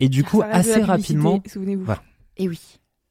Et 0.00 0.08
du 0.08 0.24
coup, 0.24 0.40
Ça 0.40 0.48
assez 0.48 0.82
rapidement. 0.82 1.42
Souvenez-vous. 1.46 1.84
Voilà. 1.84 2.02
Et 2.36 2.48
oui. 2.48 2.60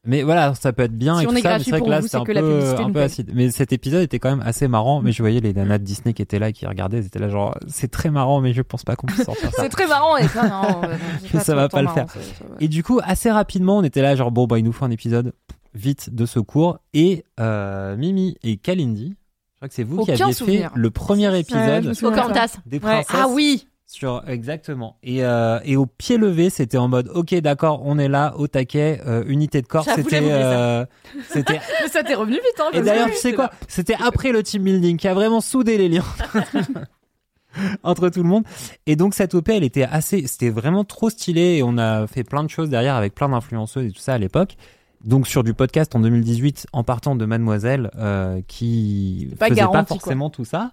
Mais 0.06 0.22
voilà, 0.22 0.54
ça 0.54 0.72
peut 0.72 0.84
être 0.84 0.96
bien 0.96 1.18
Si 1.18 1.24
et 1.24 1.26
on 1.26 1.30
tout 1.30 1.36
est 1.36 1.42
ça, 1.42 1.48
mais 1.48 1.54
gratuit 1.54 1.64
c'est 1.64 1.70
vrai 1.72 1.78
que 1.80 1.84
pour 1.84 1.90
là, 1.90 2.00
vous, 2.00 2.06
c'est 2.08 2.16
un 2.16 2.24
que 2.24 2.32
la 2.32 2.40
peu, 2.40 2.50
publicité 2.58 2.82
un 2.82 2.90
peu 2.92 3.00
acide. 3.02 3.30
Mais 3.34 3.50
cet 3.50 3.72
épisode 3.72 4.02
était 4.02 4.18
quand 4.18 4.30
même 4.30 4.46
assez 4.46 4.68
marrant. 4.68 5.00
Mais 5.02 5.12
je 5.12 5.22
voyais 5.22 5.40
les 5.40 5.52
nanas 5.52 5.78
de 5.78 5.84
Disney 5.84 6.14
qui 6.14 6.22
étaient 6.22 6.38
là, 6.38 6.52
qui 6.52 6.66
regardaient, 6.66 6.98
ils 7.00 7.06
étaient 7.06 7.18
là 7.18 7.28
genre, 7.28 7.56
c'est 7.68 7.90
très 7.90 8.10
marrant, 8.10 8.40
mais 8.40 8.52
je 8.52 8.62
pense 8.62 8.84
pas 8.84 8.96
qu'on 8.96 9.06
puisse 9.08 9.24
sortir 9.24 9.50
ça. 9.54 9.62
C'est 9.62 9.68
très 9.68 9.86
marrant 9.86 10.16
et 10.16 10.28
ça, 10.28 10.48
non, 10.48 10.80
c'est 11.30 11.40
Ça 11.40 11.54
va 11.54 11.68
pas 11.68 11.82
le 11.82 11.88
faire. 11.88 12.08
ça- 12.10 12.20
ça 12.20 12.44
va. 12.48 12.56
Et 12.60 12.68
du 12.68 12.82
coup, 12.82 13.00
assez 13.04 13.30
rapidement, 13.30 13.78
on 13.78 13.82
était 13.84 14.02
là, 14.02 14.14
genre, 14.16 14.30
bon, 14.30 14.46
bah, 14.46 14.58
il 14.58 14.64
nous 14.64 14.72
faut 14.72 14.84
un 14.84 14.90
épisode 14.90 15.32
vite 15.74 16.14
de 16.14 16.24
secours. 16.24 16.78
Et 16.94 17.24
euh, 17.40 17.96
Mimi 17.96 18.36
et 18.42 18.56
Kalindi, 18.56 19.14
je 19.52 19.56
crois 19.56 19.68
que 19.68 19.74
c'est 19.74 19.82
vous 19.84 19.96
qui 20.04 20.12
Aucun 20.12 20.24
aviez 20.24 20.32
souvenir. 20.34 20.70
fait 20.72 20.78
le 20.78 20.90
premier 20.90 21.38
épisode. 21.38 21.98
Pocahontas. 22.00 22.56
des 22.66 22.76
Ouais. 22.76 22.80
princesses. 22.80 23.06
Ah 23.12 23.26
oui 23.28 23.66
Sur, 23.88 24.24
exactement. 24.26 24.96
Et, 25.04 25.24
euh, 25.24 25.60
et 25.64 25.76
au 25.76 25.86
pied 25.86 26.16
levé, 26.18 26.50
c'était 26.50 26.76
en 26.76 26.88
mode, 26.88 27.08
ok, 27.14 27.34
d'accord, 27.36 27.82
on 27.84 27.98
est 28.00 28.08
là, 28.08 28.34
au 28.36 28.48
taquet, 28.48 29.00
euh, 29.06 29.22
unité 29.28 29.62
de 29.62 29.68
corps, 29.68 29.84
c'était, 29.84 30.10
j'avoue, 30.10 30.28
euh, 30.28 30.84
c'était, 31.28 31.60
Mais 31.82 31.88
ça 31.88 32.02
t'est 32.02 32.16
revenu 32.16 32.34
vite, 32.34 32.60
hein 32.60 32.70
et 32.72 32.80
d'ailleurs, 32.82 33.10
tu 33.10 33.16
sais 33.16 33.32
quoi, 33.32 33.52
c'était 33.68 33.94
après 33.94 34.32
le 34.32 34.42
team 34.42 34.64
building 34.64 34.96
qui 34.96 35.06
a 35.06 35.14
vraiment 35.14 35.40
soudé 35.40 35.78
les 35.78 35.88
liens. 35.88 36.04
entre 37.84 38.08
tout 38.08 38.22
le 38.22 38.28
monde. 38.28 38.44
Et 38.86 38.96
donc 38.96 39.14
cette 39.14 39.34
OP 39.34 39.48
elle 39.48 39.64
était 39.64 39.84
assez 39.84 40.26
c'était 40.26 40.50
vraiment 40.50 40.84
trop 40.84 41.08
stylé 41.08 41.56
et 41.56 41.62
on 41.62 41.78
a 41.78 42.06
fait 42.06 42.22
plein 42.22 42.44
de 42.44 42.50
choses 42.50 42.68
derrière 42.68 42.96
avec 42.96 43.14
plein 43.14 43.30
d'influenceuses 43.30 43.86
et 43.86 43.92
tout 43.92 44.00
ça 44.00 44.12
à 44.12 44.18
l'époque. 44.18 44.56
Donc 45.04 45.26
sur 45.26 45.44
du 45.44 45.54
podcast 45.54 45.94
en 45.94 46.00
2018 46.00 46.66
en 46.72 46.82
partant 46.82 47.16
de 47.16 47.24
Mademoiselle 47.24 47.90
euh, 47.96 48.40
qui 48.46 49.30
pas 49.38 49.46
faisait 49.46 49.60
garanti, 49.60 49.76
pas 49.76 49.84
forcément 49.86 50.28
tout 50.28 50.44
ça 50.44 50.72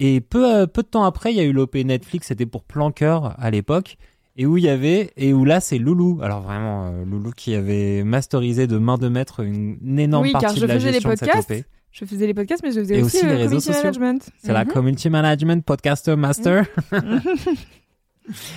et 0.00 0.20
peu 0.20 0.52
euh, 0.54 0.66
peu 0.66 0.82
de 0.82 0.88
temps 0.88 1.04
après 1.04 1.32
il 1.32 1.36
y 1.36 1.40
a 1.40 1.44
eu 1.44 1.52
l'OP 1.52 1.74
Netflix 1.76 2.28
c'était 2.28 2.46
pour 2.46 2.64
Planqueur 2.64 3.34
à 3.38 3.50
l'époque 3.50 3.96
et 4.36 4.46
où 4.46 4.56
il 4.56 4.64
y 4.64 4.68
avait 4.68 5.12
et 5.16 5.32
où 5.32 5.44
là 5.44 5.60
c'est 5.60 5.78
Loulou 5.78 6.18
alors 6.22 6.40
vraiment 6.42 6.86
euh, 6.86 7.04
Loulou 7.04 7.30
qui 7.30 7.54
avait 7.54 8.02
masterisé 8.04 8.66
de 8.66 8.78
main 8.78 8.98
de 8.98 9.08
maître 9.08 9.40
une, 9.40 9.78
une 9.82 9.98
énorme 9.98 10.24
Oui, 10.24 10.32
car 10.32 10.40
partie 10.42 10.56
je 10.56 10.62
de 10.62 10.66
la 10.66 10.74
faisais 10.74 10.88
les 10.88 10.92
gestion 10.94 11.10
de 11.10 11.16
cette 11.16 11.28
podcasts. 11.30 11.50
OP 11.50 11.64
Je 11.92 12.04
faisais 12.04 12.26
les 12.26 12.34
podcasts, 12.34 12.62
mais 12.64 12.72
je 12.72 12.80
faisais 12.80 12.98
Et 12.98 13.02
aussi, 13.02 13.16
aussi 13.18 13.26
le 13.26 13.30
les 13.32 13.36
réseaux 13.36 13.48
community 13.60 13.66
sociaux. 13.72 13.82
management. 14.00 14.30
c'est 14.42 14.52
la 14.52 14.64
Mhm. 14.64 14.70
community 14.72 15.10
management 15.10 15.64
podcaster 15.64 16.16
master 16.16 16.66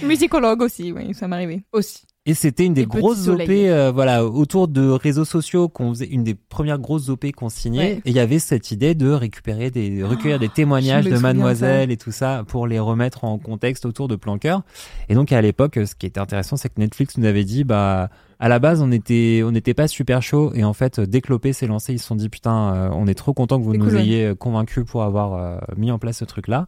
Musicologue 0.02 0.62
aussi, 0.62 0.92
oui, 0.94 1.14
ça 1.14 1.28
m'arrivait. 1.28 1.62
Aussi. 1.74 2.04
Et 2.28 2.34
c'était 2.34 2.66
une 2.66 2.74
des 2.74 2.86
grosses 2.86 3.30
OP, 3.30 3.50
euh, 3.50 3.90
voilà, 3.94 4.26
autour 4.26 4.68
de 4.68 4.90
réseaux 4.90 5.24
sociaux 5.24 5.70
qu'on 5.70 5.94
faisait, 5.94 6.08
une 6.08 6.26
des 6.26 6.36
premières 6.36 6.78
grosses 6.78 7.08
OP 7.08 7.32
qu'on 7.32 7.48
signait. 7.48 7.80
Ouais. 7.80 8.02
Et 8.04 8.10
il 8.10 8.14
y 8.14 8.20
avait 8.20 8.40
cette 8.40 8.70
idée 8.72 8.96
de 8.96 9.10
récupérer 9.10 9.72
des, 9.72 10.04
recueillir 10.04 10.38
des 10.38 10.50
témoignages 10.50 11.06
je 11.06 11.10
me 11.10 11.16
de 11.16 11.22
Mademoiselle 11.22 11.90
et 11.90 11.96
tout 11.96 12.12
ça 12.12 12.44
pour 12.46 12.68
les 12.68 12.80
remettre 12.80 13.24
en 13.24 13.38
contexte 13.38 13.86
autour 13.86 14.10
de 14.10 14.18
Planqueur. 14.18 14.64
Et 15.08 15.16
donc 15.16 15.32
à 15.32 15.42
l'époque, 15.42 15.80
ce 15.86 15.96
qui 15.96 16.06
était 16.06 16.20
intéressant, 16.20 16.58
c'est 16.58 16.68
que 16.68 16.82
Netflix 16.82 17.18
nous 17.18 17.26
avait 17.26 17.46
dit, 17.46 17.64
bah, 17.64 18.10
à 18.40 18.50
la 18.50 18.60
base, 18.60 18.82
on 18.82 18.92
était, 18.92 19.42
on 19.46 19.52
n'était 19.52 19.74
pas 19.74 19.88
super 19.88 20.22
chaud. 20.22 20.52
Et 20.54 20.66
en 20.66 20.74
fait, 20.74 21.00
dès 21.00 21.22
que 21.22 21.32
l'OP 21.32 21.48
s'est 21.54 21.66
lancé, 21.66 21.94
ils 21.94 22.00
se 22.00 22.08
sont 22.08 22.16
dit, 22.16 22.28
putain, 22.28 22.74
euh, 22.74 22.90
on 22.92 23.08
est 23.08 23.16
trop 23.16 23.34
content 23.34 23.58
que 23.58 23.64
vous 23.64 23.78
nous 23.78 23.86
cool, 23.86 23.96
ouais. 23.96 24.02
ayez 24.02 24.36
convaincus 24.36 24.84
pour 24.86 25.04
avoir 25.04 25.34
euh, 25.34 25.58
mis 25.78 25.92
en 25.92 25.98
place 25.98 26.18
ce 26.18 26.26
truc-là. 26.26 26.68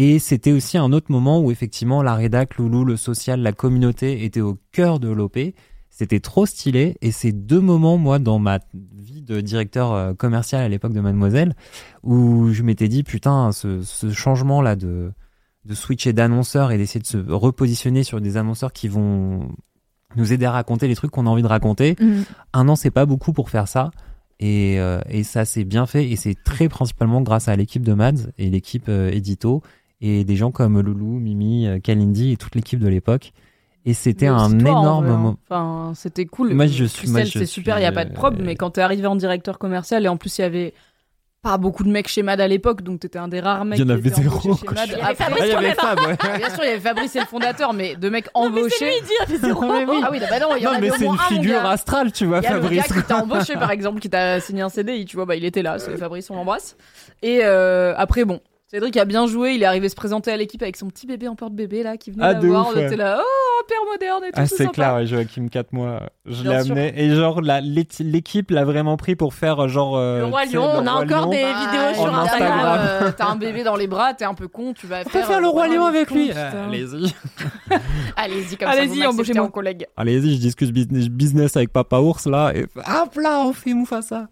Et 0.00 0.20
c'était 0.20 0.52
aussi 0.52 0.78
un 0.78 0.92
autre 0.92 1.10
moment 1.10 1.40
où 1.40 1.50
effectivement 1.50 2.02
la 2.04 2.14
rédac, 2.14 2.56
Loulou, 2.56 2.84
le 2.84 2.96
social, 2.96 3.40
la 3.40 3.50
communauté 3.52 4.24
étaient 4.24 4.40
au 4.40 4.56
cœur 4.70 5.00
de 5.00 5.08
l'OP. 5.08 5.36
C'était 5.90 6.20
trop 6.20 6.46
stylé 6.46 6.96
et 7.00 7.10
c'est 7.10 7.32
deux 7.32 7.60
moments 7.60 7.98
moi 7.98 8.20
dans 8.20 8.38
ma 8.38 8.60
vie 8.72 9.22
de 9.22 9.40
directeur 9.40 9.92
euh, 9.92 10.14
commercial 10.14 10.62
à 10.62 10.68
l'époque 10.68 10.92
de 10.92 11.00
Mademoiselle 11.00 11.56
où 12.04 12.52
je 12.52 12.62
m'étais 12.62 12.86
dit 12.86 13.02
putain 13.02 13.50
ce, 13.50 13.82
ce 13.82 14.12
changement 14.12 14.62
là 14.62 14.76
de 14.76 15.10
de 15.64 15.74
switcher 15.74 16.12
d'annonceurs 16.12 16.70
et 16.70 16.78
d'essayer 16.78 17.00
de 17.00 17.06
se 17.06 17.18
repositionner 17.18 18.04
sur 18.04 18.20
des 18.20 18.36
annonceurs 18.36 18.72
qui 18.72 18.86
vont 18.86 19.48
nous 20.14 20.32
aider 20.32 20.46
à 20.46 20.52
raconter 20.52 20.86
les 20.86 20.94
trucs 20.94 21.10
qu'on 21.10 21.26
a 21.26 21.30
envie 21.30 21.42
de 21.42 21.48
raconter. 21.48 21.96
Mhm. 22.00 22.24
Un 22.52 22.68
an, 22.68 22.76
c'est 22.76 22.90
pas 22.92 23.04
beaucoup 23.04 23.32
pour 23.32 23.50
faire 23.50 23.66
ça. 23.66 23.90
Et, 24.40 24.78
euh, 24.78 25.00
et 25.08 25.24
ça, 25.24 25.44
c'est 25.44 25.64
bien 25.64 25.86
fait. 25.86 26.08
Et 26.08 26.16
c'est 26.16 26.36
très 26.42 26.68
principalement 26.68 27.20
grâce 27.20 27.48
à 27.48 27.56
l'équipe 27.56 27.82
de 27.82 27.92
Mads 27.92 28.30
et 28.38 28.48
l'équipe 28.48 28.88
euh, 28.88 29.10
édito 29.10 29.62
et 30.00 30.24
des 30.24 30.36
gens 30.36 30.50
comme 30.50 30.80
Loulou, 30.80 31.18
Mimi, 31.18 31.66
euh, 31.66 31.78
Kalindi 31.80 32.32
et 32.32 32.36
toute 32.36 32.54
l'équipe 32.54 32.78
de 32.80 32.88
l'époque. 32.88 33.32
Et 33.84 33.94
c'était 33.94 34.26
Mais 34.26 34.32
un 34.32 34.50
toi, 34.58 34.70
énorme 34.70 35.06
hein. 35.06 35.08
moment. 35.08 35.36
Enfin, 35.48 35.92
c'était 35.94 36.26
cool. 36.26 36.52
Moi, 36.52 36.66
je 36.66 36.84
suis- 36.84 37.08
moi, 37.08 37.20
Christelle, 37.20 37.42
je 37.42 37.46
c'est 37.46 37.50
super, 37.52 37.78
il 37.78 37.82
y 37.82 37.86
a 37.86 37.92
pas 37.92 38.04
de 38.04 38.12
prob, 38.12 38.34
euh, 38.38 38.42
mais 38.44 38.54
quand 38.54 38.70
t'es 38.70 38.80
arrivé 38.82 39.06
en 39.06 39.16
directeur 39.16 39.58
commercial, 39.58 40.04
et 40.04 40.08
en 40.08 40.16
plus, 40.16 40.36
il 40.38 40.42
y 40.42 40.44
avait 40.44 40.74
pas 41.40 41.56
beaucoup 41.56 41.84
de 41.84 41.88
mecs 41.88 42.08
chez 42.08 42.22
Mad 42.22 42.40
à 42.40 42.48
l'époque, 42.48 42.82
donc 42.82 43.00
t'étais 43.00 43.18
un 43.18 43.28
des 43.28 43.38
rares 43.40 43.64
mecs 43.64 43.78
Il 43.78 43.82
y 43.82 43.84
en 43.86 43.88
avait 43.94 44.10
zéro, 44.10 44.40
chez. 44.56 44.66
Mad. 44.74 44.88
Il 44.88 44.98
y 44.98 45.00
avait 45.00 45.14
Fabrice 45.14 45.38
Ah, 45.40 45.46
il 45.46 45.52
y 45.52 45.54
avait 45.54 45.74
Fab, 45.74 45.98
ouais. 46.00 46.16
Ah, 46.20 46.28
Bien 46.38 46.50
sûr, 46.50 46.64
il 46.64 46.66
y 46.66 46.70
avait 46.70 46.80
Fabrice, 46.80 47.10
c'est 47.12 47.20
le 47.20 47.26
fondateur, 47.26 47.72
mais 47.72 47.94
de 47.94 48.08
mecs 48.10 48.26
embauchés. 48.34 48.84
lui, 48.84 48.92
il 49.00 49.04
dit, 49.04 49.12
il 49.18 49.20
y 49.20 49.36
avait 49.36 49.46
zéro. 49.46 49.62
Ah 50.04 50.08
oui, 50.12 50.18
bah 50.20 50.38
non, 50.40 50.56
il 50.56 50.62
y 50.62 50.66
en 50.66 50.70
Non, 50.72 50.76
avait 50.76 50.90
mais 50.90 50.96
c'est 50.98 51.06
une 51.06 51.16
figure 51.18 51.62
gars. 51.62 51.70
astrale, 51.70 52.12
tu 52.12 52.26
vois, 52.26 52.38
Il 52.38 52.44
y 52.44 52.46
a 52.48 52.54
le 52.56 52.60
Fabrice. 52.62 52.88
gars 52.92 53.00
qui 53.00 53.06
t'a 53.06 53.22
embauché, 53.22 53.54
par 53.54 53.70
exemple, 53.70 54.00
qui 54.00 54.10
t'a 54.10 54.40
signé 54.40 54.62
un 54.62 54.68
CDI, 54.68 55.04
tu 55.06 55.16
vois, 55.16 55.24
bah 55.24 55.36
il 55.36 55.44
était 55.44 55.62
là, 55.62 55.78
c'est 55.78 55.96
Fabrice, 55.96 56.28
on 56.30 56.34
l'embrasse. 56.34 56.76
Et 57.22 57.40
euh, 57.44 57.94
après, 57.96 58.24
bon, 58.24 58.40
Cédric 58.70 58.98
a 58.98 59.06
bien 59.06 59.26
joué, 59.26 59.54
il 59.54 59.62
est 59.62 59.66
arrivé 59.66 59.88
se 59.88 59.94
présenter 59.94 60.30
à 60.30 60.36
l'équipe 60.36 60.60
avec 60.62 60.76
son 60.76 60.88
petit 60.88 61.06
bébé 61.06 61.26
en 61.26 61.34
porte-bébé 61.34 61.82
là, 61.82 61.96
qui 61.96 62.10
venait 62.10 62.22
Ah, 62.22 62.34
la 62.34 62.38
de 62.38 62.48
voir, 62.48 62.68
ouais. 62.76 62.84
était 62.84 62.96
là, 62.96 63.18
oh, 63.18 63.62
père 63.66 63.78
moderne 63.90 64.24
et 64.24 64.30
tout, 64.30 64.34
Ah, 64.42 64.46
c'est 64.46 64.70
clair, 64.70 64.94
ouais, 64.96 65.06
Joachim 65.06 65.48
4 65.50 65.72
mois, 65.72 66.02
je 66.26 66.42
l'ai 66.44 66.54
amené. 66.54 66.92
Et 67.02 67.14
genre, 67.14 67.40
l'équipe 67.40 68.50
l'a 68.50 68.66
vraiment 68.66 68.98
pris 68.98 69.16
pour 69.16 69.32
faire 69.32 69.64
euh, 69.64 69.68
genre. 69.68 69.96
euh, 69.96 70.18
Le 70.18 70.24
Roi 70.26 70.44
Lion, 70.44 70.52
le 70.74 70.80
on 70.80 70.86
a 70.86 70.92
encore 70.92 71.24
Lion. 71.24 71.30
des 71.30 71.36
vidéos 71.44 71.94
sur 71.94 72.12
en 72.12 72.18
Instagram. 72.18 72.58
Instagram. 72.58 72.78
euh, 73.04 73.10
T'as 73.16 73.26
un 73.28 73.36
bébé 73.36 73.62
dans 73.64 73.76
les 73.76 73.86
bras, 73.86 74.12
t'es 74.12 74.26
un 74.26 74.34
peu 74.34 74.48
con, 74.48 74.74
tu 74.74 74.86
vas 74.86 75.00
On 75.00 75.04
peut 75.04 75.10
faire. 75.12 75.26
faire 75.26 75.40
le 75.40 75.48
Roi 75.48 75.68
Lion 75.68 75.86
avec 75.86 76.10
lui. 76.10 76.30
Ah, 76.36 76.64
Allez-y. 76.66 77.14
Allez-y, 78.16 78.56
comme 78.58 78.68
ça, 78.70 78.78
Allez-y, 78.80 79.06
embauchez-moi. 79.06 79.44
en 79.46 79.50
collègue. 79.50 79.86
Allez-y, 79.96 80.34
je 80.34 80.40
discute 80.40 80.72
business, 80.72 81.08
business 81.08 81.56
avec 81.56 81.72
Papa 81.72 82.00
Ours 82.00 82.26
là. 82.26 82.52
Et 82.54 82.64
hop 82.64 83.14
là, 83.16 83.44
on 83.46 83.54
fait 83.54 83.72
Mufasa. 83.72 84.26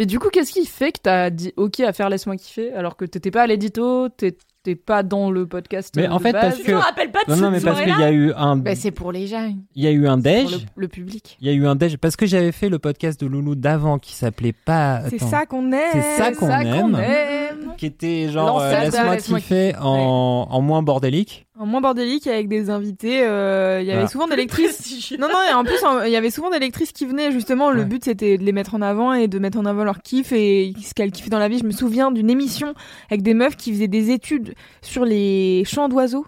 Mais 0.00 0.06
du 0.06 0.18
coup, 0.18 0.30
qu'est-ce 0.32 0.50
qui 0.52 0.64
fait 0.64 0.92
que 0.92 1.00
t'as 1.02 1.28
dit 1.28 1.52
OK 1.58 1.78
à 1.80 1.92
faire 1.92 2.08
Laisse-moi 2.08 2.36
kiffer 2.36 2.72
alors 2.72 2.96
que 2.96 3.04
t'étais 3.04 3.30
pas 3.30 3.42
à 3.42 3.46
l'édito, 3.46 4.08
t'étais 4.08 4.74
pas 4.74 5.02
dans 5.02 5.30
le 5.30 5.46
podcast 5.46 5.92
Mais 5.94 6.08
en 6.08 6.18
fait, 6.18 6.32
base 6.32 6.42
parce 6.42 6.58
Je 6.58 6.62
que- 6.64 6.72
me 6.72 6.78
rappelle 6.78 7.10
pas 7.10 7.18
de 7.28 7.30
Non, 7.30 7.36
non, 7.36 7.50
mais 7.50 7.60
parce 7.60 7.78
qu'il 7.80 7.88
y 7.90 8.02
a 8.02 8.10
eu 8.10 8.32
un, 8.34 8.56
Bah, 8.56 8.74
c'est 8.74 8.92
pour 8.92 9.12
les 9.12 9.26
jeunes, 9.26 9.58
il 9.74 9.84
y 9.84 9.86
a 9.86 9.90
eu 9.90 10.06
un 10.08 10.14
pour 10.14 10.22
déj. 10.22 10.52
le, 10.52 10.58
le 10.82 10.88
public. 10.88 11.36
Il 11.42 11.46
y 11.46 11.50
a 11.50 11.52
eu 11.52 11.66
un 11.66 11.76
déj 11.76 11.98
parce 11.98 12.16
que 12.16 12.24
j'avais 12.24 12.50
fait 12.52 12.70
le 12.70 12.78
podcast 12.78 13.20
de 13.20 13.26
Loulou 13.26 13.54
d'avant 13.56 13.98
qui 13.98 14.14
s'appelait 14.14 14.54
pas. 14.54 15.02
C'est 15.10 15.18
ça 15.20 15.44
qu'on 15.44 15.70
aime. 15.70 15.80
C'est 15.92 16.16
ça 16.16 16.32
qu'on 16.32 16.48
aime. 16.48 16.94
aime. 16.94 17.74
Qui 17.76 17.84
était 17.86 18.28
genre 18.30 18.58
euh, 18.60 18.70
Laisse-moi 18.80 19.40
kiffer 19.40 19.74
en, 19.80 20.46
en 20.50 20.60
moins 20.62 20.82
bordélique. 20.82 21.46
En 21.60 21.66
moins 21.66 21.82
bordélique 21.82 22.26
avec 22.26 22.48
des 22.48 22.70
invités. 22.70 23.22
euh, 23.22 23.80
Il 23.82 23.86
y 23.86 23.90
avait 23.90 23.98
Voilà. 23.98 24.08
souvent 24.08 24.26
des 24.26 24.36
lectrices. 24.36 25.12
Non, 25.18 25.28
non, 25.28 25.38
et 25.50 25.52
en 25.52 25.62
plus, 25.62 25.84
en- 25.84 26.02
il 26.04 26.10
y 26.10 26.16
avait 26.16 26.30
souvent 26.30 26.48
des 26.50 26.58
lectrices 26.58 26.90
qui 26.92 27.04
venaient, 27.04 27.30
justement. 27.32 27.70
Le 27.70 27.80
Ouais. 27.80 27.84
but, 27.84 28.02
c'était 28.04 28.38
de 28.38 28.42
les 28.44 28.52
mettre 28.52 28.74
en 28.74 28.80
avant 28.80 29.12
et 29.12 29.28
de 29.28 29.38
mettre 29.38 29.58
en 29.58 29.66
avant 29.66 29.84
leur 29.84 30.00
kiff 30.00 30.32
et 30.32 30.72
ce 30.82 30.94
qu'elles 30.94 31.12
kiffaient 31.12 31.28
dans 31.28 31.38
la 31.38 31.48
vie. 31.48 31.58
Je 31.58 31.64
me 31.66 31.70
souviens 31.72 32.10
d'une 32.12 32.30
émission 32.30 32.72
avec 33.10 33.20
des 33.22 33.34
meufs 33.34 33.56
qui 33.56 33.72
faisaient 33.72 33.88
des 33.88 34.10
études 34.10 34.54
sur 34.80 35.04
les 35.04 35.62
chants 35.66 35.88
d'oiseaux. 35.90 36.26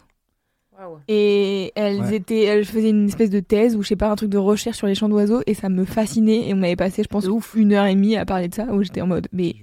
Et 1.08 1.70
elles 1.76 2.00
Ouais. 2.00 2.16
étaient, 2.16 2.42
elles 2.42 2.64
faisaient 2.64 2.90
une 2.90 3.06
espèce 3.06 3.30
de 3.30 3.38
thèse 3.40 3.76
ou 3.76 3.82
je 3.82 3.88
sais 3.88 3.96
pas, 3.96 4.08
un 4.10 4.16
truc 4.16 4.28
de 4.30 4.36
recherche 4.38 4.76
sur 4.78 4.88
les 4.88 4.94
chants 4.96 5.08
d'oiseaux 5.08 5.40
et 5.46 5.54
ça 5.54 5.68
me 5.68 5.84
fascinait. 5.84 6.48
Et 6.48 6.54
on 6.54 6.62
avait 6.62 6.76
passé, 6.76 7.02
je 7.04 7.08
pense, 7.08 7.26
une 7.54 7.72
heure 7.72 7.86
et 7.86 7.94
demie 7.94 8.16
à 8.16 8.24
parler 8.26 8.48
de 8.48 8.54
ça 8.54 8.64
où 8.64 8.82
j'étais 8.82 9.00
en 9.00 9.06
mode, 9.06 9.28
mais 9.32 9.54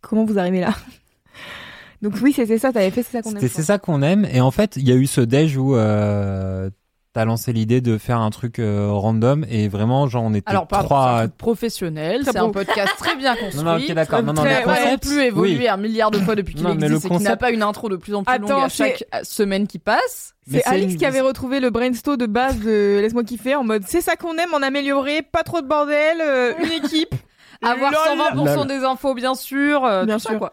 comment 0.00 0.24
vous 0.24 0.38
arrivez 0.38 0.60
là? 0.60 0.74
Donc 2.02 2.14
oui, 2.22 2.32
c'était 2.32 2.58
ça, 2.58 2.72
t'avais 2.72 2.90
fait, 2.90 3.02
c'est 3.02 3.12
ça 3.12 3.22
qu'on 3.22 3.30
aime. 3.30 3.36
C'était 3.36 3.48
c'est 3.54 3.62
ça 3.62 3.78
qu'on 3.78 4.02
aime. 4.02 4.26
Et 4.32 4.40
en 4.40 4.50
fait, 4.50 4.74
il 4.76 4.88
y 4.88 4.92
a 4.92 4.96
eu 4.96 5.06
ce 5.06 5.20
déj 5.20 5.56
où 5.56 5.76
euh, 5.76 6.68
t'as 7.12 7.24
lancé 7.24 7.52
l'idée 7.52 7.80
de 7.80 7.96
faire 7.98 8.18
un 8.20 8.30
truc 8.30 8.58
euh, 8.58 8.88
random 8.90 9.44
et 9.48 9.68
vraiment, 9.68 10.08
genre, 10.08 10.24
on 10.24 10.34
était 10.34 10.50
Alors, 10.50 10.66
pas 10.66 10.82
trois. 10.82 11.04
c'est 11.04 11.22
un 11.24 11.28
truc 11.28 11.36
professionnel, 11.38 12.22
Très 12.22 12.32
c'est 12.32 12.38
un 12.38 12.48
podcast 12.50 12.92
très 12.98 13.14
bien 13.16 13.36
construit. 13.36 13.54
Non, 13.64 13.72
non, 13.72 13.76
ok, 13.78 13.92
d'accord. 13.92 14.22
Non, 14.22 14.32
non, 14.32 14.42
très, 14.42 14.50
mais 14.54 14.60
le 14.60 14.64
concept, 14.66 15.06
plus 15.06 15.20
évolué 15.20 15.56
oui. 15.58 15.68
un 15.68 15.76
milliard 15.76 16.10
de 16.10 16.18
fois 16.18 16.34
depuis 16.34 16.54
qu'il 16.54 16.64
Non, 16.64 16.74
mais 16.74 16.88
le 16.88 16.94
existe 16.96 17.04
et 17.04 17.08
qui 17.08 17.12
n'a 17.14 17.18
concept- 17.30 17.40
pas 17.40 17.50
une 17.52 17.62
intro 17.62 17.88
de 17.88 17.96
plus 17.96 18.14
en 18.14 18.24
plus 18.24 18.34
Attends, 18.34 18.48
longue 18.48 18.64
à 18.64 18.68
chaque 18.68 19.04
euh, 19.14 19.20
semaine 19.22 19.66
qui 19.68 19.78
passe. 19.78 20.34
C'est 20.50 20.64
Alix 20.66 20.94
une- 20.94 20.98
qui 20.98 21.06
avait 21.06 21.20
retrouvé 21.20 21.60
le 21.60 21.70
brainstorm 21.70 22.16
de 22.16 22.26
base 22.26 22.58
de 22.58 22.98
Laisse-moi 23.00 23.22
kiffer 23.22 23.54
en 23.54 23.62
mode 23.62 23.84
c'est 23.86 24.00
ça 24.00 24.16
qu'on 24.16 24.32
aime, 24.38 24.52
en 24.54 24.62
améliorer, 24.62 25.22
pas 25.22 25.44
trop 25.44 25.60
de 25.60 25.68
bordel, 25.68 26.18
euh, 26.20 26.52
une 26.64 26.72
équipe. 26.84 27.14
Avoir 27.64 27.92
Lol. 27.92 28.44
120% 28.44 28.56
Lol. 28.56 28.66
des 28.66 28.84
infos, 28.84 29.14
bien 29.14 29.36
sûr. 29.36 29.84
euh, 29.84 30.04
Bien 30.04 30.16
tout 30.16 30.22
ça, 30.22 30.30
sûr. 30.30 30.38
quoi. 30.40 30.52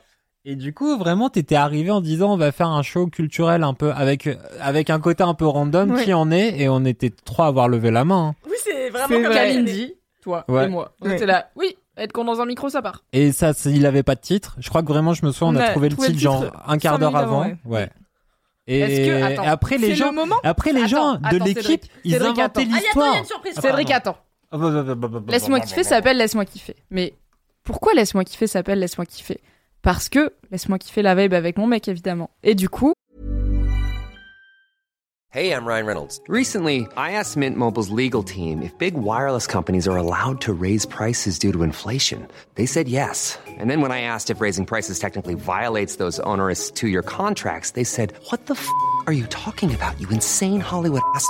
Et 0.51 0.55
du 0.55 0.73
coup, 0.73 0.97
vraiment, 0.97 1.29
t'étais 1.29 1.53
arrivé 1.55 1.91
en 1.91 2.01
disant, 2.01 2.33
on 2.33 2.37
va 2.37 2.51
faire 2.51 2.69
un 2.69 2.81
show 2.81 3.05
culturel 3.05 3.61
un 3.63 3.75
peu 3.75 3.91
avec 3.91 4.27
avec 4.59 4.89
un 4.89 4.99
côté 4.99 5.21
un 5.21 5.35
peu 5.35 5.45
random 5.45 5.91
Ouais. 5.91 6.03
qui 6.03 6.11
en 6.13 6.31
est. 6.31 6.59
Et 6.59 6.67
on 6.69 6.85
était 6.85 7.11
trois 7.11 7.45
à 7.45 7.47
avoir 7.49 7.67
levé 7.67 7.91
la 7.91 8.03
main. 8.03 8.29
hein. 8.29 8.35
Oui, 8.47 8.55
c'est 8.63 8.89
vraiment 8.89 9.07
comme 9.07 9.25
vrai. 9.25 9.35
Kalindi, 9.35 9.93
toi 10.23 10.45
Ouais. 10.47 10.65
et 10.65 10.67
moi. 10.67 10.93
On 11.01 11.07
Ouais. 11.07 11.15
était 11.17 11.27
là. 11.27 11.49
Oui, 11.55 11.77
être 11.97 12.13
con 12.13 12.23
dans 12.25 12.41
un 12.41 12.47
micro, 12.47 12.67
ça 12.69 12.81
part. 12.81 13.03
Et 13.13 13.31
ça, 13.31 13.51
il 13.65 13.85
avait 13.85 14.01
pas 14.01 14.15
de 14.15 14.21
titre. 14.21 14.55
Je 14.59 14.69
crois 14.69 14.81
que 14.81 14.87
vraiment, 14.87 15.13
je 15.13 15.23
me 15.23 15.31
souviens, 15.31 15.53
on, 15.53 15.57
On 15.57 15.61
a, 15.61 15.65
a 15.67 15.69
trouvé 15.71 15.89
le 15.89 15.95
titre 15.97 16.17
genre 16.17 16.45
un 16.65 16.77
quart 16.79 16.97
d'heure 16.97 17.15
avant. 17.15 17.41
avant, 17.43 17.53
ouais. 17.65 17.89
Et 18.65 18.79
Est-ce 18.79 19.07
que- 19.07 19.23
attends, 19.33 19.43
après 19.51 19.77
les 19.77 19.89
C'est 19.89 19.95
gens, 19.95 20.11
le 20.11 20.21
après 20.43 20.73
les 20.73 20.79
Attends, 20.81 20.87
gens 20.87 21.15
de 21.31 21.43
l'équipe, 21.43 21.83
ils 22.03 22.13
Cédric, 22.13 22.39
inventaient. 22.39 22.67
Ah, 22.71 22.75
l'histoire. 22.75 23.13
a 23.13 23.19
une 23.19 23.25
surprise. 23.25 23.53
Cédric, 23.59 23.91
attends. 23.91 24.17
Laisse-moi 25.27 25.59
kiffer 25.59 25.83
s'appelle 25.83 26.17
Laisse-moi 26.17 26.45
kiffer. 26.45 26.75
Mais 26.89 27.13
pourquoi 27.63 27.93
Laisse-moi 27.93 28.23
kiffer 28.23 28.47
s'appelle 28.47 28.79
Laisse-moi 28.79 29.05
kiffer? 29.05 29.39
Parce 29.81 30.09
que 30.09 30.31
Laisse-moi 30.51 30.79
kiffer 30.79 31.01
la 31.03 31.13
vibe 31.15 31.33
avec 31.33 31.57
mon 31.57 31.67
mec, 31.67 31.87
évidemment. 31.87 32.29
Et 32.43 32.55
du 32.55 32.69
coup, 32.69 32.93
Hey, 35.31 35.53
I'm 35.53 35.63
Ryan 35.63 35.85
Reynolds. 35.85 36.19
Recently, 36.27 36.87
I 36.97 37.11
asked 37.11 37.37
Mint 37.37 37.55
Mobile's 37.55 37.91
legal 37.91 38.23
team 38.23 38.63
if 38.63 38.75
big 38.79 38.95
wireless 38.95 39.45
companies 39.45 39.87
are 39.87 39.95
allowed 39.95 40.41
to 40.41 40.51
raise 40.53 40.87
prices 40.87 41.37
due 41.37 41.53
to 41.53 41.61
inflation. 41.61 42.27
They 42.55 42.65
said 42.65 42.87
yes. 42.87 43.37
And 43.47 43.69
then 43.69 43.79
when 43.81 43.91
I 43.91 44.01
asked 44.01 44.31
if 44.31 44.41
raising 44.41 44.65
prices 44.65 44.97
technically 44.97 45.35
violates 45.35 45.97
those 45.97 46.19
onerous 46.21 46.71
two 46.71 46.87
year 46.87 47.03
contracts, 47.03 47.71
they 47.71 47.83
said, 47.83 48.13
What 48.31 48.47
the 48.47 48.55
f 48.55 48.67
are 49.05 49.13
you 49.13 49.27
talking 49.27 49.71
about, 49.71 50.01
you 50.01 50.09
insane 50.09 50.61
Hollywood 50.61 51.03
ass? 51.13 51.29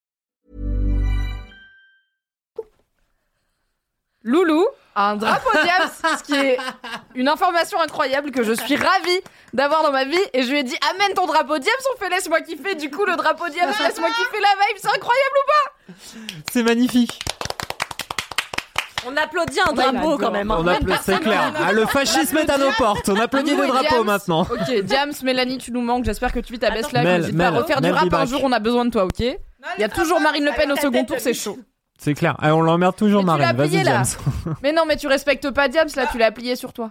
Loulou 4.23 4.65
a 4.95 5.11
un 5.11 5.15
drapeau 5.15 5.49
Diams, 5.63 5.89
ce 6.17 6.23
qui 6.23 6.35
est 6.35 6.57
une 7.15 7.27
information 7.27 7.79
incroyable 7.81 8.31
que 8.31 8.43
je 8.43 8.51
suis 8.53 8.75
ravie 8.75 9.21
d'avoir 9.53 9.83
dans 9.83 9.91
ma 9.91 10.03
vie. 10.05 10.19
Et 10.33 10.43
je 10.43 10.51
lui 10.51 10.59
ai 10.59 10.63
dit, 10.63 10.75
amène 10.93 11.13
ton 11.15 11.25
drapeau 11.25 11.57
Diams, 11.57 11.73
on 11.95 11.97
fait 11.99 12.09
laisse-moi 12.09 12.41
kiffer. 12.41 12.75
Du 12.75 12.91
coup, 12.91 13.05
le 13.05 13.15
drapeau 13.15 13.47
Diams, 13.49 13.69
laisse-moi 13.79 14.09
kiffer 14.09 14.39
la 14.41 14.65
vibe, 14.65 14.77
c'est 14.77 14.89
incroyable. 14.89 16.35
C'est 16.51 16.63
magnifique. 16.63 17.19
On 19.07 19.17
applaudit 19.17 19.59
un 19.67 19.73
drapeau 19.73 20.17
quand 20.19 20.29
même. 20.29 20.51
hein. 20.51 20.57
On 20.59 20.67
applaudit, 20.67 20.99
c'est 21.03 21.19
clair. 21.19 21.51
Ah, 21.59 21.71
le 21.71 21.87
fascisme 21.87 22.37
est 22.37 22.49
à 22.51 22.57
nos 22.59 22.71
portes. 22.77 23.09
On 23.09 23.15
applaudit 23.19 23.55
le 23.55 23.65
drapeau 23.65 24.03
maintenant. 24.03 24.41
Ok, 24.41 24.81
Diams, 24.83 25.13
Mélanie, 25.23 25.57
tu 25.57 25.71
nous 25.71 25.81
manques. 25.81 26.05
J'espère 26.05 26.31
que 26.31 26.39
tu 26.39 26.53
vis 26.53 26.59
ta 26.59 26.69
life. 26.69 26.91
Mel, 26.93 27.21
N'hésite 27.21 27.37
pas 27.37 27.45
à 27.47 27.49
refaire 27.49 27.81
du 27.81 27.89
rap 27.91 28.13
un 28.13 28.25
jour, 28.25 28.41
on 28.43 28.51
a 28.51 28.59
besoin 28.59 28.85
de 28.85 28.91
toi, 28.91 29.05
ok? 29.05 29.19
Il 29.19 29.37
y 29.79 29.83
a 29.83 29.89
toujours 29.89 30.19
Marine 30.19 30.45
Le 30.45 30.51
Pen 30.51 30.71
au 30.71 30.75
second 30.75 31.03
tour, 31.05 31.17
c'est 31.19 31.33
chaud. 31.33 31.57
C'est 32.03 32.15
clair. 32.15 32.35
Ah, 32.39 32.55
on 32.55 32.61
l'emmerde 32.61 32.95
toujours, 32.95 33.21
Mais 33.23 33.31
tu 33.33 33.37
Marine. 33.39 33.45
l'as 33.45 33.53
Vas-y, 33.53 33.69
plié, 33.69 33.83
là. 33.83 34.03
James. 34.03 34.55
Mais 34.63 34.71
non, 34.73 34.85
mais 34.87 34.97
tu 34.97 35.05
respectes 35.07 35.51
pas 35.51 35.67
Diams, 35.67 35.87
là, 35.95 36.07
tu 36.11 36.17
l'as 36.17 36.31
plié 36.31 36.55
sur 36.55 36.73
toi. 36.73 36.89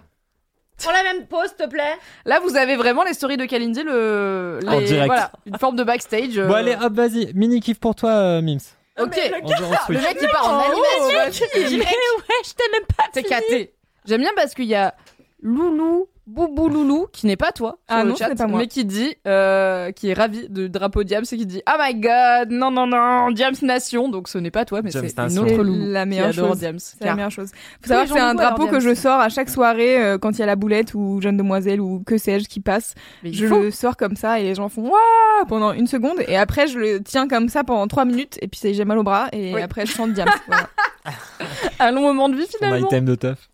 Pour 0.81 0.91
la 0.93 1.03
même 1.03 1.27
pause, 1.27 1.47
s'il 1.49 1.57
te 1.65 1.69
plaît. 1.69 1.95
Là, 2.25 2.39
vous 2.39 2.55
avez 2.55 2.75
vraiment 2.77 3.03
les 3.03 3.13
stories 3.13 3.35
de 3.37 3.45
Kalindi, 3.45 3.83
le. 3.83 4.59
En 4.65 4.79
les- 4.79 4.85
direct. 4.85 5.07
Voilà, 5.07 5.31
une 5.45 5.57
forme 5.59 5.75
de 5.75 5.83
backstage. 5.83 6.37
euh, 6.37 6.47
Bon, 6.47 6.53
allez, 6.55 6.75
hop, 6.81 6.93
vas-y. 6.93 7.31
Mini 7.35 7.59
kiff 7.59 7.79
pour 7.79 7.93
toi, 7.93 8.11
euh, 8.11 8.41
Mims. 8.41 8.57
Ok. 8.99 9.19
On, 9.43 9.49
Le 9.49 9.77
switch. 9.85 10.01
mec, 10.01 10.17
il 10.21 10.27
part 10.29 10.45
en 10.49 10.59
animation. 10.59 11.07
Mais 11.09 11.25
ouais, 11.25 11.31
je 11.31 12.53
t'ai 12.53 12.71
même 12.71 12.85
pas 12.97 13.03
C'est 13.13 13.19
fini. 13.21 13.29
caté. 13.29 13.73
J'aime 14.05 14.21
bien 14.21 14.31
parce 14.35 14.53
qu'il 14.53 14.65
y 14.65 14.75
a 14.75 14.95
Loulou, 15.43 16.07
Boubou 16.27 16.69
Loulou, 16.69 17.07
qui 17.11 17.25
n'est 17.25 17.35
pas 17.35 17.51
toi, 17.51 17.77
sur 17.89 17.97
Ah 17.97 18.03
le 18.03 18.09
non, 18.09 18.15
ce 18.15 18.19
chat, 18.19 18.29
n'est 18.29 18.35
pas 18.35 18.47
moi. 18.47 18.59
mais 18.59 18.67
qui 18.67 18.85
dit, 18.85 19.15
euh, 19.27 19.91
qui 19.91 20.09
est 20.09 20.13
ravi 20.13 20.47
de 20.49 20.67
drapeau 20.67 21.03
Diams 21.03 21.23
et 21.29 21.37
qui 21.37 21.45
dit, 21.45 21.61
oh 21.67 21.75
my 21.79 21.95
god, 21.95 22.51
non, 22.51 22.69
non, 22.71 22.85
non, 22.87 23.31
Diams 23.31 23.55
Nation. 23.63 24.07
Donc 24.07 24.27
ce 24.27 24.37
n'est 24.37 24.51
pas 24.51 24.63
toi, 24.63 24.81
mais 24.83 24.91
c'est 24.91 24.99
une 24.99 25.39
autre 25.39 25.49
C'est 25.49 25.57
Loulou. 25.57 25.91
la 25.91 26.03
qui 26.03 26.09
meilleure 26.09 26.29
adore 26.29 26.49
chose. 26.49 26.59
Diams. 26.59 26.79
C'est 26.79 27.03
la 27.03 27.15
meilleure 27.15 27.31
chose. 27.31 27.49
Faut 27.81 27.87
savoir 27.87 28.05
que 28.05 28.13
c'est 28.13 28.19
un 28.19 28.35
drapeau 28.35 28.67
que 28.67 28.79
je 28.79 28.93
sors 28.93 29.19
à 29.19 29.29
chaque 29.29 29.49
soirée 29.49 30.01
euh, 30.01 30.17
quand 30.17 30.31
il 30.31 30.39
y 30.39 30.43
a 30.43 30.45
la 30.45 30.55
boulette 30.55 30.93
ou 30.93 31.19
Jeune 31.21 31.37
Demoiselle 31.37 31.81
ou 31.81 32.03
que 32.05 32.17
sais-je 32.17 32.47
qui 32.47 32.59
passe. 32.59 32.93
Mais 33.23 33.33
Je 33.33 33.47
faut. 33.47 33.59
le 33.63 33.71
sors 33.71 33.97
comme 33.97 34.15
ça 34.15 34.39
et 34.39 34.43
les 34.43 34.55
gens 34.55 34.69
font 34.69 34.83
waouh 34.83 35.45
pendant 35.47 35.73
une 35.73 35.87
seconde 35.87 36.19
et 36.27 36.37
après 36.37 36.67
je 36.67 36.77
le 36.77 37.01
tiens 37.03 37.27
comme 37.27 37.49
ça 37.49 37.63
pendant 37.63 37.87
trois 37.87 38.05
minutes 38.05 38.37
et 38.41 38.47
puis 38.47 38.59
j'ai 38.73 38.85
mal 38.85 38.97
au 38.99 39.03
bras 39.03 39.27
et 39.33 39.53
Oui. 39.55 39.61
après 39.61 39.85
je 39.85 39.91
chante 39.93 40.13
Diams. 40.13 40.29
voilà. 40.47 40.69
Un 41.79 41.91
long 41.91 42.01
moment 42.01 42.29
de 42.29 42.35
vie 42.35 42.45
finalement. 42.47 42.87
item 42.87 43.05
de 43.05 43.15
teuf. 43.15 43.49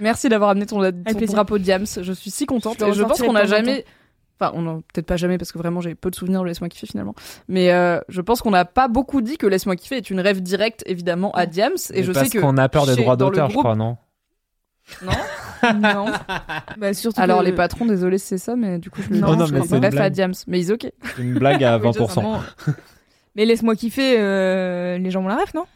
Merci 0.00 0.28
d'avoir 0.28 0.50
amené 0.50 0.66
ton, 0.66 0.80
ton 0.80 1.24
drapeau 1.26 1.58
Diams. 1.58 1.86
Je 2.00 2.12
suis 2.12 2.30
si 2.30 2.46
contente. 2.46 2.78
Je 2.80 2.92
je 2.92 3.02
pense 3.02 3.20
qu'on 3.20 3.32
n'a 3.32 3.46
jamais 3.46 3.84
Enfin, 4.42 4.52
on 4.54 4.66
en 4.66 4.76
peut-être 4.80 5.04
pas 5.04 5.18
jamais 5.18 5.36
parce 5.36 5.52
que 5.52 5.58
vraiment 5.58 5.82
j'ai 5.82 5.94
peu 5.94 6.10
de 6.10 6.14
souvenirs 6.14 6.40
de 6.40 6.46
Laisse-moi 6.46 6.70
kiffer 6.70 6.86
finalement. 6.86 7.14
Mais 7.46 7.72
euh, 7.72 8.00
je 8.08 8.22
pense 8.22 8.40
qu'on 8.40 8.50
n'a 8.52 8.64
pas 8.64 8.88
beaucoup 8.88 9.20
dit 9.20 9.36
que 9.36 9.46
Laisse-moi 9.46 9.76
kiffer 9.76 9.98
est 9.98 10.08
une 10.08 10.18
rêve 10.20 10.40
directe 10.40 10.82
évidemment 10.86 11.30
à 11.32 11.44
Diams 11.44 11.74
et 11.92 12.02
je 12.02 12.10
parce 12.10 12.26
sais 12.30 12.38
que 12.38 12.42
qu'on 12.42 12.56
a 12.56 12.66
peur 12.70 12.86
des 12.86 12.96
droits 12.96 13.16
d'auteur, 13.16 13.50
je 13.50 13.58
crois, 13.58 13.76
non? 13.76 13.98
Non. 15.02 15.12
non. 15.74 16.06
Bah, 16.78 16.94
surtout 16.94 17.20
Alors 17.20 17.40
que- 17.40 17.44
les 17.44 17.52
patrons, 17.52 17.84
désolé 17.84 18.16
si 18.16 18.28
c'est 18.28 18.38
ça, 18.38 18.56
mais 18.56 18.78
du 18.78 18.88
coup 18.88 19.02
je 19.02 19.10
le 19.10 19.18
Non, 19.18 19.36
non, 19.36 19.44
je 19.44 19.52
mais 19.52 19.60
une 19.60 19.78
bref 19.78 20.00
à. 20.00 20.08
Diams. 20.08 20.32
Mais 20.46 20.58
ils 20.60 20.72
ok. 20.72 20.90
C'est 21.16 21.22
une 21.22 21.34
blague 21.38 21.62
à 21.62 21.76
Oui, 21.82 21.88
je 21.92 21.98
sais, 21.98 22.04
20%. 22.04 22.22
non. 22.22 22.40
Mais 23.36 23.44
laisse-moi 23.44 23.76
kiffer, 23.76 24.16
euh, 24.18 24.96
les 24.96 25.10
gens 25.10 25.22
ont 25.22 25.28
la 25.28 25.36
ref, 25.36 25.52
non? 25.52 25.66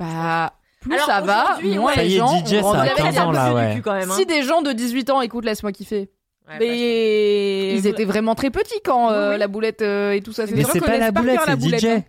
Bah 0.00 0.52
plus 0.84 0.94
Alors, 0.94 1.06
ça 1.06 1.20
va, 1.22 1.58
moins 1.76 1.94
les 1.96 2.10
gens 2.10 2.44
DJ, 2.44 2.60
ça 2.60 2.70
a 2.70 2.80
avec 2.82 2.94
15 2.96 3.12
Diams. 3.14 3.26
ans, 3.28 3.32
là, 3.32 3.54
ouais. 3.54 3.80
quand 3.82 3.92
même, 3.94 4.10
hein. 4.10 4.14
Si 4.16 4.26
des 4.26 4.42
gens 4.42 4.62
de 4.62 4.72
18 4.72 5.10
ans 5.10 5.20
écoutent 5.20 5.44
Laisse-moi 5.44 5.72
kiffer, 5.72 6.10
Ouais, 6.46 6.56
Mais 6.60 7.74
ils 7.74 7.86
étaient 7.86 8.04
vraiment 8.04 8.34
très 8.34 8.50
petits 8.50 8.78
quand 8.84 9.10
euh, 9.10 9.32
Oui, 9.32 9.38
la 9.38 9.48
boulette 9.48 9.80
euh, 9.80 10.12
et 10.12 10.20
tout 10.20 10.32
ça. 10.34 10.44
Mais 10.54 10.62
c'est 10.64 10.80
pas 10.80 10.98
la 10.98 11.10
boulette, 11.10 11.40
c'est 11.46 11.78
DJ. 11.78 11.84
hein. 11.86 12.02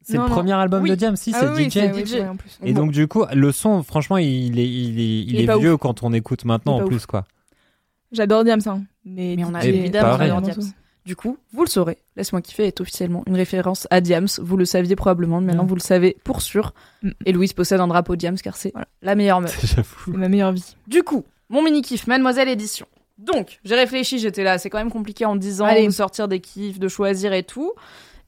C'est 0.00 0.16
Non, 0.16 0.24
le 0.24 0.28
non. 0.30 0.34
premier 0.34 0.52
album 0.54 0.82
Oui. 0.82 0.88
de 0.90 0.94
Diams, 0.94 1.16
si, 1.16 1.32
Ah 1.34 1.40
c'est 1.40 1.48
oui, 1.50 1.68
DJ. 1.70 2.06
DJ. 2.06 2.12
ouais, 2.14 2.28
en 2.28 2.36
plus. 2.36 2.58
Et 2.62 2.72
Bon. 2.72 2.82
donc 2.82 2.92
du 2.92 3.06
coup, 3.08 3.24
le 3.32 3.52
son, 3.52 3.82
franchement, 3.82 4.16
il 4.18 4.58
est, 4.58 4.66
il 4.66 4.98
est, 5.00 5.02
il 5.02 5.30
Il 5.34 5.36
est 5.40 5.42
est 5.44 5.46
pas 5.46 5.56
vieux 5.58 5.76
quand 5.76 6.02
on 6.02 6.12
écoute 6.14 6.44
maintenant 6.46 6.80
en 6.80 6.86
plus, 6.86 7.04
quoi. 7.06 7.24
J'adore 8.12 8.44
Diams, 8.44 8.60
hein. 8.66 8.82
Mais, 9.04 9.34
Mais 9.36 9.44
on 9.44 9.54
a 9.54 9.62
évidemment 9.64 10.40
Diams. 10.40 10.60
Du 11.04 11.16
coup, 11.16 11.36
vous 11.52 11.64
le 11.64 11.68
saurez, 11.68 11.98
Laisse-moi 12.16 12.40
kiffer 12.40 12.66
est 12.66 12.80
officiellement 12.80 13.22
une 13.26 13.36
référence 13.36 13.86
à 13.90 14.00
Diams. 14.00 14.26
Vous 14.40 14.56
le 14.56 14.64
saviez 14.64 14.96
probablement, 14.96 15.40
mais 15.40 15.48
maintenant 15.48 15.64
Mm. 15.64 15.68
vous 15.68 15.74
le 15.74 15.80
savez 15.80 16.16
pour 16.24 16.40
sûr. 16.40 16.72
Mm. 17.02 17.10
Et 17.26 17.32
Louise 17.32 17.52
possède 17.52 17.80
un 17.80 17.88
drapeau 17.88 18.16
Diams 18.16 18.38
car 18.38 18.56
c'est 18.56 18.72
Voilà. 18.72 18.86
la 19.02 19.14
meilleure 19.14 19.40
meuf. 19.42 19.58
C'est 20.06 20.08
ma 20.08 20.28
meilleure 20.28 20.52
vie. 20.52 20.76
Du 20.86 21.02
coup, 21.02 21.24
mon 21.50 21.62
mini 21.62 21.82
kiff, 21.82 22.06
Mademoiselle 22.06 22.48
Édition. 22.48 22.86
Donc, 23.18 23.60
j'ai 23.64 23.74
réfléchi, 23.74 24.18
j'étais 24.18 24.42
là, 24.44 24.58
c'est 24.58 24.70
quand 24.70 24.78
même 24.78 24.90
compliqué 24.90 25.24
en 25.26 25.36
10 25.36 25.60
ans 25.60 25.66
Allez. 25.66 25.86
de 25.86 25.90
sortir 25.92 26.26
des 26.26 26.40
kiffs, 26.40 26.78
de 26.80 26.88
choisir 26.88 27.32
et 27.32 27.42
tout. 27.44 27.72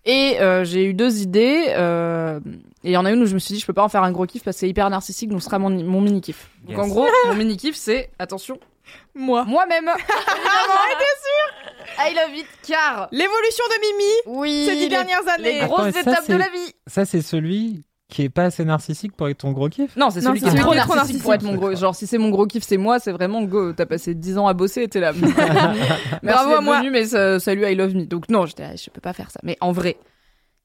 Et 0.05 0.36
euh, 0.40 0.62
j'ai 0.65 0.85
eu 0.85 0.94
deux 0.94 1.20
idées. 1.23 1.65
euh, 1.70 2.39
et 2.85 2.90
il 2.90 2.93
y 2.93 2.97
en 2.97 3.05
a 3.05 3.11
une 3.11 3.23
où 3.23 3.27
je 3.27 3.35
me 3.35 3.39
suis 3.40 3.55
dit, 3.55 3.61
je 3.61 3.66
peux 3.66 3.73
pas 3.73 3.82
en 3.82 3.89
faire 3.89 4.05
un 4.05 4.12
gros 4.12 4.27
kiff 4.27 4.44
parce 4.44 4.57
que 4.57 4.61
c'est 4.61 4.69
hyper 4.69 4.89
narcissique, 4.90 5.31
donc 5.31 5.40
ce 5.40 5.47
sera 5.47 5.59
mon, 5.59 5.70
mon 5.70 6.01
mini 6.01 6.20
kiff. 6.20 6.51
Donc 6.69 6.77
Yes. 6.77 6.78
en 6.78 6.89
gros, 6.89 7.07
mon 7.27 7.35
mini 7.35 7.57
kiff, 7.57 7.74
c'est, 7.74 8.11
attention, 8.20 8.61
Moi. 9.14 9.44
moi-même. 9.44 9.84
Évidemment, 9.88 10.80
I 11.98 12.14
love 12.14 12.36
it, 12.36 12.46
car 12.66 13.08
L'évolution 13.12 13.64
de 13.68 13.80
Mimi 13.80 14.38
oui, 14.40 14.64
ces 14.66 14.74
dix 14.74 14.80
les- 14.82 14.88
dernières 14.88 15.22
les 15.22 15.30
années. 15.50 15.58
grosses 15.66 15.80
Attends, 15.86 15.88
et 16.00 16.02
ça, 16.04 16.10
étapes 16.12 16.28
de 16.30 16.36
la 16.36 16.48
vie. 16.48 16.72
Ça, 16.86 17.04
c'est 17.04 17.22
celui 17.22 17.84
qui 18.08 18.22
est 18.22 18.28
pas 18.28 18.44
assez 18.44 18.64
narcissique 18.64 19.16
pour 19.16 19.28
être 19.28 19.38
ton 19.38 19.50
gros 19.52 19.68
kiff? 19.68 19.96
Non, 19.96 20.10
c'est 20.10 20.20
celui 20.20 20.38
qui 20.38 20.46
est 20.46 20.50
celui 20.50 20.62
trop 20.62 20.72
qui 20.72 20.78
est 20.78 20.82
trop 20.82 20.94
narcissique 20.94 21.22
pour 21.22 21.34
être 21.34 21.42
mon 21.42 21.54
gros. 21.54 21.74
Genre, 21.74 21.94
si 21.94 22.06
c'est 22.06 22.18
mon 22.18 22.28
gros 22.30 22.46
kiff, 22.46 22.62
c'est 22.62 22.76
moi, 22.76 23.00
c'est 23.00 23.10
vraiment 23.12 23.42
go. 23.42 23.72
T'as 23.72 23.86
passé 23.86 24.14
10 24.14 24.38
ans 24.38 24.46
à 24.46 24.54
bosser 24.54 24.82
et 24.82 24.88
t'es 24.88 25.00
là. 25.00 25.12
Merci 25.12 26.18
Bravo 26.22 26.54
à 26.54 26.60
moi. 26.60 26.78
venu, 26.78 26.90
mais 26.90 27.06
ça- 27.06 27.40
salut, 27.40 27.64
I 27.66 27.74
love 27.74 27.94
me. 27.94 28.04
Donc, 28.04 28.28
non, 28.28 28.46
j'étais 28.46 28.62
là, 28.62 28.76
je 28.76 28.90
peux 28.90 29.00
pas 29.00 29.12
faire 29.12 29.30
ça. 29.30 29.40
Mais 29.42 29.56
en 29.60 29.72
vrai, 29.72 29.96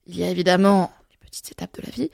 il 0.06 0.16
y 0.18 0.22
a 0.24 0.28
évidemment 0.28 0.92
les 1.32 1.40
petites 1.40 1.52
étapes 1.52 1.76
de 1.78 1.82
la 1.86 1.90
vie. 1.90 2.10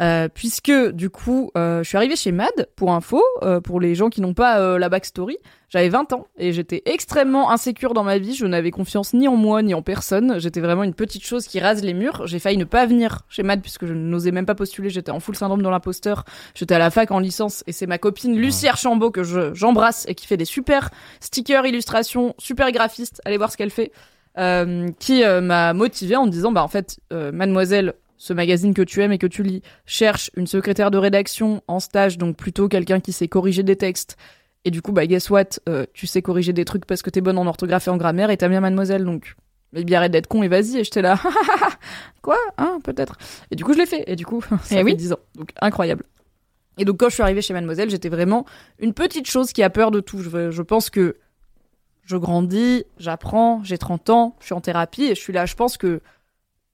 Euh, 0.00 0.28
puisque, 0.32 0.72
du 0.92 1.10
coup, 1.10 1.50
euh, 1.56 1.82
je 1.82 1.88
suis 1.88 1.96
arrivée 1.98 2.16
chez 2.16 2.32
Mad, 2.32 2.68
pour 2.74 2.92
info, 2.92 3.22
euh, 3.42 3.60
pour 3.60 3.80
les 3.80 3.94
gens 3.94 4.08
qui 4.08 4.20
n'ont 4.22 4.32
pas 4.34 4.60
euh, 4.60 4.78
la 4.78 4.88
backstory. 4.88 5.36
J'avais 5.68 5.88
20 5.90 6.12
ans 6.12 6.26
et 6.38 6.52
j'étais 6.52 6.82
extrêmement 6.86 7.50
insécure 7.50 7.94
dans 7.94 8.02
ma 8.04 8.18
vie. 8.18 8.34
Je 8.34 8.44
n'avais 8.46 8.70
confiance 8.70 9.14
ni 9.14 9.26
en 9.28 9.36
moi 9.36 9.62
ni 9.62 9.72
en 9.74 9.80
personne. 9.82 10.38
J'étais 10.38 10.60
vraiment 10.60 10.84
une 10.84 10.92
petite 10.94 11.24
chose 11.24 11.46
qui 11.46 11.60
rase 11.60 11.82
les 11.82 11.94
murs. 11.94 12.26
J'ai 12.26 12.38
failli 12.38 12.58
ne 12.58 12.64
pas 12.64 12.84
venir 12.84 13.22
chez 13.30 13.42
Mad 13.42 13.60
puisque 13.62 13.86
je 13.86 13.94
n'osais 13.94 14.32
même 14.32 14.44
pas 14.44 14.54
postuler. 14.54 14.90
J'étais 14.90 15.10
en 15.12 15.20
full 15.20 15.34
syndrome 15.34 15.62
de 15.62 15.68
l'imposteur. 15.68 16.24
J'étais 16.54 16.74
à 16.74 16.78
la 16.78 16.90
fac 16.90 17.10
en 17.10 17.18
licence 17.20 17.64
et 17.66 17.72
c'est 17.72 17.86
ma 17.86 17.96
copine 17.96 18.36
Lucie 18.36 18.68
Archambault 18.68 19.10
que 19.10 19.22
je- 19.22 19.54
j'embrasse 19.54 20.04
et 20.08 20.14
qui 20.14 20.26
fait 20.26 20.36
des 20.36 20.44
super 20.44 20.90
stickers, 21.20 21.64
illustrations, 21.64 22.34
super 22.38 22.70
graphiste. 22.70 23.22
Allez 23.24 23.38
voir 23.38 23.50
ce 23.50 23.56
qu'elle 23.56 23.70
fait. 23.70 23.92
Euh, 24.38 24.88
qui 24.98 25.24
euh, 25.24 25.42
m'a 25.42 25.74
motivée 25.74 26.16
en 26.16 26.24
me 26.24 26.30
disant 26.30 26.52
bah 26.52 26.62
en 26.62 26.68
fait 26.68 26.96
euh, 27.12 27.32
mademoiselle 27.32 27.92
ce 28.22 28.32
magazine 28.32 28.72
que 28.72 28.82
tu 28.82 29.02
aimes 29.02 29.10
et 29.10 29.18
que 29.18 29.26
tu 29.26 29.42
lis 29.42 29.62
cherche 29.84 30.30
une 30.36 30.46
secrétaire 30.46 30.92
de 30.92 30.98
rédaction 30.98 31.60
en 31.66 31.80
stage 31.80 32.18
donc 32.18 32.36
plutôt 32.36 32.68
quelqu'un 32.68 33.00
qui 33.00 33.12
sait 33.12 33.26
corriger 33.26 33.64
des 33.64 33.74
textes. 33.74 34.16
Et 34.64 34.70
du 34.70 34.80
coup 34.80 34.92
bah 34.92 35.08
guess 35.08 35.28
what 35.28 35.58
euh, 35.68 35.86
tu 35.92 36.06
sais 36.06 36.22
corriger 36.22 36.52
des 36.52 36.64
trucs 36.64 36.86
parce 36.86 37.02
que 37.02 37.10
t'es 37.10 37.20
bonne 37.20 37.36
en 37.36 37.48
orthographe 37.48 37.88
et 37.88 37.90
en 37.90 37.96
grammaire 37.96 38.30
et 38.30 38.36
t'aimes 38.36 38.52
bien 38.52 38.60
mademoiselle 38.60 39.04
donc 39.04 39.34
mais 39.72 39.82
bien 39.82 39.98
arrête 39.98 40.12
d'être 40.12 40.28
con 40.28 40.44
et 40.44 40.46
vas-y. 40.48 40.78
Et 40.78 40.84
j'étais 40.84 41.02
là 41.02 41.18
quoi 42.22 42.38
hein 42.58 42.78
peut-être. 42.84 43.18
Et 43.50 43.56
du 43.56 43.64
coup 43.64 43.72
je 43.72 43.78
l'ai 43.78 43.86
fait. 43.86 44.04
Et 44.06 44.14
du 44.14 44.24
coup 44.24 44.40
ça 44.50 44.56
Eh 44.70 44.74
fait 44.76 44.82
oui. 44.84 44.94
10 44.94 45.14
ans. 45.14 45.20
Donc 45.34 45.50
incroyable. 45.60 46.04
Et 46.78 46.84
donc 46.84 46.98
quand 47.00 47.08
je 47.08 47.14
suis 47.14 47.24
arrivée 47.24 47.42
chez 47.42 47.54
mademoiselle 47.54 47.90
j'étais 47.90 48.08
vraiment 48.08 48.46
une 48.78 48.94
petite 48.94 49.28
chose 49.28 49.52
qui 49.52 49.64
a 49.64 49.70
peur 49.70 49.90
de 49.90 49.98
tout. 49.98 50.18
Je, 50.20 50.52
je 50.52 50.62
pense 50.62 50.90
que 50.90 51.16
je 52.04 52.16
grandis, 52.16 52.84
j'apprends, 52.98 53.64
j'ai 53.64 53.78
30 53.78 54.10
ans, 54.10 54.36
je 54.38 54.44
suis 54.44 54.54
en 54.54 54.60
thérapie 54.60 55.06
et 55.06 55.16
je 55.16 55.20
suis 55.20 55.32
là. 55.32 55.44
Je 55.44 55.56
pense 55.56 55.76
que 55.76 56.02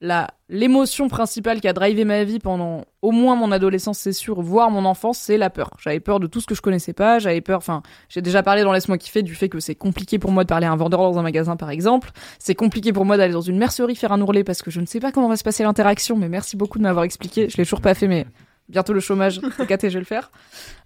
la 0.00 0.28
l'émotion 0.48 1.08
principale 1.08 1.60
qui 1.60 1.68
a 1.68 1.72
drivé 1.72 2.04
ma 2.04 2.24
vie 2.24 2.38
pendant 2.38 2.84
au 3.02 3.10
moins 3.10 3.36
mon 3.36 3.52
adolescence, 3.52 3.98
c'est 3.98 4.12
sûr, 4.12 4.40
voire 4.40 4.70
mon 4.70 4.84
enfance, 4.84 5.18
c'est 5.18 5.36
la 5.36 5.50
peur. 5.50 5.70
J'avais 5.78 6.00
peur 6.00 6.20
de 6.20 6.26
tout 6.26 6.40
ce 6.40 6.46
que 6.46 6.54
je 6.54 6.62
connaissais 6.62 6.92
pas, 6.92 7.18
j'avais 7.18 7.40
peur, 7.40 7.58
enfin, 7.58 7.82
j'ai 8.08 8.22
déjà 8.22 8.42
parlé 8.42 8.62
dans 8.62 8.72
Laisse-moi 8.72 8.96
kiffer 8.96 9.22
du 9.22 9.34
fait 9.34 9.48
que 9.48 9.60
c'est 9.60 9.74
compliqué 9.74 10.18
pour 10.18 10.30
moi 10.30 10.44
de 10.44 10.48
parler 10.48 10.66
à 10.66 10.72
un 10.72 10.76
vendeur 10.76 11.00
dans 11.00 11.18
un 11.18 11.22
magasin, 11.22 11.56
par 11.56 11.70
exemple. 11.70 12.10
C'est 12.38 12.54
compliqué 12.54 12.92
pour 12.92 13.04
moi 13.04 13.16
d'aller 13.16 13.32
dans 13.32 13.40
une 13.40 13.58
mercerie 13.58 13.96
faire 13.96 14.12
un 14.12 14.20
ourlet 14.20 14.44
parce 14.44 14.62
que 14.62 14.70
je 14.70 14.80
ne 14.80 14.86
sais 14.86 15.00
pas 15.00 15.12
comment 15.12 15.28
va 15.28 15.36
se 15.36 15.44
passer 15.44 15.64
l'interaction, 15.64 16.16
mais 16.16 16.28
merci 16.28 16.56
beaucoup 16.56 16.78
de 16.78 16.84
m'avoir 16.84 17.04
expliqué. 17.04 17.48
Je 17.48 17.56
l'ai 17.56 17.64
toujours 17.64 17.80
pas 17.80 17.94
fait, 17.94 18.08
mais 18.08 18.26
bientôt 18.68 18.92
le 18.92 19.00
chômage, 19.00 19.40
caté, 19.68 19.90
je 19.90 19.94
vais 19.94 20.00
le 20.00 20.06
faire. 20.06 20.30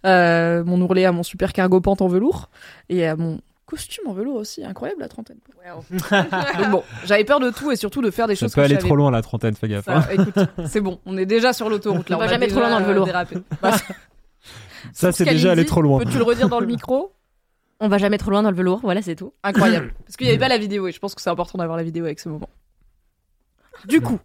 Euh, 0.06 0.64
mon 0.64 0.80
ourlet 0.80 1.05
à 1.05 1.12
mon 1.12 1.22
super 1.22 1.52
cargo 1.52 1.80
pente 1.80 2.02
en 2.02 2.09
velours 2.09 2.48
et 2.89 3.06
à 3.06 3.16
mon 3.16 3.39
costume 3.73 4.07
en 4.07 4.12
velours 4.12 4.36
aussi, 4.36 4.62
incroyable 4.65 5.01
la 5.01 5.09
trentaine. 5.09 5.39
Donc 5.70 6.70
bon, 6.70 6.82
j'avais 7.05 7.24
peur 7.24 7.40
de 7.40 7.49
tout 7.51 7.70
et 7.73 7.77
surtout 7.77 8.03
de 8.03 8.11
faire 8.11 8.28
des 8.28 8.35
Ça 8.36 8.40
choses 8.47 8.55
peut 8.55 8.61
que 8.61 8.65
aller 8.66 8.74
je 8.74 8.81
savais 8.81 8.89
trop 8.89 8.97
loin 8.97 9.11
la 9.11 9.23
trentaine, 9.23 9.55
fais 9.55 9.69
gaffe. 9.69 9.89
hein. 9.89 10.03
ça, 10.03 10.12
écoute, 10.12 10.35
c'est 10.66 10.81
bon, 10.82 11.01
on 11.07 11.16
est 11.16 11.24
déjà 11.27 11.53
sur 11.55 11.70
l'autoroute 11.70 12.11
là. 12.11 12.16
On 12.16 12.20
va 12.20 12.28
jamais 12.28 12.49
trop 12.49 12.61
loin 12.61 12.70
dans 12.70 12.81
le 12.81 12.85
velours. 12.85 13.07
dérapé. 13.07 13.36
Bah, 13.62 13.73
Ça, 14.93 15.12
ce 15.12 15.19
c'est 15.24 15.31
déjà 15.31 15.53
aller 15.53 15.65
trop 15.65 15.81
loin. 15.81 15.99
Peux-tu 16.01 16.19
le 16.19 16.24
redire 16.24 16.49
dans 16.49 16.61
le 16.61 16.66
micro 16.66 17.15
On 17.81 17.89
va 17.89 17.97
jamais 17.99 18.19
trop 18.19 18.31
loin 18.31 18.43
dans 18.43 18.51
le 18.51 18.57
velours, 18.57 18.81
voilà, 18.82 19.01
c'est 19.01 19.15
tout. 19.16 19.32
Incroyable. 19.43 19.94
Parce 20.07 20.16
qu'il 20.16 20.27
n'y 20.27 20.31
avait 20.32 20.40
pas 20.40 20.49
la 20.49 20.59
vidéo 20.59 20.86
et 20.89 20.93
je 20.93 20.99
pense 20.99 21.15
que 21.15 21.23
c'est 21.23 21.31
important 21.31 21.59
d'avoir 21.59 21.77
la 21.78 21.82
vidéo 21.85 22.05
avec 22.05 22.20
ce 22.20 22.28
moment. 22.28 22.49
Du 23.86 24.01
coup, 24.01 24.19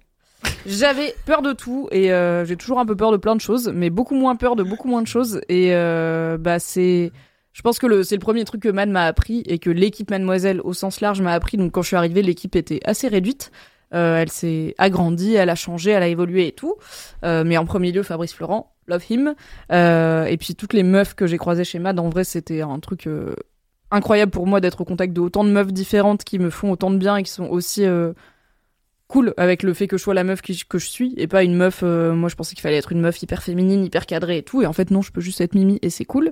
j'avais 0.65 1.15
peur 1.26 1.41
de 1.41 1.53
tout 1.53 1.88
et 1.91 2.11
euh, 2.11 2.44
j'ai 2.45 2.57
toujours 2.57 2.80
un 2.80 2.86
peu 2.86 2.95
peur 2.95 3.11
de 3.11 3.18
plein 3.18 3.36
de 3.36 3.41
choses, 3.41 3.72
mais 3.74 3.90
beaucoup 3.90 4.15
moins 4.15 4.36
peur 4.36 4.56
de 4.56 4.64
beaucoup 4.64 4.88
moins 4.88 5.02
de 5.02 5.07
choses. 5.07 5.41
Et 5.48 5.74
euh, 5.76 6.38
bah 6.38 6.60
c'est, 6.60 7.11
je 7.57 7.63
pense 7.63 7.79
que 7.79 8.03
c'est 8.03 8.13
le 8.13 8.19
premier 8.19 8.45
truc 8.45 8.61
que 8.61 8.69
Man 8.69 8.91
m'a 8.91 9.05
appris 9.05 9.41
et 9.47 9.57
que 9.57 9.71
l'équipe 9.71 10.11
Mademoiselle 10.11 10.61
au 10.61 10.73
sens 10.73 11.01
large 11.01 11.21
m'a 11.21 11.34
appris. 11.34 11.57
Donc 11.57 11.71
quand 11.71 11.81
je 11.81 11.88
suis 11.88 11.95
arrivée, 11.95 12.21
l'équipe 12.21 12.55
était 12.55 12.79
assez 12.85 13.07
réduite. 13.07 13.51
Euh, 13.95 14.19
elle 14.19 14.29
s'est 14.29 14.75
agrandie, 14.77 15.34
elle 15.34 15.49
a 15.49 15.55
changé, 15.55 15.89
elle 15.89 16.03
a 16.03 16.07
évolué 16.07 16.45
et 16.45 16.51
tout. 16.51 16.75
Euh, 17.25 17.43
mais 17.43 17.57
en 17.57 17.65
premier 17.65 17.91
lieu, 17.91 18.03
Fabrice 18.03 18.31
Florent, 18.31 18.75
love 18.85 19.03
him. 19.09 19.34
Euh, 19.71 20.25
et 20.25 20.38
puis 20.38 20.53
toutes 20.53 20.73
les 20.73 20.84
meufs 20.84 21.15
que 21.15 21.25
j'ai 21.25 21.39
croisées 21.39 21.63
chez 21.63 21.79
Mad, 21.79 21.99
en 21.99 22.09
vrai, 22.09 22.25
c'était 22.25 22.61
un 22.61 22.79
truc 22.79 23.09
incroyable 23.89 24.31
pour 24.31 24.45
moi 24.45 24.61
d'être 24.61 24.81
au 24.81 24.85
contact 24.85 25.13
de 25.13 25.21
autant 25.21 25.43
de 25.43 25.49
meufs 25.49 25.73
différentes 25.73 26.23
qui 26.23 26.38
me 26.38 26.51
font 26.51 26.69
autant 26.69 26.91
de 26.91 26.97
bien 26.97 27.15
et 27.15 27.23
qui 27.23 27.31
sont 27.31 27.47
aussi 27.47 27.84
cool 29.07 29.34
avec 29.38 29.63
le 29.63 29.73
fait 29.73 29.88
que 29.88 29.97
je 29.97 30.03
sois 30.03 30.13
la 30.13 30.23
meuf 30.23 30.41
qui- 30.41 30.63
que 30.67 30.77
je 30.77 30.85
suis 30.88 31.13
et 31.17 31.27
pas 31.27 31.43
une 31.43 31.55
meuf. 31.55 31.81
euh, 31.84 32.13
moi, 32.13 32.27
je 32.29 32.35
pensais 32.35 32.55
qu'il 32.55 32.61
fallait 32.61 32.77
être 32.77 32.91
une 32.91 32.99
meuf 33.01 33.21
hyper 33.21 33.41
féminine, 33.41 33.85
hyper 33.85 34.05
cadrée 34.05 34.38
et 34.39 34.43
tout. 34.43 34.61
Et 34.61 34.65
en 34.65 34.73
fait, 34.73 34.91
non, 34.91 35.01
je 35.01 35.11
peux 35.11 35.21
juste 35.21 35.39
être 35.41 35.55
Mimi 35.55 35.79
et 35.81 35.89
c'est 35.89 36.05
cool. 36.05 36.31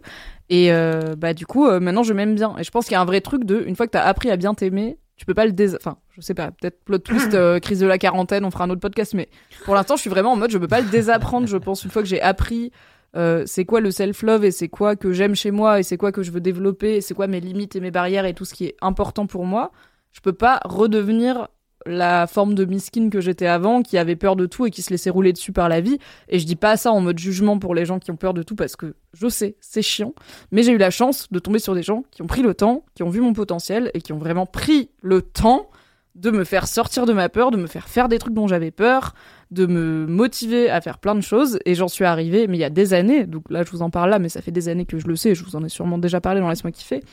Et 0.49 0.72
euh, 0.73 1.15
bah 1.18 1.34
du 1.34 1.45
coup, 1.45 1.65
euh, 1.68 1.80
maintenant, 1.80 2.03
je 2.03 2.14
m'aime 2.14 2.35
bien. 2.35 2.56
Et 2.60 2.64
je 2.64 2.72
pense 2.72 2.85
qu'il 2.85 2.93
y 2.93 2.95
a 2.95 3.02
un 3.02 3.06
vrai 3.06 3.22
truc 3.22 3.45
de 3.45 3.64
une 3.65 3.76
fois 3.76 3.85
que 3.88 3.91
t'as 3.91 4.03
appris 4.03 4.30
à 4.30 4.35
bien 4.35 4.53
t'aimer, 4.53 4.97
tu 5.15 5.26
peux 5.26 5.34
pas 5.34 5.45
le 5.45 5.53
dés. 5.53 5.73
Enfin, 5.76 5.97
je 6.11 6.19
sais 6.22 6.34
pas. 6.34 6.52
Peut-être 6.52 6.84
plot 6.84 6.97
twist, 6.97 7.34
euh, 7.34 7.60
crise 7.60 7.80
de 7.80 7.88
la 7.88 7.97
quarantaine, 7.97 8.43
on 8.43 8.52
fera 8.52 8.65
un 8.65 8.69
autre 8.69 8.81
podcast. 8.81 9.14
Mais 9.14 9.30
pour 9.64 9.73
l'instant, 9.76 9.95
je 9.95 10.02
suis 10.02 10.10
vraiment 10.10 10.34
en 10.34 10.35
mode, 10.35 10.52
je 10.52 10.57
peux 10.57 10.68
pas 10.68 10.81
le 10.81 10.89
désapprendre. 10.89 11.47
Je 11.47 11.57
pense 11.57 11.84
une 11.85 11.91
fois 11.91 12.02
que 12.02 12.07
j'ai 12.10 12.22
appris. 12.22 12.72
euh, 13.15 13.43
c'est 13.45 13.64
quoi 13.64 13.80
le 13.80 13.91
self-love 13.91 14.43
et 14.43 14.52
c'est 14.52 14.68
quoi 14.68 14.97
que 14.97 15.14
j'aime 15.14 15.35
chez 15.35 15.52
moi 15.52 15.80
et 15.80 15.84
c'est 15.84 15.95
quoi 15.95 16.11
que 16.11 16.22
je 16.22 16.31
veux 16.31 16.41
développer 16.41 16.97
et 16.97 17.02
c'est 17.02 17.14
quoi 17.14 17.27
mes 17.27 17.39
limites 17.39 17.77
et 17.77 17.80
mes 17.80 17.89
barrières 17.91 18.26
et 18.26 18.34
tout 18.34 18.43
ce 18.43 18.53
qui 18.53 18.65
est 18.65 18.76
important 18.81 19.26
pour 19.26 19.45
moi, 19.45 19.72
je 20.11 20.19
peux 20.19 20.34
pas 20.34 20.60
redevenir 20.65 21.47
la 21.86 22.28
forme 22.28 22.56
de 22.56 22.66
miskin 22.66 23.10
que 23.10 23.22
j'étais 23.22 23.48
avant, 23.48 23.82
qui 23.82 23.98
avait 23.98 24.16
peur 24.16 24.36
de 24.36 24.45
tout 24.45 24.66
et 24.66 24.72
qui 24.72 24.82
se 24.82 24.90
laissait 24.90 25.10
rouler 25.10 25.34
dessus 25.34 25.52
par 25.52 25.70
la 25.70 25.82
vie. 25.82 25.99
Et 26.30 26.40
je 26.40 26.45
dis 26.45 26.56
pas 26.56 26.78
ça 26.78 26.91
en 26.91 27.02
mode 27.02 27.20
jugement 27.20 27.60
pour 27.60 27.76
les 27.76 27.86
gens 27.86 27.99
qui 27.99 28.12
ont 28.12 28.16
peur 28.16 28.34
de 28.34 28.44
tout 28.44 28.56
parce 28.56 28.76
que 28.76 28.95
je 29.14 29.28
sais, 29.30 29.56
c'est 29.62 29.82
chiant. 29.82 30.14
Mais 30.52 30.64
j'ai 30.64 30.72
eu 30.72 30.78
la 30.78 30.90
chance 30.90 31.28
de 31.32 31.40
tomber 31.40 31.60
sur 31.60 31.76
des 31.76 31.84
gens 31.84 32.03
qui 32.12 32.22
ont 32.22 32.28
pris 32.28 32.41
le 32.41 32.53
temps, 32.53 32.86
qui 32.95 33.03
ont 33.03 33.10
vu 33.10 33.22
mon 33.22 33.34
potentiel 33.34 33.91
et 33.94 34.02
qui 34.02 34.14
ont 34.14 34.18
vraiment 34.18 34.45
pris 34.45 34.90
le 35.02 35.22
temps 35.22 35.70
de 36.16 36.32
me 36.32 36.44
faire 36.45 36.68
sortir 36.68 37.06
de 37.06 37.14
ma 37.14 37.30
peur, 37.30 37.52
de 37.52 37.57
me 37.57 37.68
faire 37.68 37.88
faire 37.88 38.07
des 38.07 38.20
trucs 38.20 38.34
dont 38.34 38.48
j'avais 38.48 38.72
peur, 38.72 39.14
de 39.52 39.66
me 39.66 40.07
motiver 40.07 40.70
à 40.70 40.80
faire 40.82 40.98
plein 40.98 41.14
de 41.14 41.22
choses. 41.22 41.60
Et 41.66 41.76
j'en 41.76 41.90
suis 41.90 42.06
arrivée, 42.06 42.48
mais 42.48 42.57
il 42.57 42.62
y 42.62 42.66
a 42.66 42.70
des 42.70 42.94
années, 42.94 43.26
donc 43.26 43.49
là 43.49 43.64
je 43.64 43.72
vous 43.72 43.82
en 43.82 43.90
parle 43.90 44.10
là, 44.10 44.20
mais 44.20 44.30
ça 44.30 44.41
fait 44.41 44.52
des 44.52 44.70
années 44.70 44.86
que 44.86 44.98
je 44.98 45.07
le 45.07 45.16
sais, 45.18 45.36
je 45.36 45.44
vous 45.44 45.56
en 45.56 45.64
ai 45.64 45.70
sûrement 45.70 45.98
déjà 45.98 46.22
parlé 46.22 46.40
dans 46.40 46.49
Laisse-moi 46.49 46.72
kiffer, 46.72 47.03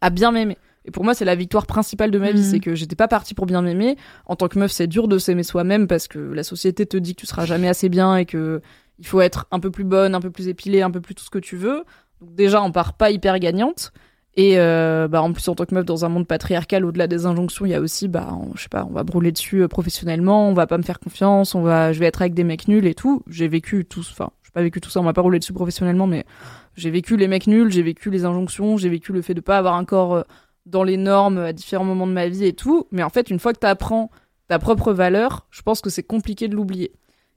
à 0.00 0.10
bien 0.10 0.32
m'aimer. 0.32 0.58
Et 0.86 0.90
pour 0.90 1.04
moi, 1.04 1.14
c'est 1.14 1.24
la 1.24 1.34
victoire 1.34 1.66
principale 1.66 2.10
de 2.10 2.18
ma 2.18 2.30
vie, 2.32 2.38
Mhm. 2.40 2.44
c'est 2.44 2.60
que 2.60 2.74
j'étais 2.74 2.96
pas 2.96 3.08
partie 3.08 3.34
pour 3.34 3.46
bien 3.46 3.60
m'aimer. 3.62 3.96
En 4.26 4.36
tant 4.36 4.48
que 4.48 4.58
meuf, 4.58 4.70
c'est 4.72 4.86
dur 4.86 5.08
de 5.08 5.18
s'aimer 5.18 5.42
soi-même 5.42 5.86
parce 5.88 6.06
que 6.08 6.18
la 6.18 6.44
société 6.44 6.86
te 6.86 6.96
dit 6.96 7.14
que 7.14 7.20
tu 7.20 7.26
seras 7.26 7.44
jamais 7.44 7.68
assez 7.68 7.88
bien 7.88 8.16
et 8.16 8.24
que 8.24 8.60
il 8.98 9.06
faut 9.06 9.20
être 9.20 9.46
un 9.50 9.60
peu 9.60 9.70
plus 9.70 9.84
bonne, 9.84 10.14
un 10.14 10.20
peu 10.20 10.30
plus 10.30 10.48
épilée, 10.48 10.82
un 10.82 10.90
peu 10.90 11.00
plus 11.00 11.14
tout 11.14 11.24
ce 11.24 11.30
que 11.30 11.38
tu 11.38 11.56
veux. 11.56 11.84
Donc 12.20 12.34
déjà, 12.34 12.62
on 12.62 12.72
part 12.72 12.94
pas 12.94 13.10
hyper 13.10 13.38
gagnante. 13.38 13.92
Et 14.38 14.58
euh, 14.58 15.08
bah 15.08 15.22
en 15.22 15.32
plus 15.32 15.48
en 15.48 15.54
tant 15.54 15.64
que 15.64 15.74
meuf 15.74 15.86
dans 15.86 16.04
un 16.04 16.10
monde 16.10 16.26
patriarcal, 16.26 16.84
au-delà 16.84 17.06
des 17.06 17.24
injonctions, 17.24 17.64
il 17.64 17.70
y 17.70 17.74
a 17.74 17.80
aussi 17.80 18.06
bah 18.06 18.28
on- 18.32 18.54
je 18.54 18.62
sais 18.64 18.68
pas, 18.68 18.84
on 18.88 18.92
va 18.92 19.02
brûler 19.02 19.32
dessus 19.32 19.62
euh, 19.62 19.68
professionnellement, 19.68 20.48
on 20.50 20.52
va 20.52 20.66
pas 20.66 20.76
me 20.76 20.82
faire 20.82 20.98
confiance, 21.00 21.54
on 21.54 21.62
va, 21.62 21.92
je 21.94 21.98
vais 22.00 22.04
être 22.06 22.20
avec 22.20 22.34
des 22.34 22.44
mecs 22.44 22.68
nuls 22.68 22.86
et 22.86 22.94
tout. 22.94 23.22
J'ai 23.28 23.48
vécu 23.48 23.86
tout, 23.86 24.00
enfin 24.00 24.28
j'ai 24.44 24.50
pas 24.52 24.60
vécu 24.62 24.80
tout 24.82 24.90
ça, 24.90 25.00
on 25.00 25.04
m'a 25.04 25.14
pas 25.14 25.22
roulé 25.22 25.38
dessus 25.38 25.54
professionnellement, 25.54 26.06
mais 26.06 26.26
j'ai 26.76 26.90
vécu 26.90 27.16
les 27.16 27.28
mecs 27.28 27.46
nuls, 27.46 27.70
j'ai 27.72 27.80
vécu 27.82 28.10
les 28.10 28.26
injonctions, 28.26 28.76
j'ai 28.76 28.90
vécu 28.90 29.12
le 29.14 29.22
fait 29.22 29.32
de 29.32 29.40
pas 29.40 29.56
avoir 29.56 29.74
un 29.74 29.86
corps 29.86 30.14
euh, 30.16 30.22
dans 30.66 30.82
les 30.82 30.96
normes 30.96 31.38
à 31.38 31.52
différents 31.52 31.84
moments 31.84 32.06
de 32.06 32.12
ma 32.12 32.28
vie 32.28 32.44
et 32.44 32.52
tout. 32.52 32.86
Mais 32.90 33.02
en 33.02 33.10
fait, 33.10 33.30
une 33.30 33.38
fois 33.38 33.52
que 33.52 33.58
t'apprends 33.60 34.10
ta 34.48 34.58
propre 34.58 34.92
valeur, 34.92 35.46
je 35.50 35.62
pense 35.62 35.80
que 35.80 35.90
c'est 35.90 36.02
compliqué 36.02 36.48
de 36.48 36.54
l'oublier. 36.54 36.92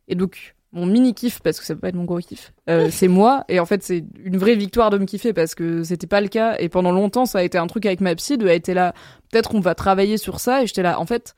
Et 0.07 0.15
donc, 0.15 0.55
mon 0.71 0.85
mini 0.85 1.13
kiff, 1.15 1.39
parce 1.41 1.59
que 1.59 1.65
ça 1.65 1.73
peut 1.73 1.81
pas 1.81 1.89
être 1.89 1.95
mon 1.95 2.03
gros 2.03 2.19
kiff, 2.19 2.53
euh, 2.69 2.89
c'est 2.91 3.07
moi. 3.07 3.45
Et 3.49 3.59
en 3.59 3.65
fait, 3.65 3.81
c'est 3.83 4.03
une 4.23 4.37
vraie 4.37 4.55
victoire 4.55 4.89
de 4.89 4.97
me 4.97 5.05
kiffer 5.05 5.33
parce 5.33 5.55
que 5.55 5.83
c'était 5.83 6.07
pas 6.07 6.21
le 6.21 6.27
cas. 6.27 6.55
Et 6.59 6.69
pendant 6.69 6.91
longtemps, 6.91 7.25
ça 7.25 7.39
a 7.39 7.43
été 7.43 7.57
un 7.57 7.67
truc 7.67 7.85
avec 7.85 8.01
ma 8.01 8.13
psy 8.15 8.37
de 8.37 8.47
a 8.47 8.53
été 8.53 8.73
là. 8.73 8.93
Peut-être 9.31 9.55
on 9.55 9.59
va 9.59 9.75
travailler 9.75 10.17
sur 10.17 10.39
ça. 10.39 10.63
Et 10.63 10.67
j'étais 10.67 10.83
là. 10.83 10.99
En 10.99 11.05
fait, 11.05 11.35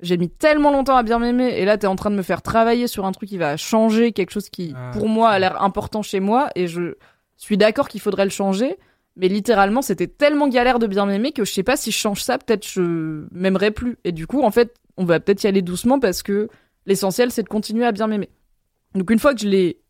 j'ai 0.00 0.16
mis 0.16 0.30
tellement 0.30 0.70
longtemps 0.70 0.96
à 0.96 1.02
bien 1.02 1.18
m'aimer. 1.18 1.48
Et 1.58 1.64
là, 1.64 1.76
t'es 1.78 1.86
en 1.86 1.96
train 1.96 2.10
de 2.10 2.16
me 2.16 2.22
faire 2.22 2.42
travailler 2.42 2.86
sur 2.86 3.04
un 3.06 3.12
truc 3.12 3.28
qui 3.28 3.38
va 3.38 3.56
changer 3.56 4.12
quelque 4.12 4.30
chose 4.30 4.48
qui, 4.48 4.74
Ah. 4.76 4.90
pour 4.92 5.08
moi, 5.08 5.30
a 5.30 5.38
l'air 5.38 5.62
important 5.62 6.02
chez 6.02 6.20
moi. 6.20 6.48
Et 6.56 6.66
je 6.66 6.94
suis 7.36 7.56
d'accord 7.56 7.88
qu'il 7.88 8.00
faudrait 8.00 8.24
le 8.24 8.30
changer. 8.30 8.78
Mais 9.16 9.28
littéralement, 9.28 9.82
c'était 9.82 10.06
tellement 10.06 10.48
galère 10.48 10.78
de 10.78 10.86
bien 10.86 11.04
m'aimer 11.06 11.32
que 11.32 11.44
je 11.44 11.52
sais 11.52 11.62
pas 11.62 11.76
si 11.76 11.90
je 11.90 11.98
change 11.98 12.22
ça, 12.22 12.38
peut-être 12.38 12.66
je 12.66 13.26
m'aimerais 13.30 13.70
plus. 13.70 13.98
Et 14.04 14.12
du 14.12 14.26
coup, 14.26 14.42
en 14.42 14.50
fait, 14.50 14.74
on 14.96 15.04
va 15.04 15.20
peut-être 15.20 15.44
y 15.44 15.46
aller 15.46 15.62
doucement 15.62 16.00
parce 16.00 16.22
que 16.22 16.48
l'essentiel, 16.86 17.30
c'est 17.30 17.42
de 17.42 17.48
continuer 17.48 17.84
à 17.84 17.92
bien 17.92 18.06
m'aimer. 18.06 18.30
Donc 18.94 19.10
une 19.10 19.18
fois 19.18 19.34
que 19.34 19.40
je 19.40 19.48
l'ai 19.48 19.80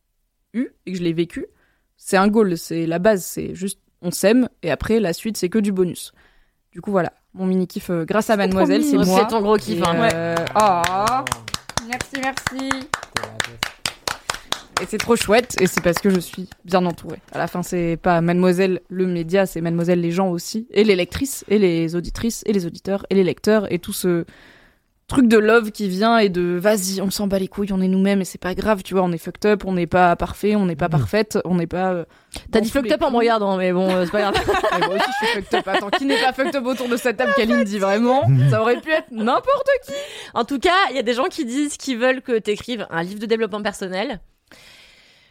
eu 0.55 0.69
et 0.87 0.93
que 0.93 0.99
je 0.99 1.03
l'ai 1.03 1.13
vécu, 1.13 1.47
c'est 1.97 2.17
un 2.17 2.29
goal, 2.29 2.57
c'est 2.57 2.87
la 2.87 2.99
base, 2.99 3.25
c'est 3.25 3.55
juste 3.55 3.81
on 4.01 4.11
s'aime 4.11 4.49
et 4.63 4.71
après 4.71 4.99
la 5.01 5.13
suite 5.13 5.37
c'est 5.37 5.49
que 5.49 5.59
du 5.59 5.73
bonus. 5.73 6.13
Du 6.73 6.81
coup 6.81 6.91
voilà, 6.91 7.13
mon 7.35 7.47
mini 7.47 7.67
kiff 7.67 7.91
euh, 7.91 8.05
grâce 8.05 8.31
à 8.31 8.37
Mademoiselle, 8.37 8.85
c'est 8.85 8.97
moi. 8.97 9.21
C'est 9.21 9.29
ton 9.29 9.41
gros 9.41 9.57
kiff, 9.57 9.83
hein. 9.83 10.09
euh, 10.13 10.35
oh, 10.57 11.25
merci 11.89 12.17
merci. 12.21 12.89
Et 14.83 14.87
c'est 14.89 14.99
trop 14.99 15.15
chouette 15.15 15.55
et 15.61 15.69
c'est 15.69 15.81
parce 15.81 15.99
que 15.99 16.11
je 16.11 16.19
suis 16.19 16.49
bien 16.65 16.85
entourée. 16.85 17.21
À 17.31 17.39
la 17.39 17.47
fin 17.47 17.63
c'est 17.63 17.97
pas 18.03 18.21
Mademoiselle 18.21 18.81
le 18.89 19.07
média, 19.07 19.47
c'est 19.47 19.61
Mademoiselle 19.61 20.01
les 20.01 20.11
gens 20.11 20.29
aussi 20.31 20.67
et 20.73 20.83
les 20.83 20.97
lectrices 20.97 21.45
et 21.49 21.59
les 21.59 21.95
auditrices 21.95 22.43
et 22.47 22.53
les 22.53 22.67
auditeurs 22.67 23.07
et 23.09 23.15
les 23.15 23.23
lecteurs 23.23 23.73
et 23.73 23.79
tout 23.79 23.93
ce 23.93 24.25
truc 25.07 25.29
de 25.29 25.37
love 25.39 25.71
qui 25.73 25.89
vient 25.89 26.19
et 26.19 26.31
de 26.31 26.57
vas-y, 26.59 27.01
on 27.03 27.11
s'en 27.11 27.27
bat 27.29 27.39
les 27.39 27.47
couilles, 27.47 27.71
on 27.73 27.81
est 27.83 27.87
nous-mêmes 27.89 28.23
et 28.23 28.25
c'est 28.25 28.41
pas 28.41 28.55
grave, 28.55 28.83
tu 28.83 28.95
vois, 28.95 29.03
on 29.05 29.13
est 29.13 29.19
fucked 29.19 29.45
up, 29.45 29.63
on 29.67 29.73
n'est 29.75 29.87
pas 29.87 30.17
parfait, 30.17 30.57
on 30.57 30.65
n'est 30.65 30.75
pas 30.77 30.89
parfaite, 30.89 31.39
on 31.45 31.55
n'est 31.57 31.67
pas. 31.67 31.93
euh, 31.93 32.05
T'as 32.51 32.61
dit 32.61 32.71
fucked 32.71 32.91
up 32.91 33.03
en 33.03 33.11
me 33.11 33.19
regardant, 33.19 33.57
mais 33.59 33.73
bon, 33.73 33.89
euh, 33.91 34.05
c'est 34.07 34.11
pas 34.11 34.33
grave. 34.33 34.35
Et 34.77 34.87
moi 34.87 34.95
aussi 34.97 35.05
je 35.21 35.27
suis 35.27 35.37
fucked 35.43 35.55
up. 35.59 35.69
Attends, 35.69 35.91
qui 35.91 36.07
n'est 36.07 36.19
pas 36.21 36.33
fucked 36.33 36.57
up 36.57 36.65
autour 36.67 36.89
de 36.89 36.97
cette 36.97 37.19
table? 37.19 37.33
Kaline 37.37 37.63
dit 37.63 37.79
vraiment? 37.79 38.23
Ça 38.51 38.63
aurait 38.63 38.81
pu 38.81 38.91
être 38.91 39.11
n'importe 39.13 39.69
qui. 39.87 39.93
En 40.35 40.45
tout 40.45 40.59
cas, 40.59 40.71
il 40.91 40.97
y 40.97 40.99
a 40.99 41.03
des 41.03 41.15
gens 41.15 41.27
qui 41.31 41.45
disent 41.45 41.77
qu'ils 41.77 41.99
veulent 41.99 42.23
que 42.23 42.39
t'écrives 42.39 42.87
un 42.91 43.03
livre 43.03 43.21
de 43.21 43.27
développement 43.27 43.63
personnel. 43.63 44.21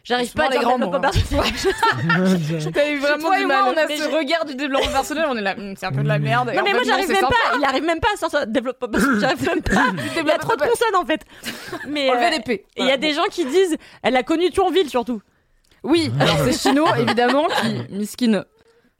J'arrive 0.04 0.32
pas 0.32 0.46
à 0.46 0.48
les 0.50 0.58
grands 0.58 0.78
développement 0.78 0.98
mots, 0.98 1.12
personnel. 1.12 2.72
T'as 2.74 2.90
eu 2.90 2.98
vraiment 2.98 3.28
Toi 3.28 3.36
du 3.36 3.42
et 3.42 3.46
mal. 3.46 3.62
moi, 3.64 3.72
on 3.72 3.76
a 3.76 3.86
mais 3.86 3.96
ce 3.96 4.08
regard 4.08 4.44
du 4.44 4.54
développement 4.56 4.90
personnel, 4.90 5.26
on 5.28 5.36
est 5.36 5.40
là, 5.42 5.54
Hum, 5.56 5.74
c'est 5.76 5.86
un 5.86 5.92
peu 5.92 6.02
de 6.02 6.08
la 6.08 6.18
merde. 6.18 6.50
Et 6.52 6.56
Non 6.56 6.62
mais 6.64 6.70
fait, 6.70 6.74
moi 6.76 6.82
j'arrive 6.84 7.08
même 7.08 7.16
sympa. 7.20 7.34
pas, 7.50 7.56
il 7.58 7.64
arrive 7.64 7.84
même 7.84 8.00
pas 8.00 8.08
à 8.14 8.16
sortir 8.16 8.46
développement 8.46 8.88
personnel, 8.88 9.20
j'arrive 9.20 9.46
même 9.46 9.62
pas. 9.62 9.84
Il 10.20 10.26
y 10.26 10.30
a 10.30 10.38
trop 10.38 10.56
de 10.56 10.60
consonnes 10.62 10.96
en 10.96 11.04
fait. 11.06 11.20
Mais 11.88 12.10
Enlever 12.10 12.24
euh, 12.48 12.52
et 12.52 12.66
il 12.78 12.86
y 12.86 12.90
a 12.90 12.96
des 12.96 13.12
gens 13.12 13.26
qui 13.30 13.44
disent 13.44 13.76
elle 14.02 14.16
a 14.16 14.22
connu 14.22 14.50
Thionville 14.50 14.88
surtout. 14.90 15.22
Oui, 15.84 16.10
alors 16.20 16.36
c'est 16.44 16.52
Chino, 16.58 16.86
évidemment, 16.96 17.46
qui, 17.60 17.94
miskin. 17.94 18.44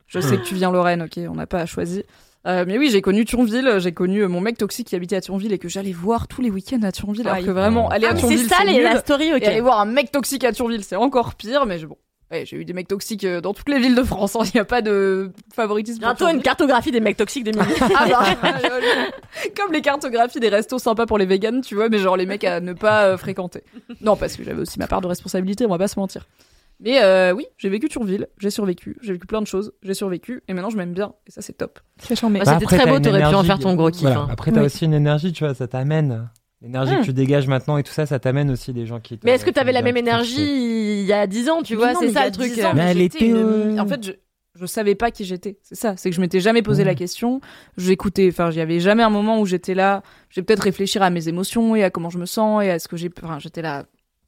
Je 0.09 0.21
sais 0.21 0.37
que 0.37 0.43
tu 0.43 0.55
viens 0.55 0.71
Lorraine, 0.71 1.03
ok, 1.03 1.19
on 1.29 1.35
n'a 1.35 1.47
pas 1.47 1.65
choisi. 1.67 2.05
Euh, 2.47 2.65
mais 2.67 2.77
oui, 2.77 2.91
j'ai 2.91 3.03
connu 3.03 3.25
Thionville, 3.25 3.77
j'ai 3.79 3.93
connu 3.93 4.23
euh, 4.25 4.29
mon 4.29 4.41
mec 4.41 4.59
toxique 4.59 4.89
qui 4.89 4.97
habitait 4.97 5.15
à 5.17 5.21
Thionville 5.21 5.53
et 5.53 5.59
que 5.59 5.69
j'allais 5.69 5.93
voir 5.93 6.27
tous 6.27 6.43
les 6.43 6.51
week-ends 6.51 6.83
à 6.83 6.91
Thionville. 6.91 7.23
Alors 7.23 7.37
Aïe. 7.37 7.45
que 7.45 7.51
vraiment, 7.53 7.89
aller 7.89 8.07
à 8.07 8.11
Ah, 8.11 8.15
mais 8.15 8.19
Thionville, 8.21 8.39
c'est 8.41 8.49
ça 8.55 8.65
les- 8.65 8.75
nul. 8.75 8.83
la 8.83 8.99
story, 8.99 9.33
ok. 9.33 9.43
Et 9.43 9.47
aller 9.47 9.61
voir 9.61 9.79
un 9.81 9.85
mec 9.85 10.11
toxique 10.11 10.43
à 10.43 10.53
Thionville, 10.53 10.83
c'est 10.83 10.97
encore 10.97 11.35
pire, 11.37 11.67
mais 11.67 11.79
je- 11.79 11.87
bon. 11.87 11.97
Ouais, 12.33 12.45
j'ai 12.47 12.57
eu 12.57 12.65
des 12.65 12.73
mecs 12.73 12.89
toxiques 12.89 13.25
euh, 13.25 13.41
dans 13.43 13.53
toutes 13.55 13.69
les 13.69 13.79
villes 13.79 13.95
de 13.95 14.03
France, 14.03 14.37
il 14.45 14.51
n'y 14.57 14.61
a 14.61 14.65
pas 14.65 14.81
de 14.83 15.31
favoritisme. 15.55 16.01
Bientôt 16.01 16.27
une 16.29 16.41
cartographie 16.43 16.91
des 16.91 16.99
mecs 17.01 17.17
toxiques 17.19 17.45
de 17.45 17.51
Mimi. 17.53 17.73
Ah 17.95 18.07
bah, 18.09 18.51
comme 19.57 19.73
les 19.73 19.83
cartographies 19.83 20.41
des 20.41 20.49
restos 20.49 20.79
sympas 20.79 21.07
pour 21.07 21.19
les 21.19 21.27
véganes, 21.27 21.61
tu 21.61 21.75
vois, 21.75 21.89
mais 21.91 21.99
genre 21.99 22.17
les 22.17 22.27
mecs 22.27 22.43
à 22.45 22.61
ne 22.61 22.73
pas 22.73 23.05
euh, 23.05 23.17
fréquenter. 23.19 23.63
Non, 24.01 24.17
parce 24.17 24.37
que 24.37 24.43
j'avais 24.45 24.63
aussi 24.63 24.79
ma 24.79 24.87
part 24.89 25.01
de 25.01 25.07
responsabilité, 25.09 25.65
on 25.67 25.69
va 25.69 25.79
pas 25.79 25.89
se 25.89 25.99
mentir. 25.99 26.27
Mais 26.85 27.01
euh, 27.03 27.33
oui, 27.33 27.47
j'ai 27.59 27.69
vécu 27.69 27.89
Thionville, 27.89 28.27
j'ai 28.39 28.51
survécu, 28.51 28.97
j'ai 29.03 29.13
vécu 29.13 29.27
plein 29.27 29.41
de 29.41 29.47
choses, 29.47 29.73
j'ai 29.83 29.95
survécu, 29.95 30.43
et 30.49 30.53
maintenant 30.53 30.69
je 30.71 30.77
m'aime 30.77 30.93
bien, 30.93 31.13
et 31.29 31.31
ça 31.31 31.41
c'est 31.41 31.53
top. 31.53 31.79
C'est 31.99 32.17
charmé. 32.19 32.41
Bah, 32.41 32.45
Bah, 32.47 32.55
C'était 32.61 32.77
très 32.77 32.87
beau, 32.91 32.99
t'aurais 32.99 33.21
pu 33.21 33.35
en 33.35 33.45
faire 33.45 33.59
ton 33.61 33.75
gros 33.77 33.91
kiff. 33.91 34.03
voilà. 34.03 34.21
hein. 34.21 34.29
Après, 34.31 34.51
t'as 34.51 34.61
Oui. 34.61 34.67
aussi 34.67 34.85
une 34.85 34.95
énergie, 34.95 35.33
tu 35.33 35.45
vois, 35.45 35.55
ça 35.55 35.69
t'amène. 35.69 36.29
L'énergie 36.61 36.95
Hmm. 36.95 37.01
que 37.01 37.05
tu 37.07 37.13
dégages 37.13 37.47
maintenant 37.49 37.77
et 37.79 37.83
tout 37.83 37.93
ça, 37.93 38.07
ça 38.07 38.19
t'amène 38.19 38.51
aussi 38.51 38.73
des 38.73 38.87
gens 38.87 39.01
qui. 39.01 39.17
te- 39.19 39.25
Mais 39.27 39.33
est-ce 39.33 39.45
que 39.45 39.51
t'avais 39.51 39.73
la 39.73 39.83
même 39.83 39.97
énergie 39.97 41.01
il 41.01 41.05
y 41.07 41.13
a 41.13 41.27
10 41.27 41.49
ans, 41.51 41.63
tu 41.63 41.73
Mais 41.75 41.79
vois, 41.85 41.95
c'est 41.95 42.11
ça 42.13 42.25
le 42.27 42.31
truc. 42.33 42.53
10 42.53 42.65
ans, 42.65 42.71
euh. 42.71 42.73
Mais 42.75 42.83
elle 42.91 42.99
j'étais 42.99 43.17
était, 43.19 43.27
une- 43.27 43.37
euh, 43.37 43.79
En 43.79 43.87
fait, 43.87 44.05
je, 44.07 44.13
je 44.61 44.67
savais 44.67 44.95
pas 44.95 45.11
qui 45.11 45.25
j'étais. 45.25 45.59
C'est 45.63 45.75
ça. 45.75 45.95
C'est 45.97 46.11
que 46.11 46.15
je 46.17 46.21
m'étais 46.21 46.39
jamais 46.41 46.63
posé 46.63 46.85
la 46.85 46.95
question. 46.95 47.41
J'écoutais. 47.77 48.29
Enfin, 48.29 48.51
il 48.51 48.57
y 48.57 48.61
avait 48.61 48.79
jamais 48.81 49.03
un 49.03 49.11
moment 49.11 49.41
où 49.41 49.47
j'étais 49.47 49.75
là. 49.75 50.03
J'ai 50.31 50.43
peut-être 50.43 50.61
réfléchir 50.63 51.03
à 51.03 51.11
mes 51.11 51.29
émotions 51.29 51.75
et 51.75 51.83
à 51.85 51.91
comment 51.91 52.11
je 52.11 52.19
me 52.19 52.27
sens 52.27 52.63
et 52.63 52.71
à 52.71 52.79
ce 52.79 52.87
que 52.89 52.97
j'ai. 52.97 53.11
Enfin, 53.23 53.39
j'étais 53.41 53.63
là. 53.63 53.85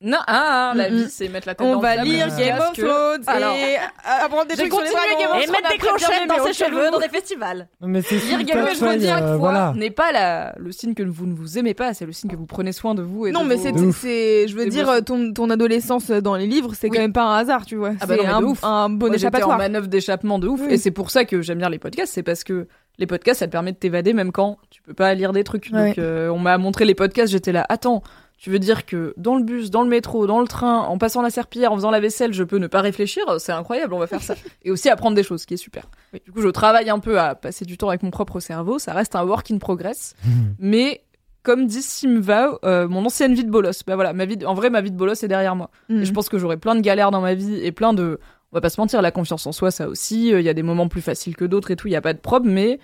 Non, 0.07 0.19
ah, 0.27 0.73
la 0.77 0.91
Mhm. 0.91 0.97
vie, 0.97 1.07
c'est 1.11 1.29
mettre 1.29 1.49
la 1.49 1.55
tête 1.55 1.67
On 1.67 1.73
dans 1.75 1.81
va 1.81 1.93
le 1.93 1.99
sable 2.01 2.09
lire 2.11 2.29
jusqu'à 2.29 2.45
Game 2.47 2.59
of 2.61 2.73
que- 2.75 2.83
Thrones 2.83 3.23
Alors, 3.27 3.55
et 3.57 3.77
apprendre 4.23 4.47
des 4.47 4.55
trucs 4.57 4.73
sur 4.73 4.83
les 4.83 4.91
dragons. 4.91 5.35
Et 5.43 5.47
mettre 5.51 5.71
des 5.71 5.79
clochettes 5.79 6.29
dans 6.29 6.45
ses 6.45 6.53
cheveux 6.53 6.91
dans 6.91 6.99
des 6.99 7.09
festivals. 7.09 7.69
Mais 7.81 8.03
c'est 8.03 8.17
Lire 8.17 8.43
Game 8.45 8.65
of 8.65 8.75
Thrones 8.79 9.03
euh, 9.03 9.19
fois 9.29 9.37
voilà. 9.37 9.73
n'est 9.77 9.91
pas 9.91 10.13
la, 10.13 10.55
le 10.59 10.73
signe 10.73 10.93
que 10.95 11.03
vous 11.03 11.27
ne 11.27 11.35
vous 11.35 11.59
aimez 11.59 11.75
pas, 11.75 11.95
c'est 11.95 12.05
le 12.07 12.13
signe 12.13 12.31
que 12.31 12.37
vous 12.37 12.47
prenez 12.47 12.73
soin 12.73 12.95
de 12.95 13.03
vous. 13.03 13.27
Et 13.27 13.33
Non, 13.33 13.43
de 13.45 13.49
mais 13.49 13.55
vos- 13.57 13.93
c'est, 13.93 14.47
je 14.47 14.55
veux 14.57 14.67
dire, 14.69 15.03
ton, 15.05 15.33
ton 15.33 15.49
adolescence 15.51 16.11
dans 16.11 16.37
les 16.37 16.47
livres, 16.47 16.73
c'est 16.75 16.89
Oui. 16.91 16.97
quand 16.97 17.03
même 17.03 17.13
pas 17.15 17.25
un 17.25 17.39
hasard, 17.39 17.65
tu 17.65 17.77
vois. 17.77 17.93
Ah 18.01 18.07
bah 18.07 18.15
c'est 18.19 18.27
un, 18.27 18.41
de 18.41 18.47
ouf. 18.47 18.63
un 18.63 18.89
bon 18.91 19.07
j'étais 19.07 19.13
en 19.13 19.17
échappatoire. 19.17 19.59
manœuvre 19.59 19.87
d'échappement 19.89 20.39
de 20.39 20.49
ouf. 20.49 20.61
Et 20.69 20.77
c'est 20.77 20.91
pour 20.91 21.11
ça 21.11 21.25
que 21.25 21.41
j'aime 21.41 21.59
bien 21.59 21.71
les 21.71 21.79
podcasts. 21.79 22.13
C'est 22.13 22.23
parce 22.23 22.45
que 22.45 22.67
les 22.99 23.07
podcasts, 23.07 23.41
ça 23.41 23.47
te 23.47 23.53
permet 23.53 23.73
de 23.73 23.77
t'évader 23.79 24.13
même 24.13 24.33
quand 24.33 24.59
tu 24.71 24.83
peux 24.83 24.95
pas 24.95 25.15
lire 25.15 25.33
des 25.33 25.45
trucs. 25.45 25.73
Donc, 25.73 25.99
euh, 25.99 26.29
on 26.29 26.39
m'a 26.39 26.59
montré 26.59 26.85
les 26.85 26.95
podcasts, 26.95 27.33
j'étais 27.33 27.53
là. 27.53 27.65
Attends, 27.69 28.03
tu 28.36 28.51
veux 28.51 28.59
dire 28.59 28.85
que 28.85 29.15
dans 29.16 29.36
le 29.36 29.43
bus, 29.43 29.70
dans 29.70 29.82
le 29.82 29.89
métro, 29.89 30.27
dans 30.27 30.40
le 30.40 30.47
train, 30.47 30.81
en 30.81 30.98
passant 30.98 31.23
la 31.23 31.31
serpillière, 31.31 31.73
en 31.73 31.77
faisant 31.77 31.90
la 31.90 32.01
vaisselle, 32.01 32.32
je 32.35 32.44
peux 32.44 32.59
ne 32.59 32.66
pas 32.66 32.81
réfléchir? 32.82 33.23
C'est 33.39 33.52
incroyable, 33.52 33.94
on 33.94 33.98
va 33.98 34.06
faire 34.06 34.23
ça. 34.23 34.35
Et 34.62 34.70
aussi 34.70 34.90
apprendre 34.90 35.16
des 35.16 35.23
choses, 35.23 35.43
ce 35.43 35.47
qui 35.47 35.55
est 35.55 35.59
super. 35.59 35.85
Du 36.24 36.31
coup, 36.32 36.43
je 36.43 36.48
travaille 36.48 36.90
un 36.90 36.98
peu 36.98 37.19
à 37.19 37.35
passer 37.35 37.65
du 37.65 37.78
temps 37.78 37.89
avec 37.89 38.02
mon 38.02 38.11
propre 38.11 38.40
cerveau. 38.40 38.78
Ça 38.78 38.93
reste 38.93 39.16
un 39.16 39.24
work 39.24 39.51
in 39.51 39.59
progress. 39.59 40.15
Mais 40.59 41.02
comme 41.43 41.66
dit 41.66 41.82
Simva, 41.82 42.59
euh, 42.65 42.89
mon 42.89 43.05
ancienne 43.06 43.35
vie 43.35 43.44
de 43.44 43.51
bolos. 43.51 43.82
Bah 43.86 43.94
voilà, 43.94 44.12
ma 44.12 44.24
vie, 44.24 44.36
de- 44.36 44.47
en 44.47 44.55
vrai, 44.55 44.69
ma 44.70 44.81
vie 44.81 44.90
de 44.90 44.97
bolos 44.97 45.23
est 45.23 45.28
derrière 45.28 45.55
moi. 45.56 45.70
Mhm. 45.89 46.02
Et 46.02 46.05
je 46.05 46.12
pense 46.12 46.28
que 46.28 46.39
j'aurai 46.39 46.56
plein 46.56 46.74
de 46.74 46.81
galères 46.81 47.11
dans 47.11 47.20
ma 47.20 47.35
vie 47.35 47.56
et 47.65 47.73
plein 47.73 47.93
de. 47.94 48.19
On 48.52 48.56
va 48.56 48.61
pas 48.61 48.70
se 48.70 48.81
mentir, 48.81 49.02
la 49.02 49.11
confiance 49.11 49.47
en 49.47 49.52
soi, 49.52 49.70
ça 49.70 49.89
aussi. 49.89 50.32
euh, 50.32 50.40
Il 50.40 50.44
y 50.44 50.48
a 50.48 50.55
des 50.55 50.62
moments 50.62 50.89
plus 50.89 51.01
faciles 51.02 51.35
que 51.36 51.44
d'autres 51.44 51.70
et 51.70 51.77
tout. 51.77 51.89
Il 51.89 51.93
y 51.93 51.97
a 51.97 52.01
pas 52.01 52.12
de 52.15 52.19
problème, 52.19 52.52
mais 52.52 52.78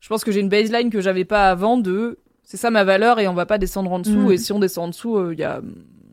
je 0.00 0.08
pense 0.08 0.24
que 0.24 0.30
j'ai 0.32 0.40
une 0.40 0.48
baseline 0.48 0.88
que 0.90 1.00
j'avais 1.00 1.24
pas 1.24 1.48
avant 1.50 1.78
de. 1.78 2.18
C'est 2.46 2.56
ça 2.56 2.70
ma 2.70 2.84
valeur 2.84 3.18
et 3.18 3.26
on 3.28 3.34
va 3.34 3.44
pas 3.44 3.58
descendre 3.58 3.92
en 3.92 3.98
dessous. 3.98 4.12
Mhm. 4.28 4.32
Et 4.32 4.38
si 4.38 4.52
on 4.52 4.58
descend 4.60 4.84
en 4.84 4.88
dessous, 4.88 5.16
euh, 5.18 5.34
il 5.34 5.38
y 5.40 5.42
a, 5.44 5.60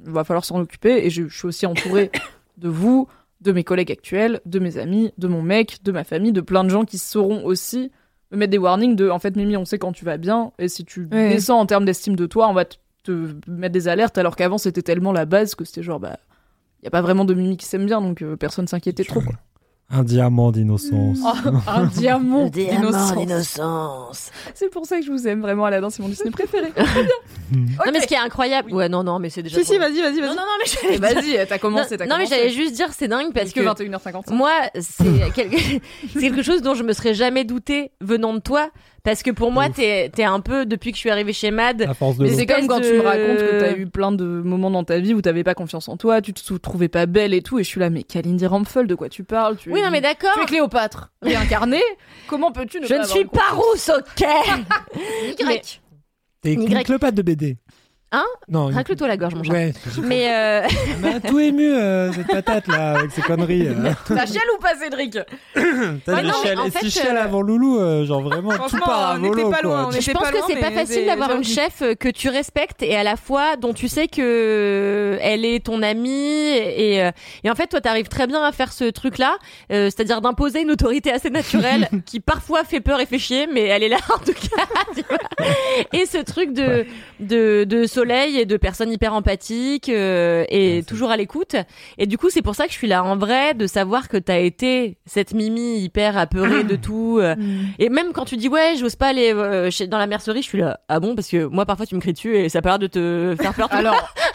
il 0.06 0.12
va 0.12 0.24
falloir 0.24 0.44
s'en 0.44 0.60
occuper. 0.60 1.06
Et 1.06 1.10
je, 1.10 1.28
je 1.28 1.38
suis 1.38 1.48
aussi 1.48 1.66
entourée 1.66 2.12
de 2.58 2.68
vous, 2.70 3.08
de 3.42 3.52
mes 3.52 3.64
collègues 3.64 3.92
actuels, 3.92 4.42
de 4.46 4.58
mes 4.60 4.78
amis, 4.80 5.12
de 5.18 5.28
mon 5.28 5.42
mec, 5.44 5.84
de 5.84 5.92
ma 5.92 6.04
famille, 6.04 6.32
de 6.32 6.42
plein 6.42 6.64
de 6.64 6.70
gens 6.70 6.86
qui 6.86 6.98
sauront 6.98 7.46
aussi 7.46 7.92
me 8.32 8.38
mettre 8.38 8.52
des 8.52 8.58
warnings 8.58 8.96
de. 8.96 9.10
En 9.10 9.20
fait, 9.20 9.36
Mimi, 9.36 9.56
on 9.58 9.66
sait 9.66 9.78
quand 9.78 9.92
tu 9.94 10.06
vas 10.06 10.18
bien. 10.18 10.52
Et 10.58 10.68
si 10.70 10.84
tu 10.84 11.08
Ouais. 11.12 11.30
descends 11.30 11.60
en 11.60 11.66
termes 11.68 11.86
d'estime 11.86 12.16
de 12.16 12.26
toi, 12.26 12.48
on 12.50 12.54
va 12.54 12.66
te, 12.66 12.76
te 13.04 13.36
mettre 13.48 13.74
des 13.74 13.88
alertes. 13.88 14.18
Alors 14.18 14.36
qu'avant, 14.36 14.58
c'était 14.58 14.82
tellement 14.82 15.12
la 15.12 15.26
base 15.26 15.54
que 15.56 15.66
c'était 15.66 15.84
genre, 15.84 16.00
bah. 16.00 16.18
Il 16.82 16.86
y 16.86 16.88
a 16.88 16.92
pas 16.92 17.02
vraiment 17.02 17.24
de 17.24 17.34
Mimi 17.34 17.56
qui 17.58 17.66
s'aime 17.66 17.86
bien, 17.86 18.02
donc 18.02 18.22
euh, 18.22 18.36
personne 18.36 18.68
s'inquiétait 18.68 19.06
trop. 19.06 19.22
Quoi. 19.22 19.36
Un 19.96 20.04
diamant 20.04 20.52
d'innocence. 20.52 21.20
un 21.68 21.86
diamant 21.86 22.48
d'innocence. 22.50 24.32
C'est 24.56 24.70
pour 24.70 24.86
ça 24.86 25.00
que 25.00 25.06
je 25.06 25.12
vous 25.12 25.28
aime 25.28 25.42
vraiment, 25.42 25.66
Aladdin, 25.66 25.90
c'est 25.90 26.02
mon 26.02 26.10
Disney 26.10 26.32
préféré. 26.32 26.74
Non 27.54 27.92
mais 27.92 28.00
ce 28.02 28.08
qui 28.08 28.16
est 28.16 28.18
incroyable, 28.18 28.74
ouais 28.74 28.90
non 28.90 29.04
non 29.04 29.20
mais 29.20 29.30
c'est 29.30 29.44
déjà. 29.44 29.58
Si, 29.60 29.64
trop 29.64 29.74
si, 29.74 29.80
bien. 29.80 29.88
vas-y, 29.90 30.02
vas-y, 30.02 30.16
Non 30.16 30.22
vas-y. 30.22 30.36
non 30.36 30.42
non 30.42 30.58
mais 30.60 30.66
j'allais 30.66 30.96
Et 30.96 31.00
dire- 31.00 31.38
Vas-y, 31.38 31.48
t'as 31.48 31.58
commencé, 31.60 31.98
t'as 31.98 32.08
non, 32.08 32.18
mais 32.18 32.26
j'allais 32.26 32.50
juste 32.50 32.74
dire 32.74 32.88
c'est 32.98 33.08
dingue 33.08 33.32
parce 33.32 33.52
que 33.52 33.60
que 33.60 33.84
21h55. 33.84 34.34
moi 34.34 34.52
c'est 34.80 35.32
quelque... 35.36 35.58
c'est 36.14 36.20
quelque 36.20 36.42
chose 36.42 36.64
dont 36.64 36.74
je 36.74 36.82
me 36.84 36.94
serais 36.94 37.14
jamais 37.14 37.44
douté 37.44 37.92
venant 38.02 38.34
de 38.34 38.40
toi 38.40 38.70
parce 39.04 39.22
que 39.24 39.32
pour 39.32 39.52
moi 39.52 39.70
t'es 39.70 40.10
t'es 40.14 40.24
un 40.24 40.40
peu 40.40 40.66
depuis 40.66 40.92
que 40.92 40.96
je 40.96 41.00
suis 41.02 41.10
arrivée 41.10 41.34
chez 41.34 41.52
Mad 41.52 41.82
À 41.82 41.94
force 41.94 42.18
de 42.18 42.24
Mais 42.24 42.30
l'eau. 42.30 42.36
c'est 42.38 42.46
comme 42.46 42.68
quand 42.68 42.80
tu 42.82 42.94
me 42.94 43.02
racontes 43.02 43.38
que 43.38 43.60
t'as 43.60 43.76
eu 43.78 43.88
plein 43.88 44.12
de 44.12 44.24
moments 44.26 44.72
dans 44.72 44.84
ta 44.84 45.00
vie 45.00 45.14
où 45.14 45.22
t'avais 45.22 45.44
pas 45.44 45.54
confiance 45.56 45.88
en 45.90 45.98
toi, 45.98 46.22
tu 46.22 46.34
te 46.34 46.54
trouvais 46.56 46.88
pas 46.88 47.06
belle 47.06 47.34
et 47.34 47.42
tout, 47.42 47.60
et 47.60 47.64
je 47.64 47.68
suis 47.70 47.80
là, 47.80 47.90
mais 47.90 48.04
Kalindi 48.04 48.46
Rampfel, 48.46 48.88
de 48.88 48.96
quoi 48.96 49.10
tu 49.10 49.24
parles? 49.24 49.58
Tu 49.58 49.72
Oui 49.72 49.80
es- 49.80 49.84
non 49.84 49.92
mais 49.92 50.02
d'accord. 50.02 50.32
Tu 50.36 50.42
es 50.44 50.46
Cléopâtre, 50.46 51.12
réincarnée. 51.22 51.82
Comment 52.28 52.52
peux-tu 52.52 52.80
ne 52.80 52.86
Je 52.86 52.90
pas 52.90 52.96
ne 53.00 53.04
avoir 53.04 53.18
suis 53.18 53.26
pas 53.26 53.52
rousse, 53.54 53.90
ok. 53.90 54.26
T'es 56.42 56.54
Y. 56.54 56.56
une 56.56 56.84
clopate 56.84 57.16
de 57.16 57.22
BD. 57.22 57.58
Non, 58.50 58.70
une- 58.70 58.76
Racle-toi 58.76 59.08
la 59.08 59.18
gorge, 59.18 59.36
mon 59.36 59.44
chat. 59.44 59.52
Ouais, 59.54 59.74
Mais 60.04 60.28
euh, 60.32 60.62
elle 60.96 61.00
m'a 61.14 61.20
tout 61.20 61.40
ému 61.40 61.68
euh, 61.74 62.12
cette 62.14 62.28
patate 62.28 62.68
là 62.68 62.92
avec 63.00 63.12
ses 63.12 63.22
conneries. 63.22 63.68
euh. 63.68 63.74
T'as 64.08 64.26
chiale 64.26 64.44
ou 64.56 64.62
pas, 64.62 64.76
Cédric 64.76 65.14
T'as 65.14 65.62
Ouais, 65.62 66.22
non, 66.22 66.34
mais 66.44 66.56
en 66.58 66.66
et 66.66 66.72
si 66.72 66.78
fait, 66.78 66.90
chiale 66.90 67.18
euh, 67.18 67.24
avant 67.24 67.42
Loulou, 67.42 67.80
euh, 67.80 68.06
genre 68.06 68.22
vraiment 68.22 68.52
tout 68.52 68.58
Franchement, 68.58 68.80
part 68.86 69.12
à 69.12 69.14
on 69.16 69.24
était 69.24 69.28
volo 69.30 69.50
pas 69.50 69.62
loin, 69.62 69.78
quoi. 69.84 69.88
on 69.88 69.92
je 69.92 69.98
était 70.00 70.12
pense 70.14 70.24
pas 70.24 70.32
que 70.32 70.38
loin, 70.38 70.46
c'est 70.48 70.56
pas 70.60 70.70
mais 70.70 70.76
facile 70.76 71.06
d'avoir 71.06 71.36
une 71.36 71.44
chef 71.44 71.82
que 72.00 72.10
tu 72.10 72.30
respectes 72.30 72.84
et 72.84 72.96
à 72.96 73.04
la 73.04 73.16
fois 73.16 73.56
dont 73.56 73.74
tu 73.74 73.88
sais 73.88 74.08
que 74.08 74.22
euh, 74.22 75.18
elle 75.22 75.46
est 75.46 75.66
ton 75.66 75.82
amie 75.82 76.12
et, 76.12 77.02
euh, 77.04 77.12
et 77.44 77.50
en 77.50 77.56
fait 77.56 77.68
toi 77.68 77.82
t'arrives 77.82 78.08
très 78.10 78.28
bien 78.28 78.44
à 78.44 78.52
faire 78.52 78.72
ce 78.74 78.86
truc 78.90 79.18
là, 79.18 79.36
c'est-à-dire 79.70 80.22
d'imposer 80.22 80.62
une 80.62 80.72
autorité 80.72 81.12
assez 81.12 81.30
naturelle 81.30 81.88
qui 82.06 82.20
parfois 82.20 82.64
fait 82.64 82.80
peur 82.82 83.00
et 83.00 83.06
fait 83.06 83.18
chier, 83.20 83.48
mais 83.48 83.62
elle 83.64 83.84
est 83.84 83.90
là 83.90 83.98
en 84.14 84.20
tout 84.20 84.34
cas. 84.34 84.64
tu 84.96 85.04
vois. 85.10 85.48
et 85.94 86.06
ce 86.06 86.18
truc 86.20 86.54
de, 86.54 86.86
de 87.20 87.64
de 87.64 87.86
soleil 88.04 88.38
et 88.38 88.46
de 88.46 88.58
personnes 88.58 88.92
hyper 88.92 89.14
empathiques 89.14 89.90
euh, 89.90 90.46
et 90.50 90.78
Ouais, 90.78 90.84
toujours 90.84 91.10
à 91.12 91.18
l'écoute. 91.18 91.56
Et 91.98 92.06
du 92.06 92.18
coup 92.18 92.30
c'est 92.30 92.42
pour 92.42 92.56
ça 92.56 92.66
que 92.66 92.72
je 92.72 92.78
suis 92.78 92.88
là 92.88 93.04
en 93.04 93.16
vrai 93.18 93.54
de 93.54 93.68
savoir 93.68 94.08
que 94.10 94.18
t'as 94.18 94.40
été 94.40 94.98
cette 95.06 95.34
Mimi 95.34 95.80
hyper 95.80 96.18
apeurée 96.18 96.64
de 96.64 96.76
tout. 96.88 97.20
euh, 97.22 97.36
et 97.80 97.90
même 97.90 98.12
quand 98.14 98.26
tu 98.26 98.38
dis 98.38 98.50
ouais, 98.50 98.76
j'ose 98.78 98.96
pas 98.96 99.08
aller 99.08 99.34
euh, 99.34 99.70
chez- 99.72 99.88
dans 99.88 99.98
la 99.98 100.08
mercerie, 100.08 100.42
je 100.42 100.48
suis 100.48 100.58
là 100.60 100.80
ah 100.90 101.00
bon 101.00 101.16
parce 101.16 101.28
que 101.30 101.46
moi 101.46 101.66
parfois 101.66 101.86
tu 101.86 101.96
me 101.96 102.00
cries 102.02 102.14
dessus 102.14 102.36
et 102.36 102.50
ça 102.50 102.60
a 102.60 102.62
pas 102.62 102.70
l'air 102.70 102.80
de 102.80 102.88
te 102.88 103.36
faire 103.40 103.54
peur. 103.54 103.68
Alors, 103.72 104.14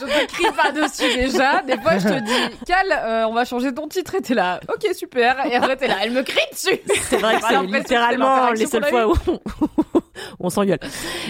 je 0.00 0.06
te 0.06 0.32
crie 0.32 0.52
pas 0.56 0.72
dessus 0.72 1.14
déjà. 1.14 1.62
Des 1.62 1.78
fois, 1.78 1.98
je 1.98 2.08
te 2.08 2.20
dis, 2.24 2.56
Cal, 2.66 2.86
euh, 2.90 3.26
on 3.28 3.32
va 3.32 3.44
changer 3.44 3.72
ton 3.72 3.88
titre. 3.88 4.14
Et 4.14 4.20
t'es 4.20 4.34
là, 4.34 4.60
ok, 4.68 4.94
super. 4.94 5.46
Et 5.46 5.54
après, 5.54 5.76
t'es 5.76 5.88
là, 5.88 5.96
elle 6.02 6.12
me 6.12 6.22
crie 6.22 6.38
dessus. 6.52 6.80
c'est 7.08 7.18
vrai 7.18 7.36
que 7.36 7.46
c'est 7.48 7.62
littéralement 7.62 8.50
les 8.50 8.66
seules 8.66 8.84
fois 8.84 9.08
où 9.28 9.38
on, 10.40 10.50
s'engueule. 10.50 10.78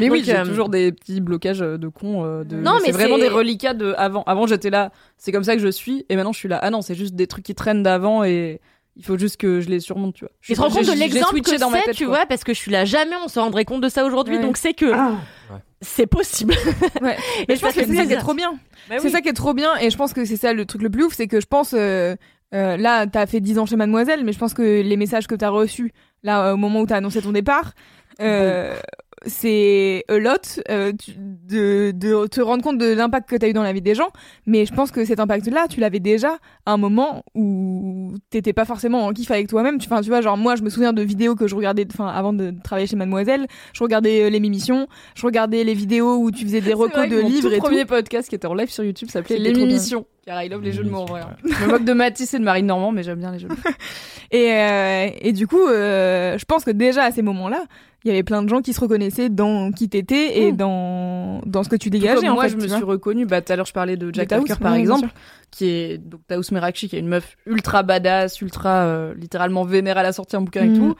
Mais 0.00 0.10
oui, 0.10 0.22
j'ai 0.24 0.36
euh, 0.36 0.44
toujours 0.44 0.68
des 0.68 0.92
petits 0.92 1.20
blocages 1.20 1.62
euh, 1.62 1.78
de 1.78 1.88
con. 1.88 2.24
euh, 2.24 2.44
de... 2.44 2.56
Non, 2.56 2.74
mais 2.80 2.86
c'est 2.86 2.92
vraiment 2.92 3.18
des 3.18 3.28
reliquats 3.28 3.74
de 3.74 3.94
avant. 3.96 4.22
Avant, 4.24 4.46
j'étais 4.46 4.70
là, 4.70 4.92
c'est 5.16 5.32
comme 5.32 5.44
ça 5.44 5.54
que 5.54 5.62
je 5.62 5.68
suis. 5.68 6.04
Et 6.08 6.16
maintenant, 6.16 6.32
je 6.32 6.38
suis 6.38 6.48
là. 6.48 6.58
Ah 6.62 6.70
non, 6.70 6.82
c'est 6.82 6.94
juste 6.94 7.14
des 7.14 7.26
trucs 7.26 7.44
qui 7.44 7.54
traînent 7.54 7.82
d'avant 7.82 8.24
et 8.24 8.60
il 8.96 9.04
faut 9.04 9.18
juste 9.18 9.36
que 9.38 9.60
je 9.60 9.68
les 9.68 9.80
surmonte, 9.80 10.14
tu 10.14 10.24
vois. 10.24 10.30
Tu 10.40 10.54
te 10.54 10.60
rends 10.60 10.70
compte 10.70 10.86
de 10.86 10.92
l'exemple 10.98 11.40
que 11.40 11.58
dans 11.58 11.70
ma 11.70 11.78
c'est, 11.78 11.84
tête, 11.86 11.96
tu 11.96 12.06
quoi. 12.06 12.16
vois, 12.18 12.26
parce 12.26 12.44
que 12.44 12.54
je 12.54 12.58
suis 12.58 12.70
là 12.70 12.84
jamais, 12.84 13.16
on 13.24 13.28
se 13.28 13.40
rendrait 13.40 13.64
compte 13.64 13.80
de 13.82 13.88
ça 13.88 14.04
aujourd'hui, 14.04 14.36
Ouais. 14.36 14.42
donc 14.42 14.56
c'est 14.56 14.74
que 14.74 14.92
c'est 15.80 16.06
possible. 16.06 16.54
Ouais. 17.02 17.16
Et 17.40 17.44
Mais 17.48 17.56
je 17.56 17.60
pense 17.60 17.74
que 17.74 17.84
c'est 17.84 17.94
ça 17.96 18.06
qui 18.06 18.12
est 18.12 18.18
trop 18.18 18.34
bien. 18.34 18.54
Bah 18.88 18.96
C'est 19.00 19.10
ça 19.10 19.20
qui 19.20 19.28
est 19.28 19.32
trop 19.34 19.52
bien 19.54 19.76
et 19.78 19.90
je 19.90 19.96
pense 19.96 20.12
que 20.12 20.24
c'est 20.24 20.36
ça 20.36 20.52
le 20.52 20.64
truc 20.66 20.82
le 20.82 20.90
plus 20.90 21.04
ouf, 21.04 21.14
c'est 21.14 21.26
que 21.26 21.40
je 21.40 21.46
pense 21.46 21.74
euh, 21.76 22.14
euh, 22.54 22.76
là 22.76 23.06
t'as 23.06 23.26
fait 23.26 23.40
10 23.40 23.58
ans 23.58 23.66
chez 23.66 23.76
Mademoiselle, 23.76 24.24
mais 24.24 24.32
je 24.32 24.38
pense 24.38 24.54
que 24.54 24.62
les 24.82 24.96
messages 24.96 25.26
que 25.26 25.34
t'as 25.34 25.48
reçus 25.50 25.92
là 26.22 26.54
au 26.54 26.56
moment 26.56 26.80
où 26.80 26.86
t'as 26.86 26.96
annoncé 26.98 27.20
ton 27.20 27.32
départ, 27.32 27.72
euh, 28.20 28.76
c'est 29.26 30.04
a 30.08 30.18
lot 30.18 30.60
euh, 30.70 30.92
tu- 30.92 31.12
de, 31.18 31.92
de 31.94 32.26
te 32.26 32.40
rendre 32.40 32.62
compte 32.62 32.78
de 32.78 32.92
l'impact 32.92 33.28
que 33.28 33.36
t'as 33.36 33.48
eu 33.48 33.52
dans 33.52 33.62
la 33.62 33.72
vie 33.72 33.82
des 33.82 33.94
gens, 33.94 34.08
mais 34.46 34.66
je 34.66 34.74
pense 34.74 34.90
que 34.90 35.04
cet 35.04 35.20
impact-là, 35.20 35.66
tu 35.68 35.80
l'avais 35.80 36.00
déjà 36.00 36.38
à 36.66 36.72
un 36.72 36.76
moment 36.76 37.22
où 37.34 38.12
t'étais 38.30 38.52
pas 38.52 38.64
forcément 38.64 39.04
en 39.06 39.12
kiff 39.12 39.30
avec 39.30 39.48
toi-même. 39.48 39.78
Tu, 39.78 39.86
enfin, 39.86 40.00
tu 40.00 40.08
vois, 40.08 40.20
genre 40.20 40.36
moi, 40.36 40.56
je 40.56 40.62
me 40.62 40.70
souviens 40.70 40.92
de 40.92 41.02
vidéos 41.02 41.34
que 41.34 41.46
je 41.46 41.54
regardais, 41.54 41.86
enfin, 41.92 42.06
avant 42.08 42.32
de 42.32 42.52
travailler 42.62 42.86
chez 42.86 42.96
Mademoiselle, 42.96 43.46
je 43.72 43.82
regardais 43.82 44.24
euh, 44.24 44.30
les 44.30 44.36
émissions, 44.36 44.86
je 45.14 45.24
regardais 45.26 45.64
les 45.64 45.74
vidéos 45.74 46.16
où 46.16 46.30
tu 46.30 46.44
faisais 46.44 46.60
des 46.60 46.72
recos 46.74 47.08
de 47.08 47.18
livres 47.20 47.52
et 47.52 47.56
tout. 47.58 47.64
premier 47.64 47.84
podcast 47.84 48.28
qui 48.28 48.34
était 48.34 48.46
en 48.46 48.54
live 48.54 48.70
sur 48.70 48.84
YouTube 48.84 49.08
s'appelait 49.10 49.38
bien. 49.38 49.52
L'émission. 49.66 50.06
Car 50.24 50.42
I 50.42 50.48
love 50.48 50.62
les 50.62 50.72
jeux 50.72 50.84
de 50.84 50.88
mots 50.90 51.00
en 51.00 51.04
vrai. 51.04 51.20
hein. 51.20 51.36
Je 51.44 51.64
me 51.64 51.70
moque 51.70 51.84
de 51.84 51.92
Mathis 51.92 52.32
et 52.32 52.38
de 52.38 52.44
Marine 52.44 52.66
Normand, 52.66 52.92
mais 52.92 53.02
j'aime 53.02 53.18
bien 53.18 53.30
les 53.30 53.38
jeux 53.38 53.48
de 53.48 53.52
mots. 53.52 53.58
Et, 54.30 54.50
euh, 54.52 55.08
et 55.20 55.32
du 55.32 55.46
coup, 55.46 55.64
euh, 55.68 56.36
je 56.38 56.44
pense 56.44 56.64
que 56.64 56.70
déjà 56.72 57.04
à 57.04 57.12
ces 57.12 57.22
moments-là, 57.22 57.62
il 58.02 58.08
y 58.08 58.10
avait 58.10 58.24
plein 58.24 58.42
de 58.42 58.48
gens 58.48 58.62
qui 58.62 58.72
se 58.72 58.80
reconnaissaient 58.80 59.28
dans 59.28 59.70
qui 59.70 59.88
t'étais 59.88 60.40
et 60.40 60.50
Mm. 60.52 60.56
dans 60.56 61.40
dans 61.46 61.62
ce 61.62 61.68
que 61.68 61.76
tu 61.76 61.88
Tout 61.88 61.98
dégageais. 61.98 62.20
comme 62.22 62.30
en 62.30 62.34
moi, 62.34 62.44
fait, 62.44 62.48
je 62.50 62.56
me 62.56 62.62
tu 62.62 62.68
suis 62.70 62.82
reconnue. 62.82 63.26
Bah, 63.26 63.42
tout 63.42 63.52
à 63.52 63.56
l'heure, 63.56 63.66
je 63.66 63.72
parlais 63.72 63.96
de 63.96 64.12
Jack 64.12 64.24
De 64.28 64.34
Taous, 64.34 64.42
Tucker, 64.44 64.58
par 64.58 64.72
bien 64.72 64.80
exemple, 64.80 65.08
qui 65.52 65.66
est 65.68 65.98
donc 65.98 66.22
Taous 66.26 66.42
Merakchi, 66.50 66.88
qui 66.88 66.96
est 66.96 67.00
une 67.00 67.06
meuf 67.08 67.36
ultra 67.46 67.82
badass, 67.84 68.40
ultra 68.40 68.86
euh, 68.86 69.14
littéralement 69.14 69.62
vénère 69.64 69.98
à 69.98 70.02
la 70.02 70.12
sortie 70.12 70.34
un 70.34 70.40
bouquin 70.40 70.64
et 70.64 70.68
Mhm. 70.70 70.76
tout. 70.78 70.94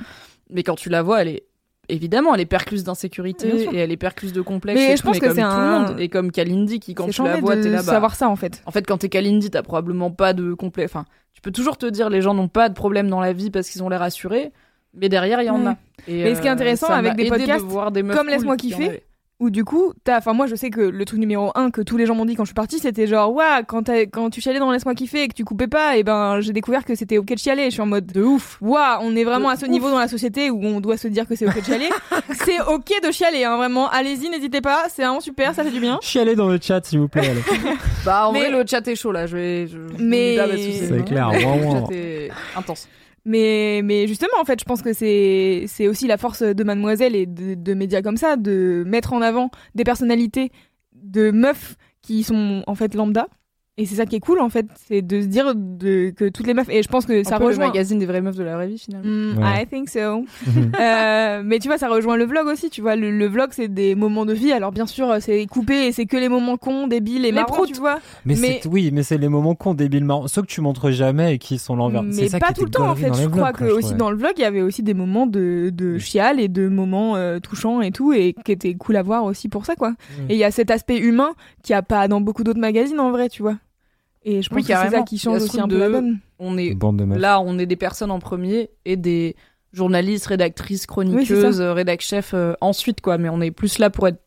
Mais 0.50 0.62
quand 0.62 0.76
tu 0.76 0.90
la 0.90 1.02
vois, 1.02 1.22
elle 1.22 1.28
est 1.28 1.42
évidemment, 1.88 2.34
elle 2.34 2.40
est 2.40 2.46
percluse 2.46 2.84
Bien 2.84 2.92
d'insécurité 2.92 3.68
et 3.72 3.76
elle 3.78 3.92
est 3.92 3.96
percluse 3.96 4.32
de 4.32 4.40
complexe. 4.40 4.78
Mais 4.80 4.92
et 4.92 4.96
je 4.96 5.02
tout, 5.02 5.08
pense 5.08 5.18
que 5.18 5.32
c'est 5.34 5.40
un- 5.42 5.80
monde. 5.88 6.00
Et 6.00 6.08
comme 6.08 6.30
Kalindi, 6.32 6.80
qui 6.80 6.94
quand 6.94 7.08
tu 7.08 7.22
la 7.22 7.40
vois, 7.40 7.56
t'es 7.56 7.68
là, 7.70 7.78
bah, 7.78 7.92
savoir 7.92 8.14
ça 8.14 8.28
en 8.28 8.36
fait. 8.36 8.62
En 8.66 8.70
fait, 8.70 8.86
quand 8.86 8.98
t'es 8.98 9.08
Kalindi, 9.08 9.50
t'as 9.50 9.62
probablement 9.62 10.10
pas 10.10 10.32
de 10.32 10.54
complet. 10.54 10.84
Enfin, 10.84 11.04
tu 11.32 11.40
peux 11.40 11.50
toujours 11.50 11.76
te 11.78 11.86
dire 11.86 12.10
les 12.10 12.20
gens 12.22 12.34
n'ont 12.34 12.48
pas 12.48 12.68
de 12.68 12.74
problème 12.74 13.08
dans 13.08 13.20
la 13.20 13.32
vie 13.32 13.50
parce 13.50 13.68
qu'ils 13.68 13.82
ont 13.82 13.88
l'air 13.88 14.02
assurés, 14.02 14.52
mais 14.94 15.08
derrière 15.08 15.42
il 15.42 15.46
y 15.46 15.50
en 15.50 15.60
Ouais. 15.62 15.68
a. 15.72 15.76
Et, 16.08 16.24
Mais 16.24 16.34
ce 16.34 16.40
qui 16.40 16.46
est 16.46 16.50
euh, 16.50 16.54
intéressant 16.54 16.88
avec 16.88 17.14
des 17.16 17.24
de 17.24 17.28
podcasts 17.30 17.64
des 17.90 18.02
comme 18.02 18.28
Laisse-moi 18.28 18.56
kiffer. 18.56 19.02
Ou 19.40 19.50
du 19.50 19.64
coup, 19.64 19.92
t'as, 20.04 20.18
enfin 20.18 20.32
moi 20.32 20.46
je 20.46 20.54
sais 20.54 20.70
que 20.70 20.80
le 20.80 21.04
truc 21.04 21.18
numéro 21.18 21.50
un 21.56 21.70
que 21.72 21.80
tous 21.80 21.96
les 21.96 22.06
gens 22.06 22.14
m'ont 22.14 22.24
dit 22.24 22.36
quand 22.36 22.44
je 22.44 22.50
suis 22.50 22.54
partie, 22.54 22.78
c'était 22.78 23.08
genre 23.08 23.32
ouais 23.34 23.64
quand 23.66 23.82
tu 24.30 24.40
chialais 24.40 24.60
dans 24.60 24.70
laisse-moi 24.70 24.94
kiffer 24.94 25.24
et 25.24 25.28
que 25.28 25.34
tu 25.34 25.44
coupais 25.44 25.66
pas, 25.66 25.96
et 25.96 26.04
ben 26.04 26.40
j'ai 26.40 26.52
découvert 26.52 26.84
que 26.84 26.94
c'était 26.94 27.18
ok 27.18 27.26
de 27.26 27.36
chialer. 27.38 27.64
Je 27.64 27.70
suis 27.70 27.80
en 27.82 27.86
mode 27.86 28.06
de 28.06 28.22
ouf. 28.22 28.58
Waouh, 28.60 29.00
on 29.02 29.16
est 29.16 29.24
vraiment 29.24 29.48
De 29.48 29.54
à 29.54 29.56
ce 29.56 29.64
ouf. 29.64 29.70
niveau 29.72 29.90
dans 29.90 29.98
la 29.98 30.06
société 30.06 30.50
où 30.50 30.62
on 30.64 30.80
doit 30.80 30.96
se 30.96 31.08
dire 31.08 31.26
que 31.26 31.34
c'est 31.34 31.46
ok 31.48 31.56
de 31.60 31.64
chialer. 31.64 31.88
c'est 32.44 32.60
ok 32.60 32.88
de 33.04 33.10
chialer, 33.10 33.42
hein, 33.42 33.56
vraiment. 33.56 33.90
Allez-y, 33.90 34.30
n'hésitez 34.30 34.60
pas, 34.60 34.84
c'est 34.88 35.02
vraiment 35.02 35.20
super, 35.20 35.52
ça 35.52 35.64
fait 35.64 35.72
du 35.72 35.80
bien. 35.80 35.98
Chialez 36.00 36.36
dans 36.36 36.48
le 36.48 36.58
chat 36.62 36.84
s'il 36.86 37.00
vous 37.00 37.08
plaît. 37.08 37.28
allez. 37.28 37.42
Bah 38.04 38.28
en 38.28 38.32
Mais- 38.32 38.38
vrai 38.38 38.50
le 38.50 38.64
chat 38.68 38.86
est 38.86 38.94
chaud 38.96 39.10
là, 39.12 39.26
je 39.26 39.36
vais. 39.36 39.66
Je, 39.66 39.72
je 39.98 40.02
Mais- 40.02 40.36
C'est 40.36 40.86
vraiment- 40.86 41.04
clair, 41.04 41.30
Le 41.32 41.38
vraiment. 41.40 41.86
chat 41.88 41.94
est 41.94 42.30
intense. 42.56 42.88
Mais, 43.24 43.80
mais 43.82 44.06
justement, 44.06 44.38
en 44.40 44.44
fait, 44.44 44.60
je 44.60 44.64
pense 44.64 44.82
que 44.82 44.92
c'est, 44.92 45.88
aussi 45.88 46.06
la 46.06 46.18
force 46.18 46.42
de 46.42 46.64
Mademoiselle 46.64 47.16
et 47.16 47.26
de, 47.26 47.54
de 47.54 47.74
médias 47.74 48.02
comme 48.02 48.16
ça, 48.16 48.36
de 48.36 48.84
mettre 48.86 49.12
en 49.12 49.22
avant 49.22 49.50
des 49.74 49.84
personnalités 49.84 50.52
de 50.94 51.30
meufs 51.30 51.76
qui 52.02 52.22
sont 52.22 52.62
en 52.66 52.74
fait 52.74 52.94
lambda. 52.94 53.28
Et 53.76 53.86
c'est 53.86 53.96
ça 53.96 54.06
qui 54.06 54.14
est 54.14 54.20
cool, 54.20 54.38
en 54.40 54.50
fait, 54.50 54.66
c'est 54.86 55.02
de 55.02 55.20
se 55.20 55.26
dire 55.26 55.52
de, 55.56 56.10
que 56.10 56.28
toutes 56.28 56.46
les 56.46 56.54
meufs, 56.54 56.68
et 56.68 56.80
je 56.84 56.88
pense 56.88 57.06
que 57.06 57.24
ça 57.24 57.38
peu 57.38 57.42
le 57.42 57.48
rejoint. 57.48 57.66
magazine 57.66 57.98
des 57.98 58.06
vraies 58.06 58.20
meufs 58.20 58.36
de 58.36 58.44
la 58.44 58.54
vraie 58.54 58.68
vie 58.68 58.78
finalement. 58.78 59.04
Hmm, 59.10 59.36
Ouais. 59.42 59.62
I 59.64 59.66
think 59.66 59.88
so. 59.88 60.24
Euh, 60.80 61.42
mais 61.44 61.58
tu 61.58 61.66
vois, 61.68 61.76
ça 61.78 61.88
rejoint 61.88 62.16
le 62.16 62.24
vlog 62.24 62.46
aussi. 62.46 62.70
Tu 62.70 62.80
vois, 62.80 62.94
le, 62.96 63.10
le 63.10 63.26
vlog, 63.26 63.48
c'est 63.52 63.66
des 63.68 63.94
moments 63.94 64.26
de 64.26 64.32
vie. 64.32 64.52
Alors, 64.52 64.70
bien 64.72 64.86
sûr, 64.86 65.12
c'est 65.20 65.44
coupé 65.46 65.86
et 65.86 65.92
c'est 65.92 66.06
que 66.06 66.16
les 66.16 66.28
moments 66.28 66.56
cons, 66.56 66.86
débiles 66.86 67.24
et 67.26 67.32
marrants, 67.32 67.52
proutes. 67.54 67.72
tu 67.72 67.80
vois. 67.80 67.98
Mais, 68.24 68.34
Mais- 68.38 68.60
c'est 68.62 68.68
oui, 68.68 68.90
mais 68.92 69.02
c'est 69.02 69.18
les 69.18 69.28
moments 69.28 69.54
cons 69.56 69.74
débiles 69.74 70.04
marrants, 70.04 70.28
ceux 70.28 70.42
que 70.42 70.46
tu 70.46 70.60
montres 70.60 70.90
jamais 70.92 71.34
et 71.34 71.38
qui 71.38 71.58
sont 71.58 71.74
l'envers. 71.76 72.02
Mais 72.04 72.28
ça 72.28 72.38
pas 72.38 72.48
qui 72.48 72.60
tout 72.60 72.64
le 72.66 72.70
temps, 72.70 72.88
en 72.90 72.94
fait. 72.94 73.12
Je 73.14 73.22
les 73.22 73.28
crois 73.30 73.50
vlogs, 73.52 73.56
que 73.56 73.64
aussi 73.72 73.80
trouvais. 73.88 73.98
dans 73.98 74.10
le 74.10 74.16
vlog, 74.16 74.32
il 74.36 74.42
y 74.42 74.44
avait 74.44 74.62
aussi 74.62 74.82
des 74.84 74.94
moments 74.94 75.26
de, 75.26 75.70
de 75.72 75.98
chial 75.98 76.38
et 76.38 76.48
de 76.48 76.68
moments 76.68 77.16
euh, 77.16 77.38
touchants 77.40 77.80
et 77.80 77.90
tout, 77.90 78.12
et 78.12 78.34
qui 78.44 78.52
étaient 78.52 78.74
cool 78.74 78.96
à 78.96 79.02
voir 79.02 79.24
aussi 79.24 79.48
pour 79.48 79.66
ça, 79.66 79.74
quoi. 79.74 79.90
Mm. 79.90 79.94
Et 80.28 80.34
il 80.34 80.38
y 80.38 80.44
a 80.44 80.50
cet 80.52 80.70
aspect 80.70 80.98
humain 80.98 81.30
qu'il 81.62 81.72
n'y 81.74 81.78
a 81.78 81.82
pas 81.82 82.06
dans 82.08 82.20
beaucoup 82.20 82.44
d'autres 82.44 82.60
magazines, 82.60 83.00
en 83.00 83.10
vrai, 83.10 83.28
tu 83.28 83.42
vois. 83.42 83.56
Et 84.24 84.42
je 84.42 84.48
pense 84.48 84.56
Oui, 84.56 84.62
que 84.62 84.68
c'est 84.68 84.90
ça 84.90 85.02
qui 85.02 85.18
change 85.18 85.36
aussi 85.42 85.48
truc 85.48 85.60
un 85.62 85.68
peu 85.68 85.74
de- 85.74 85.80
la 85.80 85.88
donne. 85.90 86.18
On 86.38 86.56
est 86.58 86.74
Bande 86.74 86.98
de 86.98 87.04
meufs. 87.04 87.18
là, 87.18 87.40
on 87.40 87.58
est 87.58 87.66
des 87.66 87.76
personnes 87.76 88.10
en 88.10 88.18
premier 88.18 88.70
et 88.84 88.96
des 88.96 89.36
journalistes, 89.72 90.26
rédactrices, 90.26 90.82
Oui, 90.82 90.86
chroniqueuses, 90.86 91.60
rédac 91.60 92.00
chefs 92.00 92.32
euh, 92.34 92.54
ensuite 92.60 93.00
quoi. 93.00 93.18
Mais 93.18 93.28
on 93.28 93.40
est 93.40 93.50
plus 93.50 93.78
là 93.78 93.90
pour 93.90 94.08
être 94.08 94.20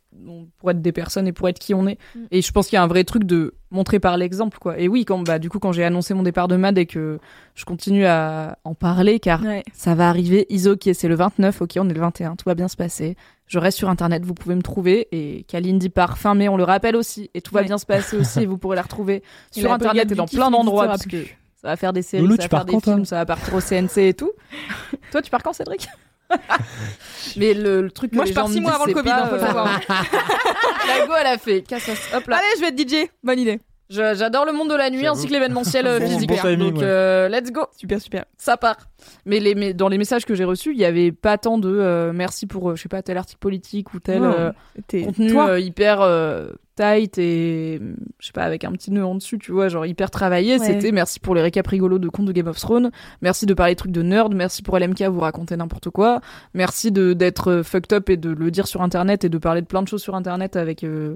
pour 0.57 0.71
être 0.71 0.81
des 0.81 0.91
personnes 0.91 1.27
et 1.27 1.31
pour 1.31 1.47
être 1.47 1.59
qui 1.59 1.73
on 1.73 1.87
est. 1.87 1.97
Mm. 2.15 2.19
Et 2.31 2.41
je 2.41 2.51
pense 2.51 2.67
qu'il 2.67 2.75
y 2.75 2.79
a 2.79 2.83
un 2.83 2.87
vrai 2.87 3.03
truc 3.03 3.23
de 3.23 3.53
montrer 3.71 3.99
par 3.99 4.17
l'exemple 4.17 4.57
quoi. 4.59 4.77
Et 4.79 4.87
oui, 4.87 5.05
quand 5.05 5.19
bah 5.23 5.39
du 5.39 5.49
coup 5.49 5.59
quand 5.59 5.71
j'ai 5.71 5.83
annoncé 5.83 6.13
mon 6.13 6.23
départ 6.23 6.47
de 6.47 6.55
Mad 6.57 6.77
et 6.77 6.85
que 6.85 7.19
je 7.55 7.65
continue 7.65 8.05
à 8.05 8.57
en 8.63 8.73
parler 8.73 9.19
car 9.19 9.41
Ouais. 9.43 9.63
ça 9.73 9.95
va 9.95 10.09
arriver. 10.09 10.45
Is 10.49 10.67
ok, 10.67 10.89
c'est 10.93 11.07
le 11.07 11.15
29, 11.15 11.61
ok, 11.61 11.73
on 11.79 11.87
est 11.89 11.93
le 11.93 11.99
21, 12.01 12.35
tout 12.35 12.43
va 12.47 12.55
bien 12.55 12.67
se 12.67 12.75
passer. 12.75 13.15
Je 13.47 13.59
reste 13.59 13.77
sur 13.77 13.89
internet, 13.89 14.25
vous 14.25 14.33
pouvez 14.33 14.55
me 14.55 14.61
trouver. 14.61 15.07
Et 15.11 15.43
Kalindi 15.47 15.89
part 15.89 16.17
fin 16.17 16.35
mai, 16.35 16.49
on 16.49 16.57
le 16.57 16.63
rappelle 16.63 16.95
aussi. 16.95 17.29
Et 17.33 17.41
tout 17.41 17.53
va 17.53 17.61
Ouais. 17.61 17.65
bien 17.67 17.77
se 17.77 17.85
passer 17.85 18.17
aussi, 18.17 18.41
et 18.41 18.45
vous 18.45 18.57
pourrez 18.57 18.75
la 18.75 18.81
retrouver 18.81 19.23
Et 19.55 19.59
sur 19.61 19.69
la 19.69 19.75
internet 19.75 20.11
et 20.11 20.15
dans 20.15 20.25
plein 20.25 20.51
d'endroits. 20.51 20.87
Parce 20.87 21.05
que 21.05 21.23
ça 21.61 21.69
va 21.69 21.75
faire 21.77 21.93
des 21.93 22.01
séries, 22.01 22.23
Loulou, 22.23 22.35
ça 22.35 22.43
va 22.43 22.49
faire 22.49 22.65
des 22.65 22.73
quand, 22.73 22.81
films, 22.81 23.05
ça 23.05 23.15
va 23.15 23.25
partir 23.25 23.53
au 23.55 23.61
CNC 23.61 23.97
et 24.09 24.13
tout. 24.13 24.31
toi, 25.11 25.21
tu 25.21 25.31
pars 25.31 25.41
quand, 25.41 25.53
Cédric? 25.53 25.87
Mais 27.37 27.53
le, 27.53 27.81
le 27.81 27.91
truc 27.91 28.11
que 28.11 28.15
Moi, 28.17 28.25
les 28.25 28.31
je 28.31 28.35
pars 28.35 28.47
gens 28.47 28.51
six 28.53 28.57
me 28.59 28.63
mois 28.63 28.71
disent, 28.71 28.75
avant 28.81 28.85
le 28.85 28.93
Covid, 28.93 29.09
pas, 29.09 29.23
hein, 29.23 29.29
le 29.31 29.37
euh, 29.37 29.45
savoir. 29.45 29.79
La 30.87 31.05
go, 31.07 31.13
elle 31.19 31.27
a 31.27 31.37
fait. 31.37 31.61
Casse 31.61 31.89
hop 32.13 32.27
là. 32.27 32.37
Allez, 32.37 32.45
je 32.57 32.61
vais 32.61 32.67
être 32.67 32.79
DJ. 33.05 33.09
Bonne 33.23 33.39
idée. 33.39 33.59
Je- 33.89 34.15
J'adore 34.15 34.45
le 34.45 34.51
monde 34.53 34.69
de 34.69 34.75
la 34.75 34.89
nuit 34.89 35.07
ainsi 35.07 35.27
que 35.27 35.31
l'événementiel 35.33 35.87
euh, 35.87 35.99
Bon- 35.99 36.07
physique. 36.07 36.29
bon 36.29 36.35
timing, 36.35 36.69
Donc, 36.71 36.77
ouais. 36.79 36.83
euh, 36.83 37.29
let's 37.29 37.51
go. 37.51 37.61
Super, 37.77 38.01
super. 38.01 38.25
ça 38.37 38.57
part. 38.57 38.77
Mais 39.25 39.39
les, 39.39 39.55
mais 39.55 39.73
dans 39.73 39.87
les 39.89 39.97
messages 39.97 40.25
que 40.25 40.35
j'ai 40.35 40.43
reçus, 40.43 40.71
il 40.73 40.79
y 40.79 40.85
avait 40.85 41.11
pas 41.11 41.37
tant 41.37 41.57
de 41.57 41.69
euh, 41.69 42.11
merci 42.13 42.47
pour, 42.47 42.75
je 42.75 42.81
sais 42.81 42.89
pas, 42.89 43.01
tel 43.01 43.17
article 43.17 43.39
politique 43.39 43.93
ou 43.93 43.99
tel 43.99 44.23
euh, 44.23 44.51
contenu 45.05 45.37
euh, 45.39 45.59
hyper 45.59 46.01
euh, 46.01 46.49
tight 46.75 47.17
et 47.17 47.79
je 48.19 48.25
sais 48.25 48.33
pas 48.33 48.43
avec 48.43 48.63
un 48.65 48.71
petit 48.71 48.91
nœud 48.91 49.05
en 49.05 49.15
dessus, 49.15 49.39
tu 49.39 49.51
vois, 49.51 49.69
genre 49.69 49.85
hyper 49.85 50.11
travaillé. 50.11 50.57
Ouais. 50.59 50.65
C'était 50.65 50.91
merci 50.91 51.19
pour 51.19 51.33
les 51.35 51.41
récaps 51.41 51.69
rigolos 51.69 51.99
de 51.99 52.09
comptes 52.09 52.25
de 52.25 52.31
Game 52.33 52.47
of 52.47 52.59
Thrones, 52.59 52.91
merci 53.21 53.45
de 53.45 53.53
parler 53.53 53.73
de 53.73 53.77
trucs 53.79 53.91
de 53.93 54.01
nerd, 54.01 54.33
merci 54.35 54.61
pour 54.63 54.77
LMK 54.77 55.03
vous 55.03 55.19
raconter 55.21 55.55
n'importe 55.55 55.89
quoi, 55.91 56.19
merci 56.53 56.91
de 56.91 57.13
d'être 57.13 57.61
fucked 57.63 57.93
up 57.93 58.09
et 58.09 58.17
de 58.17 58.29
le 58.31 58.51
dire 58.51 58.67
sur 58.67 58.81
internet 58.81 59.23
et 59.23 59.29
de 59.29 59.37
parler 59.37 59.61
de 59.61 59.67
plein 59.67 59.81
de 59.83 59.87
choses 59.87 60.01
sur 60.01 60.15
internet 60.15 60.55
avec 60.55 60.83
euh, 60.83 61.15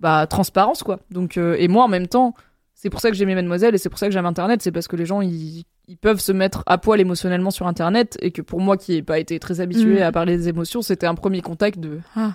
bah 0.00 0.26
transparence 0.26 0.82
quoi. 0.82 0.98
Donc 1.10 1.36
euh, 1.36 1.56
et 1.58 1.68
moi 1.68 1.84
en 1.84 1.88
même 1.88 2.06
temps, 2.08 2.34
c'est 2.74 2.90
pour 2.90 3.00
ça 3.00 3.10
que 3.10 3.16
j'aimais 3.16 3.34
Mademoiselle 3.34 3.74
et 3.74 3.78
c'est 3.78 3.88
pour 3.90 3.98
ça 3.98 4.06
que 4.06 4.12
j'aime 4.12 4.26
internet, 4.26 4.62
c'est 4.62 4.72
parce 4.72 4.88
que 4.88 4.96
les 4.96 5.06
gens 5.06 5.20
ils 5.20 5.64
ils 5.88 5.96
peuvent 5.96 6.20
se 6.20 6.30
mettre 6.32 6.62
à 6.66 6.78
poil 6.78 7.00
émotionnellement 7.00 7.50
sur 7.50 7.66
internet 7.66 8.16
et 8.22 8.30
que 8.30 8.42
pour 8.42 8.60
moi 8.60 8.76
qui 8.76 8.94
ai 8.94 9.02
pas 9.02 9.18
été 9.18 9.38
très 9.40 9.60
habitué 9.60 9.98
Mm. 10.00 10.02
à 10.02 10.12
parler 10.12 10.36
des 10.36 10.48
émotions, 10.48 10.82
c'était 10.82 11.06
un 11.06 11.14
premier 11.16 11.42
contact 11.42 11.78
de 11.80 11.98
ah 12.16 12.34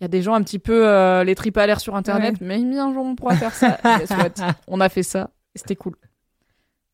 Il 0.00 0.04
y 0.04 0.06
a 0.06 0.08
des 0.08 0.20
gens 0.22 0.34
un 0.34 0.42
petit 0.42 0.58
peu 0.58 0.86
euh, 0.86 1.24
les 1.24 1.34
tripes 1.34 1.56
à 1.56 1.66
l'air 1.66 1.80
sur 1.80 1.96
internet, 1.96 2.36
mais 2.40 2.58
mais 2.58 2.78
un 2.78 2.92
jour 2.92 3.04
on 3.04 3.14
pourra 3.16 3.34
faire 3.34 3.54
ça. 3.54 3.78
On 4.68 4.80
a 4.80 4.88
fait 4.88 5.02
ça 5.02 5.30
et 5.54 5.58
c'était 5.58 5.76
cool. 5.76 5.94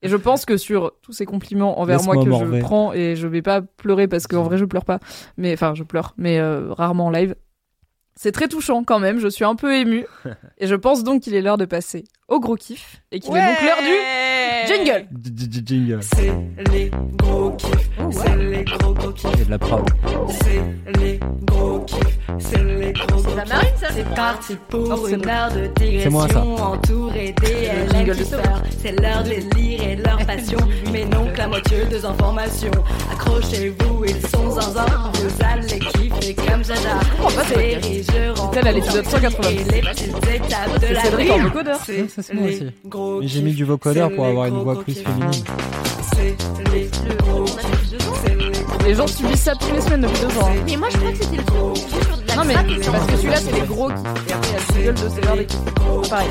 Et 0.04 0.08
je 0.08 0.16
pense 0.16 0.44
que 0.44 0.56
sur 0.56 0.92
tous 1.02 1.12
ces 1.12 1.26
compliments 1.26 1.78
envers 1.80 2.02
moi 2.02 2.16
que 2.16 2.28
morver. 2.28 2.58
je 2.58 2.62
prends 2.64 2.92
et 2.92 3.14
je 3.14 3.26
vais 3.28 3.42
pas 3.42 3.60
pleurer 3.62 4.08
parce 4.08 4.26
qu'en 4.26 4.42
vrai 4.44 4.58
je 4.58 4.64
pleure 4.64 4.84
pas, 4.84 4.98
mais 5.36 5.52
enfin 5.52 5.74
je 5.74 5.82
pleure, 5.84 6.14
mais 6.16 6.38
euh, 6.38 6.72
rarement 6.72 7.06
en 7.06 7.10
live. 7.10 7.34
C'est 8.14 8.32
très 8.32 8.48
touchant 8.48 8.84
quand 8.84 8.98
même, 8.98 9.18
je 9.18 9.28
suis 9.28 9.44
un 9.44 9.54
peu 9.54 9.74
émue. 9.74 10.06
Et 10.58 10.66
je 10.66 10.74
pense 10.74 11.04
donc 11.04 11.22
qu'il 11.22 11.34
est 11.34 11.42
l'heure 11.42 11.58
de 11.58 11.64
passer 11.64 12.04
au 12.32 12.40
gros 12.40 12.56
kiff 12.56 13.02
et 13.12 13.20
qu'il 13.20 13.36
est 13.36 13.40
donc 13.46 13.62
l'heure 13.62 13.82
du 13.82 14.74
jingle. 14.74 15.06
D- 15.10 15.62
Jingle. 15.64 16.00
C'est 16.02 16.32
les 16.72 16.90
gros 17.16 17.50
kiffs, 17.50 17.90
c'est 18.10 18.36
les 18.36 18.64
gros 18.64 18.94
gros 18.94 19.10
kiffs, 19.12 19.26
a 19.40 19.44
de 19.44 19.50
la 19.50 19.58
prod. 19.58 19.84
c'est 20.28 20.98
les 21.00 21.20
gros 21.42 21.80
kiffs, 21.80 22.18
c'est 22.38 22.64
les 22.64 22.92
gros 22.92 23.20
gros 23.22 23.36
la 23.36 23.42
kiffs. 23.42 23.52
marine, 23.52 23.70
ça 23.78 23.88
C'est 23.94 24.14
parti 24.14 24.56
pour 24.70 25.06
c'est 25.08 25.14
une 25.14 25.28
heure 25.28 25.52
de 25.52 25.70
C'est 25.78 26.08
moi, 26.10 26.26
ça. 26.28 26.40
digression 26.40 26.56
entourée 26.64 27.34
LM 27.92 28.04
de 28.06 28.14
kiffeurs. 28.14 28.62
C'est 28.80 28.92
l'heure 29.00 29.22
de 29.24 29.56
lire 29.56 29.82
et 29.88 29.96
de 29.96 30.02
leur 30.02 30.18
passion, 30.26 30.58
mais 30.90 31.04
non 31.04 31.26
que 31.32 31.38
la 31.38 31.48
moitié 31.48 31.84
des 31.90 32.04
informations. 32.04 32.70
Accrochez-vous, 33.12 34.04
ils 34.06 34.28
sont 34.28 34.50
zinzin, 34.50 34.86
vous 35.14 35.44
allez 35.44 35.78
kiffer 35.78 36.34
comme 36.34 36.64
Jaja. 36.64 36.98
pas 37.34 37.44
ce 37.44 37.52
podcast. 37.54 37.54
Série, 37.54 38.02
je 38.04 38.40
rentre 38.40 38.50
tel 38.52 38.68
à 38.68 38.72
l'épisode 38.72 39.04
dans 39.04 39.10
180. 39.10 39.48
et 39.50 39.54
les 39.72 39.80
petites 39.80 40.16
étapes 40.28 40.74
de 40.80 40.86
C'est 40.86 40.92
la 40.94 41.00
Cédric 41.02 41.26
vie. 41.26 41.32
en. 41.32 41.74
C'est 41.84 41.98
Non, 42.02 42.08
ça, 42.08 42.21
c'est 42.22 42.34
moi 42.34 42.46
les 42.46 42.56
aussi. 42.56 42.70
gros 42.86 43.20
Mais 43.20 43.28
j'ai 43.28 43.42
mis 43.42 43.52
du 43.52 43.64
vocodeur 43.64 44.10
pour 44.14 44.26
avoir 44.26 44.46
une 44.46 44.62
voix 44.62 44.82
plus 44.82 44.94
féminine. 44.94 45.44
C'est 46.14 46.36
les 46.72 46.90
gros 47.16 47.46
gens 48.94 49.06
subissent 49.06 49.42
ça 49.42 49.54
toutes 49.54 49.72
les 49.72 49.80
semaines 49.80 50.02
depuis 50.02 50.20
deux 50.20 50.38
ans. 50.38 50.50
Mais 50.66 50.76
moi, 50.76 50.88
je 50.90 50.96
crois 50.98 51.12
que 51.12 51.18
c'était 51.18 51.36
le 51.36 51.42
gros 51.42 51.74
la 52.28 52.36
Non 52.36 52.44
mais 52.44 52.54
parce 52.54 52.66
que 53.06 53.16
celui-là 53.16 53.36
c'est 53.36 53.52
les 53.52 53.66
gros 53.66 53.88
kiffs 53.88 54.28
et 54.28 54.32
après 54.32 54.48
il 54.76 54.84
y 54.84 54.88
a 54.88 54.90
le 54.90 54.96
jingle 54.96 55.36
de 55.36 55.44
des. 55.44 56.08
Pareil. 56.08 56.28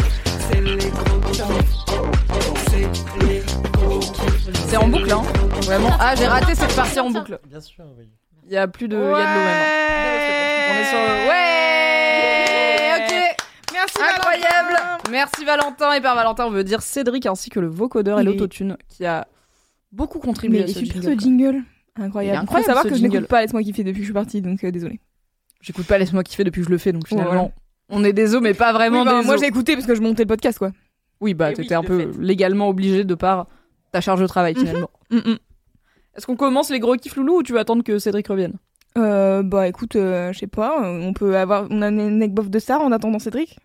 C'est 4.68 4.78
en 4.78 4.88
boucle 4.88 5.12
hein. 5.12 5.24
Vraiment. 5.64 5.92
Ah 6.00 6.16
j'ai 6.16 6.28
raté 6.28 6.56
cette 6.56 6.76
partie 6.76 7.00
en 7.00 7.10
boucle. 7.10 7.40
Bien 7.48 7.62
sûr, 7.62 7.84
oui. 7.98 8.10
Il 8.46 8.54
y 8.54 8.58
a 8.58 8.68
plus 8.68 8.88
de, 8.88 8.98
il 8.98 9.00
y 9.00 9.04
a 9.04 9.06
de 9.06 9.12
l'eau 9.12 9.18
maintenant. 9.18 9.66
On 10.70 10.76
est 10.80 10.86
sur. 10.90 11.00
Ouais. 11.30 11.81
Merci 13.82 13.98
Incroyable. 14.16 14.74
Valentin. 14.74 15.12
Merci 15.12 15.46
Valentin 15.46 15.94
et 15.94 16.02
par 16.02 16.16
Valentin 16.16 16.46
on 16.46 16.52
veut 16.52 16.64
dire 16.64 16.82
Cédric 16.82 17.26
ainsi 17.26 17.50
que 17.50 17.60
le 17.60 17.68
vocodeur 17.68 18.20
et 18.20 18.24
l'autotune 18.24 18.78
qui 18.88 19.06
a 19.06 19.28
beaucoup 19.92 20.20
contribué 20.20 20.60
Mais 20.60 20.64
à 20.66 20.68
il 20.68 20.74
ce 20.74 20.80
super 20.80 21.02
jingle. 21.02 21.20
ce 21.20 21.26
jingle. 21.26 21.64
Incroyable. 21.98 22.38
Il 22.38 22.42
incroyable, 22.44 22.48
faut 22.48 22.66
savoir 22.68 22.84
que 22.86 22.96
je 22.96 23.02
n'écoute 23.02 23.28
pas 23.28 23.42
Laisse-moi 23.42 23.64
kiffer 23.64 23.84
depuis 23.84 23.98
que 24.00 24.04
je 24.04 24.08
suis 24.08 24.14
partie, 24.14 24.42
donc 24.42 24.64
euh, 24.64 24.72
désolé. 24.72 25.00
J'écoute 25.62 25.86
pas 25.88 25.98
laisse-moi 25.98 26.24
kiffer 26.24 26.44
depuis 26.44 26.62
que 26.62 26.68
je 26.68 26.72
le 26.72 26.78
fais 26.78 26.92
donc 26.92 27.08
finalement 27.08 27.32
Voilà. 27.32 27.52
on 27.90 28.04
est 28.04 28.14
des 28.14 28.36
os 28.36 28.42
mais 28.42 28.54
pas 28.54 28.72
vraiment 28.74 29.00
Oui, 29.00 29.06
bah, 29.06 29.20
des 29.22 29.26
moi 29.26 29.38
j'ai 29.38 29.46
écouté 29.48 29.74
parce 29.76 29.86
que 29.88 29.96
je 29.96 30.02
montais 30.02 30.24
le 30.24 30.28
podcast 30.28 30.58
quoi. 30.60 30.72
Oui 31.20 31.34
bah 31.34 31.52
Et 31.52 31.54
t'étais 31.56 31.76
oui, 31.76 31.84
un 31.84 31.84
peu 31.84 32.12
légalement 32.20 32.70
obligé 32.70 33.04
de 33.04 33.16
par 33.16 33.48
ta 33.92 34.00
charge 34.02 34.22
de 34.22 34.28
travail 34.28 34.56
finalement. 34.56 34.90
Mm, 35.10 35.18
mm. 35.18 35.38
Est-ce 36.16 36.26
qu'on 36.26 36.36
commence 36.36 36.70
les 36.70 36.80
gros 36.80 36.96
kiffs 36.96 37.16
loulou 37.16 37.38
ou 37.40 37.44
tu 37.44 37.54
vas 37.54 37.60
attendre 37.62 37.84
que 37.84 37.98
Cédric 38.00 38.28
revienne? 38.28 38.54
Euh, 38.98 39.42
bah 39.44 39.68
écoute, 39.70 39.96
euh, 39.96 40.34
je 40.34 40.40
sais 40.40 40.48
pas, 40.48 40.82
on 40.82 41.14
peut 41.14 41.38
avoir, 41.38 41.68
on 41.70 41.82
a 41.82 41.88
une 41.88 42.18
neckbof 42.18 42.50
de 42.50 42.60
star 42.60 42.82
en 42.82 42.92
attendant 42.92 43.20
Cédric? 43.20 43.58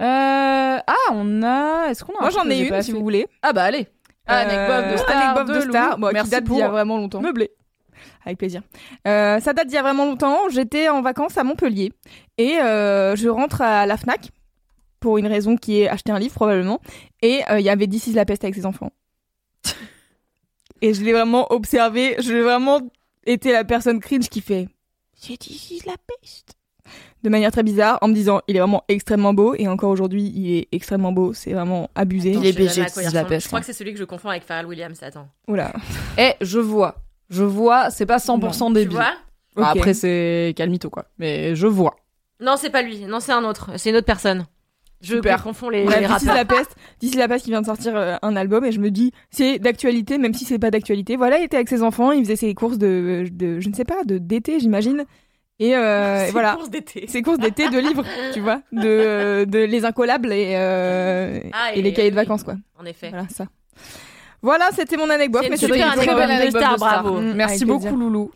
Euh... 0.00 0.78
Ah, 0.86 0.94
on 1.12 1.42
a. 1.42 1.86
Est-ce 1.90 2.04
qu'on 2.04 2.14
a 2.16 2.20
Moi 2.20 2.30
j'en 2.30 2.48
ai 2.48 2.60
une 2.68 2.82
si 2.82 2.92
vous 2.92 3.00
voulez. 3.02 3.26
Ah 3.42 3.52
bah 3.52 3.64
allez. 3.64 3.86
Ah, 4.26 4.40
Euh, 4.40 4.44
anecdote 4.44 4.92
de 4.92 4.96
star. 4.98 5.16
anecdote 5.16 5.46
de 5.48 5.60
Loulou. 5.60 5.70
star, 5.72 5.98
bon, 5.98 6.08
qui 6.08 6.14
Merci 6.14 6.30
date 6.30 6.44
d'il 6.44 6.56
y 6.58 6.62
a 6.62 6.68
vraiment 6.68 6.96
longtemps. 6.98 7.20
meubler. 7.20 7.50
Avec 8.24 8.38
plaisir. 8.38 8.62
Euh, 9.06 9.40
ça 9.40 9.52
date 9.54 9.66
d'il 9.68 9.74
y 9.74 9.78
a 9.78 9.82
vraiment 9.82 10.04
longtemps. 10.04 10.48
J'étais 10.50 10.88
en 10.88 11.00
vacances 11.02 11.36
à 11.38 11.44
Montpellier 11.44 11.92
et 12.36 12.58
euh, 12.60 13.16
je 13.16 13.28
rentre 13.28 13.62
à 13.62 13.86
la 13.86 13.96
Fnac 13.96 14.30
pour 15.00 15.18
une 15.18 15.26
raison 15.26 15.56
qui 15.56 15.80
est 15.80 15.88
acheter 15.88 16.12
un 16.12 16.18
livre 16.18 16.34
probablement. 16.34 16.80
Et 17.22 17.42
euh, 17.50 17.58
il 17.58 17.64
y 17.64 17.70
avait 17.70 17.86
is 17.86 18.12
la 18.12 18.24
peste 18.24 18.44
avec 18.44 18.54
ses 18.54 18.66
enfants. 18.66 18.90
et 20.82 20.94
je 20.94 21.02
l'ai 21.02 21.12
vraiment 21.12 21.50
observé. 21.52 22.16
Je 22.20 22.32
l'ai 22.34 22.42
vraiment 22.42 22.80
été 23.24 23.50
la 23.52 23.64
personne 23.64 23.98
cringe 24.00 24.28
qui 24.28 24.40
fait 24.42 24.68
J'ai 25.22 25.36
This 25.38 25.70
is 25.70 25.82
la 25.86 25.94
peste 26.20 26.54
de 27.22 27.28
manière 27.28 27.50
très 27.50 27.62
bizarre 27.62 27.98
en 28.00 28.08
me 28.08 28.14
disant 28.14 28.40
il 28.48 28.56
est 28.56 28.60
vraiment 28.60 28.84
extrêmement 28.88 29.34
beau 29.34 29.54
et 29.56 29.68
encore 29.68 29.90
aujourd'hui 29.90 30.32
il 30.34 30.56
est 30.56 30.68
extrêmement 30.72 31.12
beau 31.12 31.32
c'est 31.32 31.52
vraiment 31.52 31.90
abusé 31.94 32.32
Attends, 32.32 32.40
Il 32.42 32.46
est 32.46 32.52
BG, 32.52 32.82
à 32.82 32.90
quoi 32.90 33.02
il 33.02 33.10
c'est 33.10 33.14
la 33.14 33.38
Je 33.38 33.46
crois 33.46 33.58
hein. 33.58 33.60
que 33.60 33.66
c'est 33.66 33.72
celui 33.72 33.92
que 33.92 33.98
je 33.98 34.04
confonds 34.04 34.28
avec 34.30 34.44
Pharrell 34.44 34.66
Williams. 34.66 35.02
Attends. 35.02 35.28
Oula. 35.48 35.72
Eh, 36.18 36.34
je 36.40 36.58
vois. 36.58 36.96
Je 37.30 37.44
vois, 37.44 37.90
c'est 37.90 38.06
pas 38.06 38.16
100% 38.18 38.72
débile. 38.72 38.88
Tu 38.88 38.94
vois. 38.94 39.68
Après, 39.68 39.94
c'est 39.94 40.54
calmito, 40.56 40.88
quoi. 40.90 41.06
Mais 41.18 41.54
je 41.54 41.66
vois. 41.66 41.96
Non, 42.40 42.54
c'est 42.56 42.70
pas 42.70 42.82
lui. 42.82 43.04
Non, 43.06 43.20
c'est 43.20 43.32
un 43.32 43.44
autre. 43.44 43.70
C'est 43.76 43.90
une 43.90 43.96
autre 43.96 44.06
personne. 44.06 44.46
Je 45.00 45.14
Super. 45.14 45.42
confonds 45.42 45.70
les, 45.70 45.84
Bref, 45.84 46.00
les 46.00 46.06
rappeurs. 46.06 46.34
la 46.34 46.44
peste, 46.44 46.74
is 47.02 47.12
la 47.12 47.28
peste 47.28 47.44
qui 47.44 47.50
vient 47.50 47.60
de 47.60 47.66
sortir 47.66 47.96
euh, 47.96 48.16
un 48.20 48.34
album 48.34 48.64
et 48.64 48.72
je 48.72 48.80
me 48.80 48.90
dis 48.90 49.12
c'est 49.30 49.60
d'actualité 49.60 50.18
même 50.18 50.34
si 50.34 50.44
c'est 50.44 50.58
pas 50.58 50.72
d'actualité. 50.72 51.16
Voilà, 51.16 51.38
il 51.38 51.44
était 51.44 51.56
avec 51.56 51.68
ses 51.68 51.84
enfants, 51.84 52.10
il 52.10 52.24
faisait 52.24 52.34
ses 52.34 52.52
courses 52.54 52.78
de, 52.78 53.28
de 53.30 53.60
je 53.60 53.68
ne 53.68 53.74
sais 53.74 53.84
pas, 53.84 54.02
de 54.04 54.18
d'été 54.18 54.58
j'imagine. 54.58 55.04
Et, 55.60 55.74
euh, 55.76 56.16
et 56.22 56.26
C'est 56.26 56.32
voilà, 56.32 56.54
course 56.54 56.70
d'été. 56.70 57.06
ses 57.08 57.22
courses 57.22 57.38
d'été 57.38 57.68
de 57.68 57.78
livres, 57.78 58.04
tu 58.32 58.40
vois, 58.40 58.62
de, 58.72 59.44
de 59.44 59.58
les 59.58 59.84
incollables 59.84 60.32
et, 60.32 60.54
euh, 60.56 61.40
Ah, 61.52 61.74
et, 61.74 61.78
et- 61.78 61.82
les 61.82 61.92
cahiers 61.92 62.10
de 62.10 62.16
oui. 62.16 62.22
vacances 62.22 62.44
quoi. 62.44 62.54
En 62.78 62.84
effet. 62.84 63.10
Voilà 63.10 63.26
ça. 63.28 63.46
Voilà, 64.42 64.68
c'était 64.74 64.96
mon 64.96 65.10
anecdote. 65.10 65.42
C'est 65.42 65.48
mais 65.50 65.56
une 65.56 65.60
c'était 65.60 65.72
super 65.74 65.86
une 65.94 65.98
anecdote 66.00 66.16
de 66.16 66.22
anecdote 66.32 66.62
star, 66.62 66.72
de 66.74 66.78
star. 66.78 67.02
bravo. 67.02 67.20
Mm, 67.20 67.32
Merci 67.34 67.64
beaucoup, 67.64 67.80
plaisir. 67.80 67.98
Loulou. 67.98 68.30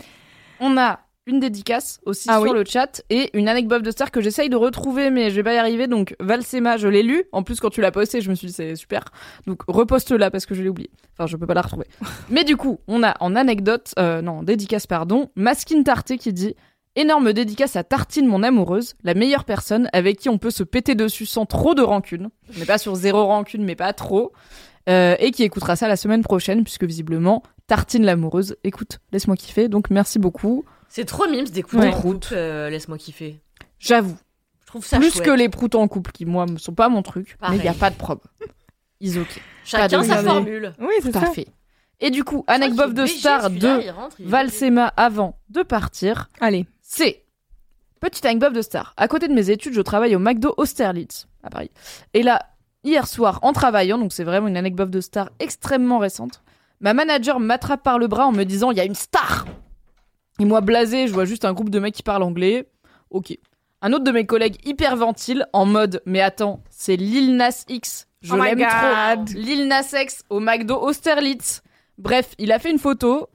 On 0.59 0.77
a 0.77 0.99
une 1.27 1.39
dédicace 1.39 2.01
aussi 2.05 2.29
Ah 2.29 2.41
sur 2.41 2.51
oui. 2.51 2.59
le 2.59 2.65
chat 2.65 3.01
et 3.09 3.31
une 3.39 3.49
anecdote 3.49 3.85
de 3.85 3.91
star 3.93 4.11
que 4.11 4.21
j'essaye 4.21 4.49
de 4.49 4.57
retrouver, 4.57 5.11
mais 5.11 5.31
je 5.31 5.37
vais 5.37 5.45
pas 5.45 5.55
y 5.55 5.59
arriver. 5.59 5.87
Donc, 5.87 6.17
Valsema, 6.19 6.77
je 6.77 6.89
l'ai 6.89 7.05
lu. 7.05 7.23
En 7.31 7.45
plus, 7.45 7.61
quand 7.61 7.71
tu 7.71 7.81
l'as 7.81 7.93
posté, 7.93 8.21
je 8.21 8.29
me 8.31 8.35
suis 8.35 8.49
dit, 8.49 8.53
c'est 8.53 8.75
super. 8.75 9.05
Donc, 9.47 9.61
reposte-la 9.69 10.33
parce 10.33 10.45
que 10.47 10.57
je 10.57 10.63
l'ai 10.65 10.69
oublié. 10.69 10.91
Enfin, 11.17 11.29
je 11.29 11.37
peux 11.37 11.47
pas 11.47 11.55
la 11.55 11.61
retrouver. 11.63 11.87
mais 12.31 12.43
du 12.43 12.57
coup, 12.57 12.81
on 12.89 13.05
a 13.05 13.15
en 13.21 13.37
anecdote, 13.37 13.93
euh, 14.01 14.21
non, 14.23 14.39
en 14.39 14.43
dédicace, 14.43 14.89
pardon, 14.89 15.31
Maskin 15.37 15.85
Tarté 15.85 16.19
qui 16.19 16.33
dit 16.33 16.57
Énorme 16.95 17.33
dédicace 17.33 17.77
à 17.77 17.85
Tartine, 17.85 18.27
mon 18.27 18.43
amoureuse, 18.43 18.95
la 19.03 19.15
meilleure 19.15 19.45
personne 19.45 19.89
avec 19.95 20.19
qui 20.19 20.29
on 20.29 20.37
peut 20.37 20.51
se 20.51 20.63
péter 20.63 20.95
dessus 20.95 21.25
sans 21.25 21.47
trop 21.47 21.75
de 21.75 21.81
rancune. 21.83 22.29
On 22.55 22.59
n'est 22.59 22.67
pas 22.67 22.77
sur 22.77 22.95
zéro 22.97 23.25
rancune, 23.25 23.65
mais 23.65 23.75
pas 23.77 23.93
trop. 23.95 24.33
Euh, 24.91 25.17
et 25.21 25.31
qui 25.31 25.43
écoutera 25.45 25.75
ça 25.77 25.89
la 25.89 25.97
semaine 25.97 26.23
prochaine, 26.23 26.65
puisque 26.65 26.85
visiblement, 26.85 27.43
Tartine 27.67 28.05
l'amoureuse 28.05 28.57
écoute, 28.65 28.99
laisse-moi 29.13 29.37
kiffer. 29.37 29.69
Donc 29.69 29.89
merci 29.91 30.19
beaucoup. 30.19 30.65
C'est 30.89 31.07
trop 31.07 31.27
mimes 31.29 31.47
d'écouter 31.47 31.79
Ouais. 31.85 31.95
en 31.95 32.01
couple, 32.01 32.29
euh, 32.33 32.69
Laisse-moi 32.69 32.99
kiffer. 32.99 33.41
J'avoue, 33.79 34.17
Je 34.61 34.67
trouve 34.67 34.85
ça 34.85 34.99
plus 34.99 35.13
chouette. 35.13 35.25
que 35.25 35.31
les 35.31 35.49
proutes 35.49 35.77
en 35.77 35.89
couple, 35.89 36.13
qui 36.13 36.27
moi 36.27 36.45
ne 36.45 36.59
sont 36.59 36.75
pas 36.75 36.91
mon 36.91 37.03
truc, 37.03 37.37
Pareil. 37.41 37.57
mais 37.57 37.63
il 37.65 37.67
n'y 37.67 37.75
a 37.75 37.79
pas 37.79 37.89
de 37.91 37.97
problème. 37.97 38.27
Ils 39.01 39.19
ok. 39.19 39.41
Chacun 39.65 40.03
sa 40.03 40.23
formule. 40.23 40.75
Oui, 40.79 40.93
c'est 41.01 41.13
Tout 41.13 41.21
ça. 41.21 41.29
à 41.29 41.31
fait. 41.33 41.47
Et 42.01 42.11
du 42.11 42.25
coup, 42.25 42.45
anecdote 42.49 42.93
de 42.95 43.07
star 43.07 43.49
de 43.49 43.81
Valsema 44.21 44.89
avant 44.89 45.39
de 45.49 45.63
partir. 45.63 46.29
Allez. 46.41 46.67
C'est 46.95 47.25
petite 48.01 48.27
anecdote 48.27 48.53
de 48.53 48.61
star. 48.61 48.93
À 48.99 49.09
côté 49.09 49.27
de 49.27 49.33
mes 49.33 49.49
études, 49.49 49.73
je 49.73 49.81
travaille 49.81 50.15
au 50.15 50.19
McDo 50.19 50.53
Austerlitz 50.59 51.27
à 51.43 51.49
Paris. 51.49 51.71
Et 52.13 52.23
là, 52.23 52.51
hier 52.85 53.07
soir, 53.07 53.39
en 53.41 53.55
travaillant, 53.55 53.97
donc 53.97 54.13
c'est 54.13 54.25
vraiment 54.25 54.47
une 54.47 54.59
anecdote 54.59 54.91
de 54.91 55.01
star 55.01 55.31
extrêmement 55.39 55.97
récente, 55.97 56.43
ma 56.81 56.93
manager 56.93 57.41
m'attrape 57.41 57.83
par 57.83 57.99
le 57.99 58.09
bras 58.09 58.27
en 58.27 58.33
me 58.33 58.45
disant 58.45 58.73
il 58.73 58.77
y 58.77 58.81
a 58.81 58.85
une 58.85 58.95
star. 58.95 59.47
Et 60.39 60.45
moi 60.45 60.61
blasé, 60.61 61.07
je 61.07 61.15
vois 61.15 61.25
juste 61.25 61.47
un 61.47 61.55
groupe 61.55 61.71
de 61.71 61.79
mecs 61.79 61.95
qui 61.95 62.03
parlent 62.03 62.25
anglais. 62.25 62.69
Ok. 63.09 63.39
Un 63.81 63.95
autre 63.95 64.05
de 64.05 64.13
mes 64.13 64.27
collègues 64.27 64.59
hyperventile 64.67 65.47
en 65.55 65.65
mode 65.65 66.03
mais 66.05 66.21
attends, 66.21 66.63
c'est 66.69 66.97
Lil 66.97 67.37
Nas 67.37 67.65
X. 67.71 68.07
Je 68.21 68.35
Oh 68.35 68.37
l'aime 68.37 68.59
trop. 68.59 69.35
Lil 69.35 69.67
Nas 69.67 69.95
X 69.99 70.25
au 70.29 70.41
McDo 70.41 70.77
Austerlitz. 70.77 71.63
Bref, 71.97 72.35
il 72.37 72.53
a 72.53 72.59
fait 72.59 72.71
une 72.71 72.79
photo 72.79 73.31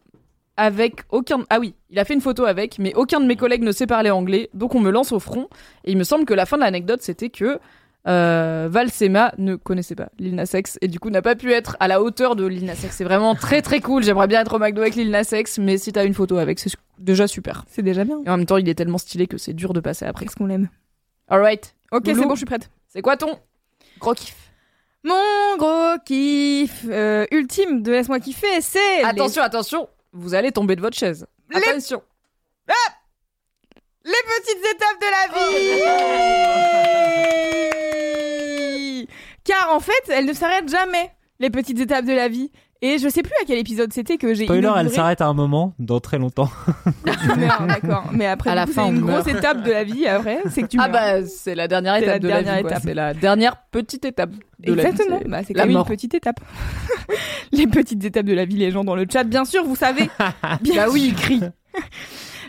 avec 0.58 1.04
aucun. 1.10 1.44
Ah 1.50 1.60
oui, 1.60 1.74
il 1.90 2.00
a 2.00 2.06
fait 2.06 2.14
une 2.14 2.22
photo 2.22 2.46
avec, 2.46 2.80
mais 2.80 2.94
aucun 2.96 3.20
de 3.20 3.26
mes 3.26 3.36
collègues 3.36 3.64
ne 3.64 3.72
sait 3.72 3.88
parler 3.88 4.10
anglais, 4.10 4.50
donc 4.54 4.76
on 4.76 4.80
me 4.80 4.90
lance 4.92 5.12
au 5.12 5.20
front. 5.20 5.48
Et 5.86 5.92
il 5.92 5.98
me 5.98 6.04
semble 6.04 6.26
que 6.26 6.34
la 6.34 6.46
fin 6.46 6.58
de 6.58 6.64
l'anecdote, 6.64 7.02
c'était 7.02 7.30
que 7.30 7.60
euh, 8.08 8.68
Valsema 8.72 9.34
ne 9.38 9.56
connaissait 9.56 9.96
pas 9.96 10.08
Lil 10.18 10.36
Nas 10.36 10.50
X 10.54 10.78
et 10.82 10.88
du 10.88 10.98
coup 11.00 11.10
n'a 11.10 11.22
pas 11.22 11.36
pu 11.36 11.52
être 11.52 11.76
à 11.82 11.90
la 11.90 12.02
hauteur 12.02 12.36
de 12.38 12.46
Lil 12.46 12.64
Nas 12.66 12.74
X. 12.76 12.90
C'est 12.92 13.04
vraiment 13.04 13.36
très 13.36 13.62
très 13.62 13.82
cool. 13.82 14.02
J'aimerais 14.04 14.28
bien 14.28 14.42
être 14.42 14.54
au 14.56 14.60
McDo 14.60 14.82
avec 14.82 14.96
Lil 14.96 15.12
Nas 15.12 15.30
X, 15.34 15.58
mais 15.60 15.78
si 15.78 15.92
t'as 15.92 16.06
une 16.06 16.14
photo 16.14 16.38
avec, 16.38 16.58
c'est 16.60 16.72
déjà 17.00 17.28
super. 17.28 17.66
C'est 17.68 17.82
déjà 17.82 18.04
bien. 18.06 18.20
Et 18.26 18.30
en 18.30 18.38
même 18.38 18.46
temps, 18.46 18.58
il 18.58 18.68
est 18.70 18.76
tellement 18.76 18.98
stylé 18.98 19.28
que 19.28 19.38
c'est 19.38 19.54
dur 19.54 19.74
de 19.74 19.80
passer 19.82 20.06
après. 20.06 20.26
Qu'est-ce 20.26 20.38
qu'on 20.38 20.46
l'aime 20.48 20.70
Alright. 21.28 21.76
Ok, 21.92 22.04
c'est 22.06 22.14
bon, 22.16 22.32
je 22.32 22.38
suis 22.38 22.46
prête. 22.46 22.70
C'est 22.88 23.02
quoi 23.02 23.18
ton 23.18 23.38
gros 24.00 24.14
kiff? 24.14 24.36
Mon 25.04 25.58
gros 25.58 25.98
kiff 26.06 26.86
euh, 26.90 27.26
ultime 27.32 27.82
de 27.82 27.92
laisse-moi 27.92 28.20
kiffer, 28.20 28.62
c'est 28.62 28.80
les- 29.00 29.04
Attention, 29.04 29.42
attention, 29.42 29.88
vous 30.14 30.34
allez 30.34 30.52
tomber 30.52 30.76
de 30.76 30.82
votre 30.82 30.98
chaise. 30.98 31.26
Les- 31.50 31.58
Attention. 31.58 32.02
les 34.04 34.14
petites 34.26 34.66
étapes 34.76 35.00
de 35.02 35.08
la 35.12 35.28
vie. 38.98 39.08
Car 39.44 39.74
en 39.74 39.80
fait, 39.80 40.10
elles 40.10 40.26
ne 40.26 40.34
s'arrêtent 40.34 40.70
jamais. 40.70 41.12
les 41.40 41.50
petites 41.50 41.80
étapes 41.80 42.06
de 42.06 42.14
la 42.14 42.28
vie. 42.30 42.52
Et 42.82 43.00
je 43.00 43.10
sais 43.10 43.24
plus 43.24 43.34
à 43.42 43.46
quel 43.46 43.58
épisode 43.58 43.92
c'était 43.92 44.18
que 44.18 44.34
j'ai 44.36 44.44
Spoiler, 44.46 44.68
elle 44.76 44.86
inauguré- 44.88 44.96
s'arrête 44.96 45.22
à 45.22 45.26
un 45.28 45.34
moment, 45.34 45.74
dans 45.80 46.00
très 46.00 46.18
longtemps. 46.20 46.50
D'accord. 47.68 48.10
Mais 48.14 48.28
après, 48.28 48.52
À 48.52 48.54
du 48.54 48.58
la 48.58 48.66
coup, 48.68 48.72
fin, 48.74 48.84
c'est 48.86 48.90
une 48.96 49.02
meurt. 49.02 49.24
grosse 49.24 49.36
étape 49.36 49.64
de 49.64 49.72
la 49.72 49.84
vie. 49.84 50.06
Après, 50.08 50.40
c'est 50.52 50.62
que 50.62 50.68
tu 50.68 50.78
Ah 50.80 50.88
meurs. 50.88 51.22
bah 51.22 51.26
c'est 51.28 51.56
la 51.56 51.68
dernière 51.68 51.96
étape 51.96 52.08
la 52.10 52.20
de 52.20 52.28
la 52.28 52.42
vie. 52.42 52.46
quoi. 52.50 52.60
étape. 52.72 52.82
C'est 52.84 52.94
la 52.94 53.14
dernière 53.14 53.56
petite 53.72 54.06
étape 54.06 54.30
de 54.60 54.74
la 54.74 54.84
vie. 54.84 54.88
Exactement. 54.90 55.20
c'est 55.24 55.28
Bah, 55.28 55.40
c'est 55.48 55.54
quand 55.54 55.66
même 55.66 55.78
une 55.78 55.84
petite 55.86 56.14
étape. 56.14 56.40
les 57.52 57.68
petites 57.68 58.04
étapes 58.06 58.26
de 58.26 58.34
la 58.34 58.46
vie, 58.46 58.58
les 58.58 58.70
gens 58.72 58.84
dans 58.84 58.96
le 58.96 59.06
chat, 59.12 59.24
bien 59.24 59.46
sûr, 59.46 59.64
vous 59.64 59.76
savez. 59.76 60.10
Bien 60.62 60.86
Bah 60.86 60.92
oui, 60.92 61.08
il 61.10 61.16
crie. 61.16 61.42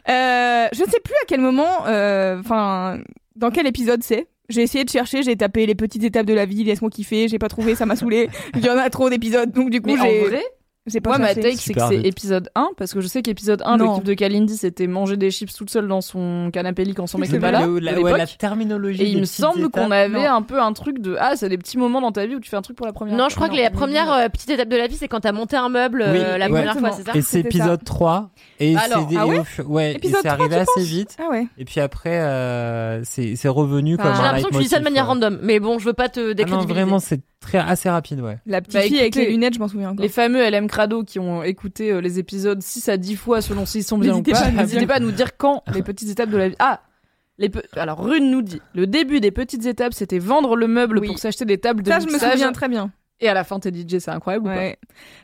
Euh, 0.09 0.66
je 0.72 0.82
ne 0.84 0.88
sais 0.90 1.00
plus 1.00 1.14
à 1.22 1.26
quel 1.26 1.40
moment, 1.40 1.86
euh, 1.86 2.38
enfin, 2.40 2.98
dans 3.36 3.50
quel 3.50 3.66
épisode 3.66 4.02
c'est. 4.02 4.26
J'ai 4.50 4.62
essayé 4.62 4.82
de 4.82 4.88
chercher, 4.88 5.22
j'ai 5.22 5.36
tapé 5.36 5.66
les 5.66 5.74
petites 5.74 6.02
étapes 6.04 6.24
de 6.24 6.32
la 6.32 6.46
vie, 6.46 6.64
laisse-moi 6.64 6.90
kiffer, 6.90 7.28
j'ai 7.28 7.38
pas 7.38 7.48
trouvé, 7.48 7.74
ça 7.74 7.84
m'a 7.84 7.96
saoulé. 7.96 8.30
Il 8.56 8.64
y 8.64 8.70
en 8.70 8.78
a 8.78 8.88
trop 8.88 9.10
d'épisodes, 9.10 9.50
donc 9.50 9.68
du 9.68 9.82
coup, 9.82 9.94
j'ai, 9.94 10.42
j'ai 10.89 11.01
pas 11.01 11.10
moi 11.10 11.19
ma 11.19 11.35
take 11.35 11.56
c'est 11.56 11.74
que 11.74 11.81
c'est 11.89 12.01
épisode 12.01 12.51
1 12.55 12.70
parce 12.77 12.93
que 12.94 13.01
je 13.01 13.06
sais 13.06 13.23
qu'épisode 13.23 13.62
1 13.65 13.77
Non. 13.77 13.90
l'équipe 13.93 14.05
de 14.05 14.15
Kalindi 14.15 14.56
c'était 14.56 14.86
manger 14.86 15.16
des 15.16 15.31
chips 15.31 15.52
toute 15.55 15.70
seule 15.70 15.89
dans 15.89 16.01
son 16.01 16.51
canapé 16.52 16.85
lit 16.85 16.94
quand 16.94 17.06
son 17.06 17.19
mec 17.19 17.31
C'est 17.31 17.36
est 17.36 17.40
pas 17.40 17.51
là. 17.51 17.66
La, 17.81 17.93
l'époque. 17.93 18.05
ouais, 18.12 18.19
la 18.19 18.27
terminologie. 18.27 19.02
Et 19.02 19.09
il 19.09 19.20
me 19.20 19.24
semble 19.24 19.69
qu'on 19.70 19.90
avait 19.90 20.09
Non. 20.28 20.35
un 20.36 20.43
peu 20.43 20.60
un 20.60 20.73
truc 20.73 21.01
de 21.01 21.16
ah 21.20 21.32
c'est 21.36 21.48
des 21.48 21.59
petits 21.59 21.78
moments 21.78 22.01
dans 22.01 22.12
ta 22.12 22.27
vie 22.27 22.35
où 22.36 22.40
tu 22.40 22.51
fais 22.51 22.56
un 22.56 22.62
truc 22.62 22.77
pour 22.77 22.86
la 22.86 22.93
première 22.93 23.15
Non, 23.15 23.24
fois. 23.24 23.28
je 23.31 23.35
crois 23.36 23.48
que 23.48 23.56
la 23.56 23.70
première 23.70 24.12
euh, 24.12 24.28
petite 24.28 24.51
étape 24.51 24.69
de 24.69 24.77
la 24.77 24.86
vie, 24.86 24.97
c'est 24.97 25.09
quand 25.09 25.20
t'as 25.20 25.32
monté 25.32 25.56
un 25.56 25.69
meuble 25.69 26.02
euh, 26.02 26.12
Oui, 26.12 26.19
la 26.39 26.47
ouais. 26.47 26.52
première 26.52 26.78
fois, 26.78 26.93
c'est 26.93 27.05
ça 27.06 27.12
Et 27.15 27.23
c'est 27.23 27.43
ça. 27.43 27.48
épisode 27.48 27.85
3. 27.85 28.31
Et 28.60 28.77
Alors, 28.77 29.01
c'est 29.01 29.06
des- 29.09 29.16
ah 29.16 29.27
ouais 29.27 29.40
ouais, 29.66 29.98
c'est 30.02 30.10
3, 30.12 30.31
arrivé 30.31 30.56
assez 30.56 30.82
vite. 30.82 31.16
Ah. 31.20 31.36
Et 31.59 31.65
puis 31.65 31.81
après, 31.81 32.20
euh, 32.20 33.02
c'est 33.05 33.36
c'est 33.36 33.48
revenu 33.48 33.97
comme 33.97 34.15
J'ai 34.15 34.23
l'impression 34.23 34.48
que 34.48 34.56
tu 34.56 34.62
dis 34.62 34.69
ça 34.69 34.78
de 34.78 34.85
manière 34.85 35.06
random, 35.06 35.39
mais 35.43 35.60
bon, 35.60 35.78
je 35.78 35.85
veux 35.85 35.93
pas 35.93 36.09
te 36.09 36.20
Ah 36.20 36.23
non, 36.28 36.32
décrédibiliser. 36.35 36.73
vraiment, 36.73 36.98
c'est 36.98 37.20
très 37.40 37.59
assez 37.59 37.89
rapide, 37.89 38.20
ouais. 38.20 38.39
La 38.47 38.60
petite 38.60 38.74
Bah, 38.74 38.82
fille 38.82 38.98
avec 38.98 39.15
les 39.15 39.27
lunettes, 39.31 39.55
je 39.55 39.59
m'en 39.59 39.69
souviens 39.69 39.90
encore. 39.90 40.02
Les 40.02 40.09
fameux 40.09 40.48
LM 40.51 40.66
Crado 40.66 41.05
qui 41.05 41.19
ont 41.19 41.43
écouté 41.43 41.93
euh, 41.93 42.01
les 42.01 42.19
épisodes 42.19 42.60
6 42.62 42.89
à 42.89 42.97
10 42.97 43.16
fois 43.16 43.40
selon 43.40 43.65
s'ils 43.66 43.85
sont 43.85 43.98
bien 43.98 44.15
ou 44.16 44.23
pas, 44.23 44.51
n'hésitez 44.51 44.86
pas 44.86 44.94
à 44.97 45.01
nous 45.01 45.12
dire 45.12 45.36
quand 45.36 45.62
les 45.74 45.82
petites 45.82 46.10
étapes 46.10 46.31
de 46.31 46.36
la 46.36 46.48
vie. 46.48 46.56
Ah 46.59 46.81
les 47.40 47.48
pe- 47.48 47.62
Alors 47.77 48.02
Rune 48.05 48.31
nous 48.32 48.43
dit 48.43 48.60
le 48.74 48.86
début 48.89 49.20
des 49.20 49.31
petites 49.31 49.65
étapes 49.66 49.94
c'était 49.94 50.19
vendre 50.19 50.56
le 50.56 50.66
meuble 50.66 50.98
Oui. 50.98 51.06
pour 51.06 51.19
s'acheter 51.19 51.44
des 51.44 51.59
tables 51.59 51.85
de 51.85 51.89
Ça, 51.90 52.01
je 52.01 52.06
me 52.06 52.12
mixage. 52.12 52.32
souviens 52.32 52.51
très 52.52 52.69
bien. 52.69 52.90
Et 53.20 53.28
à 53.28 53.35
la 53.35 53.43
fin 53.43 53.59
t'es 53.59 53.70
DJ 53.70 53.99
c'est 53.99 54.11
incroyable 54.11 54.47
ou 54.47 54.49
pas. 54.49 54.74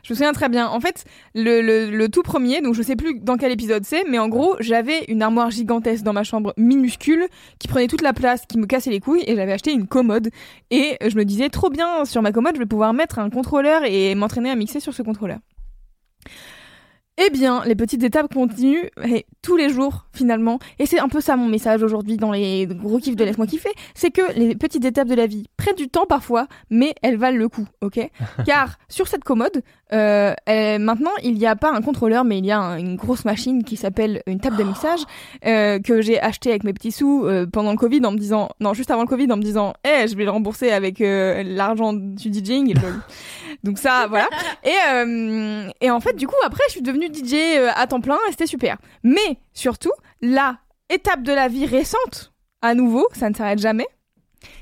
Je 0.03 0.13
me 0.13 0.15
souviens 0.15 0.33
très 0.33 0.49
bien. 0.49 0.67
En 0.67 0.79
fait, 0.81 1.05
le, 1.33 1.61
le, 1.61 1.89
le 1.89 2.09
tout 2.09 2.23
premier, 2.23 2.61
donc 2.61 2.73
je 2.75 2.81
sais 2.81 2.95
plus 2.95 3.19
dans 3.21 3.37
quel 3.37 3.51
épisode 3.51 3.85
c'est, 3.85 4.03
mais 4.09 4.19
en 4.19 4.27
gros, 4.27 4.55
j'avais 4.59 5.05
une 5.07 5.21
armoire 5.21 5.49
gigantesque 5.49 6.03
dans 6.03 6.11
ma 6.13 6.23
chambre 6.23 6.53
minuscule 6.57 7.27
qui 7.59 7.67
prenait 7.67 7.87
toute 7.87 8.01
la 8.01 8.11
place, 8.13 8.45
qui 8.47 8.57
me 8.57 8.65
cassait 8.65 8.89
les 8.89 8.99
couilles, 8.99 9.23
et 9.27 9.35
j'avais 9.35 9.53
acheté 9.53 9.71
une 9.71 9.87
commode. 9.87 10.29
Et 10.71 10.97
je 11.05 11.15
me 11.15 11.23
disais, 11.23 11.49
trop 11.49 11.69
bien, 11.69 12.03
sur 12.05 12.21
ma 12.21 12.31
commode, 12.31 12.55
je 12.55 12.59
vais 12.59 12.65
pouvoir 12.65 12.93
mettre 12.93 13.19
un 13.19 13.29
contrôleur 13.29 13.83
et 13.85 14.13
m'entraîner 14.15 14.49
à 14.49 14.55
mixer 14.55 14.79
sur 14.81 14.93
ce 14.93 15.01
contrôleur. 15.01 15.39
Eh 17.17 17.29
bien, 17.29 17.63
les 17.65 17.75
petites 17.75 18.03
étapes 18.03 18.33
continuent 18.33 18.89
et 19.05 19.25
tous 19.41 19.55
les 19.55 19.69
jours 19.69 20.05
finalement. 20.11 20.59
Et 20.79 20.85
c'est 20.85 20.99
un 20.99 21.07
peu 21.07 21.21
ça 21.21 21.37
mon 21.37 21.47
message 21.47 21.81
aujourd'hui 21.81 22.17
dans 22.17 22.33
les 22.33 22.67
gros 22.67 22.99
kiffs 22.99 23.15
de 23.15 23.23
Laisse-moi 23.23 23.47
kiffer, 23.47 23.71
c'est 23.93 24.11
que 24.11 24.37
les 24.37 24.53
petites 24.53 24.83
étapes 24.83 25.07
de 25.07 25.15
la 25.15 25.25
vie 25.25 25.45
prennent 25.55 25.75
du 25.75 25.87
temps 25.87 26.05
parfois, 26.05 26.47
mais 26.69 26.93
elles 27.01 27.15
valent 27.15 27.37
le 27.37 27.47
coup, 27.47 27.65
ok? 27.81 28.09
Car 28.45 28.77
sur 28.89 29.07
cette 29.07 29.23
commode, 29.23 29.63
euh, 29.93 30.33
euh, 30.49 30.79
maintenant 30.79 31.11
il 31.23 31.35
n'y 31.35 31.45
a 31.45 31.55
pas 31.55 31.71
un 31.71 31.81
contrôleur, 31.81 32.23
mais 32.25 32.39
il 32.39 32.45
y 32.45 32.51
a 32.51 32.59
un- 32.59 32.77
une 32.77 32.95
grosse 32.95 33.23
machine 33.25 33.63
qui 33.63 33.77
s'appelle 33.77 34.23
une 34.25 34.39
table 34.39 34.57
de 34.57 34.63
mixage 34.63 35.01
euh, 35.45 35.79
que 35.79 36.01
j'ai 36.01 36.19
acheté 36.19 36.49
avec 36.49 36.63
mes 36.63 36.73
petits 36.73 36.91
sous 36.91 37.25
euh, 37.25 37.45
pendant 37.45 37.71
le 37.71 37.77
Covid 37.77 38.03
en 38.05 38.11
me 38.11 38.17
disant, 38.17 38.49
non 38.59 38.73
juste 38.73 38.89
avant 38.91 39.01
le 39.03 39.07
Covid 39.07 39.31
en 39.31 39.37
me 39.37 39.43
disant, 39.43 39.73
eh 39.83 40.07
je 40.07 40.15
vais 40.15 40.23
le 40.25 40.31
rembourser 40.31 40.71
avec 40.71 40.97
l'argent 40.99 41.93
du 41.93 42.31
DJing. 42.33 42.73
Donc 43.63 43.77
ça, 43.77 44.07
voilà. 44.07 44.27
Et, 44.63 45.85
et 45.85 45.91
en 45.91 45.99
fait, 45.99 46.13
du 46.15 46.27
coup, 46.27 46.35
après, 46.43 46.63
je 46.67 46.71
suis 46.73 46.81
devenue 46.81 47.07
DJ 47.07 47.59
à 47.75 47.85
temps 47.87 48.01
plein 48.01 48.17
et 48.27 48.31
c'était 48.31 48.47
super. 48.47 48.77
Mais 49.03 49.37
surtout, 49.53 49.91
la 50.21 50.57
étape 50.89 51.21
de 51.23 51.31
la 51.33 51.47
vie 51.47 51.65
récente, 51.65 52.33
à 52.61 52.73
nouveau, 52.73 53.07
ça 53.13 53.29
ne 53.29 53.35
s'arrête 53.35 53.59
jamais, 53.59 53.87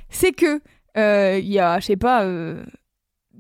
c'est 0.10 0.32
que 0.34 0.62
il 0.96 1.48
y 1.52 1.60
a, 1.60 1.80
je 1.80 1.86
sais 1.86 1.96
pas, 1.98 2.26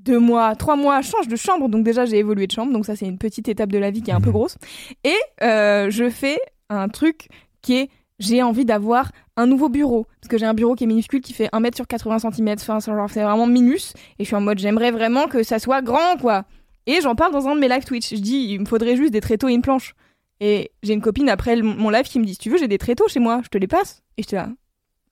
deux 0.03 0.19
mois, 0.19 0.55
trois 0.55 0.75
mois, 0.75 1.01
change 1.01 1.27
de 1.27 1.35
chambre. 1.35 1.69
Donc 1.69 1.83
déjà, 1.83 2.05
j'ai 2.05 2.17
évolué 2.17 2.47
de 2.47 2.51
chambre. 2.51 2.73
Donc 2.73 2.85
ça, 2.85 2.95
c'est 2.95 3.05
une 3.05 3.17
petite 3.17 3.47
étape 3.47 3.71
de 3.71 3.77
la 3.77 3.91
vie 3.91 4.01
qui 4.01 4.11
est 4.11 4.13
un 4.13 4.21
peu 4.21 4.31
grosse. 4.31 4.57
Et 5.03 5.15
euh, 5.41 5.89
je 5.89 6.09
fais 6.09 6.39
un 6.69 6.89
truc 6.89 7.27
qui 7.61 7.75
est 7.75 7.89
j'ai 8.19 8.41
envie 8.41 8.65
d'avoir 8.65 9.11
un 9.35 9.45
nouveau 9.47 9.69
bureau. 9.69 10.05
Parce 10.21 10.29
que 10.29 10.37
j'ai 10.37 10.45
un 10.45 10.53
bureau 10.53 10.75
qui 10.75 10.83
est 10.83 10.87
minuscule, 10.87 11.21
qui 11.21 11.33
fait 11.33 11.49
1 11.51 11.59
mètre 11.59 11.75
sur 11.75 11.87
80 11.87 12.19
cm. 12.19 12.55
Enfin, 12.59 12.79
c'est 12.79 12.91
vraiment 13.23 13.47
minus. 13.47 13.93
Et 14.19 14.23
je 14.23 14.27
suis 14.27 14.35
en 14.35 14.41
mode, 14.41 14.59
j'aimerais 14.59 14.91
vraiment 14.91 15.27
que 15.27 15.43
ça 15.43 15.59
soit 15.59 15.81
grand, 15.81 16.17
quoi. 16.19 16.45
Et 16.85 17.01
j'en 17.01 17.15
parle 17.15 17.31
dans 17.31 17.47
un 17.47 17.55
de 17.55 17.59
mes 17.59 17.67
live 17.67 17.85
Twitch. 17.85 18.09
Je 18.13 18.21
dis, 18.21 18.47
il 18.49 18.61
me 18.61 18.65
faudrait 18.65 18.95
juste 18.95 19.11
des 19.11 19.21
tréteaux 19.21 19.49
et 19.49 19.53
une 19.53 19.61
planche. 19.61 19.95
Et 20.39 20.71
j'ai 20.83 20.93
une 20.93 21.01
copine 21.01 21.29
après 21.29 21.61
mon 21.61 21.89
live 21.89 22.03
qui 22.03 22.19
me 22.19 22.25
dit, 22.25 22.33
si 22.33 22.39
tu 22.39 22.49
veux, 22.49 22.57
j'ai 22.57 22.67
des 22.67 22.77
tréteaux 22.77 23.07
chez 23.07 23.19
moi, 23.19 23.41
je 23.43 23.49
te 23.49 23.57
les 23.57 23.67
passe. 23.67 24.03
Et 24.17 24.23
j'étais 24.23 24.35
là, 24.35 24.49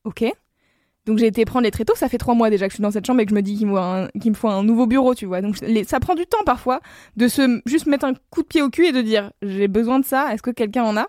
ok. 0.04 0.26
Donc 1.12 1.18
j'ai 1.20 1.28
été 1.28 1.44
prendre 1.44 1.66
les 1.66 1.72
tréteaux, 1.72 1.94
ça 1.94 2.08
fait 2.08 2.18
trois 2.18 2.36
mois 2.36 2.50
déjà 2.50 2.68
que 2.68 2.72
je 2.72 2.76
suis 2.76 2.82
dans 2.82 2.90
cette 2.92 3.06
chambre 3.06 3.20
et 3.20 3.26
que 3.26 3.32
je 3.32 3.36
me 3.36 3.42
dis 3.42 3.58
qu'il 3.58 3.68
me, 3.68 4.34
faut 4.34 4.48
un- 4.48 4.64
nouveau 4.64 4.88
bureau, 4.88 5.14
tu 5.14 5.26
vois. 5.26 5.42
Donc 5.42 5.58
ça 5.86 6.00
prend 6.00 6.16
du 6.16 6.26
temps 6.26 6.44
parfois 6.46 6.80
de 7.18 7.28
se 7.28 7.60
juste 7.66 7.86
mettre 7.86 8.06
un 8.06 8.14
coup 8.30 8.44
de 8.44 8.48
pied 8.48 8.62
au 8.62 8.70
cul 8.70 8.86
et 8.86 8.92
de 8.94 9.02
dire 9.02 9.34
j'ai 9.42 9.68
besoin 9.68 10.00
de 10.00 10.06
ça, 10.06 10.34
est-ce 10.34 10.42
que 10.42 10.52
quelqu'un 10.52 10.84
en 10.86 10.96
a? 10.96 11.08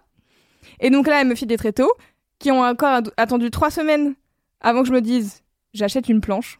Et 0.80 0.90
donc 0.90 1.06
là, 1.06 1.20
elle 1.20 1.28
me 1.28 1.36
file 1.36 1.46
des 1.46 1.56
tréteaux 1.56 1.92
qui 2.40 2.50
ont 2.50 2.62
encore 2.64 3.00
attendu 3.16 3.52
trois 3.52 3.70
semaines 3.70 4.14
avant 4.60 4.82
que 4.82 4.88
je 4.88 4.92
me 4.92 5.00
dise 5.00 5.42
j'achète 5.72 6.08
une 6.08 6.20
planche 6.20 6.58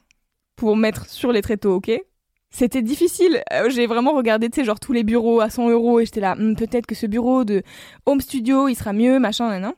pour 0.55 0.77
mettre 0.77 1.07
sur 1.09 1.33
les 1.33 1.43
tréteaux, 1.43 1.75
ok? 1.75 1.91
C'était 2.51 2.83
difficile. 2.83 3.43
Euh, 3.53 3.71
J'ai 3.71 3.89
vraiment 3.89 4.13
regardé, 4.13 4.51
tu 4.51 4.61
sais, 4.61 4.65
genre 4.65 4.79
tous 4.79 4.93
les 4.93 5.03
bureaux 5.03 5.41
à 5.41 5.51
100 5.51 5.69
euros 5.71 5.99
et 5.99 6.05
j'étais 6.05 6.21
là, 6.21 6.37
Hmm, 6.37 6.55
peut-être 6.55 6.87
que 6.87 6.95
ce 6.95 7.07
bureau 7.07 7.43
de 7.45 7.63
home 8.07 8.21
studio, 8.21 8.69
il 8.69 8.77
sera 8.77 8.93
mieux, 8.93 9.19
machin, 9.19 9.59
nan, 9.59 9.73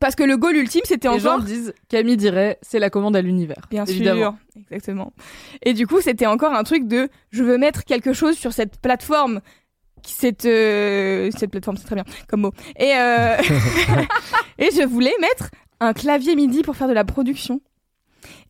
Parce 0.00 0.14
que 0.14 0.22
le 0.24 0.36
goal 0.36 0.56
ultime, 0.56 0.80
c'était 0.84 1.08
Les 1.10 1.18
gens 1.20 1.34
encore 1.34 1.44
disent 1.44 1.74
Camille 1.88 2.16
dirait 2.16 2.58
c'est 2.62 2.78
la 2.78 2.90
commande 2.90 3.14
à 3.16 3.22
l'univers. 3.22 3.66
Bien 3.70 3.84
évidemment. 3.84 4.20
sûr, 4.54 4.60
exactement. 4.60 5.12
Et 5.62 5.74
du 5.74 5.86
coup, 5.86 6.00
c'était 6.00 6.26
encore 6.26 6.52
un 6.54 6.64
truc 6.64 6.86
de 6.88 7.08
je 7.30 7.44
veux 7.44 7.58
mettre 7.58 7.84
quelque 7.84 8.12
chose 8.12 8.36
sur 8.36 8.52
cette 8.52 8.78
plateforme. 8.80 9.40
qui- 10.02 10.14
Cette, 10.14 10.46
euh, 10.46 11.30
cette 11.36 11.50
plateforme, 11.52 11.76
c'est 11.76 11.84
très 11.86 11.94
bien 11.94 12.04
comme 12.28 12.40
mot. 12.40 12.52
Et, 12.76 12.92
euh, 12.96 13.36
et 14.58 14.70
je 14.74 14.84
voulais 14.86 15.14
mettre 15.20 15.50
un 15.78 15.92
clavier 15.92 16.34
MIDI 16.34 16.62
pour 16.62 16.74
faire 16.76 16.88
de 16.88 16.92
la 16.92 17.04
production. 17.04 17.60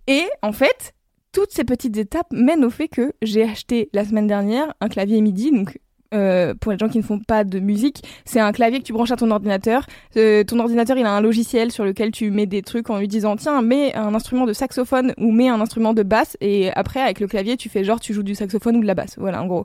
Et 0.06 0.24
en 0.42 0.52
fait, 0.52 0.94
toutes 1.32 1.50
ces 1.52 1.64
petites 1.64 1.96
étapes 1.96 2.26
mènent 2.32 2.64
au 2.64 2.70
fait 2.70 2.88
que 2.88 3.12
j'ai 3.22 3.42
acheté 3.42 3.88
la 3.92 4.04
semaine 4.04 4.26
dernière 4.26 4.72
un 4.80 4.88
clavier 4.88 5.20
MIDI. 5.20 5.50
Donc, 5.50 5.78
euh, 6.12 6.54
pour 6.60 6.72
les 6.72 6.78
gens 6.78 6.88
qui 6.88 6.98
ne 6.98 7.02
font 7.02 7.18
pas 7.18 7.44
de 7.44 7.58
musique, 7.58 8.02
c'est 8.24 8.40
un 8.40 8.52
clavier 8.52 8.78
que 8.80 8.84
tu 8.84 8.92
branches 8.92 9.10
à 9.10 9.16
ton 9.16 9.30
ordinateur. 9.30 9.86
Euh, 10.16 10.44
ton 10.44 10.58
ordinateur, 10.58 10.96
il 10.98 11.04
a 11.06 11.10
un 11.12 11.20
logiciel 11.20 11.72
sur 11.72 11.84
lequel 11.84 12.10
tu 12.10 12.30
mets 12.30 12.46
des 12.46 12.62
trucs 12.62 12.90
en 12.90 12.98
lui 12.98 13.08
disant 13.08 13.36
tiens, 13.36 13.62
mets 13.62 13.94
un 13.94 14.14
instrument 14.14 14.46
de 14.46 14.52
saxophone 14.52 15.14
ou 15.18 15.32
mets 15.32 15.48
un 15.48 15.60
instrument 15.60 15.94
de 15.94 16.02
basse. 16.02 16.36
Et 16.40 16.70
après, 16.74 17.00
avec 17.00 17.20
le 17.20 17.26
clavier, 17.26 17.56
tu 17.56 17.68
fais 17.68 17.84
genre 17.84 18.00
tu 18.00 18.12
joues 18.14 18.22
du 18.22 18.34
saxophone 18.34 18.76
ou 18.76 18.80
de 18.80 18.86
la 18.86 18.94
basse. 18.94 19.14
Voilà, 19.18 19.42
en 19.42 19.46
gros. 19.46 19.64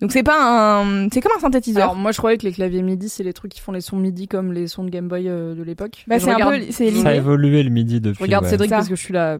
Donc 0.00 0.12
c'est 0.12 0.22
pas 0.22 0.80
un, 0.82 1.08
c'est 1.10 1.20
comme 1.20 1.32
un 1.36 1.40
synthétiseur. 1.40 1.82
Alors 1.84 1.96
moi 1.96 2.12
je 2.12 2.18
croyais 2.18 2.38
que 2.38 2.44
les 2.44 2.52
claviers 2.52 2.82
MIDI 2.82 3.08
c'est 3.08 3.24
les 3.24 3.32
trucs 3.32 3.52
qui 3.52 3.60
font 3.60 3.72
les 3.72 3.80
sons 3.80 3.96
MIDI 3.96 4.28
comme 4.28 4.52
les 4.52 4.66
sons 4.66 4.84
de 4.84 4.90
Game 4.90 5.08
Boy 5.08 5.28
euh, 5.28 5.54
de 5.54 5.62
l'époque. 5.62 6.04
Bah, 6.06 6.18
c'est 6.18 6.30
un 6.30 6.36
peu- 6.50 6.60
c'est 6.70 6.90
Ça 6.90 7.08
a 7.08 7.14
évolué 7.14 7.62
le 7.62 7.70
midi 7.70 8.00
depuis. 8.00 8.18
Je 8.18 8.22
regarde 8.24 8.44
ouais. 8.44 8.50
Cédric 8.50 8.70
Ça. 8.70 8.76
parce 8.76 8.88
que 8.88 8.96
je 8.96 9.02
suis 9.02 9.14
là. 9.14 9.38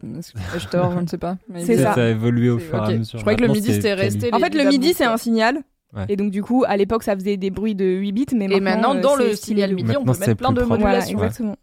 Je 0.57 0.67
tort, 0.67 0.91
je 0.95 0.99
ne 0.99 1.07
sais 1.07 1.17
pas. 1.17 1.37
Mais 1.49 1.63
C'est 1.65 1.77
ça. 1.77 1.93
Ça 1.95 2.03
a 2.03 2.07
évolué 2.09 2.49
au 2.49 2.59
fur 2.59 2.75
et 2.75 2.93
à 2.93 2.97
mesure. 2.97 3.19
Je 3.19 3.23
croyais 3.23 3.37
que 3.37 3.43
le 3.43 3.51
midi 3.53 3.73
c'était 3.73 3.93
resté. 3.93 4.29
En 4.33 4.39
fait, 4.39 4.53
le 4.55 4.63
MIDI, 4.65 4.93
c'est 4.93 5.05
un 5.05 5.17
signal. 5.17 5.61
Ouais. 5.95 6.05
Et 6.09 6.15
donc, 6.15 6.29
du 6.31 6.43
coup, 6.43 6.63
à 6.67 6.77
l'époque, 6.77 7.03
ça 7.03 7.15
faisait 7.15 7.37
des 7.37 7.49
bruits 7.49 7.73
de 7.75 7.85
8 7.85 8.11
bits, 8.11 8.25
mais 8.35 8.45
Et 8.45 8.59
maintenant, 8.59 8.95
euh, 8.95 9.01
dans 9.01 9.15
le 9.15 9.29
c'est 9.29 9.45
signal. 9.45 9.73
MIDI, 9.73 9.97
on 9.97 10.03
peut 10.03 10.13
c'est 10.13 10.27
mettre 10.27 10.37
plein 10.37 10.51
de. 10.51 10.61
Voilà, 10.61 10.83
modulations. 10.85 11.17
exactement. 11.17 11.55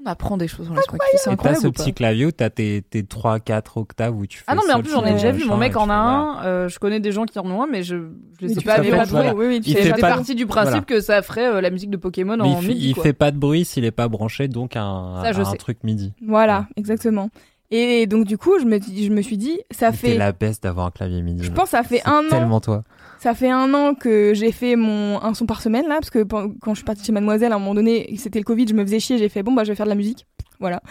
On 0.00 0.06
apprend 0.06 0.36
des 0.36 0.48
choses 0.48 0.68
dans 0.68 0.74
c'est 0.74 0.82
Et 0.82 1.16
t'as 1.24 1.30
incroyable. 1.32 1.62
ce 1.62 1.68
petit 1.68 1.94
clavier 1.94 2.26
où 2.26 2.30
t'as 2.30 2.50
tes, 2.50 2.82
tes 2.82 3.02
3-4 3.02 3.62
octaves 3.76 4.14
où 4.14 4.26
tu 4.26 4.38
fais 4.38 4.44
Ah 4.46 4.54
non, 4.54 4.60
mais 4.68 4.74
en 4.74 4.80
plus, 4.82 4.90
j'en 4.90 5.04
ai 5.04 5.12
déjà 5.14 5.32
vu. 5.32 5.44
Mon 5.46 5.56
mec 5.56 5.76
en 5.76 5.88
a 5.88 5.94
un. 5.94 6.44
euh, 6.44 6.68
je 6.68 6.78
connais 6.78 7.00
des 7.00 7.10
gens 7.10 7.24
qui 7.24 7.38
en 7.38 7.46
ont 7.50 7.62
un, 7.62 7.66
mais 7.66 7.82
je, 7.82 7.96
je 8.38 8.46
les 8.46 8.52
ai 8.52 8.56
tu 8.56 8.64
pas 8.66 8.76
pas 8.76 9.06
bruit, 9.06 9.30
oui, 9.34 9.46
oui, 9.48 9.60
tu 9.62 9.70
Il 9.70 9.76
fais 9.76 9.82
fait 9.84 9.90
pas 9.92 10.08
partie 10.14 10.34
du 10.34 10.46
principe 10.46 10.70
voilà. 10.72 10.82
que 10.84 11.00
ça 11.00 11.22
ferait 11.22 11.46
euh, 11.54 11.60
la 11.62 11.70
musique 11.70 11.90
de 11.90 11.96
Pokémon 11.96 12.36
Mais 12.36 12.42
en 12.42 12.60
MIDI. 12.60 12.88
il 12.90 12.94
fait 12.96 13.14
pas 13.14 13.30
de 13.30 13.38
bruit 13.38 13.64
s'il 13.64 13.84
est 13.86 13.90
pas 13.92 14.08
branché, 14.08 14.46
donc 14.46 14.76
un, 14.76 15.22
truc 15.58 15.82
midi. 15.82 16.12
Voilà, 16.24 16.66
exactement. 16.76 17.30
Et 17.70 18.06
donc, 18.06 18.26
du 18.26 18.36
coup, 18.36 18.58
je 18.60 18.66
me, 18.66 18.78
je 18.80 19.08
me 19.08 19.22
suis 19.22 19.38
dit, 19.38 19.58
ça 19.70 19.90
fait. 19.90 20.16
la 20.18 20.32
baisse 20.32 20.60
d'avoir 20.60 20.86
un 20.86 20.90
clavier 20.90 21.22
midi. 21.22 21.42
Je 21.44 21.50
pense 21.50 21.64
que 21.64 21.70
ça 21.70 21.82
fait 21.82 22.02
C'est 22.04 22.08
un 22.08 22.26
an. 22.26 22.28
tellement 22.30 22.60
toi. 22.60 22.84
Ça 23.18 23.34
fait 23.34 23.50
un 23.50 23.72
an 23.74 23.94
que 23.94 24.34
j'ai 24.34 24.52
fait 24.52 24.76
mon 24.76 25.22
un 25.22 25.34
son 25.34 25.46
par 25.46 25.62
semaine 25.62 25.86
là, 25.88 25.94
parce 25.94 26.10
que 26.10 26.22
quand 26.22 26.70
je 26.70 26.74
suis 26.74 26.84
partie 26.84 27.04
chez 27.04 27.12
Mademoiselle, 27.12 27.52
à 27.52 27.56
un 27.56 27.58
moment 27.58 27.74
donné, 27.74 28.14
c'était 28.18 28.38
le 28.38 28.44
Covid, 28.44 28.66
je 28.68 28.74
me 28.74 28.84
faisais 28.84 29.00
chier, 29.00 29.18
j'ai 29.18 29.28
fait 29.28 29.42
bon 29.42 29.52
bah 29.52 29.64
je 29.64 29.70
vais 29.70 29.74
faire 29.74 29.86
de 29.86 29.90
la 29.90 29.96
musique, 29.96 30.26
voilà. 30.60 30.82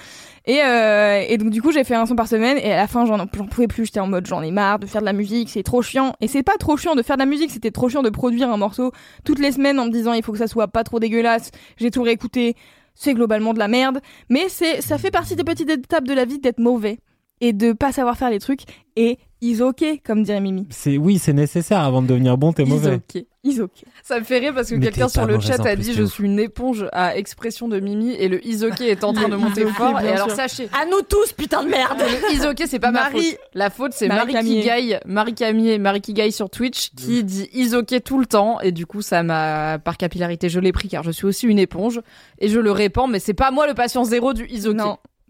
Et 0.46 0.60
euh, 0.64 1.38
donc 1.38 1.52
du 1.52 1.62
coup 1.62 1.72
j'ai 1.72 1.84
fait 1.84 1.96
un 1.96 2.06
son 2.06 2.16
par 2.16 2.28
semaine 2.28 2.58
et 2.58 2.72
à 2.72 2.76
la 2.76 2.88
fin 2.88 3.06
j'en 3.06 3.28
pouvais 3.28 3.68
plus, 3.68 3.86
j'étais 3.86 4.00
en 4.00 4.08
mode 4.08 4.26
j'en 4.26 4.42
ai 4.42 4.52
marre 4.52 4.80
de 4.80 4.88
faire 4.88 5.02
de 5.02 5.06
la 5.06 5.14
musique, 5.14 5.50
c'est 5.50 5.64
trop 5.64 5.82
chiant. 5.82 6.14
Et 6.22 6.28
c'est 6.28 6.44
pas 6.44 6.58
trop 6.58 6.76
chiant 6.76 6.96
de 6.96 7.02
faire 7.02 7.18
de 7.18 7.22
la 7.22 7.28
musique, 7.28 7.52
c'était 7.52 7.72
trop 7.72 7.88
chiant 7.90 8.02
de 8.02 8.10
produire 8.10 8.50
un 8.50 8.58
morceau 8.58 8.92
toutes 9.24 9.40
les 9.40 9.52
semaines 9.52 9.80
en 9.80 9.86
me 9.86 9.92
disant 9.92 10.14
il 10.14 10.24
faut 10.24 10.32
que 10.32 10.40
ça 10.40 10.48
soit 10.48 10.68
pas 10.68 10.84
trop 10.84 11.00
dégueulasse. 11.00 11.52
J'ai 11.78 11.92
tout 11.92 12.02
réécouté, 12.02 12.56
c'est 12.96 13.14
globalement 13.14 13.54
de 13.54 13.60
la 13.60 13.68
merde, 13.68 14.00
mais 14.30 14.50
c'est 14.50 14.82
ça 14.82 14.98
fait 14.98 15.12
partie 15.12 15.36
des 15.36 15.44
petites 15.44 15.70
étapes 15.70 16.08
de 16.08 16.14
la 16.14 16.26
vie 16.26 16.40
d'être 16.40 16.60
mauvais. 16.60 17.00
Et 17.44 17.52
de 17.54 17.74
pas 17.74 17.92
savoir 17.92 18.18
faire 18.18 18.30
les 18.30 18.40
trucs 18.40 18.62
et 18.96 19.18
is 19.42 19.62
ok 19.62 19.84
comme 20.06 20.24
dirait 20.24 20.40
Mimi. 20.40 20.66
C'est 20.70 20.98
oui, 20.98 21.18
c'est 21.20 21.34
nécessaire 21.34 21.80
avant 21.82 22.02
de 22.02 22.08
devenir 22.08 22.38
bon, 22.38 22.54
t'es 22.54 22.64
Is 22.64 22.68
mauvais. 22.70 22.96
ok, 22.96 23.24
is 23.44 23.60
ok. 23.60 23.72
Ça 24.02 24.20
me 24.20 24.24
fait 24.24 24.38
rire 24.40 24.54
parce 24.56 24.70
que 24.70 24.76
quelqu'un 24.76 25.10
sur 25.10 25.26
le 25.26 25.38
chat 25.42 25.60
a 25.66 25.76
dit 25.76 25.94
je 25.94 26.04
suis 26.04 26.24
une 26.24 26.40
éponge 26.40 26.86
à 26.94 27.18
expression 27.18 27.68
de 27.68 27.80
Mimi 27.82 28.12
et 28.14 28.30
le 28.30 28.46
isoké 28.48 28.88
est 28.90 29.04
en 29.04 29.12
train 29.12 29.28
de 29.28 29.34
Le 29.34 29.38
monter 29.40 29.66
fort. 29.66 30.00
Et 30.00 30.08
alors 30.10 30.28
sûr. 30.28 30.36
sachez, 30.38 30.70
À 30.80 30.86
nous 30.86 31.02
tous, 31.02 31.34
putain 31.34 31.64
de 31.66 31.70
merde 31.70 32.00
le 32.00 32.34
isoké 32.36 32.68
c'est 32.68 32.80
pas 32.80 32.92
ma 32.92 33.02
Marie- 33.10 33.32
faute. 33.32 33.40
La 33.54 33.70
faute 33.70 33.92
c'est 33.94 34.08
Marie 34.08 34.32
Marie. 34.34 34.62
Kigai, 34.62 35.00
Marie 35.06 35.34
Camier, 35.36 35.78
Marie 35.80 36.02
Kigai 36.02 36.32
sur 36.32 36.50
Twitch 36.50 36.92
qui 36.96 37.24
dit 37.26 37.50
isoké 37.54 38.00
tout 38.00 38.20
le 38.20 38.26
temps 38.26 38.62
et 38.62 38.72
du 38.72 38.86
coup 38.86 39.02
ça 39.02 39.24
m'a 39.24 39.80
par 39.80 39.98
capillarité 39.98 40.48
je 40.48 40.60
l'ai 40.62 40.72
pris 40.72 40.88
car 40.88 41.04
je 41.04 41.12
suis 41.12 41.26
aussi 41.26 41.48
une 41.48 41.60
éponge 41.60 42.00
et 42.40 42.48
je 42.48 42.60
le 42.60 42.72
répands 42.72 43.08
mais 43.08 43.20
c'est 43.20 43.34
pas 43.34 43.52
moi 43.52 43.68
le 43.68 43.74
patient 43.74 44.06
zéro 44.06 44.32
du 44.34 44.46
isoké. 44.48 44.78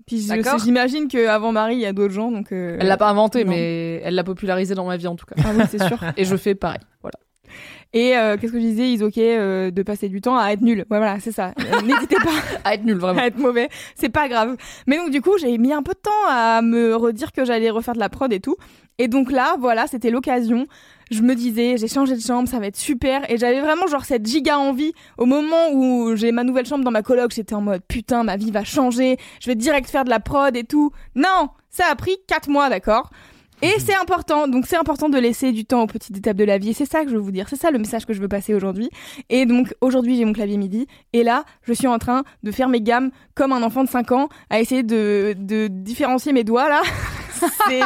Puis 0.05 0.27
j'imagine 0.63 1.07
qu'avant 1.07 1.51
Marie, 1.51 1.75
il 1.75 1.81
y 1.81 1.85
a 1.85 1.93
d'autres 1.93 2.13
gens, 2.13 2.31
donc. 2.31 2.51
euh, 2.51 2.77
Elle 2.79 2.87
l'a 2.87 2.97
pas 2.97 3.09
inventé 3.09 3.43
non. 3.43 3.51
mais 3.51 4.01
elle 4.03 4.15
l'a 4.15 4.23
popularisé 4.23 4.75
dans 4.75 4.85
ma 4.85 4.97
vie 4.97 5.07
en 5.07 5.15
tout 5.15 5.25
cas. 5.25 5.35
Ah 5.43 5.51
oui, 5.55 5.63
c'est 5.69 5.81
sûr. 5.83 5.97
Et 6.17 6.25
je 6.25 6.35
fais 6.35 6.55
pareil. 6.55 6.79
Voilà. 7.01 7.13
Et 7.95 8.17
euh, 8.17 8.37
qu'est-ce 8.37 8.51
que 8.51 8.59
je 8.59 8.63
disais 8.65 8.91
Is 8.91 9.03
ok 9.03 9.17
euh, 9.19 9.69
de 9.69 9.83
passer 9.83 10.09
du 10.09 10.19
temps 10.19 10.35
à 10.35 10.49
être 10.51 10.61
nul. 10.61 10.79
Ouais, 10.89 10.97
voilà, 10.97 11.19
c'est 11.19 11.31
ça. 11.31 11.53
Euh, 11.59 11.81
N'hésitez 11.85 12.15
pas 12.15 12.31
À 12.63 12.73
être 12.73 12.83
nul 12.83 12.97
vraiment. 12.97 13.19
à 13.21 13.27
être 13.27 13.37
mauvais. 13.37 13.69
C'est 13.95 14.09
pas 14.09 14.27
grave. 14.27 14.57
Mais 14.87 14.97
donc, 14.97 15.11
du 15.11 15.21
coup, 15.21 15.37
j'ai 15.39 15.55
mis 15.59 15.71
un 15.71 15.83
peu 15.83 15.93
de 15.93 15.99
temps 15.99 16.27
à 16.29 16.61
me 16.63 16.95
redire 16.95 17.31
que 17.31 17.45
j'allais 17.45 17.69
refaire 17.69 17.93
de 17.93 17.99
la 17.99 18.09
prod 18.09 18.33
et 18.33 18.39
tout. 18.39 18.55
Et 18.97 19.07
donc 19.07 19.31
là, 19.31 19.55
voilà, 19.59 19.85
c'était 19.85 20.09
l'occasion. 20.09 20.65
Je 21.13 21.21
me 21.21 21.35
disais, 21.35 21.77
j'ai 21.77 21.87
changé 21.87 22.15
de 22.15 22.21
chambre, 22.21 22.49
ça 22.49 22.59
va 22.59 22.65
être 22.65 22.77
super. 22.77 23.29
Et 23.29 23.37
j'avais 23.37 23.61
vraiment 23.61 23.85
genre 23.85 24.03
cette 24.03 24.25
giga 24.25 24.57
envie. 24.57 24.93
Au 25.19 25.25
moment 25.25 25.71
où 25.71 26.15
j'ai 26.15 26.31
ma 26.31 26.43
nouvelle 26.43 26.65
chambre 26.65 26.83
dans 26.83 26.91
ma 26.91 27.03
coloc, 27.03 27.31
j'étais 27.35 27.53
en 27.53 27.61
mode 27.61 27.83
putain, 27.87 28.23
ma 28.23 28.35
vie 28.35 28.49
va 28.49 28.63
changer. 28.63 29.17
Je 29.39 29.47
vais 29.47 29.55
direct 29.55 29.89
faire 29.89 30.05
de 30.05 30.09
la 30.09 30.19
prod 30.19 30.55
et 30.57 30.63
tout. 30.63 30.91
Non, 31.13 31.49
ça 31.69 31.83
a 31.91 31.95
pris 31.95 32.17
quatre 32.27 32.49
mois, 32.49 32.69
d'accord? 32.69 33.11
Et 33.61 33.79
c'est 33.79 33.95
important, 33.95 34.47
donc 34.47 34.65
c'est 34.65 34.75
important 34.75 35.07
de 35.07 35.17
laisser 35.17 35.51
du 35.51 35.65
temps 35.65 35.83
aux 35.83 35.87
petites 35.87 36.17
étapes 36.17 36.35
de 36.35 36.43
la 36.43 36.57
vie. 36.57 36.73
C'est 36.73 36.85
ça 36.85 37.03
que 37.03 37.09
je 37.09 37.15
veux 37.15 37.21
vous 37.21 37.31
dire, 37.31 37.47
c'est 37.47 37.55
ça 37.55 37.69
le 37.69 37.77
message 37.77 38.05
que 38.05 38.13
je 38.13 38.19
veux 38.19 38.27
passer 38.27 38.53
aujourd'hui. 38.55 38.89
Et 39.29 39.45
donc 39.45 39.73
aujourd'hui 39.79 40.17
j'ai 40.17 40.25
mon 40.25 40.33
clavier 40.33 40.57
MIDI, 40.57 40.87
et 41.13 41.23
là 41.23 41.45
je 41.61 41.71
suis 41.71 41.87
en 41.87 41.97
train 41.97 42.23
de 42.41 42.51
faire 42.51 42.67
mes 42.67 42.81
gammes 42.81 43.11
comme 43.35 43.53
un 43.53 43.63
enfant 43.63 43.83
de 43.85 43.89
5 43.89 44.11
ans, 44.11 44.27
à 44.49 44.59
essayer 44.59 44.83
de, 44.83 45.33
de 45.37 45.67
différencier 45.67 46.33
mes 46.33 46.43
doigts 46.43 46.67
là. 46.67 46.81
c'est 47.69 47.81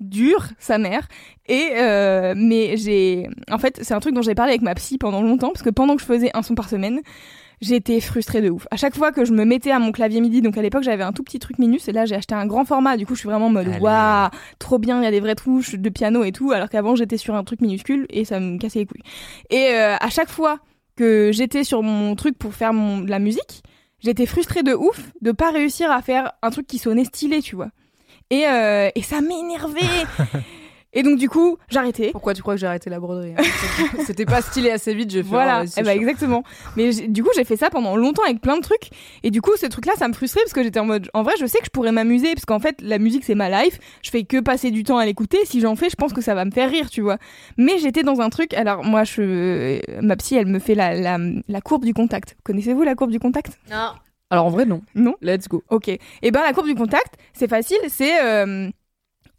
dur, 0.00 0.48
sa 0.58 0.78
mère. 0.78 1.06
Et 1.50 1.70
euh, 1.74 2.32
mais 2.36 2.76
j'ai, 2.76 3.28
en 3.50 3.58
fait 3.58 3.80
c'est 3.82 3.92
un 3.92 3.98
truc 3.98 4.14
dont 4.14 4.22
j'ai 4.22 4.36
parlé 4.36 4.52
avec 4.52 4.62
ma 4.62 4.72
psy 4.76 4.98
pendant 4.98 5.20
longtemps, 5.20 5.48
parce 5.48 5.62
que 5.62 5.70
pendant 5.70 5.96
que 5.96 6.00
je 6.00 6.06
faisais 6.06 6.30
un 6.32 6.42
son 6.42 6.54
par 6.54 6.68
semaine, 6.68 7.00
j'étais 7.60 8.00
frustrée 8.00 8.40
de 8.40 8.50
ouf. 8.50 8.68
À 8.70 8.76
chaque 8.76 8.94
fois 8.94 9.10
que 9.10 9.24
je 9.24 9.32
me 9.32 9.44
mettais 9.44 9.72
à 9.72 9.80
mon 9.80 9.90
clavier 9.90 10.20
MIDI, 10.20 10.42
donc 10.42 10.56
à 10.56 10.62
l'époque 10.62 10.84
j'avais 10.84 11.02
un 11.02 11.12
tout 11.12 11.24
petit 11.24 11.40
truc 11.40 11.58
minus, 11.58 11.88
et 11.88 11.92
là 11.92 12.06
j'ai 12.06 12.14
acheté 12.14 12.36
un 12.36 12.46
grand 12.46 12.64
format, 12.64 12.96
du 12.96 13.04
coup 13.04 13.16
je 13.16 13.18
suis 13.18 13.28
vraiment 13.28 13.46
en 13.46 13.50
mode 13.50 13.66
waouh, 13.80 14.28
trop 14.60 14.78
bien, 14.78 15.00
il 15.00 15.04
y 15.04 15.08
a 15.08 15.10
des 15.10 15.18
vraies 15.18 15.34
touches 15.34 15.74
de 15.74 15.88
piano 15.88 16.22
et 16.22 16.30
tout, 16.30 16.52
alors 16.52 16.68
qu'avant 16.68 16.94
j'étais 16.94 17.16
sur 17.16 17.34
un 17.34 17.42
truc 17.42 17.62
minuscule 17.62 18.06
et 18.10 18.24
ça 18.24 18.38
me 18.38 18.56
cassait 18.56 18.78
les 18.78 18.86
couilles. 18.86 19.02
Et 19.50 19.70
euh, 19.72 19.96
à 19.98 20.08
chaque 20.08 20.30
fois 20.30 20.60
que 20.94 21.32
j'étais 21.32 21.64
sur 21.64 21.82
mon 21.82 22.14
truc 22.14 22.38
pour 22.38 22.54
faire 22.54 22.72
mon, 22.72 22.98
de 23.00 23.10
la 23.10 23.18
musique, 23.18 23.64
j'étais 23.98 24.26
frustrée 24.26 24.62
de 24.62 24.72
ouf 24.72 25.10
de 25.20 25.32
pas 25.32 25.50
réussir 25.50 25.90
à 25.90 26.00
faire 26.00 26.30
un 26.42 26.50
truc 26.50 26.68
qui 26.68 26.78
sonnait 26.78 27.06
stylé, 27.06 27.42
tu 27.42 27.56
vois. 27.56 27.70
Et, 28.30 28.46
euh, 28.46 28.88
et 28.94 29.02
ça 29.02 29.20
m'énervait. 29.20 29.80
et 30.92 31.02
donc 31.02 31.18
du 31.18 31.28
coup, 31.28 31.56
j'arrêtais. 31.68 32.10
Pourquoi 32.10 32.34
tu 32.34 32.42
crois 32.42 32.54
que 32.54 32.60
j'ai 32.60 32.66
arrêté 32.66 32.90
la 32.90 32.98
broderie 32.98 33.34
hein 33.38 33.42
C'était 34.06 34.24
pas 34.26 34.42
stylé 34.42 34.70
assez 34.70 34.94
vite, 34.94 35.10
j'ai 35.10 35.22
fait 35.22 35.28
Voilà, 35.28 35.62
oh, 35.64 35.70
eh 35.76 35.82
ben, 35.82 35.92
chiant. 35.92 36.00
exactement. 36.00 36.44
Mais 36.76 36.90
du 36.92 37.22
coup, 37.22 37.30
j'ai 37.36 37.44
fait 37.44 37.56
ça 37.56 37.70
pendant 37.70 37.96
longtemps 37.96 38.24
avec 38.24 38.40
plein 38.40 38.56
de 38.56 38.62
trucs. 38.62 38.90
Et 39.22 39.30
du 39.30 39.40
coup, 39.40 39.52
ce 39.56 39.66
truc-là, 39.66 39.92
ça 39.96 40.08
me 40.08 40.12
frustrait 40.12 40.40
parce 40.42 40.52
que 40.52 40.62
j'étais 40.62 40.80
en 40.80 40.84
mode, 40.86 41.08
en 41.14 41.22
vrai, 41.22 41.34
je 41.40 41.46
sais 41.46 41.58
que 41.58 41.66
je 41.66 41.70
pourrais 41.70 41.92
m'amuser 41.92 42.34
parce 42.34 42.44
qu'en 42.44 42.58
fait, 42.60 42.80
la 42.80 42.98
musique, 42.98 43.24
c'est 43.24 43.34
ma 43.34 43.48
life. 43.62 43.78
Je 44.02 44.10
fais 44.10 44.24
que 44.24 44.40
passer 44.40 44.70
du 44.70 44.82
temps 44.82 44.98
à 44.98 45.04
l'écouter. 45.04 45.38
Si 45.44 45.60
j'en 45.60 45.76
fais, 45.76 45.90
je 45.90 45.96
pense 45.96 46.12
que 46.12 46.20
ça 46.20 46.34
va 46.34 46.44
me 46.44 46.50
faire 46.50 46.70
rire, 46.70 46.90
tu 46.90 47.00
vois. 47.02 47.18
Mais 47.56 47.78
j'étais 47.78 48.02
dans 48.02 48.20
un 48.20 48.30
truc. 48.30 48.54
Alors, 48.54 48.84
moi, 48.84 49.04
je, 49.04 49.80
ma 50.00 50.16
psy, 50.16 50.36
elle 50.36 50.46
me 50.46 50.58
fait 50.58 50.74
la, 50.74 50.94
la, 50.94 51.18
la 51.48 51.60
courbe 51.60 51.84
du 51.84 51.94
contact. 51.94 52.36
Connaissez-vous 52.44 52.82
la 52.82 52.94
courbe 52.94 53.10
du 53.10 53.20
contact? 53.20 53.58
Non. 53.70 53.92
Alors 54.32 54.46
en 54.46 54.50
vrai 54.50 54.64
non. 54.64 54.80
Non? 54.94 55.14
Let's 55.22 55.48
go. 55.48 55.64
Ok. 55.70 55.88
Et 55.88 56.30
ben 56.30 56.40
la 56.42 56.52
courbe 56.52 56.68
du 56.68 56.76
contact, 56.76 57.14
c'est 57.32 57.48
facile, 57.48 57.78
c'est 57.88 58.22
euh, 58.22 58.70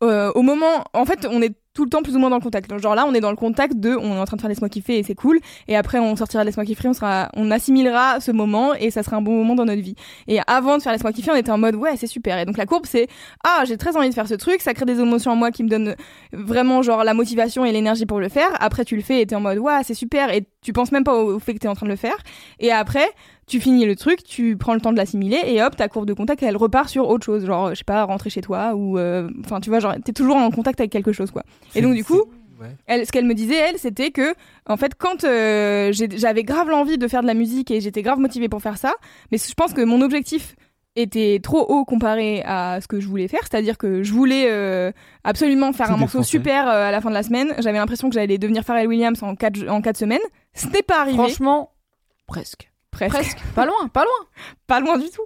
euh, 0.03 0.31
au 0.33 0.41
moment, 0.41 0.85
en 0.93 1.05
fait, 1.05 1.27
on 1.29 1.41
est 1.41 1.53
tout 1.73 1.83
le 1.85 1.89
temps 1.89 2.01
plus 2.01 2.15
ou 2.15 2.19
moins 2.19 2.29
dans 2.29 2.37
le 2.37 2.41
contact. 2.41 2.77
Genre 2.79 2.95
là, 2.95 3.05
on 3.07 3.13
est 3.13 3.21
dans 3.21 3.29
le 3.29 3.35
contact 3.35 3.77
de, 3.77 3.95
on 3.95 4.15
est 4.15 4.19
en 4.19 4.25
train 4.25 4.35
de 4.35 4.41
faire 4.41 4.49
laisse-moi 4.49 4.69
kiffer 4.69 4.97
et 4.97 5.03
c'est 5.03 5.15
cool. 5.15 5.39
Et 5.67 5.75
après, 5.75 5.99
on 5.99 6.15
sortira 6.15 6.43
de 6.43 6.47
laisse-moi 6.47 6.65
kiffer, 6.65 6.89
on 6.89 6.93
sera, 6.93 7.29
on 7.35 7.49
assimilera 7.49 8.19
ce 8.19 8.31
moment 8.31 8.73
et 8.73 8.91
ça 8.91 9.03
sera 9.03 9.17
un 9.17 9.21
bon 9.21 9.31
moment 9.31 9.55
dans 9.55 9.65
notre 9.65 9.81
vie. 9.81 9.95
Et 10.27 10.39
avant 10.47 10.77
de 10.77 10.83
faire 10.83 10.91
laisse-moi 10.91 11.13
kiffer, 11.13 11.31
on 11.31 11.35
était 11.35 11.51
en 11.51 11.57
mode 11.57 11.75
ouais, 11.75 11.95
c'est 11.95 12.07
super. 12.07 12.37
Et 12.39 12.45
donc 12.45 12.57
la 12.57 12.65
courbe, 12.65 12.85
c'est 12.85 13.07
ah, 13.45 13.63
j'ai 13.65 13.77
très 13.77 13.95
envie 13.95 14.09
de 14.09 14.13
faire 14.13 14.27
ce 14.27 14.33
truc, 14.33 14.61
ça 14.61 14.73
crée 14.73 14.85
des 14.85 14.99
émotions 14.99 15.31
en 15.31 15.35
moi 15.35 15.51
qui 15.51 15.63
me 15.63 15.69
donnent 15.69 15.95
vraiment 16.33 16.81
genre 16.81 17.03
la 17.03 17.13
motivation 17.13 17.63
et 17.63 17.71
l'énergie 17.71 18.05
pour 18.05 18.19
le 18.19 18.27
faire. 18.27 18.49
Après, 18.59 18.83
tu 18.83 18.95
le 18.95 19.01
fais 19.01 19.21
et 19.21 19.25
t'es 19.25 19.35
en 19.35 19.41
mode 19.41 19.59
ouais, 19.59 19.81
c'est 19.83 19.93
super. 19.93 20.33
Et 20.33 20.45
tu 20.63 20.73
penses 20.73 20.91
même 20.91 21.03
pas 21.03 21.15
au, 21.15 21.39
fait 21.39 21.53
que 21.53 21.59
t'es 21.59 21.67
en 21.67 21.73
train 21.75 21.87
de 21.87 21.91
le 21.91 21.97
faire. 21.97 22.15
Et 22.59 22.71
après, 22.71 23.09
tu 23.47 23.59
finis 23.59 23.85
le 23.85 23.95
truc, 23.95 24.23
tu 24.23 24.55
prends 24.57 24.73
le 24.75 24.79
temps 24.81 24.91
de 24.91 24.97
l'assimiler 24.97 25.39
et 25.45 25.61
hop, 25.61 25.75
ta 25.75 25.87
courbe 25.87 26.05
de 26.05 26.13
contact 26.13 26.43
elle 26.43 26.55
repart 26.55 26.87
sur 26.87 27.09
autre 27.09 27.25
chose, 27.25 27.45
genre 27.45 27.71
je 27.71 27.75
sais 27.75 27.83
pas, 27.83 28.03
rentrer 28.03 28.29
chez 28.29 28.41
toi 28.41 28.73
ou 28.75 28.97
euh, 28.97 29.29
enfin 29.43 29.59
tu 29.59 29.69
vois 29.69 29.79
genre 29.79 29.95
t'es 30.05 30.13
toujours 30.13 30.35
en 30.37 30.51
contact 30.51 30.79
avec 30.79 30.91
quelque 30.91 31.11
chose 31.11 31.31
quoi. 31.31 31.43
Et 31.75 31.81
donc 31.81 31.95
du 31.95 32.03
coup, 32.03 32.23
Ouais. 32.61 32.67
elle, 32.85 33.07
ce 33.07 33.11
qu'elle 33.11 33.25
me 33.25 33.33
disait 33.33 33.55
elle, 33.55 33.79
c'était 33.79 34.11
que 34.11 34.35
en 34.67 34.77
fait 34.77 34.93
quand 34.93 35.23
euh, 35.23 35.91
j'avais 35.91 36.43
grave 36.43 36.69
l'envie 36.69 36.99
de 36.99 37.07
faire 37.07 37.23
de 37.23 37.27
la 37.27 37.33
musique 37.33 37.71
et 37.71 37.81
j'étais 37.81 38.03
grave 38.03 38.19
motivée 38.19 38.49
pour 38.49 38.61
faire 38.61 38.77
ça, 38.77 38.93
mais 39.31 39.39
je 39.39 39.53
pense 39.55 39.73
que 39.73 39.81
mon 39.81 39.99
objectif 40.01 40.55
était 40.95 41.39
trop 41.41 41.61
haut 41.69 41.85
comparé 41.85 42.41
à 42.45 42.79
ce 42.81 42.87
que 42.87 42.99
je 42.99 43.07
voulais 43.07 43.27
faire, 43.27 43.39
c'est-à-dire 43.41 43.77
que 43.77 44.03
je 44.03 44.11
voulais 44.13 44.47
euh, 44.49 44.91
absolument 45.23 45.71
faire 45.73 45.91
un 45.91 45.97
morceau 45.97 46.21
super 46.23 46.67
euh, 46.67 46.87
à 46.87 46.91
la 46.91 46.99
fin 47.01 47.09
de 47.09 47.13
la 47.15 47.23
semaine. 47.23 47.53
J'avais 47.59 47.77
l'impression 47.77 48.09
que 48.09 48.15
j'allais 48.15 48.37
devenir 48.37 48.63
Pharrell 48.63 48.87
Williams 48.87 49.21
en 49.23 49.35
quatre 49.35 49.67
en 49.69 49.81
quatre 49.81 49.97
semaines. 49.97 50.19
Ce 50.53 50.67
n'est 50.67 50.81
pas 50.81 50.99
arrivé. 51.01 51.17
Franchement, 51.17 51.71
presque. 52.27 52.69
presque. 52.91 53.13
Presque. 53.13 53.39
Pas 53.55 53.65
loin, 53.65 53.87
pas 53.93 54.03
loin. 54.03 54.27
pas 54.67 54.79
loin 54.81 54.97
du 54.97 55.09
tout. 55.09 55.23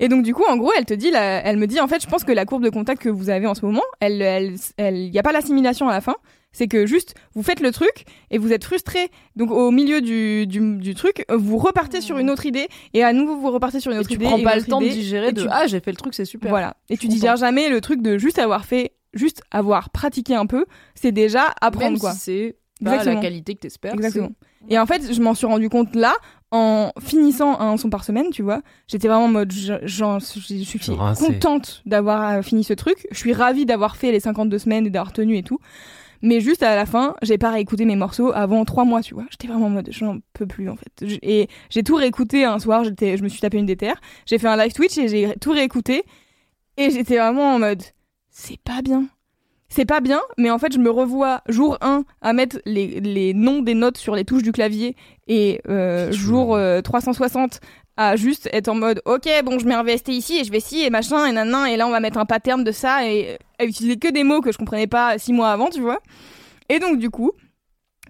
Et 0.00 0.08
donc 0.08 0.22
du 0.24 0.32
coup, 0.34 0.44
en 0.48 0.56
gros, 0.56 0.72
elle 0.78 0.86
te 0.86 0.94
dit, 0.94 1.10
la- 1.10 1.44
elle 1.46 1.58
me 1.58 1.66
dit, 1.66 1.78
en 1.80 1.88
fait, 1.88 2.02
je 2.02 2.06
pense 2.08 2.24
que 2.24 2.32
la 2.32 2.46
courbe 2.46 2.64
de 2.64 2.70
contact 2.70 3.02
que 3.02 3.10
vous 3.10 3.28
avez 3.28 3.46
en 3.46 3.54
ce 3.54 3.66
moment, 3.66 3.82
elle, 4.00 4.22
elle, 4.22 4.54
elle, 4.78 4.96
y 5.14 5.18
a 5.18 5.22
pas 5.22 5.32
l'assimilation 5.32 5.88
à 5.88 5.92
la 5.92 6.00
fin. 6.00 6.16
C'est 6.52 6.68
que 6.68 6.86
juste, 6.86 7.14
vous 7.34 7.42
faites 7.42 7.60
le 7.60 7.72
truc 7.72 8.04
et 8.30 8.38
vous 8.38 8.52
êtes 8.52 8.64
frustré. 8.64 9.08
Donc 9.36 9.50
au 9.50 9.70
milieu 9.70 10.00
du, 10.00 10.46
du, 10.46 10.76
du 10.76 10.94
truc, 10.94 11.24
vous 11.32 11.56
repartez 11.58 12.00
sur 12.00 12.18
une 12.18 12.28
autre 12.30 12.44
idée 12.46 12.68
et 12.94 13.02
à 13.02 13.12
nouveau 13.12 13.36
vous 13.36 13.50
repartez 13.50 13.80
sur 13.80 13.90
une 13.90 13.96
Et 13.96 14.00
autre 14.00 14.08
tu 14.10 14.16
idée. 14.16 14.26
prends 14.26 14.38
et 14.38 14.42
pas 14.42 14.56
le 14.56 14.62
temps 14.62 14.80
de 14.80 14.86
digérer 14.88 15.32
de 15.32 15.42
tu- 15.42 15.48
ah 15.50 15.66
j'ai 15.66 15.80
fait 15.80 15.90
le 15.92 15.96
truc 15.96 16.12
c'est 16.14 16.24
super. 16.26 16.50
Voilà. 16.50 16.76
Et 16.90 16.96
tu 16.98 17.06
Je 17.06 17.12
digères 17.12 17.36
jamais 17.36 17.68
le 17.70 17.80
truc 17.80 18.02
de 18.02 18.18
juste 18.18 18.38
avoir 18.38 18.64
fait, 18.66 18.92
juste 19.14 19.42
avoir 19.50 19.88
pratiqué 19.90 20.34
un 20.34 20.46
peu. 20.46 20.66
C'est 20.94 21.12
déjà 21.12 21.54
apprendre 21.60 21.92
Même 21.92 21.98
quoi. 21.98 22.12
si 22.12 22.18
c'est 22.20 22.56
la 22.82 23.16
qualité 23.16 23.54
que 23.54 23.60
t'espères. 23.60 23.94
Exactement. 23.94 24.32
Et 24.68 24.78
en 24.78 24.86
fait, 24.86 25.12
je 25.12 25.20
m'en 25.20 25.34
suis 25.34 25.46
rendu 25.46 25.68
compte 25.68 25.94
là, 25.96 26.12
en 26.52 26.92
finissant 27.00 27.58
un 27.60 27.76
son 27.78 27.88
par 27.90 28.04
semaine, 28.04 28.26
tu 28.30 28.42
vois. 28.42 28.60
J'étais 28.86 29.08
vraiment 29.08 29.24
en 29.24 29.28
mode, 29.28 29.50
je- 29.52 29.86
suis 30.62 30.78
contente 31.18 31.82
d'avoir 31.86 32.30
euh, 32.30 32.42
fini 32.42 32.62
ce 32.62 32.72
truc. 32.74 33.06
Je 33.10 33.16
suis 33.18 33.32
ravie 33.32 33.64
d'avoir 33.66 33.96
fait 33.96 34.12
les 34.12 34.20
52 34.20 34.58
semaines 34.58 34.86
et 34.86 34.90
d'avoir 34.90 35.12
tenu 35.12 35.36
et 35.36 35.42
tout. 35.42 35.58
Mais 36.22 36.40
juste 36.40 36.62
à 36.62 36.76
la 36.76 36.86
fin, 36.86 37.16
j'ai 37.22 37.36
pas 37.36 37.50
réécouté 37.50 37.84
mes 37.84 37.96
morceaux 37.96 38.32
avant 38.32 38.64
trois 38.64 38.84
mois, 38.84 39.02
tu 39.02 39.14
vois. 39.14 39.26
J'étais 39.30 39.48
vraiment 39.48 39.66
en 39.66 39.70
mode, 39.70 39.88
j'en 39.90 40.18
peux 40.32 40.46
plus 40.46 40.68
en 40.68 40.76
fait. 40.76 41.18
Et 41.22 41.48
j'ai 41.68 41.82
tout 41.82 41.96
réécouté 41.96 42.44
un 42.44 42.60
soir, 42.60 42.84
j'étais, 42.84 43.16
je 43.16 43.24
me 43.24 43.28
suis 43.28 43.40
tapé 43.40 43.58
une 43.58 43.66
déterre. 43.66 44.00
J'ai 44.26 44.38
fait 44.38 44.48
un 44.48 44.56
live 44.56 44.72
Twitch 44.72 44.96
et 44.98 45.08
j'ai 45.08 45.34
tout 45.40 45.50
réécouté. 45.50 46.04
Et 46.76 46.90
j'étais 46.90 47.18
vraiment 47.18 47.54
en 47.54 47.58
mode, 47.58 47.82
c'est 48.30 48.60
pas 48.60 48.82
bien. 48.82 49.08
C'est 49.68 49.86
pas 49.86 50.00
bien, 50.00 50.20
mais 50.36 50.50
en 50.50 50.58
fait, 50.58 50.74
je 50.74 50.78
me 50.78 50.90
revois 50.90 51.40
jour 51.48 51.78
1 51.80 52.04
à 52.20 52.32
mettre 52.34 52.60
les, 52.66 53.00
les 53.00 53.32
noms 53.32 53.62
des 53.62 53.72
notes 53.72 53.96
sur 53.96 54.14
les 54.14 54.26
touches 54.26 54.42
du 54.42 54.52
clavier 54.52 54.96
et 55.28 55.62
euh, 55.66 56.12
jour 56.12 56.54
euh, 56.54 56.82
360 56.82 57.60
à 57.96 58.16
juste 58.16 58.48
être 58.52 58.68
en 58.68 58.74
mode 58.74 59.02
ok 59.04 59.28
bon 59.44 59.58
je 59.58 59.66
mets 59.66 59.74
un 59.74 59.84
ici 59.84 60.38
et 60.38 60.44
je 60.44 60.50
vais 60.50 60.60
ci 60.60 60.82
et 60.82 60.90
machin 60.90 61.26
et 61.26 61.32
nanan 61.32 61.66
et 61.66 61.76
là 61.76 61.86
on 61.86 61.90
va 61.90 62.00
mettre 62.00 62.18
un 62.18 62.24
pattern 62.24 62.64
de 62.64 62.72
ça 62.72 63.06
et 63.06 63.38
à 63.58 63.64
utiliser 63.64 63.96
que 63.96 64.08
des 64.08 64.24
mots 64.24 64.40
que 64.40 64.50
je 64.50 64.58
comprenais 64.58 64.86
pas 64.86 65.18
six 65.18 65.32
mois 65.32 65.50
avant 65.50 65.68
tu 65.68 65.80
vois. 65.80 66.00
Et 66.68 66.78
donc 66.78 66.98
du 66.98 67.10
coup 67.10 67.32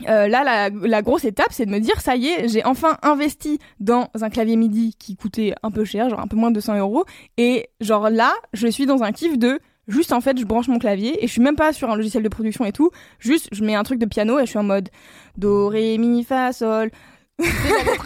euh, 0.08 0.28
là 0.28 0.44
la, 0.44 0.70
la 0.70 1.02
grosse 1.02 1.24
étape 1.24 1.48
c'est 1.50 1.66
de 1.66 1.70
me 1.70 1.80
dire 1.80 2.00
ça 2.00 2.16
y 2.16 2.28
est 2.28 2.48
j'ai 2.48 2.64
enfin 2.64 2.96
investi 3.02 3.58
dans 3.80 4.08
un 4.20 4.30
clavier 4.30 4.56
MIDI 4.56 4.94
qui 4.98 5.16
coûtait 5.16 5.54
un 5.62 5.70
peu 5.70 5.84
cher 5.84 6.08
genre 6.08 6.20
un 6.20 6.28
peu 6.28 6.36
moins 6.36 6.50
de 6.50 6.54
200 6.54 6.78
euros 6.78 7.04
et 7.36 7.68
genre 7.80 8.08
là 8.08 8.32
je 8.52 8.68
suis 8.68 8.86
dans 8.86 9.02
un 9.02 9.12
kiff 9.12 9.36
de 9.36 9.58
juste 9.88 10.12
en 10.12 10.20
fait 10.20 10.38
je 10.38 10.44
branche 10.44 10.68
mon 10.68 10.78
clavier 10.78 11.22
et 11.22 11.26
je 11.26 11.32
suis 11.32 11.42
même 11.42 11.56
pas 11.56 11.72
sur 11.72 11.90
un 11.90 11.96
logiciel 11.96 12.22
de 12.22 12.28
production 12.28 12.64
et 12.64 12.72
tout 12.72 12.90
juste 13.18 13.48
je 13.52 13.62
mets 13.64 13.74
un 13.74 13.82
truc 13.82 13.98
de 13.98 14.06
piano 14.06 14.38
et 14.38 14.42
je 14.42 14.50
suis 14.50 14.58
en 14.58 14.62
mode 14.62 14.88
do 15.36 15.68
ré 15.68 15.98
mi 15.98 16.24
fa 16.24 16.52
sol 16.52 16.90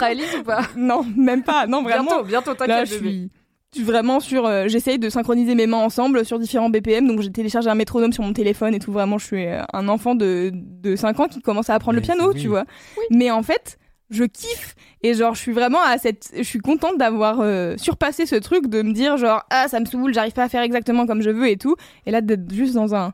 Alice 0.01 0.35
ou 0.39 0.43
pas? 0.43 0.61
Non 0.75 1.03
même 1.15 1.43
pas 1.43 1.67
non 1.67 1.83
vraiment 1.83 2.21
Bientôt, 2.23 2.23
bientôt 2.25 2.51
Là, 2.51 2.85
t'inquiète 2.85 2.87
suis 2.99 3.31
je 3.73 3.79
suis 3.79 3.85
vraiment 3.85 4.21
sur. 4.21 4.45
euh, 4.45 4.67
J'essaye 4.69 4.97
de 4.97 5.09
synchroniser 5.09 5.53
mes 5.53 5.67
mains 5.67 5.77
ensemble 5.77 6.23
sur 6.25 6.39
différents 6.39 6.69
BPM. 6.69 7.05
Donc, 7.05 7.19
j'ai 7.21 7.29
téléchargé 7.31 7.69
un 7.69 7.75
métronome 7.75 8.13
sur 8.13 8.23
mon 8.23 8.31
téléphone 8.31 8.73
et 8.73 8.79
tout. 8.79 8.93
Vraiment, 8.93 9.17
je 9.17 9.25
suis 9.25 9.45
euh, 9.45 9.61
un 9.73 9.89
enfant 9.89 10.15
de, 10.15 10.51
de 10.53 10.95
5 10.95 11.19
ans 11.19 11.27
qui 11.27 11.41
commence 11.41 11.69
à 11.69 11.75
apprendre 11.75 11.95
le 11.97 12.01
piano, 12.01 12.31
tu 12.31 12.39
oui. 12.39 12.47
vois. 12.47 12.63
Mais 13.11 13.29
en 13.29 13.43
fait, 13.43 13.77
je 14.09 14.23
kiffe 14.23 14.73
et 15.03 15.13
genre 15.13 15.35
je 15.35 15.41
suis 15.41 15.51
vraiment 15.51 15.81
à 15.85 15.97
cette 15.97 16.31
je 16.35 16.43
suis 16.43 16.59
contente 16.59 16.97
d'avoir 16.97 17.41
euh, 17.41 17.75
surpassé 17.75 18.25
ce 18.25 18.35
truc 18.35 18.67
de 18.67 18.81
me 18.81 18.93
dire 18.93 19.17
genre 19.17 19.43
ah 19.49 19.67
ça 19.67 19.81
me 19.81 19.85
saoule 19.85 20.13
j'arrive 20.13 20.31
pas 20.31 20.43
à 20.43 20.49
faire 20.49 20.61
exactement 20.61 21.05
comme 21.05 21.21
je 21.21 21.29
veux 21.29 21.49
et 21.49 21.57
tout 21.57 21.75
et 22.05 22.11
là 22.11 22.21
d'être 22.21 22.49
juste 22.53 22.73
dans 22.73 22.95
un 22.95 23.11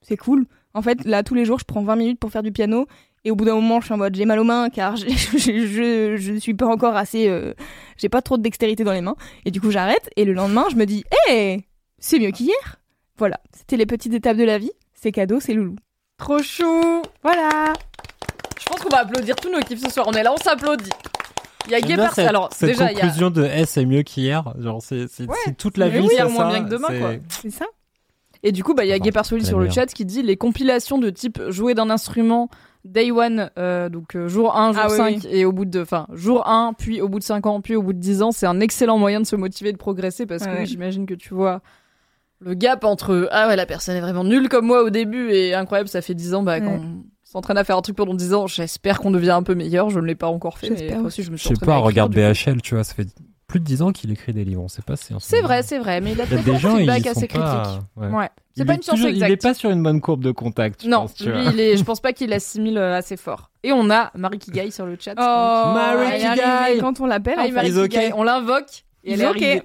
c'est 0.00 0.16
cool 0.16 0.46
en 0.72 0.80
fait 0.80 1.04
là 1.04 1.22
tous 1.22 1.34
les 1.34 1.44
jours 1.44 1.58
je 1.58 1.66
prends 1.66 1.82
20 1.82 1.94
minutes 1.96 2.18
pour 2.18 2.30
faire 2.30 2.42
du 2.42 2.52
piano 2.52 2.86
et 3.24 3.30
au 3.30 3.36
bout 3.36 3.44
d'un 3.44 3.54
moment 3.54 3.80
je 3.80 3.86
suis 3.86 3.94
en 3.94 3.98
mode 3.98 4.14
j'ai 4.14 4.24
mal 4.24 4.38
aux 4.38 4.44
mains 4.44 4.70
car 4.70 4.96
je, 4.96 5.06
je, 5.06 6.38
suis 6.38 6.54
pas 6.54 6.66
encore 6.66 6.96
assez 6.96 7.28
euh, 7.28 7.52
j'ai 7.96 8.08
pas 8.08 8.22
trop 8.22 8.36
de 8.36 8.42
dextérité 8.42 8.84
dans 8.84 8.92
les 8.92 9.00
mains 9.02 9.16
et 9.44 9.50
du 9.50 9.60
coup 9.60 9.70
j'arrête 9.70 10.08
et 10.16 10.24
le 10.24 10.32
lendemain 10.32 10.64
je 10.70 10.76
me 10.76 10.86
dis 10.86 11.04
hé 11.28 11.64
c'est 11.98 12.18
mieux 12.18 12.30
qu'hier 12.30 12.54
voilà 13.18 13.38
c'était 13.56 13.76
les 13.76 13.86
petites 13.86 14.14
étapes 14.14 14.36
de 14.38 14.44
la 14.44 14.58
vie 14.58 14.72
c'est 14.94 15.12
cadeau 15.12 15.38
c'est 15.40 15.52
loulou 15.54 15.76
Trop 16.18 16.42
chou. 16.42 17.00
voilà 17.22 17.72
Je 18.60 18.66
pense 18.66 18.80
qu'on 18.80 18.90
va 18.90 18.98
applaudir 18.98 19.34
tous 19.36 19.50
nos 19.50 19.60
kiffs 19.60 19.80
ce 19.80 19.90
soir. 19.90 20.04
On 20.06 20.12
est 20.12 20.22
là, 20.22 20.34
on 20.34 20.36
s'applaudit. 20.36 20.90
Il 21.64 21.72
y 21.72 21.74
a 21.74 21.80
Guépard. 21.80 22.12
Alors, 22.18 22.50
cette 22.52 22.68
déjà, 22.68 22.92
il 22.92 22.96
y 22.98 23.00
a. 23.00 23.04
conclusion 23.04 23.30
de 23.30 23.48
Eh, 23.56 23.64
c'est 23.64 23.86
mieux 23.86 24.02
qu'hier. 24.02 24.52
Genre, 24.58 24.82
c'est 24.82 25.08
c'est- 25.08 25.26
Ouais. 25.26 25.34
c'est 25.46 25.56
toute 25.56 25.78
la 25.78 25.86
Mais 25.88 26.00
vie. 26.00 26.06
oui, 26.08 26.14
c'est 26.14 26.24
moins 26.28 26.50
ça, 26.50 26.58
bien 26.58 26.64
que 26.64 26.68
demain, 26.68 26.88
quoi. 26.88 27.12
c'est 27.40 27.48
ça 27.50 27.64
Et 28.42 28.52
du 28.52 28.62
coup, 28.62 28.74
bah, 28.74 28.84
il 28.84 28.88
y 28.88 28.92
a 28.92 28.96
Enfin, 28.96 29.02
Guépard 29.04 29.24
Solide 29.24 29.44
la 29.44 29.48
sur 29.48 29.60
le 29.60 29.70
chat 29.70 29.86
qui 29.86 30.04
dit 30.04 30.22
les 30.22 30.36
compilations 30.36 30.98
de 30.98 31.08
type 31.08 31.40
jouer 31.48 31.72
d'un 31.72 31.88
instrument 31.88 32.50
day 32.84 33.10
one, 33.10 33.50
euh, 33.58 33.88
donc 33.88 34.14
euh, 34.16 34.26
jour 34.28 34.56
1, 34.56 34.72
jour 34.72 34.82
Ah 34.84 34.88
oui, 34.90 34.96
5, 34.96 35.20
oui. 35.24 35.28
et 35.30 35.44
au 35.44 35.52
bout 35.52 35.64
de, 35.64 35.80
enfin, 35.82 36.06
jour 36.12 36.46
1, 36.48 36.72
puis 36.78 37.00
au 37.02 37.08
bout 37.08 37.18
de 37.18 37.24
5 37.24 37.44
ans, 37.46 37.60
puis 37.60 37.76
au 37.76 37.82
bout 37.82 37.92
de 37.92 37.98
10 37.98 38.22
ans, 38.22 38.32
c'est 38.32 38.46
un 38.46 38.60
excellent 38.60 38.98
moyen 38.98 39.20
de 39.20 39.26
se 39.26 39.36
motiver, 39.36 39.72
de 39.72 39.76
progresser, 39.78 40.26
parce 40.26 40.46
que 40.46 40.50
Ouais. 40.52 40.66
j'imagine 40.66 41.06
que 41.06 41.14
tu 41.14 41.34
vois 41.34 41.60
le 42.40 42.54
gap 42.54 42.84
entre 42.84 43.28
ah 43.32 43.48
ouais, 43.48 43.56
la 43.56 43.66
personne 43.66 43.96
est 43.96 44.00
vraiment 44.00 44.24
nulle 44.24 44.48
comme 44.48 44.66
moi 44.66 44.82
au 44.82 44.90
début, 44.90 45.30
et 45.30 45.54
incroyable, 45.54 45.88
ça 45.90 46.00
fait 46.00 46.14
10 46.14 46.32
ans, 46.34 46.42
bah, 46.42 46.60
quand 46.60 46.72
Ouais. 46.72 46.80
on 46.82 47.02
s'entraîne 47.22 47.58
à 47.58 47.64
faire 47.64 47.76
un 47.76 47.82
truc 47.82 47.96
pendant 47.96 48.14
10 48.14 48.32
ans, 48.34 48.46
j'espère 48.46 48.98
qu'on 49.00 49.10
devient 49.10 49.30
un 49.30 49.42
peu 49.42 49.54
meilleur, 49.54 49.90
je 49.90 50.00
ne 50.00 50.06
l'ai 50.06 50.14
pas 50.14 50.28
encore 50.28 50.56
fait, 50.58 50.70
mais 50.70 50.96
aussi, 50.98 51.22
je 51.22 51.30
me 51.30 51.36
Je 51.36 51.40
suis 51.42 51.48
sais 51.50 51.54
entraînée 51.56 51.72
pas, 51.72 51.78
regarde. 51.78 52.14
BHL, 52.14 52.62
tu 52.62 52.74
vois, 52.74 52.82
ça 52.84 52.94
fait 52.94 53.06
plus 53.50 53.60
de 53.60 53.64
10 53.64 53.82
ans 53.82 53.92
qu'il 53.92 54.10
écrit 54.12 54.32
des 54.32 54.44
livres. 54.44 54.62
On 54.62 54.68
sait 54.68 54.82
pas 54.82 54.96
si 54.96 55.12
C'est 55.18 55.40
vrai, 55.42 55.62
c'est 55.62 55.78
vrai, 55.78 56.00
mais 56.00 56.12
il 56.12 56.20
a 56.20 56.24
un 56.24 56.58
gens, 56.58 56.76
feedback 56.76 57.06
assez 57.06 57.20
sont 57.20 57.38
pas. 57.38 57.62
critique. 57.62 57.80
ouais. 57.96 58.08
Ouais. 58.08 58.28
C'est 58.56 58.62
Il 58.62 58.66
pas 58.66 58.74
une 58.74 58.82
science 58.82 58.96
toujours- 58.96 59.10
exacte. 59.10 59.28
Il 59.30 59.32
est 59.32 59.36
pas 59.42 59.54
sur 59.54 59.70
une 59.70 59.82
bonne 59.82 60.00
courbe 60.00 60.22
de 60.24 60.30
contact. 60.32 60.82
je 60.84 60.88
Non, 60.88 61.02
pense, 61.02 61.14
tu 61.14 61.24
lui, 61.24 61.32
vois. 61.42 61.52
il 61.52 61.60
est, 61.60 61.76
je 61.76 61.84
pense 61.84 62.00
pas 62.00 62.12
qu'il 62.12 62.32
assimile 62.32 62.78
euh, 62.78 62.94
assez 62.96 63.16
fort. 63.16 63.50
Et 63.62 63.72
on 63.72 63.90
a 63.90 64.10
Marie 64.14 64.38
Kigai 64.38 64.70
sur 64.70 64.86
le 64.86 64.96
chat. 65.00 65.12
Oh, 65.16 65.74
Marie 65.74 66.18
Kigai. 66.20 66.80
quand 66.80 67.00
on 67.00 67.06
l'appelle. 67.06 67.38
fait. 67.38 67.50
Marie. 67.50 67.72
Kigai. 67.72 68.12
On 68.14 68.22
l'invoque 68.22 68.84
et 69.04 69.12
elle 69.12 69.20
est 69.22 69.26
okay. 69.28 69.62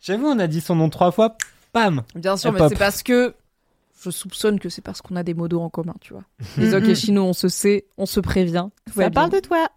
J'avoue, 0.00 0.26
on 0.28 0.38
a 0.38 0.46
dit 0.46 0.60
son 0.60 0.76
nom 0.76 0.88
trois 0.90 1.10
fois. 1.10 1.36
Pam. 1.72 2.02
Bien 2.14 2.36
sûr, 2.36 2.50
Et 2.50 2.52
mais 2.60 2.68
c'est 2.68 2.78
parce 2.78 3.02
que 3.02 3.34
je 4.04 4.10
soupçonne 4.10 4.58
que 4.60 4.68
c'est 4.68 4.80
parce 4.82 5.02
qu'on 5.02 5.16
a 5.16 5.22
des 5.24 5.34
modos 5.34 5.60
en 5.60 5.68
commun, 5.70 5.94
tu 6.00 6.12
vois. 6.12 6.22
Les 6.56 6.68
Mhm. 6.74 6.82
Okeshino, 6.84 7.24
on 7.24 7.32
se 7.32 7.48
sait, 7.48 7.84
on 7.98 8.06
se 8.06 8.20
prévient. 8.20 8.68
Ça 8.96 9.10
parle 9.10 9.30
de 9.30 9.40
toi. 9.40 9.68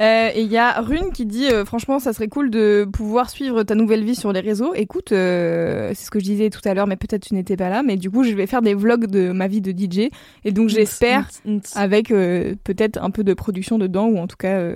Euh, 0.00 0.30
et 0.34 0.42
il 0.42 0.50
y 0.50 0.56
a 0.56 0.80
Rune 0.80 1.12
qui 1.12 1.26
dit 1.26 1.46
euh, 1.46 1.64
franchement 1.64 1.98
ça 1.98 2.12
serait 2.12 2.28
cool 2.28 2.50
de 2.50 2.88
pouvoir 2.90 3.30
suivre 3.30 3.62
ta 3.62 3.74
nouvelle 3.74 4.04
vie 4.04 4.14
sur 4.14 4.32
les 4.32 4.40
réseaux. 4.40 4.74
Écoute, 4.74 5.12
euh, 5.12 5.92
c'est 5.94 6.06
ce 6.06 6.10
que 6.10 6.18
je 6.18 6.24
disais 6.24 6.50
tout 6.50 6.60
à 6.64 6.74
l'heure, 6.74 6.86
mais 6.86 6.96
peut-être 6.96 7.26
tu 7.26 7.34
n'étais 7.34 7.56
pas 7.56 7.68
là. 7.68 7.82
Mais 7.82 7.96
du 7.96 8.10
coup, 8.10 8.24
je 8.24 8.32
vais 8.32 8.46
faire 8.46 8.62
des 8.62 8.74
vlogs 8.74 9.06
de 9.06 9.32
ma 9.32 9.48
vie 9.48 9.60
de 9.60 9.70
DJ 9.70 10.10
et 10.44 10.52
donc 10.52 10.68
j'espère 10.68 11.28
avec 11.74 12.08
peut-être 12.08 13.02
un 13.02 13.10
peu 13.10 13.22
de 13.24 13.34
production 13.34 13.78
dedans 13.78 14.06
ou 14.06 14.18
en 14.18 14.26
tout 14.26 14.36
cas 14.36 14.72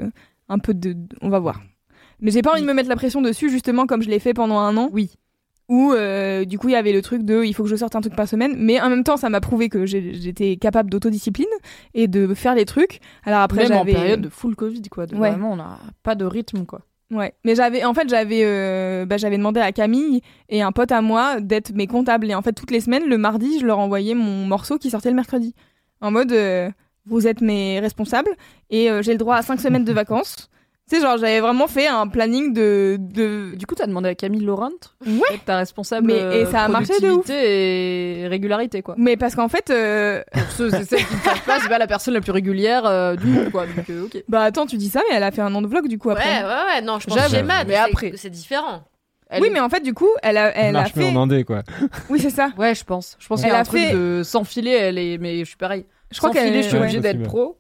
un 0.48 0.59
peu 0.59 0.74
de, 0.74 0.97
on 1.22 1.28
va 1.28 1.38
voir. 1.38 1.60
Mais 2.20 2.30
j'ai 2.30 2.43
pas 2.43 2.52
envie 2.52 2.62
de 2.62 2.66
me 2.66 2.72
mettre 2.72 2.88
la 2.88 2.97
pression 2.97 3.20
dessus 3.20 3.51
justement 3.51 3.86
comme 3.86 4.02
je 4.02 4.09
l'ai 4.09 4.18
fait 4.18 4.34
pendant 4.34 4.59
un 4.59 4.76
an. 4.76 4.88
Oui. 4.93 5.10
Où 5.68 5.93
euh, 5.93 6.44
du 6.44 6.59
coup 6.59 6.68
il 6.68 6.72
y 6.72 6.76
avait 6.76 6.93
le 6.93 7.02
truc 7.02 7.24
de 7.24 7.43
il 7.43 7.52
faut 7.52 7.64
que 7.64 7.68
je 7.68 7.74
sorte 7.74 7.97
un 7.97 8.01
truc 8.01 8.14
par 8.14 8.28
semaine, 8.28 8.55
mais 8.56 8.80
en 8.80 8.88
même 8.88 9.02
temps 9.02 9.16
ça 9.16 9.28
m'a 9.28 9.40
prouvé 9.40 9.68
que 9.68 9.84
j'étais 9.84 10.56
capable 10.56 10.90
d'autodiscipline 10.90 11.47
et 11.94 12.06
de 12.06 12.32
faire 12.34 12.55
les 12.55 12.64
trucs. 12.64 13.01
Alors 13.24 13.40
après 13.40 13.64
Même 13.64 13.72
en 13.72 13.78
j'avais 13.78 13.93
période 13.94 14.20
de 14.20 14.28
full 14.28 14.55
Covid, 14.55 14.82
quoi. 14.90 15.06
De 15.06 15.16
Ouais. 15.16 15.30
Vraiment, 15.30 15.52
on 15.52 15.56
n'a 15.56 15.78
pas 16.02 16.14
de 16.14 16.24
rythme, 16.24 16.66
quoi. 16.66 16.82
Ouais, 17.10 17.34
mais 17.44 17.55
j'avais 17.55 17.84
en 17.84 17.94
fait 17.94 18.09
j'avais 18.09 18.43
euh, 18.44 19.06
bah, 19.06 19.16
j'avais 19.16 19.38
demandé 19.38 19.60
à 19.60 19.70
Camille 19.70 20.22
et 20.48 20.62
un 20.62 20.72
pote 20.72 20.90
à 20.90 21.01
moi 21.02 21.40
d'être 21.40 21.72
mes 21.72 21.86
comptables 21.86 22.28
et 22.28 22.34
en 22.34 22.43
fait 22.43 22.52
toutes 22.52 22.72
les 22.72 22.80
semaines 22.80 23.09
le 23.09 23.16
mardi 23.16 23.60
je 23.60 23.66
leur 23.66 23.78
envoyais 23.78 24.16
mon 24.16 24.44
morceau 24.44 24.76
qui 24.76 24.90
sortait 24.90 25.10
le 25.10 25.14
mercredi 25.14 25.55
en 26.01 26.10
mode 26.10 26.32
euh, 26.32 26.68
vous 27.06 27.26
êtes 27.28 27.40
mes 27.40 27.78
responsables 27.80 28.30
et 28.70 28.90
euh, 28.90 29.02
j'ai 29.02 29.12
le 29.12 29.18
droit 29.18 29.36
à 29.36 29.43
cinq 29.43 29.60
semaines 29.60 29.84
de 29.84 29.93
vacances. 29.93 30.51
Tu 30.89 30.95
sais 30.97 31.03
genre 31.03 31.17
j'avais 31.19 31.41
vraiment 31.41 31.67
fait 31.67 31.89
un 31.89 32.07
planning 32.07 32.53
de 32.53 32.97
de 33.01 33.57
Du 33.57 33.67
coup, 33.67 33.75
t'as 33.75 33.87
demandé 33.89 34.09
à 34.09 34.15
Camille 34.15 34.45
Laurent 34.45 34.71
Ouais. 35.05 35.41
ta 35.45 35.57
responsable 35.57 36.07
Mais- 36.07 36.43
et 36.43 36.47
ça 36.47 36.61
a 36.63 36.69
marché 36.69 36.93
de 37.01 37.11
ouf. 37.11 37.29
et 37.29 38.27
régularité, 38.29 38.83
quoi. 38.83 38.95
mais 38.97 39.17
parce 39.17 39.35
qu'en 39.35 39.49
fait 39.49 39.71
euh, 39.71 40.23
Pour 40.33 40.51
ceux, 40.53 40.71
c'est 40.71 40.85
celle 40.85 41.05
qui 41.05 41.15
ne 41.15 41.21
savent 41.21 41.43
pas, 41.43 41.59
c'est 41.61 41.69
pas 41.69 41.79
la 41.79 41.89
personne 41.89 42.15
la 42.15 42.21
plus 42.21 42.31
régulière 42.31 42.87
euh, 42.87 43.17
du 43.17 43.27
monde, 43.27 43.51
quoi. 43.51 43.67
Donc, 43.67 43.91
euh, 43.91 44.05
ok. 44.05 44.23
bah 44.29 44.43
attends 44.43 44.67
tu 44.67 44.77
dis 44.77 44.89
ça 44.89 45.01
mais 45.11 45.17
elle 45.17 45.25
a 45.25 45.33
fait 45.33 45.43
un 45.43 45.53
an 45.57 45.63
de 45.63 45.67
vlog 45.67 45.89
du 45.89 45.99
coup 45.99 46.11
après. 46.11 46.25
Ouais, 46.25 46.45
ouais, 46.45 46.75
ouais, 46.77 46.83
non, 46.83 47.01
je 47.01 47.07
pense 47.09 47.21
que 47.21 47.31
j'ai 47.31 47.43
mal, 47.43 47.67
mais 47.67 47.75
après. 47.75 48.13
c'est 48.17 48.31
différent. 48.31 48.85
Elle 49.29 49.43
oui 49.43 49.49
est- 49.49 49.51
mais 49.51 49.59
en 49.61 49.69
fait 49.69 49.81
du 49.81 49.93
coup 49.93 50.09
elle 50.23 50.37
a 50.37 50.57
elle 50.57 50.69
a 50.77 50.83
marche 50.83 50.95
mieux 50.95 51.03
fait 51.07 51.17
en 51.17 51.23
indé, 51.23 51.43
quoi. 51.43 51.65
oui 52.11 52.21
c'est 52.21 52.31
ça. 52.31 52.53
Ouais, 52.57 52.77
je 52.77 52.85
pense. 52.85 53.17
Je 53.19 53.27
pense 53.27 53.41
Elle 53.41 53.47
qu'il 53.47 53.53
y 53.53 53.57
a 53.57 53.59
a 53.59 53.63
un 53.63 53.65
truc 53.65 53.81
fait- 53.81 53.93
de 53.93 54.23
sans 54.25 54.45
filer, 54.45 54.71
elle 54.71 54.99
est. 54.99 55.19
Mais 55.19 55.41
je 55.41 55.45
suis 55.47 55.57
pareil. 55.57 55.85
Je 56.13 56.19
crois 56.19 56.29
sans 56.31 56.35
qu'elle 56.35 56.47
filer, 56.47 56.63
je 56.63 56.69
suis 56.69 56.77
obligée 56.79 57.01
d'être 57.01 57.25
pro. 57.25 57.59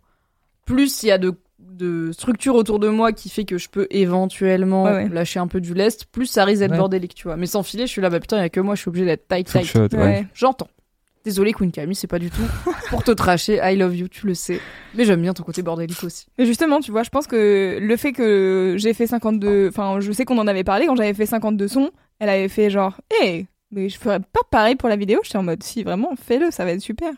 Plus 0.64 1.02
il 1.02 1.06
y 1.06 1.10
a 1.10 1.18
de, 1.18 1.32
de 1.76 2.10
structure 2.12 2.54
autour 2.54 2.78
de 2.78 2.88
moi 2.88 3.12
qui 3.12 3.28
fait 3.28 3.44
que 3.44 3.58
je 3.58 3.68
peux 3.68 3.86
éventuellement 3.90 4.84
Ouais, 4.84 4.92
ouais. 5.04 5.08
lâcher 5.08 5.38
un 5.38 5.46
peu 5.46 5.60
du 5.60 5.74
lest. 5.74 6.06
Plus 6.06 6.26
ça 6.26 6.44
risque 6.44 6.60
d'être 6.60 6.72
Ouais. 6.72 6.78
bordélique, 6.78 7.14
tu 7.14 7.24
vois. 7.24 7.36
Mais 7.36 7.46
sans 7.46 7.62
filer, 7.62 7.86
je 7.86 7.92
suis 7.92 8.00
là, 8.02 8.10
bah 8.10 8.20
putain, 8.20 8.38
il 8.38 8.40
y 8.40 8.44
a 8.44 8.48
que 8.48 8.60
moi, 8.60 8.74
je 8.74 8.80
suis 8.80 8.88
obligée 8.88 9.04
d'être 9.06 9.28
tight, 9.28 9.46
tight. 9.46 9.64
shot, 9.64 9.80
ouais. 9.92 9.98
Ouais. 9.98 10.26
J'entends. 10.34 10.68
Désolé, 11.24 11.52
Queen 11.52 11.72
Camille, 11.72 11.96
c'est 11.96 12.06
pas 12.06 12.20
du 12.20 12.30
tout 12.30 12.40
pour 12.88 13.02
te 13.02 13.10
tracher. 13.10 13.58
I 13.62 13.74
love 13.76 13.96
you, 13.96 14.06
tu 14.06 14.26
le 14.28 14.34
sais. 14.34 14.60
Mais 14.94 15.04
j'aime 15.04 15.20
bien 15.22 15.34
ton 15.34 15.42
côté 15.42 15.60
bordélique 15.62 16.04
aussi. 16.04 16.26
Mais 16.38 16.46
justement, 16.46 16.78
tu 16.80 16.92
vois, 16.92 17.02
je 17.02 17.10
pense 17.10 17.26
que 17.26 17.78
le 17.80 17.96
fait 17.96 18.12
que 18.12 18.76
j'ai 18.78 18.94
fait 18.94 19.08
52, 19.08 19.66
enfin, 19.68 19.98
je 19.98 20.12
sais 20.12 20.24
qu'on 20.24 20.38
en 20.38 20.46
avait 20.46 20.62
parlé 20.62 20.86
quand 20.86 20.94
j'avais 20.94 21.14
fait 21.14 21.26
52 21.26 21.66
sons, 21.66 21.90
elle 22.20 22.28
avait 22.28 22.48
fait 22.48 22.70
genre, 22.70 23.00
hé, 23.24 23.46
mais 23.72 23.88
je 23.88 23.98
ferais 23.98 24.20
pas 24.20 24.40
pareil 24.52 24.76
pour 24.76 24.88
la 24.88 24.94
vidéo. 24.94 25.18
J'étais 25.24 25.36
en 25.38 25.42
mode, 25.42 25.64
si, 25.64 25.82
vraiment, 25.82 26.10
fais-le, 26.14 26.52
ça 26.52 26.64
va 26.64 26.70
être 26.70 26.80
super. 26.80 27.10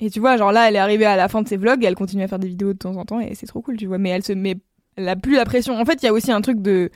Et 0.00 0.10
tu 0.10 0.20
vois, 0.20 0.36
genre 0.36 0.52
là, 0.52 0.68
elle 0.68 0.76
est 0.76 0.80
arrivée 0.80 1.04
à 1.04 1.16
la 1.16 1.28
fin 1.28 1.42
de 1.42 1.48
ses 1.48 1.56
vlogs 1.56 1.84
et 1.84 1.86
elle 1.86 1.94
continue 1.94 2.22
à 2.22 2.28
faire 2.28 2.38
des 2.38 2.48
vidéos 2.48 2.72
de 2.72 2.78
temps 2.78 2.96
en 2.96 3.04
temps 3.04 3.20
et 3.20 3.34
c'est 3.34 3.46
trop 3.46 3.60
cool, 3.60 3.76
tu 3.76 3.86
vois. 3.86 3.98
Mais 3.98 4.08
elle 4.10 4.24
se 4.24 4.32
met, 4.32 4.56
elle 4.96 5.08
a 5.08 5.16
plus 5.16 5.36
la 5.36 5.44
pression. 5.44 5.78
En 5.78 5.84
fait, 5.84 6.02
il 6.02 6.06
y 6.06 6.08
a 6.08 6.12
aussi 6.12 6.32
un 6.32 6.40
truc 6.40 6.62
de, 6.62 6.90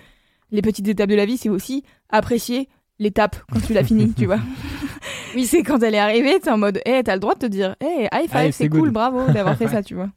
les 0.51 0.63
petites 0.63 0.89
étapes 0.89 1.11
de 1.11 1.15
la 1.15 1.27
vie, 1.27 1.37
c'est 1.37 1.51
aussi 1.51 1.85
apprécier 2.09 2.69
l'étape 2.99 3.37
quand 3.53 3.61
tu 3.61 3.75
l'as 3.75 3.85
fini, 3.85 4.13
tu 4.13 4.27
vois. 4.27 4.39
Oui, 5.35 5.45
c'est 5.47 5.63
quand 5.63 5.83
elle 5.83 5.95
est 5.95 5.99
arrivée, 5.99 6.39
t'es 6.41 6.51
en 6.51 6.59
mode, 6.59 6.81
hé, 6.87 7.03
t'as 7.05 7.15
le 7.15 7.21
droit 7.21 7.35
de 7.35 7.41
te 7.41 7.47
dire, 7.47 7.77
hé, 7.81 8.09
high 8.13 8.31
five, 8.31 8.53
c'est 8.53 8.69
cool, 8.69 8.91
bravo 8.91 9.31
d'avoir 9.33 9.57
fait 9.57 9.69
ça, 9.69 9.83
tu 9.83 9.95
vois. 9.95 10.09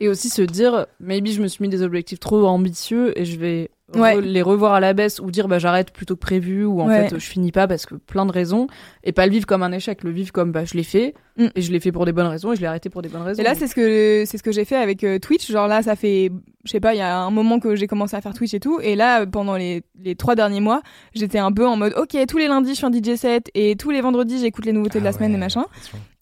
Et 0.00 0.08
aussi 0.08 0.28
se 0.28 0.42
dire, 0.42 0.86
maybe 1.00 1.28
je 1.28 1.40
me 1.40 1.48
suis 1.48 1.62
mis 1.62 1.70
des 1.70 1.82
objectifs 1.82 2.20
trop 2.20 2.44
ambitieux 2.46 3.18
et 3.18 3.24
je 3.24 3.38
vais 3.38 3.70
re- 3.94 4.00
Ouais. 4.00 4.20
les 4.20 4.42
revoir 4.42 4.74
à 4.74 4.80
la 4.80 4.92
baisse 4.94 5.20
ou 5.20 5.30
dire 5.30 5.46
bah 5.48 5.58
j'arrête 5.58 5.92
plutôt 5.92 6.14
que 6.16 6.20
prévu 6.20 6.64
ou 6.64 6.80
en 6.80 6.88
Ouais. 6.88 7.08
fait 7.08 7.18
je 7.18 7.24
finis 7.26 7.52
pas 7.52 7.66
parce 7.68 7.86
que 7.86 7.94
plein 7.94 8.26
de 8.26 8.32
raisons 8.32 8.66
et 9.04 9.12
pas 9.12 9.26
le 9.26 9.32
vivre 9.32 9.46
comme 9.46 9.62
un 9.62 9.70
échec, 9.72 10.02
le 10.02 10.10
vivre 10.10 10.32
comme 10.32 10.50
bah 10.52 10.64
je 10.64 10.74
l'ai 10.74 10.82
fait 10.82 11.14
Mm. 11.38 11.48
et 11.54 11.60
je 11.62 11.70
l'ai 11.70 11.80
fait 11.80 11.92
pour 11.92 12.06
des 12.06 12.12
bonnes 12.12 12.26
raisons 12.28 12.52
et 12.52 12.56
je 12.56 12.62
l'ai 12.62 12.66
arrêté 12.66 12.88
pour 12.88 13.02
des 13.02 13.10
bonnes 13.10 13.20
raisons. 13.22 13.40
Et 13.40 13.44
là, 13.44 13.54
c'est 13.54 13.66
ce 13.66 13.74
que 13.74 14.24
c'est 14.26 14.38
ce 14.38 14.42
que 14.42 14.52
j'ai 14.52 14.64
fait 14.64 14.76
avec 14.76 15.04
euh, 15.04 15.18
Twitch. 15.18 15.50
Genre 15.52 15.68
là, 15.68 15.82
ça 15.82 15.94
fait, 15.94 16.30
je 16.64 16.70
sais 16.70 16.80
pas, 16.80 16.94
il 16.94 16.98
y 16.98 17.02
a 17.02 17.14
un 17.18 17.30
moment 17.30 17.60
que 17.60 17.76
j'ai 17.76 17.86
commencé 17.86 18.16
à 18.16 18.22
faire 18.22 18.32
Twitch 18.32 18.54
et 18.54 18.60
tout. 18.60 18.80
Et 18.82 18.96
là, 18.96 19.26
pendant 19.26 19.54
les, 19.56 19.82
les 20.02 20.14
trois 20.16 20.34
derniers 20.34 20.60
mois, 20.62 20.80
j'étais 21.14 21.38
un 21.38 21.52
peu 21.52 21.66
en 21.66 21.76
mode, 21.76 21.92
ok, 21.98 22.16
tous 22.26 22.38
les 22.38 22.48
lundis, 22.48 22.70
je 22.70 22.74
suis 22.76 22.86
en 22.86 22.90
DJ 22.90 23.16
set 23.16 23.50
et 23.54 23.76
tous 23.76 23.90
les 23.90 24.00
vendredis, 24.00 24.38
j'écoute 24.40 24.64
les 24.64 24.72
nouveautés 24.72 24.98
de 24.98 25.04
la 25.04 25.10
Ah 25.10 25.12
semaine 25.12 25.34
et 25.34 25.36
machin. 25.36 25.66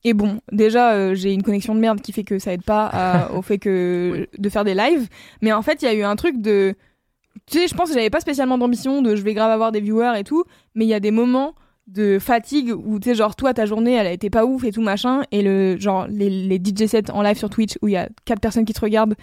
Et 0.03 0.15
bon, 0.15 0.41
déjà, 0.51 0.95
euh, 0.95 1.15
j'ai 1.15 1.32
une 1.32 1.45
connexion 1.45 1.77
de 1.77 1.81
merde 1.81 2.01
qui 2.01 2.11
fait 2.12 2.24
que 2.24 2.41
ça 2.41 2.53
aide 2.53 2.65
pas 2.65 2.86
à- 2.93 3.32
au 3.35 3.41
fait 3.41 3.59
que 3.59 4.27
de 4.36 4.49
faire 4.49 4.65
des 4.65 4.74
lives. 4.74 5.09
Mais 5.43 5.53
en 5.53 5.62
fait, 5.62 5.81
il 5.81 5.85
y 5.85 5.89
a 5.89 5.95
eu 5.95 6.03
un 6.03 6.16
truc 6.16 6.43
de, 6.43 6.74
tu 7.47 7.59
sais, 7.59 7.69
je 7.69 7.74
pense 7.74 7.89
que 7.89 7.94
j'avais 7.94 8.11
pas 8.11 8.20
spécialement 8.20 8.59
d'ambition 8.59 9.02
de 9.02 9.16
je 9.16 9.23
vais 9.23 9.35
grave 9.35 9.51
avoir 9.51 9.73
des 9.73 9.81
viewers 9.81 10.19
et 10.19 10.24
tout. 10.24 10.44
Mais 10.74 10.85
il 10.85 10.89
y 10.89 10.94
a 10.94 11.01
des 11.01 11.11
moments 11.11 11.55
de 11.86 12.19
fatigue 12.19 12.73
où 12.74 12.98
tu 12.98 13.11
sais 13.11 13.15
genre 13.15 13.36
toi 13.36 13.52
ta 13.52 13.66
journée 13.66 13.93
elle 13.93 14.06
a 14.06 14.12
été 14.12 14.31
pas 14.31 14.47
ouf 14.47 14.65
et 14.65 14.73
tout 14.73 14.81
machin 14.81 15.23
et 15.31 15.43
le 15.43 15.78
genre 15.78 16.06
les, 16.09 16.31
les 16.31 16.56
DJ 16.56 16.86
sets 16.86 17.11
en 17.11 17.20
live 17.20 17.36
sur 17.36 17.51
Twitch 17.51 17.77
où 17.82 17.89
il 17.89 17.93
y 17.93 17.97
a 17.97 18.09
quatre 18.24 18.40
personnes 18.40 18.65
qui 18.65 18.73
te 18.73 18.81
regardent 18.81 19.15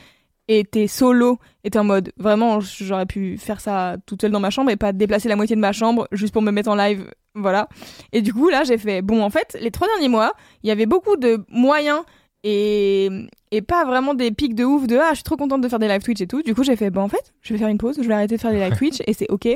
et 0.47 0.63
t'es 0.63 0.85
solo 0.85 1.39
et 1.63 1.71
t'es 1.71 1.79
en 1.79 1.83
mode 1.83 2.11
vraiment 2.17 2.59
j'aurais 2.59 3.07
pu 3.07 3.37
faire 3.39 3.59
ça 3.61 3.95
toute 4.05 4.21
seule 4.21 4.31
dans 4.31 4.39
ma 4.39 4.51
chambre 4.51 4.69
et 4.69 4.75
pas 4.75 4.91
déplacer 4.93 5.27
la 5.27 5.35
moitié 5.35 5.55
de 5.55 5.61
ma 5.61 5.71
chambre 5.71 6.07
juste 6.11 6.33
pour 6.33 6.43
me 6.43 6.51
mettre 6.51 6.69
en 6.69 6.75
live 6.75 7.09
voilà 7.33 7.67
et 8.11 8.21
du 8.21 8.31
coup 8.31 8.49
là 8.49 8.63
j'ai 8.63 8.77
fait 8.77 9.01
bon 9.01 9.23
en 9.23 9.31
fait 9.31 9.57
les 9.59 9.71
trois 9.71 9.87
derniers 9.87 10.09
mois 10.09 10.33
il 10.61 10.67
y 10.67 10.71
avait 10.71 10.85
beaucoup 10.85 11.15
de 11.15 11.43
moyens 11.49 12.01
et 12.43 13.09
et 13.51 13.61
pas 13.61 13.85
vraiment 13.85 14.13
des 14.13 14.31
pics 14.31 14.55
de 14.55 14.63
ouf 14.63 14.87
de 14.87 14.97
ah 14.97 15.09
je 15.11 15.15
suis 15.15 15.23
trop 15.23 15.35
contente 15.37 15.61
de 15.61 15.67
faire 15.69 15.79
des 15.79 15.87
live 15.87 16.01
Twitch 16.01 16.21
et 16.21 16.27
tout 16.27 16.41
du 16.41 16.55
coup 16.55 16.63
j'ai 16.63 16.75
fait 16.75 16.89
bon 16.89 17.01
en 17.01 17.07
fait 17.07 17.33
je 17.41 17.53
vais 17.53 17.59
faire 17.59 17.67
une 17.67 17.77
pause 17.77 17.97
je 18.01 18.07
vais 18.07 18.13
arrêter 18.13 18.35
de 18.37 18.41
faire 18.41 18.51
des 18.51 18.59
live 18.59 18.75
Twitch 18.77 19.01
et 19.05 19.13
c'est 19.13 19.29
ok 19.29 19.47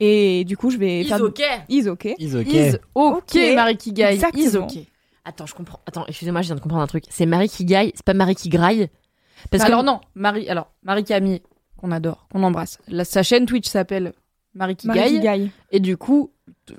et 0.00 0.44
du 0.44 0.56
coup 0.56 0.70
je 0.70 0.76
vais 0.78 1.00
Is 1.00 1.04
faire 1.08 1.20
ok. 1.20 1.42
is 1.68 1.88
ok 1.88 2.04
Is 2.18 2.36
ok. 2.36 2.46
Is 2.52 2.74
ok, 2.94 3.14
Ok. 3.16 3.54
Marie 3.54 3.76
Kigai, 3.76 4.10
is 4.12 4.14
Exactement. 4.14 4.66
ok. 4.66 4.78
Attends, 5.24 5.44
je 5.46 5.54
comprends. 5.54 5.80
Attends, 5.84 6.06
excusez-moi, 6.06 6.40
je 6.40 6.46
viens 6.46 6.54
de 6.56 6.60
comprendre 6.60 6.82
un 6.82 6.86
truc. 6.86 7.04
C'est 7.10 7.26
Marie 7.26 7.50
qui 7.50 7.66
gaille, 7.66 7.92
c'est 7.94 8.04
pas 8.04 8.14
Marie 8.14 8.34
qui 8.34 8.48
graille? 8.48 8.88
Parce 9.50 9.62
que 9.62 9.68
alors 9.68 9.82
non, 9.82 10.00
Marie, 10.14 10.48
alors 10.48 10.70
Marie 10.84 11.04
Camille 11.04 11.42
qu'on 11.76 11.90
adore, 11.90 12.26
qu'on 12.32 12.42
embrasse. 12.44 12.78
La, 12.88 13.04
sa 13.04 13.22
chaîne 13.22 13.44
Twitch 13.44 13.68
s'appelle 13.68 14.14
Marie 14.54 14.74
qui 14.76 14.88
gagne 14.88 15.50
et 15.70 15.80
du 15.80 15.96
coup 15.98 16.30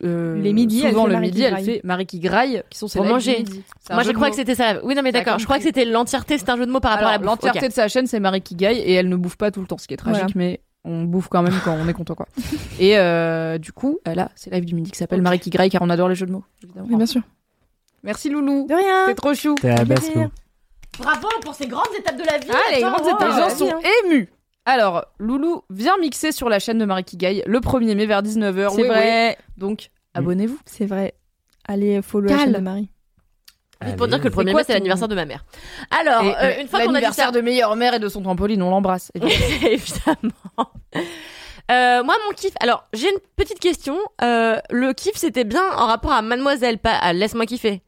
euh, 0.03 0.39
Les 0.41 0.53
midis, 0.53 0.81
souvent 0.81 1.05
le 1.05 1.13
Marie 1.13 1.27
midi, 1.27 1.41
elle 1.43 1.51
graille. 1.51 1.65
fait 1.65 1.81
Marie 1.83 2.05
qui 2.05 2.19
graille, 2.19 2.63
qui 2.69 2.77
sont 2.77 2.87
ses 2.87 2.99
Pour 2.99 3.07
manger. 3.07 3.43
du 3.43 3.51
midi. 3.51 3.63
C'est 3.81 3.91
un 3.91 3.95
Moi, 3.95 4.03
je 4.03 4.11
crois 4.11 4.29
que 4.29 4.35
c'était 4.35 4.55
ça. 4.55 4.79
Oui, 4.83 4.95
non, 4.95 5.01
mais 5.01 5.11
d'accord. 5.11 5.39
Je 5.39 5.45
crois 5.45 5.57
que 5.57 5.63
c'était 5.63 5.85
l'entièreté. 5.85 6.37
C'est 6.37 6.49
un 6.49 6.57
jeu 6.57 6.65
de 6.65 6.71
mots 6.71 6.79
par 6.79 6.91
rapport 6.91 7.07
à 7.07 7.17
la 7.17 7.23
l'entièreté 7.23 7.67
de 7.67 7.73
sa 7.73 7.87
chaîne, 7.87 8.07
c'est 8.07 8.19
Marie 8.19 8.41
qui 8.41 8.55
gaille 8.55 8.79
et 8.79 8.93
elle 8.93 9.09
ne 9.09 9.15
bouffe 9.15 9.37
pas 9.37 9.51
tout 9.51 9.61
le 9.61 9.67
temps, 9.67 9.77
ce 9.77 9.87
qui 9.87 9.93
est 9.93 9.97
tragique, 9.97 10.21
Voilà. 10.21 10.33
mais 10.35 10.59
on 10.85 11.03
bouffe 11.03 11.27
quand 11.27 11.41
même 11.41 11.53
quand 11.63 11.73
on 11.79 11.87
est 11.87 11.93
content, 11.93 12.15
quoi. 12.15 12.27
et 12.79 12.97
euh, 12.97 13.57
du 13.57 13.71
coup, 13.73 13.99
elle 14.05 14.19
a 14.19 14.31
ses 14.35 14.49
lives 14.49 14.65
du 14.65 14.75
midi 14.75 14.91
qui 14.91 14.97
s'appelle 14.97 15.21
Marie 15.21 15.39
qui 15.39 15.49
graille 15.49 15.69
car 15.69 15.81
on 15.81 15.89
adore 15.89 16.07
les 16.09 16.15
jeux 16.15 16.25
de 16.25 16.31
mots, 16.31 16.43
évidemment. 16.63 16.87
Oui, 16.89 16.95
bien 16.95 17.05
sûr. 17.05 17.21
Merci 18.03 18.29
Loulou. 18.29 18.65
De 18.69 18.73
rien. 18.75 19.05
T'es 19.07 19.15
trop 19.15 19.33
chou. 19.33 19.55
T'es 19.55 19.75
la. 19.75 19.83
Bravo 20.97 21.27
pour 21.41 21.53
ces 21.53 21.67
grandes 21.67 21.85
étapes 21.97 22.17
de 22.17 22.23
la 22.25 22.37
vie. 22.37 22.47
Ah, 22.49 22.57
les 22.71 22.83
Attends, 22.83 22.91
grandes 22.95 23.05
wow. 23.05 23.15
étapes. 23.17 23.27
Les 23.29 23.41
Ah, 23.41 23.49
gens 23.49 23.55
sont 23.55 23.69
hein. 23.73 23.79
émus. 24.05 24.29
Alors, 24.65 25.05
Loulou 25.19 25.63
vient 25.69 25.97
mixer 25.97 26.31
sur 26.31 26.49
la 26.49 26.59
chaîne 26.59 26.77
de 26.77 26.85
Marie 26.85 27.03
gaille 27.13 27.43
le 27.47 27.59
1er 27.59 27.95
mai 27.95 28.05
vers 28.05 28.21
19h. 28.21 28.75
C'est 28.75 28.87
vrai. 28.87 29.37
Donc, 29.57 29.89
abonnez-vous. 30.13 30.59
C'est 30.65 30.85
vrai. 30.85 31.15
Allez, 31.67 32.01
follow 32.01 32.29
la 32.29 32.37
chaîne 32.37 32.53
de 32.53 32.59
Marie. 32.59 32.89
Juste 33.81 33.95
pour 33.95 34.07
dire 34.07 34.17
que 34.17 34.23
le 34.25 34.29
C'est 34.29 34.35
premier 34.35 34.51
quoi 34.51 34.61
mai, 34.61 34.65
c'est 34.67 34.73
l'anniversaire 34.73 35.07
de 35.07 35.15
ma 35.15 35.25
mère. 35.25 35.45
Alors, 35.89 36.23
Et, 36.23 36.35
euh, 36.35 36.35
mais 36.41 36.61
une 36.61 36.67
fois 36.67 36.79
qu'on 36.79 36.85
a 36.85 36.87
dit 36.87 36.93
l'anniversaire 36.95 37.27
ça, 37.27 37.31
de 37.31 37.39
meilleure 37.39 37.75
mère 37.77 37.93
et 37.93 37.99
de 37.99 38.09
son 38.09 38.21
trampoline, 38.21 38.61
on 38.61 38.69
l'embrasse. 38.69 39.11
évidemment. 39.15 40.71
Euh, 41.71 42.03
moi, 42.03 42.15
mon 42.27 42.33
kiff. 42.35 42.53
Alors, 42.59 42.85
j'ai 42.93 43.09
une 43.09 43.19
petite 43.37 43.59
question. 43.59 43.97
Euh, 44.21 44.57
le 44.69 44.91
kiff, 44.93 45.15
c'était 45.15 45.45
bien 45.45 45.63
en 45.77 45.85
rapport 45.85 46.11
à 46.11 46.21
Mademoiselle, 46.21 46.77
pas 46.77 46.93
à 46.95 47.13
Laisse-moi 47.13 47.45
kiffer. 47.45 47.81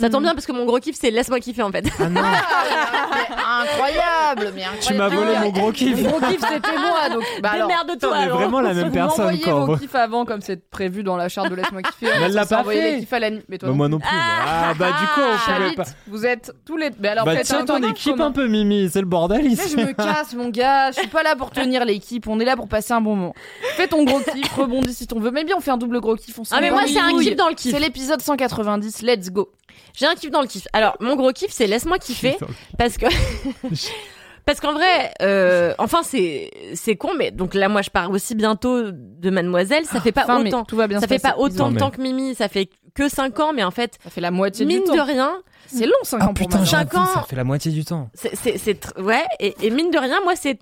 Ça 0.00 0.10
tombe 0.10 0.22
bien 0.22 0.34
parce 0.34 0.46
que 0.46 0.52
mon 0.52 0.64
gros 0.64 0.78
kiff, 0.80 0.96
c'est 1.00 1.10
Laisse-moi 1.10 1.38
kiffer 1.40 1.62
en 1.62 1.70
fait. 1.70 1.84
Ah 2.00 2.08
non, 2.08 2.20
incroyable, 3.62 4.52
mais 4.54 4.64
incroyable. 4.64 4.78
tu 4.82 4.94
m'as 4.94 5.08
volé 5.08 5.38
mon 5.38 5.50
gros 5.50 5.72
kiff. 5.72 6.02
Mon 6.02 6.10
gros 6.10 6.20
kiff, 6.20 6.40
c'était 6.40 6.72
moi. 6.78 7.08
Donc, 7.12 7.22
bah 7.42 7.50
alors, 7.52 7.68
Démerde-toi. 7.68 7.94
Putain, 7.94 8.10
mais 8.10 8.22
alors. 8.24 8.38
vraiment 8.38 8.60
la 8.60 8.74
même 8.74 8.86
vous 8.88 8.92
personne 8.92 9.24
m'envoyez 9.24 9.42
quoi. 9.44 9.64
vos 9.66 9.76
kiffs 9.76 9.94
avant, 9.94 10.24
comme 10.24 10.40
c'est 10.40 10.68
prévu 10.68 11.02
dans 11.02 11.16
la 11.16 11.28
charte 11.28 11.50
de 11.50 11.54
Laisse-moi 11.54 11.82
kiffer. 11.82 12.06
Mais 12.06 12.24
elle 12.26 12.32
l'a 12.32 12.46
pas 12.46 12.64
fait. 12.64 12.92
les 12.94 13.00
kiffs 13.00 13.12
à 13.12 13.18
la 13.20 13.30
nuit. 13.30 13.42
Mais 13.48 13.58
toi, 13.58 13.68
Bah, 13.68 13.72
non 13.72 13.76
moi 13.76 13.88
non 13.88 13.98
plus. 13.98 14.08
Ah 14.10 14.72
bah 14.78 14.88
du 15.00 15.06
coup 15.06 15.20
on 15.20 15.52
pouvait 15.52 15.74
pas. 15.74 15.84
vous 16.08 16.26
êtes 16.26 16.52
tous 16.66 16.76
les. 16.76 16.90
Mais 17.00 17.08
alors, 17.08 17.24
Bah 17.24 17.36
faites 17.36 17.46
tiens 17.46 17.60
un 17.60 17.64
ton 17.64 17.82
équipe 17.88 18.12
commun. 18.12 18.26
un 18.26 18.32
peu 18.32 18.46
Mimi, 18.48 18.88
c'est 18.92 19.00
le 19.00 19.06
bordel 19.06 19.46
ici. 19.46 19.76
je 19.76 19.82
me 19.84 19.92
casse, 19.92 20.34
mon 20.34 20.48
gars. 20.48 20.90
Je 20.90 20.98
suis 21.00 21.08
pas 21.08 21.22
là 21.22 21.36
pour 21.36 21.50
tenir 21.50 21.84
l'équipe. 21.84 22.26
On 22.26 22.40
est 22.40 22.44
là 22.44 22.56
pour 22.56 22.68
passer 22.68 22.92
un 22.92 23.00
bon 23.00 23.14
moment. 23.16 23.34
Fais 23.76 23.86
ton 23.86 24.04
gros 24.04 24.20
kiff, 24.20 24.52
rebondis 24.54 24.92
si 24.94 25.06
t'en 25.06 25.20
veux. 25.20 25.30
Mais 25.30 25.44
bien, 25.44 25.54
on 25.56 25.60
fait 25.60 25.70
un 25.70 25.76
double 25.76 26.00
gros 26.00 26.16
kiff. 26.16 26.38
On 26.38 26.44
se 26.44 26.54
Ah, 26.54 26.60
mais 26.60 26.70
moi, 26.70 26.82
c'est 26.86 26.98
un 26.98 27.16
kiff 27.18 27.36
dans 27.36 27.48
le 27.48 27.54
kiff. 27.54 27.72
C'est 27.72 27.80
l'épisode 27.80 28.20
190. 28.20 29.02
Let's 29.02 29.30
go. 29.30 29.50
J'ai 29.94 30.06
un 30.06 30.14
kiff 30.14 30.30
dans 30.30 30.40
le 30.40 30.46
kiff. 30.46 30.66
Alors, 30.72 30.96
mon 31.00 31.16
gros 31.16 31.32
kiff, 31.32 31.50
c'est 31.52 31.66
Laisse-moi 31.66 31.98
kiffer. 31.98 32.36
parce 32.78 32.96
que. 32.98 33.06
Parce 34.46 34.60
qu'en 34.60 34.72
vrai, 34.74 35.12
euh, 35.22 35.72
enfin 35.78 36.02
c'est 36.02 36.50
c'est 36.74 36.96
con, 36.96 37.10
mais 37.16 37.30
donc 37.30 37.54
là 37.54 37.68
moi 37.68 37.80
je 37.82 37.88
pars 37.90 38.10
aussi 38.10 38.34
bientôt 38.34 38.90
de 38.92 39.30
Mademoiselle, 39.30 39.86
ça 39.86 40.00
fait 40.02 40.12
pas 40.12 40.24
Enfin, 40.24 40.44
autant, 40.44 40.64
tout 40.64 40.76
va 40.76 40.86
bien 40.86 41.00
ça 41.00 41.06
fait 41.06 41.18
passer. 41.18 41.34
pas 41.34 41.40
autant 41.40 41.66
Non, 41.66 41.70
de 41.72 41.78
temps 41.78 41.90
que 41.90 42.00
Mimi, 42.00 42.34
ça 42.34 42.48
fait 42.48 42.68
que 42.94 43.08
5 43.08 43.40
ans, 43.40 43.52
mais 43.54 43.64
en 43.64 43.70
fait 43.70 43.94
Ça 44.04 44.10
fait 44.10 44.20
la 44.20 44.30
moitié 44.30 44.66
mine 44.66 44.84
du 44.84 44.90
de 44.90 44.96
temps. 44.96 45.04
rien, 45.04 45.32
C'est 45.66 45.86
long, 45.86 45.92
5 46.02 46.18
Ah 46.20 46.24
ans 46.24 46.26
pour 46.34 46.46
putain, 46.46 46.58
moi. 46.58 46.66
J'avoue, 46.66 46.98
ans. 46.98 47.06
ça 47.06 47.22
fait 47.28 47.36
la 47.36 47.44
moitié 47.44 47.72
du 47.72 47.84
temps. 47.86 48.10
c'est 48.12 48.36
c'est 48.58 48.78
ouais 48.98 49.24
et, 49.40 49.54
et 49.62 49.70
mine 49.70 49.90
de 49.90 49.98
rien 49.98 50.20
moi 50.24 50.34
c'est 50.36 50.58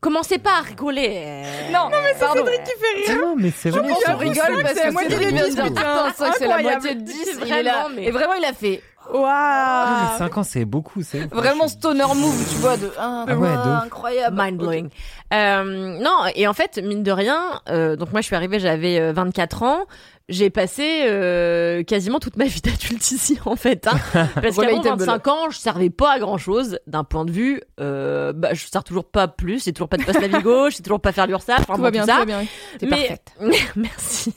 commencez 0.00 0.38
pas 0.38 0.58
à 0.58 0.62
rigoler. 0.62 1.22
euh, 1.26 1.72
Non, 1.72 1.88
mais 1.90 2.14
c'est 2.18 2.26
Cédric 2.32 2.64
qui 2.64 3.12
Non 3.20 3.34
mais 3.36 3.50
c'est 3.54 3.70
vrai. 3.70 3.80
vrai. 3.82 4.14
rigole 4.28 4.62
parce 4.62 4.74
c'est 4.74 4.80
la 4.84 4.88
que 4.88 4.92
moitié 4.92 5.16
de 5.16 5.20
vient 5.20 5.30
de 5.42 5.46
10, 5.48 5.54
dire 5.54 5.64
putain. 5.64 6.12
c'est 6.38 6.46
la 6.46 6.58
moitié 6.62 6.94
de 6.94 7.00
10. 7.00 7.14
C'est 7.24 7.46
il 7.46 7.52
est 7.52 7.62
là. 7.62 7.72
vraiment, 7.82 7.94
mais- 7.94 8.04
Et 8.04 8.10
vraiment, 8.10 8.34
il 8.34 8.44
a 8.44 8.52
fait 8.52 8.82
Waouh. 9.12 9.24
Ah, 9.26 10.10
mais 10.12 10.18
5 10.18 10.38
ans 10.38 10.42
c'est 10.42 10.64
beaucoup, 10.64 11.02
c'est 11.02 11.32
vraiment 11.32 11.68
stoner 11.68 12.06
move, 12.14 12.48
tu 12.50 12.56
vois, 12.56 12.76
de 12.76 12.90
ah, 12.98 13.24
Ah 13.28 13.36
ouais, 13.36 13.48
de 13.48 13.84
incroyable. 13.84 14.36
Mind 14.38 14.58
blowing. 14.58 14.88
Euh, 15.32 15.98
non, 15.98 16.24
et 16.34 16.46
en 16.46 16.52
fait, 16.52 16.78
mine 16.82 17.02
de 17.02 17.12
rien, 17.12 17.60
euh, 17.68 17.96
donc 17.96 18.12
moi 18.12 18.20
je 18.20 18.26
suis 18.26 18.36
arrivée, 18.36 18.58
j'avais 18.58 18.98
euh, 18.98 19.12
24 19.12 19.62
ans. 19.62 19.80
J'ai 20.28 20.50
passé 20.50 21.02
euh, 21.04 21.84
quasiment 21.84 22.18
toute 22.18 22.36
ma 22.36 22.44
vie 22.46 22.60
d'adulte 22.60 23.08
ici 23.12 23.38
en 23.44 23.54
fait. 23.54 23.86
Hein, 23.86 23.96
parce 24.34 24.56
qu'avant 24.56 24.80
Relatable. 24.80 25.04
25 25.04 25.28
ans, 25.28 25.50
je 25.50 25.58
servais 25.58 25.88
pas 25.90 26.14
à 26.14 26.18
grand 26.18 26.36
chose 26.36 26.80
d'un 26.88 27.04
point 27.04 27.24
de 27.24 27.30
vue. 27.30 27.62
Euh, 27.78 28.32
bah, 28.32 28.48
je 28.52 28.66
sers 28.66 28.82
toujours 28.82 29.04
pas 29.04 29.28
plus. 29.28 29.62
J'ai 29.64 29.72
toujours 29.72 29.88
pas 29.88 29.98
de 29.98 30.02
passe 30.04 30.20
la 30.20 30.26
vie 30.26 30.42
gauche. 30.42 30.76
J'ai 30.78 30.82
toujours 30.82 31.00
pas 31.00 31.12
faire 31.12 31.28
l'URSSAF. 31.28 31.60
Enfin, 31.60 31.74
Tout 31.74 31.78
bon, 31.78 31.82
va 31.84 31.90
bien, 31.92 32.02
tout 32.02 32.08
tout 32.08 32.12
ça. 32.12 32.18
va 32.18 32.24
bien. 32.24 32.44
T'es 32.78 32.86
Mais- 32.86 32.96
parfaite. 32.96 33.32
Merci. 33.76 34.34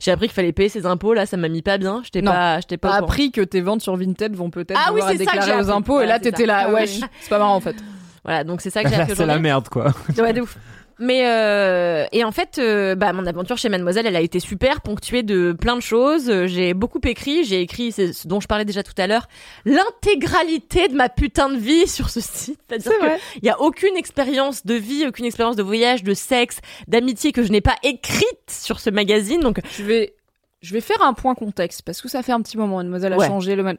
J'ai 0.00 0.10
appris 0.10 0.28
qu'il 0.28 0.34
fallait 0.34 0.52
payer 0.52 0.70
ses 0.70 0.86
impôts. 0.86 1.12
Là, 1.12 1.26
ça 1.26 1.36
m'a 1.36 1.48
mis 1.50 1.60
pas 1.60 1.76
bien. 1.76 2.00
J'étais 2.02 2.22
Non. 2.22 2.32
pas, 2.32 2.60
j'étais 2.60 2.78
pas. 2.78 2.88
T'as 2.88 2.94
au 2.94 2.98
courant. 3.00 3.08
appris 3.12 3.30
que 3.30 3.42
tes 3.42 3.60
ventes 3.60 3.82
sur 3.82 3.94
Vinted 3.96 4.34
vont 4.34 4.48
peut-être 4.48 4.80
Ah 4.82 4.90
oui, 4.94 5.02
j'ai 5.06 5.54
aux 5.54 5.70
impôts 5.70 5.92
Voilà, 5.94 6.04
et 6.04 6.08
là 6.08 6.18
t'étais 6.18 6.46
là, 6.46 6.64
Ah 6.68 6.72
wesh, 6.72 6.90
oui. 6.94 7.04
c'est 7.20 7.28
pas 7.28 7.38
marrant 7.38 7.56
en 7.56 7.60
fait. 7.60 7.76
Voilà, 8.24 8.44
donc 8.44 8.60
c'est 8.62 8.70
ça 8.70 8.82
que 8.82 8.88
j'ai 8.88 8.94
appris 8.96 9.16
c'est 9.16 9.26
la 9.26 9.38
merde 9.38 9.68
quoi. 9.68 9.92
Ouais, 10.18 10.32
de 10.32 10.40
ouf. 10.42 10.56
Mais 11.02 11.26
euh, 11.26 12.04
et 12.12 12.24
en 12.24 12.30
fait, 12.30 12.58
euh, 12.58 12.94
bah 12.94 13.12
mon 13.14 13.24
aventure 13.24 13.56
chez 13.56 13.70
Mademoiselle, 13.70 14.06
elle 14.06 14.16
a 14.16 14.20
été 14.20 14.38
super 14.38 14.82
ponctuée 14.82 15.22
de 15.22 15.52
plein 15.58 15.74
de 15.74 15.80
choses. 15.80 16.28
Euh, 16.28 16.46
J'ai 16.46 16.74
beaucoup 16.74 17.00
écrit. 17.04 17.42
J'ai 17.44 17.62
écrit 17.62 17.90
c'est 17.90 18.12
ce 18.12 18.28
dont 18.28 18.38
je 18.38 18.46
parlais 18.46 18.66
déjà 18.66 18.82
tout 18.82 18.92
à 18.98 19.06
l'heure, 19.06 19.26
l'intégralité 19.64 20.88
de 20.88 20.94
ma 20.94 21.08
putain 21.08 21.48
de 21.48 21.56
vie 21.56 21.86
sur 21.88 22.10
ce 22.10 22.20
site. 22.20 22.58
C'est-à-dire 22.68 22.92
C'est 22.92 22.98
que 22.98 23.04
vrai. 23.04 23.18
il 23.42 23.46
y 23.46 23.50
a 23.50 23.60
aucune 23.60 23.96
expérience 23.96 24.64
de 24.66 24.74
vie, 24.74 25.06
aucune 25.06 25.24
expérience 25.24 25.56
de 25.56 25.62
voyage, 25.62 26.02
de 26.02 26.14
sexe, 26.14 26.58
d'amitié 26.88 27.32
que 27.32 27.42
je 27.42 27.50
n'ai 27.52 27.60
pas 27.60 27.76
écrite 27.82 28.24
sur 28.48 28.80
ce 28.80 28.90
magazine. 28.90 29.40
Donc 29.40 29.60
Je 29.78 29.82
vais, 29.82 30.14
je 30.62 30.72
vais 30.74 30.80
faire 30.80 31.02
un 31.02 31.12
point 31.14 31.34
contexte 31.34 31.82
parce 31.82 32.00
que 32.00 32.08
ça 32.08 32.22
fait 32.22 32.32
un 32.32 32.40
petit 32.42 32.56
moment. 32.58 32.76
Mademoiselle 32.78 33.12
a 33.12 33.16
Ouais. 33.16 33.26
changé 33.26 33.56
le 33.56 33.62
man. 33.62 33.76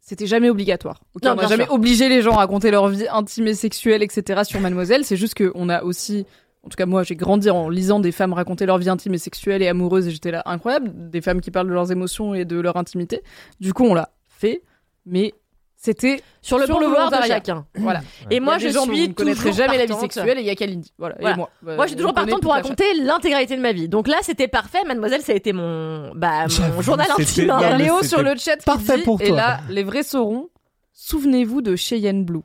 C'était 0.00 0.26
jamais 0.26 0.50
obligatoire. 0.50 1.00
Non, 1.22 1.32
on 1.32 1.34
n'a 1.36 1.46
jamais 1.48 1.64
sûr. 1.64 1.72
obligé 1.72 2.10
les 2.10 2.20
gens 2.20 2.32
à 2.32 2.36
raconter 2.36 2.70
leur 2.70 2.88
vie 2.88 3.06
intime 3.10 3.46
et 3.46 3.54
sexuelle, 3.54 4.02
etc. 4.02 4.42
sur 4.44 4.60
Mademoiselle. 4.60 5.02
C'est 5.04 5.16
juste 5.16 5.34
qu'on 5.34 5.68
a 5.70 5.82
aussi, 5.82 6.26
en 6.64 6.68
tout 6.68 6.76
cas 6.76 6.86
moi, 6.86 7.02
j'ai 7.02 7.16
grandi 7.16 7.50
en 7.50 7.68
lisant 7.68 8.00
des 8.00 8.12
femmes 8.12 8.32
raconter 8.32 8.66
leur 8.66 8.78
vie 8.78 8.88
intime 8.88 9.14
et 9.14 9.18
sexuelle 9.18 9.62
et 9.62 9.68
amoureuse 9.68 10.06
et 10.08 10.10
j'étais 10.10 10.30
là 10.30 10.42
incroyable. 10.46 10.90
Des 11.10 11.20
femmes 11.20 11.40
qui 11.40 11.50
parlent 11.50 11.68
de 11.68 11.72
leurs 11.74 11.92
émotions 11.92 12.34
et 12.34 12.44
de 12.44 12.58
leur 12.58 12.76
intimité. 12.76 13.22
Du 13.60 13.72
coup, 13.74 13.84
on 13.84 13.94
l'a 13.94 14.10
fait, 14.28 14.62
mais 15.04 15.34
c'était 15.76 16.22
sur 16.40 16.58
le 16.58 16.64
Sur 16.64 16.76
bon 16.76 16.80
le 16.80 16.86
vouloir 16.86 17.10
de 17.10 17.16
chacun. 17.26 17.66
voilà. 17.76 18.00
Et 18.30 18.40
moi, 18.40 18.56
je 18.56 18.68
gens 18.68 18.84
suis 18.84 19.12
toujours 19.12 19.52
jamais 19.52 19.76
la 19.76 19.84
vie 19.84 19.94
sexuelle 19.94 20.38
et 20.38 20.40
il 20.40 20.46
y 20.46 20.50
a 20.50 20.54
Kalindi. 20.54 20.92
Voilà. 20.96 21.16
Voilà. 21.20 21.34
Et 21.34 21.36
moi. 21.36 21.50
Moi, 21.62 21.84
je 21.84 21.88
suis 21.88 21.96
toujours 21.96 22.14
partante 22.14 22.40
pour 22.40 22.52
raconter 22.52 22.84
l'intégralité 23.02 23.54
de 23.56 23.60
ma 23.60 23.72
vie. 23.72 23.88
Donc 23.90 24.08
là, 24.08 24.16
c'était 24.22 24.48
parfait. 24.48 24.78
Mademoiselle, 24.86 25.20
ça 25.20 25.32
a 25.32 25.34
été 25.34 25.52
mon, 25.52 26.12
bah, 26.14 26.46
mon 26.74 26.80
journal 26.80 27.06
intime. 27.18 27.50
hein. 27.50 27.58
Il 27.60 27.62
y 27.62 27.66
a 27.66 27.76
Léo 27.76 28.02
sur 28.02 28.22
le 28.22 28.34
chat 28.36 28.56
qui 28.56 28.64
parfait 28.64 28.96
dit, 28.96 29.02
pour 29.02 29.20
et 29.20 29.28
toi. 29.28 29.36
là, 29.36 29.60
les 29.68 29.82
vrais 29.84 30.02
sauront. 30.02 30.48
Souvenez-vous 30.94 31.60
de 31.60 31.76
Cheyenne 31.76 32.24
Blue. 32.24 32.40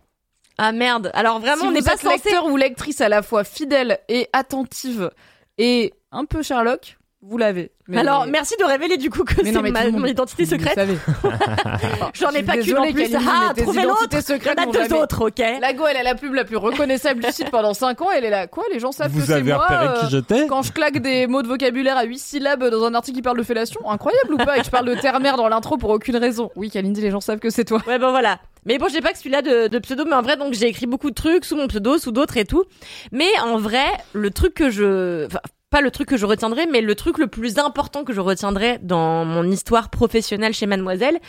Ah 0.62 0.74
merde. 0.74 1.10
Alors 1.14 1.40
vraiment, 1.40 1.62
si 1.62 1.68
on 1.68 1.72
n'est 1.72 1.82
pas 1.82 1.96
censé. 1.96 2.10
lecteur 2.10 2.46
ou 2.48 2.58
lectrice 2.58 3.00
à 3.00 3.08
la 3.08 3.22
fois 3.22 3.46
fidèle 3.46 4.00
et 4.10 4.28
attentive 4.34 5.10
et 5.58 5.94
un 6.12 6.26
peu 6.26 6.44
Sherlock, 6.44 6.98
vous 7.22 7.38
l'avez. 7.38 7.72
Mais- 7.88 7.98
Alors, 8.00 8.26
merci 8.28 8.56
de 8.60 8.64
révéler 8.64 8.98
du 8.98 9.10
coup 9.10 9.24
que 9.24 9.34
c'est 9.44 9.52
non, 9.52 9.62
mais 9.62 9.72
ma- 9.72 9.90
mon 9.90 10.06
identité 10.06 10.46
secrète. 10.46 10.76
savez. 10.76 10.98
J'en 12.14 12.30
ai 12.32 12.44
pas 12.44 12.58
qu'une 12.58 12.78
en 12.78 12.92
plus. 12.92 13.16
Ah, 13.16 13.54
trouvez 13.56 13.84
l'autre. 13.84 14.04
identités 14.06 14.34
Il 14.40 14.46
y 14.46 14.50
en 14.50 14.64
a 14.64 14.66
deux 14.72 14.80
jamais- 14.84 15.02
autres, 15.02 15.28
ok 15.28 15.42
La 15.62 15.74
go, 15.74 15.84
elle 15.90 15.98
est 15.98 16.04
la 16.04 16.16
pub 16.16 16.34
la 16.34 16.46
plus 16.46 16.56
reconnaissable 16.58 17.24
du 17.24 17.32
site 17.32 17.50
pendant 17.52 17.74
5 17.74 18.02
ans. 18.02 18.08
Elle 18.16 18.26
est 18.26 18.30
là. 18.30 18.48
Quoi 18.48 18.64
Les 18.72 18.80
gens 18.80 18.92
savent 18.92 19.08
que 19.12 19.18
Vous 19.20 19.26
c'est 19.26 19.34
avez 19.34 19.54
moi. 19.54 19.64
repéré 19.64 19.88
euh, 19.88 20.00
qui 20.02 20.10
j'étais 20.12 20.48
Quand 20.48 20.62
je 20.62 20.72
claque 20.72 21.00
des 21.00 21.28
mots 21.28 21.42
de 21.42 21.48
vocabulaire 21.48 21.98
à 21.98 22.04
8 22.04 22.20
syllabes 22.20 22.64
dans 22.70 22.84
un 22.86 22.94
article 22.94 23.18
qui 23.18 23.22
parle 23.22 23.38
de 23.38 23.44
fellation, 23.44 23.82
incroyable 23.90 24.34
ou 24.34 24.38
pas 24.38 24.56
Et 24.58 24.60
que 24.60 24.66
je 24.66 24.72
parle 24.72 24.86
de 24.88 24.96
terre-mère 24.96 25.38
dans 25.38 25.50
l'intro 25.50 25.78
pour 25.78 25.90
aucune 25.90 26.18
raison. 26.18 26.52
Oui, 26.56 26.70
Kalindi, 26.70 27.02
les 27.02 27.12
gens 27.12 27.22
savent 27.22 27.40
que 27.40 27.50
c'est 27.50 27.66
toi. 27.66 27.82
Ouais, 27.88 28.00
ben 28.00 28.12
voilà. 28.12 28.40
Mais 28.66 28.78
bon, 28.78 28.88
j'ai 28.90 29.02
pas 29.02 29.12
que 29.14 29.18
celui-là 29.18 29.42
de, 29.42 29.68
de 29.68 29.80
pseudo, 29.80 30.04
mais 30.06 30.16
en 30.16 30.22
vrai, 30.22 30.38
donc 30.38 30.54
j'ai 30.54 30.68
écrit 30.68 30.86
beaucoup 30.86 31.10
de 31.10 31.16
trucs 31.16 31.46
sous 31.46 31.56
mon 31.56 31.68
pseudo, 31.68 31.98
sous 31.98 32.12
d'autres 32.12 32.38
et 32.38 32.46
tout. 32.46 32.66
Mais 33.12 33.28
en 33.44 33.58
vrai, 33.58 33.86
le 34.14 34.32
truc 34.32 34.54
que 34.54 34.70
je, 34.70 35.26
enfin, 35.26 35.40
pas 35.70 35.82
le 35.82 35.92
truc 35.92 36.10
que 36.10 36.18
je 36.18 36.26
retiendrai, 36.26 36.66
mais 36.66 36.82
le 36.82 36.96
truc 36.96 37.18
le 37.20 37.28
plus 37.28 37.60
important 37.60 38.04
que 38.04 38.12
je 38.14 38.22
retiendrai 38.22 38.80
dans 38.82 39.24
mon 39.26 39.44
histoire 39.50 39.90
professionnelle 39.90 40.54
chez 40.54 40.66
Mademoiselle, 40.66 41.20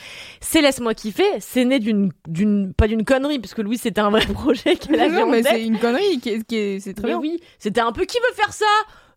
c'est 0.40 0.62
Laisse-moi 0.62 0.94
kiffer. 0.94 1.24
C'est 1.40 1.64
né 1.64 1.78
d'une, 1.78 2.10
d'une, 2.26 2.72
pas 2.72 2.86
d'une 2.88 3.04
connerie, 3.04 3.38
parce 3.38 3.52
que 3.54 3.60
Louis, 3.62 3.76
c'était 3.78 4.00
un 4.00 4.10
vrai 4.10 4.24
projet 4.32 4.76
qu'elle 4.76 4.98
avait 5.00 5.16
Non, 5.16 5.24
en 5.24 5.30
mais 5.30 5.42
tête. 5.42 5.52
c'est 5.56 5.64
une 5.66 5.78
connerie 5.78 6.20
qui 6.20 6.30
est, 6.30 6.44
qui 6.46 6.56
est- 6.56 6.80
c'est 6.80 6.94
très 6.94 7.04
Mais 7.04 7.08
bien. 7.10 7.18
oui, 7.20 7.40
c'était 7.58 7.80
un 7.82 7.92
peu 7.92 8.04
qui 8.06 8.16
veut 8.18 8.34
faire 8.34 8.52
ça? 8.52 8.64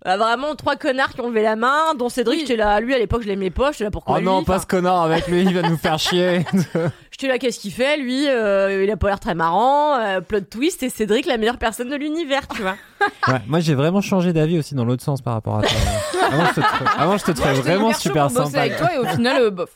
Euh, 0.05 0.17
Vraiment 0.17 0.53
trois 0.55 0.75
connards 0.75 1.13
qui 1.13 1.21
ont 1.21 1.29
levé 1.29 1.41
la 1.43 1.55
main, 1.55 1.93
dont 1.97 2.09
Cédric, 2.09 2.41
j'étais 2.41 2.55
là, 2.57 2.79
lui 2.81 2.93
à 2.93 2.97
l'époque 2.99 3.21
je 3.23 3.27
l'aimais 3.27 3.49
pas, 3.51 3.71
j'étais 3.71 3.85
là 3.85 3.91
pourquoi 3.91 4.17
Oh 4.17 4.21
non, 4.21 4.39
lui 4.39 4.45
pas 4.45 4.53
Enfin, 4.55 4.61
ce 4.61 4.67
connard 4.67 5.01
avec 5.03 5.27
lui, 5.27 5.41
il 5.43 5.53
va 5.53 5.61
nous 5.67 5.77
faire 5.77 5.97
chier. 5.97 6.45
J'étais 7.11 7.27
là 7.27 7.37
qu'est-ce 7.37 7.59
qu'il 7.59 7.71
fait 7.71 7.95
lui 7.97 8.27
Euh, 8.27 8.83
Il 8.83 8.91
a 8.91 8.97
pas 8.97 9.07
l'air 9.07 9.19
très 9.19 9.35
marrant, 9.35 9.95
euh, 9.99 10.19
plot 10.19 10.41
twist, 10.41 10.83
et 10.83 10.89
Cédric 10.89 11.25
la 11.25 11.37
meilleure 11.37 11.57
personne 11.59 11.89
de 11.89 11.95
l'univers, 11.95 12.47
tu 12.49 12.61
vois. 12.61 12.75
Ouais, 13.27 13.41
moi 13.47 13.59
j'ai 13.59 13.75
vraiment 13.75 13.99
changé 14.01 14.31
d'avis 14.33 14.57
aussi 14.59 14.75
dans 14.75 14.85
l'autre 14.85 15.03
sens 15.03 15.21
par 15.21 15.33
rapport 15.33 15.57
à 15.59 15.61
toi. 15.61 15.71
Avant 16.31 16.45
je 16.47 16.53
te 16.53 16.61
trouvais, 16.61 16.89
avant, 16.97 17.17
je 17.17 17.23
te 17.25 17.31
trouvais 17.31 17.53
vraiment 17.53 17.93
super 17.93 18.31
sympa. 18.31 18.59
avec 18.61 18.77
toi 18.77 18.93
et 18.95 18.97
au 18.97 19.05
final, 19.05 19.41
euh, 19.41 19.49
bof. 19.51 19.69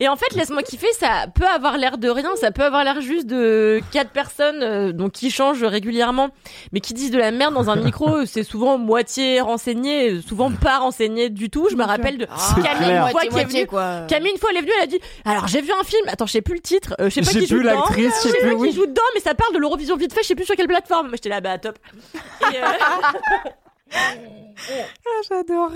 Et 0.00 0.08
en 0.08 0.16
fait, 0.16 0.34
laisse-moi 0.34 0.62
kiffer, 0.62 0.92
ça 0.98 1.26
peut 1.34 1.46
avoir 1.46 1.76
l'air 1.78 1.98
de 1.98 2.08
rien, 2.08 2.30
ça 2.36 2.50
peut 2.50 2.62
avoir 2.64 2.84
l'air 2.84 3.00
juste 3.00 3.26
de 3.26 3.80
quatre 3.92 4.10
personnes 4.10 4.62
euh, 4.62 4.92
donc 4.92 5.12
qui 5.12 5.30
changent 5.30 5.62
régulièrement, 5.64 6.30
mais 6.72 6.80
qui 6.80 6.94
disent 6.94 7.10
de 7.10 7.18
la 7.18 7.30
merde 7.30 7.54
dans 7.54 7.70
un 7.70 7.76
micro, 7.84 8.24
c'est 8.26 8.42
souvent 8.42 8.78
moitié 8.78 9.40
renseigné, 9.40 10.20
souvent 10.20 10.50
pas 10.50 10.78
renseigné 10.78 11.30
du 11.30 11.50
tout. 11.50 11.68
Je 11.70 11.76
me 11.76 11.84
rappelle 11.84 12.18
de 12.18 12.26
C'est 12.36 12.62
Camille 12.62 12.90
une 12.90 13.08
fois 13.08 13.20
qui 13.22 13.38
est 13.38 13.44
venue. 13.44 13.66
quoi. 13.66 14.00
Camille 14.08 14.32
une 14.32 14.38
fois 14.38 14.50
elle 14.50 14.58
est 14.58 14.62
venue, 14.62 14.72
elle 14.78 14.84
a 14.84 14.86
dit 14.86 15.00
alors 15.24 15.46
j'ai 15.48 15.60
vu 15.62 15.70
un 15.78 15.84
film, 15.84 16.08
attends 16.08 16.26
je 16.26 16.32
sais 16.32 16.42
plus 16.42 16.54
le 16.54 16.60
titre, 16.60 16.94
euh, 17.00 17.08
je 17.10 17.14
sais 17.14 17.20
pas 17.22 17.30
qui 17.30 17.46
joue 17.46 17.56
plus 17.56 17.64
dedans, 17.64 17.74
l'actrice, 17.80 18.14
je 18.24 18.28
sais 18.28 18.38
plus, 18.38 18.48
pas 18.50 18.54
qui 18.56 18.60
oui. 18.60 18.72
joue 18.72 18.86
dedans, 18.86 19.02
mais 19.14 19.20
ça 19.20 19.34
parle 19.34 19.52
de 19.54 19.58
l'Eurovision 19.58 19.96
vite 19.96 20.12
fait, 20.12 20.22
je 20.22 20.28
sais 20.28 20.34
plus 20.34 20.44
sur 20.44 20.56
quelle 20.56 20.68
plateforme. 20.68 21.10
J'étais 21.12 21.28
là 21.28 21.40
bah 21.40 21.58
top. 21.58 21.78
Et, 22.52 22.56
euh, 22.56 22.60
Ah, 25.06 25.20
j'adore. 25.28 25.70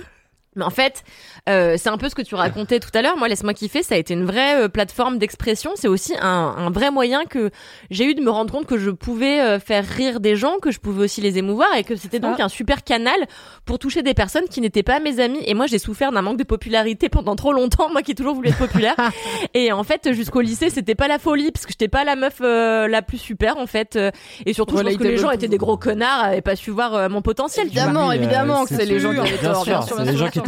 Mais 0.58 0.64
en 0.64 0.70
fait, 0.70 1.02
euh, 1.48 1.76
c'est 1.78 1.88
un 1.88 1.96
peu 1.96 2.08
ce 2.08 2.14
que 2.14 2.22
tu 2.22 2.34
racontais 2.34 2.80
tout 2.80 2.90
à 2.94 3.02
l'heure. 3.02 3.16
Moi, 3.16 3.28
laisse-moi 3.28 3.54
kiffer, 3.54 3.82
ça 3.82 3.94
a 3.94 3.98
été 3.98 4.14
une 4.14 4.24
vraie 4.24 4.64
euh, 4.64 4.68
plateforme 4.68 5.18
d'expression. 5.18 5.72
C'est 5.76 5.88
aussi 5.88 6.14
un, 6.20 6.54
un 6.56 6.70
vrai 6.70 6.90
moyen 6.90 7.24
que 7.24 7.50
j'ai 7.90 8.04
eu 8.04 8.14
de 8.14 8.20
me 8.20 8.30
rendre 8.30 8.52
compte 8.52 8.66
que 8.66 8.78
je 8.78 8.90
pouvais 8.90 9.40
euh, 9.40 9.58
faire 9.58 9.84
rire 9.84 10.20
des 10.20 10.36
gens, 10.36 10.58
que 10.60 10.70
je 10.70 10.80
pouvais 10.80 11.04
aussi 11.04 11.20
les 11.20 11.38
émouvoir 11.38 11.68
et 11.76 11.84
que 11.84 11.96
c'était 11.96 12.20
donc 12.20 12.40
un 12.40 12.48
super 12.48 12.84
canal 12.84 13.16
pour 13.64 13.78
toucher 13.78 14.02
des 14.02 14.14
personnes 14.14 14.48
qui 14.48 14.60
n'étaient 14.60 14.82
pas 14.82 15.00
mes 15.00 15.20
amis. 15.20 15.40
Et 15.46 15.54
moi, 15.54 15.66
j'ai 15.66 15.78
souffert 15.78 16.12
d'un 16.12 16.22
manque 16.22 16.38
de 16.38 16.44
popularité 16.44 17.08
pendant 17.08 17.36
trop 17.36 17.52
longtemps. 17.52 17.88
Moi, 17.90 18.02
qui 18.02 18.12
ai 18.12 18.14
toujours 18.14 18.34
voulu 18.34 18.48
être 18.48 18.58
populaire. 18.58 18.96
et 19.54 19.72
en 19.72 19.84
fait, 19.84 20.12
jusqu'au 20.12 20.40
lycée, 20.40 20.70
c'était 20.70 20.94
pas 20.94 21.08
la 21.08 21.18
folie 21.18 21.50
parce 21.52 21.64
que 21.64 21.72
j'étais 21.72 21.88
pas 21.88 22.04
la 22.04 22.16
meuf 22.16 22.38
euh, 22.40 22.88
la 22.88 23.02
plus 23.02 23.18
super 23.18 23.56
en 23.56 23.66
fait. 23.66 23.98
Et 24.46 24.52
surtout, 24.52 24.76
je 24.76 24.82
pense 24.82 24.96
que 24.96 25.04
les 25.04 25.16
gens 25.16 25.30
étaient 25.30 25.48
des 25.48 25.56
gros 25.56 25.76
connards, 25.76 26.24
avaient 26.24 26.40
pas 26.40 26.56
su 26.56 26.70
voir 26.70 26.94
euh, 26.94 27.08
mon 27.08 27.22
potentiel. 27.22 27.68
tu 27.68 27.74
vois. 27.74 27.82
Évidemment, 27.84 28.10
euh, 28.10 28.14
évidemment 28.14 28.64
que 28.64 28.74
c'est 28.74 28.84
les 28.84 29.00
gens 29.00 29.12
qui 29.12 29.20
avaient 29.20 29.38
tort. 29.38 29.64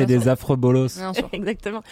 Des 0.07 0.29
affreux 0.29 0.57
bolos. 0.57 1.01
Exactement. 1.33 1.83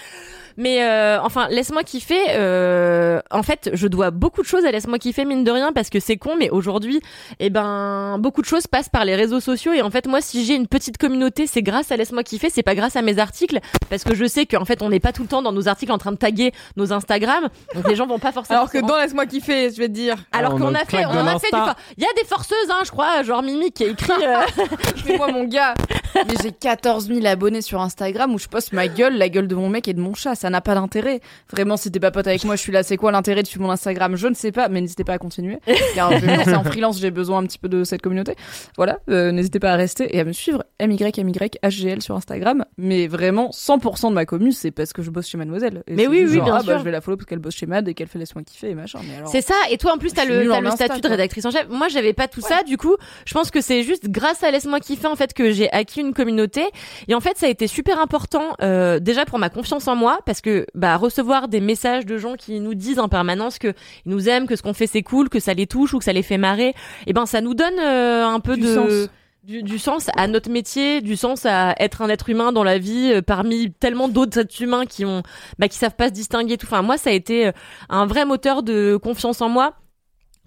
Mais 0.58 0.82
euh, 0.82 1.20
enfin, 1.22 1.46
laisse-moi 1.50 1.84
kiffer. 1.84 2.20
Euh, 2.30 3.20
en 3.30 3.44
fait, 3.44 3.70
je 3.72 3.86
dois 3.86 4.10
beaucoup 4.10 4.42
de 4.42 4.46
choses 4.46 4.64
à 4.64 4.72
laisse-moi 4.72 4.98
kiffer 4.98 5.24
mine 5.24 5.44
de 5.44 5.50
rien 5.52 5.72
parce 5.72 5.88
que 5.88 6.00
c'est 6.00 6.16
con, 6.16 6.32
mais 6.36 6.50
aujourd'hui, 6.50 7.00
eh 7.38 7.48
ben, 7.48 8.18
beaucoup 8.18 8.42
de 8.42 8.46
choses 8.46 8.66
passent 8.66 8.88
par 8.88 9.04
les 9.04 9.14
réseaux 9.14 9.38
sociaux 9.38 9.72
et 9.72 9.82
en 9.82 9.90
fait, 9.90 10.08
moi, 10.08 10.20
si 10.20 10.44
j'ai 10.44 10.56
une 10.56 10.66
petite 10.66 10.98
communauté, 10.98 11.46
c'est 11.46 11.62
grâce 11.62 11.92
à 11.92 11.96
laisse-moi 11.96 12.24
kiffer, 12.24 12.50
c'est 12.50 12.64
pas 12.64 12.74
grâce 12.74 12.96
à 12.96 13.02
mes 13.02 13.20
articles 13.20 13.60
parce 13.88 14.02
que 14.02 14.16
je 14.16 14.24
sais 14.24 14.46
qu'en 14.46 14.64
fait, 14.64 14.82
on 14.82 14.88
n'est 14.88 14.98
pas 14.98 15.12
tout 15.12 15.22
le 15.22 15.28
temps 15.28 15.42
dans 15.42 15.52
nos 15.52 15.68
articles 15.68 15.92
en 15.92 15.98
train 15.98 16.10
de 16.12 16.16
taguer 16.16 16.52
nos 16.76 16.92
Instagram, 16.92 17.48
donc 17.76 17.86
les 17.86 17.94
gens 17.94 18.08
vont 18.08 18.18
pas 18.18 18.32
forcément. 18.32 18.58
Alors 18.58 18.72
que 18.72 18.78
dans 18.78 18.96
Laisse-moi 18.98 19.26
kiffer, 19.26 19.70
je 19.70 19.76
vais 19.78 19.86
te 19.86 19.92
dire. 19.92 20.16
alors 20.32 20.54
On 20.54 20.58
qu'on 20.58 20.74
a 20.74 20.84
fait, 20.84 21.06
on 21.06 21.10
en 21.10 21.26
a 21.28 21.38
fait 21.38 21.52
du. 21.52 21.58
Il 21.98 22.02
y 22.02 22.06
a 22.06 22.12
des 22.20 22.26
forceuses, 22.26 22.68
hein, 22.70 22.82
je 22.84 22.90
crois, 22.90 23.22
genre 23.22 23.44
Mimi 23.44 23.70
qui 23.70 23.84
a 23.84 23.88
écrit. 23.88 24.10
euh, 24.26 25.16
moi 25.16 25.30
mon 25.30 25.44
gars. 25.44 25.74
Mais 26.14 26.34
j'ai 26.42 26.52
14 26.52 27.08
000 27.08 27.26
abonnés 27.26 27.62
sur 27.62 27.80
Instagram 27.80 28.34
où 28.34 28.38
je 28.38 28.48
poste 28.48 28.72
ma 28.72 28.88
gueule, 28.88 29.16
la 29.16 29.28
gueule 29.28 29.46
de 29.46 29.54
mon 29.54 29.68
mec 29.68 29.88
et 29.88 29.94
de 29.94 30.00
mon 30.00 30.14
chat. 30.14 30.34
Ça 30.34 30.47
n'a 30.50 30.60
pas 30.60 30.74
d'intérêt. 30.74 31.20
Vraiment, 31.50 31.76
si 31.76 31.90
t'es 31.90 32.00
pas 32.00 32.10
pote 32.10 32.26
avec 32.26 32.44
moi, 32.44 32.56
je 32.56 32.60
suis 32.60 32.72
là. 32.72 32.82
C'est 32.82 32.96
quoi 32.96 33.12
l'intérêt 33.12 33.42
de 33.42 33.46
suivre 33.46 33.64
mon 33.64 33.70
Instagram? 33.70 34.16
Je 34.16 34.28
ne 34.28 34.34
sais 34.34 34.52
pas, 34.52 34.68
mais 34.68 34.80
n'hésitez 34.80 35.04
pas 35.04 35.14
à 35.14 35.18
continuer. 35.18 35.58
Car 35.94 36.10
lancer 36.10 36.54
en 36.54 36.64
freelance, 36.64 37.00
j'ai 37.00 37.10
besoin 37.10 37.38
un 37.38 37.46
petit 37.46 37.58
peu 37.58 37.68
de 37.68 37.84
cette 37.84 38.02
communauté. 38.02 38.34
Voilà, 38.76 38.98
euh, 39.10 39.32
n'hésitez 39.32 39.58
pas 39.58 39.72
à 39.72 39.76
rester 39.76 40.14
et 40.14 40.20
à 40.20 40.24
me 40.24 40.32
suivre. 40.32 40.64
MYMYHGL 40.80 42.02
sur 42.02 42.14
Instagram. 42.14 42.64
Mais 42.76 43.06
vraiment, 43.06 43.50
100% 43.50 44.10
de 44.10 44.14
ma 44.14 44.26
commu, 44.26 44.52
c'est 44.52 44.70
parce 44.70 44.92
que 44.92 45.02
je 45.02 45.10
bosse 45.10 45.28
chez 45.28 45.38
Mademoiselle. 45.38 45.82
Et 45.86 45.94
Mais 45.94 46.02
c'est 46.02 46.08
oui, 46.08 46.24
oui, 46.26 46.36
genre, 46.36 46.44
bien 46.44 46.54
ah, 46.54 46.58
bah, 46.58 46.72
sûr. 46.72 46.78
je 46.78 46.84
vais 46.84 46.90
la 46.90 47.00
follow 47.00 47.16
parce 47.16 47.26
qu'elle 47.26 47.38
bosse 47.38 47.54
chez 47.54 47.66
Mad 47.66 47.88
et 47.88 47.94
qu'elle 47.94 48.08
fait 48.08 48.18
laisse-moi 48.18 48.42
kiffer 48.42 48.70
et 48.70 48.74
machin. 48.74 49.00
Alors. 49.16 49.30
C'est 49.30 49.40
ça, 49.40 49.54
et 49.70 49.78
toi 49.78 49.94
en 49.94 49.98
plus 49.98 50.12
t'as 50.12 50.24
le, 50.24 50.52
en 50.52 50.60
le 50.60 50.70
statut 50.70 51.00
de 51.00 51.08
rédactrice 51.08 51.44
en 51.44 51.50
chef. 51.50 51.68
Moi 51.68 51.88
j'avais 51.88 52.12
pas 52.12 52.28
tout 52.28 52.40
ça, 52.40 52.62
du 52.62 52.76
coup 52.76 52.96
je 53.24 53.34
pense 53.34 53.50
que 53.50 53.60
c'est 53.60 53.82
juste 53.82 54.08
grâce 54.08 54.42
à 54.42 54.50
Laisse-moi 54.50 54.80
kiffer 54.80 55.06
en 55.06 55.16
fait 55.16 55.32
que 55.34 55.50
j'ai 55.50 55.70
acquis 55.72 56.00
une 56.00 56.14
communauté. 56.14 56.64
Et 57.08 57.14
en 57.14 57.20
fait 57.20 57.36
ça 57.36 57.46
a 57.46 57.48
été 57.48 57.66
super 57.66 58.00
important 58.00 58.56
euh, 58.62 58.98
déjà 59.00 59.24
pour 59.24 59.38
ma 59.38 59.50
confiance 59.50 59.88
en 59.88 59.96
moi 59.96 60.18
parce 60.26 60.37
que 60.40 60.66
bah 60.74 60.96
recevoir 60.96 61.48
des 61.48 61.60
messages 61.60 62.06
de 62.06 62.18
gens 62.18 62.34
qui 62.36 62.60
nous 62.60 62.74
disent 62.74 62.98
en 62.98 63.08
permanence 63.08 63.58
que 63.58 63.68
ils 64.06 64.10
nous 64.10 64.28
aiment, 64.28 64.46
que 64.46 64.56
ce 64.56 64.62
qu'on 64.62 64.74
fait 64.74 64.86
c'est 64.86 65.02
cool, 65.02 65.28
que 65.28 65.40
ça 65.40 65.54
les 65.54 65.66
touche 65.66 65.94
ou 65.94 65.98
que 65.98 66.04
ça 66.04 66.12
les 66.12 66.22
fait 66.22 66.38
marrer, 66.38 66.74
et 67.06 67.12
ben 67.12 67.26
ça 67.26 67.40
nous 67.40 67.54
donne 67.54 67.78
euh, 67.80 68.26
un 68.26 68.40
peu 68.40 68.56
Du 68.56 68.62
de 68.62 68.74
sens. 68.74 69.08
du, 69.44 69.62
du 69.62 69.78
sens 69.78 70.08
à 70.16 70.26
notre 70.26 70.50
métier, 70.50 71.00
du 71.00 71.16
sens 71.16 71.46
à 71.46 71.74
être 71.78 72.02
un 72.02 72.08
être 72.08 72.28
humain 72.28 72.52
dans 72.52 72.64
la 72.64 72.78
vie 72.78 73.12
euh, 73.12 73.22
parmi 73.22 73.72
tellement 73.72 74.08
d'autres 74.08 74.38
êtres 74.38 74.62
humains 74.62 74.86
qui 74.86 75.04
ont 75.04 75.22
bah, 75.58 75.68
qui 75.68 75.78
savent 75.78 75.96
pas 75.96 76.08
se 76.08 76.12
distinguer 76.12 76.56
tout. 76.56 76.66
Enfin 76.66 76.82
moi 76.82 76.98
ça 76.98 77.10
a 77.10 77.12
été 77.12 77.46
euh, 77.48 77.52
un 77.88 78.06
vrai 78.06 78.24
moteur 78.24 78.62
de 78.62 78.96
confiance 78.96 79.40
en 79.40 79.48
moi. 79.48 79.74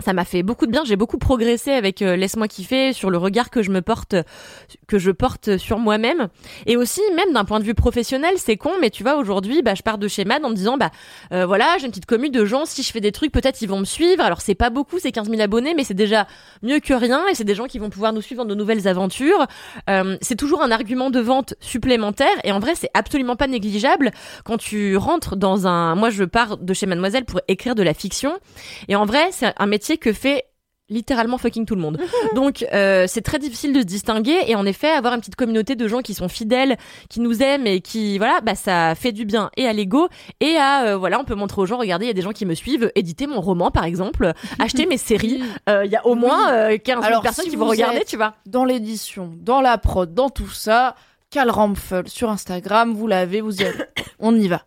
Ça 0.03 0.13
m'a 0.13 0.25
fait 0.25 0.43
beaucoup 0.43 0.65
de 0.65 0.71
bien, 0.71 0.83
j'ai 0.83 0.95
beaucoup 0.95 1.17
progressé 1.17 1.71
avec 1.71 2.01
euh, 2.01 2.15
laisse-moi 2.15 2.47
kiffer 2.47 2.93
sur 2.93 3.09
le 3.09 3.17
regard 3.17 3.49
que 3.49 3.61
je 3.61 3.71
me 3.71 3.81
porte 3.81 4.15
que 4.87 4.99
je 4.99 5.11
porte 5.11 5.57
sur 5.57 5.77
moi-même 5.77 6.27
et 6.65 6.77
aussi 6.77 7.01
même 7.15 7.33
d'un 7.33 7.45
point 7.45 7.59
de 7.59 7.63
vue 7.63 7.73
professionnel, 7.73 8.33
c'est 8.37 8.57
con 8.57 8.71
mais 8.79 8.89
tu 8.89 9.03
vois 9.03 9.15
aujourd'hui 9.15 9.61
bah 9.61 9.75
je 9.75 9.83
pars 9.83 9.97
de 9.97 10.07
chez 10.07 10.25
Mad 10.25 10.43
en 10.43 10.49
me 10.49 10.55
disant 10.55 10.77
bah 10.77 10.91
euh, 11.31 11.45
voilà, 11.45 11.77
j'ai 11.79 11.85
une 11.85 11.91
petite 11.91 12.05
commune 12.05 12.31
de 12.31 12.45
gens 12.45 12.65
si 12.65 12.83
je 12.83 12.91
fais 12.91 12.99
des 12.99 13.11
trucs 13.11 13.31
peut-être 13.31 13.61
ils 13.61 13.67
vont 13.67 13.79
me 13.79 13.85
suivre. 13.85 14.23
Alors 14.23 14.41
c'est 14.41 14.55
pas 14.55 14.69
beaucoup, 14.69 14.99
c'est 14.99 15.11
15 15.11 15.29
000 15.29 15.41
abonnés 15.41 15.73
mais 15.75 15.83
c'est 15.83 15.93
déjà 15.93 16.27
mieux 16.63 16.79
que 16.79 16.93
rien 16.93 17.27
et 17.27 17.35
c'est 17.35 17.43
des 17.43 17.55
gens 17.55 17.67
qui 17.67 17.79
vont 17.79 17.89
pouvoir 17.89 18.13
nous 18.13 18.21
suivre 18.21 18.43
dans 18.43 18.49
de 18.49 18.55
nouvelles 18.55 18.87
aventures. 18.87 19.45
Euh, 19.89 20.17
c'est 20.21 20.35
toujours 20.35 20.61
un 20.61 20.71
argument 20.71 21.09
de 21.09 21.19
vente 21.19 21.53
supplémentaire 21.59 22.27
et 22.43 22.51
en 22.51 22.59
vrai 22.59 22.73
c'est 22.75 22.89
absolument 22.93 23.35
pas 23.35 23.47
négligeable 23.47 24.11
quand 24.45 24.57
tu 24.57 24.97
rentres 24.97 25.35
dans 25.35 25.67
un 25.67 25.95
moi 25.95 26.09
je 26.09 26.23
pars 26.23 26.57
de 26.57 26.73
chez 26.73 26.85
Mademoiselle 26.85 27.25
pour 27.25 27.41
écrire 27.47 27.75
de 27.75 27.83
la 27.83 27.93
fiction 27.93 28.33
et 28.87 28.95
en 28.95 29.05
vrai 29.05 29.29
c'est 29.31 29.53
un 29.57 29.65
métier 29.67 29.90
que 29.97 30.13
fait 30.13 30.45
littéralement 30.91 31.37
fucking 31.37 31.65
tout 31.65 31.75
le 31.75 31.81
monde. 31.81 31.97
Donc 32.35 32.65
euh, 32.73 33.05
c'est 33.07 33.21
très 33.21 33.39
difficile 33.39 33.73
de 33.73 33.79
se 33.79 33.85
distinguer 33.85 34.37
et 34.47 34.55
en 34.55 34.65
effet 34.65 34.89
avoir 34.89 35.13
une 35.13 35.21
petite 35.21 35.35
communauté 35.35 35.75
de 35.75 35.87
gens 35.87 36.01
qui 36.01 36.13
sont 36.13 36.27
fidèles, 36.27 36.77
qui 37.09 37.21
nous 37.21 37.41
aiment 37.41 37.65
et 37.65 37.81
qui 37.81 38.17
voilà, 38.17 38.41
bah 38.41 38.55
ça 38.55 38.93
fait 38.93 39.11
du 39.13 39.25
bien 39.25 39.49
et 39.57 39.67
à 39.67 39.73
l'ego 39.73 40.09
et 40.41 40.57
à 40.57 40.83
euh, 40.83 40.97
voilà, 40.97 41.19
on 41.19 41.23
peut 41.23 41.35
montrer 41.35 41.61
aux 41.61 41.65
gens 41.65 41.77
regardez, 41.77 42.05
il 42.05 42.09
y 42.09 42.11
a 42.11 42.13
des 42.13 42.21
gens 42.21 42.33
qui 42.33 42.45
me 42.45 42.53
suivent, 42.53 42.91
éditer 42.95 43.25
mon 43.25 43.41
roman 43.41 43.71
par 43.71 43.85
exemple, 43.85 44.33
acheter 44.59 44.85
mes 44.85 44.97
séries, 44.97 45.41
Euh, 45.69 45.85
il 45.85 45.91
y 45.91 45.95
a 45.95 46.05
au 46.05 46.15
moins 46.15 46.51
euh, 46.51 46.77
15 46.77 46.95
000 46.95 47.05
Alors, 47.05 47.21
personnes 47.21 47.45
si 47.45 47.51
qui 47.51 47.55
vont 47.55 47.65
vous 47.65 47.71
regarder, 47.71 48.03
tu 48.05 48.17
vois. 48.17 48.35
dans 48.45 48.65
l'édition, 48.65 49.33
dans 49.37 49.61
la 49.61 49.77
prod, 49.77 50.13
dans 50.13 50.29
tout 50.29 50.49
ça, 50.49 50.95
Cal 51.29 51.49
Rampfel 51.49 52.09
sur 52.09 52.29
Instagram, 52.29 52.93
vous 52.93 53.07
l'avez, 53.07 53.39
vous 53.41 53.61
y 53.61 53.63
allez. 53.63 53.77
On 54.19 54.35
y 54.35 54.47
va. 54.49 54.65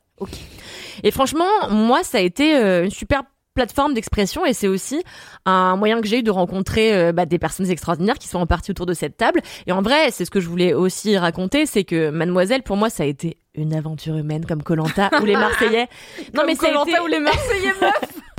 Et 1.02 1.10
franchement, 1.10 1.68
moi, 1.70 2.02
ça 2.02 2.18
a 2.18 2.20
été 2.20 2.54
une 2.54 2.90
super 2.90 3.24
plateforme 3.54 3.94
d'expression 3.94 4.44
et 4.44 4.52
c'est 4.52 4.68
aussi 4.68 5.02
un 5.46 5.76
moyen 5.76 6.00
que 6.00 6.06
j'ai 6.08 6.18
eu 6.18 6.22
de 6.22 6.30
rencontrer 6.30 6.94
euh, 6.94 7.12
bah, 7.12 7.24
des 7.26 7.38
personnes 7.38 7.70
extraordinaires 7.70 8.18
qui 8.18 8.28
sont 8.28 8.38
en 8.38 8.46
partie 8.46 8.72
autour 8.72 8.86
de 8.86 8.94
cette 8.94 9.16
table. 9.16 9.40
Et 9.66 9.72
en 9.72 9.80
vrai, 9.82 10.10
c'est 10.10 10.24
ce 10.24 10.30
que 10.30 10.40
je 10.40 10.48
voulais 10.48 10.74
aussi 10.74 11.16
raconter, 11.16 11.64
c'est 11.66 11.84
que 11.84 12.10
Mademoiselle, 12.10 12.62
pour 12.62 12.76
moi, 12.76 12.90
ça 12.90 13.04
a 13.04 13.06
été 13.06 13.38
une 13.54 13.72
aventure 13.74 14.16
humaine 14.16 14.44
comme 14.44 14.62
Colanta 14.62 15.10
ou 15.20 15.24
les 15.24 15.36
Marseillais. 15.36 15.88
non 16.34 16.42
mais 16.46 16.56
ça 16.56 16.66
a 16.66 16.70
Koh-Lanta 16.70 16.90
été- 16.90 17.00
ou 17.00 17.06
les 17.06 17.20
Marseillais 17.20 17.72
meufs. 17.80 17.92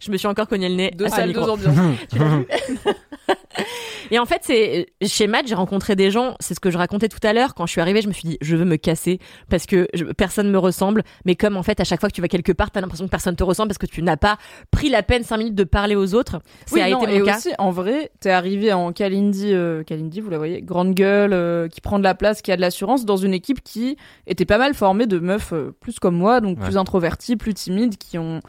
Je 0.00 0.10
me 0.10 0.16
suis 0.16 0.26
encore 0.28 0.48
cogné 0.48 0.68
le 0.68 0.74
nez. 0.74 0.90
Deux 0.96 1.08
salles, 1.08 1.32
deux 1.32 1.40
ambiances. 1.40 1.76
Et 4.12 4.18
en 4.18 4.26
fait, 4.26 4.40
c'est 4.42 4.86
chez 5.06 5.26
Matt, 5.28 5.46
j'ai 5.46 5.54
rencontré 5.54 5.94
des 5.94 6.10
gens. 6.10 6.34
C'est 6.40 6.54
ce 6.54 6.60
que 6.60 6.70
je 6.70 6.78
racontais 6.78 7.08
tout 7.08 7.18
à 7.22 7.32
l'heure. 7.32 7.54
Quand 7.54 7.66
je 7.66 7.72
suis 7.72 7.80
arrivée, 7.80 8.02
je 8.02 8.08
me 8.08 8.12
suis 8.12 8.28
dit, 8.28 8.38
je 8.40 8.56
veux 8.56 8.64
me 8.64 8.76
casser 8.76 9.20
parce 9.48 9.66
que 9.66 9.86
je- 9.94 10.04
personne 10.04 10.50
me 10.50 10.58
ressemble. 10.58 11.02
Mais 11.26 11.36
comme 11.36 11.56
en 11.56 11.62
fait, 11.62 11.78
à 11.80 11.84
chaque 11.84 12.00
fois 12.00 12.08
que 12.08 12.14
tu 12.14 12.20
vas 12.20 12.26
quelque 12.28 12.50
part, 12.52 12.70
t'as 12.72 12.80
l'impression 12.80 13.04
que 13.04 13.10
personne 13.10 13.36
te 13.36 13.44
ressemble 13.44 13.68
parce 13.68 13.78
que 13.78 13.86
tu 13.86 14.02
n'as 14.02 14.16
pas 14.16 14.36
pris 14.72 14.88
la 14.88 15.02
peine 15.04 15.22
cinq 15.22 15.36
minutes 15.38 15.54
de 15.54 15.64
parler 15.64 15.94
aux 15.94 16.14
autres. 16.14 16.40
Ça 16.66 16.74
Oui, 16.74 16.80
a 16.80 16.90
non, 16.90 17.02
été 17.04 17.16
et 17.16 17.22
cas. 17.22 17.36
aussi, 17.36 17.50
en 17.58 17.70
vrai, 17.70 18.10
t'es 18.20 18.30
arrivé 18.30 18.72
en 18.72 18.92
Kalindi, 18.92 19.52
euh, 19.52 19.84
Kalindi, 19.84 20.20
vous 20.20 20.30
la 20.30 20.38
voyez, 20.38 20.60
grande 20.62 20.94
gueule, 20.94 21.32
euh, 21.32 21.68
qui 21.68 21.80
prend 21.80 21.98
de 21.98 22.04
la 22.04 22.14
place, 22.14 22.42
qui 22.42 22.50
a 22.50 22.56
de 22.56 22.60
l'assurance, 22.60 23.04
dans 23.04 23.16
une 23.16 23.34
équipe 23.34 23.62
qui 23.62 23.96
était 24.26 24.44
pas 24.46 24.58
mal 24.58 24.74
formée 24.74 25.06
de 25.06 25.18
meufs 25.20 25.52
euh, 25.52 25.72
plus 25.80 25.98
comme 26.00 26.16
moi, 26.16 26.40
donc 26.40 26.58
Ouais. 26.58 26.64
plus 26.64 26.76
introverties, 26.76 27.36
plus 27.36 27.54
timides, 27.54 27.96
qui 27.96 28.18
ont 28.18 28.40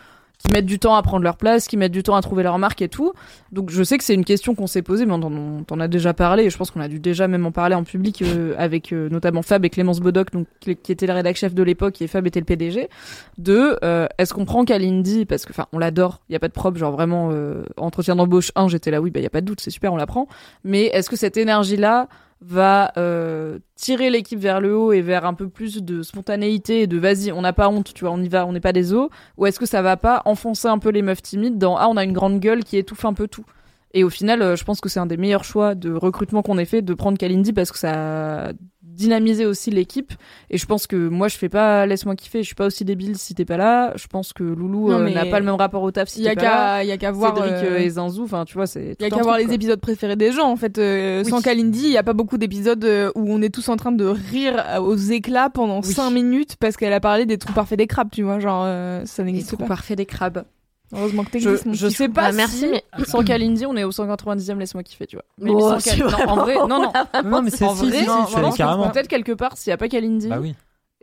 qui 0.42 0.52
mettent 0.52 0.66
du 0.66 0.80
temps 0.80 0.96
à 0.96 1.02
prendre 1.02 1.24
leur 1.24 1.38
place, 1.38 1.68
qui 1.68 1.78
mettent 1.78 1.92
du 1.92 2.04
temps 2.04 2.16
à 2.16 2.22
trouver 2.22 2.44
leur 2.44 2.58
marque 2.58 2.82
et 2.82 2.90
tout. 2.90 3.14
Donc 3.52 3.70
je 3.70 3.84
sais 3.84 3.98
que 3.98 4.04
c'est 4.04 4.14
une 4.14 4.26
question 4.26 4.56
qu'on 4.56 4.68
s'est 4.68 4.82
posée, 4.82 5.06
mais 5.06 5.14
on 5.14 5.24
en, 5.24 5.32
on 5.32 5.66
en 5.70 5.80
a 5.80 5.88
déjà 5.88 6.14
parlé, 6.14 6.44
et 6.44 6.50
je 6.50 6.58
pense 6.58 6.72
qu'on 6.72 6.82
a 6.82 6.88
dû 6.88 7.00
déjà 7.00 7.28
même 7.28 7.46
en 7.46 7.52
parler 7.52 7.76
en 7.76 7.84
public 7.84 8.22
euh, 8.22 8.56
avec 8.58 8.92
euh, 8.94 9.10
notamment 9.10 9.42
Fab 9.42 9.64
et 9.66 9.70
Clémence 9.70 10.00
Bodoc, 10.00 10.32
donc 10.32 10.48
qui, 10.60 10.72
était 10.72 11.06
la 11.06 11.14
rédac 11.14 11.36
chef 11.36 11.54
de 11.54 11.64
l'époque 11.64 12.02
et 12.02 12.08
Fab 12.08 12.26
était 12.28 12.40
le 12.40 12.46
PDG. 12.46 12.90
De 13.38 13.78
euh, 13.84 14.08
est-ce 14.18 14.34
qu'on 14.34 14.46
prend 14.46 14.66
Kalindi? 14.66 15.26
Parce 15.26 15.46
que 15.46 15.52
enfin 15.52 15.68
on 15.74 15.80
l'adore, 15.80 16.22
il 16.30 16.34
y 16.34 16.36
a 16.36 16.40
pas 16.40 16.48
de 16.48 16.54
propre, 16.54 16.78
genre 16.78 16.92
vraiment 16.92 17.32
entretien 17.78 18.16
d'embauche 18.16 18.52
1, 18.56 18.68
j'étais 18.68 18.92
là 18.92 19.02
oui, 19.02 19.12
bah 19.12 19.20
il 19.20 19.24
y 19.24 19.28
a 19.28 19.30
pas 19.30 19.42
de 19.42 19.46
doute, 19.46 19.62
c'est 19.62 19.72
super, 19.72 19.94
on 19.94 19.98
la 19.98 20.06
prend. 20.06 20.28
Mais 20.64 20.86
est-ce 20.86 21.10
que 21.10 21.16
cette 21.16 21.38
énergie 21.38 21.78
là 21.78 22.08
va 22.42 22.92
euh, 22.98 23.60
tirer 23.76 24.10
l'équipe 24.10 24.40
vers 24.40 24.60
le 24.60 24.76
haut 24.76 24.92
et 24.94 25.02
vers 25.02 25.26
un 25.26 25.34
peu 25.34 25.48
plus 25.48 25.78
de 25.84 26.02
spontanéité 26.02 26.82
et 26.82 26.88
de 26.88 26.98
vas-y, 26.98 27.32
on 27.32 27.42
n'a 27.42 27.54
pas 27.54 27.70
honte, 27.70 27.94
tu 27.94 28.04
vois, 28.04 28.14
on 28.14 28.22
y 28.22 28.30
va, 28.30 28.46
on 28.46 28.52
n'est 28.52 28.60
pas 28.60 28.74
des 28.74 28.94
os, 28.94 29.10
ou 29.38 29.46
est-ce 29.46 29.60
que 29.60 29.66
ça 29.66 29.82
va 29.82 29.96
pas 29.96 30.24
enfoncer 30.26 30.68
un 30.68 30.80
peu 30.80 30.90
les 30.90 31.04
meufs 31.04 31.22
timides 31.22 31.58
dans 31.58 31.78
ah 31.78 31.88
on 31.88 31.98
a 31.98 32.04
une 32.04 32.14
grande 32.14 32.40
gueule 32.40 32.64
qui 32.64 32.78
étouffe 32.78 33.06
un 33.06 33.14
peu 33.14 33.28
tout. 33.28 33.46
Et 33.94 34.04
au 34.04 34.10
final, 34.10 34.42
euh, 34.42 34.56
je 34.56 34.64
pense 34.64 34.80
que 34.80 34.88
c'est 34.90 35.00
un 35.00 35.06
des 35.06 35.18
meilleurs 35.18 35.44
choix 35.44 35.76
de 35.76 35.92
recrutement 35.94 36.42
qu'on 36.42 36.58
ait 36.58 36.66
fait 36.66 36.82
de 36.82 36.94
prendre 36.94 37.18
Kalindi 37.18 37.52
parce 37.52 37.72
que 37.72 37.78
ça 37.78 38.48
a 38.48 38.52
dynamisé 38.82 39.46
aussi 39.46 39.70
l'équipe. 39.72 40.14
Et 40.50 40.58
je 40.58 40.66
pense 40.66 40.86
que 40.88 40.96
moi, 41.10 41.28
je 41.28 41.38
fais 41.38 41.50
pas 41.50 41.86
laisse-moi 41.86 42.16
kiffer, 42.16 42.40
je 42.42 42.46
suis 42.48 42.56
pas 42.56 42.66
aussi 42.68 42.86
débile 42.86 43.18
si 43.18 43.36
t'es 43.36 43.46
pas 43.46 43.58
là. 43.58 43.94
Je 43.96 44.08
pense 44.08 44.32
que 44.34 44.44
Loulou 44.44 44.92
euh, 44.92 45.10
n'a 45.10 45.26
pas 45.26 45.40
le 45.40 45.46
même 45.46 45.56
rapport 45.56 45.82
au 45.84 45.92
taf 45.92 46.08
si 46.10 46.20
Il 46.20 46.24
y 46.24 46.28
a 46.28 46.32
t'es 46.32 46.36
pas 46.38 46.42
là. 46.44 46.50
qu'à, 46.52 46.84
il 46.84 46.88
y 46.88 46.92
a 46.92 46.98
qu'à 46.98 47.12
voir. 47.12 47.36
Cédric 47.36 47.54
euh, 47.64 47.80
et 47.80 47.90
Zinzou, 47.90 48.24
enfin 48.24 48.46
tu 48.46 48.54
vois, 48.54 48.68
c'est. 48.68 48.96
Il 49.00 49.04
y 49.04 49.06
a 49.06 49.10
qu'à 49.10 49.22
voir 49.24 49.38
les 49.38 49.52
épisodes 49.54 49.80
préférés 49.80 50.16
des 50.16 50.32
gens 50.32 50.50
en 50.50 50.56
fait. 50.56 50.78
Euh, 50.78 51.24
Oui. 51.24 51.30
Sans 51.30 51.42
Kalindi, 51.42 51.84
il 51.86 51.92
y 51.92 51.98
a 51.98 52.04
pas 52.04 52.14
beaucoup 52.14 52.38
d'épisodes 52.38 52.86
où 53.16 53.26
on 53.34 53.42
est 53.42 53.54
tous 53.54 53.68
en 53.70 53.76
train 53.78 53.92
de 53.92 54.06
rire 54.06 54.64
aux 54.82 54.96
éclats 54.96 55.50
pendant 55.50 55.82
Oui. 55.82 55.92
5 55.94 56.12
minutes 56.12 56.56
parce 56.60 56.78
qu'elle 56.78 56.94
a 56.94 57.00
parlé 57.02 57.26
des 57.26 57.38
trous 57.38 57.54
parfaits 57.54 57.78
des 57.78 57.88
crabes, 57.88 58.10
tu 58.12 58.24
vois, 58.24 58.40
genre 58.40 58.64
ça 59.06 59.24
Les 59.24 59.32
n'existe 59.32 59.50
trous 59.50 59.58
pas. 59.58 59.68
parfaits 59.68 59.98
des 59.98 60.06
crabes. 60.06 60.44
Heureusement 60.94 61.24
que 61.24 61.40
Je, 61.40 61.50
t'existes. 61.50 61.74
je 61.74 61.88
petit 61.88 61.96
sais 61.96 62.10
pas 62.10 62.30
Bah, 62.30 62.32
merci, 62.34 62.58
si 62.58 62.68
mais- 62.68 62.84
sans 63.06 63.24
Kalindi, 63.24 63.66
on 63.66 63.76
est 63.78 63.84
au 63.84 63.92
190e, 63.92 64.58
laisse-moi 64.60 64.84
kiffer, 64.84 65.08
tu 65.08 65.16
vois. 65.16 65.26
Mais 65.40 65.52
Oh, 65.54 65.60
sans 65.72 65.80
c'est 65.80 65.98
Kal- 65.98 66.12
non, 66.12 66.30
en 66.32 66.36
vrai, 66.38 66.56
non, 66.56 66.68
non. 66.68 66.92
Non, 67.26 67.42
mais 67.42 67.50
c'est 67.50 67.66
En 67.66 67.76
si, 67.76 67.88
vrai, 67.88 67.98
si, 68.00 68.04
si, 68.04 68.10
non, 68.10 68.26
tu 68.26 68.32
vraiment, 68.34 68.52
as 68.52 68.58
carrément. 68.58 68.90
Peut-être 68.90 69.08
quelque 69.08 69.32
part, 69.32 69.58
s'il 69.58 69.70
n'y 69.72 69.74
a 69.76 69.78
pas 69.78 69.88
Kalindi, 69.88 70.28
Bah 70.28 70.40
oui. 70.42 70.54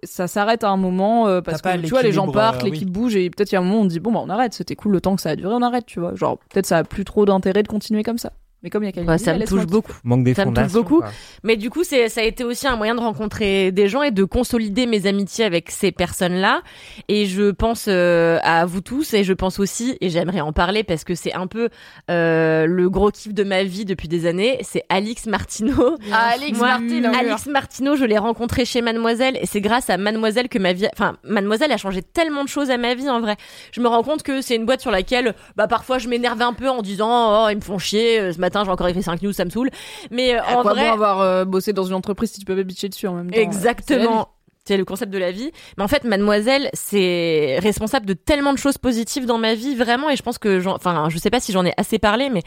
ça 0.05 0.26
s'arrête 0.28 0.62
à 0.65 0.68
un 0.70 0.76
moment 0.76 1.26
euh, 1.28 1.41
parce 1.41 1.60
que 1.62 1.81
tu 1.83 1.89
vois, 1.89 2.02
les 2.02 2.12
gens 2.12 2.31
partent, 2.31 2.62
euh, 2.62 2.67
l'équipe 2.67 2.86
oui. 2.89 2.92
bouge 2.92 3.17
et 3.17 3.31
peut-être 3.31 3.50
il 3.52 3.55
y 3.55 3.57
a 3.57 3.60
un 3.60 3.65
moment 3.65 3.78
où 3.78 3.83
on 3.83 3.86
dit 3.86 3.99
bon 4.00 4.12
bah 4.12 4.20
on 4.23 4.28
arrête, 4.28 4.52
c'était 4.55 4.76
cool 4.76 4.92
le 4.92 5.00
temps 5.00 5.17
que 5.17 5.23
ça 5.23 5.31
a 5.31 5.36
duré, 5.36 5.52
on 5.55 5.62
arrête, 5.62 5.86
tu 5.86 5.99
vois. 6.00 6.15
Genre 6.15 6.39
peut-être 6.50 6.67
ça 6.67 6.78
a 6.78 6.84
plus 6.84 7.05
trop 7.05 7.25
d'intérêt 7.25 7.62
de 7.62 7.68
continuer 7.68 8.02
comme 8.02 8.18
ça. 8.18 8.33
Mais 8.62 8.70
comme 8.70 8.83
il 8.83 8.87
y 8.87 8.89
a 8.89 8.93
Kalindi, 8.93 9.11
Ouais, 9.12 9.19
ça 9.19 9.35
me 9.35 9.47
touche 9.47 9.67
beaucoup. 9.67 9.93
Manque 10.03 10.25
des 10.25 10.35
Ça 10.35 10.45
me 10.45 10.53
touche 10.53 10.73
beaucoup. 10.73 10.99
quoi. 10.99 11.11
Mais 11.45 11.57
du 11.57 11.70
coup, 11.70 11.85
c'est, 11.85 12.09
ça 12.09 12.23
a 12.23 12.25
été 12.25 12.43
aussi 12.43 12.67
un 12.67 12.77
moyen 12.77 12.97
de 12.97 13.01
rencontrer 13.01 13.70
des 13.70 13.89
gens 13.89 14.03
et 14.03 14.11
de 14.11 14.25
consolider 14.25 14.87
mes 14.87 15.07
amitiés 15.07 15.45
avec 15.45 15.70
ces 15.70 15.93
personnes-là. 15.93 16.62
Et 17.07 17.27
je 17.27 17.53
pense 17.53 17.87
euh, 17.89 18.39
à 18.43 18.67
vous 18.67 18.81
tous 18.81 19.15
et 19.15 19.23
je 19.23 19.33
pense 19.33 19.61
aussi, 19.61 19.97
et 20.01 20.09
j'aimerais 20.11 20.41
en 20.41 20.53
parler 20.53 20.83
parce 20.83 21.05
que 21.05 21.15
c'est 21.15 21.33
un 21.35 21.47
peu 21.47 21.69
euh, 22.11 22.67
le 22.67 22.91
gros 22.91 23.11
kiff 23.12 23.33
de 23.33 23.45
ma 23.45 23.62
vie 23.62 23.85
depuis 23.85 24.09
des 24.09 24.27
années, 24.27 24.59
c'est 24.62 24.83
Alix 24.89 25.27
Martineau. 25.27 25.97
Alix 26.12 26.59
Moi, 26.59 26.67
Martineau. 26.67 27.11
Alix 27.17 27.47
Martineau, 27.47 27.95
je 27.97 28.05
l'ai 28.05 28.19
rencontrée 28.19 28.65
chez 28.65 28.81
Mademoiselle 28.81 29.39
et 29.41 29.47
c'est 29.47 29.61
grâce 29.61 29.89
à 29.89 29.97
Mademoiselle 29.99 30.49
que 30.49 30.59
ma 30.59 30.73
vie, 30.73 30.89
enfin 30.93 31.17
Mademoiselle 31.23 31.70
a 31.70 31.77
changé 31.77 32.03
tellement 32.03 32.43
de 32.43 32.49
choses 32.49 32.70
à 32.70 32.77
ma 32.77 32.95
vie 32.95 33.09
en 33.09 33.20
vrai. 33.20 33.37
Je 33.73 33.81
me 33.81 33.87
rends 33.87 34.03
compte 34.03 34.25
que 34.25 34.41
c'est 34.41 34.57
une 34.57 34.67
boîte 34.67 34.81
sur 34.81 34.91
laquelle, 34.91 35.35
bah 35.57 35.69
parfois 35.69 35.99
je 35.99 36.09
m'énerve 36.09 36.43
un 36.43 36.55
peu 36.55 36.69
en 36.69 36.83
disant 36.83 37.45
oh 37.45 37.49
ils 37.51 37.57
me 37.57 37.61
font 37.61 37.78
chier, 37.78 38.19
euh, 38.19 38.33
ce 38.33 38.41
matin 38.49 38.65
j'ai 38.65 38.70
encore 38.70 38.89
écrit 38.89 39.02
5 39.02 39.23
news, 39.23 39.33
ça 39.33 39.44
me 39.44 39.51
saoule. 39.51 39.70
Mais 40.10 40.35
euh, 40.35 40.43
en 40.43 40.62
quoi 40.62 40.73
vrai, 40.73 40.86
bon 40.86 40.93
avoir 40.93 41.20
euh, 41.20 41.44
bossé 41.44 41.73
dans 41.73 41.85
une 41.85 41.94
entreprise 41.94 42.33
si 42.33 42.41
tu 42.41 42.44
peux 42.44 42.57
pas 42.57 42.62
bitcher 42.62 42.89
dessus 42.89 43.07
en 43.07 43.15
même 43.15 43.31
temps 43.31 43.36
vie. 43.36 43.43
Exactement. 43.43 44.28
C'est 44.65 44.77
le 44.77 44.85
concept 44.85 45.10
de 45.10 45.18
la 45.18 45.33
vie. 45.33 45.51
Mais 45.78 45.85
en 45.85 45.89
fait, 45.89 46.05
mademoiselle, 46.05 46.68
c'est 46.75 47.59
responsable 47.60 48.05
de 48.05 48.12
tellement 48.12 48.52
de 48.52 48.59
choses 48.59 48.77
positives 48.77 49.25
dans 49.25 49.39
ma 49.39 49.55
vie, 49.55 49.75
vraiment. 49.75 50.10
Et 50.10 50.17
je 50.17 50.23
pense 50.23 50.36
que, 50.36 50.67
enfin, 50.67 51.09
je 51.09 51.17
sais 51.17 51.31
pas 51.31 51.41
si 51.41 51.52
j'en 51.52 51.65
ai 51.65 51.73
assez 51.78 51.99
parlé, 51.99 52.28
mais, 52.28 52.43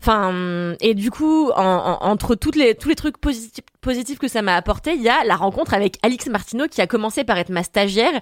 enfin, 0.00 0.74
et 0.80 0.94
du 0.94 1.10
coup, 1.10 1.50
en- 1.50 1.62
en- 1.62 1.98
entre 2.06 2.34
toutes 2.34 2.56
les, 2.56 2.74
tous 2.74 2.88
les 2.88 2.94
trucs 2.94 3.18
positifs, 3.18 3.64
positifs 3.80 4.18
que 4.18 4.28
ça 4.28 4.42
m'a 4.42 4.54
apporté, 4.56 4.92
il 4.94 5.02
y 5.02 5.08
a 5.08 5.24
la 5.24 5.36
rencontre 5.36 5.72
avec 5.74 5.96
Alix 6.02 6.26
Martineau 6.26 6.66
qui 6.68 6.80
a 6.80 6.86
commencé 6.86 7.24
par 7.24 7.38
être 7.38 7.48
ma 7.50 7.62
stagiaire 7.62 8.20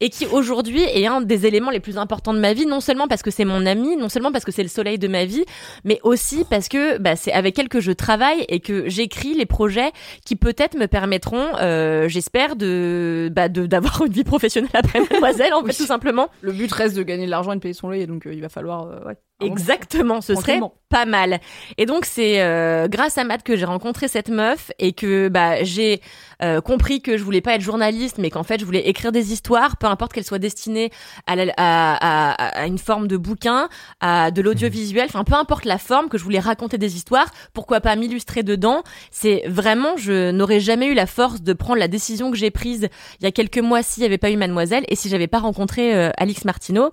et 0.00 0.10
qui 0.10 0.26
aujourd'hui 0.26 0.80
est 0.82 1.06
un 1.06 1.20
des 1.20 1.46
éléments 1.46 1.70
les 1.70 1.80
plus 1.80 1.96
importants 1.98 2.34
de 2.34 2.40
ma 2.40 2.52
vie, 2.52 2.66
non 2.66 2.80
seulement 2.80 3.06
parce 3.08 3.22
que 3.22 3.30
c'est 3.30 3.44
mon 3.44 3.64
amie, 3.66 3.96
non 3.96 4.08
seulement 4.08 4.32
parce 4.32 4.44
que 4.44 4.52
c'est 4.52 4.62
le 4.64 4.68
soleil 4.68 4.98
de 4.98 5.08
ma 5.08 5.24
vie, 5.24 5.44
mais 5.84 6.00
aussi 6.02 6.44
parce 6.50 6.68
que 6.68 6.98
bah, 6.98 7.16
c'est 7.16 7.32
avec 7.32 7.58
elle 7.58 7.68
que 7.68 7.80
je 7.80 7.92
travaille 7.92 8.44
et 8.48 8.60
que 8.60 8.88
j'écris 8.88 9.34
les 9.34 9.46
projets 9.46 9.92
qui 10.24 10.36
peut-être 10.36 10.76
me 10.76 10.86
permettront, 10.86 11.46
euh, 11.60 12.08
j'espère, 12.08 12.56
de 12.56 13.30
bah, 13.32 13.48
de- 13.48 13.66
d'avoir 13.66 14.02
une 14.04 14.12
vie 14.12 14.24
professionnelle 14.24 14.70
après 14.74 15.00
Mademoiselle, 15.10 15.54
en 15.54 15.64
fait, 15.64 15.72
tout 15.72 15.86
simplement. 15.86 16.28
Le 16.40 16.52
but 16.52 16.70
reste 16.72 16.96
de 16.96 17.02
gagner 17.02 17.26
de 17.26 17.30
l'argent 17.30 17.52
et 17.52 17.56
de 17.56 17.60
payer 17.60 17.74
son 17.74 17.88
loyer, 17.88 18.06
donc 18.06 18.26
euh, 18.26 18.34
il 18.34 18.40
va 18.42 18.48
falloir. 18.48 18.82
euh, 18.88 19.04
ouais. 19.06 19.16
Exactement, 19.40 20.20
ce 20.20 20.34
serait 20.34 20.60
pas 20.88 21.04
mal. 21.04 21.40
Et 21.76 21.84
donc 21.84 22.06
c'est 22.06 22.40
euh, 22.40 22.88
grâce 22.88 23.18
à 23.18 23.24
Matt 23.24 23.42
que 23.42 23.56
j'ai 23.56 23.66
rencontré 23.66 24.08
cette 24.08 24.30
meuf 24.30 24.70
et 24.78 24.92
que 24.92 25.28
bah 25.28 25.62
j'ai 25.62 26.00
euh, 26.42 26.60
compris 26.60 27.00
que 27.00 27.16
je 27.16 27.22
voulais 27.22 27.40
pas 27.40 27.54
être 27.54 27.60
journaliste, 27.60 28.18
mais 28.18 28.30
qu'en 28.30 28.42
fait 28.42 28.60
je 28.60 28.64
voulais 28.64 28.88
écrire 28.88 29.12
des 29.12 29.32
histoires, 29.32 29.76
peu 29.76 29.86
importe 29.86 30.12
qu'elles 30.12 30.24
soient 30.24 30.38
destinées 30.38 30.90
à, 31.26 32.66
une 32.66 32.78
forme 32.78 33.08
de 33.08 33.16
bouquin, 33.16 33.68
à 34.00 34.30
de 34.30 34.42
l'audiovisuel, 34.42 35.06
enfin 35.06 35.24
peu 35.24 35.34
importe 35.34 35.64
la 35.64 35.78
forme, 35.78 36.08
que 36.08 36.18
je 36.18 36.24
voulais 36.24 36.38
raconter 36.38 36.78
des 36.78 36.96
histoires. 36.96 37.28
Pourquoi 37.52 37.80
pas 37.80 37.96
m'illustrer 37.96 38.42
dedans 38.42 38.82
C'est 39.10 39.42
vraiment, 39.46 39.96
je 39.96 40.30
n'aurais 40.30 40.60
jamais 40.60 40.86
eu 40.86 40.94
la 40.94 41.06
force 41.06 41.42
de 41.42 41.52
prendre 41.52 41.78
la 41.78 41.88
décision 41.88 42.30
que 42.30 42.36
j'ai 42.36 42.50
prise 42.50 42.88
il 43.20 43.24
y 43.24 43.26
a 43.26 43.32
quelques 43.32 43.58
mois 43.58 43.82
s'il 43.82 44.02
n'y 44.02 44.06
avait 44.06 44.18
pas 44.18 44.30
eu 44.30 44.36
Mademoiselle 44.36 44.84
et 44.88 44.96
si 44.96 45.08
j'avais 45.08 45.26
pas 45.26 45.38
rencontré 45.38 45.94
euh, 45.94 46.10
Alix 46.16 46.44
Martineau. 46.44 46.90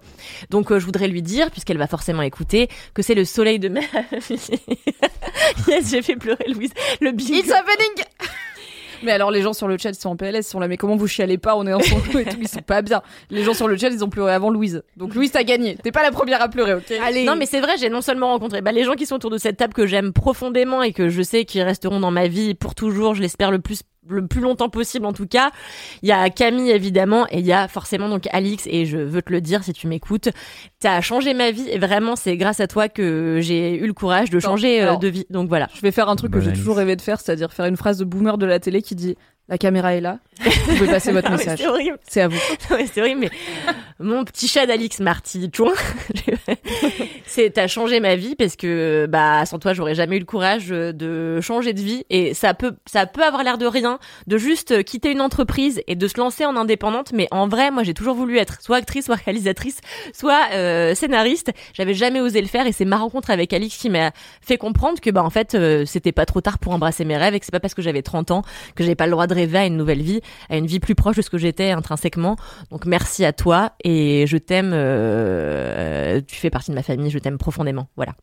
Donc 0.49 0.71
euh, 0.71 0.79
je 0.79 0.85
voudrais 0.85 1.07
lui 1.07 1.21
dire, 1.21 1.51
puisqu'elle 1.51 1.77
va 1.77 1.87
forcément 1.87 2.21
écouter, 2.21 2.69
que 2.93 3.01
c'est 3.01 3.15
le 3.15 3.25
soleil 3.25 3.59
de 3.59 3.69
ma 3.69 3.79
vie. 4.29 4.49
yes, 5.67 5.89
j'ai 5.89 6.01
fait 6.01 6.15
pleurer 6.15 6.45
Louise. 6.47 6.71
Le 7.01 7.11
bingo. 7.11 7.33
It's 7.33 7.51
happening 7.51 8.05
Mais 9.03 9.11
alors 9.11 9.31
les 9.31 9.41
gens 9.41 9.53
sur 9.53 9.67
le 9.67 9.77
chat 9.77 9.89
ils 9.89 9.95
sont 9.95 10.09
en 10.09 10.15
PLS, 10.15 10.39
ils 10.39 10.43
sont 10.43 10.59
là 10.59 10.67
mais 10.67 10.77
comment 10.77 10.95
vous 10.95 11.07
chialez 11.07 11.37
pas, 11.37 11.55
on 11.55 11.67
est 11.67 11.73
en 11.73 11.79
son 11.79 11.97
et 12.17 12.25
tout, 12.25 12.37
ils 12.39 12.47
sont 12.47 12.61
pas 12.61 12.81
bien. 12.81 13.01
Les 13.29 13.43
gens 13.43 13.53
sur 13.53 13.67
le 13.67 13.77
chat 13.77 13.89
ils 13.89 14.03
ont 14.03 14.09
pleuré 14.09 14.33
avant 14.33 14.49
Louise. 14.49 14.83
Donc 14.97 15.15
Louise 15.15 15.31
t'as 15.31 15.43
gagné, 15.43 15.77
t'es 15.81 15.91
pas 15.91 16.03
la 16.03 16.11
première 16.11 16.41
à 16.41 16.49
pleurer, 16.49 16.73
ok 16.73 16.93
Allez. 17.03 17.25
Non 17.25 17.35
mais 17.35 17.45
c'est 17.45 17.61
vrai, 17.61 17.73
j'ai 17.79 17.89
non 17.89 18.01
seulement 18.01 18.31
rencontré 18.31 18.61
bah, 18.61 18.71
les 18.71 18.83
gens 18.83 18.93
qui 18.93 19.05
sont 19.05 19.15
autour 19.15 19.29
de 19.29 19.37
cette 19.37 19.57
table 19.57 19.73
que 19.73 19.85
j'aime 19.85 20.13
profondément 20.13 20.81
et 20.81 20.93
que 20.93 21.09
je 21.09 21.21
sais 21.21 21.45
qu'ils 21.45 21.63
resteront 21.63 21.99
dans 21.99 22.11
ma 22.11 22.27
vie 22.27 22.53
pour 22.53 22.75
toujours, 22.75 23.15
je 23.15 23.21
l'espère 23.21 23.51
le 23.51 23.59
plus 23.59 23.81
le 24.07 24.27
plus 24.27 24.41
longtemps 24.41 24.69
possible 24.69 25.05
en 25.05 25.13
tout 25.13 25.27
cas. 25.27 25.51
Il 26.01 26.09
y 26.09 26.11
a 26.11 26.29
Camille 26.29 26.71
évidemment 26.71 27.25
et 27.29 27.39
il 27.39 27.45
y 27.45 27.53
a 27.53 27.67
forcément 27.67 28.09
donc 28.09 28.27
Alix 28.31 28.67
et 28.67 28.85
je 28.85 28.97
veux 28.97 29.21
te 29.21 29.31
le 29.31 29.41
dire 29.41 29.63
si 29.63 29.73
tu 29.73 29.87
m'écoutes, 29.87 30.29
t'as 30.79 31.01
changé 31.01 31.33
ma 31.33 31.51
vie 31.51 31.67
et 31.69 31.79
vraiment 31.79 32.15
c'est 32.15 32.35
grâce 32.37 32.59
à 32.59 32.67
toi 32.67 32.89
que 32.89 33.39
j'ai 33.41 33.75
eu 33.77 33.87
le 33.87 33.93
courage 33.93 34.29
de 34.29 34.39
changer 34.39 34.81
euh, 34.81 34.83
alors- 34.83 34.99
de 34.99 35.07
vie. 35.07 35.25
Donc 35.29 35.47
voilà. 35.49 35.67
Je 35.75 35.81
vais 35.81 35.91
faire 35.91 36.09
un 36.09 36.15
truc 36.15 36.31
que 36.31 36.41
j'ai 36.41 36.53
toujours 36.53 36.77
rêvé 36.77 36.95
de 36.95 37.01
faire, 37.01 37.19
c'est-à-dire 37.19 37.53
faire 37.53 37.65
une 37.65 37.77
phrase 37.77 37.97
de 37.97 38.05
boomer 38.05 38.37
de 38.37 38.45
la 38.45 38.59
télé 38.59 38.81
qui 38.81 38.95
dit 38.95 39.15
la 39.49 39.57
caméra 39.57 39.93
est 39.93 39.99
là, 39.99 40.19
vous 40.41 40.75
pouvez 40.77 40.87
passer 40.89 41.11
votre 41.11 41.27
Ah, 41.31 41.35
message. 41.35 41.59
C'est 41.59 41.67
horrible. 41.67 41.97
C'est 42.07 42.21
à 42.21 42.29
vous. 42.29 42.39
C'est 42.93 43.01
horrible, 43.01 43.19
mais 43.19 43.29
mon 43.99 44.23
petit 44.23 44.47
chat 44.47 44.65
d'Alix 44.65 45.01
Marty 45.01 45.49
Chouin, 45.53 45.73
c'est 47.33 47.49
t'as 47.49 47.65
changé 47.65 47.99
ma 47.99 48.15
vie 48.15 48.35
parce 48.35 48.55
que 48.55 49.07
bah 49.09 49.43
sans 49.47 49.57
toi 49.57 49.73
j'aurais 49.73 49.95
jamais 49.95 50.17
eu 50.17 50.19
le 50.19 50.25
courage 50.25 50.67
euh, 50.71 50.93
de 50.93 51.41
changer 51.41 51.73
de 51.73 51.81
vie. 51.81 52.05
Et 52.11 52.35
ça 52.35 52.53
peut 52.53 52.73
ça 52.85 53.07
peut 53.07 53.23
avoir 53.23 53.43
l'air 53.43 53.57
de 53.57 53.65
rien 53.65 53.97
de 54.27 54.37
juste 54.37 54.71
euh, 54.71 54.83
quitter 54.83 55.11
une 55.11 55.21
entreprise 55.21 55.81
et 55.87 55.95
de 55.95 56.07
se 56.07 56.19
lancer 56.19 56.45
en 56.45 56.55
indépendante. 56.55 57.11
Mais 57.11 57.27
en 57.31 57.47
vrai 57.47 57.71
moi 57.71 57.81
j'ai 57.81 57.95
toujours 57.95 58.13
voulu 58.13 58.37
être 58.37 58.61
soit 58.61 58.77
actrice 58.77 59.05
soit 59.05 59.15
réalisatrice 59.15 59.79
soit 60.13 60.49
euh, 60.53 60.93
scénariste. 60.93 61.51
J'avais 61.73 61.95
jamais 61.95 62.21
osé 62.21 62.39
le 62.39 62.47
faire 62.47 62.67
et 62.67 62.71
c'est 62.71 62.85
ma 62.85 62.97
rencontre 62.97 63.31
avec 63.31 63.51
Alix 63.51 63.77
qui 63.77 63.89
m'a 63.89 64.11
fait 64.41 64.57
comprendre 64.57 65.01
que 65.01 65.09
bah 65.09 65.23
en 65.23 65.31
fait 65.31 65.55
euh, 65.55 65.85
c'était 65.87 66.11
pas 66.11 66.27
trop 66.27 66.41
tard 66.41 66.59
pour 66.59 66.73
embrasser 66.73 67.03
mes 67.03 67.17
rêves 67.17 67.33
et 67.33 67.39
que 67.39 67.45
c'est 67.45 67.51
pas 67.51 67.59
parce 67.59 67.73
que 67.73 67.81
j'avais 67.81 68.03
30 68.03 68.29
ans 68.29 68.43
que 68.75 68.83
j'avais 68.83 68.95
pas 68.95 69.07
le 69.07 69.11
droit 69.11 69.25
de 69.25 69.33
rêver 69.33 69.57
à 69.57 69.65
une 69.65 69.77
nouvelle 69.77 70.03
vie 70.03 70.21
à 70.51 70.57
une 70.57 70.67
vie 70.67 70.79
plus 70.79 70.93
proche 70.93 71.15
de 71.15 71.23
ce 71.23 71.31
que 71.31 71.39
j'étais 71.39 71.71
intrinsèquement. 71.71 72.35
Donc 72.69 72.85
merci 72.85 73.25
à 73.25 73.33
toi 73.33 73.71
et 73.83 74.25
je 74.27 74.37
t'aime. 74.37 74.69
tu 76.27 76.35
fais 76.35 76.51
partie 76.51 76.69
de 76.69 76.75
ma 76.75 76.83
famille, 76.83 77.09
t'aime 77.23 77.37
profondément. 77.39 77.87
Voilà. 77.95 78.13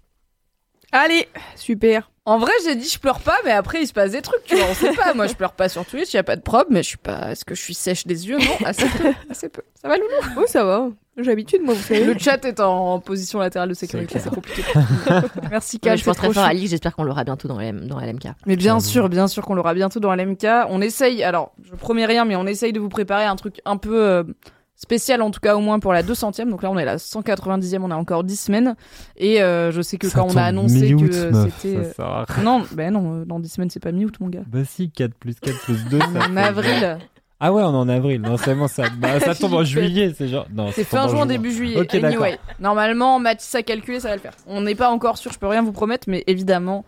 Allez, 0.92 1.28
super. 1.54 2.10
En 2.24 2.38
vrai, 2.38 2.52
j'ai 2.64 2.74
dit 2.74 2.88
je 2.88 2.98
pleure 2.98 3.20
pas, 3.20 3.36
mais 3.44 3.52
après 3.52 3.80
il 3.82 3.86
se 3.86 3.92
passe 3.92 4.10
des 4.10 4.22
trucs, 4.22 4.42
tu 4.44 4.56
vois, 4.56 4.66
on 4.70 4.74
sait 4.74 4.92
pas. 4.92 5.14
Moi, 5.14 5.26
je 5.28 5.34
pleure 5.34 5.52
pas 5.52 5.68
sur 5.68 5.84
Twitch, 5.86 6.12
y 6.12 6.18
a 6.18 6.22
pas 6.24 6.34
de 6.36 6.42
prob, 6.42 6.66
mais 6.68 6.82
je 6.82 6.88
suis 6.88 6.96
pas. 6.98 7.30
Est-ce 7.30 7.44
que 7.44 7.54
je 7.54 7.60
suis 7.62 7.74
sèche 7.74 8.06
des 8.06 8.28
yeux? 8.28 8.38
Non, 8.38 8.66
assez 8.66 8.86
peu. 8.88 9.12
Assez 9.30 9.48
peu. 9.48 9.62
Ça 9.80 9.88
va, 9.88 9.96
Loulou? 9.96 10.08
Oui, 10.36 10.44
ça 10.46 10.64
va. 10.64 10.88
J'ai 11.16 11.24
l'habitude, 11.24 11.62
moi, 11.62 11.74
vous 11.74 11.82
savez. 11.82 12.04
Le 12.04 12.18
chat 12.18 12.44
est 12.44 12.60
en 12.60 12.98
position 12.98 13.38
latérale 13.38 13.68
de 13.68 13.74
sécurité, 13.74 14.18
C'est 14.18 14.30
compliqué. 14.30 14.62
Merci, 15.50 15.76
Ouais, 15.76 15.90
Kat. 15.90 15.96
je 15.96 16.04
pense 16.04 16.16
très 16.16 16.32
fort 16.32 16.42
à. 16.44 16.48
Alix, 16.48 16.70
j'espère 16.70 16.94
qu'on 16.96 17.04
l'aura 17.04 17.24
bientôt 17.24 17.46
dans, 17.46 17.58
LM, 17.60 17.86
dans 17.86 18.00
LMK. 18.00 18.26
Mais 18.46 18.56
bien 18.56 18.80
sûr, 18.80 19.08
bien 19.08 19.28
sûr 19.28 19.44
qu'on 19.44 19.54
l'aura 19.54 19.74
bientôt 19.74 20.00
dans 20.00 20.14
LMK. 20.14 20.46
On 20.70 20.80
essaye, 20.80 21.22
alors 21.22 21.52
je 21.62 21.74
promets 21.74 22.06
rien, 22.06 22.24
mais 22.24 22.36
on 22.36 22.46
essaye 22.46 22.72
de 22.72 22.80
vous 22.80 22.88
préparer 22.88 23.24
un 23.24 23.36
truc 23.36 23.60
un 23.64 23.76
peu 23.76 24.02
euh, 24.02 24.24
spécial, 24.82 25.20
en 25.22 25.30
tout 25.30 25.40
cas 25.40 25.56
au 25.56 25.60
moins 25.60 25.78
pour 25.78 25.92
la 25.92 26.02
200e. 26.02 26.48
Donc 26.48 26.62
là, 26.62 26.70
on 26.70 26.78
est 26.78 26.82
à 26.82 26.86
la 26.86 26.96
190e, 26.96 27.80
on 27.82 27.90
a 27.90 27.96
encore 27.96 28.24
10 28.24 28.36
semaines. 28.36 28.74
Et 29.16 29.42
euh, 29.42 29.70
je 29.70 29.82
sais 29.82 29.98
que 29.98 30.08
Ça 30.08 30.18
quand 30.18 30.28
on 30.30 30.36
a 30.36 30.42
annoncé 30.42 30.94
que 30.96 31.12
c'était. 31.12 31.76
euh. 31.76 32.24
Non, 32.42 32.64
ben 32.72 32.92
non, 32.92 33.20
euh, 33.20 33.24
dans 33.24 33.38
10 33.40 33.48
semaines, 33.48 33.70
c'est 33.70 33.80
pas 33.80 33.92
mi-août, 33.92 34.14
mon 34.20 34.28
gars. 34.28 34.42
Bah 34.46 34.60
si, 34.64 34.90
4 34.90 35.14
plus 35.14 35.34
4 35.38 35.58
plus 35.60 35.84
2. 35.90 35.98
ça 35.98 36.06
En 36.30 36.36
avril. 36.36 36.98
Ah 37.42 37.52
ouais, 37.52 37.62
on 37.62 37.72
est 37.72 37.76
en 37.76 37.88
avril. 37.88 38.20
Non, 38.20 38.36
c'est 38.36 38.54
bon, 38.54 38.68
ça, 38.68 38.84
bah, 38.98 39.18
ça 39.20 39.34
tombe 39.34 39.54
en 39.54 39.64
juillet. 39.64 40.12
C'est 40.16 40.28
genre. 40.28 40.46
Non, 40.52 40.70
C'est 40.72 40.84
fin 40.84 41.08
juin, 41.08 41.26
début 41.26 41.52
juillet. 41.52 41.78
Ok, 41.78 41.92
d'accord. 41.92 42.24
anyway, 42.24 42.38
normalement, 42.58 43.18
Mathis 43.18 43.54
a 43.54 43.62
calculé, 43.62 44.00
ça 44.00 44.08
va 44.08 44.14
le 44.16 44.20
faire. 44.20 44.34
On 44.46 44.62
n'est 44.62 44.74
pas 44.74 44.90
encore 44.90 45.16
sûr, 45.18 45.32
je 45.32 45.38
peux 45.38 45.46
rien 45.46 45.62
vous 45.62 45.72
promettre, 45.72 46.08
mais 46.08 46.24
évidemment, 46.26 46.84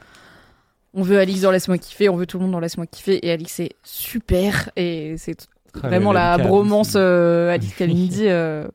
on 0.94 1.02
veut 1.02 1.18
Alix 1.18 1.40
dans 1.42 1.50
Laisse-moi 1.50 1.78
kiffer, 1.78 2.08
on 2.10 2.16
veut 2.16 2.26
tout 2.26 2.36
le 2.38 2.42
monde 2.44 2.52
dans 2.52 2.60
Laisse-moi 2.60 2.86
kiffer, 2.86 3.26
et 3.26 3.30
Alix 3.32 3.60
est 3.60 3.72
super, 3.82 4.68
et 4.76 5.14
c'est 5.16 5.48
vraiment 5.74 6.12
la 6.12 6.38
bromance 6.38 6.94
euh, 6.96 7.52
Alix 7.54 7.74
Kalindi. 7.74 8.24
Euh, 8.28 8.66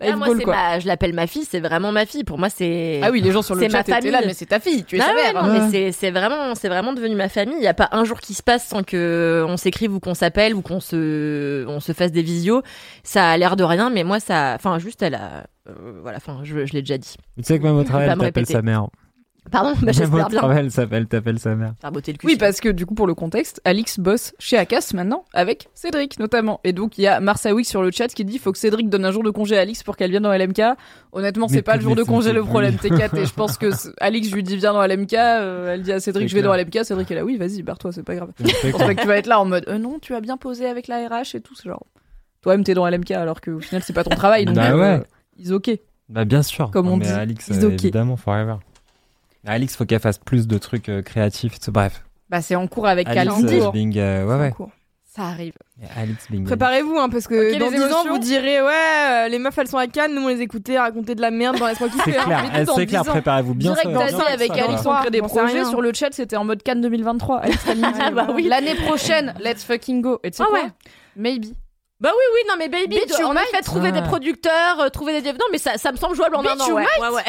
Ah, 0.00 0.06
live 0.06 0.16
moi, 0.16 0.26
goal, 0.26 0.38
c'est 0.38 0.44
quoi. 0.44 0.54
ma, 0.54 0.78
je 0.80 0.86
l'appelle 0.88 1.12
ma 1.14 1.28
fille, 1.28 1.44
c'est 1.48 1.60
vraiment 1.60 1.92
ma 1.92 2.06
fille. 2.06 2.24
Pour 2.24 2.36
moi, 2.36 2.48
c'est. 2.50 2.98
Ah 3.04 3.10
oui, 3.12 3.20
les 3.20 3.30
gens 3.30 3.40
sur 3.42 3.54
le 3.54 3.60
c'est 3.60 3.68
chat 3.68 3.76
ma 3.78 3.80
étaient 3.82 3.92
famille. 3.92 4.10
là, 4.10 4.20
mais 4.26 4.34
c'est 4.34 4.46
ta 4.46 4.58
fille, 4.58 4.82
tu 4.84 4.96
es 4.96 5.00
Ah 5.00 5.04
sa 5.06 5.14
ouais, 5.14 5.32
mère. 5.32 5.42
non, 5.44 5.50
hein. 5.50 5.58
mais 5.60 5.70
c'est, 5.70 5.92
c'est 5.92 6.10
vraiment, 6.10 6.54
c'est 6.56 6.68
vraiment 6.68 6.92
devenu 6.92 7.14
ma 7.14 7.28
famille. 7.28 7.54
Il 7.56 7.60
n'y 7.60 7.68
a 7.68 7.74
pas 7.74 7.88
un 7.92 8.04
jour 8.04 8.18
qui 8.20 8.34
se 8.34 8.42
passe 8.42 8.66
sans 8.66 8.82
que 8.82 9.44
on 9.48 9.56
s'écrive 9.56 9.94
ou 9.94 10.00
qu'on 10.00 10.14
s'appelle 10.14 10.54
ou 10.56 10.60
qu'on 10.62 10.80
se, 10.80 11.64
on 11.68 11.78
se 11.78 11.92
fasse 11.92 12.10
des 12.10 12.22
visios. 12.22 12.62
Ça 13.04 13.30
a 13.30 13.36
l'air 13.36 13.54
de 13.54 13.62
rien, 13.62 13.90
mais 13.90 14.02
moi, 14.02 14.18
ça, 14.18 14.54
enfin, 14.56 14.80
juste, 14.80 15.02
elle 15.02 15.14
a, 15.14 15.44
euh, 15.68 16.00
voilà, 16.02 16.16
enfin, 16.16 16.40
je, 16.42 16.66
je 16.66 16.72
l'ai 16.72 16.82
déjà 16.82 16.98
dit. 16.98 17.14
Tu 17.36 17.44
sais 17.44 17.58
que 17.60 17.62
même 17.64 17.76
au 17.76 17.84
travail, 17.84 18.08
elle 18.10 18.18
t'appelle 18.18 18.46
sa 18.46 18.62
mère. 18.62 18.86
Pardon, 19.50 19.72
bah, 19.82 19.90
j'espère 19.92 20.26
au 20.26 20.28
bien. 20.28 20.38
travail, 20.38 20.58
elle 20.60 20.70
s'appelle, 20.70 21.06
t'appelle 21.06 21.38
sa 21.40 21.54
mère. 21.56 21.74
Faire 21.80 21.90
botter 21.90 22.12
le 22.12 22.18
cul. 22.18 22.26
Oui, 22.28 22.36
parce 22.36 22.60
que 22.60 22.68
du 22.68 22.86
coup, 22.86 22.94
pour 22.94 23.06
le 23.08 23.14
contexte, 23.14 23.60
Alix 23.64 23.98
bosse 23.98 24.34
chez 24.38 24.56
Akas 24.56 24.92
maintenant, 24.94 25.24
avec 25.34 25.68
Cédric 25.74 26.18
notamment. 26.20 26.60
Et 26.64 26.72
donc, 26.72 26.96
il 26.96 27.02
y 27.02 27.06
a 27.08 27.18
Marsaoui 27.20 27.64
sur 27.64 27.82
le 27.82 27.90
chat 27.90 28.08
qui 28.08 28.24
dit 28.24 28.38
faut 28.38 28.52
que 28.52 28.58
Cédric 28.58 28.88
donne 28.88 29.04
un 29.04 29.10
jour 29.10 29.22
de 29.24 29.30
congé 29.30 29.58
à 29.58 29.62
Alix 29.62 29.82
pour 29.82 29.96
qu'elle 29.96 30.10
vienne 30.10 30.22
dans 30.22 30.32
LMK. 30.32 30.62
Honnêtement, 31.12 31.48
c'est 31.48 31.62
pas 31.62 31.74
le 31.76 31.82
jour 31.82 31.96
de 31.96 32.02
congé 32.04 32.32
le 32.32 32.44
problème, 32.44 32.76
oui. 32.84 32.90
T4. 32.90 33.18
Et 33.18 33.26
je 33.26 33.34
pense 33.34 33.58
que 33.58 33.70
Alix, 34.00 34.28
je 34.28 34.34
lui 34.36 34.42
dis 34.44 34.56
viens 34.56 34.72
dans 34.72 34.86
LMK. 34.86 35.12
euh, 35.14 35.74
elle 35.74 35.82
dit 35.82 35.92
à 35.92 35.98
Cédric 36.00 36.24
C'est 36.24 36.28
je 36.28 36.34
vais 36.36 36.40
clair. 36.42 36.52
dans 36.52 36.56
LMK. 36.62 36.84
Cédric 36.84 37.10
est 37.10 37.14
là, 37.16 37.24
oui, 37.24 37.36
vas-y, 37.36 37.62
barre-toi, 37.62 37.90
c'est 37.92 38.04
pas 38.04 38.14
grave. 38.14 38.30
C'est 38.38 38.46
Je 38.48 38.70
pense 38.70 38.72
quoi 38.76 38.86
pas 38.86 38.94
que 38.94 39.00
tu 39.02 39.08
vas 39.08 39.16
être 39.16 39.26
là 39.26 39.40
en 39.40 39.44
mode 39.44 39.64
euh, 39.68 39.78
non, 39.78 39.98
tu 40.00 40.14
as 40.14 40.20
bien 40.20 40.36
posé 40.36 40.66
avec 40.66 40.86
la 40.86 41.08
RH 41.08 41.34
et 41.34 41.40
tout. 41.40 41.54
C'est 41.56 41.68
genre, 41.68 41.84
toi-même, 42.42 42.62
t'es 42.64 42.74
dans 42.74 42.88
LMK 42.88 43.10
alors 43.10 43.40
qu'au 43.40 43.58
final, 43.58 43.82
c'est 43.82 43.92
pas 43.92 44.04
ton 44.04 44.14
travail. 44.14 44.44
Donc, 44.44 44.54
Bah 44.54 44.70
euh, 44.72 44.98
ouais. 44.98 45.02
ils 45.36 45.52
ok. 45.52 45.70
Bah 46.08 46.24
bien 46.24 46.42
sûr. 46.42 46.70
Comme 46.70 46.88
on 46.88 46.96
mais 46.96 47.06
dit, 47.06 47.10
Alix, 47.12 47.48
it's 47.48 47.58
euh, 47.64 47.66
okay. 47.66 47.74
évidemment, 47.88 48.16
forever. 48.16 48.54
Alix, 49.46 49.76
faut 49.76 49.84
qu'elle 49.84 50.00
fasse 50.00 50.18
plus 50.18 50.46
de 50.46 50.58
trucs 50.58 50.88
euh, 50.88 51.02
créatifs. 51.02 51.54
Bref. 51.68 52.02
Bah, 52.30 52.40
c'est 52.42 52.54
en 52.56 52.66
cours 52.68 52.86
avec 52.86 53.08
Alix 53.08 53.24
Kalindi. 53.34 53.60
euh, 53.60 53.70
being, 53.70 53.98
euh, 53.98 54.24
ouais, 54.24 54.28
C'est 54.28 54.34
en 54.34 54.40
ouais. 54.40 54.50
cours. 54.52 54.70
Ça 55.14 55.22
arrive. 55.24 55.52
Et 55.82 55.86
Bingham. 56.30 56.46
Préparez-vous, 56.46 56.96
hein, 56.96 57.10
parce 57.10 57.26
que 57.26 57.52
Ok, 57.52 57.58
dans 57.58 57.68
les 57.68 57.76
10 57.76 57.82
ans, 57.82 57.86
émotions. 57.86 58.12
vous 58.12 58.18
direz 58.18 58.62
Ouais, 58.62 58.72
euh, 59.10 59.28
les 59.28 59.38
meufs 59.38 59.58
elles 59.58 59.68
sont 59.68 59.76
à 59.76 59.86
Cannes, 59.86 60.14
nous 60.14 60.22
on 60.22 60.28
les 60.28 60.40
écoutait 60.40 60.78
raconter 60.78 61.14
de 61.14 61.20
la 61.20 61.30
merde 61.30 61.58
dans 61.58 61.66
Laisse-moi 61.66 61.90
kiffer. 61.90 62.12
C'est 62.12 62.18
hein. 62.18 62.24
clair, 62.24 62.42
mais 62.50 62.60
eh, 62.62 62.64
dans 62.64 62.74
c'est 62.76 62.86
clair, 62.86 63.02
10 63.02 63.08
ans, 63.08 63.12
préparez-vous 63.12 63.54
bien 63.54 63.72
Direct 63.74 63.90
ça. 63.92 63.98
t'as 63.98 64.06
bien 64.08 64.16
dit 64.16 64.22
avec 64.32 64.54
ça. 64.54 64.64
Alex, 64.64 64.86
on 64.86 64.94
crée 64.94 65.10
des 65.10 65.18
J'en 65.18 65.28
sais 65.28 65.34
projets 65.38 65.52
rien. 65.60 65.68
sur 65.68 65.82
le 65.82 65.92
chat, 65.92 66.08
c'était 66.12 66.36
en 66.36 66.44
mode 66.44 66.62
Cannes 66.62 66.80
2023. 66.80 67.40
Alex 67.40 67.62
Kalindi. 67.62 67.98
Ah 68.00 68.10
bah 68.10 68.28
oui. 68.34 68.44
L'année 68.44 68.74
prochaine, 68.74 69.34
let's 69.44 69.64
fucking 69.64 70.00
go. 70.00 70.18
Et 70.22 70.30
tu 70.30 70.38
sais 70.38 70.44
Ah 70.46 70.48
quoi 70.48 70.62
ouais. 70.62 70.68
Maybe. 71.16 71.44
Bah 72.00 72.10
oui, 72.14 72.24
oui, 72.34 72.40
non, 72.48 72.54
mais 72.58 72.68
baby, 72.70 72.96
Bitch, 72.96 73.18
you 73.18 73.26
en 73.26 73.34
might. 73.34 73.42
effet, 73.52 73.60
trouver 73.62 73.88
Ah. 73.92 74.00
des 74.00 74.02
producteurs, 74.02 74.80
euh, 74.80 74.88
trouver 74.88 75.20
des. 75.20 75.32
Non, 75.34 75.38
mais 75.52 75.58
ça, 75.58 75.76
ça 75.76 75.92
me 75.92 75.98
semble 75.98 76.16
jouable 76.16 76.36
en 76.36 76.42
Bitch, 76.42 76.52
un 76.52 76.60
an. 76.64 76.68
you 76.68 76.74
Ouais, 76.76 76.82
might. 76.84 77.02
ouais, 77.10 77.14
ouais. 77.16 77.22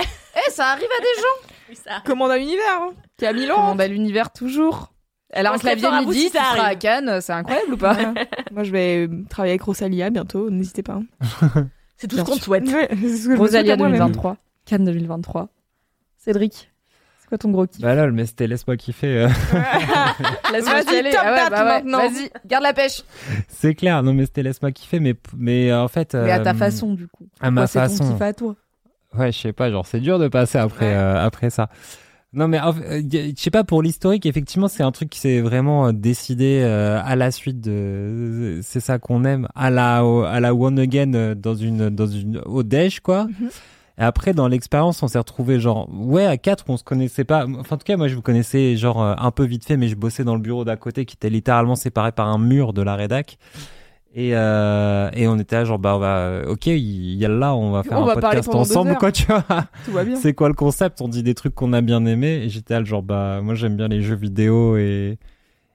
Eh, 0.48 0.52
ça 0.52 0.68
arrive 0.70 0.88
à 0.98 1.02
des 1.02 1.22
gens. 1.22 1.53
Ça. 1.76 2.02
Commande 2.06 2.32
à 2.32 2.38
l'univers, 2.38 2.64
hein. 2.82 2.92
qui 3.18 3.26
a 3.26 3.34
1000 3.34 3.52
ans. 3.52 3.56
Commande 3.56 3.82
à 3.82 3.88
l'univers 3.88 4.32
toujours. 4.32 4.94
Elle 5.30 5.48
a 5.48 5.52
On 5.52 5.56
un 5.56 5.58
clavier 5.58 5.88
à 5.88 6.02
midi, 6.02 6.20
si 6.20 6.32
tu 6.32 6.38
ça 6.38 6.44
seras 6.44 6.62
à 6.62 6.66
arrive. 6.68 6.78
Cannes, 6.78 7.20
c'est 7.22 7.34
incroyable 7.34 7.74
ou 7.74 7.78
pas 7.78 7.98
Moi 8.52 8.64
je 8.64 8.72
vais 8.72 9.08
euh, 9.08 9.24
travailler 9.30 9.54
avec 9.54 9.64
Rosalia 9.64 10.10
bientôt, 10.12 10.50
n'hésitez 10.52 10.84
pas. 10.84 11.00
hein. 11.02 11.06
C'est 11.98 12.08
tout 12.08 12.16
Bien 12.18 12.26
ce 12.26 12.30
qu'on 12.32 12.38
te 12.38 12.44
souhaite. 12.44 12.68
Ouais, 12.68 12.88
ce 12.96 13.36
Rosalia 13.38 13.74
à 13.74 13.78
moi-même. 13.78 13.98
2023. 13.98 14.38
Cannes 14.66 14.86
2023. 14.86 15.48
Cédric, 16.18 16.72
c'est 17.20 17.28
quoi 17.30 17.38
ton 17.40 17.50
gros 17.50 17.66
kiff? 17.66 17.82
Bah 17.82 17.96
lol, 17.96 18.12
mais 18.12 18.26
c'était 18.26 18.46
laisse-moi 18.48 18.78
kiffer. 18.78 19.24
euh. 19.24 19.28
Laisse-moi 20.52 20.82
Vas-y, 20.84 20.96
y 20.96 20.98
aller. 21.00 21.12
top 21.12 21.20
Ah 21.24 21.34
ouais, 21.34 21.50
bah 21.50 21.58
ouais, 21.60 21.66
maintenant. 21.66 21.98
Vas-y, 21.98 22.30
garde 22.46 22.64
la 22.64 22.74
pêche. 22.74 23.04
c'est 23.48 23.74
clair, 23.76 24.04
non 24.04 24.14
mais 24.14 24.26
c'était 24.26 24.44
laisse-moi 24.44 24.72
kiffer, 24.72 25.00
mais 25.00 25.16
mais 25.36 25.72
euh, 25.72 25.82
en 25.84 25.88
fait. 25.88 26.14
Mais 26.16 26.32
à 26.32 26.40
ta 26.40 26.52
euh, 26.52 26.54
façon, 26.54 26.94
du 26.94 27.08
coup. 27.08 27.28
À 27.42 27.50
ma 27.52 27.62
Moi, 27.62 27.68
c'est 27.68 27.80
ton 27.80 27.90
façon. 27.90 28.12
kiff 28.14 28.22
à 28.22 28.34
toi? 28.34 28.56
Ouais, 29.18 29.32
je 29.32 29.38
sais 29.38 29.54
pas, 29.54 29.70
genre 29.72 29.86
c'est 29.86 30.00
dur 30.00 30.20
de 30.20 30.28
passer 30.28 30.58
après 30.58 30.88
Ouais. 30.88 30.94
euh, 30.96 31.24
après 31.26 31.50
ça. 31.50 31.70
Non 32.36 32.48
mais 32.48 32.60
euh, 32.60 33.02
je 33.12 33.32
sais 33.40 33.52
pas 33.52 33.64
pour 33.64 33.84
l'historique, 33.84 34.26
effectivement 34.26 34.68
c'est 34.68 34.82
un 34.82 34.92
truc 34.92 35.12
qui 35.12 35.20
s'est 35.20 35.40
vraiment 35.40 35.88
euh, 35.88 35.92
décidé 35.92 36.62
euh, 36.64 37.00
à 37.06 37.16
la 37.16 37.30
suite 37.30 37.62
de 37.62 38.60
c'est 38.64 38.80
ça 38.80 38.98
qu'on 38.98 39.24
aime 39.24 39.48
à 39.54 39.70
la 39.70 40.04
au- 40.04 40.24
à 40.24 40.40
la 40.40 40.56
one 40.56 40.80
again 40.80 41.14
euh, 41.14 41.36
dans 41.36 41.54
une 41.54 41.90
dans 41.92 42.08
une 42.08 42.40
au 42.48 42.64
déj 42.64 43.02
quoi. 43.02 43.26
Mhm. 43.26 43.50
Et 44.00 44.02
après 44.02 44.34
dans 44.34 44.48
l'expérience 44.48 45.04
on 45.04 45.08
s'est 45.08 45.20
retrouvé 45.20 45.60
genre 45.60 45.88
ouais 45.94 46.26
à 46.26 46.38
quatre 46.38 46.66
on 46.70 46.78
se 46.78 46.84
connaissait 46.84 47.24
pas. 47.24 47.46
Enfin 47.46 47.76
en 47.76 47.78
tout 47.78 47.86
cas 47.86 47.98
moi 47.98 48.08
je 48.08 48.16
vous 48.16 48.24
connaissais 48.24 48.76
genre 48.78 49.04
euh, 49.04 49.14
un 49.20 49.30
peu 49.30 49.46
vite 49.46 49.64
fait 49.64 49.78
mais 49.78 49.88
je 49.88 49.96
bossais 49.96 50.24
dans 50.24 50.34
le 50.34 50.42
bureau 50.42 50.66
d'à 50.66 50.76
côté 50.76 51.06
qui 51.06 51.16
était 51.16 51.30
littéralement 51.30 51.76
séparé 51.76 52.12
par 52.12 52.28
un 52.30 52.40
mur 52.40 52.74
de 52.74 52.82
la 52.82 52.96
rédac. 52.96 53.38
Et, 54.16 54.36
euh, 54.36 55.10
et 55.14 55.28
on 55.28 55.40
était 55.40 55.56
là 55.56 55.66
genre 55.66 55.80
bah 55.80 55.96
on 55.96 56.00
va 56.00 56.18
euh, 56.18 56.46
ok 56.52 56.68
il 56.68 57.16
y 57.16 57.26
a 57.26 57.30
là 57.30 57.56
on 57.56 57.72
va 57.72 57.82
faire 57.82 57.98
On 57.98 58.04
un 58.04 58.14
va 58.14 58.14
podcast 58.14 58.48
ensemble 58.54 58.96
quoi 58.98 59.12
tu 59.12 59.26
vois 59.26 59.44
Tout 59.86 59.92
va 59.92 60.04
bien. 60.04 60.16
c'est 60.18 60.34
quoi 60.36 60.50
le 60.50 60.54
concept? 60.54 61.02
On 61.02 61.08
dit 61.08 61.24
des 61.24 61.34
trucs 61.34 61.56
qu'on 61.56 61.74
a 61.74 61.82
bien 61.82 62.06
aimés. 62.06 62.44
Et 62.44 62.50
j'étais 62.50 62.76
là, 62.76 62.80
le 62.82 62.86
genre, 62.86 63.02
bah, 63.02 63.40
moi 63.42 63.56
j'aime 63.56 63.76
bien 63.76 63.88
les 63.88 64.02
jeux 64.04 64.14
vidéo 64.16 64.78
et, 64.78 65.18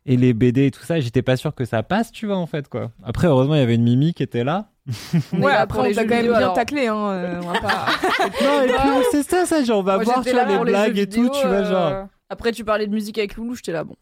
et 0.06 0.16
les 0.16 0.34
BD 0.34 0.66
et 0.66 0.70
tout 0.70 0.84
ça. 0.84 0.98
Et 0.98 1.02
J'étais 1.02 1.22
pas 1.22 1.36
sûr 1.36 1.52
que 1.52 1.64
ça 1.64 1.82
passe, 1.82 2.12
tu 2.12 2.26
vois, 2.26 2.36
en 2.36 2.46
fait, 2.46 2.68
quoi. 2.68 2.92
Après, 3.02 3.26
heureusement, 3.26 3.54
il 3.56 3.58
y 3.58 3.62
avait 3.62 3.74
une 3.74 3.82
Mimi 3.82 4.14
qui 4.14 4.22
était 4.22 4.44
là. 4.44 4.70
Ouais, 5.32 5.52
là 5.52 5.60
après 5.62 5.80
on 5.80 5.82
les 5.82 5.94
t'a 5.94 6.02
jeux 6.02 6.08
quand 6.08 6.14
même 6.14 6.22
vidéo, 6.22 6.32
bien 6.34 6.38
alors. 6.44 6.54
taclé, 6.54 6.86
hein. 6.86 6.96
euh, 6.96 7.40
on 7.42 7.48
va 7.52 7.60
pas. 7.60 7.86
non, 8.42 8.62
et 8.62 8.68
puis 8.68 9.04
c'est 9.10 9.22
ça, 9.28 9.46
ça, 9.46 9.64
genre, 9.64 9.80
on 9.80 9.82
va 9.82 9.96
Moi, 9.96 10.04
voir, 10.04 10.22
tu 10.24 10.30
vois, 10.30 10.44
les 10.46 10.58
blagues 10.64 10.98
et 10.98 11.08
tout, 11.08 11.28
tu 11.28 11.46
vois, 11.46 11.56
euh, 11.56 11.70
genre. 11.70 12.06
Après, 12.30 12.52
tu 12.52 12.64
parlais 12.64 12.86
de 12.86 12.92
musique 12.92 13.18
avec 13.18 13.34
Loulou, 13.36 13.56
j'étais 13.56 13.72
là, 13.72 13.82
bon. 13.82 13.96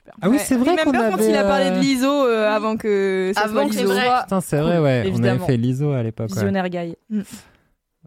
Super. 0.00 0.14
Ah 0.22 0.28
oui, 0.28 0.36
Ouais. 0.36 0.42
c'est 0.42 0.56
vrai 0.56 0.76
qu'on 0.82 0.90
avait. 0.92 1.10
quand 1.16 1.22
il 1.22 1.34
a 1.36 1.44
parlé 1.44 1.66
euh, 1.66 1.76
de 1.76 1.80
l'ISO 1.80 2.26
euh, 2.26 2.48
avant 2.50 2.76
que 2.76 3.32
ça 3.34 3.42
Avant 3.42 3.70
soit 3.70 4.22
Putain, 4.22 4.40
c'est 4.40 4.60
vrai, 4.60 4.78
ouais. 4.78 5.12
On 5.14 5.22
avait 5.22 5.38
fait 5.38 5.56
l'ISO 5.56 5.92
à 5.92 6.02
l'époque. 6.02 6.30
ouais. 6.30 6.34
visionnaire 6.34 6.68
guy. 6.68 6.96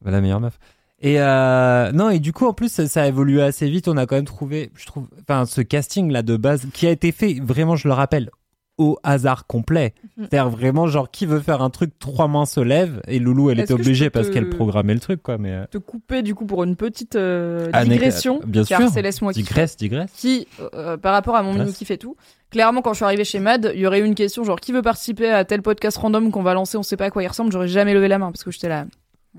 Bah, 0.01 0.11
la 0.11 0.19
meilleure 0.21 0.39
meuf. 0.39 0.57
Et 0.99 1.19
euh, 1.19 1.91
non, 1.91 2.09
et 2.09 2.19
du 2.19 2.31
coup, 2.33 2.45
en 2.47 2.53
plus, 2.53 2.71
ça, 2.71 2.87
ça 2.87 3.03
a 3.03 3.07
évolué 3.07 3.41
assez 3.41 3.69
vite. 3.69 3.87
On 3.87 3.97
a 3.97 4.05
quand 4.05 4.15
même 4.15 4.25
trouvé, 4.25 4.71
je 4.75 4.85
trouve, 4.85 5.07
enfin, 5.21 5.45
ce 5.45 5.61
casting 5.61 6.09
là 6.11 6.21
de 6.21 6.37
base 6.37 6.65
qui 6.73 6.87
a 6.87 6.91
été 6.91 7.11
fait, 7.11 7.39
vraiment, 7.41 7.75
je 7.75 7.87
le 7.89 7.93
rappelle, 7.93 8.29
au 8.77 8.97
hasard 9.03 9.45
complet. 9.45 9.93
Mhm. 10.17 10.27
C'est-à-dire 10.29 10.49
vraiment, 10.49 10.87
genre, 10.87 11.11
qui 11.11 11.25
veut 11.25 11.39
faire 11.39 11.61
un 11.61 11.69
truc, 11.69 11.97
trois 11.99 12.27
mains 12.27 12.45
se 12.45 12.59
lèvent. 12.59 13.01
Et 13.07 13.19
Loulou, 13.19 13.49
elle 13.51 13.59
était 13.59 13.73
obligée 13.73 14.09
parce 14.09 14.27
te- 14.29 14.33
qu'elle 14.33 14.49
programmait 14.49 14.95
le 14.95 14.99
truc, 14.99 15.21
quoi. 15.21 15.37
Mais 15.37 15.51
euh, 15.51 15.65
Te 15.69 15.77
couper 15.77 16.21
du 16.23 16.33
coup 16.33 16.45
pour 16.45 16.63
une 16.63 16.75
petite 16.75 17.15
euh, 17.15 17.69
Anecdote. 17.73 17.89
digression. 17.93 18.39
Bien 18.45 18.63
car 18.63 18.81
sûr. 18.81 18.89
c'est 18.89 19.01
laisse-moi 19.03 19.31
kiffer. 19.33 19.43
digresse, 19.43 19.77
digresse. 19.77 20.11
Qui, 20.15 20.47
euh, 20.73 20.97
par 20.97 21.13
rapport 21.13 21.35
à 21.35 21.43
mon 21.43 21.53
mini 21.53 21.71
kiff 21.71 21.91
et 21.91 21.97
tout, 21.99 22.15
clairement 22.49 22.81
quand 22.81 22.93
je 22.93 22.97
suis 22.97 23.05
arrivée 23.05 23.25
chez 23.25 23.39
Mad, 23.39 23.71
il 23.75 23.79
y 23.81 23.85
aurait 23.87 23.99
eu 23.99 24.05
une 24.05 24.15
question 24.15 24.43
genre 24.43 24.59
qui 24.59 24.71
veut 24.71 24.81
participer 24.81 25.29
à 25.29 25.45
tel 25.45 25.61
podcast 25.61 25.97
random 25.97 26.31
qu'on 26.31 26.43
va 26.43 26.53
lancer, 26.55 26.77
on 26.77 26.83
sait 26.83 26.97
pas 26.97 27.05
à 27.05 27.09
quoi 27.11 27.21
il 27.23 27.27
ressemble, 27.27 27.51
j'aurais 27.51 27.67
jamais 27.67 27.93
levé 27.93 28.07
la 28.07 28.17
main 28.17 28.31
parce 28.31 28.43
que 28.43 28.49
j'étais 28.51 28.69
là. 28.69 28.85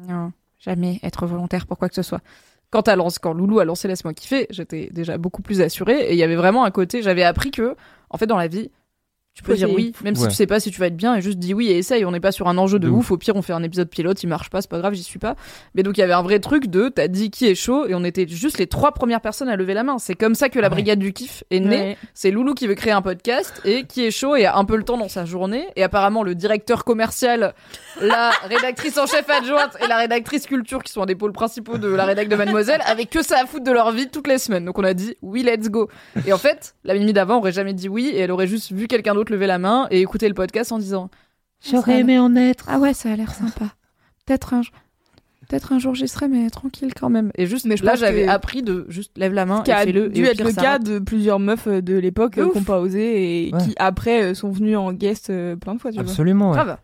Non, 0.08 0.32
jamais 0.60 1.00
être 1.02 1.26
volontaire 1.26 1.66
pour 1.66 1.78
quoi 1.78 1.88
que 1.88 1.94
ce 1.94 2.02
soit. 2.02 2.20
Quand, 2.70 2.88
lance, 2.88 3.18
quand 3.20 3.32
Loulou 3.32 3.60
a 3.60 3.64
lancé 3.64 3.86
Laisse-moi 3.86 4.14
kiffer, 4.14 4.46
j'étais 4.50 4.90
déjà 4.92 5.16
beaucoup 5.18 5.42
plus 5.42 5.60
assurée 5.60 6.00
et 6.08 6.12
il 6.12 6.18
y 6.18 6.22
avait 6.24 6.34
vraiment 6.34 6.64
un 6.64 6.70
côté, 6.72 7.02
j'avais 7.02 7.22
appris 7.22 7.52
que, 7.52 7.76
en 8.10 8.18
fait, 8.18 8.26
dans 8.26 8.36
la 8.36 8.48
vie, 8.48 8.70
tu 9.34 9.42
peux 9.42 9.54
dire 9.56 9.68
oui, 9.70 9.92
même 10.04 10.14
si 10.14 10.28
tu 10.28 10.34
sais 10.34 10.46
pas 10.46 10.60
si 10.60 10.70
tu 10.70 10.78
vas 10.78 10.86
être 10.86 10.96
bien, 10.96 11.16
et 11.16 11.20
juste 11.20 11.38
dis 11.38 11.54
oui 11.54 11.68
et 11.68 11.78
essaye. 11.78 12.04
On 12.04 12.12
n'est 12.12 12.20
pas 12.20 12.30
sur 12.32 12.46
un 12.48 12.56
enjeu 12.56 12.78
de, 12.78 12.86
De 12.86 12.90
ouf. 12.92 13.06
ouf. 13.06 13.10
Au 13.10 13.16
pire, 13.18 13.34
on 13.36 13.42
fait 13.42 13.52
un 13.52 13.62
épisode 13.64 13.88
pilote, 13.90 14.22
il 14.22 14.28
marche 14.28 14.48
pas, 14.48 14.60
c'est 14.62 14.70
pas 14.70 14.78
grave, 14.78 14.94
j'y 14.94 15.02
suis 15.02 15.18
pas. 15.18 15.34
Mais 15.74 15.82
donc, 15.82 15.98
il 15.98 16.00
y 16.00 16.04
avait 16.04 16.12
un 16.12 16.22
vrai 16.22 16.38
truc 16.38 16.68
de 16.68 16.88
t'as 16.88 17.08
dit 17.08 17.30
qui 17.30 17.46
est 17.46 17.54
chaud, 17.56 17.86
et 17.86 17.94
on 17.94 18.04
était 18.04 18.26
juste 18.28 18.58
les 18.58 18.66
trois 18.68 18.92
premières 18.92 19.20
personnes 19.20 19.48
à 19.48 19.56
lever 19.56 19.74
la 19.74 19.82
main. 19.82 19.98
C'est 19.98 20.14
comme 20.14 20.34
ça 20.36 20.48
que 20.48 20.58
la 20.60 20.66
Ah 20.66 20.70
ouais. 20.70 20.74
brigade 20.76 20.98
du 21.00 21.12
kiff 21.12 21.42
est 21.50 21.58
née. 21.60 21.76
Ouais. 21.76 21.96
C'est 22.14 22.30
Loulou 22.30 22.54
qui 22.54 22.66
veut 22.68 22.74
créer 22.76 22.92
un 22.92 23.02
podcast 23.02 23.60
et 23.64 23.84
qui 23.84 24.04
est 24.04 24.10
chaud 24.12 24.36
et 24.36 24.44
a 24.46 24.56
un 24.56 24.64
peu 24.64 24.76
le 24.76 24.84
temps 24.84 24.96
dans 24.98 25.08
sa 25.08 25.24
journée. 25.24 25.66
Et 25.74 25.82
apparemment, 25.82 26.22
le 26.22 26.34
directeur 26.36 26.84
commercial, 26.84 27.54
la 28.00 28.30
rédactrice 28.48 28.96
en 28.98 29.06
chef 29.06 29.28
adjointe 29.28 29.76
et 29.84 29.88
la 29.88 29.96
rédactrice 29.96 30.46
culture, 30.46 30.82
qui 30.84 30.92
sont 30.92 31.04
des 31.06 31.16
pôles 31.16 31.32
principaux 31.32 31.76
de 31.78 31.88
la 31.88 32.04
rédac 32.04 32.28
de 32.28 32.36
Mademoiselle, 32.36 32.80
avaient 32.86 33.06
que 33.06 33.22
ça 33.22 33.40
à 33.42 33.46
foutre 33.46 33.64
de 33.64 33.72
leur 33.72 33.90
vie 33.90 34.08
toutes 34.08 34.28
les 34.28 34.38
semaines. 34.38 34.64
Donc 34.64 34.78
on 34.78 34.84
a 34.84 34.94
dit 34.94 35.16
oui, 35.22 35.42
let's 35.42 35.68
go. 35.70 35.88
Et 36.26 36.32
en 36.32 36.38
fait, 36.38 36.76
la 36.84 36.94
Mimi 36.94 37.12
d'avant 37.12 37.38
aurait 37.38 37.50
jamais 37.52 37.72
dit 37.74 37.88
oui 37.88 38.10
et 38.14 38.20
elle 38.20 38.30
aurait 38.30 38.46
juste 38.46 38.70
vu 38.72 38.86
quelqu'un 38.86 39.14
d'autre 39.14 39.23
lever 39.30 39.46
la 39.46 39.58
main 39.58 39.86
et 39.90 40.00
écouter 40.00 40.28
le 40.28 40.34
podcast 40.34 40.72
en 40.72 40.78
disant 40.78 41.10
J'aurais 41.68 42.00
aimé 42.00 42.18
en 42.18 42.34
être. 42.36 42.66
ah 42.68 42.78
ouais, 42.78 42.92
ça 42.94 43.10
a 43.12 43.16
l'air 43.16 43.32
sympa. 43.34 43.66
Peut-être 44.26 44.52
un, 44.54 44.60
peut-être 45.48 45.72
un 45.72 45.78
jour 45.78 45.94
j'y 45.94 46.08
serai, 46.08 46.28
mais 46.28 46.48
tranquille 46.50 46.92
quand 46.94 47.08
même. 47.10 47.30
Et 47.36 47.46
juste, 47.46 47.64
Mais 47.66 47.76
je 47.76 47.84
là, 47.84 47.94
j'avais 47.94 48.24
que- 48.26 48.30
appris 48.30 48.62
de 48.62 48.84
juste 48.88 49.16
lève 49.16 49.32
la 49.32 49.46
main 49.46 49.62
qui 49.62 49.70
et 49.70 49.74
a 49.74 49.82
fais-le. 49.84 50.08
dû 50.10 50.24
et 50.24 50.30
être 50.30 50.42
le 50.44 50.52
cas 50.52 50.78
de 50.78 50.98
plusieurs 50.98 51.38
meufs 51.38 51.66
euh, 51.66 51.80
de 51.80 51.94
l'époque 51.96 52.36
euh, 52.38 52.50
qui 52.50 52.58
n'ont 52.58 52.64
pas 52.64 52.80
osé 52.80 53.46
et 53.48 53.54
Ouais. 53.54 53.60
qui 53.64 53.74
après 53.78 54.22
euh, 54.24 54.34
sont 54.34 54.50
venues 54.50 54.76
en 54.76 54.92
guest 54.92 55.30
euh, 55.30 55.56
plein 55.56 55.74
de 55.74 55.80
fois. 55.80 55.90
Tu 55.90 55.96
vois. 55.98 56.04
Absolument, 56.08 56.50
ouais. 56.50 56.56
Grave. 56.56 56.76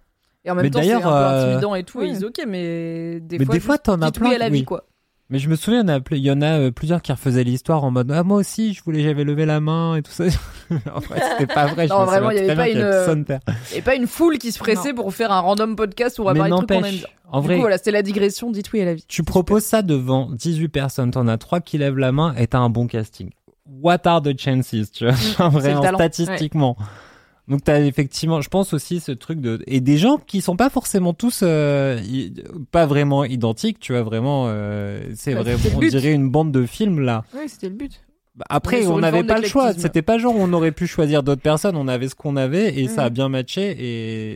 Et 0.44 0.50
en 0.50 0.54
même 0.54 0.64
Mais 0.64 0.70
temps, 0.70 0.80
c'est 0.82 0.92
un 0.92 1.00
d'ailleurs, 1.00 1.10
peu 1.10 1.36
intimidant 1.48 1.74
et 1.74 1.84
tout, 1.84 1.98
ouais. 1.98 2.08
et 2.08 2.10
ils 2.12 2.24
ok, 2.24 2.40
mais 2.48 3.20
des 3.20 3.38
Mais 3.38 3.44
fois, 3.44 3.54
des 3.54 3.60
fois, 3.60 3.78
t'en 3.78 4.00
as 4.00 4.10
plein, 4.10 4.30
à 4.30 4.38
la 4.38 4.46
oui. 4.46 4.52
vie, 4.60 4.64
quoi. 4.64 4.84
Mais 5.30 5.38
je 5.38 5.48
me 5.48 5.54
souviens, 5.54 5.82
il 5.82 5.86
y 5.86 5.92
en 5.92 6.00
a, 6.00 6.16
y 6.16 6.30
en 6.32 6.42
euh, 6.42 6.70
plusieurs 6.72 7.02
qui 7.02 7.12
refaisaient 7.12 7.44
l'histoire 7.44 7.84
en 7.84 7.92
mode 7.92 8.10
ah, 8.10 8.24
moi 8.24 8.36
aussi, 8.38 8.74
je 8.74 8.82
voulais, 8.82 9.02
j'avais 9.02 9.22
levé 9.22 9.46
la 9.46 9.60
main 9.60 9.94
et 9.94 10.02
tout 10.02 10.10
ça. 10.10 10.24
en 10.94 11.00
fait, 11.00 11.22
c'était 11.38 11.52
pas 11.52 11.66
vrai. 11.66 11.86
je 11.86 11.92
Non, 11.92 12.00
me 12.00 12.06
vraiment, 12.06 12.30
il 12.30 12.38
y 12.38 12.40
avait 12.40 12.56
pas 12.56 12.68
y 12.68 12.72
une, 12.72 12.78
a 12.80 12.90
personne 12.90 13.24
terre. 13.24 13.40
Et 13.74 13.80
pas 13.80 13.94
une 13.94 14.08
foule 14.08 14.38
qui 14.38 14.50
se 14.50 14.58
pressait 14.58 14.92
pour 14.92 15.14
faire 15.14 15.30
un 15.30 15.38
random 15.38 15.76
podcast 15.76 16.18
où 16.18 16.22
on 16.22 16.24
va 16.24 16.34
parler 16.34 16.50
de 16.50 16.56
trucs 16.56 16.68
qu'on 16.68 16.84
aime 16.84 16.94
bien. 16.96 17.06
en 17.30 17.40
Du 17.40 17.46
vrai, 17.46 17.54
coup, 17.56 17.60
voilà, 17.60 17.78
c'était 17.78 17.92
la 17.92 18.02
digression, 18.02 18.50
dites 18.50 18.72
oui 18.72 18.80
à 18.82 18.86
la 18.86 18.94
vie. 18.94 19.04
tu 19.06 19.22
proposes 19.22 19.64
ça 19.64 19.82
devant 19.82 20.28
18 20.32 20.68
personnes, 20.68 21.10
t'en 21.12 21.28
as 21.28 21.38
3 21.38 21.60
qui 21.60 21.78
lèvent 21.78 21.98
la 21.98 22.10
main 22.10 22.34
et 22.36 22.48
t'as 22.48 22.58
un 22.58 22.68
bon 22.70 22.88
casting. 22.88 23.30
What 23.82 24.08
are 24.08 24.20
the 24.20 24.36
chances, 24.36 24.90
tu 24.90 25.04
vois, 25.04 25.14
le 25.38 25.48
vraiment 25.58 25.80
talent. 25.80 25.98
statistiquement. 25.98 26.76
Donc 27.50 27.64
t'as 27.64 27.80
effectivement, 27.80 28.40
je 28.40 28.48
pense 28.48 28.72
aussi 28.72 29.00
ce 29.00 29.12
truc 29.12 29.40
de 29.40 29.62
et 29.66 29.80
des 29.80 29.98
gens 29.98 30.16
qui 30.18 30.40
sont 30.40 30.56
pas 30.56 30.70
forcément 30.70 31.12
tous 31.12 31.40
euh, 31.42 32.00
i- 32.02 32.32
pas 32.70 32.86
vraiment 32.86 33.24
identiques, 33.24 33.80
tu 33.80 33.92
vois 33.92 34.02
vraiment, 34.02 34.44
euh, 34.48 35.02
c'est 35.16 35.34
Bah, 35.34 35.42
vrai, 35.42 35.56
c'était 35.56 35.70
le 35.70 35.76
on 35.76 35.80
dirait 35.80 36.12
une 36.12 36.30
bande 36.30 36.52
de 36.52 36.64
films 36.64 37.00
là. 37.00 37.24
Oui, 37.34 37.48
c'était 37.48 37.68
le 37.68 37.74
but. 37.74 38.00
Bah, 38.36 38.46
Après, 38.48 38.86
on 38.86 38.98
n'avait 39.00 39.24
pas 39.24 39.38
le 39.40 39.48
choix. 39.48 39.72
C'était 39.74 40.00
pas 40.02 40.16
genre 40.16 40.34
on 40.36 40.52
aurait 40.52 40.70
pu 40.70 40.86
choisir 40.86 41.22
d'autres 41.24 41.42
personnes. 41.42 41.76
On 41.76 41.88
avait 41.88 42.08
ce 42.08 42.14
qu'on 42.14 42.36
avait 42.36 42.72
et 42.80 42.86
ça 42.88 43.02
a 43.04 43.08
Mhm. 43.08 43.14
bien 43.14 43.28
matché 43.28 43.76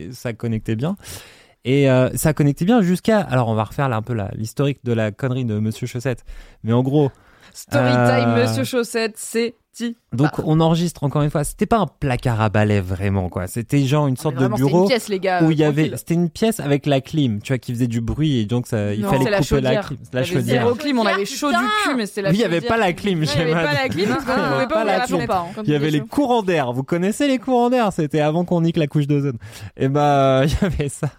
et 0.05 0.11
ça 0.11 0.33
connectait 0.33 0.75
bien. 0.75 0.97
Et 1.63 1.89
euh, 1.89 2.09
ça 2.15 2.33
connectait 2.33 2.65
bien 2.65 2.81
jusqu'à. 2.81 3.21
Alors, 3.21 3.47
on 3.47 3.55
va 3.55 3.63
refaire 3.63 3.87
là 3.89 3.95
un 3.95 4.01
peu 4.03 4.15
l'historique 4.35 4.79
de 4.83 4.91
la 4.91 5.11
connerie 5.11 5.45
de 5.45 5.57
Monsieur 5.57 5.87
Chaussette. 5.87 6.25
Mais 6.65 6.73
en 6.73 6.83
gros, 6.83 7.11
Storytime, 7.53 8.29
Euh, 8.29 8.41
Monsieur 8.43 8.65
Chaussette, 8.65 9.13
c'est 9.15 9.55
donc 10.13 10.31
Bah. 10.37 10.43
on 10.45 10.59
enregistre 10.59 11.03
encore 11.03 11.21
une 11.21 11.29
fois. 11.29 11.43
C'était 11.43 11.65
pas 11.65 11.77
un 11.79 11.87
placard 11.87 12.39
à 12.41 12.49
balai 12.49 12.79
vraiment 12.81 13.29
quoi. 13.29 13.47
C'était 13.47 13.81
genre 13.85 14.07
une 14.07 14.17
sorte 14.17 14.35
de 14.35 14.39
Vraiment, 14.41 14.55
bureau 14.55 14.81
une 14.83 14.87
pièce, 14.87 15.09
les 15.09 15.19
gars. 15.19 15.41
où 15.43 15.47
euh, 15.47 15.51
il 15.53 15.59
y 15.59 15.63
avait. 15.63 15.91
C'était 15.97 16.13
une 16.13 16.29
pièce 16.29 16.59
avec 16.59 16.85
la 16.85 17.01
clim, 17.01 17.41
tu 17.41 17.51
vois, 17.53 17.57
qui 17.57 17.73
faisait 17.73 17.87
du 17.87 18.01
bruit 18.01 18.39
et 18.39 18.45
donc 18.45 18.67
ça, 18.67 18.93
il 18.93 19.01
Non, 19.01 19.09
fallait 19.09 19.23
c'est 19.25 19.29
la 19.31 19.37
couper 19.39 19.61
la 19.61 19.71
chaudière. 19.73 19.87
clim. 19.87 19.97
Y 20.01 20.07
La 20.13 20.19
avait 20.21 20.27
chaudière. 20.33 20.63
zéro 20.63 20.75
clim, 20.75 20.99
on 20.99 21.05
avait 21.05 21.25
chaud 21.25 21.49
du 21.49 21.55
cul, 21.83 21.95
mais 21.95 22.05
c'était 22.05 22.21
la 22.23 22.29
Oui, 22.29 22.35
il 22.37 22.41
y 22.41 22.43
avait 22.45 22.61
pas 22.61 22.77
la 22.77 22.93
clim. 22.93 23.23
Il 23.23 23.27
n'y 23.29 23.41
avait 23.41 23.51
pas 23.53 23.73
la 23.73 23.89
clim 23.89 24.09
la 24.27 24.83
la 24.85 25.05
Il 25.63 25.69
y 25.69 25.75
avait 25.75 25.91
les 25.91 26.01
courants 26.01 26.43
d'air. 26.43 26.71
Vous 26.73 26.83
connaissez 26.83 27.27
les 27.27 27.37
courants 27.39 27.69
d'air? 27.69 27.91
C'était 27.93 28.21
avant 28.21 28.45
qu'on 28.45 28.61
nique 28.61 28.77
la 28.77 28.87
couche 28.87 29.07
d'ozone. 29.07 29.37
Et 29.77 29.87
bah, 29.89 30.43
il 30.45 30.51
y 30.51 30.65
avait 30.65 30.89
ça. 30.89 31.09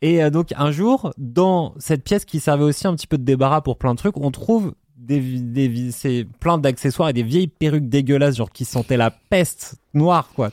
Et 0.00 0.22
euh, 0.22 0.30
donc, 0.30 0.52
un 0.56 0.72
jour, 0.72 1.12
dans 1.16 1.74
cette 1.78 2.02
pièce 2.02 2.24
qui 2.24 2.40
servait 2.40 2.64
aussi 2.64 2.86
un 2.88 2.94
petit 2.96 3.06
peu 3.06 3.18
de 3.18 3.22
débarras 3.24 3.60
pour 3.60 3.78
plein 3.78 3.92
de 3.94 3.98
trucs, 3.98 4.16
on 4.16 4.30
trouve 4.32 4.74
des, 5.02 5.20
des 5.20 5.90
c'est 5.90 6.26
plein 6.40 6.58
d'accessoires 6.58 7.08
et 7.08 7.12
des 7.12 7.22
vieilles 7.22 7.48
perruques 7.48 7.88
dégueulasses, 7.88 8.36
genre 8.36 8.50
qui 8.50 8.64
sentaient 8.64 8.96
la 8.96 9.10
peste 9.10 9.76
noire, 9.94 10.28
quoi. 10.34 10.50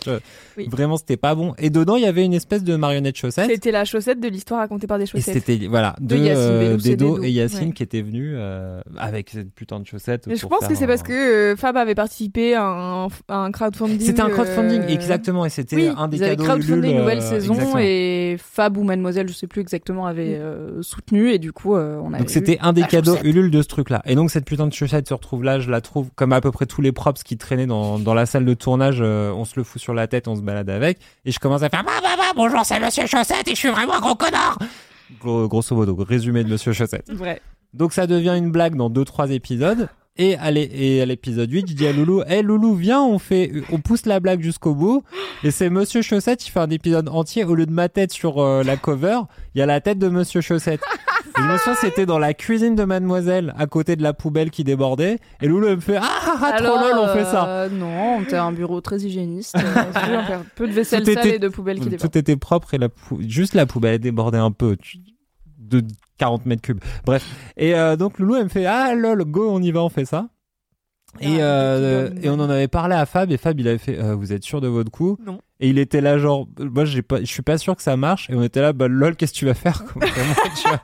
Oui. 0.58 0.68
Vraiment, 0.70 0.98
c'était 0.98 1.18
pas 1.18 1.36
bon. 1.36 1.54
Et 1.58 1.70
dedans, 1.70 1.96
il 1.96 2.04
y 2.04 2.08
avait 2.08 2.26
une 2.26 2.34
espèce 2.34 2.64
de 2.64 2.76
marionnette 2.76 3.16
chaussette. 3.18 3.50
C'était 3.50 3.72
la 3.72 3.86
chaussette 3.86 4.20
de 4.20 4.28
l'histoire 4.28 4.60
racontée 4.60 4.88
par 4.88 4.98
des 4.98 5.04
Et 5.06 5.08
chaussettes. 5.08 5.34
c'était 5.46 5.68
voilà 5.68 5.96
De 6.02 6.16
Yacine 6.16 6.36
euh, 6.38 6.74
et 6.74 6.78
Dedo 6.78 7.16
Dedo. 7.16 7.24
et 7.24 7.32
Yacine 7.32 7.68
Ouais. 7.68 7.74
qui 7.74 7.84
étaient 7.84 8.02
venus 8.02 8.34
euh, 8.36 8.82
avec 8.98 9.30
cette 9.30 9.52
putain 9.54 9.80
de 9.80 9.86
chaussette. 9.88 10.28
Mais 10.28 10.36
je 10.36 10.46
pense 10.46 10.68
que 10.68 10.76
c'est 10.76 10.88
parce 10.88 11.04
que 11.04 11.14
euh, 11.54 11.56
Fab 11.56 11.78
avait 11.78 11.96
participé 11.96 12.56
à 12.56 12.64
un, 12.66 13.06
à 13.28 13.38
un 13.38 13.52
crowdfunding. 13.52 14.00
c'était 14.00 14.22
un 14.22 14.30
crowdfunding 14.30 14.84
exactement 14.90 15.46
et 15.46 15.50
c'était 15.50 15.76
Oui, 15.76 15.90
un 15.98 16.08
des 16.08 16.18
ils 16.18 16.24
avaient 16.24 16.32
cadeaux 16.36 16.44
crowdfundé 16.50 16.90
une 16.90 16.98
nouvelle 17.00 17.22
saison 17.22 17.54
exactement. 17.54 17.80
et 17.82 18.38
Fab 18.40 18.78
ou 18.78 18.84
Mademoiselle, 18.84 19.28
je 19.30 19.34
sais 19.34 19.48
plus 19.48 19.62
exactement, 19.62 20.06
avait 20.06 20.36
euh, 20.38 20.82
soutenu 20.82 21.32
et 21.32 21.40
du 21.40 21.52
coup 21.54 21.76
on 21.76 22.14
a. 22.14 22.18
Donc 22.20 22.30
c'était 22.30 22.58
un 22.62 22.74
des 22.74 22.84
cadeaux 22.84 23.12
chaussette. 23.12 23.26
Ulule 23.26 23.52
de 23.52 23.62
ce 23.62 23.68
truc-là. 23.68 24.02
Et 24.06 24.16
donc 24.16 24.32
cette 24.32 24.46
putain 24.46 24.68
de 24.68 24.74
chaussette 24.74 25.08
se 25.08 25.14
retrouve 25.14 25.44
là, 25.44 25.60
je 25.60 25.70
la 25.70 25.82
trouve 25.82 26.10
comme 26.16 26.34
à 26.34 26.42
peu 26.42 26.52
près 26.52 26.66
tous 26.66 26.82
les 26.82 26.92
props 26.92 27.24
qui 27.24 27.38
traînaient 27.38 27.68
dans, 27.68 28.00
dans 28.00 28.14
la 28.14 28.26
salle 28.26 28.46
de 28.46 28.54
tournage, 28.54 29.02
euh, 29.30 29.34
on 29.34 29.46
se 29.46 29.54
le 29.58 29.64
fout 29.64 29.82
sur 29.82 29.94
la 29.94 30.08
tête, 30.08 30.28
on 30.28 30.36
se 30.36 30.42
balade 30.42 30.70
avec, 30.70 31.00
et 31.26 31.32
je 31.32 31.40
commence 31.40 31.64
à 31.64 31.70
faire 31.70 31.84
bah 31.84 31.92
bah 32.04 32.16
bah 32.18 32.32
bonjour 32.36 32.62
c'est 32.66 32.80
Monsieur 32.80 33.06
Chaussette 33.08 33.48
et 33.48 33.52
je 33.52 33.56
suis 33.56 33.70
vraiment 33.70 33.96
un 33.96 34.00
gros 34.02 34.16
connard. 34.16 34.58
Gros- 35.22 35.48
grosso 35.48 35.76
modo, 35.76 35.96
résumé 35.96 36.44
de 36.44 36.50
Monsieur 36.50 36.74
Chaussette. 36.74 37.06
Donc 37.74 37.94
ça 37.94 38.08
devient 38.08 38.36
une 38.38 38.52
blague 38.52 38.76
dans 38.76 38.90
deux 38.90 39.06
trois 39.06 39.30
épisodes. 39.32 39.88
Et 40.18 40.36
à 40.36 40.52
l'é- 40.52 40.70
et 40.74 41.02
à 41.02 41.06
l'épisode 41.06 41.50
8, 41.50 41.70
je 41.70 41.74
dis 41.76 41.88
à 41.88 41.94
Loulou, 41.94 42.24
hé 42.28 42.42
Loulou, 42.42 42.76
viens, 42.76 43.02
on 43.02 43.20
fait, 43.20 43.54
on 43.72 43.80
pousse 43.80 44.06
la 44.06 44.20
blague 44.20 44.42
jusqu'au 44.42 44.76
bout. 44.76 45.02
Et 45.46 45.52
c'est 45.52 45.70
Monsieur 45.70 46.02
Chaussette, 46.02 46.46
il 46.46 46.52
fait 46.52 46.60
un 46.60 46.70
épisode 46.72 47.08
entier. 47.08 47.46
Au 47.46 47.56
lieu 47.56 47.66
de 47.66 47.72
ma 47.72 47.88
tête 47.88 48.12
sur 48.12 48.40
euh, 48.40 48.62
la 48.64 48.76
cover, 48.76 49.22
il 49.56 49.60
y 49.60 49.62
a 49.62 49.66
la 49.66 49.80
tête 49.80 49.98
de 49.98 50.10
Monsieur 50.10 50.42
Chaussette. 50.42 50.82
Et 51.38 51.42
je 51.42 51.48
me 51.48 51.58
souviens, 51.58 51.76
c'était 51.76 52.06
dans 52.06 52.20
la 52.20 52.34
cuisine 52.34 52.76
de 52.76 52.84
Mademoiselle, 52.84 53.54
à 53.58 53.68
côté 53.68 53.96
de 53.96 54.04
la 54.04 54.14
poubelle 54.14 54.50
qui 54.52 54.64
débordait. 54.64 55.20
Et 55.42 55.48
Loulou, 55.48 55.68
elle 55.68 55.76
me 55.78 55.82
fait, 55.82 55.98
ah, 55.98 56.04
ah, 56.04 56.40
ah, 56.54 56.62
trop 56.62 56.76
lol, 56.78 56.98
on 57.00 57.08
fait 57.14 57.24
ça. 57.26 57.48
euh, 57.48 57.70
non, 57.70 58.24
t'as 58.28 58.44
un 58.44 58.52
bureau 58.52 58.82
très 58.82 58.98
hygiéniste. 59.00 59.56
euh, 59.56 59.60
tu 59.62 60.10
veux 60.12 60.22
faire 60.24 60.42
peu 60.56 60.68
de 60.68 60.74
vaisselle 60.74 61.04
Tout 61.04 61.14
sale 61.14 61.28
était- 61.28 61.36
et 61.36 61.40
de 61.40 61.48
poubelles 61.48 61.80
qui 61.80 61.90
débordent. 61.90 62.12
Tout 62.12 62.18
était 62.18 62.36
propre 62.38 62.74
et 62.74 62.78
la 62.78 62.90
pou- 62.90 63.20
juste 63.22 63.54
la 63.54 63.66
poubelle 63.66 64.00
débordait 64.00 64.38
un 64.38 64.52
peu. 64.52 64.76
De 65.58 65.84
40 66.18 66.46
mètres 66.46 66.62
cubes. 66.64 66.82
Bref. 67.06 67.26
Et 67.56 67.76
euh, 67.76 67.96
donc 67.96 68.18
Loulou, 68.20 68.36
elle 68.36 68.46
me 68.46 68.50
fait 68.50 68.66
Ah 68.66 68.96
lol, 68.96 69.24
go, 69.26 69.50
on 69.52 69.62
y 69.62 69.72
va, 69.72 69.84
on 69.84 69.90
fait 69.90 70.06
ça. 70.06 70.28
Et, 71.22 71.42
Ah, 71.42 71.44
euh, 71.46 72.10
et 72.22 72.30
on 72.30 72.34
en 72.36 72.50
avait 72.50 72.68
parlé 72.68 72.94
à 72.96 73.06
Fab 73.06 73.32
et 73.32 73.38
Fab 73.38 73.60
il 73.60 73.68
avait 73.68 73.78
fait 73.80 73.98
euh, 74.00 74.14
vous 74.16 74.32
êtes 74.32 74.44
sûr 74.44 74.62
de 74.62 74.68
votre 74.68 74.92
coup? 74.92 75.18
Non. 75.26 75.40
et 75.60 75.68
il 75.68 75.80
était 75.80 76.02
là 76.02 76.20
genre 76.20 76.48
moi 76.60 76.86
j'ai 76.86 77.02
pas 77.02 77.20
je 77.20 77.26
suis 77.26 77.42
pas 77.42 77.58
sûr 77.58 77.76
que 77.76 77.82
ça 77.82 77.98
marche 77.98 78.30
et 78.30 78.36
on 78.36 78.44
était 78.44 78.62
là 78.62 78.74
bah 78.74 78.88
lol 78.88 79.16
qu'est-ce 79.16 79.34
que 79.34 79.38
tu 79.40 79.46
vas 79.46 79.56
faire? 79.56 79.84
Vraiment, 79.96 80.34
tu 80.56 80.68
vois. 80.68 80.82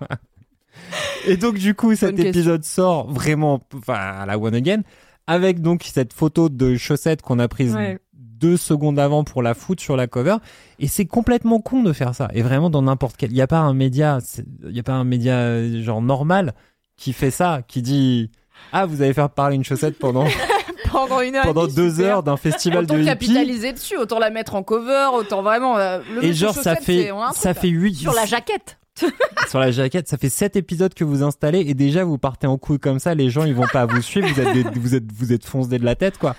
et 1.28 1.38
donc 1.38 1.56
du 1.56 1.74
coup 1.76 1.96
cet 1.96 2.20
épisode 2.20 2.64
sort 2.64 3.10
vraiment 3.12 3.62
enfin 3.76 3.94
à 4.22 4.26
la 4.26 4.38
one 4.38 4.56
again 4.56 4.82
avec 5.28 5.62
donc 5.62 5.84
cette 5.84 6.14
photo 6.14 6.50
de 6.50 6.76
chaussette 6.78 7.22
qu'on 7.22 7.40
a 7.40 7.48
prise 7.48 7.76
Ouais. 7.76 8.00
deux 8.14 8.58
secondes 8.58 9.00
avant 9.00 9.24
pour 9.24 9.42
la 9.42 9.54
foutre 9.54 9.82
sur 9.82 9.96
la 9.96 10.08
cover 10.08 10.38
et 10.80 10.88
c'est 10.88 11.06
complètement 11.06 11.60
con 11.62 11.82
de 11.84 11.94
faire 11.94 12.14
ça 12.16 12.28
et 12.34 12.42
vraiment 12.42 12.70
dans 12.70 12.82
n'importe 12.84 13.16
quel 13.18 13.32
il 13.32 13.38
y 13.38 13.42
a 13.42 13.48
pas 13.48 13.60
un 13.60 13.74
média 13.74 14.20
il 14.64 14.76
y 14.76 14.80
a 14.80 14.84
pas 14.84 14.94
un 14.94 15.04
média 15.04 15.34
euh, 15.36 15.82
genre 15.84 16.02
normal 16.02 16.54
qui 16.98 17.12
fait 17.14 17.32
ça 17.32 17.62
qui 17.68 17.82
dit 17.82 18.30
ah 18.72 18.86
vous 18.86 19.02
allez 19.02 19.14
faire 19.14 19.30
parler 19.30 19.56
une 19.56 19.64
chaussette 19.64 19.98
pendant 19.98 20.26
Pendant 20.92 21.20
une 21.20 21.36
heure. 21.36 21.44
pendant 21.44 21.68
deux 21.68 21.90
super. 21.90 22.06
heures 22.06 22.24
d'un 22.24 22.38
festival 22.38 22.86
Autant 22.86 22.98
de 22.98 23.04
capitaliser 23.04 23.74
dessus, 23.74 23.98
autant 23.98 24.18
la 24.18 24.30
mettre 24.30 24.56
en 24.56 24.64
cover, 24.64 25.10
autant 25.14 25.42
vraiment. 25.42 25.78
euh, 25.78 26.00
le 26.14 26.24
et 26.24 26.34
genre 26.34 26.54
ça 26.54 26.78
fait 26.78 27.12
ça 27.34 27.54
fait 27.54 27.68
là. 27.68 27.74
huit 27.74 27.96
Sur 27.96 28.14
la 28.14 28.26
jaquette. 28.26 28.78
sur 29.50 29.60
la 29.60 29.72
jaquette 29.72 30.08
ça 30.08 30.18
fait 30.18 30.30
sept 30.30 30.56
épisodes 30.56 30.94
que 30.94 31.04
vous 31.04 31.22
installez 31.24 31.60
et 31.62 31.74
déjà 31.74 32.04
vous 32.04 32.18
partez 32.18 32.48
en 32.48 32.58
couille 32.58 32.80
comme 32.80 33.00
ça 33.00 33.14
les 33.16 33.30
gens 33.30 33.44
ils 33.46 33.54
vont 33.56 33.68
pas 33.72 33.86
vous 33.86 34.02
suivre 34.02 34.28
vous 34.28 34.40
êtes 34.40 34.54
des- 34.54 34.80
vous 34.80 34.96
êtes 34.96 35.12
vous 35.12 35.34
êtes 35.34 35.46
foncé 35.46 35.78
de 35.78 35.84
la 35.86 35.96
tête 35.96 36.18
quoi 36.18 36.36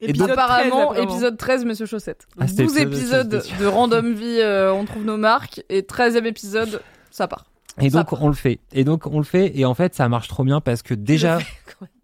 Et 0.00 0.12
donc- 0.12 0.28
13, 0.28 0.38
Apparemment, 0.38 0.90
apparemment. 0.90 1.10
épisode 1.12 1.36
13, 1.38 1.64
Monsieur 1.64 1.86
Chaussette. 1.86 2.26
Ah, 2.38 2.48
c'était 2.48 2.64
12 2.64 2.76
épisode- 2.78 3.32
épisodes 3.34 3.58
de 3.60 3.66
Random 3.66 4.12
Vie, 4.12 4.40
euh, 4.40 4.72
on 4.72 4.84
trouve 4.84 5.04
nos 5.04 5.16
marques, 5.16 5.62
et 5.70 5.82
13e 5.82 6.26
épisode, 6.26 6.82
ça 7.10 7.28
part. 7.28 7.46
et 7.80 7.88
Ça 7.90 7.98
donc 7.98 8.10
part. 8.10 8.22
on 8.22 8.28
le 8.28 8.34
fait 8.34 8.58
et 8.72 8.82
donc 8.84 9.06
on 9.06 9.18
le 9.18 9.24
fait 9.24 9.52
et 9.56 9.64
en 9.64 9.74
fait 9.74 9.94
ça 9.94 10.08
marche 10.08 10.28
trop 10.28 10.42
bien 10.44 10.60
parce 10.60 10.82
que 10.82 10.94
déjà 10.94 11.38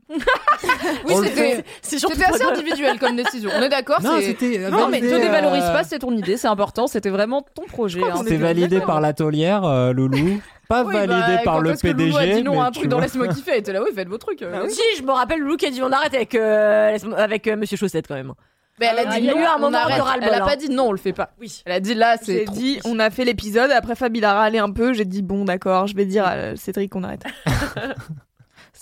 Oui, 1.07 1.15
c'était 1.25 1.65
C'est 1.83 1.99
surtout 1.99 2.17
c'était 2.17 2.33
assez 2.33 2.43
individuel 2.45 2.99
comme 2.99 3.17
décision. 3.17 3.51
On 3.57 3.63
est 3.63 3.69
d'accord 3.69 4.01
non 4.03 4.19
c'était 4.21 4.59
Non, 4.71 4.89
mais 4.89 5.01
te 5.01 5.07
validé, 5.07 5.27
dévalorise 5.27 5.65
euh, 5.65 5.73
pas, 5.73 5.85
c'est 5.85 5.99
ton 6.01 6.13
idée, 6.17 6.37
c'est 6.37 6.49
important, 6.49 6.87
c'était 6.87 7.11
vraiment 7.11 7.43
ton 7.55 7.65
projet. 7.65 8.03
hein. 8.03 8.17
c'était 8.19 8.37
validé 8.37 8.81
par 8.81 9.01
l'atelière 9.01 9.65
euh, 9.65 9.93
Loulou 9.93 10.41
pas 10.69 10.85
Oui, 10.85 10.95
validé 10.95 11.15
bah, 11.37 11.41
par 11.45 11.61
le 11.61 11.71
Loulou 11.71 11.81
PDG 11.81 12.17
a 12.19 12.27
dit 12.37 12.43
non 12.43 12.53
à 12.53 12.55
mais 12.55 12.61
un 12.61 12.71
tu 12.71 12.79
truc 12.81 12.91
dans. 12.91 13.01
Laisse-moi 13.01 13.29
kiffer, 13.29 13.51
elle 13.55 13.59
était 13.61 13.73
là, 13.73 13.83
oui, 13.83 13.91
faites 13.95 14.09
vos 14.09 14.19
trucs. 14.19 14.43
euh. 14.43 14.69
Si, 14.69 14.81
je 14.99 15.03
me 15.03 15.11
rappelle 15.13 15.41
Lou 15.41 15.57
qui 15.57 15.67
a 15.67 15.71
dit 15.71 15.83
on 15.83 15.91
arrête 15.91 16.15
avec, 16.15 16.35
euh, 16.35 16.97
avec 17.17 17.47
euh, 17.49 17.57
Monsieur 17.57 17.77
Chaussette 17.77 18.07
quand 18.07 18.15
même. 18.15 18.33
Mais 18.79 18.87
elle 18.93 18.99
a 19.01 19.11
Ah, 19.11 19.19
dit 19.21 19.29
a 19.29 19.35
non, 19.35 19.41
eu 19.41 19.45
un 19.45 19.57
on 19.57 19.59
moment 19.59 19.77
arrête. 19.79 20.01
Elle 20.23 20.33
a 20.35 20.41
pas 20.41 20.57
dit 20.57 20.71
non, 20.71 20.85
on 20.89 20.93
le 20.93 20.99
fait 20.99 21.13
pas. 21.13 21.31
Oui. 21.41 21.61
Elle 21.67 21.73
a 21.73 21.81
dit 21.81 21.95
là, 21.95 22.17
c'est 22.23 22.45
trop. 22.45 22.55
dit, 22.55 22.81
on 22.85 22.99
a 22.99 23.11
fait 23.11 23.25
l'épisode, 23.25 23.71
après 23.73 23.95
Fab 23.95 24.17
il 24.17 24.25
a 24.25 24.33
râlé 24.33 24.59
un 24.59 24.71
peu, 24.71 24.93
j'ai 24.95 25.05
dit 25.05 25.21
bon 25.23 25.45
d'accord, 25.45 25.87
je 25.87 25.95
vais 25.97 26.07
dire 26.07 26.25
à 26.25 26.57
Cédric 26.57 26.93
qu'on 26.93 27.03
arrête. 27.05 27.25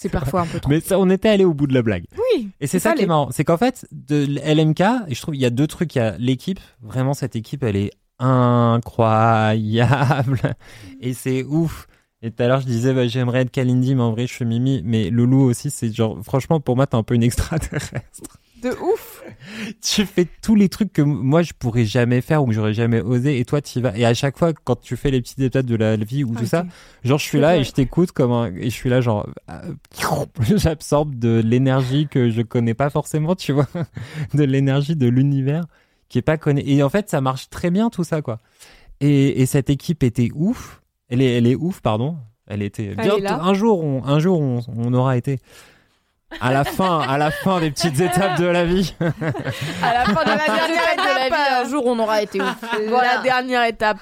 C'est 0.00 0.10
parfois 0.10 0.42
un 0.42 0.46
peu 0.46 0.60
trop. 0.60 0.70
mais 0.70 0.78
ça, 0.78 0.96
on 1.00 1.10
était 1.10 1.28
allé 1.28 1.44
au 1.44 1.54
bout 1.54 1.66
de 1.66 1.74
la 1.74 1.82
blague 1.82 2.04
Oui. 2.16 2.50
Et 2.60 2.68
c'est 2.68 2.78
ça 2.78 2.94
qui 2.94 3.02
est 3.02 3.06
marrant, 3.06 3.30
c'est 3.32 3.42
qu'en 3.42 3.56
fait, 3.56 3.84
de 3.90 4.26
LMK, 4.26 5.12
je 5.12 5.20
trouve 5.20 5.34
il 5.34 5.40
y 5.40 5.44
a 5.44 5.50
deux 5.50 5.66
trucs, 5.66 5.96
il 5.96 5.98
y 5.98 6.00
a 6.00 6.16
l'équipe, 6.18 6.60
vraiment 6.80 7.14
cette 7.14 7.34
équipe, 7.34 7.64
elle 7.64 7.74
est 7.74 7.90
incroyable, 8.20 10.54
et 11.00 11.14
c'est 11.14 11.42
ouf. 11.42 11.88
Et 12.22 12.30
tout 12.30 12.40
à 12.42 12.48
l'heure, 12.48 12.60
je 12.60 12.66
disais, 12.66 12.94
bah, 12.94 13.08
j'aimerais 13.08 13.40
être 13.40 13.50
Kalindi, 13.50 13.96
mais 13.96 14.02
en 14.02 14.12
vrai, 14.12 14.26
je 14.26 14.34
suis 14.34 14.44
Mimi. 14.44 14.82
Mais 14.84 15.10
Loulou 15.10 15.42
aussi, 15.42 15.70
c'est 15.70 15.92
genre, 15.92 16.18
franchement, 16.24 16.58
pour 16.60 16.74
moi, 16.74 16.84
t'es 16.86 16.96
un 16.96 17.04
peu 17.04 17.14
une 17.14 17.22
extraterrestre. 17.24 18.38
De 18.62 18.70
ouf. 18.70 18.97
tu 19.82 20.04
fais 20.06 20.26
tous 20.42 20.54
les 20.54 20.68
trucs 20.68 20.92
que 20.92 21.02
moi, 21.02 21.42
je 21.42 21.52
pourrais 21.58 21.84
jamais 21.84 22.20
faire 22.20 22.42
ou 22.42 22.46
que 22.46 22.52
j'aurais 22.52 22.74
jamais 22.74 23.00
osé, 23.00 23.38
et 23.38 23.44
toi, 23.44 23.60
tu 23.60 23.80
vas. 23.80 23.96
Et 23.96 24.04
à 24.04 24.14
chaque 24.14 24.38
fois, 24.38 24.52
quand 24.52 24.80
tu 24.80 24.96
fais 24.96 25.10
les 25.10 25.20
petites 25.20 25.38
étapes 25.40 25.66
de 25.66 25.76
la 25.76 25.96
vie 25.96 26.24
ou 26.24 26.34
tout 26.34 26.46
ça, 26.46 26.64
genre, 27.04 27.18
je 27.18 27.24
suis 27.24 27.38
là 27.40 27.56
et 27.56 27.64
je 27.64 27.72
t'écoute 27.72 28.12
comme 28.12 28.32
un, 28.32 28.46
et 28.54 28.64
je 28.64 28.74
suis 28.74 28.90
là, 28.90 29.00
genre, 29.00 29.28
euh, 29.50 29.74
j'absorbe 30.56 31.14
de 31.18 31.40
l'énergie 31.44 32.08
que 32.08 32.30
je 32.30 32.42
connais 32.42 32.74
pas 32.74 32.90
forcément, 32.90 33.34
tu 33.34 33.52
vois, 33.52 33.66
de 34.34 34.44
l'énergie 34.44 34.96
de 34.96 35.08
l'univers 35.08 35.64
qui 36.08 36.18
est 36.18 36.22
pas 36.22 36.36
connu. 36.38 36.62
Et 36.64 36.82
en 36.82 36.88
fait, 36.88 37.10
ça 37.10 37.20
marche 37.20 37.50
très 37.50 37.70
bien 37.70 37.90
tout 37.90 38.04
ça, 38.04 38.22
quoi. 38.22 38.40
Et, 39.00 39.42
et 39.42 39.46
cette 39.46 39.70
équipe 39.70 40.02
était 40.02 40.30
ouf. 40.34 40.82
Elle 41.08 41.22
est, 41.22 41.38
elle 41.38 41.46
est 41.46 41.54
ouf, 41.54 41.80
pardon. 41.80 42.16
Elle 42.46 42.62
était. 42.62 42.94
Bien- 42.94 43.16
un 43.42 43.54
jour, 43.54 43.84
on, 43.84 44.04
un 44.04 44.18
jour, 44.18 44.40
on, 44.40 44.60
on 44.74 44.94
aura 44.94 45.16
été. 45.16 45.38
À 46.40 46.52
la 46.52 46.64
fin, 46.64 47.00
à 47.00 47.16
la 47.18 47.30
fin 47.30 47.58
des 47.60 47.70
petites 47.70 47.98
étapes 48.00 48.38
de 48.38 48.44
la 48.46 48.64
vie. 48.64 48.94
À 49.00 49.92
la 49.94 50.04
fin 50.04 50.24
de 50.24 50.28
la 50.28 50.36
dernière 50.36 50.92
étape 50.92 50.96
de 50.98 51.14
la 51.18 51.28
vie, 51.28 51.64
un 51.64 51.68
jour 51.68 51.82
on 51.86 51.98
aura 51.98 52.22
été 52.22 52.40
ouf. 52.40 52.56
La 52.62 52.90
Voilà. 52.90 53.18
dernière 53.22 53.64
étape. 53.64 53.98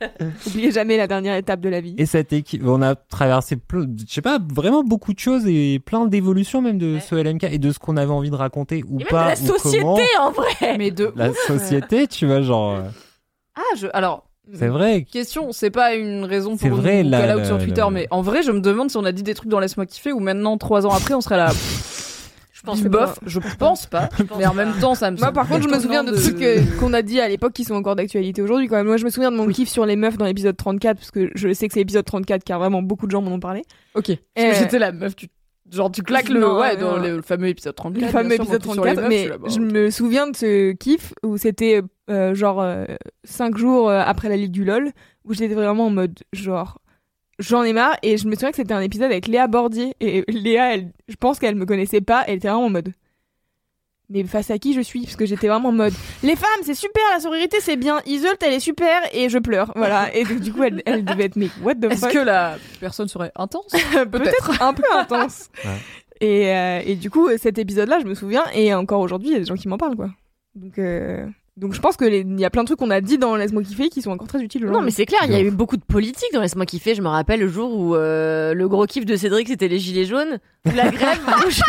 Oubliez 0.46 0.70
jamais 0.70 0.96
la 0.96 1.06
dernière 1.06 1.34
étape 1.36 1.60
de 1.60 1.68
la 1.68 1.80
vie. 1.80 1.94
Et 1.98 2.06
cette 2.06 2.32
équipe, 2.32 2.62
on 2.66 2.82
a 2.82 2.94
traversé, 2.94 3.56
je 3.72 4.12
sais 4.12 4.20
pas, 4.22 4.38
vraiment 4.52 4.82
beaucoup 4.84 5.12
de 5.14 5.18
choses 5.18 5.46
et 5.46 5.78
plein 5.78 6.04
d'évolutions 6.06 6.60
même 6.62 6.78
de 6.78 6.98
ce 6.98 7.14
LMK 7.14 7.44
et 7.44 7.58
de 7.58 7.72
ce 7.72 7.78
qu'on 7.78 7.96
avait 7.96 8.12
envie 8.12 8.30
de 8.30 8.36
raconter 8.36 8.84
ou 8.88 9.00
Et 9.00 9.04
même 9.04 9.08
pas. 9.10 9.34
de 9.34 9.40
la 9.46 9.50
ou 9.54 9.58
société 9.58 9.78
comment. 9.82 9.96
en 10.26 10.30
vrai. 10.30 10.78
Mais 10.78 10.90
de 10.90 11.12
La 11.16 11.30
ouf. 11.30 11.38
société, 11.46 12.06
tu 12.06 12.26
vois, 12.26 12.42
genre, 12.42 12.72
euh, 12.76 12.82
Ah, 13.56 13.62
je. 13.76 13.86
Alors. 13.92 14.24
C'est 14.52 14.68
vrai. 14.68 15.04
Question, 15.10 15.52
c'est 15.52 15.70
pas 15.70 15.94
une 15.94 16.24
raison 16.24 16.56
C'est 16.58 16.68
pour 16.68 16.78
vrai, 16.78 17.02
nous 17.02 17.10
call 17.10 17.38
out 17.38 17.44
sur 17.46 17.58
Twitter, 17.58 17.80
la- 17.80 17.90
mais 17.90 18.06
en 18.10 18.20
vrai, 18.22 18.42
je 18.42 18.50
me 18.52 18.60
demande 18.60 18.90
si 18.90 18.96
on 18.96 19.04
a 19.04 19.12
dit 19.12 19.22
des 19.22 19.34
trucs 19.34 19.48
dans 19.50 19.58
Laisse-moi 19.60 19.86
kiffer 19.86 20.12
ou 20.12 20.20
maintenant, 20.20 20.56
trois 20.58 20.86
ans 20.86 20.90
après, 20.92 21.14
on 21.14 21.20
serait 21.20 21.36
là. 21.36 21.50
Je 22.52 22.62
pense 22.70 22.82
bof, 22.82 23.18
je 23.26 23.40
pense 23.58 23.84
pas, 23.86 24.08
mais 24.38 24.46
en 24.46 24.54
même 24.54 24.72
temps, 24.80 24.94
ça 24.94 25.10
me 25.10 25.18
Moi, 25.18 25.32
par 25.32 25.46
contre, 25.46 25.64
je 25.64 25.68
me 25.68 25.78
souviens 25.78 26.02
de 26.02 26.12
trucs 26.16 26.78
qu'on 26.80 26.94
a 26.94 27.02
dit 27.02 27.20
à 27.20 27.28
l'époque 27.28 27.52
qui 27.52 27.64
sont 27.64 27.74
encore 27.74 27.94
d'actualité 27.94 28.40
aujourd'hui. 28.40 28.68
Quand 28.68 28.76
même, 28.76 28.86
moi, 28.86 28.96
je 28.96 29.04
me 29.04 29.10
souviens 29.10 29.30
de 29.30 29.36
mon 29.36 29.46
kiff 29.48 29.68
sur 29.68 29.84
les 29.84 29.96
meufs 29.96 30.16
dans 30.16 30.24
l'épisode 30.24 30.56
34, 30.56 30.96
parce 30.96 31.10
que 31.10 31.30
je 31.34 31.52
sais 31.52 31.66
que 31.68 31.74
c'est 31.74 31.80
l'épisode 31.80 32.06
34 32.06 32.42
car 32.42 32.58
vraiment 32.58 32.80
beaucoup 32.80 33.06
de 33.06 33.10
gens 33.10 33.20
m'en 33.20 33.32
ont 33.32 33.40
parlé. 33.40 33.62
Ok. 33.94 34.06
Parce 34.34 34.46
Euh, 34.46 34.50
que 34.52 34.56
j'étais 34.58 34.78
la 34.78 34.92
meuf, 34.92 35.14
tu. 35.14 35.28
Genre, 35.70 35.90
tu 35.90 36.02
claques 36.02 36.28
le. 36.30 36.40
Non, 36.40 36.58
ouais, 36.58 36.76
non. 36.76 36.92
dans 36.92 36.96
le, 36.98 37.16
le 37.16 37.22
fameux 37.22 37.48
épisode 37.48 37.74
34. 37.74 38.02
le 38.02 38.08
fameux 38.10 38.34
sûr, 38.34 38.44
épisode 38.44 38.62
tout 38.62 38.72
sur 38.72 38.84
les 38.84 38.94
34, 38.94 39.10
meufs, 39.10 39.18
je 39.20 39.24
mais 39.24 39.28
là, 39.28 39.38
bah, 39.38 39.48
je 39.50 39.60
me 39.60 39.90
souviens 39.90 40.26
de 40.30 40.36
ce 40.36 40.72
kiff 40.72 41.12
où 41.22 41.36
c'était 41.36 41.82
euh, 42.10 42.34
genre 42.34 42.64
5 43.24 43.56
jours 43.56 43.88
euh, 43.88 44.02
après 44.04 44.28
la 44.28 44.36
Ligue 44.36 44.50
du 44.52 44.64
LOL, 44.64 44.90
où 45.24 45.34
j'étais 45.34 45.54
vraiment 45.54 45.86
en 45.86 45.90
mode 45.90 46.18
genre 46.32 46.78
j'en 47.38 47.62
ai 47.64 47.72
marre, 47.72 47.96
et 48.02 48.16
je 48.16 48.26
me 48.28 48.34
souviens 48.34 48.50
que 48.50 48.56
c'était 48.56 48.74
un 48.74 48.80
épisode 48.80 49.10
avec 49.10 49.26
Léa 49.26 49.46
Bordier, 49.48 49.94
et 50.00 50.24
Léa, 50.28 50.74
elle, 50.74 50.92
je 51.08 51.16
pense 51.16 51.38
qu'elle 51.38 51.54
me 51.56 51.66
connaissait 51.66 52.00
pas, 52.00 52.24
elle 52.26 52.36
était 52.36 52.48
vraiment 52.48 52.66
en 52.66 52.70
mode 52.70 52.92
mais 54.10 54.22
face 54.24 54.50
à 54.50 54.58
qui 54.58 54.74
je 54.74 54.82
suis? 54.82 55.00
Parce 55.04 55.16
que 55.16 55.24
j'étais 55.24 55.48
vraiment 55.48 55.70
en 55.70 55.72
mode 55.72 55.94
les 56.22 56.36
femmes 56.36 56.60
c'est 56.62 56.74
super 56.74 57.02
la 57.14 57.20
sororité 57.20 57.56
c'est 57.60 57.76
bien 57.76 58.02
Iseult 58.04 58.36
elle 58.42 58.52
est 58.52 58.60
super 58.60 59.00
et 59.14 59.30
je 59.30 59.38
pleure 59.38 59.72
voilà 59.76 60.14
et 60.14 60.24
donc, 60.24 60.40
du 60.40 60.52
coup 60.52 60.62
elle, 60.62 60.82
elle 60.84 61.06
devait 61.06 61.24
être 61.24 61.36
mais 61.36 61.48
what 61.62 61.76
the 61.76 61.84
Est-ce 61.84 62.00
fuck? 62.00 62.12
que 62.12 62.18
la 62.18 62.58
personne 62.80 63.08
serait 63.08 63.32
intense? 63.34 63.72
Peut-être 64.12 64.60
un 64.60 64.74
peu 64.74 64.82
intense. 64.94 65.48
Ouais. 65.64 65.70
Et, 66.20 66.54
euh, 66.54 66.80
et 66.84 66.94
du 66.96 67.10
coup, 67.10 67.28
cet 67.38 67.58
épisode-là, 67.58 67.98
je 68.00 68.06
me 68.06 68.14
souviens, 68.14 68.44
et 68.54 68.72
encore 68.74 69.00
aujourd'hui, 69.00 69.28
il 69.30 69.32
y 69.32 69.36
a 69.36 69.40
des 69.40 69.44
gens 69.44 69.56
qui 69.56 69.68
m'en 69.68 69.78
parlent, 69.78 69.96
quoi. 69.96 70.10
Donc, 70.54 70.78
euh, 70.78 71.26
donc 71.56 71.72
je 71.74 71.80
pense 71.80 71.96
que 71.96 72.04
les- 72.04 72.20
il 72.20 72.40
y 72.40 72.44
a 72.44 72.50
plein 72.50 72.62
de 72.62 72.66
trucs 72.66 72.78
qu'on 72.78 72.90
a 72.90 73.00
dit 73.00 73.16
dans 73.18 73.36
Laisse-moi 73.36 73.62
kiffer 73.62 73.88
qui 73.88 74.02
sont 74.02 74.10
encore 74.10 74.26
très 74.28 74.40
utiles. 74.40 74.64
Non, 74.66 74.80
mais 74.82 74.90
c'est 74.90 75.06
clair, 75.06 75.20
il 75.24 75.32
y 75.32 75.36
a 75.36 75.40
eu 75.40 75.50
beaucoup 75.50 75.76
de 75.76 75.84
politique 75.84 76.32
dans 76.32 76.40
Laisse-moi 76.40 76.66
kiffer. 76.66 76.94
Je 76.94 77.02
me 77.02 77.08
rappelle 77.08 77.40
le 77.40 77.48
jour 77.48 77.72
où 77.78 77.94
euh, 77.94 78.54
le 78.54 78.68
gros 78.68 78.86
kiff 78.86 79.04
de 79.06 79.16
Cédric, 79.16 79.48
c'était 79.48 79.68
les 79.68 79.78
gilets 79.78 80.04
jaunes. 80.06 80.38
La 80.74 80.88
grève. 80.90 81.20
où 81.46 81.50
je- 81.50 81.60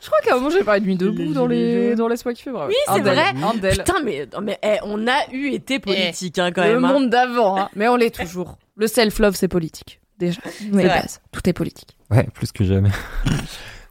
Je 0.00 0.06
crois 0.06 0.18
qu'à 0.24 0.34
un 0.34 0.38
moment 0.38 0.50
j'ai 0.50 0.64
parlé 0.64 0.80
de 0.80 0.86
nuit 0.86 0.96
debout 0.96 1.22
Les 1.28 1.32
dans 1.34 1.46
les 1.46 1.88
jaunes. 1.88 1.94
dans 1.98 2.08
Laisse-moi 2.08 2.32
kiffer. 2.34 2.50
bravo. 2.50 2.68
Oui, 2.70 2.76
c'est 2.94 3.00
vrai. 3.00 3.32
Putain, 3.70 3.94
mais, 4.04 4.26
non, 4.32 4.40
mais 4.40 4.58
eh, 4.62 4.76
on 4.84 5.06
a 5.06 5.30
eu 5.32 5.48
été 5.50 5.78
politique 5.78 6.38
hein, 6.38 6.50
quand 6.52 6.64
le 6.64 6.74
même. 6.74 6.84
hein. 6.84 6.92
monde 6.92 7.10
d'avant, 7.10 7.58
hein. 7.58 7.68
mais 7.76 7.88
on 7.88 7.96
l'est 7.96 8.14
toujours. 8.14 8.58
Le 8.76 8.86
self-love, 8.86 9.34
c'est 9.34 9.48
politique. 9.48 10.00
Déjà, 10.18 10.40
vrai. 10.70 10.84
base, 10.86 11.20
tout 11.32 11.40
est 11.48 11.52
politique. 11.52 11.96
Ouais, 12.10 12.26
plus 12.34 12.52
que 12.52 12.64
jamais. 12.64 12.90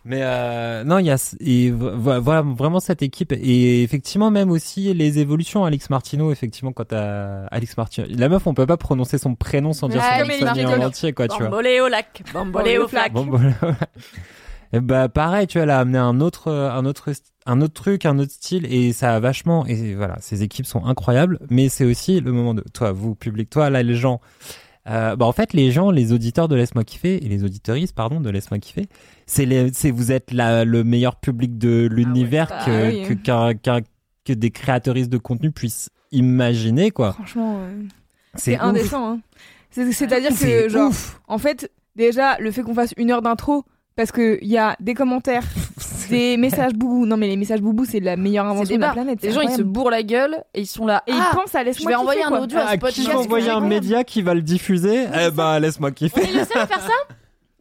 Mais 0.05 0.21
euh, 0.23 0.83
non, 0.85 0.97
il 0.99 1.05
y 1.07 1.11
a 1.11 1.17
et 1.41 1.71
vo- 1.71 1.91
vo- 1.95 2.21
voilà 2.21 2.41
vraiment 2.41 2.79
cette 2.79 3.01
équipe 3.01 3.31
et 3.33 3.83
effectivement 3.83 4.31
même 4.31 4.49
aussi 4.49 4.93
les 4.93 5.19
évolutions. 5.19 5.65
Alex 5.65 5.89
Martino, 5.89 6.31
effectivement, 6.31 6.71
quand 6.71 6.85
t'as 6.85 7.45
Alex 7.47 7.75
Martino, 7.77 8.07
la 8.09 8.29
meuf, 8.29 8.47
on 8.47 8.53
peut 8.53 8.65
pas 8.65 8.77
prononcer 8.77 9.17
son 9.17 9.35
prénom 9.35 9.73
sans 9.73 9.87
dire 9.89 10.01
Ouais, 10.11 10.19
son 10.39 10.45
famille 10.45 10.65
en 10.65 10.77
entier, 10.87 11.13
quoi, 11.13 11.27
tu 11.27 11.37
vois. 11.49 11.49
Au 12.31 12.87
lac, 12.87 13.13
bambolé 13.13 13.43
au 13.57 13.57
flac. 13.57 13.83
Et 14.71 14.79
bah 14.81 15.09
pareil, 15.09 15.47
tu 15.47 15.57
vois, 15.57 15.63
elle 15.63 15.69
a 15.71 15.79
amené 15.79 15.97
un 15.97 16.21
autre, 16.21 16.49
un 16.51 16.85
autre, 16.85 17.11
un 17.45 17.61
autre 17.61 17.73
truc, 17.73 18.05
un 18.05 18.19
autre 18.19 18.31
style, 18.31 18.71
et 18.73 18.93
ça 18.93 19.15
a 19.15 19.19
vachement. 19.19 19.65
Et 19.65 19.95
voilà, 19.95 20.15
ces 20.21 20.43
équipes 20.43 20.65
sont 20.65 20.85
incroyables, 20.85 21.39
mais 21.49 21.67
c'est 21.69 21.85
aussi 21.85 22.21
le 22.21 22.31
moment 22.31 22.53
de 22.53 22.63
toi, 22.73 22.91
vous 22.93 23.15
public, 23.15 23.49
toi 23.49 23.69
là, 23.69 23.83
les 23.83 23.95
gens. 23.95 24.21
Euh, 24.87 25.15
bah 25.15 25.25
en 25.25 25.31
fait, 25.33 25.53
les 25.53 25.71
gens, 25.71 25.91
les 25.91 26.13
auditeurs 26.13 26.47
de 26.47 26.55
Laisse-moi 26.55 26.83
kiffer 26.83 27.23
et 27.23 27.27
les 27.29 27.43
auditeuristes, 27.43 27.93
pardon, 27.93 28.21
de 28.21 28.29
Laisse-moi 28.29 28.59
kiffer, 28.59 28.87
c'est 29.27 29.91
vous 29.91 30.11
êtes 30.11 30.31
la, 30.31 30.63
le 30.65 30.83
meilleur 30.83 31.17
public 31.17 31.57
de 31.57 31.87
l'univers 31.91 32.47
Ah 32.51 32.65
que, 32.65 33.07
que, 33.09 33.13
qu'un- 33.13 33.53
qu'un- 33.55 33.81
que 34.25 34.33
des 34.33 34.51
créateuristes 34.51 35.09
de 35.11 35.17
contenu 35.17 35.51
puissent 35.51 35.89
imaginer 36.11 36.91
quoi. 36.91 37.13
Franchement, 37.13 37.57
euh, 37.59 37.83
C'est 38.35 38.57
indécent. 38.57 39.13
hein. 39.13 39.19
C'est- 39.71 39.91
C'est-à-dire 39.91 40.31
C'est 40.33 40.63
que, 40.63 40.69
genre, 40.69 40.89
ouf. 40.89 41.19
en 41.27 41.37
fait, 41.37 41.71
déjà, 41.95 42.37
le 42.39 42.51
fait 42.51 42.63
qu'on 42.63 42.73
fasse 42.73 42.93
une 42.97 43.11
heure 43.11 43.21
d'intro, 43.21 43.65
parce 43.95 44.11
qu'il 44.11 44.39
y 44.47 44.57
a 44.57 44.75
des 44.79 44.93
commentaires, 44.93 45.45
des 46.17 46.37
messages 46.37 46.73
boubou. 46.73 47.05
Non, 47.05 47.17
mais 47.17 47.27
les 47.27 47.37
messages 47.37 47.61
boubou, 47.61 47.85
c'est 47.85 47.99
la 47.99 48.15
meilleure 48.15 48.45
invention 48.45 48.75
de 48.75 48.81
la 48.81 48.91
planète. 48.91 49.21
Les 49.21 49.31
gens, 49.31 49.41
ils 49.41 49.51
se 49.51 49.61
bourrent 49.61 49.91
la 49.91 50.03
gueule 50.03 50.43
et 50.53 50.61
ils 50.61 50.67
sont 50.67 50.85
là. 50.85 51.03
Et 51.07 51.11
ah, 51.13 51.31
ils 51.31 51.37
pensent 51.37 51.55
à 51.55 51.61
je 51.61 51.65
laisse-moi 51.65 51.91
vais 51.91 51.95
envoyer 51.95 52.23
un 52.23 52.41
audio 52.41 52.57
à 52.59 52.73
ce 52.73 52.77
podcast. 52.77 53.07
va 53.07 53.19
envoyer 53.19 53.49
un 53.49 53.61
média 53.61 54.03
qui 54.03 54.21
va 54.21 54.33
le 54.33 54.41
diffuser? 54.41 55.05
Eh 55.13 55.31
ben 55.31 55.59
laisse-moi 55.59 55.91
kiffer. 55.91 56.21
Est 56.21 56.33
le 56.33 56.45
seul 56.45 56.61
à 56.61 56.67
faire 56.67 56.81
ça? 56.81 57.15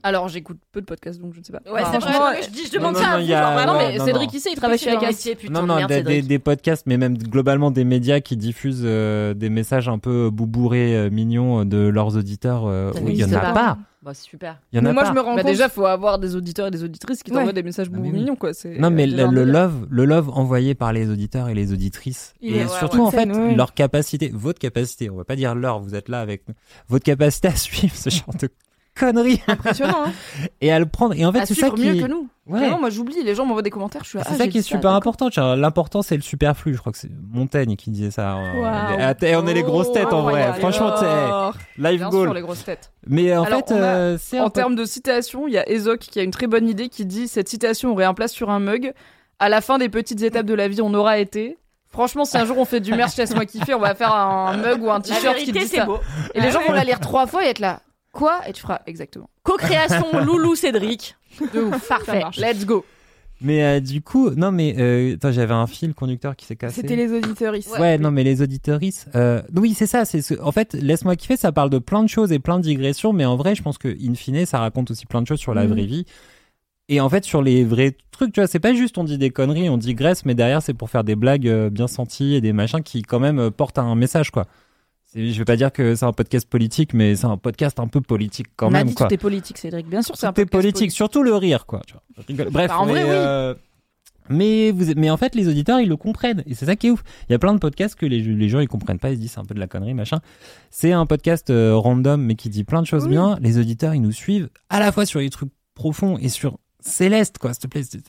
Alors, 0.04 0.28
j'écoute 0.28 0.58
peu 0.72 0.80
de 0.80 0.86
podcasts, 0.86 1.20
donc 1.20 1.34
je 1.34 1.40
ne 1.40 1.44
sais 1.44 1.52
pas. 1.52 1.60
Ouais, 1.70 1.80
c'est 1.90 2.00
franchement, 2.00 2.26
vrai. 2.26 2.42
Je, 2.42 2.50
dis, 2.50 2.66
je 2.66 2.72
demande 2.72 2.94
non, 2.94 3.00
ça 3.00 3.06
non, 3.06 3.12
à 3.14 3.18
il 3.20 3.24
vous, 3.24 3.30
y 3.30 3.34
a- 3.34 3.42
genre, 3.42 3.66
Non, 3.74 3.78
mais 3.78 3.98
non, 3.98 4.04
Cédric, 4.04 4.32
il 4.32 4.40
sait, 4.40 4.50
il 4.52 4.56
travaille 4.56 4.78
chez 4.78 4.90
leur 4.90 4.98
Agas. 4.98 5.08
métier, 5.08 5.34
putain 5.34 5.52
non, 5.52 5.66
non, 5.66 5.76
merde, 5.76 5.90
des, 5.90 6.02
des, 6.02 6.22
des 6.22 6.38
podcasts, 6.38 6.86
mais 6.86 6.96
même 6.96 7.18
globalement 7.18 7.70
des 7.72 7.84
médias 7.84 8.20
qui 8.20 8.36
diffusent 8.36 8.82
euh, 8.84 9.34
des 9.34 9.50
messages 9.50 9.88
un 9.88 9.98
peu 9.98 10.30
boubourés, 10.30 10.96
euh, 10.96 11.10
mignons 11.10 11.60
euh, 11.60 11.64
de 11.64 11.78
leurs 11.88 12.16
auditeurs. 12.16 12.66
euh, 12.66 12.92
où 13.02 13.08
il 13.08 13.16
y 13.16 13.24
en 13.24 13.32
a 13.32 13.40
pas. 13.40 13.52
pas. 13.52 13.78
Bah, 14.00 14.14
c'est 14.14 14.22
super. 14.22 14.60
Il 14.72 14.76
y 14.76 14.78
en 14.78 14.82
Mais 14.84 14.90
a 14.90 14.92
moi, 14.92 15.02
pas. 15.02 15.08
je 15.08 15.14
me 15.14 15.20
rends 15.20 15.34
Bah 15.34 15.42
compte. 15.42 15.50
déjà, 15.50 15.68
faut 15.68 15.84
avoir 15.84 16.20
des 16.20 16.36
auditeurs 16.36 16.68
et 16.68 16.70
des 16.70 16.84
auditrices 16.84 17.24
qui 17.24 17.32
Ouais. 17.32 17.38
t'envoient 17.38 17.52
des 17.52 17.64
messages 17.64 17.88
Ah, 17.92 17.98
oui. 17.98 18.12
mignons, 18.12 18.36
quoi. 18.36 18.54
C'est 18.54 18.78
Non, 18.78 18.90
mais 18.90 19.08
le, 19.08 19.26
love, 19.44 19.88
le 19.90 20.04
love 20.04 20.30
envoyé 20.30 20.76
par 20.76 20.92
les 20.92 21.10
auditeurs 21.10 21.48
et 21.48 21.54
les 21.54 21.72
auditrices, 21.72 22.34
Il 22.40 22.54
et 22.54 22.58
est- 22.60 22.68
surtout 22.68 22.98
ouais. 22.98 23.02
en 23.06 23.10
fait 23.10 23.26
leur 23.56 23.74
capacité, 23.74 24.30
votre 24.32 24.60
capacité, 24.60 25.10
on 25.10 25.16
va 25.16 25.24
pas 25.24 25.34
dire 25.34 25.56
leur, 25.56 25.80
vous 25.80 25.96
êtes 25.96 26.08
là 26.08 26.20
avec 26.20 26.46
nous, 26.46 26.54
votre 26.88 27.04
capacité 27.04 27.48
à 27.48 27.56
suivre 27.56 27.92
ce 27.96 28.08
genre 28.08 28.32
de 28.40 28.48
conneries 28.98 29.40
Impressionnant, 29.46 30.04
hein. 30.06 30.12
et 30.60 30.72
à 30.72 30.78
le 30.78 30.86
prendre. 30.86 31.14
Et 31.14 31.24
en 31.24 31.32
fait, 31.32 31.46
c'est 31.46 31.54
ça 31.54 31.70
qui, 31.70 31.80
mieux 31.86 32.02
que 32.02 32.08
nous. 32.08 32.28
Ouais. 32.46 32.60
Vraiment, 32.60 32.80
moi 32.80 32.88
j'oublie, 32.90 33.22
les 33.22 33.34
gens 33.34 33.44
m'envoient 33.44 33.60
des 33.62 33.68
commentaires, 33.70 34.04
je 34.04 34.08
suis 34.08 34.18
là, 34.18 34.24
C'est 34.26 34.34
ah, 34.34 34.38
ça 34.38 34.48
qui 34.48 34.56
est 34.58 34.60
dit 34.62 34.66
super 34.66 34.92
important. 34.92 35.28
L'important, 35.56 36.00
c'est 36.02 36.16
le 36.16 36.22
superflu. 36.22 36.72
Je 36.74 36.78
crois 36.80 36.92
que 36.92 36.98
c'est 36.98 37.10
Montaigne 37.30 37.76
qui 37.76 37.90
disait 37.90 38.10
ça. 38.10 38.36
euh, 38.38 38.60
Waouh. 38.60 38.98
et 38.98 39.02
att- 39.02 39.22
et 39.22 39.36
on 39.36 39.46
est 39.46 39.52
les 39.54 39.62
grosses 39.62 39.92
têtes 39.92 40.12
en 40.12 40.22
vrai. 40.22 40.52
Franchement, 40.58 40.94
Oh, 41.00 41.50
live 41.76 41.98
Bien 42.00 42.08
goal. 42.08 42.24
sûr, 42.28 42.34
les 42.34 42.40
grosses 42.40 42.64
têtes. 42.64 42.90
Mais 43.06 43.36
en 43.36 43.44
Alors, 43.44 43.58
fait, 43.66 43.74
on 43.74 43.76
a- 43.82 43.84
euh, 43.84 44.18
c'est 44.18 44.40
En 44.40 44.46
peu- 44.50 44.60
termes 44.60 44.76
de 44.76 44.84
citation, 44.86 45.46
il 45.46 45.52
y 45.54 45.58
a 45.58 45.68
Ezoc 45.68 45.98
qui 46.00 46.20
a 46.20 46.22
une 46.22 46.30
très 46.30 46.46
bonne 46.46 46.66
idée 46.68 46.88
qui 46.88 47.04
dit 47.06 47.28
Cette 47.28 47.48
citation 47.48 47.92
aurait 47.92 48.04
un 48.06 48.14
place 48.14 48.32
sur 48.32 48.48
un 48.50 48.60
mug. 48.60 48.92
À 49.38 49.48
la 49.50 49.60
fin 49.60 49.78
des 49.78 49.88
petites 49.90 50.22
étapes 50.22 50.46
de 50.46 50.54
la 50.54 50.68
vie, 50.68 50.80
on 50.82 50.94
aura 50.94 51.18
été. 51.18 51.58
Franchement, 51.90 52.24
si 52.24 52.36
un 52.36 52.44
jour 52.44 52.58
on 52.58 52.64
fait 52.64 52.80
du 52.80 52.92
merch, 52.94 53.16
laisse-moi 53.16 53.44
kiffer, 53.46 53.72
on 53.74 53.78
va 53.78 53.94
faire 53.94 54.14
un 54.14 54.56
mug 54.56 54.82
ou 54.82 54.90
un 54.90 55.00
t-shirt 55.00 55.36
qui 55.36 55.52
dit 55.52 55.60
c'est 55.66 55.76
ça. 55.76 55.84
beau. 55.86 55.98
Et 56.34 56.40
les 56.40 56.50
gens 56.50 56.60
vont 56.66 56.72
la 56.74 56.84
lire 56.84 57.00
trois 57.00 57.26
fois 57.26 57.44
et 57.46 57.48
être 57.50 57.60
là. 57.60 57.80
Quoi 58.18 58.40
Et 58.48 58.52
tu 58.52 58.60
feras 58.62 58.80
exactement. 58.86 59.30
Co-création 59.44 60.06
Loulou 60.24 60.54
Cédric. 60.54 61.16
De 61.54 61.60
ouf. 61.62 61.88
Parfait. 61.88 62.22
Let's 62.36 62.66
go. 62.66 62.84
Mais 63.40 63.62
euh, 63.62 63.78
du 63.80 64.02
coup, 64.02 64.30
non, 64.30 64.50
mais 64.50 64.74
euh, 64.78 65.14
attends, 65.14 65.30
j'avais 65.30 65.54
un 65.54 65.68
fil 65.68 65.94
conducteur 65.94 66.34
qui 66.34 66.44
s'est 66.44 66.56
cassé. 66.56 66.80
C'était 66.80 66.96
les 66.96 67.12
auditeurs 67.12 67.54
ici. 67.54 67.70
Ouais, 67.78 67.96
non, 67.96 68.10
mais 68.10 68.24
les 68.24 68.42
auditeuristes. 68.42 69.08
Euh, 69.14 69.40
oui, 69.54 69.74
c'est 69.74 69.86
ça. 69.86 70.04
C'est 70.04 70.22
ce- 70.22 70.34
en 70.42 70.50
fait, 70.50 70.74
laisse-moi 70.74 71.14
kiffer. 71.14 71.36
Ça 71.36 71.52
parle 71.52 71.70
de 71.70 71.78
plein 71.78 72.02
de 72.02 72.08
choses 72.08 72.32
et 72.32 72.40
plein 72.40 72.58
de 72.58 72.64
digressions, 72.64 73.12
mais 73.12 73.24
en 73.24 73.36
vrai, 73.36 73.54
je 73.54 73.62
pense 73.62 73.78
que 73.78 73.86
in 73.88 74.14
fine, 74.14 74.44
ça 74.44 74.58
raconte 74.58 74.90
aussi 74.90 75.06
plein 75.06 75.22
de 75.22 75.26
choses 75.28 75.38
sur 75.38 75.54
la 75.54 75.64
Mhm. 75.64 75.70
vraie 75.70 75.86
vie. 75.86 76.04
Et 76.88 77.00
en 77.00 77.08
fait, 77.08 77.24
sur 77.24 77.40
les 77.42 77.64
vrais 77.64 77.96
trucs, 78.10 78.32
tu 78.32 78.40
vois, 78.40 78.48
c'est 78.48 78.58
pas 78.58 78.74
juste 78.74 78.98
on 78.98 79.04
dit 79.04 79.18
des 79.18 79.30
conneries, 79.30 79.68
on 79.68 79.76
digresse, 79.76 80.24
mais 80.24 80.34
derrière, 80.34 80.60
c'est 80.62 80.74
pour 80.74 80.90
faire 80.90 81.04
des 81.04 81.14
blagues 81.14 81.46
euh, 81.46 81.70
bien 81.70 81.86
senties 81.86 82.34
et 82.34 82.40
des 82.40 82.52
machins 82.52 82.82
qui 82.82 83.02
quand 83.02 83.20
même 83.20 83.38
euh, 83.38 83.50
portent 83.50 83.78
un 83.78 83.94
message, 83.94 84.32
quoi. 84.32 84.46
Je 85.14 85.38
vais 85.38 85.44
pas 85.44 85.56
dire 85.56 85.72
que 85.72 85.94
c'est 85.94 86.04
un 86.04 86.12
podcast 86.12 86.48
politique, 86.48 86.92
mais 86.92 87.16
c'est 87.16 87.26
un 87.26 87.38
podcast 87.38 87.80
un 87.80 87.88
peu 87.88 88.00
politique 88.00 88.46
quand 88.56 88.66
on 88.66 88.74
a 88.74 88.78
même, 88.78 88.88
dit 88.88 88.94
quoi. 88.94 89.06
tout 89.08 89.14
est 89.14 89.18
politique, 89.18 89.56
Cédric. 89.58 89.88
Bien 89.88 90.02
sûr, 90.02 90.16
c'est 90.16 90.26
un 90.26 90.32
podcast 90.32 90.50
politique, 90.52 90.92
surtout 90.92 91.22
le 91.22 91.34
rire, 91.34 91.64
quoi. 91.66 91.80
Bref, 92.28 92.68
Bah, 92.68 92.78
en 92.78 92.84
mais, 92.86 92.92
vrai, 92.92 93.02
oui. 93.04 93.08
euh, 93.10 93.54
mais, 94.28 94.70
vous, 94.70 94.92
mais 94.96 95.08
en 95.08 95.16
fait, 95.16 95.34
les 95.34 95.48
auditeurs, 95.48 95.80
ils 95.80 95.88
le 95.88 95.96
comprennent. 95.96 96.42
Et 96.46 96.54
c'est 96.54 96.66
ça 96.66 96.76
qui 96.76 96.88
est 96.88 96.90
ouf. 96.90 97.02
Il 97.28 97.32
y 97.32 97.34
a 97.34 97.38
plein 97.38 97.54
de 97.54 97.58
podcasts 97.58 97.94
que 97.94 98.04
les, 98.04 98.20
les 98.20 98.48
gens, 98.50 98.60
ils 98.60 98.68
comprennent 98.68 98.98
pas. 98.98 99.08
Ils 99.10 99.16
se 99.16 99.20
disent, 99.20 99.32
c'est 99.32 99.40
un 99.40 99.44
peu 99.46 99.54
de 99.54 99.60
la 99.60 99.66
connerie, 99.66 99.94
machin. 99.94 100.18
C'est 100.70 100.92
un 100.92 101.06
podcast 101.06 101.48
euh, 101.48 101.74
random, 101.74 102.20
mais 102.22 102.34
qui 102.34 102.50
dit 102.50 102.64
plein 102.64 102.82
de 102.82 102.86
choses 102.86 103.04
Oui. 103.04 103.10
bien. 103.12 103.38
Les 103.40 103.58
auditeurs, 103.58 103.94
ils 103.94 104.02
nous 104.02 104.12
suivent 104.12 104.50
à 104.68 104.78
la 104.78 104.92
fois 104.92 105.06
sur 105.06 105.20
les 105.20 105.30
trucs 105.30 105.50
profonds 105.74 106.18
et 106.18 106.28
sur 106.28 106.58
Céleste, 106.80 107.38
quoi, 107.38 107.54
s'il 107.54 107.62
te 107.62 107.66
plaît. 107.68 107.82
C'est 107.82 108.00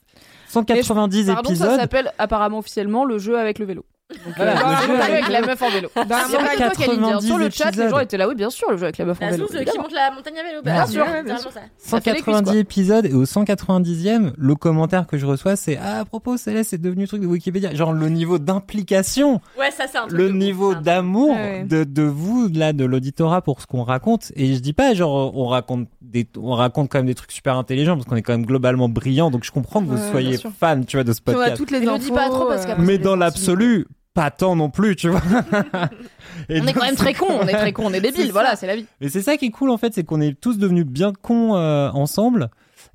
190 0.50 1.28
Pardon, 1.28 1.50
ça 1.50 1.54
épisodes. 1.54 1.80
s'appelle 1.80 2.12
apparemment 2.18 2.58
officiellement 2.58 3.06
le 3.06 3.18
jeu 3.20 3.40
avec 3.40 3.58
le 3.58 3.66
vélo. 3.66 3.86
Donc, 4.10 4.34
Voilà, 4.38 4.52
euh, 4.54 4.88
le 4.88 4.94
le 4.94 4.98
jeu 4.98 5.02
avec 5.14 5.28
la 5.30 5.42
meuf 5.42 5.62
en 5.62 5.70
vélo. 5.70 5.90
Bah. 5.96 6.26
Sur 6.30 6.40
le 6.42 6.48
190 6.48 7.52
chat, 7.56 7.72
les 7.76 7.90
gens 7.90 8.00
étaient 8.00 8.18
là, 8.18 8.28
oui, 8.28 8.34
bien 8.34 8.50
sûr, 8.50 8.72
le 8.72 8.78
jeu 8.78 8.84
avec 8.86 8.98
la 8.98 9.06
meuf 9.06 9.22
en 9.22 9.26
La 9.26 9.32
vélo. 9.34 9.48
Zouz 9.48 9.64
qui 9.64 9.78
monte 9.78 9.92
la 9.94 10.10
montagne 10.12 10.34
à 10.40 10.44
vélo. 10.44 10.62
Bien 10.64 10.76
Bah, 10.78 10.88
sûr, 10.88 11.06
c'est 11.06 11.12
bien 11.12 11.22
vraiment 11.36 11.40
sûr. 11.40 11.52
ça. 11.52 11.60
Ça 11.78 12.02
fait 12.02 12.14
les 12.14 12.22
cuisses, 12.22 12.26
190 12.36 12.52
quoi. 12.52 12.60
épisodes 12.60 13.06
et 13.06 13.14
au 13.14 13.26
190e, 13.26 14.32
le 14.36 14.56
commentaire 14.56 15.06
que 15.06 15.18
je 15.18 15.26
reçois, 15.28 15.56
c'est 15.56 15.78
ah, 15.78 16.00
à 16.00 16.06
propos, 16.06 16.38
Céleste, 16.38 16.72
c'est 16.72 16.82
devenu 16.82 17.08
truc 17.08 17.22
de 17.22 17.28
Wikipédia. 17.28 17.74
Genre 17.76 17.94
le 17.94 18.10
niveau 18.10 18.40
d'implication 18.40 19.42
Ouais, 19.60 19.70
ça, 19.72 19.86
c'est 19.92 19.98
un 20.00 20.08
truc. 20.08 20.18
le 20.18 20.30
niveau 20.32 20.74
d'amour 20.74 21.36
Ouais. 21.36 21.64
de, 21.64 21.84
de 21.84 22.02
vous 22.04 22.50
là 22.54 22.74
de 22.74 22.86
l'auditorat 22.86 23.42
pour 23.44 23.62
ce 23.62 23.68
qu'on 23.68 23.84
raconte 23.84 24.32
et 24.36 24.54
je 24.56 24.60
dis 24.60 24.74
pas 24.74 24.94
genre 24.96 25.36
on 25.38 25.46
raconte 25.48 25.88
des 26.02 26.28
on 26.38 26.54
raconte 26.54 26.90
quand 26.90 26.98
même 27.00 27.06
des 27.06 27.14
trucs 27.16 27.32
super 27.32 27.56
intelligents 27.58 27.96
parce 27.96 28.08
qu'on 28.08 28.16
est 28.16 28.22
quand 28.24 28.34
même 28.34 28.46
globalement 28.46 28.90
brillant 28.90 29.30
donc 29.30 29.44
je 29.44 29.52
comprends 29.52 29.82
que 29.82 29.86
vous 29.88 29.98
soyez 30.12 30.38
fan 30.60 30.86
tu 30.86 30.98
vois 30.98 31.04
de 31.04 31.14
ce 31.14 31.22
podcast 31.22 31.56
toutes 31.58 31.72
les 31.72 31.80
Mais 31.80 31.86
le 31.86 31.92
infos. 31.92 32.04
dis 32.04 32.12
pas 32.12 32.30
trop 32.30 32.46
parce 32.48 32.66
euh, 32.66 32.74
mais 32.80 32.98
dans 32.98 33.16
l'absolu 33.16 33.86
pas 34.20 34.32
tant 34.32 34.54
non 34.58 34.70
plus 34.70 34.98
tu 34.98 35.08
vois 35.08 35.22
Et 36.50 36.60
On 36.60 36.68
est 36.68 36.74
quand 36.74 36.84
même 36.84 36.96
très 36.98 37.14
cons, 37.14 37.40
on 37.42 37.48
est 37.48 37.54
très 37.54 37.72
cons, 37.72 37.86
on 37.86 37.94
est 37.94 38.02
ça. 38.16 38.32
voilà, 38.34 38.58
c'est 38.58 38.68
la 38.68 38.76
vie. 38.76 38.86
et 39.00 39.08
c'est 39.08 39.22
ça 39.22 39.38
qui 39.38 39.46
est 39.46 39.50
cool 39.50 39.70
en 39.70 39.78
fait 39.78 39.94
c'est 39.94 40.04
qu'on 40.04 40.20
est 40.20 40.38
tous 40.40 40.58
devenus 40.58 40.86
bien 40.86 41.14
cons 41.22 41.56
euh, 41.56 41.90
ensemble 41.92 42.50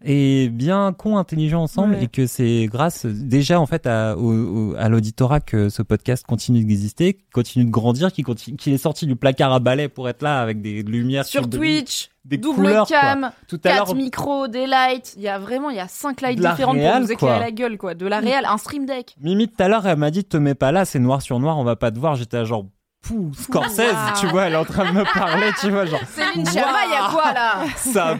et 0.06 0.48
bien 0.50 0.92
cons 0.92 1.16
intelligents 1.16 1.62
ensemble 1.62 1.94
Ouais. 1.94 2.04
et 2.04 2.06
que 2.08 2.26
c'est 2.26 2.66
grâce 2.70 3.06
déjà 3.06 3.58
en 3.60 3.66
fait 3.66 3.86
à, 3.86 4.16
au- 4.16 4.70
au- 4.72 4.74
à 4.76 4.88
l'auditorat 4.88 5.40
que 5.40 5.68
ce 5.70 5.82
podcast 5.82 6.24
continue 6.26 6.64
d'exister 6.64 7.18
continue 7.32 7.64
de 7.64 7.70
grandir 7.70 8.12
qu'il 8.12 8.72
est 8.72 8.78
sorti 8.78 9.06
du 9.06 9.16
placard 9.16 9.52
à 9.52 9.60
balai 9.60 9.88
pour 9.88 10.08
être 10.08 10.22
là 10.22 10.40
avec 10.40 10.60
des 10.60 10.82
lumières 10.82 11.24
Sur 11.24 11.48
Twitch, 11.48 12.10
des 12.24 12.36
double 12.38 12.56
couleurs, 12.56 12.86
quoi. 12.86 13.00
cam, 13.00 13.30
tout 13.48 13.60
à 13.64 13.68
4 13.70 13.94
micros, 13.94 14.48
des 14.48 14.66
lights, 14.66 15.14
il 15.16 15.22
y 15.22 15.28
a 15.28 15.38
vraiment, 15.38 15.70
il 15.70 15.76
y 15.76 15.80
a 15.80 15.88
5 15.88 16.20
lights 16.20 16.38
différentes 16.38 16.76
réal, 16.76 16.92
pour 16.92 17.00
nous 17.02 17.12
éclairer 17.12 17.40
la 17.40 17.50
gueule, 17.50 17.76
quoi. 17.78 17.94
De 17.94 18.06
la 18.06 18.20
réal, 18.20 18.44
un 18.46 18.56
stream 18.58 18.86
deck. 18.86 19.14
Mimi 19.20 19.48
tout 19.48 19.62
à 19.62 19.68
l'heure 19.68 19.86
elle 19.86 19.98
m'a 19.98 20.10
dit 20.10 20.24
te 20.24 20.36
mets 20.36 20.54
pas 20.54 20.72
là 20.72 20.84
c'est 20.84 20.98
noir 20.98 21.22
sur 21.22 21.38
noir 21.40 21.58
on 21.58 21.64
va 21.64 21.76
pas 21.76 21.90
te 21.90 21.98
voir 21.98 22.14
j'étais 22.16 22.44
genre 22.44 22.66
Pouh, 23.02 23.30
Scorsese 23.38 23.80
Wow. 23.80 24.20
tu 24.20 24.26
vois 24.28 24.44
elle 24.44 24.54
est 24.54 24.56
en 24.56 24.64
train 24.64 24.90
de 24.90 24.96
me 24.96 25.04
parler 25.12 25.48
tu 25.60 25.70
vois 25.70 25.84
genre 25.84 26.00
Céline 26.08 26.46
Chama, 26.46 26.78
il 26.86 26.92
y 26.92 26.96
a 26.96 27.10
quoi 27.10 27.32
là? 27.34 27.64
Ça 27.76 28.16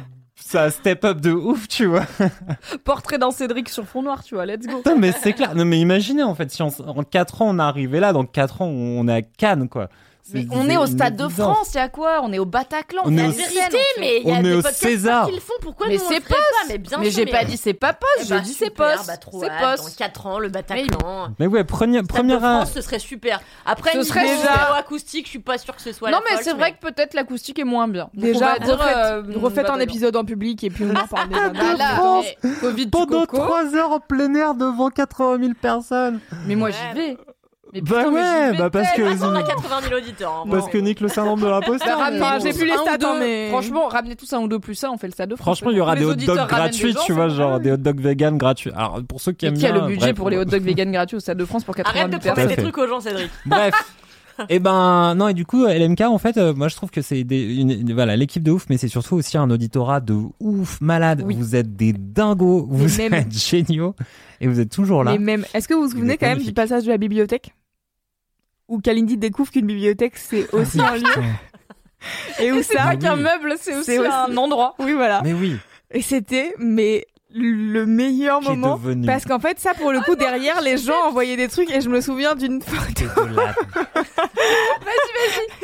ça 0.47 0.71
step 0.71 1.05
up 1.05 1.21
de 1.21 1.33
ouf 1.33 1.67
tu 1.69 1.87
vois. 1.87 2.05
Portrait 2.85 3.19
d'un 3.19 3.31
Cédric 3.31 3.69
sur 3.69 3.85
fond 3.87 4.03
noir, 4.03 4.23
tu 4.23 4.35
vois, 4.35 4.47
let's 4.47 4.67
go. 4.67 4.77
Putain, 4.79 4.97
mais 4.97 5.13
c'est 5.13 5.33
clair. 5.33 5.55
Non 5.55 5.65
mais 5.65 5.79
imaginez 5.81 6.23
en 6.23 6.35
fait 6.35 6.51
si 6.51 6.63
on- 6.63 6.69
en 6.87 7.03
4 7.03 7.43
ans 7.43 7.49
on 7.51 7.59
est 7.59 7.63
arrivé 7.63 8.01
là 8.01 8.13
dans 8.13 8.25
4 8.25 8.63
ans 8.63 8.67
on 8.67 9.09
est 9.09 9.13
à 9.15 9.23
Cannes 9.23 9.69
quoi 9.69 9.89
Mais 10.33 10.47
on 10.53 10.69
est 10.71 10.77
au 10.79 10.87
Stade 10.87 11.17
de. 11.17 11.29
France, 11.29 11.71
il 11.75 11.77
y 11.77 11.81
a 11.81 11.89
quoi? 11.91 12.21
On 12.23 12.33
est 12.33 12.39
au 12.39 12.47
Bataclan. 12.47 13.03
On 13.05 13.17
est 13.19 13.25
a 13.25 13.29
au- 13.29 13.33
Vérité, 13.33 13.79
mais 14.01 14.21
il 14.25 14.29
y 14.29 14.33
a 14.33 14.43
des 14.43 14.63
César. 14.73 15.27
qui 15.27 15.35
le 15.35 15.41
font. 15.41 15.53
Pourquoi 15.61 15.87
Mais 15.89 15.97
nous, 15.97 16.03
on 16.03 16.09
c'est 16.09 16.21
pas? 16.21 16.35
Mais 16.69 16.79
bien 16.79 16.99
Mais 16.99 17.11
sûr, 17.11 17.25
j'ai 17.27 17.31
pas 17.31 17.45
dit 17.45 17.57
c'est 17.59 17.75
pas 17.75 17.93
Eh 17.95 18.17
poste, 18.19 18.31
bah, 18.31 18.37
j'ai 18.39 18.43
dit 18.43 18.55
c'est 18.55 18.71
poste. 18.71 19.07
bah, 19.07 19.15
C'est 19.21 19.51
poste. 19.61 19.85
Dans 19.85 20.05
4 20.07 20.27
ans, 20.27 20.39
le 20.39 20.49
Bataclan. 20.49 21.29
mais 21.39 21.47
ouais 21.47 21.65
première 21.65 22.03
Stade 22.05 22.17
de 22.17 22.23
première 22.23 22.41
France, 22.41 22.73
ce 22.73 22.81
serait 22.81 22.99
super. 22.99 23.41
Après, 23.67 23.93
Ce 23.93 23.97
une 23.99 24.05
serait 24.05 24.27
acoustique, 24.79 25.27
je 25.27 25.31
suis 25.31 25.39
pas 25.41 25.59
sûre 25.59 25.77
que 25.77 25.83
ce 25.83 25.93
soit 25.93 26.11
Non 26.11 26.21
mais 26.31 26.43
c'est 26.43 26.55
vrai 26.55 26.73
que 26.73 26.79
peut-être 26.81 27.13
l'acoustique 27.15 27.59
est 27.59 27.65
moins 27.65 27.87
bien. 27.89 28.09
Déjà, 28.15 28.55
refaites, 28.55 28.71
euh, 28.97 29.23
refaites 29.37 29.59
un 29.67 29.73
Bataclan. 29.75 29.79
épisode 29.81 30.17
en 30.17 30.25
public 30.25 30.65
et 30.65 30.71
puis 30.71 30.85
on 30.85 30.91
en 30.97 31.07
parle. 31.07 31.29
Bah 31.75 32.23
Covid, 32.61 32.87
pendant 32.87 33.21
coco. 33.27 33.37
3 33.39 33.75
heures 33.75 33.91
en 33.93 34.01
plein 34.01 34.33
air 34.35 34.55
devant 34.55 34.89
80 34.91 35.39
000 35.41 35.53
personnes 35.61 36.21
Mais 36.47 36.55
moi 36.55 36.71
j'y 36.71 36.95
vais. 36.99 37.17
Mais 37.75 37.81
Bah 37.81 38.09
ouais, 38.09 38.57
bah 38.57 38.71
parce 38.71 38.93
que 38.93 39.03
tellement. 39.03 39.27
On 39.29 39.35
a 39.35 39.43
80 39.43 39.81
000 39.89 39.95
auditeurs. 39.97 40.45
hein. 40.47 40.49
parce 40.51 40.69
que 40.69 40.79
Nick 40.79 41.01
le 41.01 41.09
syndrome 41.09 41.41
de 41.41 41.47
l'imposteur. 41.47 41.99
Bah, 41.99 42.11
bon. 42.39 42.45
j'ai 42.45 42.53
plus 42.53 42.67
les 42.67 42.77
stats, 42.77 42.99
deux. 42.99 43.07
hein, 43.07 43.17
mais- 43.19 43.49
Franchement, 43.51 43.89
ramenez 43.89 44.15
tous 44.17 44.33
un 44.33 44.39
ou 44.41 44.49
deux 44.49 44.61
plus 44.61 44.75
ça, 44.77 44.91
on 44.93 44.97
fait 44.97 45.09
le 45.09 45.13
stade 45.13 45.31
de 45.31 45.37
France. 45.37 45.59
Franchement, 45.59 45.71
il 45.73 45.77
y 45.77 45.81
aura 45.81 45.97
des 45.97 46.05
hot 46.05 46.15
dogs 46.15 46.47
gratuits, 46.49 46.95
tu 47.05 47.13
vois, 47.13 47.29
genre 47.29 47.59
des 47.61 47.73
hot 47.73 47.77
dogs 47.79 48.01
vegan 48.01 48.39
gratuits. 48.39 48.71
Alors 48.77 49.01
pour 49.09 49.21
ceux 49.21 49.33
qui 49.33 49.47
Et 49.47 49.49
aiment 49.49 49.55
qui 49.59 49.67
a 49.67 49.73
bien, 49.73 49.83
le 49.83 49.87
budget 49.89 50.15
pour 50.15 50.31
les 50.31 50.39
hot 50.39 50.45
dogs 50.45 50.63
vegan 50.63 50.91
gratuits 50.93 51.17
au 51.17 51.21
stade 51.21 51.39
de 51.39 51.45
France 51.45 51.65
pour 51.65 51.75
80 51.75 51.91
Arrête 52.01 52.11
000 52.13 52.19
de 52.21 52.25
personnes 52.25 52.49
des 52.49 52.57
trucs 52.63 52.79
aux 52.79 52.87
gens, 52.87 53.01
Cédric. 53.01 53.31
Bref. 53.47 53.75
Et 54.49 54.59
ben 54.59 55.15
non 55.15 55.29
et 55.29 55.33
du 55.35 55.47
coup 55.47 55.65
LMK 55.65 56.01
en 56.01 56.19
fait 56.19 56.37
euh, 56.39 56.53
moi 56.55 56.67
je 56.67 56.75
trouve 56.75 56.91
que 56.91 57.03
c'est 57.03 57.25
voilà 57.95 58.17
l'équipe 58.17 58.43
de 58.43 58.51
ouf 58.51 58.67
mais 58.69 58.79
c'est 58.79 58.89
surtout 58.89 59.15
aussi 59.15 59.39
un 59.39 59.49
auditorat 59.49 60.01
de 60.01 60.17
ouf 60.41 60.81
malade 60.81 61.23
Oui. 61.25 61.37
vous 61.39 61.55
êtes 61.55 61.77
des 61.77 61.93
dingos 61.93 62.67
vous 62.69 63.01
êtes 63.01 63.31
géniaux 63.33 63.95
et 64.41 64.49
vous 64.49 64.59
êtes 64.59 64.71
toujours 64.73 65.05
là 65.05 65.13
Les 65.13 65.19
mêmes. 65.21 65.45
Est-ce 65.55 65.69
que 65.69 65.75
vous 65.75 65.83
vous 65.83 65.91
souvenez 65.91 66.17
quand 66.17 66.27
même 66.27 66.43
du 66.43 66.53
passage 66.53 66.83
de 66.83 66.89
la 66.91 66.99
bibliothèque? 66.99 67.55
Où 68.75 68.81
Kalindi 68.81 69.17
découvre 69.17 69.51
qu'une 69.51 69.67
bibliothèque 69.67 70.17
c'est 70.17 70.53
aussi 70.53 70.81
un 70.81 70.97
lieu. 70.97 71.05
Et 72.41 72.53
où 72.53 72.57
Et 72.57 72.63
c'est 72.63 72.77
ça 72.77 72.83
pas 72.85 72.97
qu'un 72.97 73.17
meuble, 73.17 73.55
c'est 73.59 73.75
aussi 73.75 73.85
C'est 73.85 73.99
aussi- 73.99 74.09
un 74.11 74.37
endroit. 74.37 74.75
Oui 74.79 74.93
voilà. 74.93 75.21
mais 75.23 75.33
oui. 75.33 75.57
Et 75.91 76.03
c'était 76.03 76.55
mais 76.59 77.07
le 77.37 77.85
meilleur 77.85 78.41
moment 78.43 78.77
devenu. 78.77 79.07
parce 79.07 79.25
qu'en 79.25 79.39
fait 79.41 79.59
ça 79.59 79.75
pour 79.75 79.91
le 79.91 80.01
coup 80.03 80.15
derrière 80.15 80.61
les 80.61 80.77
gens 80.77 81.07
envoyaient 81.07 81.37
des 81.37 81.49
trucs 81.49 81.69
et 81.71 81.81
je 81.81 81.89
me 81.89 82.01
souviens 82.01 82.35
d'une 82.35 82.61
photo. 82.63 83.05
De 83.27 83.35
la- 83.35 83.55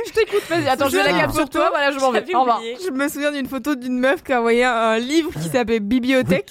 Je 0.06 0.12
t'écoute, 0.12 0.42
vas-y. 0.48 0.68
Attends, 0.68 0.88
je 0.88 0.96
vais 0.96 1.04
la 1.04 1.16
Ah. 1.16 1.20
cap 1.20 1.32
sur 1.32 1.48
toi, 1.48 1.68
voilà, 1.70 1.90
je 1.92 1.98
m'en 1.98 2.10
vais. 2.10 2.24
Au 2.34 2.40
revoir. 2.40 2.60
Je 2.84 2.90
me 2.90 3.08
souviens 3.08 3.32
d'une 3.32 3.46
photo 3.46 3.74
d'une 3.74 3.98
meuf 3.98 4.22
qui 4.22 4.32
a 4.32 4.38
envoyé 4.40 4.64
un, 4.64 4.72
un 4.72 4.98
livre 4.98 5.30
qui 5.32 5.48
s'appelait 5.48 5.80
Bibliothèque 5.80 6.50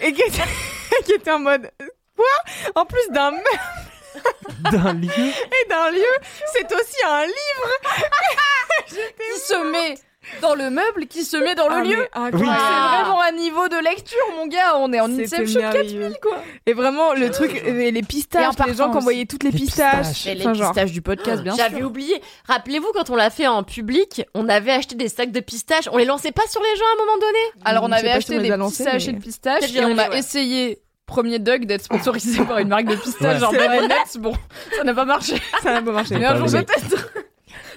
et 0.00 0.12
qui 0.12 0.22
était, 0.22 0.42
qui 1.06 1.12
était 1.12 1.30
en 1.30 1.38
mode 1.40 1.70
quoi? 2.16 2.24
En 2.82 2.84
plus 2.84 3.08
d'un 3.12 3.30
meuf 3.32 3.85
d'un 4.72 4.92
lieu 4.94 5.08
et 5.08 5.68
d'un 5.68 5.90
lieu, 5.90 6.02
c'est 6.54 6.72
aussi 6.74 6.96
un 7.08 7.24
livre. 7.26 7.70
Qui 8.88 9.40
se 9.40 9.70
met 9.70 9.94
dans 10.42 10.54
le 10.56 10.70
meuble, 10.70 11.06
qui 11.06 11.24
se 11.24 11.36
met 11.36 11.54
dans 11.54 11.68
le 11.68 11.74
Ah, 11.76 11.82
lieu. 11.82 12.08
Oui. 12.32 12.40
C'est 12.40 12.44
vraiment 12.44 13.22
un 13.22 13.32
niveau 13.32 13.68
de 13.68 13.76
lecture, 13.82 14.18
mon 14.36 14.46
gars. 14.48 14.76
On 14.76 14.92
est 14.92 14.98
en 15.00 15.10
Inception 15.18 15.60
merveilleux. 15.60 16.00
4000, 16.00 16.18
quoi. 16.20 16.38
Et 16.66 16.72
vraiment 16.72 17.14
le 17.14 17.30
truc, 17.30 17.54
et 17.54 17.90
les 17.92 17.98
Et 18.00 18.02
pistaches, 18.02 18.54
les 18.66 18.74
gens 18.74 18.90
qui 18.90 18.96
envoyaient 18.96 19.26
toutes 19.26 19.44
les, 19.44 19.50
Les 19.52 19.58
pistaches. 19.58 20.08
pistaches. 20.08 20.26
Et 20.26 20.34
les 20.34 20.40
Enfin, 20.42 20.54
genre. 20.54 20.70
pistaches 20.72 20.90
du 20.92 21.00
podcast, 21.02 21.42
bien 21.42 21.54
J'avais 21.56 21.78
sûr. 21.78 21.86
oublié. 21.86 22.20
Rappelez-vous 22.48 22.90
quand 22.92 23.08
on 23.10 23.14
l'a 23.16 23.30
fait 23.30 23.46
en 23.46 23.62
public, 23.62 24.22
on 24.34 24.48
avait 24.48 24.72
acheté 24.72 24.94
des 24.96 25.08
sacs 25.08 25.30
de 25.32 25.40
pistaches. 25.40 25.88
On 25.92 25.96
les 25.96 26.04
lançait 26.04 26.32
pas 26.32 26.46
sur 26.48 26.60
les 26.62 26.76
gens 26.76 26.84
à 26.84 26.94
un 27.02 27.06
moment 27.06 27.18
donné. 27.18 27.38
Alors, 27.64 27.84
on 27.84 27.92
avait 27.92 28.08
si 28.08 28.14
acheté 28.16 28.34
on 28.36 28.40
les 28.40 28.48
des 28.48 28.52
a 28.54 28.58
petits 28.58 28.74
sachets 28.74 29.12
mais- 29.12 29.18
de 29.18 29.22
pistaches 29.22 29.74
et 29.74 29.84
on 29.84 29.96
a 29.98 30.08
ouais. 30.08 30.18
essayé, 30.18 30.78
premier 31.06 31.38
Doug, 31.38 31.64
d'être 31.66 31.82
sponsorisé 31.84 32.44
par 32.44 32.58
une 32.58 32.68
marque 32.68 32.86
de 32.86 32.96
pistaches, 33.02 33.34
Ouais. 33.34 33.38
genre 33.40 33.52
Nuts. 33.52 34.18
Bon, 34.20 34.34
ça 34.76 34.84
n'a 34.84 34.94
pas 34.94 35.04
marché. 35.04 35.40
Ça 35.62 35.72
n'a 35.72 35.82
pas 35.82 35.92
marché. 35.92 36.16
Mais 36.18 36.26
un 36.26 36.36
jour, 36.36 36.46
peut-être. 36.50 37.12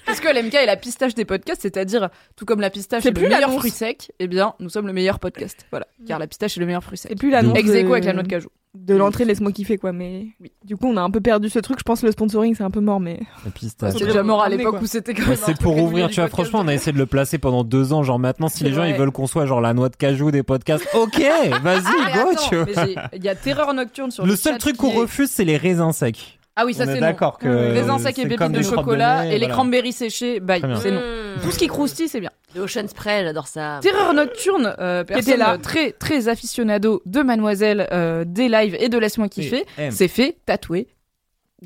Parce 0.10 0.20
que 0.20 0.28
l'MK 0.28 0.54
est 0.56 0.66
la 0.66 0.76
pistache 0.76 1.14
des 1.16 1.26
podcasts, 1.26 1.62
c'est-à-dire, 1.62 2.10
tout 2.36 2.46
comme 2.46 2.62
la 2.62 2.70
pistache 2.70 3.04
C'est 3.04 3.10
est 3.10 3.12
le 3.12 3.20
plus 3.22 3.30
meilleur 3.30 3.52
fruit 3.54 3.72
sec, 3.72 4.12
eh 4.20 4.28
bien, 4.28 4.54
nous 4.60 4.70
sommes 4.70 4.88
le 4.88 4.94
meilleur 4.94 5.20
podcast. 5.20 5.66
Voilà. 5.72 5.88
Car 6.08 6.20
la 6.20 6.28
pistache 6.28 6.58
est 6.58 6.60
le 6.60 6.66
meilleur 6.66 6.84
fruit 6.84 6.98
sec. 6.98 7.12
C'est 7.12 7.18
plus 7.18 7.30
l'annonce 7.30 7.58
Ex 7.58 7.70
aequo 7.70 7.94
avec 7.94 8.06
la 8.06 8.12
de- 8.12 8.16
noix 8.18 8.24
de 8.24 8.28
cajou. 8.28 8.50
de 8.76 8.96
l'entrée 8.96 9.26
laisse-moi 9.26 9.52
kiffer 9.52 9.78
quoi 9.78 9.92
mais 9.92 10.28
Oui. 10.40 10.52
du 10.64 10.78
coup 10.78 10.86
on 10.88 10.96
a 10.98 11.02
un 11.02 11.10
peu 11.10 11.22
perdu 11.22 11.50
ce 11.50 11.58
truc 11.58 11.80
je 11.80 11.84
pense 11.84 12.02
que 12.02 12.06
le 12.06 12.12
sponsoring 12.12 12.54
c'est 12.56 12.64
un 12.64 12.70
peu 12.70 12.82
mort 12.82 13.00
mais 13.00 13.20
la 13.44 13.50
pistache 13.50 13.94
C'est 13.98 14.06
déjà 14.06 14.22
mort 14.22 14.44
à 14.44 14.50
l'époque 14.50 14.74
quoi. 14.76 14.82
où 14.82 14.86
c'était 14.86 15.16
c'est 15.38 15.58
pour 15.60 15.76
ouvrir, 15.78 16.08
tu 16.10 16.20
vois, 16.22 16.28
franchement, 16.30 16.60
on 16.64 16.68
a 16.68 16.74
essayé 16.76 16.92
de 16.92 16.98
le 17.00 17.08
placer 17.08 17.40
pendant 17.40 17.64
deux 17.64 17.94
ans. 17.94 18.04
Genre 18.04 18.20
maintenant, 18.20 18.48
si 18.48 18.64
les 18.64 18.72
gens 18.74 18.84
ils 18.84 18.94
veulent 18.96 19.12
qu'on 19.12 19.26
soit 19.28 19.46
genre 19.48 19.60
la 19.62 19.74
noix 19.74 19.90
de 19.90 19.96
cajou 19.96 20.30
des 20.32 20.44
podcasts, 20.44 20.88
ok, 20.94 21.20
vas-y, 21.64 21.82
Ah, 22.06 22.12
go, 22.24 22.30
attends, 22.32 22.50
tu 22.50 22.56
vois. 22.58 22.86
Il 23.14 23.24
y 23.24 23.30
a 23.30 23.36
Terreur 23.36 23.74
Nocturne 23.74 24.12
sur 24.12 24.24
Le 24.26 24.32
le 24.32 24.36
seul 24.36 24.54
chat 24.54 24.60
truc 24.60 24.78
qu'on 24.78 24.92
est- 24.92 24.98
refuse, 24.98 25.30
c'est 25.32 25.46
les 25.46 25.58
raisins 25.58 25.92
secs. 25.92 26.39
Ah 26.60 26.66
oui, 26.66 26.74
ça 26.74 26.86
c'est 26.86 26.96
non. 26.96 27.00
d'accord 27.00 27.38
que 27.38 27.48
Raisins 27.48 28.00
secs 28.00 28.20
et 28.20 28.28
pépites 28.28 28.52
de 28.52 28.62
chocolat 28.62 29.24
nez, 29.24 29.30
et 29.30 29.32
les 29.34 29.38
voilà. 29.40 29.54
cranberries 29.54 29.94
séchées, 29.94 30.42
bye, 30.42 30.62
bien. 30.62 30.76
c'est 30.76 30.92
non. 30.92 31.00
Mmh. 31.00 31.42
Tout 31.42 31.52
ce 31.52 31.58
qui 31.58 31.68
croustille, 31.68 32.10
c'est 32.10 32.20
bien. 32.20 32.32
Le 32.54 32.62
Ocean 32.62 32.86
Spray, 32.86 33.24
j'adore 33.24 33.48
ça. 33.48 33.80
Terreur 33.82 34.14
nocturne, 34.14 34.76
euh, 34.78 35.04
était 35.04 35.14
personne 35.14 35.40
là. 35.40 35.58
très 35.58 35.94
très 35.94 36.28
aficionado 36.28 37.02
de 37.06 37.22
Mademoiselle, 37.22 37.88
euh, 37.94 38.26
des 38.26 38.50
lives 38.50 38.76
et 38.78 38.90
de 38.90 38.98
laisse-moi 38.98 39.30
kiffer, 39.30 39.66
s'est 39.90 40.10
fait 40.10 40.38
tatouer. 40.46 40.88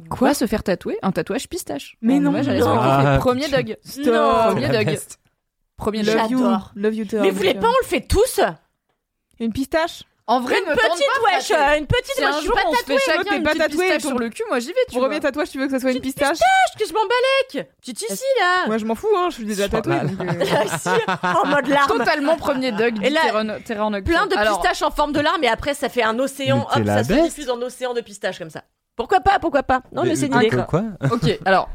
Quoi 0.09 0.35
se 0.35 0.45
faire 0.45 0.61
tatouer? 0.61 0.97
Un 1.01 1.11
tatouage 1.11 1.49
pistache. 1.49 1.97
Mais 2.01 2.19
non. 2.19 2.31
Non. 2.31 2.77
Ah, 2.79 3.17
Premier. 3.19 3.47
Doug. 3.47 3.77
Non. 4.05 4.51
Premier 4.51 4.69
Doug. 4.69 4.85
best. 4.85 5.19
Premier 5.75 6.03
love 6.03 6.29
you 6.29 6.39
love 6.75 6.93
you 6.93 7.05
Mais 7.13 7.31
vous 7.31 7.37
voulez 7.37 7.55
pas, 7.55 7.67
on 7.67 7.81
le 7.81 7.87
fait 7.87 8.07
tous 8.07 8.39
une 9.39 9.51
pistache? 9.51 10.03
En 10.25 10.39
vrai, 10.39 10.55
Une 10.57 10.63
petite, 10.73 10.79
pas, 10.79 11.35
wesh 11.35 11.51
Une 11.79 11.85
petite, 11.85 12.19
moi 12.21 12.29
un 12.29 12.31
je 12.31 12.37
suis 12.37 12.45
jour 12.47 12.55
pas 12.55 12.61
on 12.65 12.73
se 12.73 12.77
tatouée. 12.79 12.97
fait 12.97 13.11
chacun 13.11 13.35
une 13.35 13.43
pas 13.43 13.49
petite 13.51 13.61
tatouée, 13.63 13.77
pistache 13.85 14.01
ton- 14.03 14.07
sur 14.09 14.19
le 14.19 14.29
cul, 14.29 14.43
moi 14.47 14.59
j'y 14.59 14.67
vais, 14.67 14.79
tu 14.89 14.97
premier 14.97 15.19
tatouage 15.19 15.49
tu 15.49 15.59
veux 15.59 15.65
que 15.65 15.71
ça 15.73 15.79
soit 15.81 15.91
une 15.91 15.99
pistache 15.99 16.37
que 16.79 16.85
je 16.87 16.93
m'en 16.93 17.01
balèque 17.01 17.67
Petite 17.81 18.01
ici, 18.09 18.23
là 18.39 18.67
moi 18.67 18.77
je 18.77 18.85
m'en 18.85 18.95
fous 18.95 19.07
hein 19.17 19.27
je 19.31 19.35
suis 19.35 19.45
déjà 19.45 19.67
tatouée 19.67 19.95
euh, 19.95 20.65
Ici, 20.65 20.89
en 21.23 21.45
mode 21.47 21.67
larme. 21.67 21.87
Totalement 21.89 22.37
premier 22.37 22.71
Doug 22.71 23.03
Et 23.03 23.09
là, 23.09 23.19
terrain, 23.21 23.59
terrain 23.59 23.89
nocturne. 23.89 24.17
Plein 24.17 24.27
de 24.27 24.37
Alors, 24.39 24.61
pistaches 24.61 24.81
en 24.81 24.91
forme 24.91 25.11
de 25.11 25.19
larme 25.19 25.43
et 25.43 25.49
après 25.49 25.73
ça 25.73 25.89
fait 25.89 26.03
un 26.03 26.17
océan. 26.19 26.67
Hop, 26.73 26.85
ça 26.85 27.03
se 27.03 27.13
diffuse 27.13 27.49
en 27.49 27.61
océan 27.61 27.93
de 27.93 27.99
pistaches 28.01 28.39
comme 28.39 28.49
ça. 28.49 28.63
Pourquoi 28.95 29.19
pas 29.19 29.39
Pourquoi 29.39 29.63
pas 29.63 29.81
Non, 29.91 30.03
mais 30.05 30.15
c'est 30.15 30.27
une 30.27 30.35
idée. 30.35 30.49
Quoi 30.69 30.83
Ok, 31.11 31.37
alors, 31.45 31.67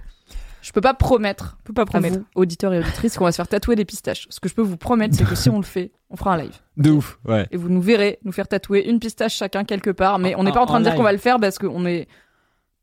je 0.69 0.73
peux 0.75 0.83
pas 0.83 0.93
promettre 0.93 1.57
peut 1.65 1.73
pas 1.73 1.83
à 1.83 1.87
promettre 1.87 2.19
vous, 2.19 2.25
auditeurs 2.35 2.75
et 2.75 2.79
auditrices, 2.79 3.17
qu'on 3.17 3.25
va 3.25 3.33
se 3.33 3.37
faire 3.37 3.49
tatouer 3.49 3.75
des 3.75 3.87
pistaches. 3.87 4.27
Ce 4.29 4.39
que 4.39 4.51
je 4.51 4.55
peux 4.55 4.61
vous 4.61 4.77
promettre, 4.77 5.15
c'est 5.17 5.25
que 5.25 5.35
si 5.35 5.49
on 5.49 5.57
le 5.57 5.65
fait, 5.65 5.93
on 6.11 6.17
fera 6.17 6.35
un 6.35 6.37
live. 6.37 6.59
De 6.77 6.91
ouf, 6.91 7.19
ouais. 7.25 7.47
Et 7.51 7.57
vous 7.57 7.71
nous 7.71 7.81
verrez 7.81 8.19
nous 8.23 8.33
faire 8.33 8.47
tatouer 8.47 8.87
une 8.87 9.01
pistache 9.01 9.35
chacun 9.35 9.65
quelque 9.65 9.89
part. 9.89 10.19
Mais 10.19 10.35
on 10.37 10.43
n'est 10.43 10.53
pas 10.53 10.61
en 10.61 10.67
train 10.67 10.77
En 10.77 10.81
de 10.81 10.85
dire 10.85 10.95
qu'on 10.95 11.03
va 11.03 11.13
le 11.13 11.19
faire 11.19 11.41
parce 11.41 11.59
qu'on 11.59 11.81
n'est 11.81 12.07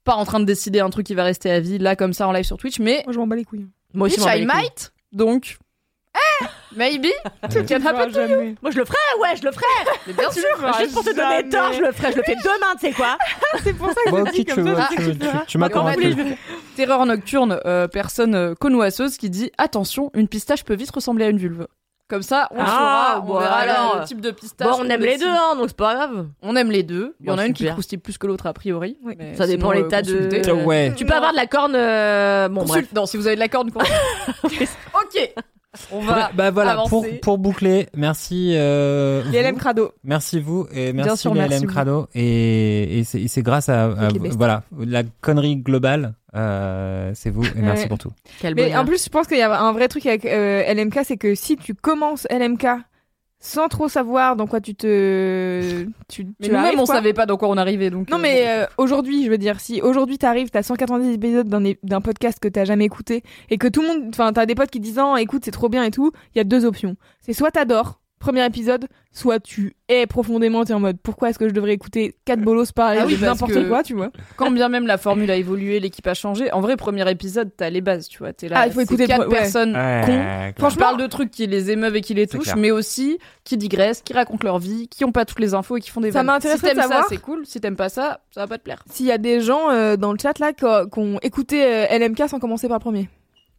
pas 0.03 0.15
en 0.15 0.25
train 0.25 0.39
de 0.39 0.45
décider 0.45 0.79
un 0.79 0.89
truc 0.89 1.05
qui 1.05 1.13
va 1.13 1.23
rester 1.23 1.51
à 1.51 1.59
vie 1.59 1.77
là 1.77 1.95
comme 1.95 2.13
ça 2.13 2.27
en 2.27 2.31
live 2.31 2.43
sur 2.43 2.57
Twitch. 2.57 2.79
Mais 2.79 3.03
moi 3.05 3.13
je 3.13 3.19
m'en 3.19 3.27
bats 3.27 3.35
les 3.35 3.45
couilles 3.45 3.67
Moi 3.93 4.07
aussi, 4.07 4.15
Twitch, 4.15 4.27
je 4.27 4.29
m'en 4.29 4.35
bats 4.35 4.37
I 4.37 4.41
les 4.41 4.47
couilles. 4.47 4.63
might. 4.63 4.91
Donc, 5.11 5.57
eh, 6.15 6.45
maybe. 6.75 7.07
Happen 7.43 7.65
to 8.11 8.21
you. 8.21 8.27
jamais 8.27 8.55
Moi 8.61 8.71
je 8.71 8.77
le 8.79 8.85
ferai, 8.85 8.97
ouais, 9.21 9.35
je 9.39 9.43
le 9.45 9.51
ferai. 9.51 9.65
Mais 10.07 10.13
bien 10.13 10.31
sûr. 10.31 10.43
Juste 10.79 10.93
pour 10.93 11.03
te 11.03 11.15
donner 11.15 11.47
tort, 11.49 11.73
je 11.73 11.81
le 11.81 11.91
ferai. 11.91 12.11
Je 12.11 12.17
le 12.17 12.23
fais 12.23 12.35
demain, 12.35 12.73
tu 12.79 12.87
sais 12.87 12.93
quoi 12.93 13.17
c'est 13.63 13.73
pour 13.73 13.87
ça 13.89 13.95
que 14.05 14.11
Bon, 14.11 14.25
je 14.25 14.31
dis 14.31 14.45
tu, 14.45 14.53
comme 14.55 14.63
veux- 14.67 14.75
ça 14.75 14.87
tu, 14.91 15.17
tu, 15.17 15.27
tu 15.47 15.57
m'as 15.57 15.69
convaincu. 15.69 16.15
Terreur 16.75 17.05
nocturne, 17.05 17.59
euh, 17.65 17.87
personne 17.87 18.35
euh, 18.35 18.53
connoisseuse 18.55 19.17
qui 19.17 19.29
dit 19.29 19.51
attention, 19.57 20.11
une 20.13 20.27
pistache 20.27 20.63
peut 20.63 20.75
vite 20.75 20.91
ressembler 20.91 21.25
à 21.25 21.29
une 21.29 21.37
vulve. 21.37 21.67
Comme 22.07 22.21
ça, 22.21 22.47
on 22.51 22.57
Ah, 22.59 22.65
saura, 22.67 23.19
on 23.19 23.25
bon, 23.25 23.39
verra 23.39 23.55
alors. 23.55 23.95
le, 23.95 24.01
le 24.01 24.05
type 24.05 24.21
de 24.21 24.29
pistache. 24.29 24.67
Bon, 24.69 24.77
on 24.79 24.87
aime 24.89 25.01
les 25.01 25.17
deux, 25.17 25.25
hein, 25.27 25.55
donc 25.57 25.69
c'est 25.69 25.75
pas 25.77 25.95
grave. 25.95 26.27
On 26.43 26.55
aime 26.55 26.69
les 26.69 26.83
deux. 26.83 27.15
Il 27.19 27.25
y 27.25 27.31
en 27.31 27.35
Bon, 27.35 27.41
a 27.41 27.45
une 27.47 27.53
qui 27.53 27.65
croustille 27.65 27.97
plus 27.97 28.19
que 28.19 28.27
l'autre 28.27 28.45
a 28.45 28.53
priori. 28.53 28.99
Oui. 29.03 29.15
mais 29.17 29.33
Ça 29.35 29.47
dépend 29.47 29.71
l'état 29.71 30.03
de- 30.03 30.13
consultez. 30.13 30.47
Euh, 30.51 30.53
Ouais. 30.65 30.93
Tu 30.95 31.03
peux 31.03 31.15
avoir 31.15 31.31
de 31.31 31.37
la 31.37 31.47
corne. 31.47 31.73
euh, 31.75 32.47
Bon, 32.47 32.63
bref. 32.63 32.83
Consulte- 32.83 32.93
Non, 32.93 33.07
si 33.07 33.17
vous 33.17 33.25
avez 33.25 33.35
de 33.37 33.39
la 33.39 33.47
consulte. 33.47 33.75
ok. 34.93 35.33
On 35.91 35.99
va. 35.99 36.31
bah 36.33 36.51
voilà, 36.51 36.77
pour, 37.21 37.37
boucler, 37.37 37.87
merci. 37.95 38.53
Euh, 38.55 39.23
les. 39.31 39.41
LM 39.43 39.57
Crado 39.57 39.91
Merci 40.03 40.39
vous 40.39 40.67
et 40.71 40.93
Bien 40.93 41.05
merci 41.05 41.21
sûr, 41.21 41.33
les 41.33 41.41
merci 41.41 41.55
LM 41.55 41.61
vous. 41.67 41.71
Crado 41.73 42.07
et, 42.15 42.99
et 42.99 43.03
c'est 43.03 43.41
grâce 43.41 43.69
à, 43.69 43.89
voilà 44.37 44.63
la 44.77 45.03
connerie 45.21 45.57
globale 45.57 46.13
euh, 46.35 47.11
c'est 47.13 47.29
vous 47.29 47.45
et 47.45 47.49
merci 47.61 47.83
Ouais. 47.83 47.87
pour 47.87 47.97
tout. 47.97 48.11
Quel 48.41 48.55
mais 48.55 48.63
bonheur. 48.67 48.81
en 48.81 48.85
plus 48.85 49.03
je 49.03 49.09
pense 49.09 49.27
qu'il 49.27 49.37
y 49.37 49.41
a 49.41 49.61
un 49.61 49.71
vrai 49.71 49.87
truc 49.87 50.05
avec 50.05 50.25
euh, 50.25 50.63
LMK 50.73 50.99
c'est 51.05 51.17
que 51.17 51.33
si 51.35 51.55
tu 51.57 51.73
commences 51.73 52.27
LMK 52.29 52.65
sans 53.39 53.67
trop 53.67 53.87
savoir 53.87 54.35
dans 54.35 54.47
quoi 54.47 54.61
tu 54.61 54.75
te 54.75 55.85
tu, 56.07 56.27
Mais 56.39 56.47
nous-mêmes, 56.47 56.79
on 56.79 56.85
savait 56.85 57.13
pas 57.13 57.25
dans 57.25 57.37
quoi 57.37 57.49
on 57.49 57.57
arrivait. 57.57 57.89
Donc, 57.89 58.09
Non 58.09 58.17
euh, 58.17 58.21
mais 58.21 58.47
euh, 58.47 58.65
aujourd'hui, 58.77 59.25
je 59.25 59.29
veux 59.29 59.37
dire, 59.37 59.59
si 59.59 59.81
aujourd'hui 59.81 60.17
t'arrives, 60.17 60.49
t'as 60.49 60.63
190 60.63 61.13
épisodes 61.13 61.47
d'un 61.83 62.01
podcast 62.01 62.39
que 62.39 62.47
t'as 62.47 62.65
jamais 62.65 62.85
écouté 62.85 63.23
et 63.49 63.57
que 63.57 63.67
tout 63.67 63.81
le 63.81 63.87
monde, 63.87 64.03
enfin 64.09 64.33
t'as 64.33 64.45
des 64.45 64.55
potes 64.55 64.71
qui 64.71 64.79
disent 64.79 64.99
oh, 65.03 65.17
écoute 65.17 65.43
c'est 65.45 65.51
trop 65.51 65.69
bien 65.69 65.83
et 65.83 65.91
tout, 65.91 66.11
il 66.33 66.39
y 66.39 66.41
a 66.41 66.43
deux 66.43 66.65
options. 66.65 66.95
C'est 67.21 67.33
soit 67.33 67.51
t'adores 67.51 67.99
premier 68.25 68.45
épisode, 68.45 68.87
soit 69.11 69.39
tu 69.39 69.75
es 69.87 70.07
profondément 70.07 70.65
t'es 70.65 70.73
en 70.73 70.79
mode 70.79 70.97
pourquoi 71.01 71.29
est-ce 71.29 71.37
que 71.39 71.47
je 71.47 71.53
devrais 71.53 71.73
écouter 71.73 72.15
quatre 72.25 72.41
bolos 72.41 72.71
parler 72.71 72.99
Ah 73.01 73.05
oui, 73.05 73.15
de 73.15 73.19
parce 73.23 73.39
n'importe 73.39 73.67
quoi, 73.67 73.83
tu 73.83 73.93
vois. 73.93 74.09
quand 74.35 74.49
bien 74.51 74.67
même 74.67 74.87
la 74.87 74.97
formule 74.97 75.29
a 75.29 75.35
évolué, 75.35 75.79
l'équipe 75.79 76.05
a 76.07 76.13
changé. 76.15 76.51
En 76.51 76.59
vrai, 76.61 76.75
premier 76.75 77.09
épisode, 77.09 77.51
t'as 77.55 77.69
les 77.69 77.81
bases, 77.81 78.07
tu 78.07 78.17
vois. 78.19 78.33
T'es 78.33 78.49
là. 78.49 78.57
Ah, 78.61 78.67
il 78.67 78.73
faut 78.73 78.81
écouter 78.81 79.03
le 79.03 79.07
quatre 79.07 79.25
pre- 79.27 79.29
ouais. 79.29 79.37
personnes 79.37 79.73
cons. 79.73 79.77
Quand 79.77 80.09
je 80.09 80.53
Franchement- 80.59 80.79
parle 80.79 81.01
de 81.01 81.07
trucs 81.07 81.29
qui 81.31 81.45
les 81.47 81.69
émeuvent 81.71 81.95
et 81.95 82.01
qui 82.01 82.13
les 82.15 82.25
touchent, 82.27 82.55
mais 82.55 82.71
aussi 82.71 83.19
qui 83.43 83.57
digressent, 83.57 84.01
qui 84.01 84.13
racontent 84.13 84.45
leur 84.45 84.57
vie, 84.59 84.87
qui 84.89 85.05
ont 85.05 85.11
pas 85.11 85.25
toutes 85.25 85.39
les 85.39 85.53
infos 85.53 85.77
et 85.77 85.81
qui 85.81 85.91
font 85.91 86.01
des 86.01 86.11
Ça 86.11 86.21
Si 86.21 86.25
t'aimes 86.25 86.57
de 86.57 86.75
ça, 86.75 86.81
savoir- 86.81 87.05
c'est 87.09 87.17
cool. 87.17 87.45
Si 87.45 87.61
t'aimes 87.61 87.75
pas 87.75 87.89
ça, 87.89 88.21
ça 88.31 88.41
va 88.41 88.47
pas 88.47 88.57
te 88.57 88.63
plaire. 88.63 88.83
S'il 88.89 89.05
y 89.05 89.11
a 89.11 89.17
des 89.19 89.39
gens 89.41 89.69
euh, 89.69 89.97
dans 89.97 90.11
le 90.11 90.17
chat 90.21 90.37
là 90.39 90.51
qui 90.51 90.65
ont- 90.65 90.87
qui 90.87 90.99
ont 90.99 91.19
écouté 91.21 91.63
euh, 91.63 91.85
LMK 91.89 92.27
sans 92.27 92.39
commencer 92.39 92.67
par 92.67 92.77
le 92.77 92.81
premier. 92.81 93.09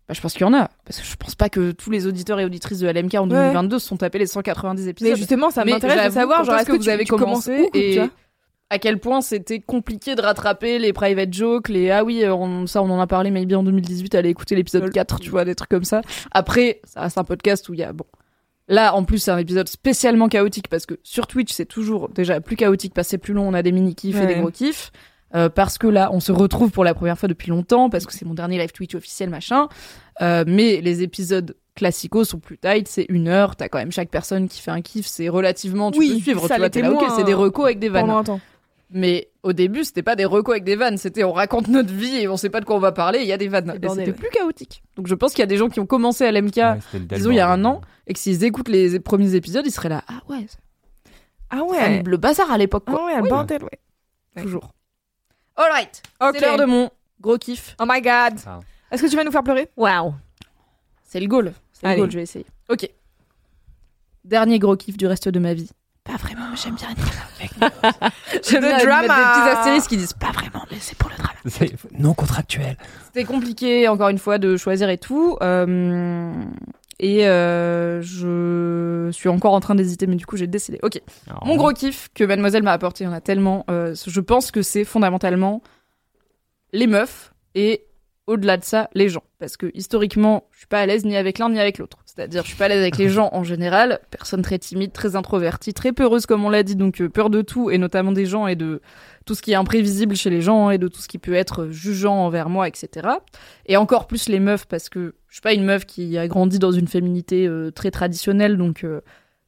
Bah, 0.09 0.15
je 0.15 0.21
pense 0.21 0.33
qu'il 0.35 0.43
y 0.43 0.45
en 0.45 0.55
a. 0.55 0.69
Parce 0.85 1.01
que 1.01 1.05
je 1.07 1.17
pense 1.17 1.35
pas 1.35 1.49
que 1.49 1.73
tous 1.73 1.91
les 1.91 2.07
auditeurs 2.07 2.39
et 2.39 2.45
auditrices 2.45 2.79
de 2.79 2.87
LMK 2.89 3.15
en 3.17 3.23
Ouais. 3.29 3.37
2022 3.37 3.79
se 3.81 3.89
sont 3.89 3.97
tapés 3.97 4.19
les 4.19 4.27
190 4.27 4.87
épisodes. 4.89 5.11
Mais 5.13 5.17
justement, 5.17 5.51
ça 5.51 5.65
m'intéresse 5.65 6.09
de 6.09 6.13
savoir 6.15 6.45
genre 6.45 6.57
est-ce 6.57 6.67
que 6.67 6.73
que, 6.73 6.77
vous 6.77 6.85
tu- 6.85 6.91
avez 6.91 7.05
commencé 7.05 7.69
et 7.75 8.01
à 8.71 8.79
quel 8.79 8.99
point 8.99 9.21
c'était 9.21 9.61
compliqué 9.61 10.15
de 10.17 10.23
rattraper 10.23 10.79
les 10.81 10.93
private 10.93 11.33
jokes, 11.33 11.69
les 11.69 11.91
ah 11.91 12.03
oui, 12.05 12.25
on- 12.27 12.67
ça 12.67 12.83
on 12.83 12.91
en 12.91 13.01
a 13.01 13.07
parlé 13.07 13.31
maybe 13.31 13.53
en 13.55 13.63
2018, 13.63 14.15
allez 14.17 14.29
écouter 14.31 14.55
l'épisode 14.57 14.83
Lol. 14.83 14.91
4, 14.93 15.21
tu 15.21 15.31
vois, 15.31 15.45
des 15.45 15.55
trucs 15.55 15.71
comme 15.71 15.85
ça. 15.85 16.03
Après, 16.33 16.81
ça 16.85 17.03
reste 17.03 17.17
un 17.19 17.25
podcast 17.25 17.69
où 17.69 17.75
il 17.75 17.81
y 17.81 17.85
a 17.85 17.93
bon. 17.93 18.07
Là, 18.69 18.95
en 18.97 19.05
plus, 19.05 19.19
c'est 19.19 19.31
un 19.31 19.39
épisode 19.39 19.69
spécialement 19.69 20.29
chaotique 20.29 20.67
parce 20.69 20.87
que 20.87 20.95
sur 21.05 21.29
Twitch, 21.29 21.53
c'est 21.53 21.67
toujours 21.67 22.09
déjà 22.09 22.41
plus 22.41 22.57
chaotique 22.57 22.93
parce 22.95 23.07
que 23.07 23.11
c'est 23.11 23.19
plus 23.19 23.35
long, 23.35 23.47
on 23.49 23.55
a 23.55 23.63
des 23.63 23.71
mini 23.71 23.95
kiffs 23.95 24.17
et 24.17 24.21
Ouais. 24.21 24.27
des 24.27 24.35
gros 24.41 24.51
kiffs. 24.51 24.91
Euh, 25.37 25.49
parce 25.49 25.79
que 25.79 25.87
là, 25.87 26.11
on 26.13 26.21
se 26.21 26.33
retrouve 26.33 26.71
pour 26.71 26.83
la 26.85 26.95
première 26.95 27.19
fois 27.19 27.29
depuis 27.29 27.51
longtemps, 27.51 27.91
parce 27.91 28.07
que 28.07 28.13
c'est 28.13 28.25
mon 28.25 28.35
dernier 28.35 28.59
live 28.59 28.73
Twitch 28.73 28.95
officiel, 28.95 29.31
machin. 29.31 29.69
Euh, 30.23 30.45
mais 30.47 30.81
les 30.81 31.03
épisodes 31.03 31.57
classicaux 31.75 32.25
sont 32.25 32.39
plus 32.39 32.57
tight, 32.59 32.89
c'est 32.89 33.05
une 33.11 33.29
heure, 33.29 33.55
t'as 33.55 33.69
quand 33.69 33.79
même 33.79 33.93
chaque 33.93 34.09
personne 34.09 34.49
qui 34.49 34.63
fait 34.63 34.71
un 34.71 34.81
kiff, 34.81 35.07
c'est 35.07 35.29
relativement, 35.29 35.91
tu 35.91 35.99
Oui, 35.99 36.15
peux 36.15 36.21
suivre, 36.21 36.41
ça 36.49 36.55
tu 36.55 36.61
vois, 36.61 36.67
l'était 36.67 36.81
t'es 36.81 36.87
là, 36.87 36.93
ok, 36.95 37.01
moins, 37.03 37.17
c'est 37.17 37.25
des 37.25 37.35
recos 37.35 37.67
avec 37.67 37.79
des 37.79 37.91
vannes. 37.91 38.07
Pendant 38.07 38.19
un 38.19 38.25
temps. 38.25 38.41
Mais 38.89 39.29
au 39.43 39.53
début, 39.53 39.85
c'était 39.85 40.03
pas 40.03 40.17
des 40.17 40.25
recos 40.25 40.53
avec 40.55 40.65
des 40.65 40.77
vannes, 40.77 40.97
c'était 40.97 41.23
on 41.25 41.33
raconte 41.33 41.69
notre 41.69 41.93
vie 41.93 42.17
et 42.17 42.29
on 42.29 42.37
sait 42.39 42.49
pas 42.51 42.61
de 42.61 42.65
quoi 42.65 42.77
on 42.77 42.81
va 42.81 42.93
parler, 42.93 43.19
il 43.21 43.27
y 43.27 43.33
a 43.33 43.37
des 43.37 43.49
vannes. 43.49 43.69
Et 43.83 43.89
c'était 43.89 44.07
ouais. 44.07 44.13
plus 44.13 44.31
chaotique. 44.31 44.83
Donc 44.97 45.07
je 45.07 45.15
pense 45.15 45.33
qu'il 45.33 45.41
y 45.41 45.43
a 45.43 45.47
des 45.47 45.57
gens 45.59 45.69
qui 45.69 45.81
ont 45.81 45.87
commencé 45.87 46.25
à 46.25 46.33
l'MK, 46.33 46.57
Ouais, 46.57 46.79
disons 47.11 47.31
il 47.31 47.37
y 47.37 47.41
a 47.41 47.51
un 47.51 47.63
an, 47.67 47.83
et 48.07 48.15
que 48.15 48.19
s'ils 48.21 48.43
écoutent 48.45 48.69
les 48.69 48.99
premiers 49.01 49.35
épisodes, 49.35 49.65
ils 49.67 49.73
seraient 49.73 49.89
là, 49.91 50.03
ah 50.09 50.23
ouais, 50.31 50.47
Ah 51.51 51.63
ouais. 51.65 52.03
le 52.05 52.17
bazar 52.17 52.51
à 52.51 52.57
l'époque, 52.57 52.85
Ah 52.87 52.93
quoi. 52.93 53.05
ouais, 53.07 53.21
le 53.21 53.29
bordel, 53.29 53.63
ouais. 53.65 54.43
Toujours. 54.43 54.73
Alright, 55.57 56.03
Ok. 56.21 56.31
c'est 56.35 56.41
l'heure 56.41 56.59
de 56.59 56.65
mon 56.65 56.91
gros 57.21 57.39
kiff. 57.39 57.75
Oh 57.81 57.85
my 57.89 58.01
god. 58.03 58.39
Ah. 58.47 58.61
Est-ce 58.91 59.03
que 59.03 59.09
tu 59.09 59.17
vas 59.17 59.25
nous 59.25 59.33
faire 59.33 59.43
pleurer? 59.43 59.69
Waouh. 59.77 60.15
C'est 61.05 61.21
le 61.21 61.27
goal. 61.27 61.53
C'est 61.73 61.87
le 61.87 61.93
Allez. 61.93 62.01
goal, 62.01 62.11
je 62.11 62.17
vais 62.19 62.23
essayer. 62.25 62.47
Ok. 62.69 62.89
Dernier 64.25 64.59
gros 64.59 64.77
kiff 64.77 64.97
du 64.97 65.07
reste 65.07 65.29
de 65.29 65.39
ma 65.39 65.55
vie. 65.55 65.71
Pas 66.05 66.17
vraiment, 66.17 66.47
mais 66.51 66.57
j'aime 66.57 66.75
bien 66.77 66.93
dire. 66.95 67.05
J'aime 68.49 68.63
The 68.63 68.67
bien 68.67 68.79
drama. 68.85 69.01
mettre 69.03 69.09
des 69.09 69.41
petits 69.41 69.59
astérisques 69.59 69.89
qui 69.89 69.97
disent 69.97 70.13
pas 70.13 70.31
vraiment, 70.31 70.65
mais 70.71 70.77
c'est 70.81 70.97
pour 70.97 71.11
le 71.11 71.17
drama. 71.17 71.33
C'est 71.47 71.73
non 71.99 72.15
contractuel. 72.15 72.77
C'était 73.07 73.25
compliqué, 73.25 73.89
encore 73.89 74.09
une 74.11 74.19
fois, 74.19 74.39
de 74.39 74.57
choisir 74.57 74.89
et 74.89 74.99
tout. 74.99 75.37
Euh, 75.43 76.33
et 76.99 77.27
euh, 77.27 78.01
je 78.03 79.11
suis 79.13 79.29
encore 79.29 79.53
en 79.53 79.61
train 79.61 79.75
d'hésiter, 79.75 80.07
mais 80.07 80.17
du 80.17 80.27
coup, 80.27 80.37
j'ai 80.37 80.47
décidé. 80.47 80.79
Ok. 80.83 81.01
Mon 81.45 81.57
gros 81.57 81.73
kiff 81.73 82.09
que 82.15 82.25
Mademoiselle 82.25 82.63
m'a 82.63 82.73
apporté, 82.73 83.05
il 83.05 83.07
y 83.07 83.11
en 83.11 83.13
a 83.13 83.21
tellement. 83.21 83.65
euh, 83.71 83.95
je 84.07 84.21
pense 84.21 84.51
que 84.51 84.63
c'est 84.63 84.85
fondamentalement 84.85 85.63
les 86.73 86.87
meufs 86.87 87.33
et 87.55 87.86
au-delà 88.27 88.57
de 88.57 88.65
ça, 88.65 88.91
les 88.95 89.09
gens. 89.09 89.23
Parce 89.39 89.57
que 89.57 89.71
historiquement, 89.75 90.49
je 90.53 90.59
suis 90.59 90.67
pas 90.67 90.81
à 90.81 90.87
l'aise 90.87 91.05
ni 91.05 91.17
avec 91.17 91.39
l'un 91.39 91.51
ni 91.51 91.61
avec 91.61 91.79
l'autre. 91.79 91.99
C'est-à-dire, 92.07 92.43
je 92.43 92.49
suis 92.49 92.57
pas 92.57 92.65
à 92.65 92.69
l'aise 92.69 92.81
avec 92.81 92.99
les 92.99 93.09
gens 93.09 93.29
en 93.33 93.45
général. 93.45 94.01
Personne 94.11 94.43
très 94.43 94.59
timide, 94.59 94.93
très 94.93 95.17
introvertie, 95.17 95.75
très 95.75 95.93
peureuse 95.93 96.27
comme 96.27 96.45
on 96.45 96.51
l'a 96.51 96.63
dit, 96.63 96.77
donc 96.77 97.01
euh, 97.01 97.09
peur 97.09 97.31
de 97.31 97.43
tout 97.43 97.71
et 97.71 97.79
notamment 97.79 98.13
des 98.13 98.27
gens 98.27 98.47
et 98.47 98.57
de 98.57 98.81
tout 99.27 99.35
ce 99.35 99.43
qui 99.43 99.53
est 99.53 99.57
imprévisible 99.57 100.17
chez 100.17 100.31
les 100.31 100.41
gens 100.41 100.71
et 100.71 100.79
de 100.79 100.89
tout 100.89 101.01
ce 101.01 101.09
qui 101.09 101.19
peut 101.19 101.35
être 101.35 101.69
jugeant 101.69 102.15
envers 102.15 102.49
moi, 102.49 102.69
etc. 102.69 103.09
Et 103.67 103.77
encore 103.77 104.07
plus 104.07 104.29
les 104.29 104.41
meufs 104.41 104.67
parce 104.67 104.89
que 104.89 105.15
je 105.29 105.35
suis 105.35 105.43
pas 105.43 105.53
une 105.53 105.65
meuf 105.65 105.85
qui 105.85 106.17
a 106.17 106.27
grandi 106.29 106.59
dans 106.59 106.73
une 106.73 106.89
féminité 106.89 107.47
euh, 107.47 107.71
très 107.71 107.91
traditionnelle, 107.91 108.57
donc 108.57 108.85
euh, 108.85 109.01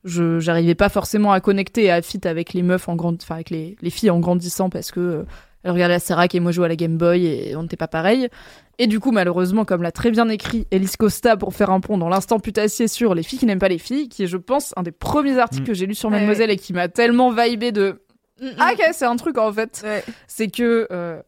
je 0.04 0.38
j'arrivais 0.40 0.74
pas 0.74 0.88
forcément 0.88 1.32
à 1.32 1.40
connecter 1.40 1.90
à 1.90 2.02
fit 2.02 2.20
avec 2.26 2.52
les 2.52 2.62
meufs 2.62 2.88
en 2.88 2.96
grande, 2.96 3.18
enfin 3.22 3.36
avec 3.36 3.50
les, 3.50 3.76
les 3.80 3.90
filles 3.90 4.10
en 4.10 4.20
grandissant 4.20 4.70
parce 4.70 4.90
que 4.90 5.00
euh, 5.00 5.22
elles 5.62 5.72
regardaient 5.72 5.94
la 5.94 6.00
Serac 6.00 6.34
et 6.34 6.40
moi 6.40 6.52
jouais 6.52 6.66
à 6.66 6.68
la 6.68 6.76
Game 6.76 6.98
Boy 6.98 7.26
et 7.26 7.56
on 7.56 7.62
n'était 7.62 7.76
pas 7.76 7.88
pareil. 7.88 8.28
Et 8.80 8.86
du 8.86 9.00
coup, 9.00 9.10
malheureusement, 9.10 9.64
comme 9.64 9.82
l'a 9.82 9.90
très 9.92 10.10
bien 10.10 10.28
écrit 10.28 10.66
Elise 10.70 10.96
Costa 10.96 11.36
pour 11.36 11.52
faire 11.54 11.70
un 11.70 11.80
pont 11.80 11.98
dans 11.98 12.08
l'instant 12.08 12.38
putassier 12.38 12.86
sur 12.86 13.14
les 13.14 13.22
filles 13.24 13.40
qui 13.40 13.46
n'aiment 13.46 13.58
pas 13.58 13.68
les 13.68 13.78
filles, 13.78 14.08
qui 14.08 14.22
est, 14.22 14.26
je 14.28 14.36
pense, 14.36 14.72
un 14.76 14.82
des 14.84 14.92
premiers 14.92 15.38
articles 15.38 15.62
Mm. 15.62 15.66
que 15.66 15.74
j'ai 15.74 15.86
lu 15.86 15.94
sur 15.94 16.08
Ouais, 16.10 16.16
Mademoiselle 16.16 16.50
et 16.50 16.56
qui 16.56 16.72
m'a 16.72 16.88
tellement 16.88 17.32
vibé 17.32 17.72
de 17.72 18.02
ah 18.58 18.70
ok, 18.72 18.84
c'est 18.92 19.04
un 19.04 19.16
truc 19.16 19.36
en 19.36 19.52
fait. 19.52 19.82
Ouais. 19.84 20.04
C'est 20.28 20.46
que, 20.48 20.86
euh, 20.92 21.20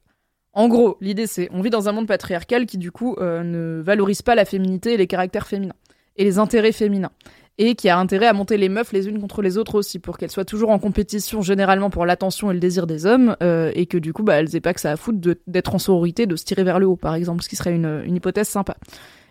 en 0.53 0.69
gros, 0.69 0.97
l'idée 1.01 1.27
c'est, 1.27 1.49
on 1.53 1.61
vit 1.61 1.71
dans 1.71 1.89
un 1.89 1.93
monde 1.93 2.07
patriarcal 2.07 2.67
qui 2.67 2.79
du 2.79 2.93
coup 2.93 3.17
euh, 3.19 3.43
ne 3.43 3.83
valorise 3.83 4.23
pas 4.23 4.37
la 4.37 4.45
féminité 4.45 4.95
et 4.95 4.97
les 4.97 5.09
caractères 5.09 5.49
féminins 5.49 5.75
et 6.17 6.23
les 6.25 6.39
intérêts 6.39 6.71
féminins. 6.71 7.11
Et 7.59 7.75
qui 7.75 7.91
a 7.91 7.99
intérêt 7.99 8.27
à 8.27 8.33
monter 8.33 8.57
les 8.57 8.71
meufs 8.71 8.93
les 8.93 9.07
unes 9.07 9.21
contre 9.21 9.43
les 9.43 9.59
autres 9.59 9.75
aussi, 9.75 9.99
pour 9.99 10.17
qu'elles 10.17 10.31
soient 10.31 10.47
toujours 10.47 10.71
en 10.71 10.79
compétition, 10.79 11.43
généralement 11.43 11.91
pour 11.91 12.07
l'attention 12.07 12.51
et 12.51 12.55
le 12.55 12.61
désir 12.61 12.87
des 12.87 13.05
hommes, 13.05 13.37
euh, 13.43 13.71
et 13.75 13.85
que 13.85 13.99
du 13.99 14.15
coup, 14.15 14.23
bah, 14.23 14.37
elles 14.37 14.57
aient 14.57 14.61
pas 14.61 14.73
que 14.73 14.81
ça 14.81 14.93
à 14.93 14.97
foutre 14.97 15.19
d'être 15.47 15.75
en 15.75 15.79
sororité, 15.79 16.27
de 16.27 16.37
se 16.37 16.45
tirer 16.45 16.65
vers 16.65 16.79
le 16.79 16.87
haut, 16.87 16.97
par 16.97 17.15
exemple, 17.15 17.43
ce 17.43 17.49
qui 17.49 17.57
serait 17.57 17.75
une, 17.75 18.03
hypothèse 18.07 18.49
sympa. 18.49 18.77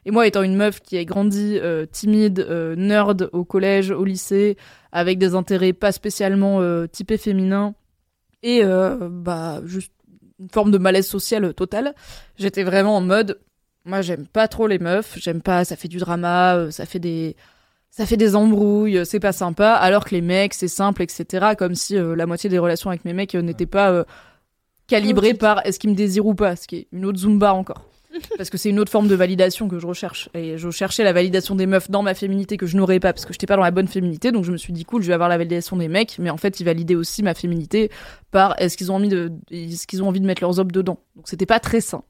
Et 0.06 0.11
moi, 0.11 0.27
étant 0.27 0.43
une 0.43 0.56
meuf 0.56 0.80
qui 0.80 0.98
a 0.98 1.03
grandi 1.06 1.57
euh, 1.57 1.85
timide, 1.85 2.45
euh, 2.48 2.75
nerd 2.75 3.30
au 3.33 3.43
collège, 3.43 3.89
au 3.89 4.06
lycée, 4.06 4.57
avec 4.91 5.17
des 5.17 5.33
intérêts 5.33 5.73
pas 5.73 5.91
spécialement 5.91 6.61
typés 6.88 7.17
féminins, 7.17 7.73
et 8.41 8.64
bah 8.64 9.61
juste 9.65 9.91
une 10.39 10.49
forme 10.49 10.72
de 10.72 10.77
malaise 10.77 11.06
social 11.06 11.53
total, 11.53 11.93
j'étais 12.38 12.64
vraiment 12.64 12.95
en 12.95 13.01
mode, 13.01 13.39
moi 13.85 14.01
j'aime 14.01 14.25
pas 14.25 14.48
trop 14.48 14.67
les 14.67 14.80
meufs, 14.80 15.17
j'aime 15.19 15.41
pas, 15.41 15.65
ça 15.65 15.75
fait 15.75 15.89
du 15.89 15.98
drama, 15.98 16.72
ça 16.72 16.85
fait 16.85 16.99
des 16.99 17.35
ça 17.92 18.06
fait 18.06 18.18
des 18.18 18.35
embrouilles, 18.35 19.06
c'est 19.06 19.19
pas 19.19 19.32
sympa, 19.32 19.74
alors 19.74 20.06
que 20.06 20.16
les 20.16 20.22
mecs, 20.22 20.53
c'est 20.53 20.68
simple, 20.68 21.01
etc. 21.01 21.53
Comme 21.58 21.76
si 21.76 21.98
euh, 21.98 22.16
la 22.16 22.26
moitié 22.26 22.50
des 22.50 22.59
relations 22.59 22.90
avec 22.90 23.03
mes 23.06 23.14
mecs 23.14 23.35
euh, 23.35 23.42
n'étaient 23.42 23.66
pas 23.66 23.92
euh, 23.92 24.03
calibrées 24.88 25.34
par 25.34 25.66
est-ce 25.66 25.80
qu'ils 25.80 25.90
me 25.90 25.95
désirent 25.95 26.27
ou 26.27 26.35
pas, 26.35 26.56
ce 26.56 26.68
qui 26.68 26.76
est 26.77 26.88
une 26.92 27.06
autre 27.06 27.19
zumba 27.19 27.53
encore. 27.53 27.85
Parce 28.38 28.50
que 28.50 28.58
c'est 28.58 28.69
une 28.69 28.80
autre 28.80 28.92
forme 28.92 29.08
de 29.08 29.16
validation 29.16 29.68
que 29.68 29.80
je 29.80 29.88
recherche. 29.88 30.30
Et 30.34 30.58
je 30.58 30.69
cherchais 30.72 31.03
la 31.03 31.14
validation 31.14 31.56
des 31.56 31.66
meufs 31.66 31.90
dans 31.90 32.01
ma 32.01 32.14
féminité 32.14 32.58
que 32.58 32.66
je 32.66 32.77
n'aurais 32.77 33.00
pas, 33.00 33.14
parce 33.14 33.26
que 33.26 33.34
j'étais 33.34 33.45
pas 33.45 33.56
dans 33.56 33.64
la 33.64 33.72
bonne 33.72 33.88
féminité, 33.88 34.32
donc 34.32 34.45
je 34.45 34.51
me 34.51 34.58
suis 34.58 34.74
dit, 34.74 34.84
cool, 34.84 35.03
je 35.03 35.08
vais 35.08 35.14
avoir 35.14 35.30
la 35.30 35.38
validation 35.38 35.77
des 35.77 35.88
mecs, 35.88 36.18
mais 36.18 36.32
en 36.32 36.38
fait, 36.38 36.59
ils 36.59 36.64
validaient 36.64 36.95
aussi 36.95 37.22
ma 37.22 37.35
féminité 37.35 37.92
par 38.32 38.59
est-ce 38.59 38.77
qu'ils 38.77 38.92
ont 38.92 38.95
envie 38.95 39.09
de, 39.09 39.32
est-ce 39.51 39.85
qu'ils 39.85 40.01
ont 40.01 40.08
envie 40.08 40.22
de 40.22 40.26
mettre 40.26 40.42
leurs 40.42 40.59
obs 40.59 40.72
dedans. 40.72 41.00
Donc 41.16 41.27
c'était 41.27 41.45
pas 41.45 41.59
très 41.59 41.82
sain. 41.82 42.03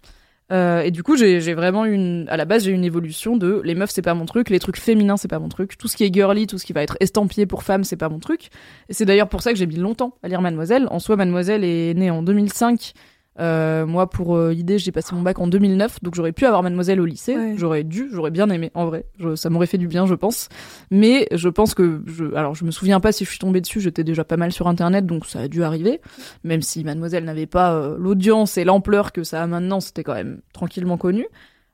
Euh, 0.52 0.82
et 0.82 0.92
du 0.92 1.04
coup, 1.04 1.16
j'ai 1.16 1.54
vraiment 1.54 1.86
une, 1.86 2.26
à 2.30 2.38
la 2.38 2.46
base, 2.46 2.64
j'ai 2.64 2.72
une 2.72 2.84
évolution 2.84 3.38
de 3.38 3.62
les 3.64 3.76
meufs, 3.76 3.92
c'est 3.92 4.02
pas 4.02 4.14
mon 4.14 4.26
truc, 4.26 4.50
les 4.50 4.60
trucs 4.60 4.78
féminins, 4.78 5.18
c'est 5.18 5.28
pas 5.28 5.40
mon 5.40 5.50
truc, 5.50 5.78
tout 5.78 5.88
ce 5.88 5.96
qui 5.96 6.04
est 6.06 6.14
girly, 6.14 6.48
tout 6.48 6.58
ce 6.58 6.66
qui 6.66 6.74
va 6.74 6.82
être 6.82 6.98
estampillé 7.00 7.46
pour 7.46 7.64
femmes, 7.64 7.84
c'est 7.84 7.98
pas 7.98 8.10
mon 8.10 8.20
truc. 8.20 8.50
Et 8.90 8.94
c'est 8.94 9.06
d'ailleurs 9.06 9.30
pour 9.30 9.42
ça 9.42 9.52
que 9.52 9.60
j'ai 9.60 9.68
mis 9.68 9.76
longtemps 9.76 10.16
à 10.24 10.28
lire 10.28 10.42
Mademoiselle. 10.42 10.88
En 10.90 11.00
soi, 11.00 11.16
Mademoiselle 11.16 11.64
est 11.64 11.94
née 11.94 12.10
en 12.10 12.24
2005. 12.24 12.94
Euh, 13.40 13.86
moi, 13.86 14.10
pour 14.10 14.36
euh, 14.36 14.54
idée, 14.54 14.78
j'ai 14.80 14.92
passé 14.92 15.16
mon 15.16 15.22
bac 15.22 15.40
en 15.40 15.48
2009, 15.48 16.02
donc 16.04 16.14
j'aurais 16.16 16.34
pu 16.34 16.46
avoir 16.46 16.62
Mademoiselle 16.62 17.00
au 17.00 17.06
lycée. 17.06 17.36
Ouais. 17.38 17.54
J'aurais 17.58 17.84
dû, 17.86 18.10
j'aurais 18.12 18.32
bien 18.32 18.50
aimé, 18.50 18.70
en 18.74 18.86
vrai. 18.86 19.06
Je- 19.18 19.36
ça 19.36 19.50
m'aurait 19.50 19.66
fait 19.68 19.78
du 19.78 19.88
bien, 19.88 20.06
je 20.06 20.14
pense. 20.16 20.50
Mais 20.92 21.26
je 21.32 21.48
pense 21.48 21.74
que, 21.74 22.02
je, 22.06 22.34
alors 22.36 22.54
je 22.56 22.66
me 22.66 22.72
souviens 22.72 23.00
pas 23.00 23.12
si 23.14 23.24
je 23.24 23.30
suis 23.30 23.40
tombée 23.40 23.62
dessus, 23.62 23.80
j'étais 23.80 24.04
déjà 24.04 24.26
pas 24.26 24.36
mal 24.36 24.52
sur 24.52 24.68
Internet, 24.68 25.06
donc 25.06 25.26
ça 25.26 25.40
a 25.42 25.48
dû 25.48 25.64
arriver. 25.64 26.02
Même 26.44 26.62
si 26.62 26.84
Mademoiselle 26.84 27.24
n'avait 27.24 27.46
pas 27.46 27.74
euh, 27.76 27.96
l'audience 27.98 28.58
et 28.58 28.66
l'ampleur 28.66 29.14
que 29.14 29.24
ça 29.24 29.42
a 29.42 29.48
maintenant, 29.48 29.80
c'était 29.80 30.04
quand 30.04 30.16
même 30.16 30.42
tranquillement 30.54 30.98
connu. 30.98 31.26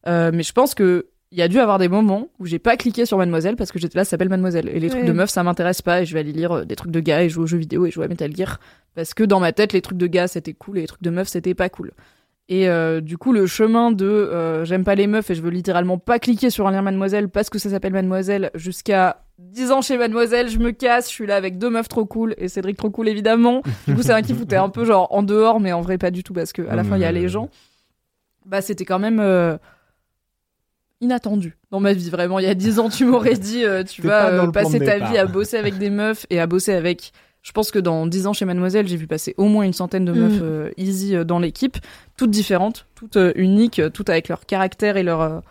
Euh, 0.08 0.30
mais 0.32 0.44
je 0.44 0.54
pense 0.54 0.76
que 0.76 1.08
il 1.36 1.40
y 1.40 1.42
a 1.42 1.50
dû 1.50 1.60
avoir 1.60 1.80
des 1.80 1.90
moments 1.90 2.30
où 2.40 2.46
j'ai 2.46 2.60
pas 2.60 2.78
cliqué 2.78 3.06
sur 3.06 3.18
Mademoiselle 3.18 3.58
parce 3.58 3.74
que 3.74 3.78
j'étais 3.78 3.98
là, 3.98 4.06
ça 4.06 4.12
s'appelle 4.12 4.30
Mademoiselle. 4.30 4.70
Et 4.70 4.80
les 4.80 4.90
trucs 4.90 5.04
de 5.04 5.12
meufs, 5.12 5.30
ça 5.30 5.44
m'intéresse 5.44 5.82
pas 5.82 6.02
et 6.02 6.06
je 6.06 6.14
vais 6.14 6.22
aller 6.22 6.32
lire 6.32 6.54
euh, 6.54 6.64
des 6.64 6.78
trucs 6.78 6.92
de 6.92 7.02
gars 7.02 7.24
et 7.24 7.30
jouer 7.30 7.44
aux 7.44 7.48
jeux 7.48 7.58
vidéo 7.58 7.86
et 7.86 7.92
jouer 7.92 8.06
à 8.06 8.08
Metal 8.08 8.34
Gear. 8.34 8.62
Parce 8.96 9.14
que 9.14 9.22
dans 9.22 9.42
ma 9.42 9.52
tête, 9.52 9.74
les 9.74 9.82
trucs 9.82 9.98
de 9.98 10.08
gars, 10.08 10.30
c'était 10.30 10.54
cool 10.54 10.78
et 10.78 10.82
les 10.82 10.88
trucs 10.88 11.04
de 11.04 11.10
meufs, 11.10 11.28
c'était 11.28 11.54
pas 11.54 11.68
cool. 11.68 11.92
Et 12.48 12.70
euh, 12.70 13.02
du 13.02 13.18
coup, 13.18 13.34
le 13.34 13.48
chemin 13.48 13.92
de 13.92 14.06
euh, 14.06 14.64
j'aime 14.64 14.86
pas 14.86 14.96
les 14.96 15.08
meufs 15.08 15.30
et 15.30 15.36
je 15.36 15.42
veux 15.42 15.50
littéralement 15.50 15.98
pas 15.98 16.20
cliquer 16.20 16.50
sur 16.50 16.68
un 16.68 16.72
lien 16.72 16.82
Mademoiselle 16.82 17.28
parce 17.28 17.50
que 17.50 17.60
ça 17.60 17.70
s'appelle 17.70 17.92
Mademoiselle 17.92 18.50
jusqu'à 18.56 19.26
10 19.40 19.72
ans 19.74 19.82
chez 19.82 19.98
Mademoiselle, 19.98 20.48
je 20.48 20.60
me 20.60 20.72
casse, 20.72 21.10
je 21.10 21.16
suis 21.16 21.26
là 21.26 21.36
avec 21.36 21.58
deux 21.58 21.70
meufs 21.70 21.90
trop 21.90 22.06
cool 22.06 22.34
et 22.38 22.48
Cédric 22.48 22.78
trop 22.78 22.92
cool 22.92 23.10
évidemment. 23.10 23.62
Du 23.90 23.96
coup, 23.96 24.04
c'est 24.04 24.14
un 24.14 24.22
kiff 24.22 24.40
où 24.40 24.46
t'es 24.46 24.56
un 24.56 24.70
peu 24.70 24.86
genre 24.86 25.10
en 25.12 25.22
dehors, 25.22 25.60
mais 25.60 25.74
en 25.74 25.82
vrai 25.82 25.98
pas 25.98 26.12
du 26.12 26.24
tout 26.24 26.32
parce 26.32 26.54
que 26.54 26.62
à 26.70 26.78
la 26.78 26.86
fin 26.86 26.96
il 26.96 27.02
y 27.02 27.06
a 27.06 27.12
les 27.12 27.28
gens. 27.28 27.50
Bah, 28.46 28.62
c'était 28.62 28.86
quand 28.86 29.00
même 29.00 29.20
euh, 29.20 29.58
inattendu 31.06 31.58
dans 31.72 31.80
ma 31.80 31.94
vie. 31.94 32.10
Vraiment, 32.10 32.40
il 32.40 32.46
y 32.46 32.50
a 32.50 32.54
10 32.56 32.80
ans, 32.80 32.90
tu 32.90 33.06
m'aurais 33.06 33.36
dit 33.36 33.64
euh, 33.64 33.84
tu 33.84 34.02
vas 34.02 34.30
euh, 34.30 34.48
passer 34.52 34.80
ta 34.80 34.96
départ. 34.96 35.12
vie 35.12 35.18
à 35.18 35.26
bosser 35.26 35.58
avec 35.58 35.78
des 35.78 35.90
meufs 35.90 36.26
et 36.30 36.40
à 36.40 36.48
bosser 36.48 36.74
avec. 36.74 37.12
Je 37.42 37.52
pense 37.52 37.70
que 37.72 37.78
dans 37.80 38.08
10 38.08 38.28
ans 38.28 38.34
chez 38.34 38.46
Mademoiselle, 38.46 38.88
j'ai 38.88 38.98
vu 38.98 39.06
passer 39.08 39.36
au 39.38 39.46
moins 39.46 39.64
une 39.64 39.74
centaine 39.74 40.04
de 40.04 40.12
Mm. 40.14 40.20
meufs 40.20 40.42
euh, 40.42 40.70
easy 40.78 41.16
euh, 41.16 41.24
dans 41.24 41.40
l'équipe, 41.40 41.78
toutes 42.18 42.32
différentes, 42.32 42.88
toutes 42.96 43.18
euh, 43.18 43.32
uniques, 43.36 43.82
toutes 43.94 44.10
avec 44.10 44.28
leur 44.30 44.46
caractère 44.46 44.98
et 44.98 45.04
leur 45.04 45.44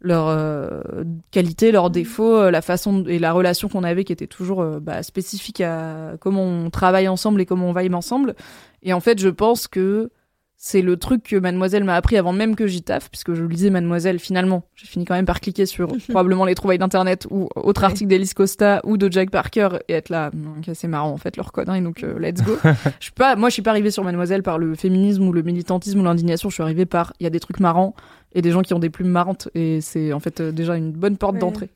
leur 0.00 0.28
euh, 0.28 0.82
qualité, 1.30 1.72
leurs 1.72 1.90
défauts, 1.90 2.36
euh, 2.36 2.50
la 2.50 2.62
façon 2.62 3.04
et 3.06 3.18
la 3.18 3.32
relation 3.32 3.68
qu'on 3.68 3.82
avait 3.84 4.04
qui 4.04 4.12
était 4.12 4.26
toujours 4.26 4.60
euh, 4.60 4.78
bah, 4.78 5.02
spécifique 5.02 5.60
à 5.60 6.12
comment 6.20 6.44
on 6.44 6.70
travaille 6.70 7.08
ensemble 7.08 7.40
et 7.40 7.46
comment 7.46 7.70
on 7.70 7.72
vibe 7.72 7.94
ensemble. 7.94 8.34
Et 8.82 8.92
en 8.92 9.00
fait, 9.00 9.18
je 9.18 9.28
pense 9.28 9.66
que 9.68 10.10
c'est 10.58 10.80
le 10.80 10.96
truc 10.96 11.22
que 11.22 11.36
Mademoiselle 11.36 11.84
m'a 11.84 11.94
appris 11.96 12.16
avant 12.16 12.32
même 12.32 12.56
que 12.56 12.66
j'y 12.66 12.82
taffe, 12.82 13.10
puisque 13.10 13.34
je 13.34 13.44
lisais 13.44 13.68
Mademoiselle 13.70 14.18
finalement. 14.18 14.64
J'ai 14.74 14.86
fini 14.86 15.04
quand 15.04 15.14
même 15.14 15.26
par 15.26 15.40
cliquer 15.40 15.66
sur 15.66 15.88
probablement 16.08 16.44
les 16.46 16.54
trouvailles 16.54 16.78
d'internet 16.78 17.26
ou 17.30 17.48
autre 17.56 17.84
article 17.84 18.08
d'Elise 18.08 18.32
Costa 18.34 18.80
ou 18.84 18.96
de 18.96 19.12
Jack 19.12 19.30
Parker 19.30 19.68
et 19.88 19.92
être 19.92 20.08
là, 20.08 20.30
c'est 20.72 20.88
marrant 20.88 21.10
en 21.10 21.18
fait 21.18 21.36
leur 21.36 21.52
connerie, 21.52 21.82
donc 21.82 22.02
euh, 22.02 22.18
let's 22.18 22.42
go. 22.42 22.56
je 22.64 23.04
suis 23.04 23.12
pas, 23.12 23.36
moi 23.36 23.48
je 23.50 23.52
suis 23.54 23.62
pas 23.62 23.70
arrivée 23.70 23.90
sur 23.90 24.02
Mademoiselle 24.02 24.42
par 24.42 24.58
le 24.58 24.74
féminisme 24.74 25.28
ou 25.28 25.32
le 25.32 25.42
militantisme 25.42 26.00
ou 26.00 26.04
l'indignation, 26.04 26.48
je 26.48 26.54
suis 26.54 26.62
arrivée 26.62 26.86
par 26.86 27.12
il 27.20 27.24
y 27.24 27.26
a 27.26 27.30
des 27.30 27.40
trucs 27.40 27.60
marrants 27.60 27.94
et 28.34 28.40
des 28.42 28.50
gens 28.50 28.62
qui 28.62 28.72
ont 28.74 28.78
des 28.78 28.90
plumes 28.90 29.08
marrantes 29.10 29.48
et 29.54 29.80
c'est 29.80 30.12
en 30.12 30.20
fait 30.20 30.40
euh, 30.40 30.52
déjà 30.52 30.76
une 30.76 30.92
bonne 30.92 31.16
porte 31.18 31.34
Ouais. 31.34 31.40
d'entrée. 31.40 31.68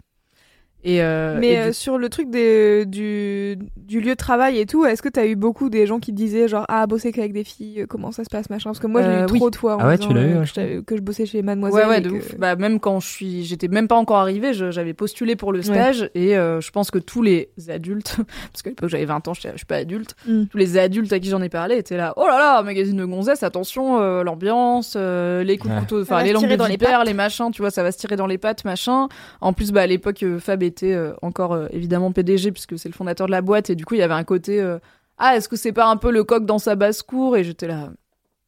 Et, 0.82 1.02
euh, 1.02 1.36
Mais 1.38 1.48
et 1.52 1.58
euh, 1.58 1.66
du- 1.68 1.74
sur 1.74 1.98
le 1.98 2.08
truc 2.08 2.30
des, 2.30 2.86
du, 2.86 3.58
du 3.76 4.00
lieu 4.00 4.10
de 4.12 4.14
travail 4.14 4.58
et 4.58 4.64
tout, 4.66 4.86
est-ce 4.86 5.02
que 5.02 5.10
t'as 5.10 5.26
eu 5.26 5.36
beaucoup 5.36 5.68
des 5.68 5.86
gens 5.86 5.98
qui 5.98 6.10
te 6.10 6.16
disaient 6.16 6.48
genre 6.48 6.64
ah 6.68 6.86
bosser 6.86 7.12
qu'avec 7.12 7.32
des 7.34 7.44
filles, 7.44 7.82
euh, 7.82 7.86
comment 7.86 8.12
ça 8.12 8.24
se 8.24 8.30
passe 8.30 8.48
machin? 8.48 8.70
Parce 8.70 8.78
que 8.78 8.86
moi 8.86 9.02
je 9.02 9.08
l'ai 9.08 9.14
Euh, 9.16 9.26
eu 9.26 9.32
oui. 9.32 9.38
trop 9.40 9.50
de 9.50 9.56
fois 9.56 9.76
en 9.76 9.80
Ah 9.80 9.88
ouais, 9.88 9.96
disant, 9.98 10.08
tu 10.08 10.14
l'as 10.14 10.22
eu, 10.24 10.38
ouais, 10.38 10.44
que, 10.46 10.80
que 10.80 10.96
je 10.96 11.02
bossais 11.02 11.26
chez 11.26 11.42
Mademoiselle. 11.42 11.84
Ouais, 11.84 11.90
ouais, 11.90 11.98
et 11.98 12.00
de 12.00 12.08
que- 12.08 12.14
ouf. 12.14 12.34
Bah, 12.38 12.56
même 12.56 12.80
quand 12.80 12.98
je 13.00 13.08
suis, 13.08 13.44
j'étais 13.44 13.68
même 13.68 13.88
pas 13.88 13.96
encore 13.96 14.16
arrivée, 14.18 14.54
je- 14.54 14.70
j'avais 14.70 14.94
postulé 14.94 15.36
pour 15.36 15.52
le 15.52 15.60
stage 15.60 16.10
et 16.14 16.36
euh, 16.38 16.60
je 16.62 16.70
pense 16.70 16.90
que 16.90 16.98
tous 16.98 17.20
les 17.20 17.50
adultes, 17.68 18.16
parce 18.52 18.62
qu'à 18.62 18.70
l'époque 18.70 18.88
j'avais 18.88 19.04
20 19.04 19.28
ans, 19.28 19.34
je 19.34 19.40
suis 19.40 19.66
pas 19.66 19.76
adulte, 19.76 20.14
Mm. 20.26 20.44
tous 20.46 20.56
les 20.56 20.78
adultes 20.78 21.12
à 21.12 21.18
qui 21.18 21.28
j'en 21.28 21.42
ai 21.42 21.48
parlé 21.50 21.76
étaient 21.76 21.96
là, 21.98 22.14
oh 22.16 22.24
là 22.26 22.38
là, 22.38 22.62
magazine 22.62 22.96
de 22.96 23.04
gonzesse, 23.04 23.42
attention, 23.42 24.00
euh, 24.00 24.22
l'ambiance, 24.22 24.94
euh, 24.96 25.42
les 25.44 25.58
coups 25.58 25.74
de 25.74 25.80
couteau, 25.80 26.00
enfin 26.02 26.22
les 26.22 26.32
langues 26.32 26.48
de 26.48 26.56
dans 26.56 26.64
les 26.64 26.72
vipère, 26.72 27.04
les 27.04 27.12
machins, 27.14 27.50
tu 27.52 27.60
vois, 27.60 27.70
ça 27.70 27.82
va 27.82 27.92
se 27.92 27.98
tirer 27.98 28.16
dans 28.16 28.26
les 28.26 28.38
pattes, 28.38 28.64
machin. 28.64 29.08
En 29.42 29.52
plus, 29.52 29.72
bah 29.72 29.82
à 29.82 29.86
l'époque, 29.86 30.24
Fab 30.38 30.62
était 30.70 30.92
euh, 30.94 31.12
encore 31.22 31.52
euh, 31.52 31.66
évidemment 31.70 32.12
PDG 32.12 32.52
puisque 32.52 32.78
c'est 32.78 32.88
le 32.88 32.94
fondateur 32.94 33.26
de 33.26 33.32
la 33.32 33.42
boîte 33.42 33.70
et 33.70 33.74
du 33.74 33.84
coup 33.84 33.94
il 33.94 34.00
y 34.00 34.02
avait 34.02 34.14
un 34.14 34.24
côté, 34.24 34.60
euh, 34.60 34.78
ah 35.18 35.36
est-ce 35.36 35.48
que 35.48 35.56
c'est 35.56 35.72
pas 35.72 35.86
un 35.86 35.96
peu 35.96 36.10
le 36.10 36.24
coq 36.24 36.46
dans 36.46 36.58
sa 36.58 36.76
basse 36.76 37.02
cour 37.02 37.36
et 37.36 37.44
j'étais 37.44 37.66
là. 37.66 37.90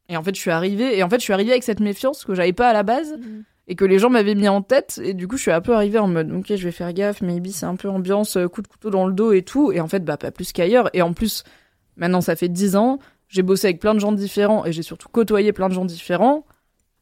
Et 0.09 0.17
en 0.17 0.23
fait, 0.23 0.35
je 0.35 0.39
suis 0.39 0.51
arrivée 0.51 0.97
et 0.97 1.03
en 1.03 1.09
fait, 1.09 1.17
je 1.17 1.23
suis 1.23 1.33
arrivée 1.33 1.51
avec 1.51 1.63
cette 1.63 1.79
méfiance 1.79 2.25
que 2.25 2.35
j'avais 2.35 2.53
pas 2.53 2.69
à 2.69 2.73
la 2.73 2.83
base 2.83 3.17
et 3.67 3.75
que 3.75 3.85
les 3.85 3.99
gens 3.99 4.09
m'avaient 4.09 4.35
mis 4.35 4.49
en 4.49 4.61
tête 4.61 4.99
et 5.01 5.13
du 5.13 5.27
coup 5.27 5.37
je 5.37 5.43
suis 5.43 5.51
un 5.51 5.61
peu 5.61 5.73
arrivée 5.73 5.99
en 5.99 6.07
mode 6.07 6.29
ok 6.33 6.47
je 6.49 6.63
vais 6.65 6.71
faire 6.73 6.91
gaffe 6.91 7.21
maybe 7.21 7.47
c'est 7.47 7.65
un 7.65 7.77
peu 7.77 7.87
ambiance 7.87 8.37
coup 8.51 8.61
de 8.61 8.67
couteau 8.67 8.89
dans 8.89 9.07
le 9.07 9.13
dos 9.13 9.31
et 9.31 9.41
tout 9.41 9.71
et 9.71 9.79
en 9.79 9.87
fait 9.87 10.03
bah 10.03 10.17
pas 10.17 10.31
plus 10.31 10.51
qu'ailleurs 10.51 10.89
et 10.91 11.01
en 11.01 11.13
plus 11.13 11.45
maintenant 11.95 12.19
ça 12.19 12.35
fait 12.35 12.49
10 12.49 12.75
ans 12.75 12.99
j'ai 13.29 13.41
bossé 13.41 13.67
avec 13.67 13.79
plein 13.79 13.93
de 13.93 13.99
gens 13.99 14.11
différents 14.11 14.65
et 14.65 14.73
j'ai 14.73 14.83
surtout 14.83 15.07
côtoyé 15.07 15.53
plein 15.53 15.69
de 15.69 15.73
gens 15.73 15.85
différents 15.85 16.45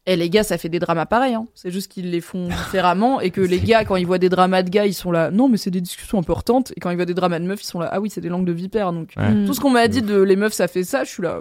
et 0.06 0.16
les 0.16 0.30
gars 0.30 0.42
ça 0.42 0.58
fait 0.58 0.68
des 0.68 0.78
dramas 0.80 1.06
pareils 1.06 1.34
hein. 1.34 1.46
c'est 1.54 1.70
juste 1.70 1.90
qu'ils 1.90 2.10
les 2.10 2.20
font 2.20 2.48
différemment 2.48 3.20
et 3.20 3.30
que 3.30 3.40
les 3.54 3.60
gars 3.60 3.84
quand 3.84 3.96
ils 3.96 4.06
voient 4.06 4.18
des 4.18 4.28
dramas 4.28 4.62
de 4.62 4.70
gars 4.70 4.84
ils 4.86 4.94
sont 4.94 5.12
là 5.12 5.30
non 5.30 5.48
mais 5.48 5.56
c'est 5.56 5.70
des 5.70 5.80
discussions 5.80 6.18
importantes 6.18 6.72
et 6.76 6.80
quand 6.80 6.90
ils 6.90 6.96
voient 6.96 7.04
des 7.06 7.14
dramas 7.14 7.38
de 7.38 7.44
meufs 7.44 7.62
ils 7.62 7.66
sont 7.66 7.78
là 7.80 7.88
ah 7.92 8.00
oui 8.00 8.10
c'est 8.10 8.20
des 8.20 8.28
langues 8.28 8.44
de 8.46 8.52
vipère 8.52 8.92
donc 8.92 9.12
Ouais. 9.16 9.30
Mm. 9.30 9.46
tout 9.46 9.54
ce 9.54 9.60
qu'on 9.60 9.70
m'a 9.70 9.86
dit 9.88 10.02
de 10.02 10.20
les 10.20 10.36
meufs 10.36 10.52
ça 10.54 10.66
fait 10.68 10.84
ça 10.84 11.04
je 11.04 11.10
suis 11.10 11.22
là 11.22 11.40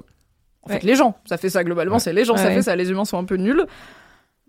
en 0.63 0.69
fait 0.69 0.83
les 0.83 0.95
gens 0.95 1.15
ça 1.25 1.37
fait 1.37 1.49
ça 1.49 1.63
globalement 1.63 1.95
Ouais. 1.95 1.99
c'est 1.99 2.13
les 2.13 2.25
gens 2.25 2.37
ça 2.37 2.51
fait 2.51 2.61
ça 2.61 2.75
les 2.75 2.89
humains 2.91 3.05
sont 3.05 3.17
un 3.17 3.25
peu 3.25 3.35
nuls 3.37 3.65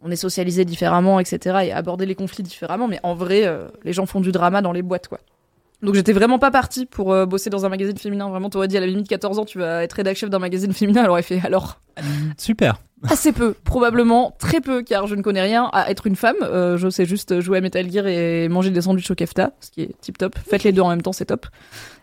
on 0.05 0.11
est 0.11 0.17
socialisé 0.17 0.65
différemment, 0.65 1.21
etc. 1.21 1.59
et 1.67 1.73
aborder 1.73 2.07
les 2.07 2.17
conflits 2.17 2.43
différemment, 2.43 2.89
mais 2.89 2.99
en 3.05 3.15
vrai, 3.15 3.47
euh, 3.47 3.69
les 3.85 3.93
gens 3.93 4.05
font 4.05 4.21
du 4.21 4.33
drama 4.33 4.61
dans 4.61 4.73
les 4.73 4.83
boîtes, 4.83 5.07
quoi. 5.07 5.21
Donc 5.81 5.95
j'étais 5.95 6.13
vraiment 6.13 6.41
pas 6.41 6.51
partie 6.51 6.87
pour 6.87 7.13
euh, 7.13 7.25
bosser 7.25 7.51
dans 7.51 7.67
un 7.67 7.69
magazine 7.69 7.97
féminin. 7.97 8.29
Vraiment, 8.29 8.51
t'aurais 8.51 8.67
dit 8.67 8.77
à 8.77 8.81
la 8.81 8.87
limite 8.89 9.07
14 9.09 9.39
ans, 9.39 9.45
tu 9.45 9.61
vas 9.61 9.85
être 9.85 9.93
rédac 9.93 10.17
chef 10.17 10.29
d'un 10.29 10.41
magazine 10.41 10.73
féminin. 10.73 11.05
Elle 11.05 11.11
aurait 11.11 11.23
fait 11.23 11.41
alors 11.45 11.79
Super. 12.37 12.81
Assez 13.09 13.33
peu, 13.33 13.55
probablement 13.65 14.35
très 14.39 14.61
peu, 14.61 14.83
car 14.83 15.07
je 15.07 15.15
ne 15.15 15.23
connais 15.23 15.43
rien 15.43 15.69
à 15.73 15.91
être 15.91 16.07
une 16.07 16.17
femme. 16.17 16.37
Euh, 16.43 16.77
je 16.77 16.89
sais 16.89 17.05
juste 17.05 17.41
jouer 17.41 17.59
à 17.59 17.61
Metal 17.61 17.91
Gear 17.91 18.07
et 18.07 18.49
manger 18.49 18.71
des 18.71 18.83
sandwichs 18.83 19.11
au 19.11 19.15
kefta, 19.15 19.53
ce 19.61 19.71
qui 19.71 19.83
est 19.83 20.01
tip 20.01 20.19
top. 20.19 20.37
Faites 20.39 20.65
les 20.65 20.73
deux 20.73 20.83
en 20.83 20.89
même 20.91 21.03
temps, 21.03 21.13
c'est 21.13 21.27
top. 21.27 21.47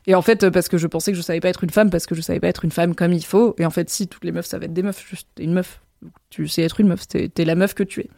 Et 0.08 0.16
en 0.16 0.22
fait, 0.22 0.50
parce 0.50 0.70
que 0.70 0.78
je 0.78 0.88
pensais 0.88 1.12
que 1.12 1.18
je 1.18 1.22
savais 1.22 1.40
pas 1.40 1.50
être 1.50 1.64
une 1.64 1.70
femme, 1.70 1.90
parce 1.90 2.06
que 2.06 2.16
je 2.16 2.22
savais 2.22 2.40
pas 2.40 2.48
être 2.48 2.66
une 2.66 2.72
femme 2.72 2.96
comme 2.96 3.14
il 3.14 3.24
faut. 3.26 3.56
Et 3.60 3.66
en 3.66 3.70
fait, 3.70 3.90
si 3.90 4.08
toutes 4.08 4.24
les 4.24 4.32
meufs 4.32 4.46
savent 4.46 4.64
être 4.64 4.74
des 4.74 4.84
meufs, 4.84 5.06
juste 5.08 5.28
une 5.40 5.54
meuf. 5.54 5.82
Tu 6.30 6.48
sais 6.48 6.62
être 6.62 6.80
une 6.80 6.88
meuf, 6.88 7.08
t'es 7.08 7.30
la 7.46 7.56
meuf 7.56 7.74
que 7.74 7.84
tu 7.84 8.00
es. 8.02 8.10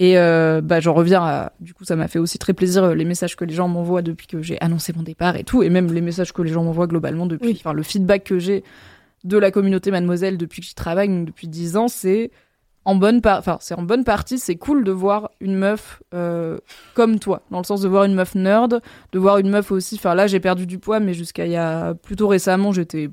Et 0.00 0.16
euh, 0.16 0.60
bah 0.62 0.78
j'en 0.78 0.94
reviens 0.94 1.22
à 1.22 1.52
du 1.58 1.74
coup 1.74 1.84
ça 1.84 1.96
m'a 1.96 2.06
fait 2.06 2.20
aussi 2.20 2.38
très 2.38 2.52
plaisir 2.52 2.84
euh, 2.84 2.94
les 2.94 3.04
messages 3.04 3.34
que 3.34 3.44
les 3.44 3.52
gens 3.52 3.66
m'envoient 3.66 4.00
depuis 4.00 4.28
que 4.28 4.40
j'ai 4.42 4.56
annoncé 4.60 4.92
mon 4.92 5.02
départ 5.02 5.34
et 5.34 5.42
tout 5.42 5.64
et 5.64 5.70
même 5.70 5.92
les 5.92 6.00
messages 6.00 6.32
que 6.32 6.40
les 6.40 6.52
gens 6.52 6.62
m'envoient 6.62 6.86
globalement 6.86 7.26
depuis 7.26 7.48
Oui. 7.48 7.56
enfin 7.58 7.72
le 7.72 7.82
feedback 7.82 8.22
que 8.22 8.38
j'ai 8.38 8.62
de 9.24 9.38
la 9.38 9.50
communauté 9.50 9.90
Mademoiselle 9.90 10.38
depuis 10.38 10.60
que 10.60 10.66
j'y 10.66 10.74
travaille 10.74 11.08
donc 11.08 11.26
depuis 11.26 11.48
10 11.48 11.76
ans 11.76 11.88
c'est 11.88 12.30
en 12.84 12.94
bonne 12.94 13.20
en 13.24 13.82
bonne 13.82 14.04
partie 14.04 14.38
c'est 14.38 14.56
cool 14.56 14.84
de 14.84 14.92
voir 14.92 15.30
une 15.40 15.56
meuf 15.56 16.02
euh, 16.14 16.58
comme 16.94 17.18
toi 17.18 17.42
dans 17.50 17.58
le 17.58 17.64
sens 17.64 17.82
de 17.82 17.88
voir 17.88 18.04
une 18.04 18.14
meuf 18.14 18.34
nerd 18.34 18.80
de 19.12 19.18
voir 19.18 19.38
une 19.38 19.50
meuf 19.50 19.70
aussi 19.72 19.96
enfin 19.96 20.14
là 20.14 20.26
j'ai 20.26 20.40
perdu 20.40 20.66
du 20.66 20.78
poids 20.78 21.00
mais 21.00 21.14
jusqu'à 21.14 21.46
il 21.46 21.52
y 21.52 21.56
a 21.56 21.94
plutôt 21.94 22.28
récemment 22.28 22.72
j'étais 22.72 23.10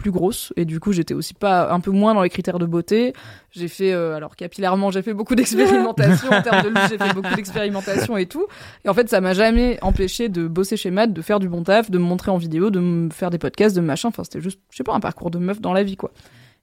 plus 0.00 0.10
grosse 0.10 0.52
et 0.56 0.64
du 0.64 0.80
coup 0.80 0.92
j'étais 0.92 1.14
aussi 1.14 1.34
pas 1.34 1.72
un 1.72 1.78
peu 1.80 1.90
moins 1.90 2.14
dans 2.14 2.22
les 2.22 2.30
critères 2.30 2.58
de 2.58 2.66
beauté. 2.66 3.12
J'ai 3.52 3.68
fait 3.68 3.92
euh, 3.92 4.16
alors 4.16 4.34
capillairement 4.34 4.90
j'ai 4.90 5.02
fait 5.02 5.14
beaucoup 5.14 5.34
d'expérimentation 5.34 6.30
en 6.30 6.42
termes 6.42 6.62
de 6.62 6.68
look 6.70 6.82
j'ai 6.88 6.98
fait 6.98 7.14
beaucoup 7.14 7.34
d'expérimentation 7.34 8.16
et 8.16 8.26
tout. 8.26 8.46
Et 8.84 8.88
en 8.88 8.94
fait 8.94 9.08
ça 9.08 9.20
m'a 9.20 9.34
jamais 9.34 9.78
empêché 9.82 10.28
de 10.28 10.48
bosser 10.48 10.76
chez 10.76 10.90
Mad 10.90 11.12
de 11.12 11.22
faire 11.22 11.38
du 11.38 11.48
bon 11.48 11.62
taf 11.62 11.90
de 11.90 11.98
me 11.98 12.04
montrer 12.04 12.30
en 12.30 12.38
vidéo 12.38 12.70
de 12.70 12.80
me 12.80 13.10
faire 13.10 13.30
des 13.30 13.38
podcasts 13.38 13.76
de 13.76 13.80
machin. 13.80 14.08
Enfin 14.08 14.24
c'était 14.24 14.40
juste 14.40 14.58
je 14.70 14.78
sais 14.78 14.84
pas 14.84 14.94
un 14.94 15.00
parcours 15.00 15.30
de 15.30 15.38
meuf 15.38 15.60
dans 15.60 15.72
la 15.72 15.82
vie 15.82 15.96
quoi. 15.96 16.10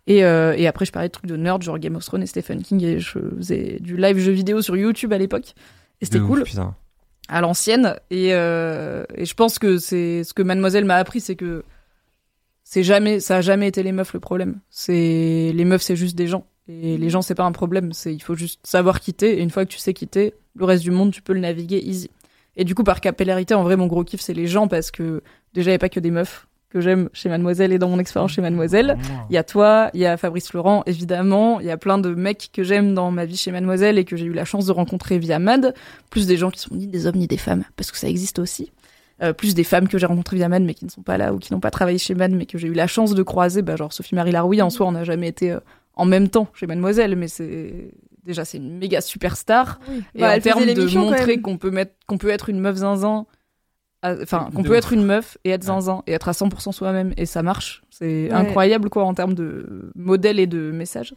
Et, 0.07 0.23
euh, 0.23 0.53
et 0.57 0.67
après 0.67 0.85
je 0.85 0.91
parlais 0.91 1.09
de 1.09 1.13
trucs 1.13 1.29
de 1.29 1.37
nerd 1.37 1.61
genre 1.61 1.77
Game 1.79 1.95
of 1.95 2.03
Thrones 2.05 2.23
et 2.23 2.27
Stephen 2.27 2.63
King 2.63 2.83
et 2.83 2.99
je 2.99 3.19
faisais 3.37 3.77
du 3.79 3.97
live 3.97 4.17
jeu 4.17 4.31
vidéo 4.31 4.61
sur 4.61 4.75
YouTube 4.75 5.13
à 5.13 5.17
l'époque. 5.17 5.53
Et 6.01 6.05
c'était 6.05 6.19
ouf, 6.19 6.27
cool. 6.27 6.43
putain. 6.43 6.75
à 7.27 7.41
l'ancienne. 7.41 7.95
Et, 8.09 8.33
euh, 8.33 9.03
et 9.15 9.25
je 9.25 9.33
pense 9.33 9.59
que 9.59 9.77
c'est 9.77 10.23
ce 10.23 10.33
que 10.33 10.41
mademoiselle 10.41 10.85
m'a 10.85 10.95
appris 10.95 11.19
c'est 11.19 11.35
que 11.35 11.63
c'est 12.69 12.83
jamais 12.83 13.21
ça 13.21 13.37
a 13.37 13.41
jamais 13.41 13.69
été 13.69 13.81
les 13.81 13.93
meufs 13.93 14.11
le 14.11 14.19
problème. 14.19 14.59
C'est 14.69 15.53
les 15.55 15.63
meufs 15.63 15.81
c'est 15.81 15.95
juste 15.95 16.17
des 16.17 16.27
gens. 16.27 16.45
Et 16.67 16.97
les 16.97 17.09
gens 17.09 17.21
c'est 17.21 17.33
pas 17.33 17.45
un 17.45 17.53
problème. 17.53 17.93
C'est 17.93 18.13
il 18.13 18.21
faut 18.21 18.35
juste 18.35 18.59
savoir 18.67 18.99
quitter. 18.99 19.39
Et 19.39 19.41
une 19.41 19.49
fois 19.49 19.63
que 19.63 19.71
tu 19.71 19.77
sais 19.77 19.93
quitter 19.93 20.33
le 20.53 20.65
reste 20.65 20.83
du 20.83 20.91
monde 20.91 21.13
tu 21.13 21.21
peux 21.21 21.31
le 21.31 21.39
naviguer 21.39 21.81
easy. 21.81 22.09
Et 22.57 22.65
du 22.65 22.75
coup 22.75 22.83
par 22.83 22.99
capillarité 22.99 23.53
en 23.53 23.63
vrai 23.63 23.77
mon 23.77 23.87
gros 23.87 24.03
kiff 24.03 24.19
c'est 24.19 24.33
les 24.33 24.47
gens 24.47 24.67
parce 24.67 24.91
que 24.91 25.23
déjà 25.53 25.71
il 25.71 25.75
y 25.75 25.75
a 25.75 25.79
pas 25.79 25.87
que 25.87 26.01
des 26.01 26.11
meufs 26.11 26.45
que 26.69 26.81
j'aime 26.81 27.07
chez 27.13 27.29
mademoiselle 27.29 27.71
et 27.71 27.79
dans 27.79 27.87
mon 27.87 27.99
expérience 27.99 28.33
chez 28.33 28.41
mademoiselle. 28.41 28.97
Il 29.29 29.33
y 29.33 29.37
a 29.37 29.45
toi, 29.45 29.89
il 29.93 30.01
y 30.01 30.05
a 30.05 30.17
Fabrice 30.17 30.49
Florent, 30.49 30.83
évidemment. 30.87 31.61
Il 31.61 31.67
y 31.67 31.71
a 31.71 31.77
plein 31.77 31.97
de 31.97 32.13
mecs 32.13 32.49
que 32.51 32.63
j'aime 32.63 32.93
dans 32.93 33.11
ma 33.11 33.23
vie 33.23 33.37
chez 33.37 33.51
Mademoiselle 33.51 33.97
et 33.97 34.03
que 34.03 34.17
j'ai 34.17 34.25
eu 34.25 34.33
la 34.33 34.43
chance 34.43 34.65
de 34.65 34.73
rencontrer 34.73 35.17
via 35.19 35.39
Mad. 35.39 35.73
Plus 36.09 36.27
des 36.27 36.35
gens 36.35 36.51
qui 36.51 36.59
sont 36.59 36.75
ni 36.75 36.87
des 36.87 37.07
hommes 37.07 37.15
ni 37.15 37.27
des 37.27 37.37
femmes, 37.37 37.63
parce 37.77 37.91
que 37.91 37.97
ça 37.97 38.09
existe 38.09 38.39
aussi. 38.39 38.73
Euh, 39.23 39.33
plus 39.33 39.55
des 39.55 39.63
femmes 39.63 39.87
que 39.87 39.97
j'ai 39.97 40.05
rencontrées 40.05 40.35
via 40.37 40.47
Mad 40.47 40.61
mais 40.61 40.75
qui 40.75 40.85
ne 40.85 40.91
sont 40.91 41.01
pas 41.01 41.17
là 41.17 41.33
ou 41.33 41.39
qui 41.39 41.51
n'ont 41.51 41.59
pas 41.59 41.71
travaillé 41.71 41.97
chez 41.97 42.13
Mad 42.13 42.31
mais 42.33 42.45
que 42.45 42.59
j'ai 42.59 42.67
eu 42.67 42.73
la 42.73 42.85
chance 42.85 43.15
de 43.15 43.23
croiser. 43.23 43.63
Bah, 43.63 43.75
genre 43.75 43.91
Sophie-Marie 43.91 44.31
Larouille, 44.31 44.61
en 44.61 44.69
soi, 44.69 44.85
on 44.85 44.91
n'a 44.91 45.03
jamais 45.03 45.27
été 45.27 45.51
euh, 45.53 45.59
en 45.95 46.05
même 46.05 46.29
temps 46.29 46.47
chez 46.53 46.67
Mademoiselle, 46.67 47.15
mais 47.15 47.27
c'est 47.27 47.91
déjà 48.23 48.45
c'est 48.45 48.57
une 48.57 48.77
méga 48.77 49.01
superstar. 49.01 49.79
Et 50.13 50.19
Bah, 50.19 50.35
en 50.35 50.39
termes 50.39 50.65
de 50.65 50.95
montrer 50.99 51.41
qu'on 51.41 51.57
peut 51.57 51.71
mettre, 51.71 51.93
qu'on 52.05 52.19
peut 52.19 52.29
être 52.29 52.49
une 52.49 52.59
meuf 52.59 52.75
zinzin, 52.75 53.25
à- 54.03 54.13
enfin 54.21 54.49
qu'on 54.53 54.61
De 54.61 54.67
peut 54.67 54.73
ouf. 54.73 54.77
être 54.77 54.93
une 54.93 55.03
meuf 55.03 55.39
et 55.43 55.49
être 55.49 55.63
zinzin 55.63 56.03
et 56.05 56.11
être 56.13 56.29
à 56.29 56.33
100% 56.33 56.71
soi-même 56.71 57.13
et 57.17 57.25
ça 57.25 57.41
marche. 57.41 57.81
C'est 57.89 58.27
Ouais. 58.27 58.33
incroyable 58.33 58.91
quoi 58.91 59.03
en 59.05 59.15
termes 59.15 59.33
de 59.33 59.91
modèle 59.95 60.39
et 60.39 60.45
de 60.45 60.69
message. 60.71 61.15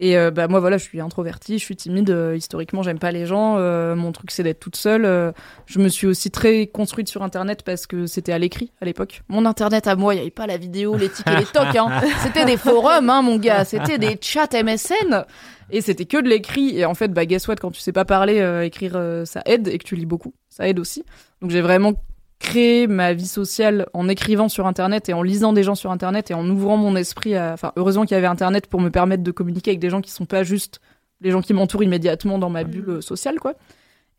Et 0.00 0.16
euh, 0.16 0.30
bah 0.30 0.46
moi 0.46 0.60
voilà, 0.60 0.78
je 0.78 0.84
suis 0.84 1.00
introvertie, 1.00 1.58
je 1.58 1.64
suis 1.64 1.74
timide. 1.74 2.10
euh, 2.10 2.36
historiquement, 2.36 2.82
j'aime 2.84 3.00
pas 3.00 3.10
les 3.10 3.26
gens. 3.26 3.56
euh, 3.58 3.96
mon 3.96 4.12
truc 4.12 4.30
c'est 4.30 4.44
d'être 4.44 4.60
toute 4.60 4.76
seule. 4.76 5.04
euh, 5.04 5.32
je 5.66 5.80
me 5.80 5.88
suis 5.88 6.06
aussi 6.06 6.30
très 6.30 6.68
construite 6.68 7.08
sur 7.08 7.22
Internet 7.24 7.62
parce 7.64 7.86
que 7.88 8.06
c'était 8.06 8.32
à 8.32 8.38
l'écrit 8.38 8.70
à 8.80 8.84
l'époque. 8.84 9.22
Mon 9.28 9.44
Internet 9.44 9.88
à 9.88 9.96
moi, 9.96 10.14
il 10.14 10.18
y 10.18 10.20
avait 10.20 10.30
pas 10.30 10.46
la 10.46 10.56
vidéo, 10.56 10.96
les 10.96 11.08
tics 11.08 11.26
et 11.28 11.36
les 11.36 11.44
tocs. 11.46 11.74
Hein. 11.74 12.00
C'était 12.22 12.44
des 12.44 12.56
forums, 12.56 13.10
hein, 13.10 13.22
mon 13.22 13.38
gars. 13.38 13.64
C'était 13.64 13.98
des 13.98 14.16
chats 14.20 14.46
MSN. 14.52 15.24
Et 15.70 15.80
c'était 15.80 16.06
que 16.06 16.22
de 16.22 16.28
l'écrit. 16.28 16.78
Et 16.78 16.84
en 16.84 16.94
fait, 16.94 17.08
bah, 17.08 17.26
guess 17.26 17.46
what, 17.48 17.56
quand 17.56 17.70
tu 17.72 17.80
sais 17.80 17.92
pas 17.92 18.04
parler, 18.04 18.38
euh, 18.40 18.64
écrire, 18.64 18.92
euh, 18.94 19.24
ça 19.24 19.42
aide. 19.46 19.66
Et 19.68 19.78
que 19.78 19.84
tu 19.84 19.96
lis 19.96 20.06
beaucoup, 20.06 20.32
ça 20.48 20.68
aide 20.68 20.78
aussi. 20.78 21.04
Donc 21.42 21.50
j'ai 21.50 21.60
vraiment 21.60 21.92
créé 22.38 22.86
ma 22.86 23.12
vie 23.12 23.26
sociale 23.26 23.86
en 23.92 24.08
écrivant 24.08 24.48
sur 24.48 24.66
Internet 24.66 25.08
et 25.08 25.12
en 25.12 25.22
lisant 25.22 25.52
des 25.52 25.62
gens 25.62 25.74
sur 25.74 25.90
Internet 25.90 26.30
et 26.30 26.34
en 26.34 26.48
ouvrant 26.48 26.76
mon 26.76 26.96
esprit 26.96 27.34
à... 27.34 27.52
Enfin, 27.52 27.72
heureusement 27.76 28.04
qu'il 28.04 28.14
y 28.14 28.18
avait 28.18 28.26
Internet 28.26 28.66
pour 28.66 28.80
me 28.80 28.90
permettre 28.90 29.22
de 29.22 29.30
communiquer 29.30 29.70
avec 29.72 29.80
des 29.80 29.90
gens 29.90 30.00
qui 30.00 30.10
sont 30.10 30.26
pas 30.26 30.44
juste 30.44 30.80
les 31.20 31.30
gens 31.30 31.40
qui 31.40 31.52
m'entourent 31.52 31.82
immédiatement 31.82 32.38
dans 32.38 32.50
ma 32.50 32.62
bulle 32.62 32.88
euh, 32.88 33.00
sociale, 33.00 33.40
quoi. 33.40 33.54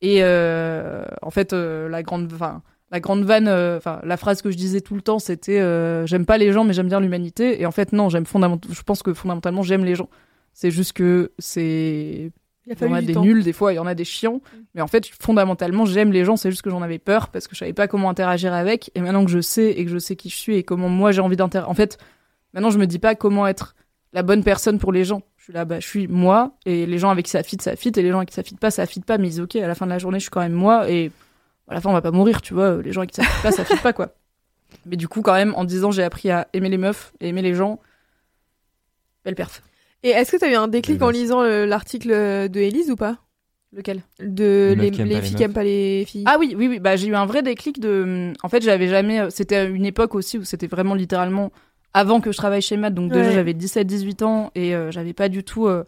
Et 0.02 0.18
euh, 0.22 1.04
en 1.22 1.32
fait, 1.32 1.54
euh, 1.54 1.88
la 1.90 2.04
grande... 2.04 2.32
Enfin, 2.34 2.62
la 2.92 3.00
grande 3.00 3.24
vanne, 3.24 3.48
euh, 3.48 3.78
enfin 3.78 4.00
la 4.04 4.18
phrase 4.18 4.42
que 4.42 4.50
je 4.50 4.58
disais 4.58 4.82
tout 4.82 4.96
le 4.96 5.02
temps, 5.04 5.20
c'était 5.20 5.60
j'aime 6.08 6.26
pas 6.26 6.40
les 6.40 6.52
gens 6.52 6.64
mais 6.64 6.74
j'aime 6.74 6.88
bien 6.88 7.00
l'humanité. 7.00 7.62
Et 7.62 7.68
en 7.68 7.72
fait 7.72 7.94
non, 7.94 8.10
j'aime 8.10 8.26
fondamentalement, 8.26 8.74
je 8.76 8.82
pense 8.82 9.04
que 9.04 9.14
fondamentalement 9.14 9.62
j'aime 9.62 9.86
les 9.86 9.94
gens. 9.94 10.10
C'est 10.54 10.72
juste 10.72 10.94
que 10.94 11.32
c'est 11.38 12.32
Il 12.70 12.82
y 12.82 12.86
en 12.86 12.94
a 12.94 13.02
des 13.02 13.14
temps. 13.14 13.22
nuls 13.22 13.44
des 13.44 13.54
fois, 13.54 13.74
il 13.74 13.78
y 13.78 13.80
en 13.80 13.88
a 13.88 13.96
des 13.96 14.06
chiants. 14.06 14.42
Mais 14.76 14.82
en 14.82 14.88
fait, 14.88 15.10
fondamentalement, 15.20 15.86
j'aime 15.86 16.12
les 16.12 16.24
gens. 16.24 16.38
C'est 16.38 16.52
juste 16.52 16.62
que 16.62 16.70
j'en 16.70 16.82
avais 16.82 17.00
peur 17.00 17.30
parce 17.30 17.48
que 17.48 17.56
je 17.56 17.60
savais 17.60 17.74
pas 17.74 17.88
comment 17.88 18.10
interagir 18.10 18.54
avec. 18.54 18.92
Et 18.96 19.02
maintenant 19.02 19.26
que 19.26 19.32
je 19.32 19.42
sais 19.42 19.72
et 19.72 19.86
que 19.86 19.92
je 19.92 19.98
sais 19.98 20.16
qui 20.16 20.30
je 20.30 20.36
suis 20.36 20.56
et 20.56 20.64
comment 20.64 20.90
moi 20.90 21.12
j'ai 21.12 21.22
envie 21.22 21.36
d'interagir. 21.36 21.70
En 21.70 21.74
fait, 21.74 21.98
maintenant 22.54 22.70
je 22.70 22.78
me 22.78 22.86
dis 22.86 23.00
pas 23.00 23.16
comment 23.16 23.48
être 23.48 23.76
la 24.14 24.24
bonne 24.24 24.44
personne 24.44 24.78
pour 24.78 24.92
les 24.92 25.04
gens. 25.04 25.24
Je 25.38 25.46
suis 25.46 25.54
là, 25.54 25.66
bah, 25.66 25.80
je 25.80 25.88
suis 25.88 26.08
moi 26.08 26.56
et 26.66 26.86
les 26.86 26.98
gens 27.00 27.10
avec 27.10 27.26
qui 27.26 27.32
ça 27.32 27.44
fit, 27.44 27.58
ça 27.60 27.76
fit 27.76 27.92
et 27.96 28.02
les 28.02 28.12
gens 28.12 28.18
avec 28.18 28.30
qui 28.30 28.36
ça 28.36 28.44
fit 28.44 28.56
pas, 28.56 28.72
ça 28.72 28.86
fit 28.86 29.02
pas. 29.02 29.18
Mais 29.18 29.28
ils 29.28 29.32
disent 29.32 29.42
ok, 29.42 29.56
à 29.56 29.68
la 29.68 29.76
fin 29.76 29.86
de 29.86 29.92
la 29.92 29.98
journée, 29.98 30.20
je 30.20 30.24
suis 30.24 30.32
quand 30.32 30.42
même 30.42 30.54
moi 30.54 30.90
et 30.90 31.12
à 31.68 31.74
la 31.74 31.82
fin 31.82 31.90
on 31.90 31.94
va 31.94 32.02
pas 32.02 32.12
mourir, 32.12 32.42
tu 32.42 32.54
vois. 32.54 32.82
Les 32.82 32.92
gens 32.92 33.02
avec 33.02 33.12
qui 33.12 33.22
ça 33.22 33.28
fit 33.28 33.42
pas, 33.42 33.52
ça 33.52 33.66
fit 33.66 33.78
pas 33.78 33.94
quoi. 33.94 34.14
Mais 34.86 34.96
du 34.96 35.08
coup, 35.08 35.22
quand 35.22 35.34
même, 35.34 35.54
en 35.56 35.66
10 35.66 35.86
ans, 35.86 35.92
j'ai 35.92 36.04
appris 36.04 36.30
à 36.30 36.48
aimer 36.54 36.70
les 36.70 36.78
meufs 36.78 37.14
et 37.20 37.30
aimer 37.30 37.42
les 37.42 37.56
gens. 37.56 37.80
Belle 39.26 39.36
perf. 39.36 39.62
Et 40.03 40.10
est-ce 40.10 40.32
que 40.32 40.38
t'as 40.38 40.50
eu 40.50 40.56
un 40.56 40.68
déclic 40.68 41.02
en 41.02 41.10
lisant 41.10 41.44
le- 41.44 41.66
l'article 41.66 42.10
de 42.50 42.60
Élise 42.60 42.90
ou 42.92 42.95
pas? 42.95 43.18
Lequel? 43.72 44.02
De 44.19 44.74
Les 44.76 44.76
les, 44.76 44.92
meufs 44.92 44.92
qui 44.92 45.02
aiment 45.02 45.08
les 45.08 45.14
pas 45.14 45.19
les 45.19 45.26
filles 45.28 45.36
qui 45.36 45.44
aiment 45.44 45.53
pas 45.53 45.64
les 45.64 46.06
filles. 46.06 46.24
Ah 46.26 46.38
oui, 46.40 46.56
oui, 46.58 46.68
oui. 46.68 46.80
Bah, 46.80 46.95
j'ai 46.95 47.08
eu 47.08 47.16
un 47.16 47.26
vrai 47.26 47.44
déclic 47.44 47.80
de. 47.80 48.34
En 48.42 48.50
fait, 48.50 48.64
j'avais 48.64 48.88
jamais. 48.88 49.19
euh, 49.19 49.30
C'était 49.30 49.68
une 49.69 49.86
époque 49.86 50.16
aussi 50.16 50.38
où 50.40 50.44
c'était 50.44 50.68
vraiment 50.68 50.95
littéralement 50.95 51.52
avant 51.94 52.19
que 52.22 52.32
je 52.32 52.38
travaille 52.38 52.61
chez 52.61 52.78
Matt. 52.78 52.94
Donc, 52.95 53.11
déjà, 53.11 53.32
j'avais 53.32 53.53
17-18 53.53 54.24
ans 54.24 54.52
et 54.56 54.74
euh, 54.76 54.90
j'avais 54.92 55.14
pas 55.14 55.30
du 55.30 55.44
tout 55.44 55.68
euh, 55.68 55.84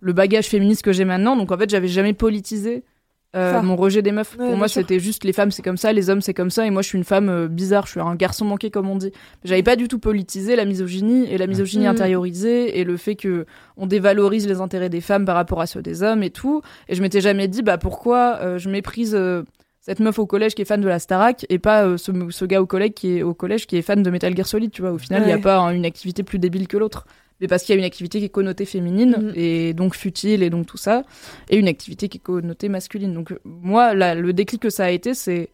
le 0.00 0.12
bagage 0.12 0.46
féministe 0.46 0.82
que 0.82 0.92
j'ai 0.92 1.04
maintenant. 1.04 1.36
Donc, 1.36 1.52
en 1.52 1.58
fait, 1.58 1.70
j'avais 1.70 1.88
jamais 1.88 2.14
politisé 2.14 2.82
euh, 3.36 3.62
mon 3.62 3.76
rejet 3.76 4.02
des 4.02 4.10
meufs. 4.12 4.36
Ouais, 4.38 4.46
Pour 4.46 4.56
moi, 4.56 4.66
c'était 4.68 4.98
juste 4.98 5.22
les 5.24 5.32
femmes, 5.32 5.50
c'est 5.50 5.62
comme 5.62 5.76
ça, 5.76 5.92
les 5.92 6.10
hommes, 6.10 6.20
c'est 6.20 6.34
comme 6.34 6.50
ça, 6.50 6.66
et 6.66 6.70
moi, 6.70 6.82
je 6.82 6.88
suis 6.88 6.98
une 6.98 7.04
femme 7.04 7.28
euh, 7.28 7.46
bizarre, 7.48 7.86
je 7.86 7.92
suis 7.92 8.00
un 8.00 8.14
garçon 8.16 8.44
manqué, 8.44 8.70
comme 8.70 8.88
on 8.88 8.96
dit. 8.96 9.12
J'avais 9.44 9.62
pas 9.62 9.76
du 9.76 9.86
tout 9.88 9.98
politisé 10.00 10.56
la 10.56 10.64
misogynie 10.64 11.30
et 11.32 11.38
la 11.38 11.46
misogynie 11.46 11.84
Mhm. 11.84 11.90
intériorisée 11.92 12.78
et 12.80 12.84
le 12.84 12.96
fait 12.96 13.14
que 13.16 13.46
on 13.76 13.86
dévalorise 13.86 14.48
les 14.48 14.60
intérêts 14.60 14.88
des 14.90 15.00
femmes 15.00 15.24
par 15.24 15.36
rapport 15.36 15.60
à 15.60 15.66
ceux 15.66 15.82
des 15.82 16.02
hommes 16.02 16.22
et 16.22 16.30
tout. 16.30 16.62
Et 16.88 16.94
je 16.94 17.02
m'étais 17.02 17.20
jamais 17.20 17.46
dit, 17.48 17.62
bah 17.62 17.78
pourquoi 17.78 18.38
euh, 18.40 18.58
je 18.58 18.68
méprise 18.68 19.16
cette 19.80 20.00
meuf 20.00 20.18
au 20.18 20.26
collège 20.26 20.54
qui 20.54 20.62
est 20.62 20.66
fan 20.66 20.80
de 20.80 20.88
la 20.88 20.98
Starac 20.98 21.46
et 21.48 21.58
pas 21.58 21.96
ce, 21.96 22.12
ce 22.30 22.44
gars 22.44 22.60
au 22.60 22.66
collège 22.66 22.90
qui 22.90 23.18
est 23.18 23.22
au 23.22 23.32
collège 23.32 23.66
qui 23.66 23.76
est 23.76 23.82
fan 23.82 24.02
de 24.02 24.10
Metal 24.10 24.36
Gear 24.36 24.46
Solid, 24.46 24.70
tu 24.70 24.82
vois. 24.82 24.92
Au 24.92 24.98
final, 24.98 25.22
il 25.24 25.28
y 25.30 25.32
a 25.32 25.38
pas 25.38 25.58
hein, 25.58 25.70
une 25.70 25.86
activité 25.86 26.22
plus 26.22 26.38
débile 26.38 26.68
que 26.68 26.76
l'autre. 26.76 27.06
Mais 27.40 27.48
parce 27.48 27.62
qu'il 27.64 27.74
y 27.74 27.76
a 27.76 27.78
une 27.78 27.86
activité 27.86 28.18
qui 28.18 28.26
est 28.26 28.28
connotée 28.30 28.64
féminine 28.66 29.16
Mhm. 29.18 29.32
et 29.34 29.72
donc 29.74 29.94
futile 29.94 30.42
et 30.42 30.50
donc 30.50 30.66
tout 30.66 30.76
ça, 30.76 31.02
et 31.48 31.56
une 31.56 31.68
activité 31.68 32.08
qui 32.08 32.18
est 32.18 32.20
connotée 32.20 32.68
masculine. 32.68 33.14
Donc 33.14 33.32
moi, 33.44 33.94
là, 33.94 34.14
le 34.14 34.32
déclic 34.32 34.60
que 34.60 34.70
ça 34.70 34.84
a 34.84 34.90
été, 34.90 35.14
c'est 35.14 35.48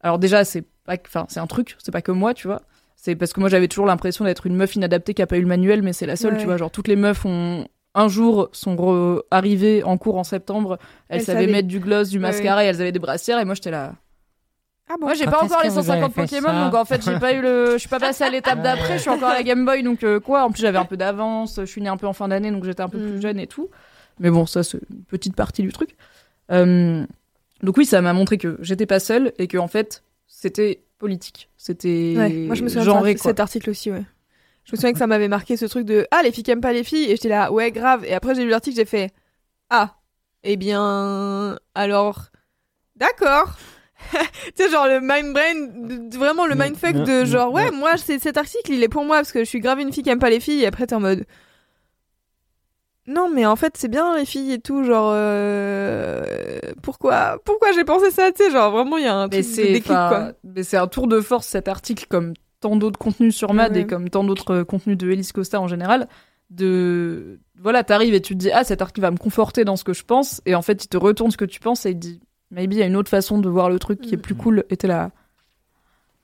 alors 0.00 0.18
déjà 0.18 0.44
c'est 0.44 0.64
pas, 0.84 0.96
enfin 1.06 1.26
c'est 1.28 1.40
un 1.40 1.46
truc, 1.46 1.76
c'est 1.78 1.92
pas 1.92 2.02
que 2.02 2.12
moi, 2.12 2.34
tu 2.34 2.46
vois. 2.48 2.62
C'est 2.96 3.14
parce 3.14 3.32
que 3.32 3.38
moi 3.40 3.48
j'avais 3.48 3.68
toujours 3.68 3.86
l'impression 3.86 4.24
d'être 4.24 4.46
une 4.46 4.56
meuf 4.56 4.74
inadaptée 4.74 5.14
qui 5.14 5.22
a 5.22 5.26
pas 5.28 5.36
eu 5.38 5.42
le 5.42 5.46
manuel, 5.46 5.82
mais 5.82 5.92
c'est 5.92 6.06
la 6.06 6.16
seule, 6.16 6.32
Ouais. 6.34 6.38
tu 6.40 6.46
vois. 6.46 6.56
Genre 6.56 6.70
toutes 6.70 6.88
les 6.88 6.96
meufs 6.96 7.24
ont 7.24 7.66
un 7.94 8.08
jour 8.08 8.48
sont 8.52 9.22
arrivées 9.30 9.82
en 9.84 9.96
cours 9.96 10.16
en 10.18 10.24
septembre, 10.24 10.78
elles, 11.08 11.18
Elles 11.20 11.24
savaient 11.24 11.40
savaient. 11.42 11.52
mettre 11.52 11.68
du 11.68 11.78
gloss, 11.80 12.08
du 12.10 12.16
Ouais, 12.18 12.22
mascara 12.22 12.64
et 12.64 12.66
elles 12.68 12.80
avaient 12.80 12.92
des 12.92 12.98
brassières 12.98 13.38
et 13.40 13.44
moi 13.44 13.54
j'étais 13.54 13.70
là. 13.70 13.94
Ah 14.90 14.94
bon 14.98 15.06
Moi 15.06 15.14
j'ai 15.14 15.24
Quand 15.26 15.30
pas 15.32 15.36
est-ce 15.38 15.44
encore 15.46 15.58
que 15.62 15.66
les 15.66 15.72
vous 15.72 15.78
avez 15.90 16.00
150 16.00 16.14
fait 16.14 16.20
Pokémon 16.22 16.48
ça 16.48 16.64
donc 16.64 16.74
en 16.74 16.84
fait 16.84 17.02
j'ai 17.04 17.18
pas 17.18 17.32
eu 17.34 17.42
le 17.42 17.72
je 17.74 17.78
suis 17.78 17.88
pas 17.88 17.98
passée 18.00 18.24
à 18.24 18.30
l'étape 18.30 18.62
d'après, 18.62 18.94
je 18.96 19.02
suis 19.02 19.10
encore 19.10 19.28
à 19.30 19.34
la 19.34 19.42
Game 19.42 19.64
Boy 19.64 19.82
donc 19.82 20.02
euh, 20.02 20.18
quoi, 20.20 20.44
en 20.44 20.50
plus 20.50 20.62
j'avais 20.62 20.78
un 20.78 20.84
peu 20.86 20.96
d'avance, 20.96 21.56
je 21.60 21.64
suis 21.66 21.80
née 21.82 21.88
un 21.90 21.96
peu 21.98 22.06
en 22.06 22.12
fin 22.14 22.28
d'année 22.28 22.50
donc 22.50 22.64
j'étais 22.64 22.80
un 22.82 22.88
peu 22.88 22.98
Mm. 22.98 23.10
plus 23.10 23.20
jeune 23.22 23.38
et 23.38 23.46
tout. 23.46 23.68
Mais 24.18 24.30
bon, 24.30 24.46
ça 24.46 24.62
c'est 24.62 24.78
une 24.90 25.02
petite 25.04 25.36
partie 25.36 25.62
du 25.62 25.72
truc. 25.72 25.96
Euh, 26.50 27.04
donc 27.62 27.76
oui, 27.76 27.84
ça 27.86 28.00
m'a 28.00 28.12
montré 28.12 28.38
que 28.38 28.56
j'étais 28.60 28.86
pas 28.86 28.98
seule 29.00 29.32
et 29.38 29.46
que 29.46 29.58
en 29.58 29.68
fait, 29.68 30.02
c'était 30.26 30.80
politique. 30.98 31.48
C'était 31.56 32.14
Ouais, 32.16 32.30
moi 32.46 32.54
je 32.54 32.62
me 32.64 32.68
souviens 32.68 32.84
genré 32.84 33.14
de 33.14 33.20
quoi. 33.20 33.30
cet 33.30 33.40
article 33.40 33.70
aussi, 33.70 33.90
ouais. 33.92 34.02
Je 34.64 34.72
me 34.72 34.76
souviens 34.76 34.92
que 34.92 34.98
ça 34.98 35.06
m'avait 35.06 35.28
marqué 35.28 35.56
ce 35.56 35.66
truc 35.66 35.84
de 35.86 36.06
Ah, 36.10 36.20
les 36.22 36.30
filles 36.32 36.42
qui 36.44 36.50
aiment 36.50 36.60
pas 36.60 36.72
les 36.72 36.84
filles. 36.84 37.04
Et 37.04 37.10
j'étais 37.16 37.28
là, 37.28 37.50
ouais, 37.52 37.70
grave. 37.72 38.04
Et 38.04 38.12
après, 38.14 38.34
j'ai 38.34 38.42
lu 38.44 38.50
l'article, 38.50 38.76
j'ai 38.76 38.84
fait 38.84 39.12
Ah, 39.70 39.94
eh 40.44 40.56
bien, 40.56 41.58
alors, 41.74 42.26
d'accord. 42.96 43.56
tu 44.12 44.18
sais, 44.64 44.70
genre 44.70 44.86
le 44.86 45.00
mind 45.02 45.32
brain, 45.32 46.08
vraiment 46.18 46.46
le 46.46 46.54
Mm, 46.54 46.58
mindfuck 46.62 46.94
mm, 46.94 47.04
de 47.04 47.24
mm, 47.24 47.24
genre, 47.24 47.52
ouais, 47.52 47.70
moi, 47.72 47.96
c'est 47.96 48.18
cet 48.18 48.36
article, 48.36 48.72
il 48.72 48.82
est 48.82 48.88
pour 48.88 49.04
moi 49.04 49.16
parce 49.16 49.32
que 49.32 49.40
je 49.40 49.44
suis 49.44 49.60
grave 49.60 49.80
une 49.80 49.92
fille 49.92 50.02
qui 50.04 50.10
aime 50.10 50.18
pas 50.20 50.30
les 50.30 50.40
filles. 50.40 50.62
Et 50.62 50.66
après, 50.66 50.86
t'es 50.86 50.94
en 50.94 51.00
mode 51.00 51.24
Non, 53.06 53.30
mais 53.30 53.46
en 53.46 53.56
fait, 53.56 53.76
c'est 53.78 53.88
bien 53.88 54.16
les 54.16 54.26
filles 54.26 54.52
et 54.52 54.60
tout, 54.60 54.84
genre, 54.84 55.10
euh, 55.14 56.22
pourquoi, 56.82 57.38
pourquoi 57.44 57.72
j'ai 57.72 57.84
pensé 57.84 58.10
ça, 58.10 58.30
tu 58.32 58.44
sais, 58.44 58.50
genre, 58.50 58.70
vraiment, 58.70 58.98
il 58.98 59.04
y 59.04 59.06
a 59.06 59.14
un 59.16 59.28
Mais 59.28 59.42
truc 59.42 59.46
de 59.46 59.50
c'est 59.54 59.72
déclic, 59.72 60.04
quoi. 60.06 60.32
mais 60.44 60.62
c'est 60.62 60.76
un 60.76 60.86
tour 60.88 61.06
de 61.08 61.20
force 61.20 61.46
cet 61.46 61.68
article 61.68 62.06
comme 62.08 62.34
tant 62.60 62.76
d'autres 62.76 62.98
contenus 62.98 63.34
sur 63.34 63.54
Mad 63.54 63.74
Ouais. 63.74 63.82
et 63.82 63.86
comme 63.86 64.10
tant 64.10 64.24
d'autres 64.24 64.52
euh, 64.56 64.64
contenus 64.64 64.98
de 64.98 65.10
Elise 65.10 65.32
Costa 65.32 65.60
en 65.60 65.68
général 65.68 66.08
de 66.50 67.40
voilà, 67.60 67.84
t'arrives 67.84 68.14
et 68.14 68.20
tu 68.22 68.32
te 68.34 68.38
dis 68.38 68.50
ah 68.50 68.64
cet 68.64 68.80
article 68.82 69.02
va 69.02 69.10
me 69.10 69.16
conforter 69.18 69.64
dans 69.64 69.76
ce 69.76 69.84
que 69.84 69.92
je 69.92 70.02
pense 70.02 70.40
et 70.46 70.54
en 70.54 70.62
fait 70.62 70.84
il 70.84 70.88
te 70.88 70.96
retourne 70.96 71.30
ce 71.30 71.36
que 71.36 71.44
tu 71.44 71.60
penses 71.60 71.84
et 71.86 71.90
il 71.90 71.94
te 71.94 71.98
dit 72.00 72.20
maybe 72.50 72.72
il 72.74 72.78
y 72.78 72.82
a 72.82 72.86
une 72.86 72.96
autre 72.96 73.10
façon 73.10 73.38
de 73.38 73.48
voir 73.48 73.68
le 73.70 73.78
truc 73.78 74.00
qui 74.00 74.14
est 74.14 74.16
Mm. 74.16 74.22
plus 74.22 74.34
cool 74.34 74.64
et 74.70 74.76
t'es 74.76 74.86
là 74.88 75.10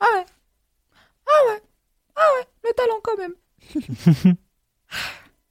ah 0.00 0.06
ouais 0.16 0.24
ah 1.26 1.50
ouais 1.52 1.62
ah 2.16 2.28
ouais 2.38 2.46
le 2.64 2.72
talent 2.74 3.00
quand 3.02 3.16
même 3.18 4.34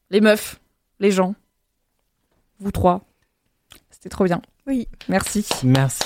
les 0.10 0.22
meufs 0.22 0.60
les 1.00 1.11
gens 1.11 1.35
vous 2.60 2.72
trois 2.72 3.02
c'était 3.90 4.10
trop 4.10 4.26
bien 4.26 4.42
Oui. 4.68 4.88
merci 5.08 5.48
Merci. 5.64 6.03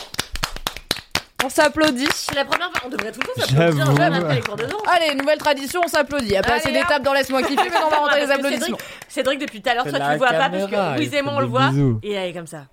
on 1.44 1.50
s'applaudit 1.50 2.08
C'est 2.14 2.36
la 2.36 2.46
première 2.46 2.70
fois. 2.72 2.82
On 2.86 2.90
devrait 2.90 3.12
tout 3.12 3.20
le 3.22 3.28
temps 3.42 3.48
J'avoue. 3.48 3.78
s'applaudir 3.80 4.00
même 4.10 4.14
après 4.14 4.36
les 4.36 4.42
cours 4.42 4.56
de 4.56 4.66
danse. 4.66 4.82
Allez, 4.88 5.16
nouvelle 5.16 5.38
tradition, 5.38 5.82
on 5.84 5.88
s'applaudit. 5.88 6.26
Il 6.26 6.32
y 6.32 6.38
a 6.38 6.42
pas 6.42 6.54
Allez, 6.54 6.60
assez 6.62 6.70
hop. 6.70 6.74
d'étapes 6.76 7.04
dans 7.04 7.14
Laisse-moi 7.14 7.42
kiffer, 7.44 7.70
mais 7.70 7.76
on 7.86 7.90
va 7.90 7.98
rentrer 7.98 8.22
les 8.22 8.28
Parce 8.28 8.40
que 8.40 8.46
applaudissements. 8.46 8.78
Cédric, 9.08 9.40
depuis 9.40 9.62
tout 9.62 9.70
à 9.70 9.74
l'heure, 9.76 9.84
C'est 9.86 9.92
toi 9.92 10.00
tu 10.00 10.06
la 10.06 10.12
le 10.14 10.18
vois 10.18 10.28
pas 10.30 10.50
parce 10.50 10.64
caméra, 10.66 10.94
que 10.94 10.98
Louise 10.98 11.14
et 11.14 11.22
moi 11.22 11.34
on 11.36 11.40
le 11.40 11.46
voit. 11.46 11.70
bisous. 11.70 12.00
Et 12.04 12.12
elle 12.14 12.30
est 12.30 12.34
comme 12.34 12.48
ça. 12.48 12.66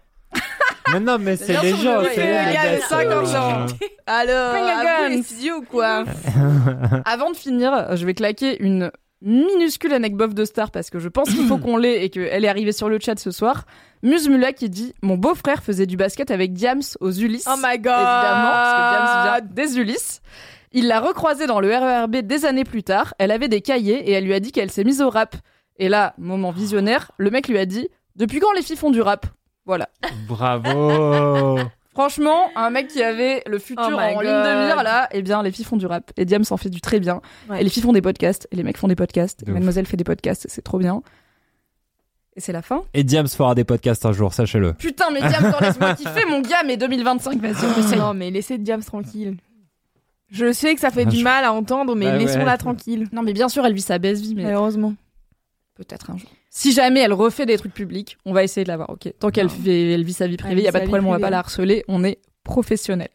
Mais 0.95 1.01
non, 1.01 1.19
mais 1.19 1.37
c'est 1.37 1.61
les 1.63 1.71
gens. 1.71 2.03
c'est 2.15 2.27
les 2.47 2.55
gars, 2.55 2.81
50 2.89 3.27
c'est- 3.27 3.37
ans. 3.37 3.67
Alors, 4.07 4.55
à 4.55 5.09
vous, 5.09 5.17
les 5.17 5.67
quoi. 5.71 6.05
Avant 7.05 7.31
de 7.31 7.37
finir, 7.37 7.97
je 7.97 8.05
vais 8.07 8.15
claquer 8.15 8.63
une 8.63 8.91
minuscule 9.23 9.93
anecdote 9.95 10.35
de 10.35 10.45
star 10.45 10.71
parce 10.71 10.91
que 10.91 10.99
je 10.99 11.09
pense 11.09 11.31
qu'il 11.31 11.47
faut 11.47 11.59
qu'on 11.65 11.77
l'ait 11.77 12.05
et 12.05 12.11
qu'elle 12.11 12.45
est 12.45 12.49
arrivée 12.49 12.73
sur 12.73 12.89
le 12.89 12.99
chat 13.01 13.19
ce 13.19 13.31
soir. 13.31 13.65
Muse 14.03 14.29
Mula 14.29 14.53
qui 14.53 14.69
dit 14.69 14.93
Mon 15.03 15.17
beau-frère 15.17 15.63
faisait 15.63 15.87
du 15.87 15.97
basket 15.97 16.31
avec 16.31 16.53
Diams 16.53 16.83
aux 17.01 17.11
Ulysses. 17.13 17.49
Oh 17.49 17.57
my 17.57 17.79
god. 17.79 17.93
Évidemment, 17.93 18.51
parce 18.51 18.73
que 18.75 18.93
Diams 18.93 19.25
vient 19.55 19.65
des 19.65 19.79
Ulysses. 19.79 20.21
Il 20.73 20.89
l'a 20.89 21.01
recroisée 21.01 21.47
dans 21.47 21.61
le 21.61 21.69
RERB 21.75 22.17
des 22.17 22.45
années 22.45 22.65
plus 22.65 22.83
tard. 22.83 23.15
Elle 23.19 23.31
avait 23.31 23.49
des 23.49 23.61
cahiers 23.63 24.11
et 24.11 24.13
elle 24.13 24.25
lui 24.25 24.35
a 24.35 24.41
dit 24.41 24.53
qu'elle 24.53 24.71
s'est 24.71 24.85
mise 24.85 25.01
au 25.01 25.09
rap. 25.09 25.37
Et 25.79 25.89
là, 25.89 26.15
moment 26.19 26.51
visionnaire, 26.51 27.13
le 27.17 27.31
mec 27.31 27.49
lui 27.49 27.59
a 27.59 27.65
dit 27.65 27.89
Depuis 28.17 28.41
quand 28.41 28.53
les 28.53 28.63
filles 28.63 28.77
font 28.77 28.91
du 28.91 29.01
rap? 29.01 29.27
Voilà. 29.67 29.89
Bravo. 30.29 31.59
Franchement, 31.93 32.51
un 32.57 32.71
mec 32.71 32.89
qui 32.89 33.03
avait 33.03 33.43
le 33.47 33.59
futur 33.61 33.85
Oh 33.89 33.95
en 33.95 34.21
ligne 34.21 34.31
de 34.31 34.67
mire 34.67 34.83
là, 34.83 35.09
eh 35.13 35.23
bien 35.23 35.43
les 35.45 35.53
filles 35.53 35.65
font 35.65 35.77
du 35.77 35.87
rap. 35.87 36.11
Et 36.17 36.25
Diams 36.25 36.43
en 36.51 36.57
fait 36.57 36.69
du 36.69 36.81
très 36.81 36.99
bien. 36.99 37.21
Ouais. 37.49 37.61
Et 37.61 37.65
les 37.65 37.71
filles 37.71 37.85
font 37.85 37.93
des 37.93 38.03
podcasts. 38.03 38.49
Et 38.51 38.57
les 38.57 38.65
mecs 38.65 38.77
font 38.79 38.89
des 38.89 38.97
podcasts. 38.97 39.45
De 39.45 39.51
ouf. 39.51 39.55
Mademoiselle 39.55 39.87
fait 39.87 39.97
des 39.97 40.03
podcasts. 40.05 40.47
C'est 40.49 40.63
trop 40.63 40.79
bien. 40.79 41.03
Et 42.37 42.41
c'est 42.41 42.53
la 42.53 42.63
fin. 42.63 42.83
Et 42.95 43.05
Diams 43.05 43.29
fera 43.29 43.55
des 43.55 43.63
podcasts 43.63 44.05
un 44.07 44.13
jour, 44.13 44.35
sachez-le. 44.35 44.73
Putain, 44.75 45.11
mais 45.13 45.21
Diams, 45.21 45.55
laisse-moi 45.61 45.95
kiffer, 45.97 46.25
mon 46.29 46.41
gars, 46.41 46.65
mais 46.67 46.77
2025, 46.77 47.39
vas-y. 47.41 47.97
Non, 47.97 48.13
mais 48.13 48.33
laissez 48.33 48.59
Diams 48.59 48.83
tranquille. 48.83 49.37
Je 50.33 50.53
sais 50.53 50.75
que 50.75 50.81
ça 50.81 50.91
fait 50.91 51.05
Ah, 51.07 51.11
du 51.11 51.19
je- 51.19 51.23
mal 51.23 51.45
à 51.45 51.53
entendre, 51.53 51.95
mais 51.95 52.07
Bah 52.07 52.13
ouais. 52.15 52.19
laissons-la 52.25 52.59
tranquille. 52.59 53.07
Non, 53.13 53.23
mais 53.23 53.33
bien 53.35 53.49
sûr, 53.49 53.65
elle 53.65 53.73
vit 53.75 53.81
sa 53.83 53.99
best 53.99 54.21
vie, 54.21 54.35
mais 54.35 54.43
Malheureusement. 54.43 54.95
peut-être 55.77 56.11
un 56.11 56.17
jour. 56.17 56.29
Si 56.57 56.71
jamais 56.71 57.01
elle 57.01 57.13
refait 57.13 57.47
des 57.47 57.59
trucs 57.59 57.75
publics, 57.75 58.17
on 58.25 58.33
va 58.33 58.45
essayer 58.45 58.63
de 58.63 58.69
la 58.69 58.77
voir. 58.77 58.89
Ok. 58.91 59.13
Tant 59.19 59.31
qu'elle 59.31 59.49
elle 59.67 60.05
vit 60.05 60.13
sa 60.13 60.29
vie 60.29 60.37
privée, 60.37 60.61
il 60.61 60.65
y 60.65 60.69
a 60.69 60.73
pas 60.73 60.79
de 60.79 60.85
problème, 60.85 61.05
on 61.09 61.11
va 61.11 61.19
pas 61.19 61.29
la 61.29 61.41
harceler. 61.41 61.85
On 61.89 62.05
est 62.05 62.21
professionnel. 62.45 63.09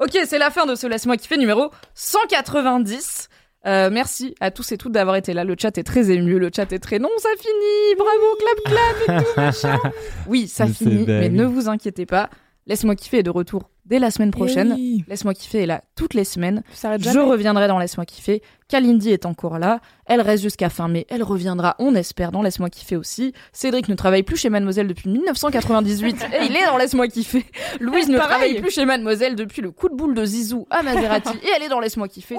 Ok, 0.00 0.18
c'est 0.24 0.38
la 0.38 0.50
fin 0.50 0.64
de 0.64 0.74
ce 0.74 0.86
laisse-moi 0.86 1.18
kiffer 1.18 1.36
numéro 1.36 1.70
190. 1.94 3.28
Euh, 3.66 3.90
merci 3.92 4.34
à 4.40 4.50
tous 4.50 4.72
et 4.72 4.78
toutes 4.78 4.92
d'avoir 4.92 5.16
été 5.16 5.34
là. 5.34 5.44
Le 5.44 5.54
chat 5.60 5.76
est 5.76 5.82
très 5.82 6.10
ému, 6.10 6.38
le 6.38 6.50
chat 6.52 6.72
est 6.72 6.78
très 6.78 6.98
non, 6.98 7.10
ça 7.18 7.28
finit, 7.38 7.94
bravo, 7.98 8.36
clap 8.38 8.74
clap 8.74 9.20
et 9.20 9.24
tout 9.24 9.30
machin. 9.36 9.78
Oui, 10.26 10.48
ça 10.48 10.66
finit, 10.66 11.04
mais 11.06 11.28
ne 11.28 11.44
vous 11.44 11.68
inquiétez 11.68 12.06
pas. 12.06 12.30
Laisse-moi 12.66 12.94
kiffer 12.94 13.18
est 13.18 13.22
de 13.24 13.30
retour 13.30 13.70
dès 13.86 13.98
la 13.98 14.12
semaine 14.12 14.30
prochaine. 14.30 14.74
Oui. 14.76 15.04
Laisse-moi 15.08 15.34
kiffer 15.34 15.62
est 15.62 15.66
là 15.66 15.82
toutes 15.96 16.14
les 16.14 16.24
semaines. 16.24 16.62
Je 16.72 17.18
reviendrai 17.18 17.66
dans 17.66 17.78
Laisse-moi 17.78 18.04
kiffer. 18.06 18.40
Kalindi 18.68 19.10
est 19.10 19.26
encore 19.26 19.58
là. 19.58 19.80
Elle 20.06 20.20
reste 20.20 20.44
jusqu'à 20.44 20.70
fin 20.70 20.86
mai. 20.86 21.04
Elle 21.10 21.24
reviendra, 21.24 21.74
on 21.80 21.94
espère, 21.96 22.30
dans 22.30 22.40
Laisse-moi 22.40 22.70
kiffer 22.70 22.96
aussi. 22.96 23.32
Cédric 23.52 23.88
ne 23.88 23.96
travaille 23.96 24.22
plus 24.22 24.36
chez 24.36 24.48
Mademoiselle 24.48 24.86
depuis 24.86 25.10
1998 25.10 26.22
et 26.40 26.46
il 26.46 26.56
est 26.56 26.64
dans 26.64 26.76
Laisse-moi 26.76 27.08
kiffer. 27.08 27.44
Louise 27.80 28.08
ne 28.08 28.16
travaille 28.16 28.60
plus 28.60 28.70
chez 28.70 28.84
Mademoiselle 28.84 29.34
depuis 29.34 29.60
le 29.60 29.72
coup 29.72 29.88
de 29.88 29.94
boule 29.96 30.14
de 30.14 30.24
Zizou 30.24 30.66
à 30.70 30.84
Maserati 30.84 31.36
et 31.42 31.48
elle 31.56 31.64
est 31.64 31.68
dans 31.68 31.80
Laisse-moi 31.80 32.06
kiffer. 32.06 32.36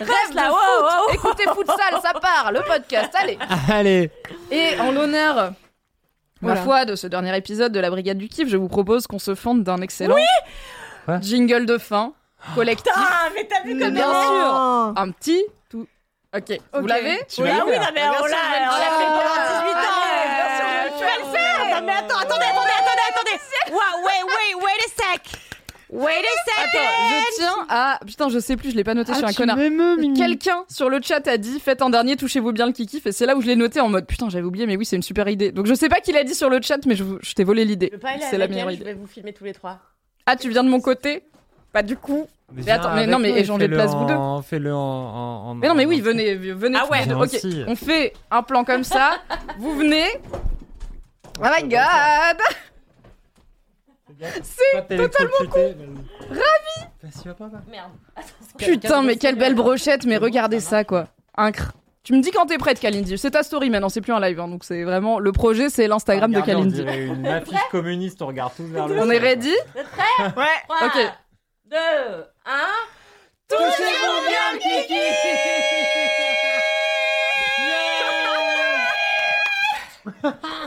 Rêve 0.00 0.34
là, 0.34 0.48
de 0.48 0.52
wow, 0.52 0.56
foot. 0.56 0.84
wow. 0.84 1.14
Écoutez 1.14 1.44
Futsal, 1.44 2.00
ça 2.02 2.12
part, 2.20 2.50
le 2.52 2.60
podcast, 2.66 3.10
allez. 3.14 3.38
Allez. 3.72 4.10
Et 4.50 4.78
en 4.80 4.90
l'honneur, 4.90 5.52
ma 6.42 6.48
Voilà. 6.48 6.62
foi, 6.62 6.84
de 6.84 6.94
ce 6.96 7.06
dernier 7.06 7.36
épisode 7.36 7.72
de 7.72 7.80
la 7.80 7.90
Brigade 7.90 8.18
du 8.18 8.28
Kiff, 8.28 8.48
je 8.48 8.56
vous 8.56 8.68
propose 8.68 9.06
qu'on 9.06 9.18
se 9.18 9.34
fende 9.34 9.62
d'un 9.62 9.80
excellent 9.80 10.16
Quoi 11.04 11.20
jingle 11.20 11.66
de 11.66 11.78
fin 11.78 12.12
collectif. 12.54 12.92
Ah, 12.96 13.28
mais 13.34 13.44
t'as 13.48 13.62
vu 13.62 13.78
comme 13.78 13.90
bien 13.94 14.04
sûr. 14.10 14.92
Un 14.96 15.10
petit 15.10 15.42
tout. 15.70 15.86
Ok, 16.36 16.58
vous 16.74 16.86
l'avez 16.86 17.14
Oui, 17.38 17.48
ah 17.50 17.62
oui, 17.66 17.72
faire. 17.72 17.80
non, 17.80 17.88
mais 17.94 18.02
on 18.02 18.26
l'a 18.26 18.36
on 18.66 18.78
l'a 18.78 18.90
fait 18.98 19.06
pendant 19.06 19.36
18 19.62 19.74
ans. 19.74 19.96
Allez, 20.02 20.28
bien 20.36 20.48
sûr, 20.56 20.66
euh, 20.66 20.82
je 20.84 20.90
vais 20.90 20.98
Tu 20.98 21.04
vas 21.04 21.18
le 21.18 21.32
faire. 21.38 21.80
Non, 21.80 21.86
mais 21.86 21.92
attends, 21.92 22.18
attendez, 22.18 22.44
attendez, 22.44 22.76
attendez, 22.78 23.06
attendez. 23.10 23.40
Wow, 23.70 24.04
wait, 24.04 24.22
wait, 24.24 24.64
wait 24.64 24.80
a 24.84 25.12
sec. 25.12 25.40
Wait 25.90 26.10
a 26.10 26.62
Attends, 26.62 26.70
second. 26.72 27.08
je 27.30 27.36
tiens 27.36 27.66
à. 27.68 28.00
Putain, 28.04 28.28
je 28.28 28.38
sais 28.40 28.56
plus, 28.56 28.70
je 28.72 28.76
l'ai 28.76 28.82
pas 28.82 28.94
noté, 28.94 29.12
je 29.12 29.18
suis 29.18 29.24
un 29.26 29.32
connard. 29.32 29.56
Quelqu'un 30.16 30.64
sur 30.68 30.90
le 30.90 31.00
chat 31.00 31.26
a 31.28 31.36
dit 31.36 31.60
faites 31.60 31.80
un 31.82 31.90
dernier, 31.90 32.16
touchez-vous 32.16 32.50
bien 32.52 32.66
le 32.66 32.72
kiki. 32.72 33.00
Et 33.04 33.12
c'est 33.12 33.24
là 33.26 33.36
où 33.36 33.40
je 33.40 33.46
l'ai 33.46 33.54
noté 33.56 33.80
en 33.80 33.88
mode 33.88 34.06
putain, 34.06 34.28
j'avais 34.28 34.44
oublié, 34.44 34.66
mais 34.66 34.76
oui, 34.76 34.84
c'est 34.84 34.96
une 34.96 35.02
super 35.02 35.28
idée. 35.28 35.52
Donc 35.52 35.66
je 35.66 35.74
sais 35.74 35.88
pas 35.88 36.00
qui 36.00 36.10
l'a 36.12 36.24
dit 36.24 36.34
sur 36.34 36.50
le 36.50 36.60
chat, 36.60 36.84
mais 36.86 36.96
je, 36.96 37.04
t'ai 37.34 37.44
volé 37.44 37.64
l'idée. 37.64 37.86
Je 37.92 37.96
peux 37.96 38.02
pas 38.02 38.10
aller 38.10 38.24
C'est 38.28 38.36
la 38.38 38.48
meilleure 38.48 38.68
elle, 38.68 38.76
je 38.76 38.80
idée. 38.80 38.92
vais 38.92 38.98
vous 38.98 39.06
filmer 39.06 39.32
tous 39.32 39.44
les 39.44 39.52
trois. 39.54 39.78
Ah, 40.26 40.34
tu 40.34 40.48
viens 40.50 40.64
de 40.64 40.68
mon 40.68 40.80
côté? 40.80 41.22
Bah, 41.72 41.82
du 41.82 41.96
coup. 41.96 42.26
Mais 42.52 42.68
attends, 42.70 42.94
mais 42.94 43.06
non, 43.06 43.18
mais 43.20 43.30
échangez 43.38 43.68
de 43.68 43.74
place, 43.74 43.92
vous 43.94 44.06
deux. 44.06 44.14
Fais-le 44.48 44.72
en, 44.74 44.78
en, 44.78 45.48
en- 45.50 45.54
Mais 45.54 45.68
non, 45.68 45.74
mais 45.74 45.84
oui, 45.86 46.00
en- 46.00 46.04
venez, 46.04 46.34
venez. 46.34 46.78
Ah 46.80 46.88
ouais. 46.90 47.12
Ok, 47.12 47.22
aussi. 47.34 47.62
on 47.66 47.76
fait 47.76 48.12
un 48.30 48.42
plan 48.42 48.64
comme 48.64 48.84
ça. 48.84 49.18
vous 49.58 49.74
venez. 49.76 50.06
Oh 51.40 51.44
my 51.44 51.68
god! 51.68 52.38
C'est 54.42 54.96
totalement 54.96 55.50
con. 55.50 55.74
Ravi. 56.28 56.86
Merde. 57.70 57.90
Putain, 58.58 59.02
mais 59.02 59.16
quelle 59.16 59.36
belle 59.36 59.54
brochette, 59.54 60.04
mais 60.06 60.16
regardez 60.16 60.60
ça, 60.60 60.84
quoi. 60.84 61.08
Incre. 61.36 61.72
Tu 62.02 62.12
me 62.14 62.22
dis 62.22 62.30
quand 62.30 62.46
t'es 62.46 62.56
prête, 62.58 62.78
Kalindi. 62.78 63.18
C'est 63.18 63.32
ta 63.32 63.42
story 63.42 63.68
maintenant, 63.68 63.88
c'est 63.88 64.00
plus 64.00 64.12
un 64.12 64.20
live. 64.20 64.38
hein, 64.38 64.46
donc 64.48 64.62
c'est 64.64 64.84
vraiment 64.84 65.18
le 65.18 65.32
projet, 65.32 65.68
c'est 65.70 65.88
l'Instagram 65.88 66.30
de 66.32 66.38
on 66.38 66.42
Kalindi. 66.42 66.74
dirait 66.76 67.04
une 67.04 67.26
affiche 67.26 67.58
communiste, 67.70 68.22
on 68.22 68.28
regarde 68.28 68.52
tous 68.56 68.62
vers 68.66 68.86
le 68.86 68.98
On 69.00 69.10
est 69.10 69.18
ready? 69.18 69.50
Vous 69.74 69.80
êtes 69.80 69.88
prêts? 69.88 70.24
Ouais. 70.36 70.44
3, 70.68 70.86
Ok. 70.86 71.12
2, 71.70 71.76
1. 71.76 72.52
Touchez-vous 73.48 74.28
bien, 74.28 74.58
Kiki 74.60 75.00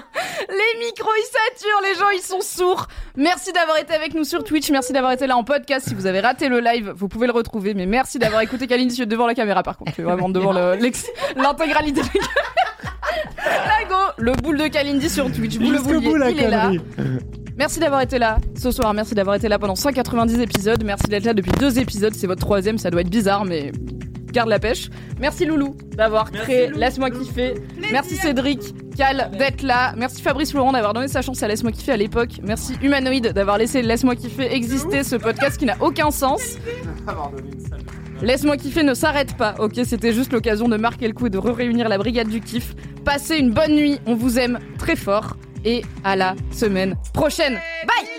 Les 0.49 0.79
micros 0.85 1.11
ils 1.17 1.25
saturent, 1.25 1.81
les 1.83 1.95
gens 1.95 2.09
ils 2.09 2.21
sont 2.21 2.41
sourds. 2.41 2.87
Merci 3.15 3.51
d'avoir 3.53 3.77
été 3.77 3.93
avec 3.93 4.13
nous 4.15 4.23
sur 4.23 4.43
Twitch, 4.43 4.71
merci 4.71 4.93
d'avoir 4.93 5.11
été 5.11 5.27
là 5.27 5.37
en 5.37 5.43
podcast. 5.43 5.87
Si 5.87 5.93
vous 5.93 6.07
avez 6.07 6.19
raté 6.21 6.49
le 6.49 6.59
live, 6.59 6.91
vous 6.95 7.07
pouvez 7.07 7.27
le 7.27 7.33
retrouver. 7.33 7.73
Mais 7.73 7.85
merci 7.85 8.17
d'avoir 8.17 8.41
écouté 8.41 8.65
Kalindi 8.67 9.05
devant 9.05 9.27
la 9.27 9.35
caméra 9.35 9.61
par 9.63 9.77
contre. 9.77 10.01
Vraiment 10.01 10.29
devant 10.29 10.51
l'intégralité 10.51 12.01
de 12.01 12.07
la 12.07 12.11
caméra. 12.11 12.29
Là, 13.45 13.85
go, 13.87 13.95
le 14.17 14.31
boule 14.33 14.57
de 14.57 14.67
Kalindi 14.67 15.09
sur 15.09 15.31
Twitch. 15.31 15.57
Vous 15.57 15.71
le 15.71 15.77
vouliez, 15.77 16.31
il 16.31 16.39
est 16.39 16.49
là. 16.49 16.71
Merci 17.57 17.79
d'avoir 17.79 17.99
été 18.01 18.19
là 18.19 18.37
ce 18.57 18.71
soir, 18.71 18.93
merci 18.93 19.13
d'avoir 19.13 19.35
été 19.35 19.49
là 19.49 19.59
pendant 19.59 19.75
190 19.75 20.39
épisodes, 20.39 20.81
merci 20.85 21.07
d'être 21.07 21.25
là 21.25 21.33
depuis 21.33 21.51
deux 21.51 21.77
épisodes, 21.77 22.13
c'est 22.15 22.25
votre 22.25 22.39
troisième, 22.39 22.77
ça 22.77 22.89
doit 22.89 23.01
être 23.01 23.09
bizarre, 23.09 23.43
mais 23.43 23.73
garde 24.31 24.49
la 24.49 24.59
pêche. 24.59 24.89
Merci 25.19 25.45
Loulou 25.45 25.75
d'avoir 25.95 26.31
créé 26.31 26.69
Laisse-moi 26.69 27.09
kiffer. 27.09 27.55
Merci 27.91 28.15
Cédric, 28.15 28.59
Cal 28.95 29.31
d'être 29.37 29.61
là. 29.61 29.93
Merci 29.97 30.21
Fabrice 30.21 30.53
Laurent 30.53 30.71
d'avoir 30.71 30.93
donné 30.93 31.07
sa 31.07 31.21
chance 31.21 31.41
à 31.43 31.47
Laisse-moi 31.47 31.71
kiffer 31.71 31.93
à 31.93 31.97
l'époque. 31.97 32.39
Merci 32.43 32.75
Humanoïde 32.81 33.33
d'avoir 33.33 33.57
laissé 33.57 33.81
Laisse-moi 33.81 34.15
kiffer 34.15 34.53
exister, 34.53 35.03
ce 35.03 35.15
podcast 35.15 35.57
qui 35.57 35.65
n'a 35.65 35.77
aucun 35.79 36.11
sens. 36.11 36.41
Laisse-moi 38.21 38.57
kiffer 38.57 38.83
ne 38.83 38.93
s'arrête 38.93 39.37
pas, 39.37 39.55
ok? 39.59 39.79
C'était 39.85 40.13
juste 40.13 40.33
l'occasion 40.33 40.67
de 40.67 40.75
marquer 40.77 41.07
le 41.07 41.13
coup 41.13 41.27
et 41.27 41.29
de 41.29 41.37
réunir 41.37 41.87
la 41.87 41.97
brigade 41.97 42.27
du 42.27 42.41
kiff. 42.41 42.75
Passez 43.05 43.37
une 43.37 43.51
bonne 43.51 43.75
nuit, 43.75 43.99
on 44.05 44.15
vous 44.15 44.37
aime 44.37 44.59
très 44.77 44.95
fort 44.95 45.37
et 45.63 45.83
à 46.03 46.15
la 46.15 46.35
semaine 46.51 46.95
prochaine. 47.13 47.59
Bye 47.87 48.18